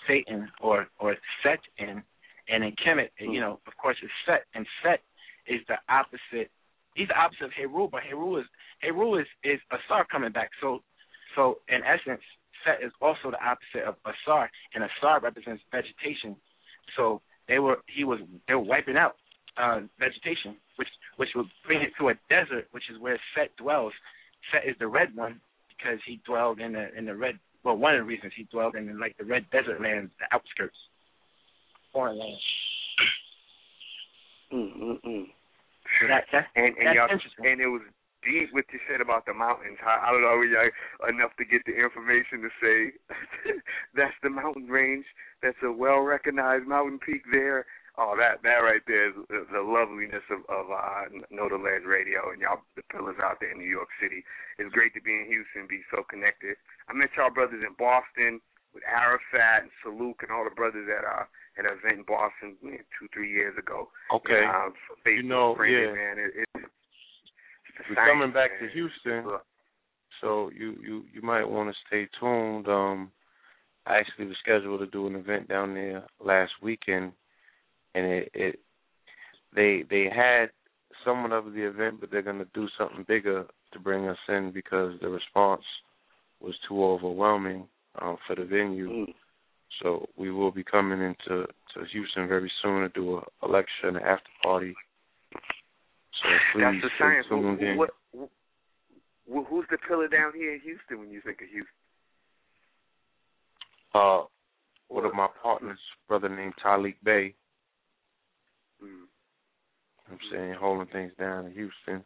Satan 0.07 0.49
or 0.61 0.87
or 0.99 1.17
Set 1.43 1.59
Satan, 1.79 2.03
and 2.49 2.65
in 2.65 2.73
Kemet, 2.73 3.11
mm. 3.21 3.33
you 3.33 3.41
know, 3.41 3.61
of 3.67 3.77
course, 3.77 3.97
it's 4.03 4.13
Set, 4.27 4.45
and 4.55 4.67
Set 4.83 5.01
is 5.47 5.61
the 5.69 5.77
opposite. 5.89 6.51
He's 6.95 7.09
the 7.09 7.19
opposite 7.19 7.45
of 7.45 7.53
Heru, 7.53 7.89
but 7.91 8.03
Heru 8.03 8.39
is 8.39 8.47
Heru 8.81 9.17
is 9.17 9.27
is 9.45 9.61
Asar 9.71 10.07
coming 10.11 10.33
back. 10.33 10.51
So 10.61 10.83
so 11.37 11.59
in 11.69 11.81
essence, 11.85 12.23
Set 12.65 12.83
is 12.85 12.93
also 13.01 13.31
the 13.31 13.43
opposite 13.45 13.87
of 13.87 13.97
Asar, 14.05 14.51
and 14.75 14.85
Asar 14.85 15.21
represents 15.21 15.63
vegetation. 15.71 16.37
So 16.97 17.21
they 17.47 17.59
were 17.59 17.79
he 17.87 18.05
was 18.05 18.21
they 18.47 18.55
were 18.55 18.67
wiping 18.67 18.97
out 18.97 19.17
uh, 19.57 19.81
vegetation, 19.99 20.57
which 20.77 20.89
which 21.17 21.31
would 21.37 21.47
bring 21.67 21.83
it 21.83 21.93
to 21.99 22.09
a 22.09 22.15
desert, 22.29 22.69
which 22.73 22.91
is 22.91 22.99
where 23.01 23.21
Set 23.37 23.55
dwells. 23.57 23.93
Set 24.53 24.69
is 24.69 24.77
the 24.79 24.89
red 24.89 25.15
one 25.15 25.41
because 25.69 25.99
he 26.07 26.21
dwelled 26.27 26.61
in 26.61 26.73
the 26.73 26.97
in 26.97 27.05
the 27.05 27.15
red. 27.15 27.39
Well, 27.65 27.77
one 27.77 27.95
of 27.95 28.01
the 28.01 28.07
reasons 28.07 28.33
he 28.37 28.45
dwelled 28.45 28.77
in 28.77 28.99
like 28.99 29.17
the 29.19 29.25
red 29.25 29.45
desert 29.51 29.83
lands, 29.83 30.11
the 30.19 30.27
outskirts, 30.35 30.79
foreign. 31.99 32.39
Mm-mm-mm. 34.55 35.27
That, 36.07 36.25
that, 36.31 36.47
and 36.55 36.77
and, 36.79 36.95
y'all, 36.95 37.11
and 37.11 37.61
it 37.61 37.67
was 37.67 37.83
deep 38.23 38.55
what 38.55 38.65
you 38.71 38.79
said 38.87 39.01
about 39.01 39.27
the 39.27 39.35
mountains. 39.35 39.83
I, 39.83 40.09
I 40.09 40.13
don't 40.15 40.23
know 40.23 40.41
y'all 40.47 41.11
enough 41.11 41.35
to 41.43 41.45
get 41.45 41.67
the 41.67 41.75
information 41.75 42.47
to 42.47 42.51
say 42.63 42.77
that's 43.99 44.15
the 44.23 44.31
mountain 44.31 44.69
range. 44.69 45.05
That's 45.43 45.59
a 45.67 45.73
well 45.73 46.01
recognized 46.01 46.71
mountain 46.71 47.01
peak 47.03 47.27
there. 47.33 47.67
Oh, 47.99 48.15
that 48.15 48.47
that 48.47 48.63
right 48.63 48.85
there 48.87 49.11
is 49.11 49.49
the 49.51 49.65
loveliness 49.65 50.23
of 50.31 50.47
of 50.47 50.71
uh, 50.71 51.11
Know 51.35 51.51
the 51.51 51.59
Ledge 51.59 51.85
Radio 51.85 52.31
and 52.31 52.41
y'all 52.41 52.63
the 52.77 52.87
pillars 52.95 53.19
out 53.19 53.43
there 53.43 53.51
in 53.51 53.59
New 53.59 53.69
York 53.69 53.91
City. 53.99 54.23
It's 54.63 54.71
great 54.71 54.95
to 54.95 55.03
be 55.03 55.19
in 55.19 55.27
Houston, 55.27 55.67
be 55.67 55.83
so 55.91 56.07
connected. 56.07 56.55
I 56.87 56.95
met 56.95 57.11
y'all 57.19 57.35
brothers 57.35 57.65
in 57.67 57.75
Boston 57.75 58.39
with 58.71 58.87
Arafat 58.87 59.67
and 59.67 59.75
Saluk 59.83 60.23
and 60.23 60.31
all 60.31 60.47
the 60.47 60.55
brothers 60.55 60.87
at 60.87 61.03
uh 61.03 61.27
an 61.59 61.67
event 61.67 61.99
in 61.99 62.05
Boston 62.07 62.57
two 62.63 63.09
three 63.13 63.31
years 63.31 63.55
ago. 63.59 63.89
Okay, 64.15 64.45
uh, 64.47 64.71
you 65.11 65.23
know, 65.23 65.55
friendly, 65.57 65.81
yeah, 65.81 65.93
man. 65.93 66.19
It, 66.19 66.33
it, 66.37 66.49
it's 66.55 67.89
we're 67.91 68.07
coming 68.07 68.33
back 68.33 68.51
man. 68.61 68.69
to 68.69 68.75
Houston, 68.75 69.39
so 70.21 70.51
you 70.57 70.77
you 70.83 71.05
you 71.13 71.23
might 71.23 71.45
want 71.45 71.71
to 71.71 71.75
stay 71.87 72.09
tuned. 72.21 72.69
Um, 72.69 73.11
I 73.87 73.99
actually 73.99 74.27
was 74.27 74.37
scheduled 74.43 74.81
to 74.81 74.87
do 74.87 75.07
an 75.07 75.17
event 75.17 75.49
down 75.49 75.75
there 75.75 76.05
last 76.23 76.53
weekend 76.63 77.13
and 77.95 78.07
it, 78.07 78.31
it 78.35 78.61
they 79.55 79.85
they 79.91 80.05
had 80.15 80.51
somewhat 81.05 81.33
of 81.33 81.53
the 81.53 81.67
event, 81.67 82.01
but 82.01 82.11
they're 82.11 82.23
going 82.23 82.39
to 82.39 82.49
do 82.55 82.69
something 82.79 83.05
bigger 83.07 83.47
to 83.73 83.79
bring 83.79 84.09
us 84.09 84.19
in 84.29 84.51
because 84.53 84.95
the 85.01 85.09
response 85.09 85.63
was 86.41 86.55
too 86.69 86.83
overwhelming 86.83 87.67
um, 88.01 88.17
for 88.27 88.37
the 88.37 88.45
venue. 88.45 88.89
Mm. 88.89 89.15
So 89.83 90.09
we 90.17 90.31
will 90.31 90.51
be 90.51 90.65
coming 90.65 91.01
into 91.01 91.47
to 91.47 91.85
Houston 91.93 92.27
very 92.27 92.51
soon 92.63 92.83
to 92.83 92.89
do 92.89 93.19
a, 93.19 93.47
a 93.47 93.49
lecture 93.49 93.85
and 93.85 93.97
an 93.97 94.03
after 94.03 94.31
party. 94.43 94.75
So 95.33 96.29
please 96.53 96.65
That's 96.83 96.95
stay 96.95 97.05
science. 97.05 97.27
tuned 97.29 97.61
in. 97.61 97.77
What, 97.77 97.91
what, 98.13 99.47
who's 99.49 99.67
the 99.71 99.79
pillar 99.87 100.09
down 100.09 100.33
here 100.35 100.55
in 100.55 100.61
Houston 100.61 100.99
when 100.99 101.11
you 101.11 101.21
think 101.21 101.41
of 101.43 101.49
Houston? 101.49 101.73
Uh, 103.95 104.23
one 104.89 105.05
of 105.05 105.15
my 105.15 105.29
partners, 105.43 105.79
brother 106.09 106.29
named 106.29 106.55
Talik 106.65 106.97
Bey. 107.05 107.35
Mm. 108.83 109.07
I'm 110.11 110.19
saying 110.33 110.55
holding 110.59 110.89
things 110.89 111.13
down 111.19 111.47
in 111.47 111.53
Houston. 111.53 112.05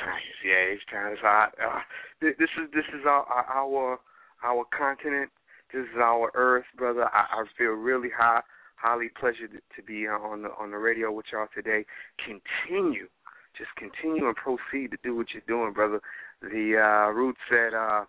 Science, 0.00 0.38
yeah, 0.44 0.72
it's 0.72 0.82
kind 0.90 1.12
of 1.12 1.18
hot. 1.18 1.52
Uh, 1.62 1.80
this 2.20 2.34
is 2.40 2.70
this 2.72 2.84
is 2.94 3.06
our 3.06 3.24
our 3.24 3.98
our 4.44 4.64
continent. 4.76 5.30
This 5.72 5.82
is 5.82 6.00
our 6.00 6.30
Earth, 6.34 6.64
brother. 6.76 7.04
I, 7.12 7.42
I 7.42 7.44
feel 7.56 7.72
really 7.72 8.08
high, 8.16 8.40
highly 8.76 9.08
pleasured 9.20 9.52
to 9.52 9.82
be 9.82 10.06
on 10.06 10.42
the 10.42 10.50
on 10.58 10.70
the 10.70 10.78
radio 10.78 11.12
with 11.12 11.26
y'all 11.32 11.48
today. 11.54 11.84
Continue, 12.24 13.08
just 13.56 13.70
continue 13.76 14.26
and 14.26 14.36
proceed 14.36 14.90
to 14.92 14.98
do 15.02 15.14
what 15.14 15.26
you're 15.32 15.42
doing, 15.46 15.72
brother. 15.74 16.00
The 16.40 16.78
uh, 16.78 17.10
root 17.12 17.36
said 17.50 17.74
uh, 17.74 18.04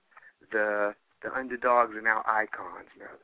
the 0.52 0.94
the 1.22 1.34
underdogs 1.36 1.96
are 1.96 2.02
now 2.02 2.24
icons, 2.26 2.88
brother. 2.98 3.20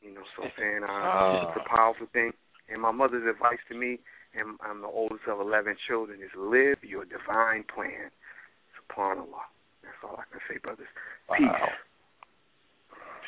You 0.00 0.14
know, 0.14 0.22
so 0.36 0.44
saying 0.58 0.82
uh, 0.82 1.48
it's 1.48 1.60
a 1.60 1.68
powerful 1.68 2.06
thing. 2.12 2.32
And 2.72 2.80
my 2.80 2.92
mother's 2.92 3.28
advice 3.28 3.60
to 3.68 3.76
me, 3.76 3.98
and 4.32 4.56
I'm 4.64 4.80
the 4.80 4.88
oldest 4.88 5.28
of 5.28 5.40
11 5.40 5.76
children, 5.86 6.20
is 6.22 6.32
live 6.34 6.78
your 6.82 7.04
divine 7.04 7.64
plan. 7.68 8.08
SubhanAllah. 8.80 9.44
That's 9.82 10.00
all 10.02 10.16
I 10.16 10.24
can 10.32 10.40
say, 10.48 10.56
brothers. 10.62 10.88
Peace. 11.36 11.44
Wow. 11.44 11.68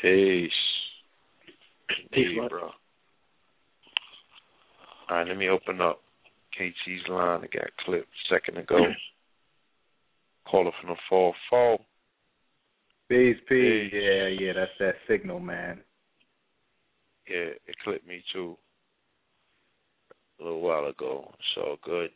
Peace. 0.02 0.50
Peace, 1.88 2.08
Peace, 2.12 2.38
bro. 2.48 2.70
All 5.08 5.16
right, 5.16 5.28
let 5.28 5.36
me 5.36 5.48
open 5.48 5.80
up 5.80 6.00
KT's 6.58 7.08
line. 7.08 7.40
I 7.42 7.46
got 7.56 7.70
clipped 7.84 8.08
a 8.08 8.34
second 8.34 8.58
ago. 8.58 8.78
Caller 10.50 10.72
from 10.80 10.90
the 10.90 10.96
4 11.08 11.34
4. 11.50 11.78
Peace, 13.08 13.36
peace. 13.48 13.92
Yeah, 13.92 14.26
yeah, 14.26 14.52
that's 14.54 14.70
that 14.80 14.94
signal, 15.08 15.38
man. 15.38 15.80
Yeah, 17.28 17.54
it 17.66 17.76
clipped 17.84 18.06
me 18.06 18.22
too 18.32 18.56
a 20.40 20.44
little 20.44 20.60
while 20.60 20.86
ago. 20.86 21.32
So 21.54 21.76
good. 21.82 22.10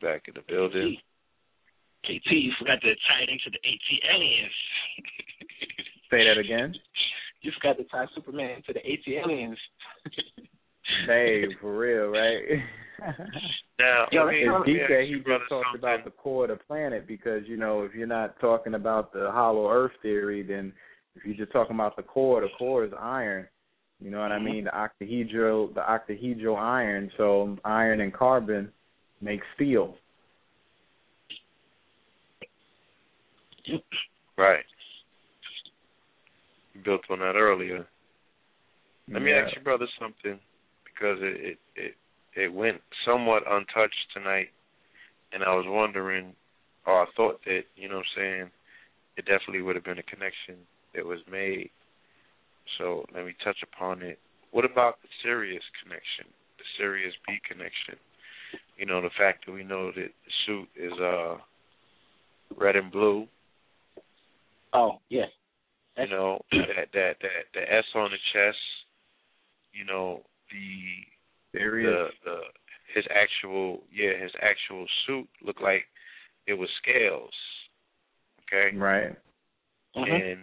Back 0.00 0.22
in 0.28 0.34
the 0.34 0.42
building. 0.48 0.96
KT, 2.04 2.30
you 2.30 2.52
forgot 2.58 2.80
to 2.82 2.94
tie 2.94 3.22
it 3.22 3.30
into 3.30 3.50
the 3.50 3.58
AT 3.68 4.14
aliens. 4.14 4.52
Say 6.10 6.24
that 6.24 6.38
again. 6.38 6.74
You 7.42 7.52
forgot 7.60 7.78
to 7.78 7.84
tie 7.84 8.06
Superman 8.14 8.62
to 8.66 8.72
the 8.72 8.80
AT 8.80 9.24
aliens. 9.24 9.58
hey, 11.06 11.44
for 11.60 11.76
real, 11.76 12.06
right? 12.06 12.42
now, 13.78 14.06
Yo, 14.10 14.24
let 14.24 14.32
me, 14.32 14.38
it's 14.38 14.52
let 14.52 14.66
me 14.66 14.72
deep 14.72 14.82
ask 14.82 14.90
that 14.90 15.06
you 15.06 15.18
he 15.18 15.22
just 15.22 15.48
talked 15.48 15.66
something. 15.72 15.78
about 15.78 16.04
the 16.04 16.10
core 16.10 16.44
of 16.44 16.50
the 16.50 16.64
planet 16.64 17.06
because 17.06 17.42
you 17.46 17.56
know 17.56 17.82
if 17.82 17.94
you're 17.94 18.06
not 18.06 18.38
talking 18.40 18.74
about 18.74 19.12
the 19.12 19.30
hollow 19.32 19.70
Earth 19.70 19.92
theory, 20.02 20.42
then 20.42 20.72
if 21.14 21.24
you're 21.24 21.36
just 21.36 21.52
talking 21.52 21.76
about 21.76 21.96
the 21.96 22.02
core, 22.02 22.40
the 22.40 22.48
core 22.58 22.84
is 22.84 22.92
iron. 22.98 23.46
You 24.00 24.10
know 24.10 24.20
what 24.20 24.32
I 24.32 24.36
mm-hmm. 24.36 24.44
mean? 24.44 24.64
The 24.64 24.70
octahedral, 24.70 25.74
the 25.74 25.80
octahedral 25.80 26.58
iron. 26.58 27.10
So 27.16 27.56
iron 27.64 28.00
and 28.00 28.12
carbon 28.12 28.70
make 29.20 29.40
steel. 29.54 29.94
Right. 34.36 34.64
You 36.76 36.82
built 36.84 37.02
on 37.10 37.20
that 37.20 37.36
earlier. 37.36 37.86
Let 39.08 39.22
me 39.22 39.32
ask 39.32 39.54
you, 39.56 39.62
brother, 39.62 39.86
something 40.00 40.38
because 40.84 41.18
it, 41.20 41.40
it 41.40 41.58
it 41.76 41.94
it 42.34 42.52
went 42.52 42.80
somewhat 43.06 43.44
untouched 43.48 43.94
tonight, 44.12 44.48
and 45.32 45.42
I 45.42 45.54
was 45.54 45.64
wondering, 45.66 46.34
or 46.86 47.02
I 47.02 47.06
thought 47.16 47.40
that 47.46 47.62
you 47.76 47.88
know, 47.88 47.96
what 47.96 48.06
I'm 48.18 48.22
saying, 48.22 48.50
it 49.16 49.24
definitely 49.26 49.62
would 49.62 49.76
have 49.76 49.84
been 49.84 49.98
a 49.98 50.02
connection 50.02 50.56
that 50.94 51.06
was 51.06 51.20
made. 51.30 51.70
So 52.78 53.06
let 53.14 53.24
me 53.24 53.34
touch 53.44 53.58
upon 53.62 54.02
it. 54.02 54.18
What 54.50 54.64
about 54.64 55.00
the 55.02 55.08
Sirius 55.22 55.62
connection, 55.82 56.26
the 56.58 56.64
Sirius 56.78 57.14
B 57.26 57.38
connection? 57.48 57.94
You 58.76 58.86
know, 58.86 59.00
the 59.00 59.10
fact 59.16 59.46
that 59.46 59.52
we 59.52 59.62
know 59.62 59.92
that 59.92 59.94
the 59.94 60.32
suit 60.46 60.68
is 60.76 60.92
uh 61.00 61.36
red 62.56 62.76
and 62.76 62.90
blue, 62.90 63.28
Oh 64.72 65.00
yeah. 65.08 65.26
You 65.98 66.08
know 66.08 66.42
that 66.52 66.88
that 66.92 67.16
that 67.20 67.44
the 67.54 67.60
S 67.60 67.84
on 67.94 68.10
the 68.10 68.18
chest. 68.32 68.58
You 69.72 69.84
know 69.84 70.22
the 70.50 71.58
There 71.58 71.82
the 71.82 72.06
the 72.24 72.38
his 72.94 73.04
actual 73.10 73.82
yeah 73.92 74.20
his 74.20 74.32
actual 74.40 74.86
suit 75.06 75.28
looked 75.44 75.62
like 75.62 75.84
it 76.46 76.54
was 76.54 76.68
scales. 76.82 77.32
Okay. 78.46 78.76
Right. 78.76 79.16
Mm-hmm. 79.96 80.14
And 80.14 80.40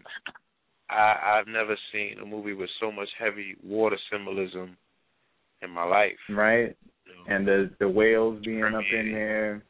I 0.90 1.40
I've 1.40 1.48
never 1.48 1.78
seen 1.92 2.18
a 2.22 2.26
movie 2.26 2.54
with 2.54 2.70
so 2.80 2.92
much 2.92 3.10
heavy 3.18 3.56
water 3.64 3.98
symbolism 4.12 4.78
in 5.62 5.70
my 5.70 5.86
life. 5.86 6.20
Right. 6.30 6.76
And 7.28 7.48
the 7.48 7.72
the 7.80 7.90
whales 7.90 8.42
being 8.44 8.64
up 8.64 8.84
in 8.94 9.12
there. 9.14 9.64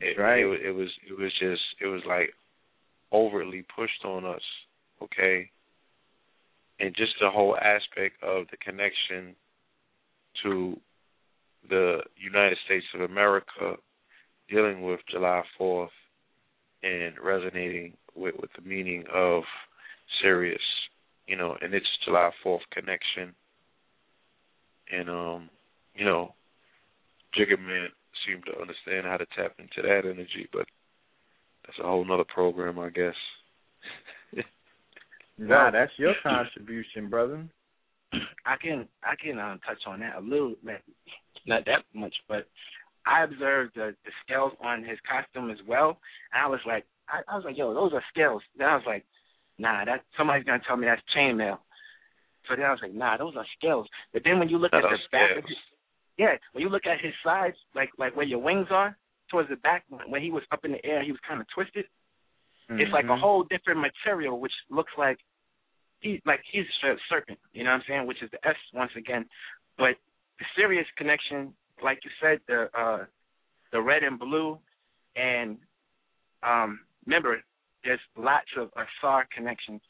It, 0.00 0.18
Right. 0.18 0.44
It, 0.44 0.66
it 0.66 0.72
was 0.72 0.88
it 1.08 1.18
was 1.18 1.32
just 1.40 1.62
it 1.80 1.86
was 1.86 2.02
like 2.06 2.30
overtly 3.12 3.64
pushed 3.74 4.04
on 4.04 4.24
us, 4.24 4.42
okay? 5.04 5.50
And 6.80 6.94
just 6.96 7.12
the 7.20 7.30
whole 7.30 7.56
aspect 7.56 8.22
of 8.22 8.46
the 8.50 8.56
connection 8.56 9.36
to 10.42 10.76
the 11.68 12.00
United 12.16 12.58
States 12.66 12.84
of 12.94 13.00
America 13.00 13.76
dealing 14.48 14.82
with 14.82 15.00
July 15.10 15.42
4th 15.58 15.88
and 16.82 17.14
resonating 17.22 17.94
with, 18.14 18.34
with 18.40 18.50
the 18.56 18.68
meaning 18.68 19.04
of 19.12 19.42
Sirius, 20.22 20.60
you 21.26 21.36
know, 21.36 21.56
and 21.60 21.72
its 21.72 21.86
July 22.04 22.30
4th 22.44 22.60
connection. 22.72 23.34
And, 24.92 25.08
um, 25.08 25.50
you 25.94 26.04
know, 26.04 26.34
Jigga 27.38 27.58
Man 27.58 27.88
seemed 28.26 28.44
to 28.46 28.60
understand 28.60 29.06
how 29.06 29.16
to 29.16 29.26
tap 29.36 29.54
into 29.58 29.82
that 29.82 30.02
energy, 30.04 30.48
but 30.52 30.66
that's 31.64 31.78
a 31.78 31.82
whole 31.82 32.04
nother 32.04 32.24
program, 32.24 32.78
I 32.78 32.90
guess. 32.90 33.14
Nah, 35.38 35.70
that's 35.70 35.92
your 35.98 36.14
contribution, 36.22 37.08
brother. 37.08 37.44
I 38.46 38.56
can 38.60 38.86
I 39.02 39.14
can 39.22 39.38
um, 39.38 39.60
touch 39.66 39.78
on 39.86 40.00
that 40.00 40.16
a 40.16 40.20
little 40.20 40.54
bit, 40.64 40.82
not 41.46 41.64
that 41.66 41.82
much, 41.94 42.14
but 42.28 42.46
I 43.06 43.24
observed 43.24 43.72
the 43.74 43.94
the 44.04 44.12
scales 44.24 44.52
on 44.62 44.84
his 44.84 44.98
costume 45.08 45.50
as 45.50 45.58
well, 45.66 45.98
and 46.32 46.44
I 46.44 46.48
was 46.48 46.60
like, 46.66 46.84
I, 47.08 47.20
I 47.30 47.36
was 47.36 47.44
like, 47.44 47.58
yo, 47.58 47.74
those 47.74 47.92
are 47.92 48.02
scales. 48.12 48.42
Then 48.56 48.68
I 48.68 48.76
was 48.76 48.84
like, 48.86 49.04
nah, 49.58 49.84
that 49.84 50.02
somebody's 50.16 50.44
gonna 50.44 50.62
tell 50.66 50.76
me 50.76 50.86
that's 50.86 51.02
chainmail. 51.16 51.58
So 52.48 52.54
then 52.56 52.66
I 52.66 52.70
was 52.70 52.80
like, 52.82 52.94
nah, 52.94 53.16
those 53.16 53.34
are 53.36 53.46
scales. 53.58 53.88
But 54.12 54.22
then 54.24 54.38
when 54.38 54.48
you 54.48 54.58
look 54.58 54.72
That 54.72 54.84
at 54.84 54.84
are 54.84 54.96
the 54.96 55.08
back, 55.10 55.30
of 55.38 55.44
scales. 55.44 55.48
his, 55.48 55.56
yeah, 56.18 56.34
when 56.52 56.62
you 56.62 56.68
look 56.68 56.86
at 56.86 57.00
his 57.00 57.14
sides, 57.24 57.56
like 57.74 57.90
like 57.98 58.14
where 58.16 58.26
your 58.26 58.40
wings 58.40 58.68
are 58.70 58.96
towards 59.30 59.48
the 59.48 59.56
back, 59.56 59.84
when 59.88 60.08
when 60.10 60.22
he 60.22 60.30
was 60.30 60.42
up 60.52 60.64
in 60.64 60.72
the 60.72 60.84
air, 60.84 61.02
he 61.02 61.10
was 61.10 61.20
kind 61.26 61.40
of 61.40 61.46
twisted. 61.54 61.86
It's 62.70 62.92
like 62.92 63.04
a 63.04 63.08
Mhm. 63.08 63.20
whole 63.20 63.44
different 63.44 63.80
material, 63.80 64.40
which 64.40 64.54
looks 64.70 64.92
like 64.96 65.18
he 66.00 66.20
like 66.24 66.42
he's 66.50 66.66
a 66.82 66.96
serpent. 67.08 67.38
You 67.52 67.64
know 67.64 67.70
what 67.70 67.76
I'm 67.76 67.84
saying? 67.86 68.06
Which 68.06 68.22
is 68.22 68.30
the 68.30 68.46
S 68.46 68.56
once 68.72 68.92
again. 68.96 69.28
But 69.76 69.96
the 70.38 70.44
Sirius 70.56 70.86
connection, 70.96 71.54
like 71.82 72.04
you 72.04 72.10
said, 72.20 72.40
the 72.46 72.70
uh 72.78 73.06
the 73.72 73.80
red 73.80 74.02
and 74.02 74.18
blue, 74.18 74.58
and 75.16 75.58
um 76.42 76.80
remember, 77.06 77.42
there's 77.84 78.00
lots 78.16 78.48
of 78.56 78.70
Asar 78.76 79.26
connections. 79.34 79.80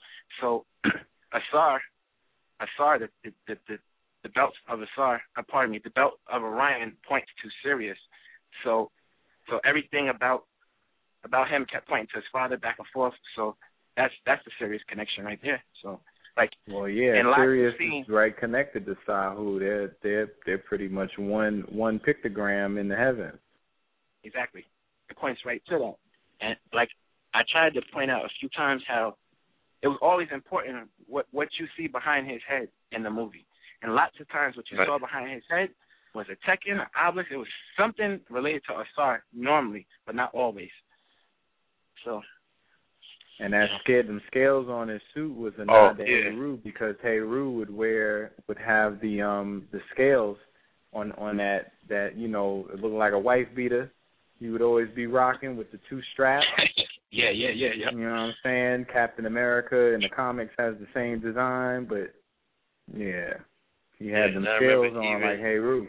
So 0.41 0.67
Asar, 1.33 1.83
Asar, 2.61 2.99
the 2.99 3.09
the 3.23 3.33
the, 3.47 3.59
the, 3.69 3.78
the 4.23 4.28
belt 4.31 4.55
of 4.69 4.81
Asar, 4.83 5.23
uh, 5.36 5.43
pardon 5.49 5.73
me, 5.73 5.81
the 5.83 5.91
belt 5.91 6.20
of 6.28 6.43
Orion 6.43 6.97
points 7.07 7.28
to 7.43 7.49
Sirius. 7.62 7.99
So 8.62 8.91
so 9.49 9.61
everything 9.65 10.09
about 10.09 10.44
about 11.25 11.49
him 11.49 11.67
kept 11.70 11.89
pointing 11.89 12.09
to 12.09 12.17
his 12.19 12.25
father 12.33 12.57
back 12.57 12.77
and 12.78 12.86
forth. 12.93 13.15
So 13.36 13.57
that's 13.97 14.12
that's 14.27 14.44
the 14.44 14.51
Sirius 14.59 14.83
connection 14.89 15.25
right 15.25 15.39
there. 15.43 15.62
So 15.83 16.01
like 16.36 16.51
Well, 16.69 16.89
yeah, 16.89 17.12
Sirius 17.36 17.75
scenes- 17.78 18.07
is 18.07 18.12
right 18.12 18.36
connected 18.36 18.86
to 18.86 18.97
Sahu. 19.07 19.59
They're 19.59 19.97
they're 20.03 20.33
they're 20.47 20.59
pretty 20.59 20.89
much 20.89 21.11
one 21.19 21.65
one 21.70 21.99
pictogram 22.01 22.78
in 22.81 22.89
the 22.89 22.97
heavens. 22.97 23.39
Exactly. 24.25 24.65
It 25.11 25.17
points 25.17 25.41
right 25.44 25.62
to 25.69 25.78
that. 25.78 25.94
And 26.41 26.57
like 26.73 26.89
I 27.35 27.43
tried 27.51 27.75
to 27.75 27.83
point 27.93 28.11
out 28.11 28.25
a 28.25 28.28
few 28.41 28.49
times 28.51 28.83
how 28.86 29.17
it 29.83 29.89
was 29.89 29.99
always 30.03 30.28
important 30.33 30.89
what 31.07 31.27
what 31.31 31.49
you 31.61 31.67
see 31.77 31.86
behind 31.86 32.28
his 32.31 32.41
head 32.49 32.69
in 32.93 33.03
the 33.03 33.11
movie. 33.11 33.44
And 33.83 33.94
lots 33.94 34.19
of 34.20 34.28
times 34.31 34.57
what 34.57 34.65
you 34.70 34.78
Right. 34.78 34.86
saw 34.89 34.99
behind 34.99 35.31
his 35.31 35.43
head 35.49 35.69
was 36.15 36.27
a 36.31 36.36
Tekhen, 36.49 36.81
an 36.81 36.86
obelisk. 36.97 37.31
It 37.31 37.36
was 37.36 37.49
something 37.77 38.20
related 38.31 38.62
to 38.69 38.81
Asar 38.81 39.25
normally, 39.35 39.86
but 40.07 40.15
not 40.15 40.31
always. 40.33 40.70
So 42.05 42.23
And 43.41 43.52
that 43.52 43.68
scale, 43.83 44.02
them 44.07 44.20
scales 44.28 44.68
on 44.68 44.89
his 44.89 45.02
suit 45.15 45.34
was 45.36 45.52
a 45.58 45.62
Oh, 45.62 45.65
nod 45.66 45.99
to 45.99 46.05
yeah. 46.05 46.31
Heru 46.31 46.58
because 46.58 46.94
Heru 47.02 47.50
would 47.52 47.70
wear 47.70 48.33
would 48.49 48.58
have 48.58 49.00
the 49.00 49.23
um 49.23 49.66
the 49.73 49.81
scales 49.92 50.36
on 50.92 51.12
on 51.12 51.36
that 51.39 51.73
that 51.89 52.16
you 52.16 52.28
know 52.28 52.66
it 52.73 52.81
looked 52.81 52.94
like 52.94 53.12
a 53.12 53.18
wife 53.18 53.49
beater. 53.55 53.91
He 54.39 54.50
would 54.50 54.62
always 54.62 54.89
be 54.94 55.07
rocking 55.07 55.57
with 55.57 55.70
the 55.73 55.78
two 55.89 56.00
straps. 56.12 56.47
yeah, 57.10 57.31
yeah, 57.31 57.50
yeah, 57.55 57.70
yeah. 57.76 57.91
You 57.92 57.99
know 58.05 58.10
what 58.10 58.18
I'm 58.18 58.34
saying? 58.42 58.86
Captain 58.92 59.26
America 59.26 59.94
in 59.94 60.00
the 60.00 60.08
comics 60.08 60.52
has 60.58 60.74
the 60.78 60.86
same 60.92 61.20
design, 61.20 61.86
but 61.89 62.12
yeah, 62.92 63.34
he 63.99 64.08
had 64.08 64.28
Yeah, 64.28 64.34
them 64.34 64.47
scales 64.58 64.97
on 64.97 65.05
even- 65.05 65.23
like 65.23 65.39
Heru. 65.39 65.89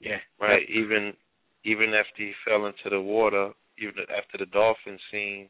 Yeah. 0.00 0.18
Right. 0.40 0.68
Even 0.68 1.12
even 1.64 1.94
after 1.94 2.22
he 2.22 2.32
fell 2.46 2.66
into 2.66 2.90
the 2.90 3.00
water, 3.00 3.50
even 3.78 4.04
after 4.16 4.38
the 4.38 4.46
dolphin 4.46 4.98
scene, 5.10 5.48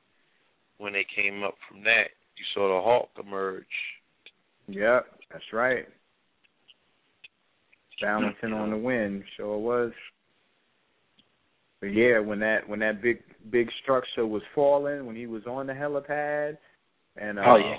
when 0.78 0.92
they 0.92 1.06
came 1.14 1.42
up 1.42 1.54
from 1.68 1.82
that, 1.84 2.08
you 2.36 2.44
saw 2.54 2.68
the 2.68 2.82
Hawk 2.82 3.08
emerge. 3.24 3.64
Yep, 4.68 5.06
that's 5.32 5.44
right. 5.52 5.86
Balancing 8.00 8.52
on 8.52 8.70
the 8.70 8.76
wind, 8.76 9.22
sure 9.36 9.58
was. 9.58 9.92
But 11.80 11.94
yeah, 11.94 12.18
when 12.18 12.40
that 12.40 12.68
when 12.68 12.80
that 12.80 13.00
big 13.00 13.22
big 13.50 13.68
structure 13.82 14.26
was 14.26 14.42
falling, 14.54 15.06
when 15.06 15.16
he 15.16 15.26
was 15.26 15.42
on 15.46 15.66
the 15.66 15.72
helipad, 15.72 16.58
and 17.16 17.38
um, 17.38 17.44
Oh, 17.46 17.56
yeah. 17.56 17.76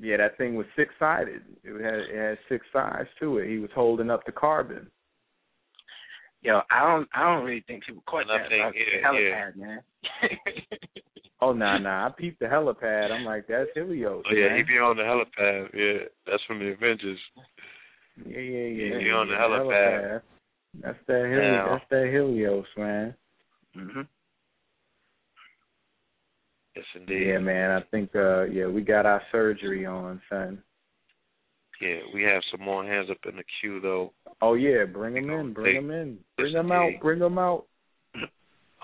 yeah, 0.00 0.16
that 0.18 0.36
thing 0.38 0.54
was 0.54 0.66
six 0.76 0.92
sided. 0.98 1.42
It 1.64 1.82
had 1.82 1.94
it 1.94 2.14
had 2.14 2.38
six 2.48 2.64
sides 2.72 3.08
to 3.20 3.38
it. 3.38 3.48
He 3.48 3.58
was 3.58 3.70
holding 3.74 4.10
up 4.10 4.24
the 4.26 4.32
carbon. 4.32 4.88
Yo, 6.42 6.60
I 6.70 6.80
don't 6.86 7.08
I 7.14 7.22
don't 7.22 7.44
really 7.44 7.64
think 7.66 7.84
people 7.86 8.02
caught 8.06 8.30
I 8.30 8.38
that 8.38 8.50
yeah, 8.50 8.70
the 8.72 9.06
helipad, 9.06 9.56
man. 9.56 9.80
Oh 11.42 11.52
nah 11.52 11.76
nah, 11.76 12.06
I 12.06 12.10
peeped 12.16 12.38
the 12.38 12.46
helipad. 12.46 13.10
I'm 13.10 13.24
like, 13.24 13.48
that's 13.48 13.68
Helios. 13.74 14.22
Oh 14.30 14.32
yeah, 14.32 14.50
man. 14.50 14.58
he 14.58 14.62
be 14.62 14.78
on 14.78 14.96
the 14.96 15.02
helipad. 15.02 15.74
Yeah, 15.74 16.06
that's 16.24 16.42
from 16.46 16.60
the 16.60 16.66
Avengers. 16.66 17.18
Yeah, 18.24 18.38
yeah, 18.38 18.66
yeah. 18.68 18.98
He 19.00 19.10
on 19.10 19.26
the 19.26 19.34
yeah, 19.34 19.40
helipad. 19.40 20.22
That's 20.80 20.98
that 21.08 21.26
Helios. 21.28 21.68
That's 21.68 21.90
that 21.90 22.10
Helios, 22.12 22.66
man. 22.76 23.14
Mhm. 23.76 24.06
Yes, 26.76 26.84
indeed. 26.94 27.26
Yeah, 27.26 27.38
man. 27.38 27.70
I 27.72 27.80
think 27.90 28.14
uh 28.14 28.44
yeah, 28.44 28.68
we 28.68 28.82
got 28.82 29.04
our 29.04 29.22
surgery 29.32 29.84
on, 29.84 30.22
son. 30.30 30.62
Yeah, 31.82 31.98
we 32.14 32.22
have 32.22 32.42
some 32.52 32.64
more 32.64 32.84
hands 32.84 33.08
up 33.10 33.16
in 33.28 33.34
the 33.34 33.42
queue 33.60 33.80
though. 33.80 34.12
Oh 34.40 34.54
yeah, 34.54 34.84
bring 34.84 35.14
them 35.14 35.28
in, 35.30 35.52
bring 35.52 35.74
them 35.74 35.90
in, 35.90 36.18
bring 36.36 36.52
them 36.52 36.70
out, 36.70 36.92
bring 37.00 37.18
them 37.18 37.38
out. 37.38 37.64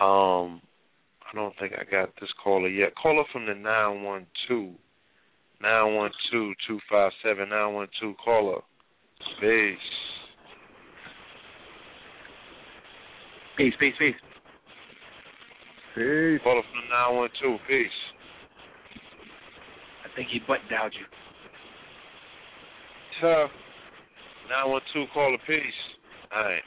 Um, 0.01 0.62
I 1.27 1.35
don't 1.35 1.52
think 1.59 1.73
I 1.73 1.83
got 1.91 2.10
this 2.20 2.31
caller 2.44 2.68
yet. 2.68 2.93
Caller 2.94 3.25
from 3.33 3.47
the 3.47 3.55
nine 3.55 4.05
one 4.05 4.27
two, 4.47 4.70
nine 5.60 5.97
one 5.97 6.12
two 6.31 6.52
two 6.68 6.78
five 6.89 7.10
seven 7.20 7.49
nine 7.49 7.75
one 7.75 7.89
two. 8.01 8.15
Caller, 8.25 8.60
peace. 9.41 9.77
Peace, 13.57 13.75
peace, 13.81 13.94
peace. 13.99 14.15
Peace. 15.97 16.41
Caller 16.44 16.62
from 16.62 16.81
the 16.81 16.94
nine 16.94 17.17
one 17.17 17.28
two. 17.43 17.57
Peace. 17.67 17.91
I 20.05 20.15
think 20.15 20.28
he 20.31 20.39
butt 20.47 20.59
dialed 20.70 20.94
you. 20.94 21.17
Sir, 23.20 23.48
nine 24.48 24.70
one 24.70 24.82
two. 24.94 25.05
Caller, 25.12 25.38
peace. 25.47 25.62
All 26.34 26.42
right. 26.42 26.62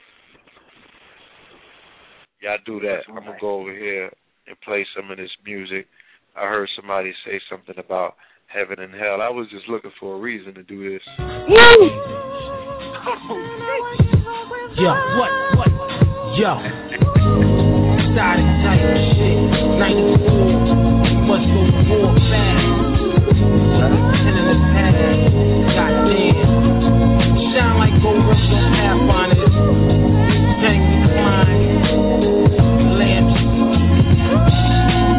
Y'all 2.42 2.58
do 2.66 2.80
that. 2.82 3.04
I'm 3.08 3.16
gonna 3.16 3.38
go 3.40 3.62
over 3.62 3.72
here 3.72 4.12
and 4.48 4.60
play 4.62 4.86
some 4.96 5.12
of 5.12 5.18
this 5.18 5.30
music. 5.46 5.88
I 6.36 6.42
heard 6.48 6.70
somebody 6.76 7.14
say 7.26 7.40
something 7.50 7.76
about 7.78 8.16
heaven 8.48 8.80
and 8.80 8.94
hell. 8.94 9.22
I 9.22 9.30
was 9.30 9.48
just 9.52 9.70
looking 9.70 9.92
for 10.00 10.16
a 10.16 10.20
reason 10.20 10.54
to 10.56 10.64
do 10.64 10.92
this. 10.92 11.02
Yo, 14.76 14.92
what, 15.20 15.32
what? 15.56 15.72
Yo. 16.36 16.52
Started 18.12 18.48
type 18.64 18.82
shit. 19.16 19.38
94. 19.80 20.32
Must 21.28 21.46
go 21.48 21.62
to 21.64 22.12
fast. 22.28 22.66
Ten 23.78 24.36
in 24.36 24.46
the 24.50 24.58
past. 24.74 25.32
Goddamn. 25.76 26.31
Go 28.02 28.18
rush 28.18 28.50
on 28.50 28.74
we 30.90 30.98
climb. 31.14 31.62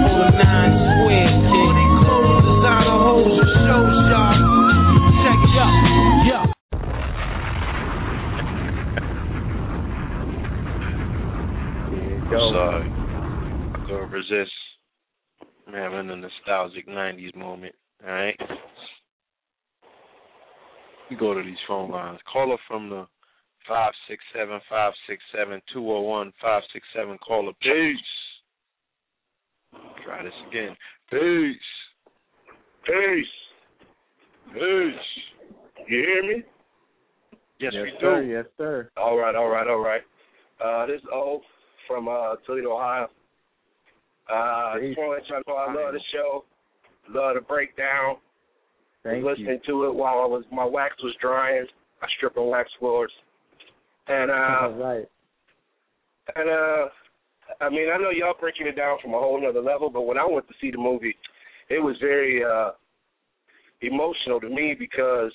Full 0.03 0.19
nine 0.35 0.75
squares, 0.83 1.37
kid. 1.47 1.77
Designer 2.43 2.99
hoes 2.99 3.39
show 3.63 3.87
shop. 4.11 4.35
Check 5.23 5.39
it 5.47 5.63
out. 5.63 6.51
Sorry. 12.51 12.89
don't 13.89 14.11
resist 14.11 14.51
a 16.11 16.17
nostalgic 16.17 16.89
90s 16.89 17.35
moment. 17.37 17.75
All 18.05 18.11
right. 18.11 18.37
We 21.13 21.19
go 21.19 21.35
to 21.35 21.43
these 21.43 21.57
phone 21.69 21.91
lines. 21.91 22.21
Caller 22.33 22.57
from 22.67 22.89
the 22.89 23.07
five 23.69 23.93
six 24.09 24.25
seven 24.35 24.59
five 24.71 24.95
six 25.07 25.23
seven 25.37 25.61
two 25.71 25.83
zero 25.83 26.01
one 26.01 26.33
five 26.41 26.63
six 26.73 26.87
seven. 26.97 27.19
Caller, 27.19 27.53
peace. 27.61 27.99
Try 30.07 30.23
this 30.23 30.33
again. 30.49 30.75
Peace. 31.11 31.57
Peace. 32.87 33.27
Peace. 34.55 35.87
You 35.87 35.99
hear 35.99 36.23
me? 36.23 36.45
Yes, 37.61 37.73
yes 37.75 37.83
we 37.85 37.93
sir. 38.01 38.23
do. 38.23 38.29
Yes, 38.31 38.45
sir. 38.57 38.91
All 38.97 39.19
right, 39.19 39.35
all 39.35 39.49
right, 39.49 39.69
all 39.69 39.81
right. 39.81 40.03
Uh, 40.65 40.87
this 40.87 40.97
is 40.97 41.09
O 41.13 41.43
from 41.87 42.09
uh, 42.09 42.37
Toledo, 42.47 42.73
Ohio. 42.73 43.09
Uh, 44.31 44.33
I 44.33 44.79
just 44.81 44.97
want 44.97 45.23
to 45.29 45.35
let 45.35 45.45
you 45.45 45.53
know 45.53 45.59
I 45.59 45.67
love 45.67 45.93
the 45.93 46.01
show. 46.11 46.45
Love 47.11 47.35
the 47.35 47.43
breakdown. 47.43 48.17
Thank 49.05 49.25
was 49.25 49.37
listening 49.39 49.61
to 49.67 49.85
it 49.87 49.95
while 49.95 50.21
I 50.21 50.27
was 50.27 50.45
my 50.53 50.65
wax 50.65 50.95
was 51.03 51.15
drying. 51.21 51.67
I 52.03 52.07
strip 52.17 52.37
on 52.37 52.49
wax 52.49 52.71
floors. 52.79 53.13
And 54.09 54.31
uh 54.31 54.35
All 54.35 54.73
right. 54.73 55.05
and 56.37 56.49
uh 56.51 56.89
I 57.61 57.69
mean 57.71 57.89
I 57.93 57.99
know 57.99 58.11
y'all 58.11 58.35
breaking 58.39 58.67
it 58.67 58.77
down 58.77 58.99
from 59.03 59.15
a 59.15 59.19
whole 59.19 59.41
nother 59.41 59.61
level, 59.63 59.91
but 59.91 60.03
when 60.03 60.19
I 60.19 60.27
went 60.27 60.47
to 60.49 60.55
see 60.61 60.71
the 60.71 60.79
movie, 60.79 61.17
it 61.69 61.83
was 61.83 61.97
very 62.01 62.45
uh 62.45 62.71
emotional 63.81 64.41
to 64.41 64.49
me 64.49 64.77
because 64.79 65.33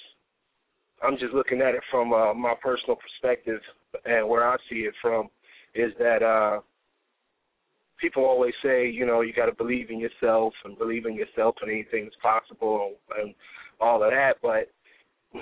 I'm 1.04 1.18
just 1.18 1.34
looking 1.34 1.62
at 1.62 1.76
it 1.76 1.84
from 1.92 2.12
uh, 2.14 2.34
my 2.34 2.56
personal 2.62 2.96
perspective 2.96 3.62
and 4.06 4.28
where 4.28 4.50
I 4.50 4.56
see 4.70 4.78
it 4.78 4.94
from 5.02 5.28
is 5.76 5.92
that 6.00 6.24
uh 6.24 6.62
people 8.00 8.26
always 8.26 8.54
say, 8.64 8.90
you 8.90 9.06
know, 9.06 9.22
you 9.22 9.34
got 9.34 9.48
to 9.48 9.56
believe 9.56 9.90
in 9.90 10.00
yourself 10.00 10.54
and 10.66 10.78
believe 10.78 11.06
in 11.06 11.16
yourself 11.16 11.56
and 11.62 11.72
anything 11.72 12.06
is 12.06 12.14
possible 12.22 12.94
and 13.20 13.34
all 13.80 14.04
of 14.04 14.12
that, 14.12 14.34
but 14.42 14.70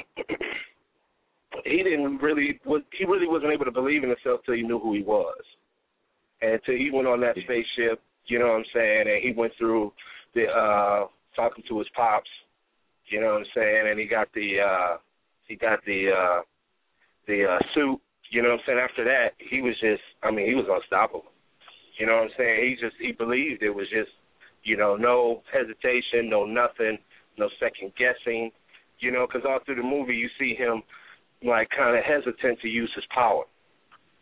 he 1.63 1.77
didn't 1.83 2.17
really 2.17 2.59
was 2.65 2.81
he 2.97 3.05
really 3.05 3.27
wasn't 3.27 3.51
able 3.51 3.65
to 3.65 3.71
believe 3.71 4.03
in 4.03 4.09
himself 4.09 4.41
till 4.45 4.55
he 4.55 4.61
knew 4.61 4.79
who 4.79 4.93
he 4.93 5.03
was. 5.03 5.41
And 6.41 6.53
until 6.53 6.75
he 6.75 6.91
went 6.91 7.07
on 7.07 7.21
that 7.21 7.35
spaceship, 7.43 8.01
you 8.27 8.39
know 8.39 8.47
what 8.47 8.57
I'm 8.57 8.65
saying, 8.73 9.05
and 9.07 9.23
he 9.23 9.31
went 9.37 9.53
through 9.57 9.93
the 10.33 10.45
uh 10.45 11.07
talking 11.35 11.63
to 11.69 11.79
his 11.79 11.87
pops, 11.95 12.29
you 13.07 13.21
know 13.21 13.27
what 13.27 13.41
I'm 13.41 13.45
saying, 13.55 13.87
and 13.89 13.99
he 13.99 14.07
got 14.07 14.27
the 14.33 14.57
uh 14.59 14.97
he 15.47 15.55
got 15.55 15.79
the 15.85 16.09
uh 16.11 16.41
the 17.27 17.45
uh 17.45 17.59
suit, 17.73 17.99
you 18.31 18.41
know 18.41 18.49
what 18.49 18.59
I'm 18.59 18.65
saying? 18.65 18.79
After 18.79 19.03
that, 19.05 19.29
he 19.37 19.61
was 19.61 19.75
just 19.79 20.01
I 20.23 20.31
mean, 20.31 20.47
he 20.47 20.55
was 20.55 20.65
unstoppable. 20.69 21.23
You 21.97 22.05
know 22.05 22.15
what 22.15 22.23
I'm 22.23 22.29
saying? 22.37 22.69
He 22.69 22.75
just 22.81 22.95
he 22.99 23.11
believed 23.11 23.63
it 23.63 23.69
was 23.69 23.87
just, 23.89 24.11
you 24.63 24.75
know, 24.77 24.95
no 24.95 25.43
hesitation, 25.51 26.29
no 26.29 26.45
nothing, 26.45 26.97
no 27.37 27.49
second 27.59 27.93
guessing, 27.97 28.51
you 28.99 29.11
know, 29.11 29.27
because 29.27 29.47
all 29.47 29.59
through 29.65 29.75
the 29.75 29.83
movie 29.83 30.15
you 30.15 30.29
see 30.39 30.55
him 30.55 30.83
like 31.43 31.69
kind 31.75 31.97
of 31.97 32.03
hesitant 32.03 32.59
to 32.61 32.67
use 32.67 32.91
his 32.95 33.05
power, 33.13 33.43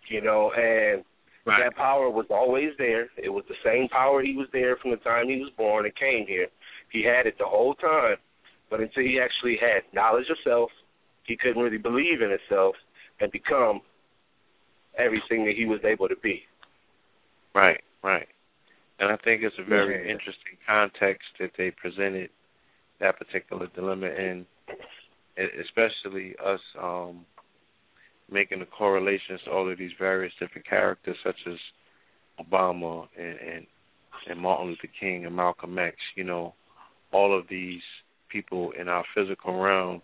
you 0.10 0.22
know, 0.22 0.52
and 0.56 1.04
Right. 1.46 1.64
that 1.64 1.76
power 1.76 2.10
was 2.10 2.26
always 2.30 2.72
there. 2.78 3.10
It 3.18 3.28
was 3.28 3.44
the 3.50 3.60
same 3.66 3.90
power 3.90 4.22
he 4.22 4.34
was 4.34 4.48
there 4.54 4.78
from 4.78 4.92
the 4.92 4.98
time 4.98 5.28
he 5.28 5.40
was 5.42 5.52
born 5.58 5.84
and 5.84 5.94
came 5.96 6.26
here. 6.26 6.48
He 6.90 7.04
had 7.04 7.28
it 7.28 7.38
the 7.38 7.46
whole 7.46 7.76
time, 7.76 8.16
but 8.70 8.80
until 8.80 9.04
he 9.04 9.20
actually 9.20 9.58
had 9.60 9.84
knowledge 9.94 10.30
of 10.30 10.38
self, 10.46 10.72
he 11.24 11.36
couldn't 11.36 11.62
really 11.62 11.78
believe 11.78 12.22
in 12.22 12.30
himself 12.32 12.76
and 13.20 13.30
become 13.32 13.82
everything 14.98 15.44
that 15.46 15.56
he 15.58 15.66
was 15.66 15.84
able 15.84 16.08
to 16.08 16.16
be. 16.16 16.44
Right, 17.54 17.82
right. 18.04 18.28
And 19.00 19.12
I 19.12 19.18
think 19.18 19.44
it's 19.44 19.58
a 19.60 19.64
very 19.64 20.06
Yeah. 20.06 20.12
interesting 20.12 20.58
context 20.66 21.28
that 21.40 21.54
they 21.58 21.72
presented 21.72 22.30
that 23.00 23.18
particular 23.18 23.68
dilemma 23.68 24.08
in, 24.08 24.46
especially 25.38 26.36
us 26.38 26.62
um, 26.78 27.26
making 28.30 28.60
the 28.60 28.66
correlations 28.66 29.42
to 29.44 29.52
all 29.52 29.70
of 29.70 29.78
these 29.78 29.92
various 29.94 30.34
different 30.40 30.66
characters, 30.68 31.18
such 31.24 31.48
as 31.48 31.60
Obama 32.40 33.08
and, 33.18 33.40
and 33.40 33.68
and 34.26 34.40
Martin 34.40 34.68
Luther 34.68 34.88
King 35.00 35.26
and 35.26 35.36
Malcolm 35.36 35.78
X. 35.78 35.98
You 36.16 36.24
know, 36.24 36.54
all 37.12 37.38
of 37.38 37.48
these 37.50 37.82
people 38.30 38.72
in 38.72 38.88
our 38.88 39.04
physical 39.14 39.60
realm 39.60 40.02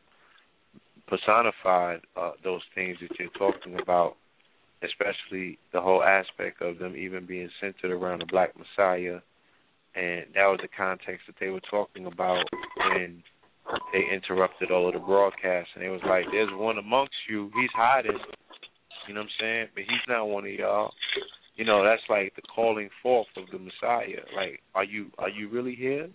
personified 1.07 2.01
uh, 2.15 2.31
those 2.43 2.61
things 2.75 2.97
that 3.01 3.17
you're 3.17 3.29
talking 3.29 3.79
about 3.79 4.17
especially 4.83 5.59
the 5.73 5.81
whole 5.81 6.03
aspect 6.03 6.61
of 6.61 6.79
them 6.79 6.95
even 6.95 7.25
being 7.25 7.49
centered 7.61 7.91
around 7.91 8.19
the 8.19 8.25
black 8.25 8.53
messiah. 8.57 9.19
And 9.95 10.25
that 10.35 10.45
was 10.45 10.59
the 10.61 10.69
context 10.75 11.25
that 11.27 11.35
they 11.39 11.49
were 11.49 11.61
talking 11.69 12.05
about 12.05 12.43
when 12.77 13.23
they 13.91 14.03
interrupted 14.13 14.71
all 14.71 14.87
of 14.87 14.93
the 14.93 14.99
broadcasts. 14.99 15.71
And 15.75 15.83
it 15.83 15.89
was 15.89 16.01
like 16.07 16.25
there's 16.31 16.49
one 16.53 16.77
amongst 16.77 17.15
you 17.29 17.51
he's 17.59 17.69
hiding. 17.73 18.17
You 19.07 19.15
know 19.15 19.21
what 19.21 19.25
i'm 19.25 19.29
saying? 19.39 19.67
But 19.73 19.83
he's 19.83 20.07
not 20.07 20.25
one 20.25 20.45
of 20.45 20.51
y'all. 20.51 20.91
You 21.55 21.65
know 21.65 21.83
that's 21.83 22.03
like 22.09 22.35
the 22.35 22.41
calling 22.43 22.89
forth 23.03 23.27
of 23.35 23.45
the 23.51 23.59
messiah. 23.59 24.23
Like 24.35 24.61
are 24.75 24.85
you 24.85 25.07
are 25.17 25.29
you 25.29 25.49
really 25.49 25.75
here? 25.75 26.07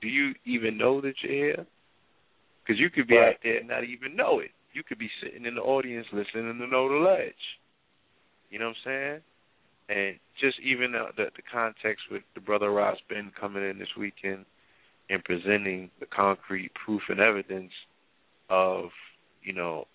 Do 0.00 0.08
you 0.08 0.34
even 0.44 0.76
know 0.76 1.00
that 1.00 1.14
you're 1.22 1.32
here? 1.32 1.66
Because 2.64 2.78
you 2.78 2.90
could 2.90 3.08
be 3.08 3.16
Right. 3.16 3.30
out 3.30 3.40
there 3.42 3.58
and 3.58 3.68
not 3.68 3.84
even 3.84 4.14
know 4.14 4.38
it. 4.40 4.50
You 4.72 4.82
could 4.84 4.98
be 4.98 5.10
sitting 5.22 5.46
in 5.46 5.56
the 5.56 5.60
audience 5.60 6.06
listening 6.12 6.58
to 6.58 6.66
know 6.66 6.88
the 6.88 6.96
ledge 6.96 7.34
you 8.52 8.58
know 8.58 8.66
what 8.66 8.76
I'm 8.92 9.18
saying? 9.18 9.20
And 9.88 10.18
just 10.38 10.60
even 10.60 10.92
the, 10.92 11.06
the, 11.16 11.24
the 11.34 11.42
context 11.50 12.04
with 12.10 12.22
the 12.34 12.40
brother 12.40 12.70
Ross 12.70 12.98
Ben 13.08 13.32
coming 13.38 13.68
in 13.68 13.78
this 13.78 13.88
weekend 13.98 14.44
and 15.08 15.24
presenting 15.24 15.90
the 16.00 16.06
concrete 16.06 16.70
proof 16.74 17.00
and 17.08 17.18
evidence 17.18 17.72
of, 18.50 18.90
you 19.42 19.54
know, 19.54 19.86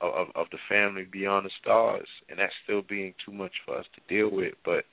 of, 0.00 0.28
of 0.36 0.46
the 0.52 0.58
family 0.68 1.06
beyond 1.10 1.46
the 1.46 1.50
stars, 1.60 2.06
and 2.28 2.38
that's 2.38 2.52
still 2.62 2.82
being 2.86 3.14
too 3.24 3.32
much 3.32 3.52
for 3.64 3.76
us 3.78 3.86
to 3.94 4.14
deal 4.14 4.30
with. 4.30 4.54
But 4.64 4.84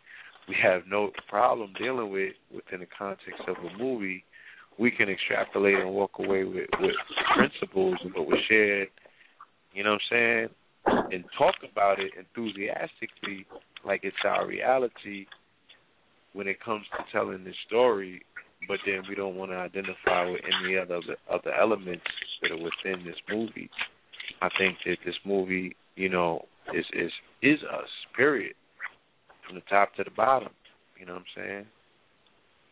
we 0.47 0.55
have 0.63 0.83
no 0.89 1.11
problem 1.29 1.73
dealing 1.77 2.09
with 2.09 2.33
within 2.53 2.79
the 2.79 2.87
context 2.97 3.41
of 3.47 3.57
a 3.57 3.77
movie. 3.77 4.23
We 4.79 4.89
can 4.89 5.09
extrapolate 5.09 5.75
and 5.75 5.91
walk 5.91 6.11
away 6.17 6.45
with, 6.45 6.69
with 6.79 6.95
principles 7.35 7.97
and 8.03 8.13
what 8.13 8.27
was 8.27 8.39
shared. 8.49 8.87
You 9.73 9.83
know 9.83 9.91
what 9.91 10.01
I'm 10.11 10.47
saying? 10.47 10.49
And 10.85 11.23
talk 11.37 11.55
about 11.69 11.99
it 11.99 12.11
enthusiastically 12.17 13.45
like 13.85 14.01
it's 14.03 14.15
our 14.23 14.47
reality 14.47 15.25
when 16.33 16.47
it 16.47 16.63
comes 16.63 16.85
to 16.91 17.03
telling 17.11 17.43
this 17.43 17.55
story, 17.67 18.21
but 18.67 18.77
then 18.85 19.03
we 19.07 19.15
don't 19.15 19.35
want 19.35 19.51
to 19.51 19.57
identify 19.57 20.29
with 20.29 20.41
any 20.61 20.77
other 20.77 20.99
other 21.31 21.53
elements 21.53 22.03
that 22.41 22.51
are 22.51 22.57
within 22.57 23.05
this 23.05 23.15
movie. 23.29 23.69
I 24.41 24.49
think 24.57 24.77
that 24.85 24.97
this 25.05 25.15
movie, 25.25 25.75
you 25.95 26.09
know, 26.09 26.45
is 26.73 26.85
is 26.93 27.11
is 27.41 27.59
us, 27.63 27.89
period. 28.15 28.55
From 29.47 29.55
the 29.55 29.61
top 29.69 29.95
to 29.95 30.03
the 30.03 30.11
bottom. 30.11 30.49
You 30.99 31.05
know 31.05 31.13
what 31.13 31.23
I'm 31.37 31.43
saying? 31.43 31.65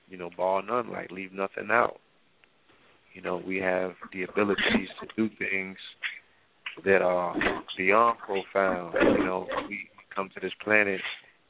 You 0.09 0.17
know, 0.17 0.29
bar 0.35 0.63
none, 0.63 0.91
like 0.91 1.11
leave 1.11 1.31
nothing 1.31 1.69
out. 1.71 1.99
You 3.13 3.21
know, 3.21 3.41
we 3.45 3.57
have 3.57 3.91
the 4.11 4.23
abilities 4.23 4.89
to 5.01 5.07
do 5.15 5.29
things 5.37 5.77
that 6.85 7.01
are 7.01 7.35
beyond 7.77 8.17
profound. 8.19 8.95
You 9.17 9.25
know, 9.25 9.47
we 9.69 9.89
come 10.15 10.29
to 10.33 10.39
this 10.39 10.53
planet 10.63 11.01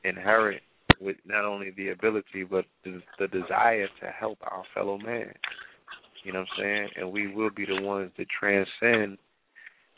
inherent 0.04 0.62
with 1.02 1.18
not 1.26 1.46
only 1.46 1.72
the 1.72 1.90
ability 1.90 2.44
but 2.50 2.66
the, 2.84 3.02
the 3.20 3.28
desire 3.28 3.88
to 4.02 4.08
help 4.08 4.38
our 4.44 4.64
fellow 4.74 4.98
man. 4.98 5.34
You 6.24 6.32
know 6.32 6.40
what 6.40 6.48
I'm 6.58 6.64
saying? 6.64 6.90
And 6.98 7.12
we 7.12 7.34
will 7.34 7.50
be 7.50 7.66
the 7.66 7.82
ones 7.82 8.12
that 8.18 8.28
transcend 8.40 9.18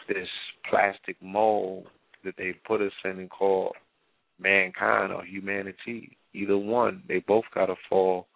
this 0.07 0.27
plastic 0.69 1.15
mold 1.21 1.85
that 2.23 2.35
they 2.37 2.53
put 2.67 2.81
us 2.81 2.91
in 3.03 3.19
and 3.19 3.29
call 3.29 3.73
mankind 4.39 5.13
or 5.13 5.23
humanity. 5.23 6.17
Either 6.33 6.57
one, 6.57 7.03
they 7.07 7.19
both 7.27 7.45
got 7.53 7.67
to 7.67 7.75
fall 7.87 8.27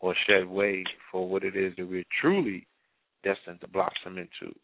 or 0.00 0.14
shed 0.26 0.46
way 0.46 0.84
for 1.10 1.28
what 1.28 1.44
it 1.44 1.56
is 1.56 1.72
that 1.76 1.88
we're 1.88 2.04
truly 2.20 2.66
destined 3.24 3.60
to 3.60 3.68
blossom 3.68 4.18
into. 4.18 4.54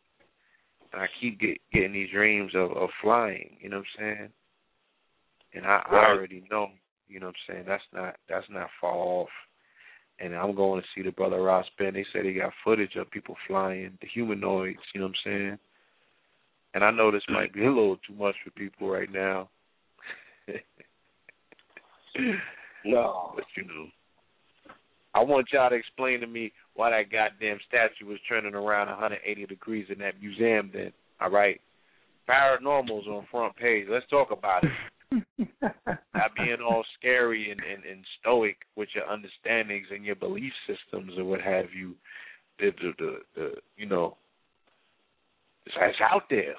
And 0.93 1.03
I 1.03 1.07
keep 1.21 1.41
get, 1.41 1.59
getting 1.73 1.93
these 1.93 2.11
dreams 2.11 2.53
of, 2.55 2.73
of 2.73 2.89
flying. 3.03 3.57
You 3.61 3.69
know 3.71 3.79
what 3.79 3.87
I'm 4.01 4.17
saying? 4.17 4.29
And 5.55 5.67
I, 5.67 5.83
I 5.91 6.07
already 6.11 6.45
know. 6.51 6.69
You 7.09 7.21
know 7.21 7.27
what 7.27 7.37
I'm 7.49 7.55
saying? 7.55 7.65
That's 7.67 7.83
not 7.93 8.17
that's 8.29 8.47
not 8.51 8.69
far 8.81 8.95
off. 8.95 9.29
And 10.21 10.35
I'm 10.35 10.55
going 10.55 10.83
to 10.83 10.87
see 10.95 11.03
the 11.03 11.13
brother 11.13 11.41
Ross 11.41 11.67
Ben. 11.79 11.95
They 11.95 12.05
said 12.13 12.25
he 12.25 12.35
got 12.35 12.53
footage 12.65 12.97
of 12.97 13.11
people 13.11 13.37
flying, 13.47 13.97
the 14.01 14.09
humanoids. 14.13 14.79
You 14.95 15.01
know 15.01 15.07
what 15.07 15.15
I'm 15.27 15.33
saying? 15.33 15.59
And 16.75 16.85
I 16.85 16.91
know 16.91 17.11
this 17.11 17.23
mm. 17.31 17.35
might 17.35 17.55
be 17.55 17.65
a 17.65 17.69
little 17.69 17.97
too 17.97 18.15
much 18.15 18.35
for 18.45 18.51
people 18.51 18.89
right 18.89 19.11
now. 19.11 19.49
No. 22.85 23.33
But 23.37 23.45
you 23.57 23.65
know, 23.65 23.87
I 25.15 25.23
want 25.23 25.49
y'all 25.53 25.71
to 25.71 25.77
explain 25.77 26.21
to 26.21 26.27
me 26.27 26.53
why 26.79 26.91
that 26.91 27.11
goddamn 27.11 27.59
statue 27.67 28.07
was 28.09 28.21
turning 28.29 28.55
around 28.55 28.87
180 28.87 29.47
degrees 29.47 29.87
in 29.91 29.99
that 29.99 30.21
museum. 30.21 30.71
Then, 30.73 30.93
all 31.21 31.29
right, 31.29 31.61
paranormals 32.31 33.09
on 33.09 33.27
front 33.33 33.57
page. 33.57 33.87
Let's 33.91 34.07
talk 34.09 34.31
about 34.31 34.63
it. 34.63 34.71
Not 36.15 36.37
being 36.37 36.59
all 36.65 36.85
scary 36.97 37.51
and, 37.51 37.61
and, 37.61 37.85
and 37.85 38.05
stoic 38.21 38.59
with 38.77 38.91
your 38.95 39.11
understandings 39.11 39.89
and 39.91 40.05
your 40.05 40.15
belief 40.15 40.53
systems 40.69 41.15
or 41.19 41.25
what 41.25 41.41
have 41.41 41.67
you. 41.77 41.97
The 42.61 42.71
the 42.81 42.93
the, 42.99 43.17
the 43.35 43.51
you 43.77 43.87
know 43.87 44.17
it's, 45.67 45.75
it's 45.81 45.99
out 46.01 46.31
there. 46.31 46.55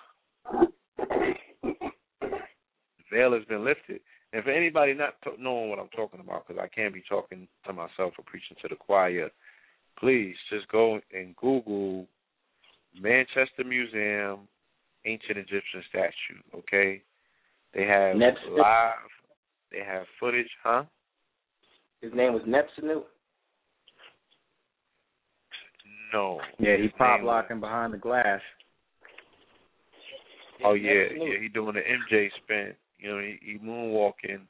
The 2.22 3.06
veil 3.10 3.34
has 3.34 3.46
been 3.46 3.64
lifted. 3.64 4.02
And 4.34 4.44
for 4.44 4.52
anybody 4.52 4.94
not 4.94 5.16
t- 5.24 5.32
knowing 5.40 5.70
what 5.70 5.80
I'm 5.80 5.88
talking 5.96 6.20
about, 6.20 6.46
because 6.46 6.62
I 6.62 6.68
can't 6.68 6.94
be 6.94 7.04
talking 7.08 7.48
to 7.66 7.74
myself 7.74 8.14
or 8.18 8.26
preaching 8.26 8.58
to 8.62 8.68
the 8.68 8.76
choir, 8.76 9.30
please 10.00 10.36
just 10.50 10.68
go 10.69 11.00
and 11.14 11.36
Google 11.36 12.08
Manchester 13.00 13.64
Museum 13.66 14.40
Ancient 15.06 15.38
Egyptian 15.38 15.84
Statue. 15.90 16.42
Okay, 16.60 17.02
they 17.74 17.86
have 17.86 18.16
Nebs- 18.16 18.38
live. 18.52 18.94
They 19.72 19.80
have 19.86 20.03
footage, 20.19 20.50
huh? 20.64 20.84
His 22.02 22.11
name 22.14 22.34
was 22.34 22.42
Nepsinu. 22.44 23.03
No. 26.14 26.42
Yeah, 26.60 26.78
he 26.78 26.84
His 26.84 26.92
pop 26.98 27.19
name- 27.19 27.28
locking 27.28 27.60
behind 27.60 27.94
the 27.94 27.98
glass. 27.98 28.42
Oh 30.64 30.74
yeah, 30.74 30.92
Absolutely. 31.06 31.32
yeah. 31.36 31.40
He 31.42 31.48
doing 31.50 31.76
the 31.76 31.82
MJ 31.82 32.30
spin. 32.44 32.74
You 32.98 33.10
know, 33.11 33.19
he, 33.19 33.38
he 33.42 33.58
moonwalking 33.60 34.42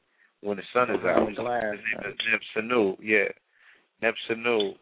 when 0.41 0.57
the 0.57 0.63
sun 0.73 0.89
is 0.89 0.95
out. 1.05 1.27
Behind 1.27 1.35
the 1.37 1.41
glass. 1.41 1.73
His 1.73 1.81
name 2.01 2.11
is 2.11 2.17
Neb 2.31 2.41
Sanu. 2.65 2.97
Yeah, 3.01 3.27
Neb 4.01 4.13
Sanu 4.29 4.73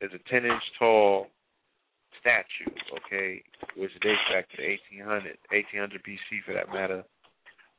is 0.00 0.10
a 0.14 0.30
ten 0.30 0.44
inch 0.44 0.62
tall 0.78 1.26
statue. 2.20 2.70
Okay, 3.06 3.42
which 3.76 3.92
dates 4.02 4.20
back 4.32 4.48
to 4.50 4.56
the 4.56 4.68
1800, 4.96 5.38
1800 5.50 6.02
BC 6.02 6.44
for 6.44 6.54
that 6.54 6.72
matter. 6.72 7.04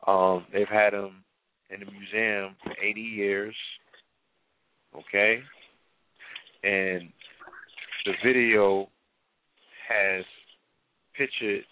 Um, 0.08 0.46
they've 0.52 0.68
had 0.68 0.94
him 0.94 1.24
in 1.70 1.80
the 1.80 1.92
museum 1.92 2.56
for 2.64 2.74
80 2.82 3.02
years. 3.02 3.56
Okay, 4.96 5.40
and 6.64 7.10
the 8.06 8.14
video 8.26 8.90
has 9.88 10.26
pictured 11.16 11.64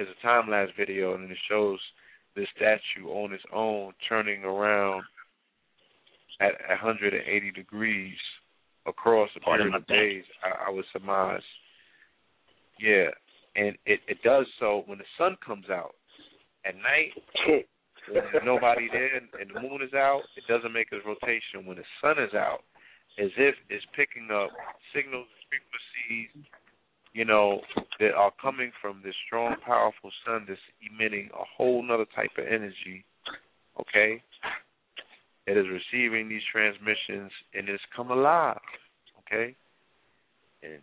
as 0.00 0.06
a 0.08 0.22
time 0.26 0.50
lapse 0.50 0.72
video, 0.76 1.14
and 1.14 1.30
it 1.30 1.38
shows 1.48 1.78
the 2.34 2.46
statue 2.56 3.08
on 3.08 3.32
its 3.32 3.44
own 3.52 3.92
turning 4.08 4.42
around 4.42 5.04
at 6.40 6.54
180 6.68 7.52
degrees 7.52 8.16
across 8.86 9.30
a 9.36 9.40
Pardon 9.40 9.70
period 9.70 9.72
my 9.72 9.78
of 9.78 9.86
days. 9.86 10.24
I, 10.44 10.68
I 10.68 10.70
would 10.70 10.84
surmise. 10.92 11.42
Yeah, 12.80 13.08
and 13.56 13.76
it 13.86 14.00
it 14.08 14.18
does 14.22 14.46
so 14.58 14.82
when 14.86 14.98
the 14.98 15.04
sun 15.18 15.36
comes 15.44 15.70
out 15.70 15.94
at 16.64 16.74
night. 16.76 17.12
when 17.46 18.24
there's 18.32 18.44
nobody 18.44 18.88
there 18.92 19.16
and, 19.16 19.28
and 19.40 19.50
the 19.54 19.60
moon 19.60 19.80
is 19.82 19.94
out, 19.94 20.22
it 20.36 20.44
doesn't 20.48 20.72
make 20.72 20.88
its 20.92 21.04
rotation. 21.06 21.66
When 21.66 21.76
the 21.76 21.88
sun 22.00 22.22
is 22.22 22.34
out, 22.34 22.60
as 23.18 23.30
if 23.36 23.54
it's 23.70 23.84
picking 23.94 24.28
up 24.32 24.50
signals, 24.94 25.28
frequencies, 25.48 26.50
you 27.12 27.24
know, 27.24 27.60
that 28.00 28.12
are 28.12 28.32
coming 28.42 28.72
from 28.82 29.00
this 29.04 29.14
strong, 29.26 29.54
powerful 29.64 30.10
sun 30.26 30.44
that's 30.48 30.60
emitting 30.82 31.30
a 31.32 31.44
whole 31.56 31.82
nother 31.82 32.06
type 32.14 32.32
of 32.36 32.44
energy. 32.44 33.04
Okay? 33.80 34.22
It 35.46 35.56
is 35.56 35.66
receiving 35.68 36.28
these 36.28 36.42
transmissions 36.50 37.30
and 37.54 37.68
it's 37.68 37.82
come 37.94 38.10
alive. 38.10 38.58
Okay? 39.20 39.54
And 40.62 40.80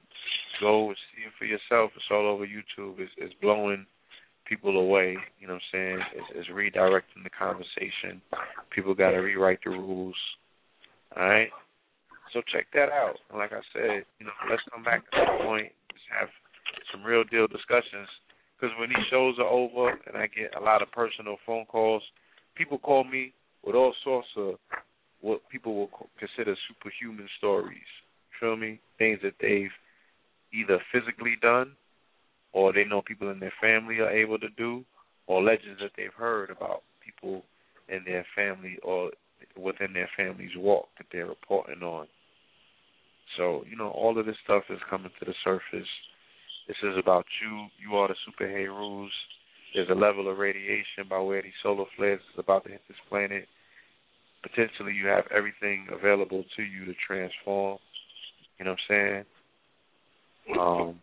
go 0.59 0.89
and 0.89 0.97
see 1.11 1.23
it 1.25 1.33
for 1.39 1.45
yourself. 1.45 1.91
It's 1.95 2.05
all 2.11 2.27
over 2.27 2.45
YouTube. 2.45 2.99
It's, 2.99 3.11
it's 3.17 3.33
blowing 3.41 3.85
people 4.45 4.77
away. 4.77 5.17
You 5.39 5.47
know 5.47 5.53
what 5.53 5.63
I'm 5.73 5.97
saying? 5.97 5.99
It's, 6.15 6.29
it's 6.35 6.49
redirecting 6.49 7.23
the 7.23 7.31
conversation. 7.31 8.21
People 8.69 8.93
got 8.93 9.11
to 9.11 9.17
rewrite 9.17 9.59
the 9.63 9.71
rules. 9.71 10.15
All 11.17 11.23
right? 11.23 11.49
So 12.33 12.41
check 12.53 12.67
that 12.73 12.89
out. 12.89 13.15
And 13.29 13.39
like 13.39 13.51
I 13.51 13.61
said, 13.73 14.05
you 14.19 14.25
know, 14.25 14.37
let's 14.49 14.61
come 14.71 14.83
back 14.83 15.03
to 15.03 15.17
that 15.17 15.41
point. 15.45 15.71
Let's 15.91 16.07
have 16.19 16.29
some 16.91 17.03
real 17.03 17.23
deal 17.23 17.47
discussions. 17.47 18.07
Because 18.55 18.75
when 18.79 18.89
these 18.89 19.07
shows 19.09 19.35
are 19.39 19.49
over 19.49 19.89
and 19.89 20.15
I 20.15 20.27
get 20.27 20.55
a 20.55 20.63
lot 20.63 20.81
of 20.81 20.91
personal 20.91 21.37
phone 21.45 21.65
calls, 21.65 22.03
people 22.55 22.77
call 22.77 23.03
me 23.03 23.33
with 23.63 23.75
all 23.75 23.93
sorts 24.03 24.27
of 24.37 24.55
what 25.21 25.41
people 25.49 25.75
will 25.75 25.89
consider 26.19 26.55
superhuman 26.67 27.27
stories. 27.37 27.77
Feel 28.39 28.55
me? 28.55 28.79
Things 28.97 29.19
that 29.23 29.35
they've 29.39 29.69
either 30.53 30.79
physically 30.91 31.37
done 31.41 31.73
or 32.53 32.73
they 32.73 32.83
know 32.83 33.01
people 33.01 33.29
in 33.29 33.39
their 33.39 33.53
family 33.61 33.99
are 33.99 34.09
able 34.09 34.39
to 34.39 34.49
do 34.57 34.83
or 35.27 35.43
legends 35.43 35.79
that 35.79 35.91
they've 35.95 36.13
heard 36.17 36.49
about 36.49 36.81
people 37.05 37.43
in 37.87 38.03
their 38.05 38.25
family 38.35 38.77
or 38.83 39.11
within 39.57 39.93
their 39.93 40.09
family's 40.17 40.55
walk 40.57 40.87
that 40.97 41.07
they're 41.11 41.27
reporting 41.27 41.83
on. 41.83 42.07
So, 43.37 43.63
you 43.69 43.77
know, 43.77 43.89
all 43.89 44.17
of 44.17 44.25
this 44.25 44.35
stuff 44.43 44.63
is 44.69 44.79
coming 44.89 45.11
to 45.19 45.25
the 45.25 45.33
surface. 45.43 45.87
This 46.67 46.77
is 46.83 46.97
about 46.97 47.25
you. 47.41 47.67
You 47.79 47.97
are 47.97 48.07
the 48.07 48.15
super 48.25 48.45
rules. 48.45 49.11
There's 49.73 49.89
a 49.89 49.95
level 49.95 50.29
of 50.29 50.37
radiation 50.37 51.07
by 51.09 51.19
where 51.19 51.41
these 51.41 51.53
solar 51.63 51.85
flares 51.95 52.19
is 52.33 52.39
about 52.39 52.65
to 52.65 52.71
hit 52.71 52.81
this 52.87 52.97
planet. 53.09 53.47
Potentially, 54.43 54.93
you 54.93 55.07
have 55.07 55.25
everything 55.35 55.87
available 55.91 56.43
to 56.57 56.63
you 56.63 56.85
to 56.85 56.93
transform. 57.07 57.79
You 58.59 58.65
know 58.65 58.71
what 58.71 58.95
I'm 58.95 59.23
saying? 60.49 60.59
Um, 60.59 60.99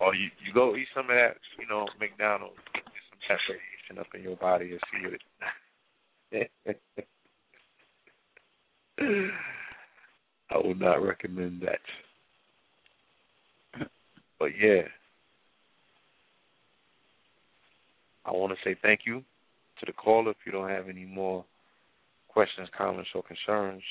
or 0.00 0.14
you 0.14 0.28
you 0.44 0.52
go 0.54 0.74
eat 0.76 0.88
some 0.94 1.04
of 1.04 1.16
that, 1.16 1.36
you 1.58 1.66
know, 1.68 1.86
McDonald's, 2.00 2.56
get 2.74 2.84
some 3.10 3.18
that 3.28 3.38
radiation 3.48 3.98
up 4.00 4.06
in 4.14 4.22
your 4.22 4.36
body 4.36 4.72
and 4.72 4.80
see 4.92 5.02
what. 5.08 5.20
I 10.50 10.58
would 10.66 10.80
not 10.80 11.02
recommend 11.02 11.62
that. 11.62 11.80
But 14.38 14.50
yeah, 14.58 14.82
I 18.28 18.32
want 18.32 18.52
to 18.52 18.58
say 18.68 18.76
thank 18.82 19.00
you 19.06 19.20
to 19.80 19.86
the 19.86 19.92
caller. 19.92 20.30
If 20.32 20.36
you 20.44 20.52
don't 20.52 20.68
have 20.68 20.88
any 20.88 21.04
more 21.06 21.44
questions, 22.28 22.68
comments, 22.76 23.08
or 23.14 23.22
concerns, 23.22 23.82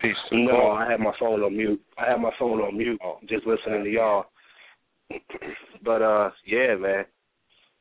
peace. 0.00 0.14
No. 0.32 0.70
I 0.70 0.90
had 0.90 1.00
my 1.00 1.12
phone 1.18 1.40
on 1.42 1.56
mute. 1.56 1.80
I 1.98 2.10
had 2.10 2.20
my 2.20 2.30
phone 2.38 2.60
on 2.60 2.76
mute, 2.76 3.00
Oh. 3.04 3.18
just 3.28 3.46
listening 3.46 3.84
to 3.84 3.90
y'all. 3.90 4.26
But 5.84 6.02
uh, 6.02 6.30
yeah, 6.44 6.74
man, 6.74 7.04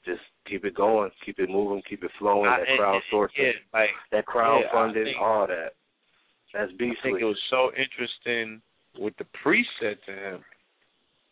just 0.06 0.22
keep 0.48 0.64
it 0.66 0.76
going, 0.76 1.10
keep 1.26 1.40
it 1.40 1.50
moving, 1.50 1.82
keep 1.90 2.04
it 2.04 2.12
flowing. 2.20 2.48
I- 2.50 2.60
that 2.60 2.68
crowdsourcing, 2.80 3.30
yeah, 3.38 3.52
like 3.74 3.90
that 4.12 4.24
yeah, 4.34 4.70
I 5.02 5.06
think- 5.06 5.18
all 5.20 5.48
that. 5.48 5.74
That's 6.58 6.72
I 6.74 6.96
think 7.04 7.22
it 7.22 7.30
was 7.30 7.38
so 7.52 7.70
interesting 7.78 8.62
what 8.98 9.14
the 9.20 9.30
priest 9.44 9.70
said 9.80 9.98
to 10.08 10.12
him. 10.12 10.42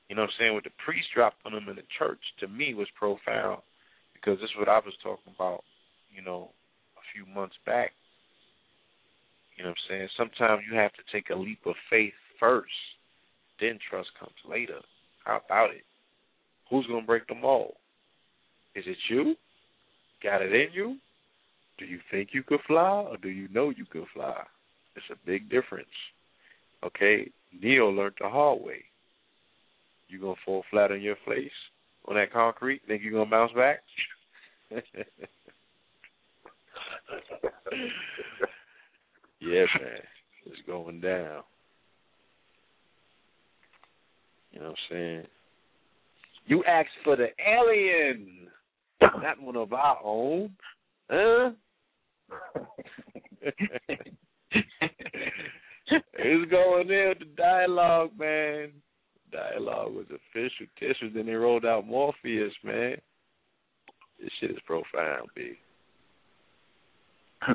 You 0.08 0.16
know 0.16 0.22
what 0.22 0.30
I'm 0.30 0.38
saying? 0.38 0.54
What 0.54 0.64
the 0.66 0.78
priest 0.86 1.08
dropped 1.16 1.42
on 1.46 1.54
him 1.54 1.68
in 1.68 1.78
the 1.78 1.90
church 1.98 2.22
to 2.40 2.48
me 2.48 2.76
was 2.76 2.88
profound 2.94 3.62
because 4.14 4.38
this 4.38 4.52
is 4.54 4.60
what 4.60 4.70
I 4.70 4.78
was 4.78 4.94
talking 5.02 5.34
about, 5.34 5.64
you 6.14 6.22
know, 6.22 6.52
a 6.94 7.04
few 7.10 7.26
months 7.34 7.56
back. 7.66 7.92
You 9.58 9.64
know 9.64 9.72
what 9.72 9.78
I'm 9.90 9.90
saying? 9.90 10.10
Sometimes 10.16 10.62
you 10.70 10.78
have 10.78 10.94
to 10.94 11.02
take 11.12 11.32
a 11.32 11.36
leap 11.36 11.66
of 11.66 11.74
faith 11.90 12.14
first, 12.40 12.78
then 13.60 13.80
trust 13.90 14.10
comes 14.20 14.38
later. 14.48 14.80
How 15.24 15.42
about 15.44 15.72
it? 15.72 15.84
Who's 16.70 16.86
gonna 16.86 17.06
break 17.06 17.26
the 17.28 17.36
mold? 17.36 17.74
Is 18.76 18.84
it 18.86 18.98
you? 19.10 19.36
Got 20.22 20.44
it 20.44 20.54
in 20.54 20.68
you? 20.74 20.98
Do 21.80 21.86
you 21.86 22.00
think 22.12 22.30
you 22.34 22.44
could 22.44 22.60
fly 22.68 23.08
or 23.10 23.18
do 23.18 23.30
you 23.30 23.48
know 23.50 23.70
you 23.70 23.86
could 23.90 24.06
fly? 24.14 24.44
It's 24.96 25.06
a 25.12 25.26
big 25.26 25.50
difference. 25.50 25.88
Okay? 26.84 27.32
Neo 27.62 27.90
learned 27.90 28.16
the 28.20 28.30
hard 28.30 28.62
way. 28.62 28.84
You 30.08 30.20
gonna 30.20 30.36
fall 30.46 30.64
flat 30.70 30.92
on 30.92 31.02
your 31.02 31.18
face 31.28 31.52
on 32.08 32.16
that 32.16 32.32
concrete? 32.32 32.82
Think 32.88 33.04
you 33.04 33.12
gonna 33.12 33.30
bounce 33.30 33.52
back? 33.54 33.80
yeah, 39.40 39.66
man. 39.80 40.02
It's 40.46 40.62
going 40.68 41.02
down. 41.02 41.44
You 44.52 44.60
know 44.62 44.68
what 44.68 44.70
I'm 44.70 44.76
saying? 44.90 45.24
You 46.48 46.64
asked 46.66 46.90
for 47.04 47.16
the 47.16 47.28
alien, 47.46 48.48
not 49.02 49.42
one 49.42 49.56
of 49.56 49.74
our 49.74 49.98
own. 50.04 50.52
Huh? 51.10 51.52
it's 56.26 56.52
going 56.52 56.90
in 56.90 57.10
with 57.10 57.20
the 57.20 57.26
dialogue, 57.38 58.12
man. 58.18 58.72
Dialogue 59.32 59.94
was 59.94 60.06
official 60.06 60.66
tissue. 60.80 61.12
Then 61.14 61.26
they 61.26 61.34
rolled 61.34 61.66
out 61.66 61.86
Morpheus, 61.88 62.54
man. 62.64 62.96
This 64.20 64.30
shit 64.40 64.52
is 64.52 64.58
profound, 64.66 65.28
B. 65.36 65.54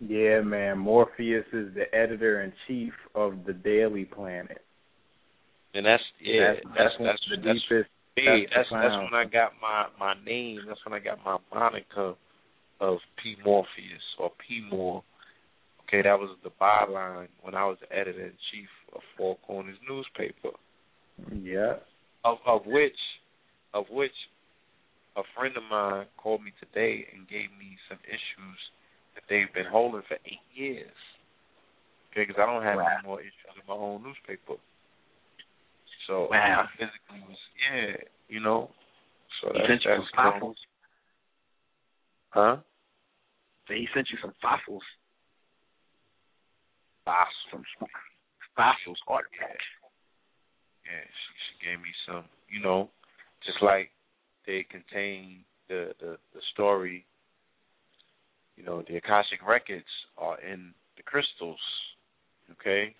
Yeah, 0.00 0.42
man. 0.42 0.78
Morpheus 0.78 1.44
is 1.52 1.74
the 1.74 1.92
editor 1.92 2.42
in 2.42 2.52
chief 2.68 2.92
of 3.16 3.44
the 3.46 3.52
Daily 3.52 4.04
Planet. 4.04 4.58
And 5.74 5.84
that's 5.84 6.02
yeah, 6.22 6.52
That's- 6.54 6.62
that's 6.66 6.78
that's 6.78 6.94
that's 6.98 7.20
the 7.30 7.36
that's, 7.48 7.58
deepest- 7.68 7.90
me. 8.16 8.46
that's 8.46 8.54
That's 8.54 8.68
the 8.70 8.76
that's 8.76 8.88
clown. 8.94 9.04
when 9.10 9.14
I 9.14 9.24
got 9.24 9.52
my 9.60 9.86
my 9.98 10.14
name. 10.24 10.60
That's 10.68 10.78
when 10.86 10.94
I 10.94 11.00
got 11.02 11.18
my 11.24 11.38
moniker 11.52 12.14
of 12.80 12.98
P 13.22 13.34
Morpheus 13.44 14.02
or 14.20 14.30
P 14.46 14.62
More. 14.70 15.02
Okay, 15.88 16.02
that 16.02 16.18
was 16.18 16.36
the 16.44 16.52
byline 16.60 17.28
when 17.40 17.54
I 17.54 17.64
was 17.64 17.78
the 17.80 17.90
editor 17.96 18.26
in 18.26 18.32
chief 18.52 18.68
of 18.94 19.00
Four 19.16 19.38
Corners 19.46 19.78
newspaper. 19.88 20.52
Yeah. 21.32 21.80
Of 22.24 22.38
of 22.46 22.66
which 22.66 22.98
of 23.72 23.86
which 23.90 24.12
a 25.16 25.22
friend 25.34 25.56
of 25.56 25.62
mine 25.70 26.04
called 26.18 26.44
me 26.44 26.52
today 26.60 27.06
and 27.14 27.26
gave 27.26 27.48
me 27.58 27.78
some 27.88 27.98
issues 28.04 28.58
that 29.14 29.24
they've 29.30 29.52
been 29.54 29.70
holding 29.70 30.02
for 30.06 30.18
eight 30.26 30.44
years. 30.52 30.92
Okay, 32.12 32.26
because 32.26 32.36
I 32.36 32.44
don't 32.44 32.62
have 32.62 32.78
any 32.78 33.06
more 33.06 33.20
issues 33.20 33.56
in 33.56 33.64
my 33.66 33.74
own 33.74 34.02
newspaper. 34.04 34.60
So 36.06 36.28
Wow. 36.30 36.68
I 36.68 36.76
physically 36.76 37.24
was 37.26 37.38
yeah, 37.64 37.96
you 38.28 38.40
know. 38.40 38.70
So 39.40 39.52
He 39.54 39.60
that's 39.60 39.84
sent 39.84 39.84
you 39.84 40.04
fossils. 40.14 40.56
Huh? 42.30 42.56
So 43.68 43.74
he 43.74 43.88
sent 43.94 44.08
you 44.10 44.18
some 44.20 44.34
fossils. 44.42 44.82
Fossils. 47.08 47.66
Fossils 48.56 49.00
artifacts. 49.08 49.64
Yeah, 50.84 51.04
she 51.08 51.30
she 51.40 51.54
gave 51.64 51.80
me 51.80 51.88
some, 52.04 52.24
you 52.52 52.60
know, 52.60 52.90
just 53.44 53.62
like 53.62 53.90
they 54.46 54.66
contain 54.68 55.44
the 55.68 55.92
the 56.00 56.18
the 56.34 56.42
story. 56.52 57.06
You 58.56 58.64
know, 58.64 58.82
the 58.88 58.96
Akashic 58.96 59.40
records 59.46 59.88
are 60.18 60.40
in 60.40 60.74
the 60.96 61.02
crystals. 61.02 61.60
Okay, 62.52 62.94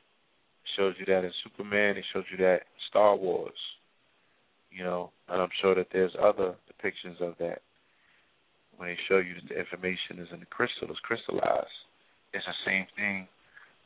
shows 0.77 0.95
you 0.99 1.05
that 1.07 1.25
in 1.25 1.33
Superman. 1.45 1.97
It 1.97 2.05
shows 2.13 2.25
you 2.31 2.39
that 2.39 2.61
Star 2.89 3.17
Wars. 3.17 3.59
You 4.71 4.85
know, 4.85 5.11
and 5.29 5.43
I'm 5.43 5.53
sure 5.61 5.75
that 5.75 5.89
there's 5.93 6.13
other 6.23 6.55
depictions 6.71 7.21
of 7.21 7.35
that 7.41 7.61
when 8.77 8.89
they 8.89 8.99
show 9.09 9.19
you 9.19 9.35
that 9.35 9.49
the 9.49 9.59
information 9.59 10.21
is 10.21 10.29
in 10.33 10.41
the 10.41 10.47
crystal, 10.47 10.89
it's 10.89 11.01
crystallized. 11.01 11.67
It's 12.33 12.47
the 12.47 12.55
same 12.65 12.87
thing 12.95 13.27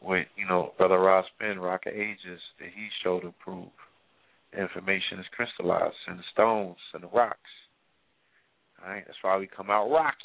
with, 0.03 0.27
you 0.37 0.47
know, 0.47 0.73
Brother 0.79 0.99
Ross 0.99 1.27
Ben, 1.39 1.59
Rock 1.59 1.83
of 1.87 1.95
Ages, 1.95 2.41
that 2.59 2.69
he 2.75 2.89
showed 3.03 3.25
and 3.25 3.39
proved. 3.39 3.71
Information 4.59 5.19
is 5.19 5.27
crystallized 5.35 5.95
in 6.09 6.17
the 6.17 6.23
stones 6.33 6.77
and 6.93 7.03
the 7.03 7.09
rocks. 7.09 7.39
All 8.83 8.91
right, 8.91 9.05
that's 9.07 9.19
why 9.23 9.39
we 9.39 9.47
come 9.47 9.71
out 9.71 9.89
rocky. 9.91 10.17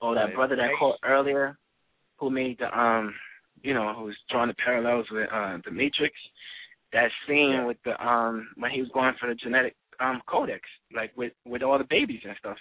Oh, 0.00 0.14
that 0.14 0.30
Yeah, 0.30 0.34
brother 0.34 0.56
that 0.56 0.70
called 0.78 0.98
earlier, 1.04 1.58
who 2.18 2.30
made 2.30 2.58
the 2.58 2.78
um, 2.78 3.14
you 3.62 3.74
know, 3.74 3.94
who 3.94 4.04
was 4.04 4.16
drawing 4.30 4.48
the 4.48 4.54
parallels 4.54 5.06
with 5.10 5.28
uh 5.32 5.58
the 5.64 5.70
Matrix. 5.70 6.14
That 6.92 7.10
scene 7.26 7.64
with 7.66 7.78
the 7.84 8.00
um 8.04 8.48
when 8.56 8.70
he 8.70 8.80
was 8.80 8.90
going 8.94 9.14
for 9.20 9.28
the 9.28 9.34
genetic 9.34 9.74
um 10.00 10.22
codex, 10.26 10.60
like 10.94 11.12
with 11.16 11.32
with 11.44 11.62
all 11.62 11.78
the 11.78 11.86
babies 11.88 12.20
and 12.24 12.36
stuff. 12.38 12.56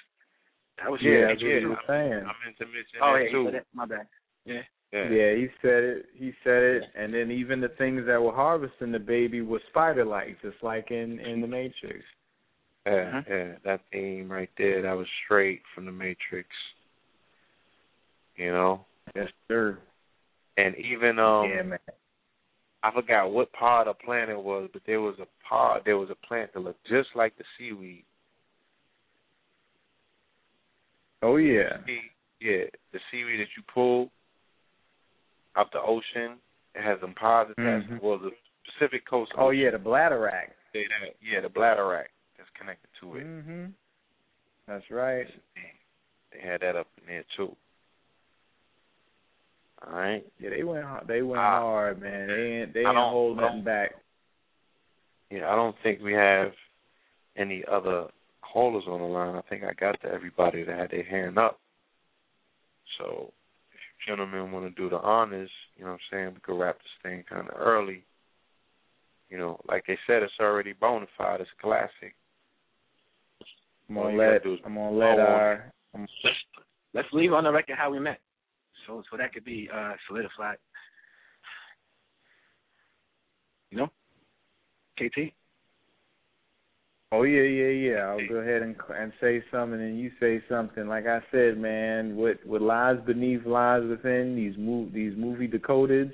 That 0.77 0.91
was 0.91 0.99
Yeah, 1.01 1.11
yeah, 1.11 1.27
that's 1.27 1.43
what 1.43 1.51
he 1.51 1.65
was 1.65 1.77
saying. 1.87 2.13
I 2.13 2.33
meant 2.43 2.57
to 2.59 2.65
mention 2.65 2.99
Oh 3.01 3.13
that 3.13 3.23
yeah, 3.23 3.31
too. 3.31 3.45
he 3.45 3.51
said 3.51 3.65
my 3.73 3.85
bad. 3.85 4.07
Yeah. 4.45 4.61
Yeah. 4.93 5.35
he 5.35 5.47
said 5.61 5.83
it. 5.83 6.05
He 6.15 6.31
said 6.43 6.63
it, 6.63 6.83
and 6.95 7.13
then 7.13 7.29
even 7.31 7.59
the 7.59 7.69
things 7.77 8.03
that 8.07 8.21
were 8.21 8.31
harvesting 8.31 8.91
the 8.91 8.99
baby 8.99 9.41
were 9.41 9.61
spider 9.69 10.05
like, 10.05 10.41
just 10.41 10.57
like 10.61 10.91
in 10.91 11.19
in 11.19 11.41
the 11.41 11.47
Matrix. 11.47 12.03
Yeah, 12.85 13.21
yeah, 13.27 13.51
that 13.63 13.81
theme 13.91 14.31
right 14.31 14.49
there, 14.57 14.83
that 14.83 14.93
was 14.93 15.07
straight 15.25 15.61
from 15.73 15.85
the 15.85 15.91
Matrix. 15.91 16.47
You 18.35 18.51
know? 18.51 18.85
Yes, 19.15 19.29
sir. 19.47 19.79
And 20.57 20.75
even 20.75 21.17
um 21.19 21.49
yeah, 21.49 21.63
man. 21.63 21.79
I 22.83 22.91
forgot 22.91 23.31
what 23.31 23.51
part 23.53 23.87
of 23.87 23.97
plant 23.99 24.29
it 24.29 24.37
was, 24.39 24.69
but 24.71 24.83
there 24.85 25.01
was 25.01 25.15
a 25.19 25.25
part 25.47 25.83
there 25.83 25.97
was 25.97 26.09
a 26.11 26.27
plant 26.27 26.53
that 26.53 26.59
looked 26.59 26.85
just 26.87 27.09
like 27.15 27.35
the 27.37 27.43
seaweed. 27.57 28.05
Oh 31.23 31.37
yeah. 31.37 31.77
See- 31.85 32.11
Yeah, 32.39 32.65
the 32.93 32.99
seaweed 33.11 33.39
that 33.39 33.47
you 33.57 33.63
pull 33.73 34.11
out 35.57 35.71
the 35.71 35.81
ocean, 35.81 36.37
it 36.75 36.81
has 36.83 36.99
some 37.01 37.13
pods 37.13 37.51
attached. 37.51 37.89
Mhm. 37.89 38.01
Well, 38.01 38.17
the 38.17 38.31
Pacific 38.65 39.05
Coast. 39.07 39.31
Oh 39.37 39.51
yeah, 39.51 39.71
the 39.71 39.77
bladderwrack. 39.77 40.51
that. 40.73 41.15
Yeah, 41.21 41.39
the 41.41 41.47
bladderwrack 41.49 42.07
that's 42.37 42.49
connected 42.59 42.89
to 42.99 43.15
it. 43.17 43.25
Mhm. 43.25 43.73
That's 44.67 44.89
right. 44.91 45.27
They 46.33 46.39
had 46.39 46.61
that 46.61 46.75
up 46.75 46.87
in 46.99 47.05
there 47.07 47.23
too. 47.37 47.55
All 49.85 49.93
right. 49.93 50.25
Yeah, 50.39 50.49
they 50.49 50.63
went 50.63 50.83
hard. 50.83 51.07
They 51.07 51.21
went 51.21 51.39
Ah. 51.41 51.59
hard, 51.61 52.01
man. 52.01 52.27
They 52.27 52.33
ain't 52.61 52.73
they 52.73 52.83
I 52.83 52.89
ain't 52.89 52.95
don't- 52.95 53.11
hold 53.11 53.37
nothing 53.37 53.63
back. 53.63 53.95
Yeah, 55.29 55.51
I 55.51 55.55
don't 55.55 55.77
think 55.79 56.01
we 56.01 56.13
have 56.13 56.53
any 57.35 57.63
other 57.65 58.09
callers 58.41 58.87
on 58.87 58.99
the 58.99 59.05
line. 59.07 59.35
I 59.35 59.41
think 59.41 59.63
I 59.63 59.73
got 59.73 59.99
to 60.01 60.11
everybody 60.11 60.63
that 60.63 60.77
had 60.77 60.89
their 60.91 61.03
hand 61.03 61.37
up. 61.37 61.59
So 62.97 63.33
gentlemen 64.07 64.51
want 64.51 64.65
to 64.65 64.81
do 64.81 64.89
the 64.89 64.97
honors, 64.97 65.49
you 65.75 65.83
know 65.83 65.91
what 65.91 65.99
I'm 66.11 66.17
saying, 66.17 66.33
we 66.33 66.41
could 66.41 66.59
wrap 66.59 66.77
this 66.77 66.85
thing 67.03 67.23
kind 67.29 67.47
of 67.47 67.55
early. 67.57 68.03
You 69.29 69.37
know, 69.37 69.59
like 69.67 69.85
they 69.87 69.97
said, 70.05 70.23
it's 70.23 70.33
already 70.39 70.73
bona 70.73 71.07
fide. 71.17 71.41
It's 71.41 71.49
classic. 71.61 72.15
I'm 73.89 73.95
gonna 73.95 74.17
let, 74.17 74.43
do 74.43 74.57
I'm 74.65 74.75
gonna 74.75 74.97
let 74.97 75.19
our. 75.19 75.73
I'm, 75.93 76.07
let's, 76.23 76.35
let's 76.93 77.07
leave 77.13 77.33
on 77.33 77.43
the 77.43 77.51
record 77.51 77.77
how 77.77 77.91
we 77.91 77.99
met. 77.99 78.19
So 78.87 79.03
so 79.09 79.17
that 79.17 79.33
could 79.33 79.45
be 79.45 79.69
uh 79.73 79.93
solidified. 80.07 80.57
You 83.71 83.77
know? 83.79 83.87
KT? 84.97 85.33
Oh 87.15 87.23
yeah, 87.23 87.43
yeah, 87.43 87.69
yeah. 87.69 87.97
I'll 87.99 88.27
go 88.27 88.35
ahead 88.35 88.61
and 88.61 88.75
and 88.93 89.13
say 89.21 89.41
something, 89.49 89.79
and 89.79 89.97
you 89.97 90.11
say 90.19 90.43
something. 90.49 90.85
Like 90.87 91.05
I 91.07 91.19
said, 91.31 91.57
man, 91.57 92.17
what 92.17 92.45
what 92.45 92.61
lies 92.61 92.97
beneath 93.05 93.45
lies 93.45 93.83
within 93.87 94.35
these 94.35 94.57
move 94.57 94.91
these 94.91 95.13
movie 95.15 95.47
decodeds 95.47 96.11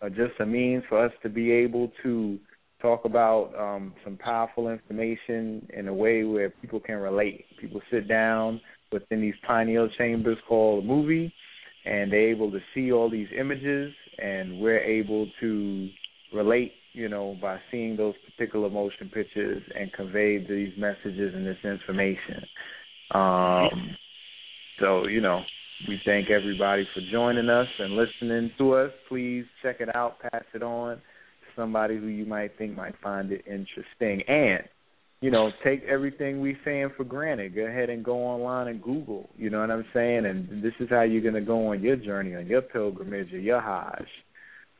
are 0.00 0.10
just 0.10 0.38
a 0.38 0.46
means 0.46 0.84
for 0.88 1.04
us 1.04 1.12
to 1.24 1.28
be 1.28 1.50
able 1.50 1.90
to 2.04 2.38
talk 2.80 3.04
about 3.04 3.52
um, 3.58 3.92
some 4.04 4.16
powerful 4.16 4.68
information 4.68 5.66
in 5.76 5.88
a 5.88 5.94
way 5.94 6.22
where 6.22 6.50
people 6.50 6.78
can 6.78 6.98
relate. 6.98 7.44
People 7.60 7.80
sit 7.90 8.06
down 8.06 8.60
within 8.92 9.20
these 9.20 9.34
pineal 9.44 9.88
chambers 9.98 10.38
called 10.48 10.84
a 10.84 10.86
movie, 10.86 11.32
and 11.84 12.12
they're 12.12 12.30
able 12.30 12.52
to 12.52 12.60
see 12.74 12.92
all 12.92 13.10
these 13.10 13.26
images, 13.36 13.92
and 14.22 14.60
we're 14.60 14.78
able 14.78 15.26
to 15.40 15.88
relate, 16.32 16.72
you 16.92 17.08
know, 17.08 17.36
by 17.40 17.58
seeing 17.70 17.96
those 17.96 18.14
particular 18.24 18.70
motion 18.70 19.10
pictures 19.12 19.62
and 19.78 19.92
convey 19.92 20.38
these 20.38 20.72
messages 20.78 21.34
and 21.34 21.46
this 21.46 21.58
information. 21.64 22.44
Um, 23.14 23.96
so, 24.80 25.06
you 25.06 25.20
know, 25.20 25.40
we 25.86 26.00
thank 26.04 26.28
everybody 26.30 26.86
for 26.94 27.00
joining 27.12 27.48
us 27.48 27.68
and 27.78 27.94
listening 27.94 28.50
to 28.58 28.74
us. 28.74 28.90
Please 29.08 29.44
check 29.62 29.76
it 29.80 29.94
out, 29.94 30.18
pass 30.20 30.44
it 30.54 30.62
on 30.62 30.96
to 30.96 31.02
somebody 31.56 31.96
who 31.96 32.06
you 32.06 32.26
might 32.26 32.56
think 32.58 32.76
might 32.76 32.94
find 33.02 33.30
it 33.32 33.44
interesting. 33.46 34.22
And, 34.28 34.64
you 35.20 35.30
know, 35.30 35.50
take 35.64 35.82
everything 35.84 36.40
we 36.40 36.56
saying 36.64 36.90
for 36.96 37.04
granted. 37.04 37.54
Go 37.54 37.62
ahead 37.62 37.90
and 37.90 38.04
go 38.04 38.18
online 38.18 38.68
and 38.68 38.82
Google, 38.82 39.28
you 39.36 39.50
know 39.50 39.60
what 39.60 39.70
I'm 39.70 39.84
saying? 39.94 40.26
And 40.26 40.62
this 40.62 40.74
is 40.80 40.88
how 40.90 41.02
you're 41.02 41.22
gonna 41.22 41.44
go 41.44 41.68
on 41.68 41.82
your 41.82 41.96
journey, 41.96 42.34
on 42.34 42.46
your 42.46 42.62
pilgrimage 42.62 43.32
or 43.32 43.38
your 43.38 43.60
Hajj 43.60 44.06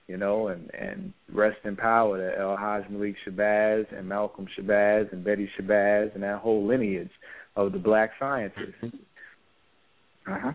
you 0.08 0.16
know, 0.16 0.48
and 0.48 0.70
and 0.74 1.12
rest 1.32 1.58
in 1.64 1.76
power 1.76 2.16
to 2.18 2.38
El 2.40 2.56
Haj 2.56 2.88
Malik 2.90 3.14
Shabazz 3.26 3.86
and 3.96 4.08
Malcolm 4.08 4.48
Shabazz 4.58 5.12
and 5.12 5.22
Betty 5.22 5.48
Shabazz 5.60 6.14
and 6.14 6.22
that 6.22 6.40
whole 6.40 6.66
lineage 6.66 7.10
of 7.54 7.72
the 7.72 7.78
black 7.78 8.10
scientists. 8.18 8.74
Uh-huh. 8.82 10.52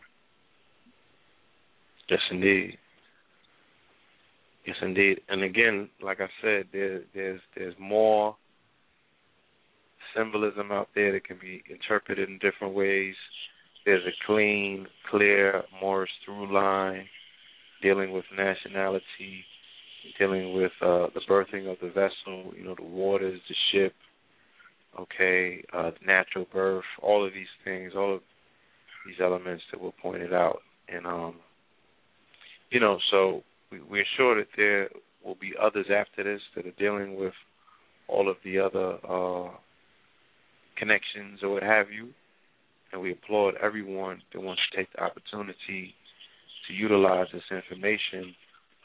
Yes, 2.10 2.20
indeed. 2.32 2.78
Yes, 4.66 4.76
indeed. 4.82 5.22
And 5.30 5.44
again, 5.44 5.90
like 6.02 6.20
I 6.20 6.28
said, 6.42 6.66
there, 6.74 7.02
there's 7.14 7.42
there's 7.56 7.76
more 7.80 8.36
symbolism 10.16 10.72
out 10.72 10.90
there 10.96 11.12
that 11.14 11.26
can 11.26 11.38
be 11.40 11.64
interpreted 11.70 12.28
in 12.30 12.40
different 12.40 12.74
ways. 12.74 13.16
There's 13.86 14.04
a 14.06 14.26
clean, 14.26 14.88
clear 15.10 15.64
Morris 15.82 16.12
through 16.26 16.54
line 16.54 17.06
dealing 17.84 18.12
with 18.12 18.24
nationality, 18.36 19.44
dealing 20.18 20.54
with 20.54 20.72
uh, 20.82 21.08
the 21.14 21.22
birthing 21.30 21.70
of 21.72 21.78
the 21.82 21.90
vessel, 21.90 22.54
you 22.58 22.64
know, 22.64 22.76
the 22.76 22.86
waters, 22.86 23.40
the 23.48 23.56
ship, 23.72 23.94
okay, 25.00 25.64
uh, 25.74 25.92
natural 26.06 26.48
birth, 26.52 26.84
all 27.02 27.26
of 27.26 27.34
these 27.34 27.46
things, 27.64 27.94
all 27.96 28.16
of 28.16 28.22
these 29.06 29.18
elements 29.22 29.64
that 29.72 29.82
were 29.82 29.92
pointed 30.02 30.34
out. 30.34 30.60
And, 30.88 31.06
um, 31.06 31.36
you 32.70 32.80
know, 32.80 32.98
so 33.12 33.44
we, 33.72 33.82
we're 33.82 34.06
sure 34.18 34.36
that 34.36 34.48
there 34.56 34.90
will 35.24 35.38
be 35.40 35.54
others 35.62 35.88
after 35.94 36.24
this 36.24 36.42
that 36.56 36.66
are 36.66 36.72
dealing 36.72 37.20
with 37.20 37.34
all 38.08 38.30
of 38.30 38.38
the 38.44 38.60
other 38.60 38.98
uh, 39.08 39.52
connections 40.78 41.40
or 41.42 41.50
what 41.50 41.64
have 41.64 41.88
you. 41.92 42.10
And 42.92 43.02
we 43.02 43.12
applaud 43.12 43.56
everyone 43.62 44.22
that 44.34 44.42
wants 44.42 44.62
to 44.70 44.78
take 44.78 44.92
the 44.94 45.02
opportunity 45.02 45.96
to 46.68 46.74
utilize 46.74 47.28
this 47.34 47.44
information 47.52 48.36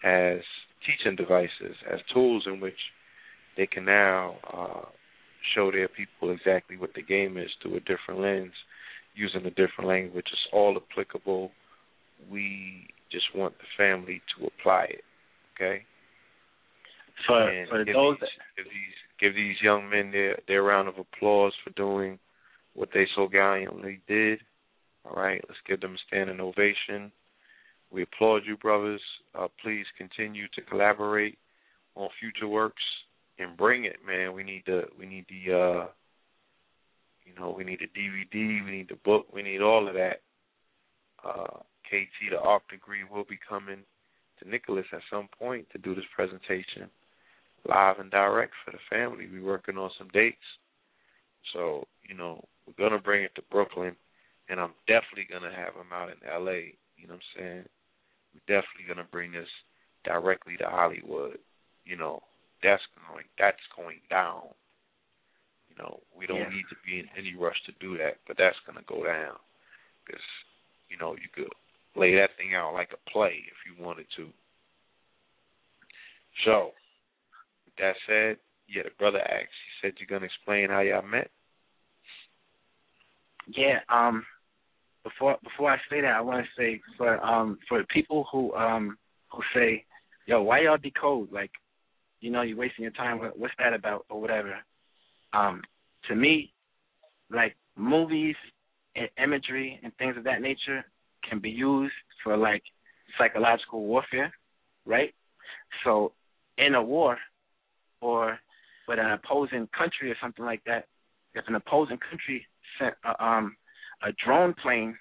as 0.04 0.40
teaching 0.86 1.16
devices, 1.16 1.76
as 1.90 2.00
tools 2.12 2.44
in 2.46 2.60
which 2.60 2.78
they 3.56 3.66
can 3.66 3.84
now 3.84 4.36
uh, 4.52 4.88
show 5.54 5.70
their 5.70 5.88
people 5.88 6.30
exactly 6.30 6.76
what 6.76 6.94
the 6.94 7.02
game 7.02 7.36
is 7.36 7.50
through 7.62 7.76
a 7.76 7.80
different 7.80 8.20
lens, 8.20 8.52
using 9.14 9.44
a 9.44 9.50
different 9.50 9.88
language. 9.88 10.26
It's 10.30 10.52
all 10.52 10.76
applicable. 10.76 11.50
We 12.30 12.88
just 13.10 13.26
want 13.34 13.54
the 13.58 13.64
family 13.76 14.22
to 14.36 14.46
apply 14.46 14.84
it. 14.90 15.04
Okay. 15.54 15.82
For 17.26 17.50
and 17.50 17.68
for 17.68 17.84
give 17.84 17.94
those 17.94 18.16
these, 18.20 18.28
give 18.56 18.66
these 18.66 18.94
give 19.20 19.34
these 19.34 19.56
young 19.62 19.90
men 19.90 20.12
their 20.12 20.38
their 20.46 20.62
round 20.62 20.88
of 20.88 20.94
applause 20.98 21.52
for 21.64 21.70
doing 21.70 22.18
what 22.74 22.90
they 22.94 23.06
so 23.16 23.26
gallantly 23.26 24.00
did. 24.06 24.38
All 25.04 25.20
right, 25.20 25.42
let's 25.48 25.60
give 25.66 25.80
them 25.80 25.94
a 25.94 25.98
standing 26.06 26.40
ovation. 26.40 27.10
We 27.90 28.02
applaud 28.02 28.42
you, 28.46 28.56
brothers. 28.56 29.00
Uh, 29.34 29.48
please 29.62 29.86
continue 29.96 30.46
to 30.54 30.62
collaborate 30.62 31.38
on 31.94 32.08
future 32.20 32.48
works 32.48 32.82
and 33.38 33.56
bring 33.56 33.84
it, 33.84 33.96
man. 34.06 34.32
We 34.32 34.42
need 34.42 34.62
the 34.66 34.82
we 34.98 35.06
need 35.06 35.26
the 35.28 35.54
uh 35.54 35.86
you 37.24 37.34
know, 37.38 37.54
we 37.56 37.64
need 37.64 37.80
the 37.80 38.00
DVD, 38.00 38.64
we 38.64 38.70
need 38.70 38.88
the 38.88 38.98
book, 39.04 39.26
we 39.32 39.42
need 39.42 39.60
all 39.60 39.86
of 39.86 39.94
that. 39.94 40.22
Uh 41.24 41.58
KT 41.86 42.30
the 42.30 42.38
Arch 42.38 42.62
degree 42.70 43.04
will 43.10 43.24
be 43.24 43.38
coming 43.48 43.78
to 44.38 44.48
Nicholas 44.48 44.86
at 44.92 45.00
some 45.10 45.28
point 45.38 45.66
to 45.72 45.78
do 45.78 45.94
this 45.94 46.04
presentation 46.14 46.88
live 47.68 47.98
and 47.98 48.10
direct 48.10 48.52
for 48.64 48.70
the 48.70 48.78
family. 48.88 49.28
We're 49.30 49.44
working 49.44 49.76
on 49.76 49.90
some 49.98 50.08
dates. 50.12 50.36
So, 51.52 51.86
you 52.08 52.14
know, 52.14 52.44
we're 52.66 52.88
gonna 52.88 53.00
bring 53.00 53.24
it 53.24 53.34
to 53.34 53.42
Brooklyn 53.50 53.96
and 54.48 54.60
I'm 54.60 54.72
definitely 54.86 55.26
gonna 55.30 55.54
have 55.54 55.74
him 55.74 55.92
out 55.92 56.10
in 56.10 56.16
LA, 56.26 56.74
you 56.96 57.06
know 57.08 57.14
what 57.14 57.22
I'm 57.36 57.40
saying? 57.40 57.64
We're 58.34 58.60
definitely 58.60 58.86
gonna 58.88 59.08
bring 59.10 59.32
this 59.32 59.48
directly 60.04 60.56
to 60.58 60.66
Hollywood. 60.66 61.38
You 61.84 61.96
know, 61.96 62.22
that's 62.62 62.82
going 63.08 63.24
that's 63.38 63.62
going 63.76 64.00
down. 64.10 64.42
You 65.70 65.76
know, 65.82 66.00
we 66.16 66.26
don't 66.26 66.38
Yeah. 66.38 66.48
need 66.48 66.68
to 66.70 66.76
be 66.84 67.00
in 67.00 67.08
any 67.16 67.34
rush 67.34 67.60
to 67.66 67.72
do 67.80 67.96
that, 67.98 68.18
but 68.26 68.36
that's 68.36 68.58
going 68.66 68.78
to 68.78 68.84
go 68.84 69.04
down 69.04 69.36
because 70.04 70.22
you 70.88 70.96
know 70.96 71.14
you 71.14 71.28
could 71.34 71.52
lay 71.94 72.14
that 72.16 72.36
thing 72.36 72.54
out 72.54 72.74
like 72.74 72.92
a 72.92 73.10
play 73.10 73.44
if 73.46 73.58
you 73.66 73.82
wanted 73.82 74.06
to. 74.16 74.32
So, 76.44 76.72
with 77.64 77.76
that 77.76 77.96
said, 78.06 78.38
yeah, 78.68 78.82
the 78.82 78.90
brother 78.98 79.20
asked. 79.20 79.54
He 79.66 79.72
said 79.80 79.94
you're 79.98 80.06
going 80.06 80.20
to 80.22 80.26
explain 80.26 80.68
how 80.70 80.80
y'all 80.80 81.02
met. 81.02 81.30
Yeah, 83.46 83.80
um 83.88 84.26
before 85.08 85.36
before 85.42 85.70
I 85.70 85.78
say 85.90 86.00
that 86.00 86.14
I 86.14 86.20
wanna 86.20 86.44
say 86.56 86.80
for 86.96 87.22
um 87.24 87.58
for 87.68 87.84
people 87.84 88.26
who 88.30 88.54
um 88.54 88.98
who 89.32 89.42
say, 89.54 89.84
Yo, 90.26 90.42
why 90.42 90.60
y'all 90.60 90.78
decode? 90.78 91.32
Like, 91.32 91.50
you 92.20 92.30
know, 92.30 92.42
you're 92.42 92.56
wasting 92.56 92.82
your 92.82 92.92
time, 92.92 93.18
what, 93.18 93.38
what's 93.38 93.54
that 93.58 93.72
about 93.72 94.04
or 94.10 94.20
whatever. 94.20 94.56
Um, 95.32 95.62
to 96.08 96.14
me, 96.14 96.52
like 97.30 97.56
movies 97.76 98.36
and 98.96 99.08
imagery 99.22 99.78
and 99.82 99.94
things 99.96 100.16
of 100.16 100.24
that 100.24 100.42
nature 100.42 100.84
can 101.28 101.38
be 101.38 101.50
used 101.50 101.92
for 102.22 102.36
like 102.36 102.62
psychological 103.16 103.84
warfare, 103.84 104.32
right? 104.86 105.14
So 105.84 106.12
in 106.56 106.74
a 106.74 106.82
war 106.82 107.18
or 108.00 108.38
with 108.86 108.98
an 108.98 109.10
opposing 109.10 109.68
country 109.76 110.10
or 110.10 110.16
something 110.20 110.44
like 110.44 110.62
that, 110.64 110.86
if 111.34 111.44
an 111.46 111.54
opposing 111.54 111.98
country 111.98 112.46
sent 112.78 112.94
a, 113.04 113.24
um, 113.24 113.56
a 114.02 114.12
drone 114.24 114.54
plane 114.62 114.96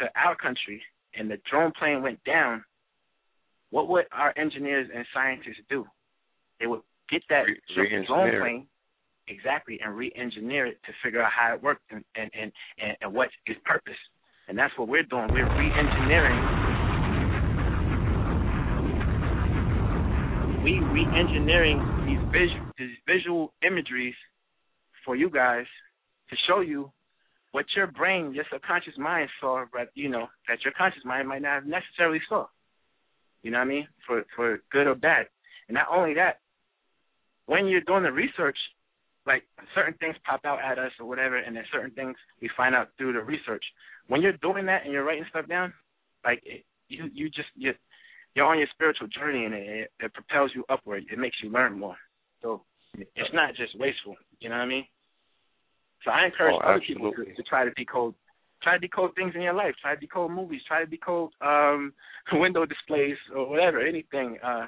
to 0.00 0.06
our 0.16 0.36
country 0.36 0.82
and 1.14 1.30
the 1.30 1.38
drone 1.50 1.72
plane 1.78 2.02
went 2.02 2.22
down, 2.24 2.64
what 3.70 3.88
would 3.88 4.06
our 4.12 4.32
engineers 4.38 4.88
and 4.94 5.04
scientists 5.12 5.60
do? 5.68 5.84
They 6.60 6.66
would 6.66 6.80
get 7.10 7.22
that 7.28 7.42
Re- 7.42 8.06
drone 8.06 8.40
plane 8.40 8.66
exactly 9.28 9.78
and 9.84 9.94
re-engineer 9.94 10.66
it 10.66 10.78
to 10.86 10.92
figure 11.04 11.22
out 11.22 11.30
how 11.32 11.54
it 11.54 11.62
worked 11.62 11.82
and 11.90 12.04
and 12.14 12.30
and, 12.34 12.52
and, 12.78 12.96
and 13.02 13.12
what 13.12 13.28
its 13.46 13.60
purpose. 13.64 13.98
And 14.48 14.56
that's 14.56 14.72
what 14.78 14.88
we're 14.88 15.02
doing. 15.02 15.28
We're 15.30 15.44
re-engineering. 15.44 16.40
We 20.64 20.80
re-engineering 20.80 21.78
these 22.06 22.18
visual 22.32 22.72
these 22.78 22.96
visual 23.06 23.52
imageries 23.66 24.14
for 25.04 25.14
you 25.14 25.28
guys 25.28 25.66
to 26.30 26.36
show 26.46 26.60
you 26.60 26.90
what 27.52 27.66
your 27.74 27.86
brain, 27.86 28.34
your 28.34 28.44
subconscious 28.52 28.98
mind 28.98 29.30
saw, 29.40 29.64
but 29.72 29.90
you 29.94 30.08
know 30.08 30.26
that 30.48 30.64
your 30.64 30.74
conscious 30.76 31.04
mind 31.04 31.28
might 31.28 31.42
not 31.42 31.54
have 31.54 31.66
necessarily 31.66 32.20
saw. 32.28 32.46
You 33.42 33.50
know 33.50 33.58
what 33.58 33.64
I 33.64 33.68
mean? 33.68 33.88
For 34.06 34.24
for 34.36 34.60
good 34.70 34.86
or 34.86 34.94
bad. 34.94 35.26
And 35.68 35.74
not 35.74 35.86
only 35.90 36.14
that, 36.14 36.40
when 37.46 37.66
you're 37.66 37.80
doing 37.82 38.02
the 38.02 38.12
research, 38.12 38.58
like 39.26 39.44
certain 39.74 39.94
things 39.94 40.16
pop 40.24 40.40
out 40.44 40.60
at 40.60 40.78
us 40.78 40.92
or 40.98 41.06
whatever, 41.06 41.36
and 41.36 41.56
then 41.56 41.64
certain 41.72 41.90
things 41.92 42.16
we 42.40 42.50
find 42.56 42.74
out 42.74 42.88
through 42.96 43.12
the 43.12 43.20
research. 43.20 43.64
When 44.08 44.22
you're 44.22 44.32
doing 44.32 44.66
that 44.66 44.84
and 44.84 44.92
you're 44.92 45.04
writing 45.04 45.26
stuff 45.30 45.46
down, 45.48 45.72
like 46.24 46.42
it, 46.44 46.64
you 46.88 47.08
you 47.12 47.28
just 47.28 47.48
you 47.54 47.72
you're 48.34 48.46
on 48.46 48.58
your 48.58 48.68
spiritual 48.72 49.08
journey 49.08 49.44
and 49.44 49.54
it, 49.54 49.90
it 50.00 50.14
propels 50.14 50.50
you 50.54 50.64
upward. 50.68 51.04
It 51.10 51.18
makes 51.18 51.36
you 51.42 51.50
learn 51.50 51.78
more. 51.78 51.96
So 52.42 52.62
it's 52.94 53.32
not 53.32 53.54
just 53.54 53.78
wasteful. 53.78 54.16
You 54.40 54.48
know 54.48 54.56
what 54.56 54.62
I 54.62 54.66
mean? 54.66 54.84
So 56.04 56.10
I 56.10 56.26
encourage 56.26 56.54
Oh, 56.62 56.66
other 56.68 56.80
people 56.80 57.12
to, 57.12 57.24
to 57.24 57.42
try 57.42 57.64
to 57.64 57.70
decode 57.72 58.14
try 58.62 58.74
to 58.74 58.78
decode 58.80 59.14
things 59.14 59.34
in 59.36 59.42
your 59.42 59.52
life. 59.52 59.74
Try 59.80 59.94
to 59.94 60.00
decode 60.00 60.30
movies. 60.32 60.62
Try 60.66 60.80
to 60.84 60.90
decode 60.90 61.30
um 61.40 61.92
window 62.32 62.66
displays 62.66 63.16
or 63.34 63.48
whatever, 63.48 63.80
anything. 63.80 64.38
Uh 64.42 64.66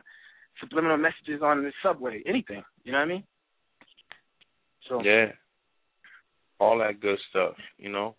subliminal 0.61 0.97
messages 0.99 1.41
on 1.43 1.63
the 1.63 1.73
subway, 1.83 2.23
anything. 2.27 2.63
You 2.85 2.93
know 2.93 2.99
what 2.99 3.05
I 3.05 3.09
mean? 3.09 3.25
So 4.89 5.03
Yeah. 5.03 5.33
All 6.59 6.79
that 6.79 7.01
good 7.01 7.19
stuff, 7.31 7.55
you 7.79 7.89
know. 7.91 8.15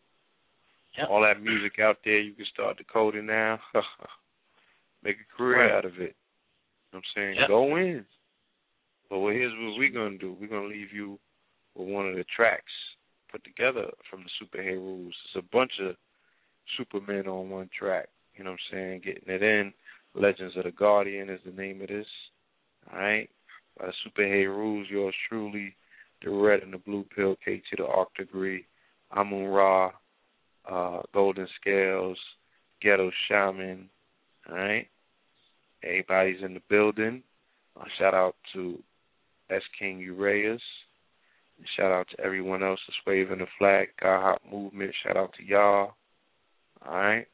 Yep. 0.98 1.08
All 1.10 1.22
that 1.22 1.42
music 1.42 1.80
out 1.80 1.98
there, 2.04 2.20
you 2.20 2.34
can 2.34 2.46
start 2.52 2.78
decoding 2.78 3.28
now. 3.28 3.60
Make 5.04 5.18
a 5.18 5.38
career 5.38 5.68
Right. 5.68 5.72
out 5.78 5.86
of 5.86 5.94
it. 6.00 6.00
You 6.00 6.08
know 6.08 6.14
what 6.92 6.98
I'm 7.00 7.04
saying? 7.16 7.36
Yep. 7.40 7.48
Go 7.48 7.76
in. 7.78 8.06
But 9.10 9.20
well, 9.20 9.34
here's 9.34 9.54
what 9.54 9.78
we're 9.78 9.90
gonna 9.92 10.18
do. 10.18 10.36
We're 10.40 10.48
gonna 10.48 10.68
leave 10.68 10.92
you 10.94 11.20
with 11.76 11.88
one 11.88 12.08
of 12.10 12.16
the 12.16 12.26
tracks 12.36 12.72
put 13.32 13.44
together 13.44 13.88
from 14.10 14.24
the 14.24 14.46
Superhero 14.46 14.78
Rules. 14.78 15.16
It's 15.26 15.46
a 15.46 15.56
bunch 15.56 15.72
of 15.82 15.96
Supermen 16.78 17.28
on 17.28 17.50
one 17.50 17.70
track. 17.78 18.10
You 18.36 18.44
know 18.44 18.52
what 18.52 18.60
I'm 18.74 18.78
saying? 18.78 19.02
Getting 19.06 19.34
it 19.34 19.44
in. 19.44 19.74
Legends 20.14 20.56
of 20.58 20.64
the 20.64 20.72
Guardian 20.72 21.30
is 21.30 21.40
the 21.46 21.52
name 21.52 21.82
of 21.82 21.88
this. 21.88 22.08
Alright? 22.92 23.30
By 23.80 23.88
the 23.88 23.94
Superhero 24.06 24.56
Rules, 24.56 24.88
yours 24.90 25.16
truly, 25.30 25.76
the 26.24 26.30
red 26.30 26.62
and 26.62 26.74
the 26.74 26.78
blue 26.78 27.06
pill, 27.16 27.36
K 27.44 27.62
to 27.70 27.76
the 27.78 27.86
Arch 27.86 28.10
degree, 28.18 28.66
Amun 29.16 29.46
Ra, 29.46 29.92
uh, 30.70 31.02
Golden 31.14 31.48
Scales, 31.60 32.18
Ghetto 32.82 33.12
Shaman, 33.28 33.90
alright? 34.50 34.88
Everybody's 35.84 36.44
in 36.44 36.54
the 36.54 36.62
building. 36.70 37.24
Uh, 37.80 37.86
shout 37.98 38.14
out 38.14 38.36
to 38.54 38.78
S. 39.50 39.62
King 39.80 40.00
Urias. 40.00 40.62
Shout 41.78 41.92
out 41.92 42.08
to 42.12 42.24
everyone 42.24 42.64
else 42.64 42.80
that's 42.88 42.98
waving 43.06 43.40
the 43.40 43.46
flag. 43.58 43.90
God 44.02 44.22
Hop 44.22 44.42
Movement. 44.52 44.94
Shout 45.04 45.18
out 45.18 45.34
to 45.38 45.44
y'all. 45.44 45.94
Alright? 46.86 47.28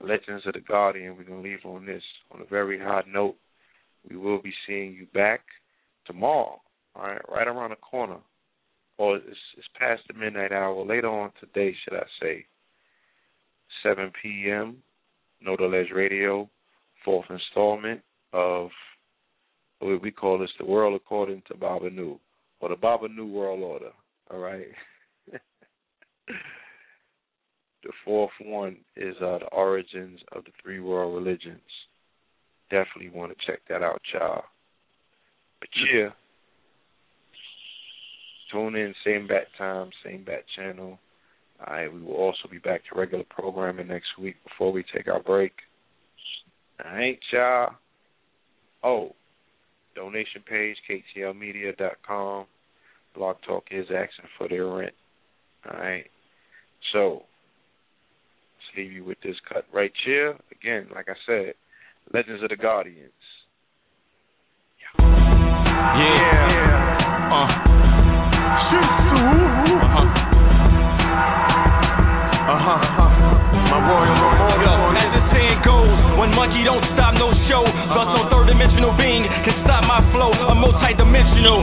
Legends 0.00 0.46
of 0.46 0.54
the 0.54 0.60
Guardian. 0.60 1.16
We're 1.16 1.24
going 1.24 1.42
to 1.42 1.48
leave 1.48 1.64
on 1.64 1.86
this 1.86 2.02
on 2.32 2.40
a 2.40 2.44
very 2.46 2.78
high 2.78 3.04
note. 3.08 3.36
We 4.08 4.16
will 4.16 4.40
be 4.40 4.52
seeing 4.66 4.94
you 4.94 5.06
back 5.14 5.40
tomorrow. 6.06 6.60
Alright? 6.96 7.22
Right 7.28 7.48
around 7.48 7.70
the 7.70 7.76
corner. 7.76 8.18
Or 8.98 9.16
it's, 9.16 9.26
it's 9.56 9.68
past 9.78 10.02
the 10.08 10.14
midnight 10.14 10.52
hour. 10.52 10.84
Later 10.84 11.08
on 11.08 11.30
today, 11.40 11.74
should 11.84 11.96
I 11.96 12.04
say. 12.20 12.46
7 13.82 14.10
p.m. 14.22 14.78
KnowTheLedge 15.46 15.92
Radio. 15.94 16.48
Fourth 17.04 17.26
installment 17.30 18.00
of 18.32 18.70
what 19.78 20.02
we 20.02 20.10
call 20.10 20.38
this 20.38 20.50
the 20.58 20.64
world 20.64 20.94
according 20.94 21.42
to 21.48 21.56
Baba 21.56 21.90
Nu, 21.90 22.18
or 22.60 22.68
the 22.68 22.76
Baba 22.76 23.08
New 23.08 23.26
world 23.26 23.62
order. 23.62 23.90
All 24.30 24.38
right. 24.38 24.66
the 26.28 27.92
fourth 28.04 28.30
one 28.42 28.76
is 28.96 29.14
uh, 29.20 29.38
the 29.38 29.46
origins 29.52 30.20
of 30.32 30.44
the 30.44 30.50
three 30.62 30.80
world 30.80 31.14
religions. 31.14 31.60
Definitely 32.70 33.10
want 33.10 33.32
to 33.32 33.46
check 33.46 33.60
that 33.68 33.82
out, 33.82 34.00
y'all. 34.12 34.44
But 35.60 35.68
yeah, 35.92 36.08
tune 38.52 38.74
in 38.74 38.94
same 39.04 39.26
bat 39.26 39.46
time, 39.56 39.90
same 40.04 40.24
bat 40.24 40.44
channel. 40.56 40.98
All 41.66 41.74
right, 41.74 41.92
we 41.92 42.02
will 42.02 42.14
also 42.14 42.48
be 42.50 42.58
back 42.58 42.82
to 42.84 42.98
regular 42.98 43.24
programming 43.30 43.88
next 43.88 44.08
week 44.20 44.36
before 44.44 44.72
we 44.72 44.84
take 44.94 45.08
our 45.08 45.22
break. 45.22 45.52
All 46.84 46.92
right, 46.92 47.18
y'all. 47.32 47.70
Oh, 48.84 49.14
donation 49.96 50.42
page, 50.48 50.76
ktlmedia.com. 50.88 52.46
Blog 53.16 53.36
Talk 53.46 53.64
is 53.70 53.86
asking 53.86 54.28
for 54.36 54.48
their 54.48 54.66
rent. 54.66 54.92
All 55.68 55.78
right. 55.78 56.04
So, 56.92 57.22
let's 57.24 58.76
leave 58.76 58.92
you 58.92 59.04
with 59.04 59.18
this 59.24 59.36
cut 59.52 59.64
right 59.72 59.92
here. 60.04 60.36
Again, 60.52 60.88
like 60.94 61.08
I 61.08 61.14
said, 61.26 61.54
Legends 62.12 62.42
of 62.42 62.50
the 62.50 62.56
Guardians. 62.56 63.10
Yeah. 64.78 65.06
Yeah. 65.98 66.36
Uh. 67.32 67.66
Uh-huh. 72.46 72.78
Uh-huh. 72.78 73.16
My 73.66 73.78
royal 73.90 74.14
memorial. 74.14 74.94
As 74.94 75.10
the 75.10 75.22
saying 75.34 75.60
goes, 75.66 75.98
one 76.20 76.30
monkey 76.36 76.62
don't 76.62 76.84
stop 76.94 77.14
no 77.18 77.32
no 78.14 78.30
third 78.30 78.46
dimensional 78.46 78.94
being 78.94 79.26
can 79.42 79.54
stop 79.66 79.82
my 79.86 80.02
flow. 80.14 80.30
I'm 80.30 80.62
multi-dimensional. 80.62 81.60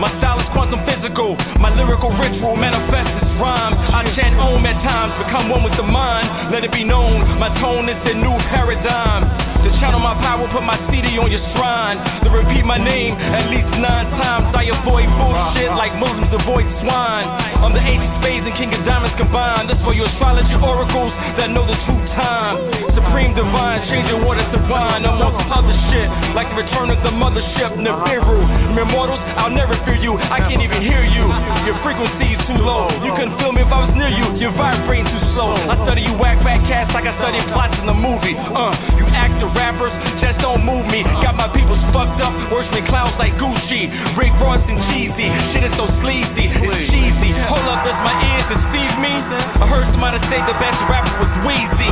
My 0.00 0.12
style 0.20 0.40
is 0.40 0.48
quantum 0.52 0.80
physical. 0.84 1.36
My 1.56 1.72
lyrical 1.72 2.12
ritual 2.12 2.56
manifests 2.56 3.16
as 3.24 3.32
rhymes. 3.40 3.76
I 3.92 4.04
chant 4.16 4.36
om 4.36 4.64
at 4.64 4.76
times, 4.84 5.12
become 5.24 5.48
one 5.48 5.64
with 5.64 5.76
the 5.76 5.86
mind. 5.86 6.52
Let 6.52 6.64
it 6.64 6.72
be 6.72 6.84
known, 6.84 7.24
my 7.40 7.48
tone 7.60 7.88
is 7.88 8.00
the 8.04 8.14
new 8.16 8.36
paradigm. 8.52 9.24
To 9.66 9.68
channel 9.82 9.98
my 9.98 10.14
power, 10.22 10.46
put 10.54 10.62
my 10.62 10.78
CD 10.86 11.18
on 11.18 11.26
your 11.26 11.42
shrine. 11.56 11.98
To 12.22 12.30
repeat 12.30 12.62
my 12.62 12.78
name 12.78 13.18
at 13.18 13.50
least 13.50 13.66
nine 13.82 14.06
times. 14.14 14.54
I 14.54 14.68
avoid 14.70 15.08
bullshit 15.18 15.74
like 15.74 15.90
Muslims 15.98 16.30
avoid 16.30 16.66
swine. 16.84 17.26
I'm 17.64 17.74
the 17.74 17.82
ace 17.82 17.98
of 17.98 18.12
spades 18.22 18.46
and 18.46 18.54
king 18.54 18.70
of 18.76 18.86
diamonds 18.86 19.16
combined. 19.18 19.66
That's 19.72 19.82
for 19.82 19.90
you 19.90 20.06
astrology 20.06 20.54
oracles 20.60 21.10
that 21.40 21.50
know 21.50 21.66
the 21.66 21.74
true 21.82 22.04
time. 22.14 22.62
Supreme 22.94 23.34
divine, 23.34 23.80
changing 23.90 24.22
water 24.22 24.44
to 24.44 24.58
wine. 24.70 25.02
I'm 25.02 25.18
on 25.18 25.34
other 25.50 25.76
shit, 25.90 26.08
like 26.36 26.48
the 26.52 26.58
return 26.58 26.90
of 26.92 27.00
the 27.02 27.12
mothership, 27.12 27.78
Nibiru. 27.80 28.38
Mere 28.76 28.88
mortals, 28.88 29.20
I'll 29.38 29.54
never 29.54 29.74
fear 29.88 29.98
you. 29.98 30.14
I 30.18 30.44
can't 30.46 30.62
even 30.62 30.82
hear 30.84 31.02
you. 31.02 31.26
Your 31.66 31.76
frequency 31.82 32.36
is 32.36 32.42
too 32.46 32.60
low. 32.60 32.90
You 33.02 33.12
couldn't 33.16 33.36
feel 33.40 33.50
me 33.50 33.64
if 33.64 33.70
I 33.72 33.88
was 33.88 33.92
near 33.96 34.10
you. 34.12 34.36
You're 34.38 34.54
vibrating 34.54 35.08
too 35.08 35.24
slow. 35.34 35.56
I 35.56 35.74
study 35.88 36.04
you 36.06 36.14
whack 36.20 36.38
back 36.44 36.62
cats 36.68 36.92
like 36.92 37.08
I 37.08 37.14
study 37.18 37.40
plots 37.50 37.74
in 37.80 37.86
the 37.88 37.96
movie. 37.96 38.36
Uh, 38.36 38.72
you 39.00 39.04
actor 39.10 39.48
rappers 39.56 39.94
just 40.20 40.38
don't 40.44 40.62
move 40.62 40.84
me. 40.92 41.02
Got 41.24 41.34
my 41.34 41.48
peoples 41.56 41.80
fucked 41.90 42.20
up, 42.20 42.32
worse 42.52 42.68
than 42.76 42.84
clowns 42.86 43.16
like 43.16 43.34
Gucci. 43.40 43.88
Rick 44.20 44.34
Ross 44.38 44.62
and 44.68 44.78
cheesy. 44.92 45.28
Shit 45.56 45.64
is 45.66 45.74
so 45.80 45.88
sleazy. 46.04 46.46
It's 46.52 46.92
cheesy. 46.92 47.30
Hold 47.48 47.66
up, 47.66 47.80
does 47.82 48.00
my 48.04 48.14
ears 48.20 48.46
deceive 48.52 48.94
me? 49.00 49.14
I 49.62 49.64
heard 49.66 49.88
somebody 49.90 50.20
say 50.28 50.38
the 50.44 50.56
best 50.60 50.80
rapper 50.86 51.14
was 51.24 51.32
Weezy. 51.42 51.90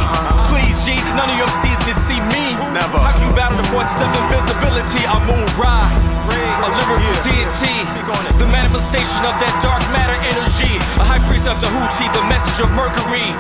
Please, 0.53 0.77
G, 0.85 0.89
none 1.17 1.31
of 1.31 1.37
your 1.41 1.45
MCs 1.45 1.55
can 1.55 1.63
see 1.65 1.71
me. 1.71 1.74
Never. 2.75 2.99
How 2.99 3.15
can 3.15 3.23
you 3.23 3.31
battle 3.39 3.55
the 3.55 3.71
forces 3.71 3.99
of 4.03 4.11
invisibility? 4.19 5.07
I 5.07 5.15
moon 5.31 5.47
ride. 5.55 5.95
A 6.27 6.69
lyrical 6.75 7.23
deity. 7.23 7.77
The 8.35 8.51
manifestation 8.51 9.23
of 9.31 9.39
that 9.39 9.63
dark 9.63 9.87
matter 9.95 10.19
energy. 10.19 10.75
A 10.99 11.07
high 11.07 11.23
priest 11.31 11.47
of 11.47 11.63
the 11.63 11.71
Houthi, 11.71 12.07
the 12.11 12.27
message 12.27 12.59
of 12.67 12.75
Mercury. 12.75 13.31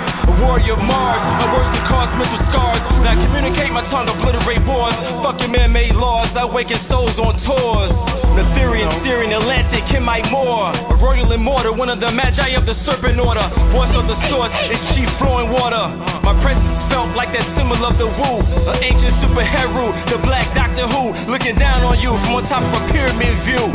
Warrior 0.43 0.79
Mars. 0.81 1.23
My 1.39 1.47
words 1.53 1.71
can 1.75 1.85
cause 1.87 2.11
mental 2.19 2.41
scars. 2.51 2.83
Now 3.03 3.15
communicate 3.19 3.71
my 3.71 3.85
tongue, 3.91 4.09
obliterate 4.09 4.63
wars. 4.67 4.97
Fucking 5.23 5.51
man-made 5.51 5.95
laws. 5.95 6.31
I 6.35 6.47
awaken 6.49 6.79
souls 6.91 7.17
on 7.19 7.35
tours. 7.47 7.93
Netherian, 8.35 8.91
Syrian, 9.07 9.31
Atlantic, 9.31 9.87
Hemite 9.95 10.27
Moor. 10.31 10.75
A 10.91 10.97
royal 10.99 11.31
immortal, 11.31 11.79
one 11.79 11.87
of 11.87 12.03
the 12.03 12.11
magi 12.11 12.59
of 12.59 12.67
the 12.67 12.75
serpent 12.83 13.19
order. 13.23 13.47
Voice 13.71 13.95
of 13.95 14.11
the 14.11 14.19
source, 14.27 14.51
it's 14.71 14.85
chief 14.99 15.07
flowing 15.23 15.55
water. 15.55 15.87
My 16.27 16.35
presence 16.43 16.67
felt 16.91 17.15
like 17.15 17.31
that 17.31 17.47
symbol 17.55 17.79
of 17.87 17.95
the 17.95 18.11
woo. 18.11 18.43
An 18.43 18.83
ancient 18.83 19.23
superhero, 19.23 19.95
the 20.11 20.19
black 20.27 20.51
Doctor 20.59 20.91
Who. 20.91 21.15
Looking 21.31 21.55
down 21.63 21.87
on 21.87 22.03
you 22.03 22.11
from 22.11 22.43
on 22.43 22.45
top 22.51 22.67
of 22.67 22.75
a 22.75 22.83
pyramid 22.91 23.39
view. 23.47 23.71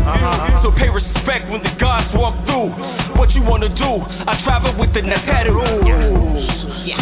So 0.59 0.75
pay 0.75 0.91
respect 0.91 1.47
when 1.47 1.63
the 1.63 1.71
gods 1.79 2.11
walk 2.19 2.35
through. 2.43 2.75
What 3.15 3.31
you 3.31 3.43
wanna 3.47 3.71
do? 3.71 3.91
I 4.27 4.35
travel 4.43 4.75
with 4.75 4.91
the 4.91 4.99
Neteru. 4.99 6.48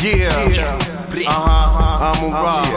Yeah. 0.04 0.78
Uh-huh. 1.28 2.06
I'm 2.08 2.20
a 2.24 2.30
rock. 2.30 2.68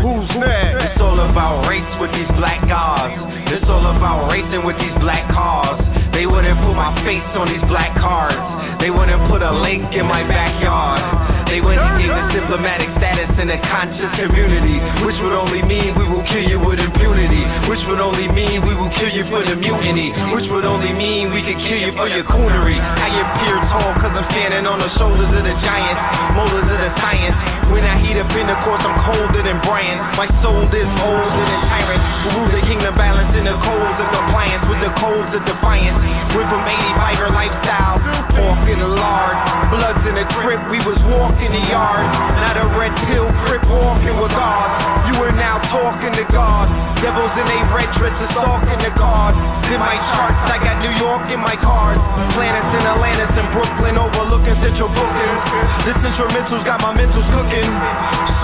Who's 0.00 0.30
next? 0.40 0.94
It's 0.94 1.00
all 1.02 1.18
about 1.20 1.66
race 1.68 1.92
with 2.00 2.10
these 2.16 2.30
black 2.38 2.64
guys. 2.66 3.12
It's 3.52 3.66
all 3.68 3.84
about 3.84 4.30
racing 4.30 4.62
with 4.64 4.78
these 4.80 4.94
black 5.02 5.26
cars. 5.34 5.78
They 6.14 6.24
wouldn't 6.26 6.58
put 6.64 6.74
my 6.74 6.94
face 7.04 7.26
on 7.36 7.50
these 7.50 7.62
black 7.68 7.92
cards. 7.98 8.38
They 8.80 8.90
wouldn't 8.90 9.28
put 9.28 9.42
a 9.42 9.52
link 9.52 9.84
in 9.92 10.06
my 10.06 10.24
backyard. 10.24 11.02
They 11.50 11.58
wouldn't 11.58 11.98
give 11.98 12.14
us 12.14 12.30
diplomatic 12.30 12.94
status 12.94 13.26
in 13.42 13.50
a 13.50 13.58
conscious 13.58 14.12
community, 14.22 14.78
which 15.02 15.18
would 15.18 15.34
only 15.34 15.66
mean 15.66 15.98
we 15.98 16.06
will 16.06 16.22
kill 16.30 16.46
you 16.46 16.62
with 16.62 16.78
impunity, 16.78 17.42
which 17.66 17.82
would 17.90 17.98
only 17.98 18.30
mean 18.30 18.62
we 18.62 18.70
will 18.78 18.92
kill 18.94 19.10
you 19.10 19.26
for 19.26 19.42
the 19.42 19.58
mutiny, 19.58 20.14
which 20.30 20.46
would 20.54 20.62
only 20.62 20.94
mean 20.94 21.34
we 21.34 21.42
could 21.42 21.58
kill 21.66 21.80
you 21.82 21.90
for 21.98 22.06
your 22.06 22.22
coonery. 22.30 22.78
I 22.78 23.10
appear 23.18 23.58
tall 23.66 23.90
cause 23.98 24.14
I'm 24.14 24.30
standing 24.30 24.62
on 24.62 24.78
the 24.78 24.90
shoulders 24.94 25.26
of 25.26 25.42
the 25.42 25.56
giants, 25.58 26.02
molars 26.38 26.70
of 26.70 26.78
the 26.86 26.92
science. 27.02 27.34
When 27.74 27.82
I 27.82 27.98
heat 27.98 28.14
up 28.14 28.30
in 28.30 28.46
the 28.46 28.58
course, 28.62 28.86
I'm 28.86 28.98
colder 29.10 29.42
than 29.42 29.58
Brian. 29.66 29.98
My 30.14 30.30
soul 30.46 30.70
is 30.70 30.86
older 31.02 31.44
than 31.50 31.60
tyrants 31.66 32.10
rule 32.28 32.50
the 32.52 32.62
kingdom 32.68 32.92
balance 32.96 33.32
in 33.32 33.44
the 33.48 33.56
codes 33.64 33.96
of 33.96 34.08
compliance 34.12 34.64
with 34.68 34.80
the 34.84 34.92
codes 35.00 35.32
of 35.32 35.42
defiance. 35.48 35.96
We're 36.36 36.48
from 36.52 36.64
85 36.68 37.24
er 37.24 37.30
lifestyle, 37.32 37.96
walk 38.36 38.60
in 38.68 38.78
the 38.78 38.90
lard, 38.92 39.36
bloods 39.72 40.02
in 40.04 40.14
the 40.14 40.26
trip, 40.40 40.60
we 40.68 40.80
was 40.84 41.00
walking 41.08 41.39
the 41.48 41.64
yard. 41.72 42.04
Not 42.36 42.60
a 42.60 42.66
red 42.76 42.92
pill 43.08 43.28
crip 43.48 43.64
walking 43.64 44.16
with 44.20 44.32
God. 44.36 44.68
You 45.08 45.16
are 45.24 45.32
now 45.32 45.56
talking 45.72 46.12
to 46.12 46.24
God. 46.28 46.68
Devils 47.00 47.34
in 47.40 47.48
a 47.48 47.58
red 47.72 47.88
dresses 47.96 48.28
stalking 48.36 48.80
the 48.84 48.92
God. 49.00 49.32
In 49.72 49.80
my 49.80 49.96
charts, 50.12 50.40
I 50.44 50.60
got 50.60 50.76
New 50.84 50.92
York 51.00 51.24
in 51.32 51.40
my 51.40 51.56
cards. 51.56 52.02
Planets 52.36 52.72
in 52.76 52.84
Atlantis 52.84 53.32
and 53.32 53.48
Brooklyn 53.56 53.96
overlooking 53.96 54.56
central 54.60 54.92
bookings. 54.92 55.40
This 55.88 55.96
instrumental's 56.04 56.64
got 56.68 56.84
my 56.84 56.92
mentals 56.92 57.28
cooking. 57.32 57.70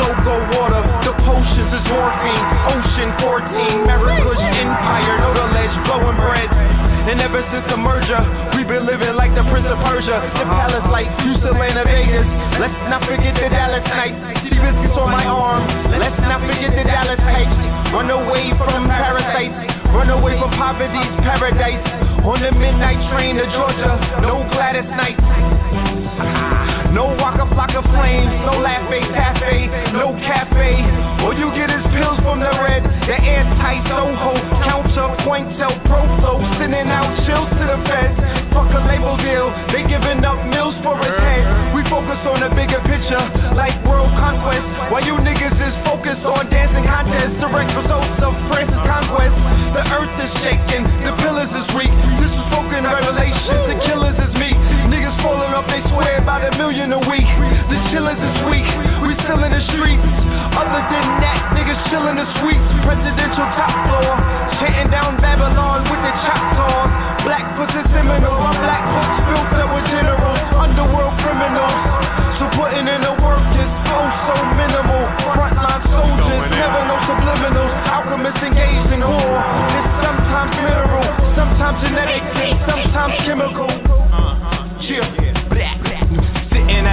So 0.00 0.04
go 0.24 0.34
water, 0.56 0.80
the 1.04 1.12
potions 1.20 1.70
is 1.76 1.84
morphine. 1.92 2.44
Ocean 2.72 3.10
14, 3.20 3.92
America's 3.92 4.40
empire, 4.40 5.14
know 5.20 5.32
the 5.36 5.46
ledge, 5.52 5.76
blowing 5.84 6.16
bread. 6.16 6.65
And 7.06 7.22
ever 7.22 7.38
since 7.54 7.62
the 7.70 7.78
merger, 7.78 8.18
we've 8.58 8.66
been 8.66 8.82
living 8.82 9.14
like 9.14 9.30
the 9.30 9.46
Prince 9.46 9.70
of 9.70 9.78
Persia. 9.78 10.26
The 10.26 10.42
uh-huh. 10.42 10.58
palace 10.58 10.86
like 10.90 11.06
Houston, 11.22 11.54
Atlanta, 11.54 11.86
Vegas. 11.86 12.26
Let's 12.58 12.74
not 12.90 13.06
forget 13.06 13.30
the 13.30 13.46
Dallas 13.46 13.86
nights. 13.94 14.18
See 14.50 14.58
biscuits 14.58 14.98
on 14.98 15.14
my 15.14 15.22
arm. 15.22 15.70
Let's 16.02 16.18
not 16.26 16.42
forget 16.42 16.74
the 16.74 16.82
Dallas 16.82 17.22
hikes. 17.22 17.54
Run 17.94 18.10
away 18.10 18.50
from 18.58 18.90
parasites. 18.90 19.54
Run 19.94 20.10
away 20.18 20.34
from 20.34 20.50
poverty's 20.58 21.12
paradise. 21.22 21.78
On 22.26 22.42
the 22.42 22.50
midnight 22.58 22.98
train 23.14 23.38
to 23.38 23.46
Georgia. 23.54 23.92
No 24.26 24.42
Gladys 24.50 24.90
Knights. 24.98 26.75
No 26.96 27.12
Waka 27.20 27.44
Flocka 27.52 27.84
flames, 27.92 28.32
no 28.48 28.56
Laffy 28.64 29.04
Taffy, 29.12 29.68
no 30.00 30.16
cafe. 30.16 30.80
All 31.20 31.36
you 31.36 31.52
get 31.52 31.68
is 31.68 31.84
pills 31.92 32.16
from 32.24 32.40
the 32.40 32.48
red, 32.48 32.80
the 33.04 33.16
airtight 33.20 33.84
Soho, 33.84 34.32
counter 34.64 35.08
point 35.28 35.44
sell 35.60 35.76
proflo, 35.84 36.40
sending 36.56 36.88
out 36.88 37.12
chills 37.28 37.52
to 37.52 37.64
the 37.68 37.78
feds. 37.84 38.16
Fuck 38.48 38.72
a 38.72 38.80
label 38.88 39.12
deal, 39.20 39.52
they 39.76 39.84
giving 39.84 40.24
up 40.24 40.40
mills 40.48 40.72
for 40.80 40.96
his 40.96 41.12
head. 41.20 41.44
We 41.76 41.84
focus 41.92 42.16
on 42.32 42.40
the 42.40 42.48
bigger 42.56 42.80
picture, 42.88 43.24
like 43.52 43.76
world 43.84 44.16
conquest. 44.16 44.64
While 44.88 45.04
you 45.04 45.20
niggas 45.20 45.52
is 45.52 45.76
focused 45.84 46.24
on 46.24 46.48
dancing 46.48 46.88
contests, 46.88 47.36
direct 47.44 47.76
results 47.76 48.24
of 48.24 48.32
Francis 48.48 48.80
conquest. 48.88 49.36
The 49.76 49.84
earth 49.84 50.16
is 50.16 50.32
shaking, 50.40 50.88
the 51.04 51.12
pillars 51.20 51.52
is 51.52 51.68
weak. 51.76 51.92
This 52.24 52.32
is 52.32 52.44
spoken 52.48 52.88
revelation, 52.88 53.56
the 53.68 53.78
killers 53.84 54.16
is 54.16 54.25
up, 55.96 56.22
about 56.22 56.42
a 56.44 56.52
million 56.60 56.92
a 56.92 57.00
week. 57.08 57.28
The 57.72 57.78
chillers 57.92 58.20
is 58.20 58.36
weak, 58.50 58.68
we 59.04 59.16
still 59.24 59.40
in 59.40 59.52
the 59.52 59.62
streets. 59.72 60.04
Other 60.56 60.82
than 60.92 61.06
that, 61.24 61.40
niggas 61.56 61.80
chill 61.88 62.04
in 62.08 62.16
the 62.16 62.26
suites. 62.40 62.68
Presidential 62.84 63.48
top 63.56 63.72
floor, 63.88 64.12
chanting 64.60 64.90
down 64.92 65.16
Babylon 65.20 65.88
with 65.88 66.00
the 66.00 66.12
choctaws. 66.24 66.90
Black 67.24 67.44
pussy 67.56 67.82
seminal, 67.92 68.36
my 68.40 68.54
black 68.60 68.82
books 68.92 69.16
filled 69.26 69.56
up 69.56 69.70
with 69.72 69.86
generals, 69.90 70.40
underworld 70.56 71.14
criminals. 71.20 71.80
So 72.40 72.44
putting 72.56 72.86
in 72.86 73.00
the 73.02 73.14
work 73.20 73.46
is 73.56 73.72
oh 73.90 74.08
so 74.28 74.34
minimal. 74.56 75.02
Frontline 75.34 75.82
soldiers, 75.90 76.44
never 76.52 76.82
no 76.86 76.96
subliminals. 77.08 77.72
Alchemists 77.88 78.42
engaged 78.44 78.90
in 78.92 79.02
war. 79.02 79.32
It's 79.74 79.92
sometimes 80.04 80.52
mineral, 80.60 81.08
sometimes 81.34 81.76
genetic, 81.82 82.22
sometimes 82.68 83.14
chemical. 83.26 83.85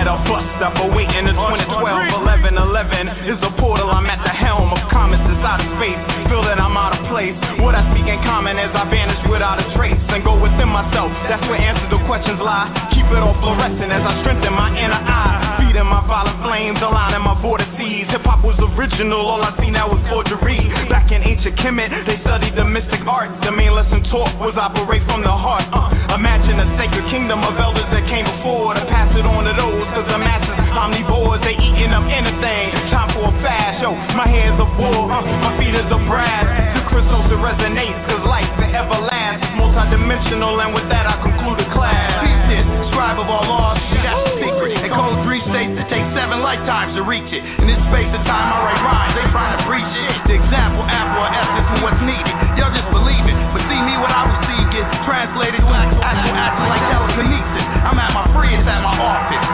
At 0.03 0.11
a 0.11 0.19
bus 0.27 0.43
stop 0.59 0.75
awaiting 0.83 1.31
the 1.31 1.31
2012 1.31 1.79
1111 1.79 3.31
is 3.31 3.39
a 3.39 3.55
portal. 3.55 3.87
I'm 3.87 4.03
at 4.11 4.19
the 4.19 4.35
helm 4.35 4.67
of 4.75 4.83
comets 4.91 5.23
inside 5.23 5.63
of 5.63 5.69
space. 5.79 5.95
Feel 6.27 6.43
that 6.43 6.59
I'm 6.59 6.75
out 6.75 6.91
of 6.91 7.07
place. 7.07 7.31
What 7.63 7.71
I 7.71 7.87
speak 7.95 8.11
in 8.11 8.19
common 8.27 8.59
as 8.59 8.75
I 8.75 8.83
vanish 8.91 9.23
without 9.31 9.63
a 9.63 9.65
trace 9.79 9.95
and 10.11 10.19
go 10.27 10.35
within 10.35 10.67
myself. 10.67 11.07
That's 11.31 11.39
where 11.47 11.55
answers 11.55 11.87
to 11.87 12.03
questions 12.03 12.35
lie. 12.43 12.67
Keep 12.91 13.15
it 13.15 13.23
all 13.23 13.31
fluorescent 13.39 13.95
as 13.95 14.03
I 14.03 14.13
strengthen 14.27 14.51
my 14.51 14.75
inner 14.75 14.99
eye. 15.07 15.63
Feeding 15.63 15.87
my 15.87 16.03
violent 16.03 16.35
flames, 16.43 16.83
aligning 16.83 17.23
my 17.23 17.39
border 17.39 17.63
seas. 17.79 18.03
Hip 18.11 18.27
hop 18.27 18.43
was 18.43 18.59
original, 18.75 19.23
all 19.23 19.39
I 19.39 19.55
see 19.63 19.71
now 19.71 19.87
is 19.87 20.03
forgery. 20.11 20.59
Back 20.91 21.15
in 21.15 21.23
ancient 21.23 21.55
Kemet, 21.63 21.95
they 22.03 22.19
studied 22.27 22.59
the 22.59 22.67
mystic 22.67 23.07
art. 23.07 23.31
The 23.39 23.55
main 23.55 23.71
lesson 23.71 24.03
taught 24.11 24.35
was 24.43 24.59
operate 24.59 25.07
from 25.07 25.23
the 25.23 25.31
heart. 25.31 25.63
Uh, 25.71 26.19
imagine 26.19 26.59
a 26.59 26.67
sacred 26.75 27.07
kingdom 27.07 27.39
of 27.39 27.55
elders 27.55 27.87
that 27.95 28.03
came 28.11 28.27
before 28.27 28.75
to 28.75 28.83
pass 28.91 29.07
it 29.15 29.23
on 29.23 29.47
to 29.47 29.55
those 29.55 29.92
masters 29.93 30.09
of 30.09 30.25
masters, 30.25 30.57
omnivores, 30.73 31.37
they 31.45 31.53
eating 31.53 31.93
up 31.93 32.01
anything. 32.09 32.65
Time 32.89 33.13
for 33.13 33.29
a 33.29 33.33
fast, 33.45 33.77
yo, 33.77 33.93
my 34.17 34.25
hair's 34.25 34.57
are 34.57 34.73
wool, 34.73 35.05
uh, 35.05 35.21
my 35.21 35.53
feet 35.61 35.69
is 35.69 35.85
a 35.85 36.01
brass. 36.09 36.49
The 36.73 36.81
crystals 36.89 37.29
that 37.29 37.37
resonate, 37.37 37.93
cause 38.09 38.25
life 38.25 38.49
forever 38.57 38.97
lasts. 39.05 39.45
Multidimensional, 39.53 40.57
and 40.65 40.73
with 40.73 40.89
that 40.89 41.05
I 41.05 41.21
conclude 41.21 41.61
the 41.61 41.69
class. 41.77 42.25
Thesis, 42.25 42.65
scribe 42.89 43.21
of 43.21 43.29
all 43.29 43.45
laws, 43.45 43.77
that's 44.01 44.17
the 44.17 44.33
secret. 44.41 44.81
It 44.81 44.89
codes 44.97 45.21
three 45.29 45.45
states 45.53 45.77
that 45.77 45.85
take 45.93 46.05
seven 46.17 46.41
lifetimes 46.41 46.97
to 46.97 47.05
reach 47.05 47.29
it. 47.29 47.45
In 47.61 47.69
this 47.69 47.77
space 47.93 48.09
of 48.17 48.21
time, 48.25 48.49
I 48.49 48.57
write 48.65 48.81
rhymes, 48.81 49.13
they 49.13 49.29
try 49.29 49.45
to 49.53 49.61
breach 49.69 49.93
it. 49.93 50.09
The 50.25 50.35
example, 50.41 50.89
apple, 50.89 51.21
or 51.21 51.29
essence, 51.29 51.69
and 51.69 51.79
what's 51.85 52.01
needed. 52.01 52.33
Y'all 52.57 52.73
just 52.73 52.89
believe 52.89 53.29
it, 53.29 53.37
but 53.53 53.61
see 53.69 53.81
me 53.85 53.93
what 54.01 54.09
I 54.09 54.25
receive 54.25 54.65
gets 54.73 54.89
translated 55.05 55.61
to 55.61 55.69
actual 55.69 56.01
actual, 56.01 56.33
actual 56.33 56.65
like 56.65 56.85
telekinesis. 56.89 57.65
I'm 57.85 57.97
at 58.01 58.09
my 58.09 58.25
freest 58.33 58.65
at 58.65 58.81
my 58.81 58.97
office. 58.97 59.52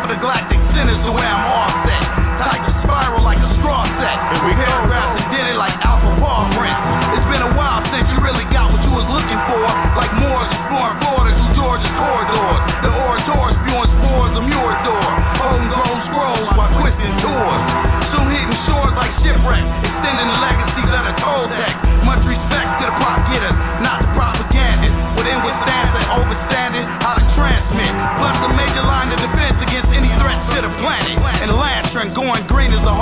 For 0.00 0.08
the 0.08 0.16
galactic 0.16 0.58
sinners 0.72 1.04
the 1.04 1.12
way 1.12 1.22
I'm 1.22 1.44
off. 1.46 1.71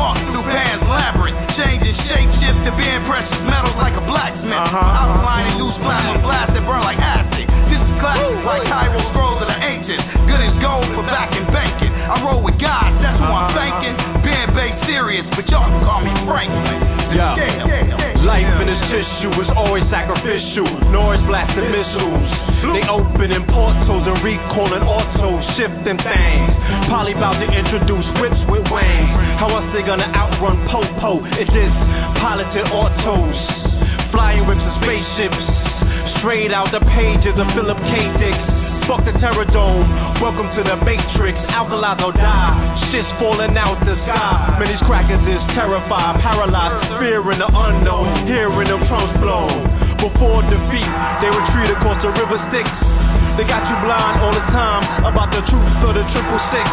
heart 0.00 0.16
through 0.32 0.46
past 0.48 0.80
labyrinth. 0.88 1.36
Changing 1.60 1.96
shape, 2.08 2.30
shift 2.40 2.60
to 2.64 2.72
being 2.80 3.04
precious 3.04 3.42
metals 3.44 3.76
like 3.76 3.92
a 3.92 4.04
blacksmith. 4.08 4.56
Uh-huh. 4.56 5.00
Outlining 5.04 5.60
loose 5.60 5.76
plasma 5.84 6.24
blast 6.24 6.56
that 6.56 6.64
burn 6.64 6.80
like 6.80 6.96
acid. 6.96 7.44
This 7.68 7.80
is 7.80 7.92
classic 8.00 8.24
Ooh, 8.24 8.48
like 8.48 8.64
Cairo's 8.64 9.12
rose 9.12 9.44
of 9.44 9.48
the 9.52 9.58
ancients. 9.60 10.04
Good 10.24 10.40
as 10.40 10.56
gold 10.64 10.88
for 10.96 11.04
back 11.04 11.36
and 11.36 11.44
banking. 11.52 11.92
I 11.92 12.16
roll 12.24 12.40
with 12.40 12.56
God, 12.56 12.96
that's 13.04 13.20
who 13.20 13.28
uh-huh. 13.28 13.44
I'm 13.44 13.52
thanking. 13.52 13.94
Being 14.24 14.50
baked 14.56 14.80
serious, 14.88 15.28
but 15.36 15.44
y'all 15.52 15.68
Life 18.30 18.46
in 18.62 18.70
this 18.70 18.78
tissue 18.94 19.34
is 19.42 19.50
always 19.58 19.82
sacrificial. 19.90 20.70
Noise 20.94 21.18
blasting 21.26 21.66
missiles. 21.66 22.30
They 22.70 22.86
opening 22.86 23.42
portals 23.50 24.06
and 24.06 24.22
recalling 24.22 24.86
autos, 24.86 25.42
shifting 25.58 25.98
things. 25.98 26.50
Probably 26.86 27.18
about 27.18 27.42
to 27.42 27.48
introduce 27.50 28.06
whips 28.22 28.38
with 28.46 28.62
wings. 28.70 29.10
How 29.42 29.50
else 29.50 29.66
they 29.74 29.82
gonna 29.82 30.14
outrun 30.14 30.62
Popo? 30.70 31.26
It's 31.42 31.50
piloted 32.22 32.70
autos. 32.70 33.34
Flying 34.14 34.46
whips 34.46 34.62
and 34.62 34.78
spaceships. 34.78 35.42
Straight 36.22 36.54
out 36.54 36.70
the 36.70 36.86
pages 36.86 37.34
of 37.34 37.50
Philip 37.58 37.82
K. 37.82 37.94
Dick. 38.14 38.69
Fuck 38.90 39.06
the 39.06 39.14
Terror 39.22 39.46
Dome. 39.54 39.86
Welcome 40.18 40.50
to 40.50 40.66
the 40.66 40.74
Matrix. 40.82 41.38
Alkalize 41.54 42.02
or 42.02 42.10
die. 42.10 42.50
Shit's 42.90 43.06
falling 43.22 43.54
out 43.54 43.78
the 43.86 43.94
sky. 44.02 44.58
Man, 44.58 44.66
these 44.66 44.82
crackers 44.82 45.22
is 45.30 45.38
terrified, 45.54 46.18
paralyzed, 46.18 46.98
fear 46.98 47.22
in 47.30 47.38
the 47.38 47.46
unknown. 47.46 48.26
Hearing 48.26 48.66
them 48.66 48.82
trunks 48.90 49.14
blow. 49.22 49.46
Before 49.94 50.42
defeat, 50.42 50.90
they 51.22 51.30
retreat 51.30 51.70
across 51.70 52.02
the 52.02 52.10
river 52.18 52.34
Styx. 52.50 52.66
They 53.38 53.46
got 53.46 53.62
you 53.62 53.78
blind 53.86 54.26
all 54.26 54.34
the 54.34 54.42
time 54.50 54.82
about 55.06 55.30
the 55.30 55.46
truth 55.46 55.86
of 55.86 55.94
the 55.94 56.02
triple 56.10 56.42
six. 56.50 56.66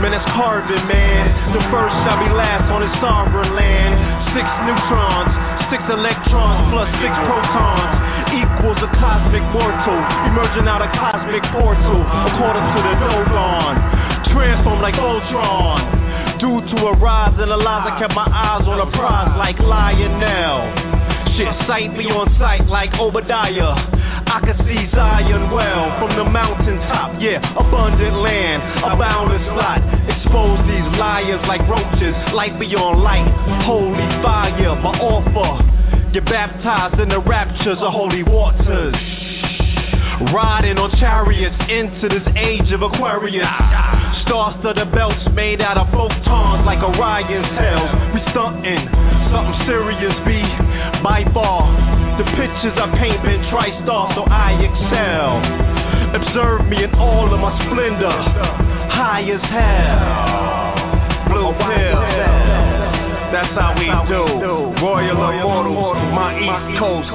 Man, 0.00 0.16
it's 0.16 0.24
carbon, 0.40 0.88
man. 0.88 1.52
The 1.52 1.68
first 1.68 1.92
shall 2.08 2.16
be 2.16 2.32
last 2.32 2.64
on 2.72 2.80
this 2.80 2.96
sovereign 2.96 3.52
land. 3.52 3.92
Six 4.32 4.46
neutrons, 4.64 5.32
six 5.68 5.84
electrons 5.84 6.60
plus 6.72 6.88
six 7.00 7.12
protons 7.28 7.92
equals 8.32 8.80
a 8.80 8.90
cosmic 8.96 9.44
mortal. 9.52 10.00
Emerging 10.32 10.66
out 10.68 10.80
of 10.80 10.90
cosmic 10.96 11.44
portal, 11.52 12.00
according 12.00 12.66
to 12.72 12.78
the 12.84 12.94
Dogon. 13.00 13.74
Transform 14.32 14.80
like 14.80 14.96
Voltron. 14.96 15.80
Due 16.40 16.60
to 16.72 16.76
a 16.88 16.94
rise 17.00 17.36
in 17.36 17.48
the 17.48 17.58
lies, 17.58 17.84
I 17.84 17.92
kept 18.00 18.14
my 18.14 18.28
eyes 18.28 18.64
on 18.64 18.78
a 18.80 18.88
prize 18.96 19.32
like 19.36 19.58
Lionel. 19.60 20.60
Shit, 21.36 21.52
sight 21.68 21.92
me 21.94 22.08
on 22.10 22.32
sight 22.40 22.64
like 22.66 22.90
Obadiah. 22.96 23.76
I 24.26 24.42
can 24.42 24.56
see 24.66 24.80
Zion 24.90 25.54
well 25.54 25.84
from 26.02 26.16
the 26.18 26.26
mountaintop. 26.26 27.20
Yeah, 27.22 27.38
abundant 27.54 28.16
land, 28.18 28.60
a 28.88 28.96
boundless 28.98 29.46
lot. 29.54 29.78
Expose 30.10 30.58
these 30.66 30.88
liars 30.98 31.42
like 31.46 31.62
roaches, 31.70 32.16
light 32.34 32.56
beyond 32.58 33.04
light. 33.04 33.28
Holy 33.68 34.08
fire, 34.24 34.74
my 34.82 34.94
offer. 34.98 35.52
Get 36.10 36.24
baptized 36.24 36.98
in 36.98 37.12
the 37.12 37.20
raptures 37.20 37.78
of 37.78 37.90
holy 37.92 38.24
waters. 38.24 38.96
Riding 40.34 40.82
on 40.82 40.90
chariots 40.98 41.60
into 41.70 42.10
this 42.10 42.26
age 42.34 42.74
of 42.74 42.82
Aquarius. 42.82 43.46
Stars 44.26 44.58
to 44.66 44.74
the 44.74 44.88
belts 44.90 45.22
made 45.30 45.62
out 45.62 45.78
of 45.78 45.86
photons 45.94 46.66
like 46.66 46.82
Orion's 46.82 47.46
tails. 47.54 47.90
We 48.16 48.20
stunting, 48.34 48.82
something 49.30 49.58
serious 49.70 50.16
be 50.26 50.42
by 51.06 51.22
far. 51.30 51.97
The 52.18 52.26
pictures 52.34 52.74
I 52.74 52.90
paint 52.98 53.22
been 53.22 53.38
tri-star, 53.46 54.10
so 54.18 54.26
I 54.26 54.58
excel. 54.58 55.38
Observe 56.18 56.66
me 56.66 56.82
in 56.82 56.90
all 56.98 57.30
of 57.30 57.38
my 57.38 57.54
splendor, 57.62 58.10
high 58.90 59.22
as 59.22 59.38
hell. 59.46 61.30
Blue 61.30 61.54
pill. 61.54 62.02
That's 63.30 63.54
how 63.54 63.70
we 63.78 63.86
do. 64.10 64.24
Royal 64.82 65.14
Immortal, 65.14 65.78
my 66.10 66.34
East 66.42 66.82
Coast. 66.82 67.06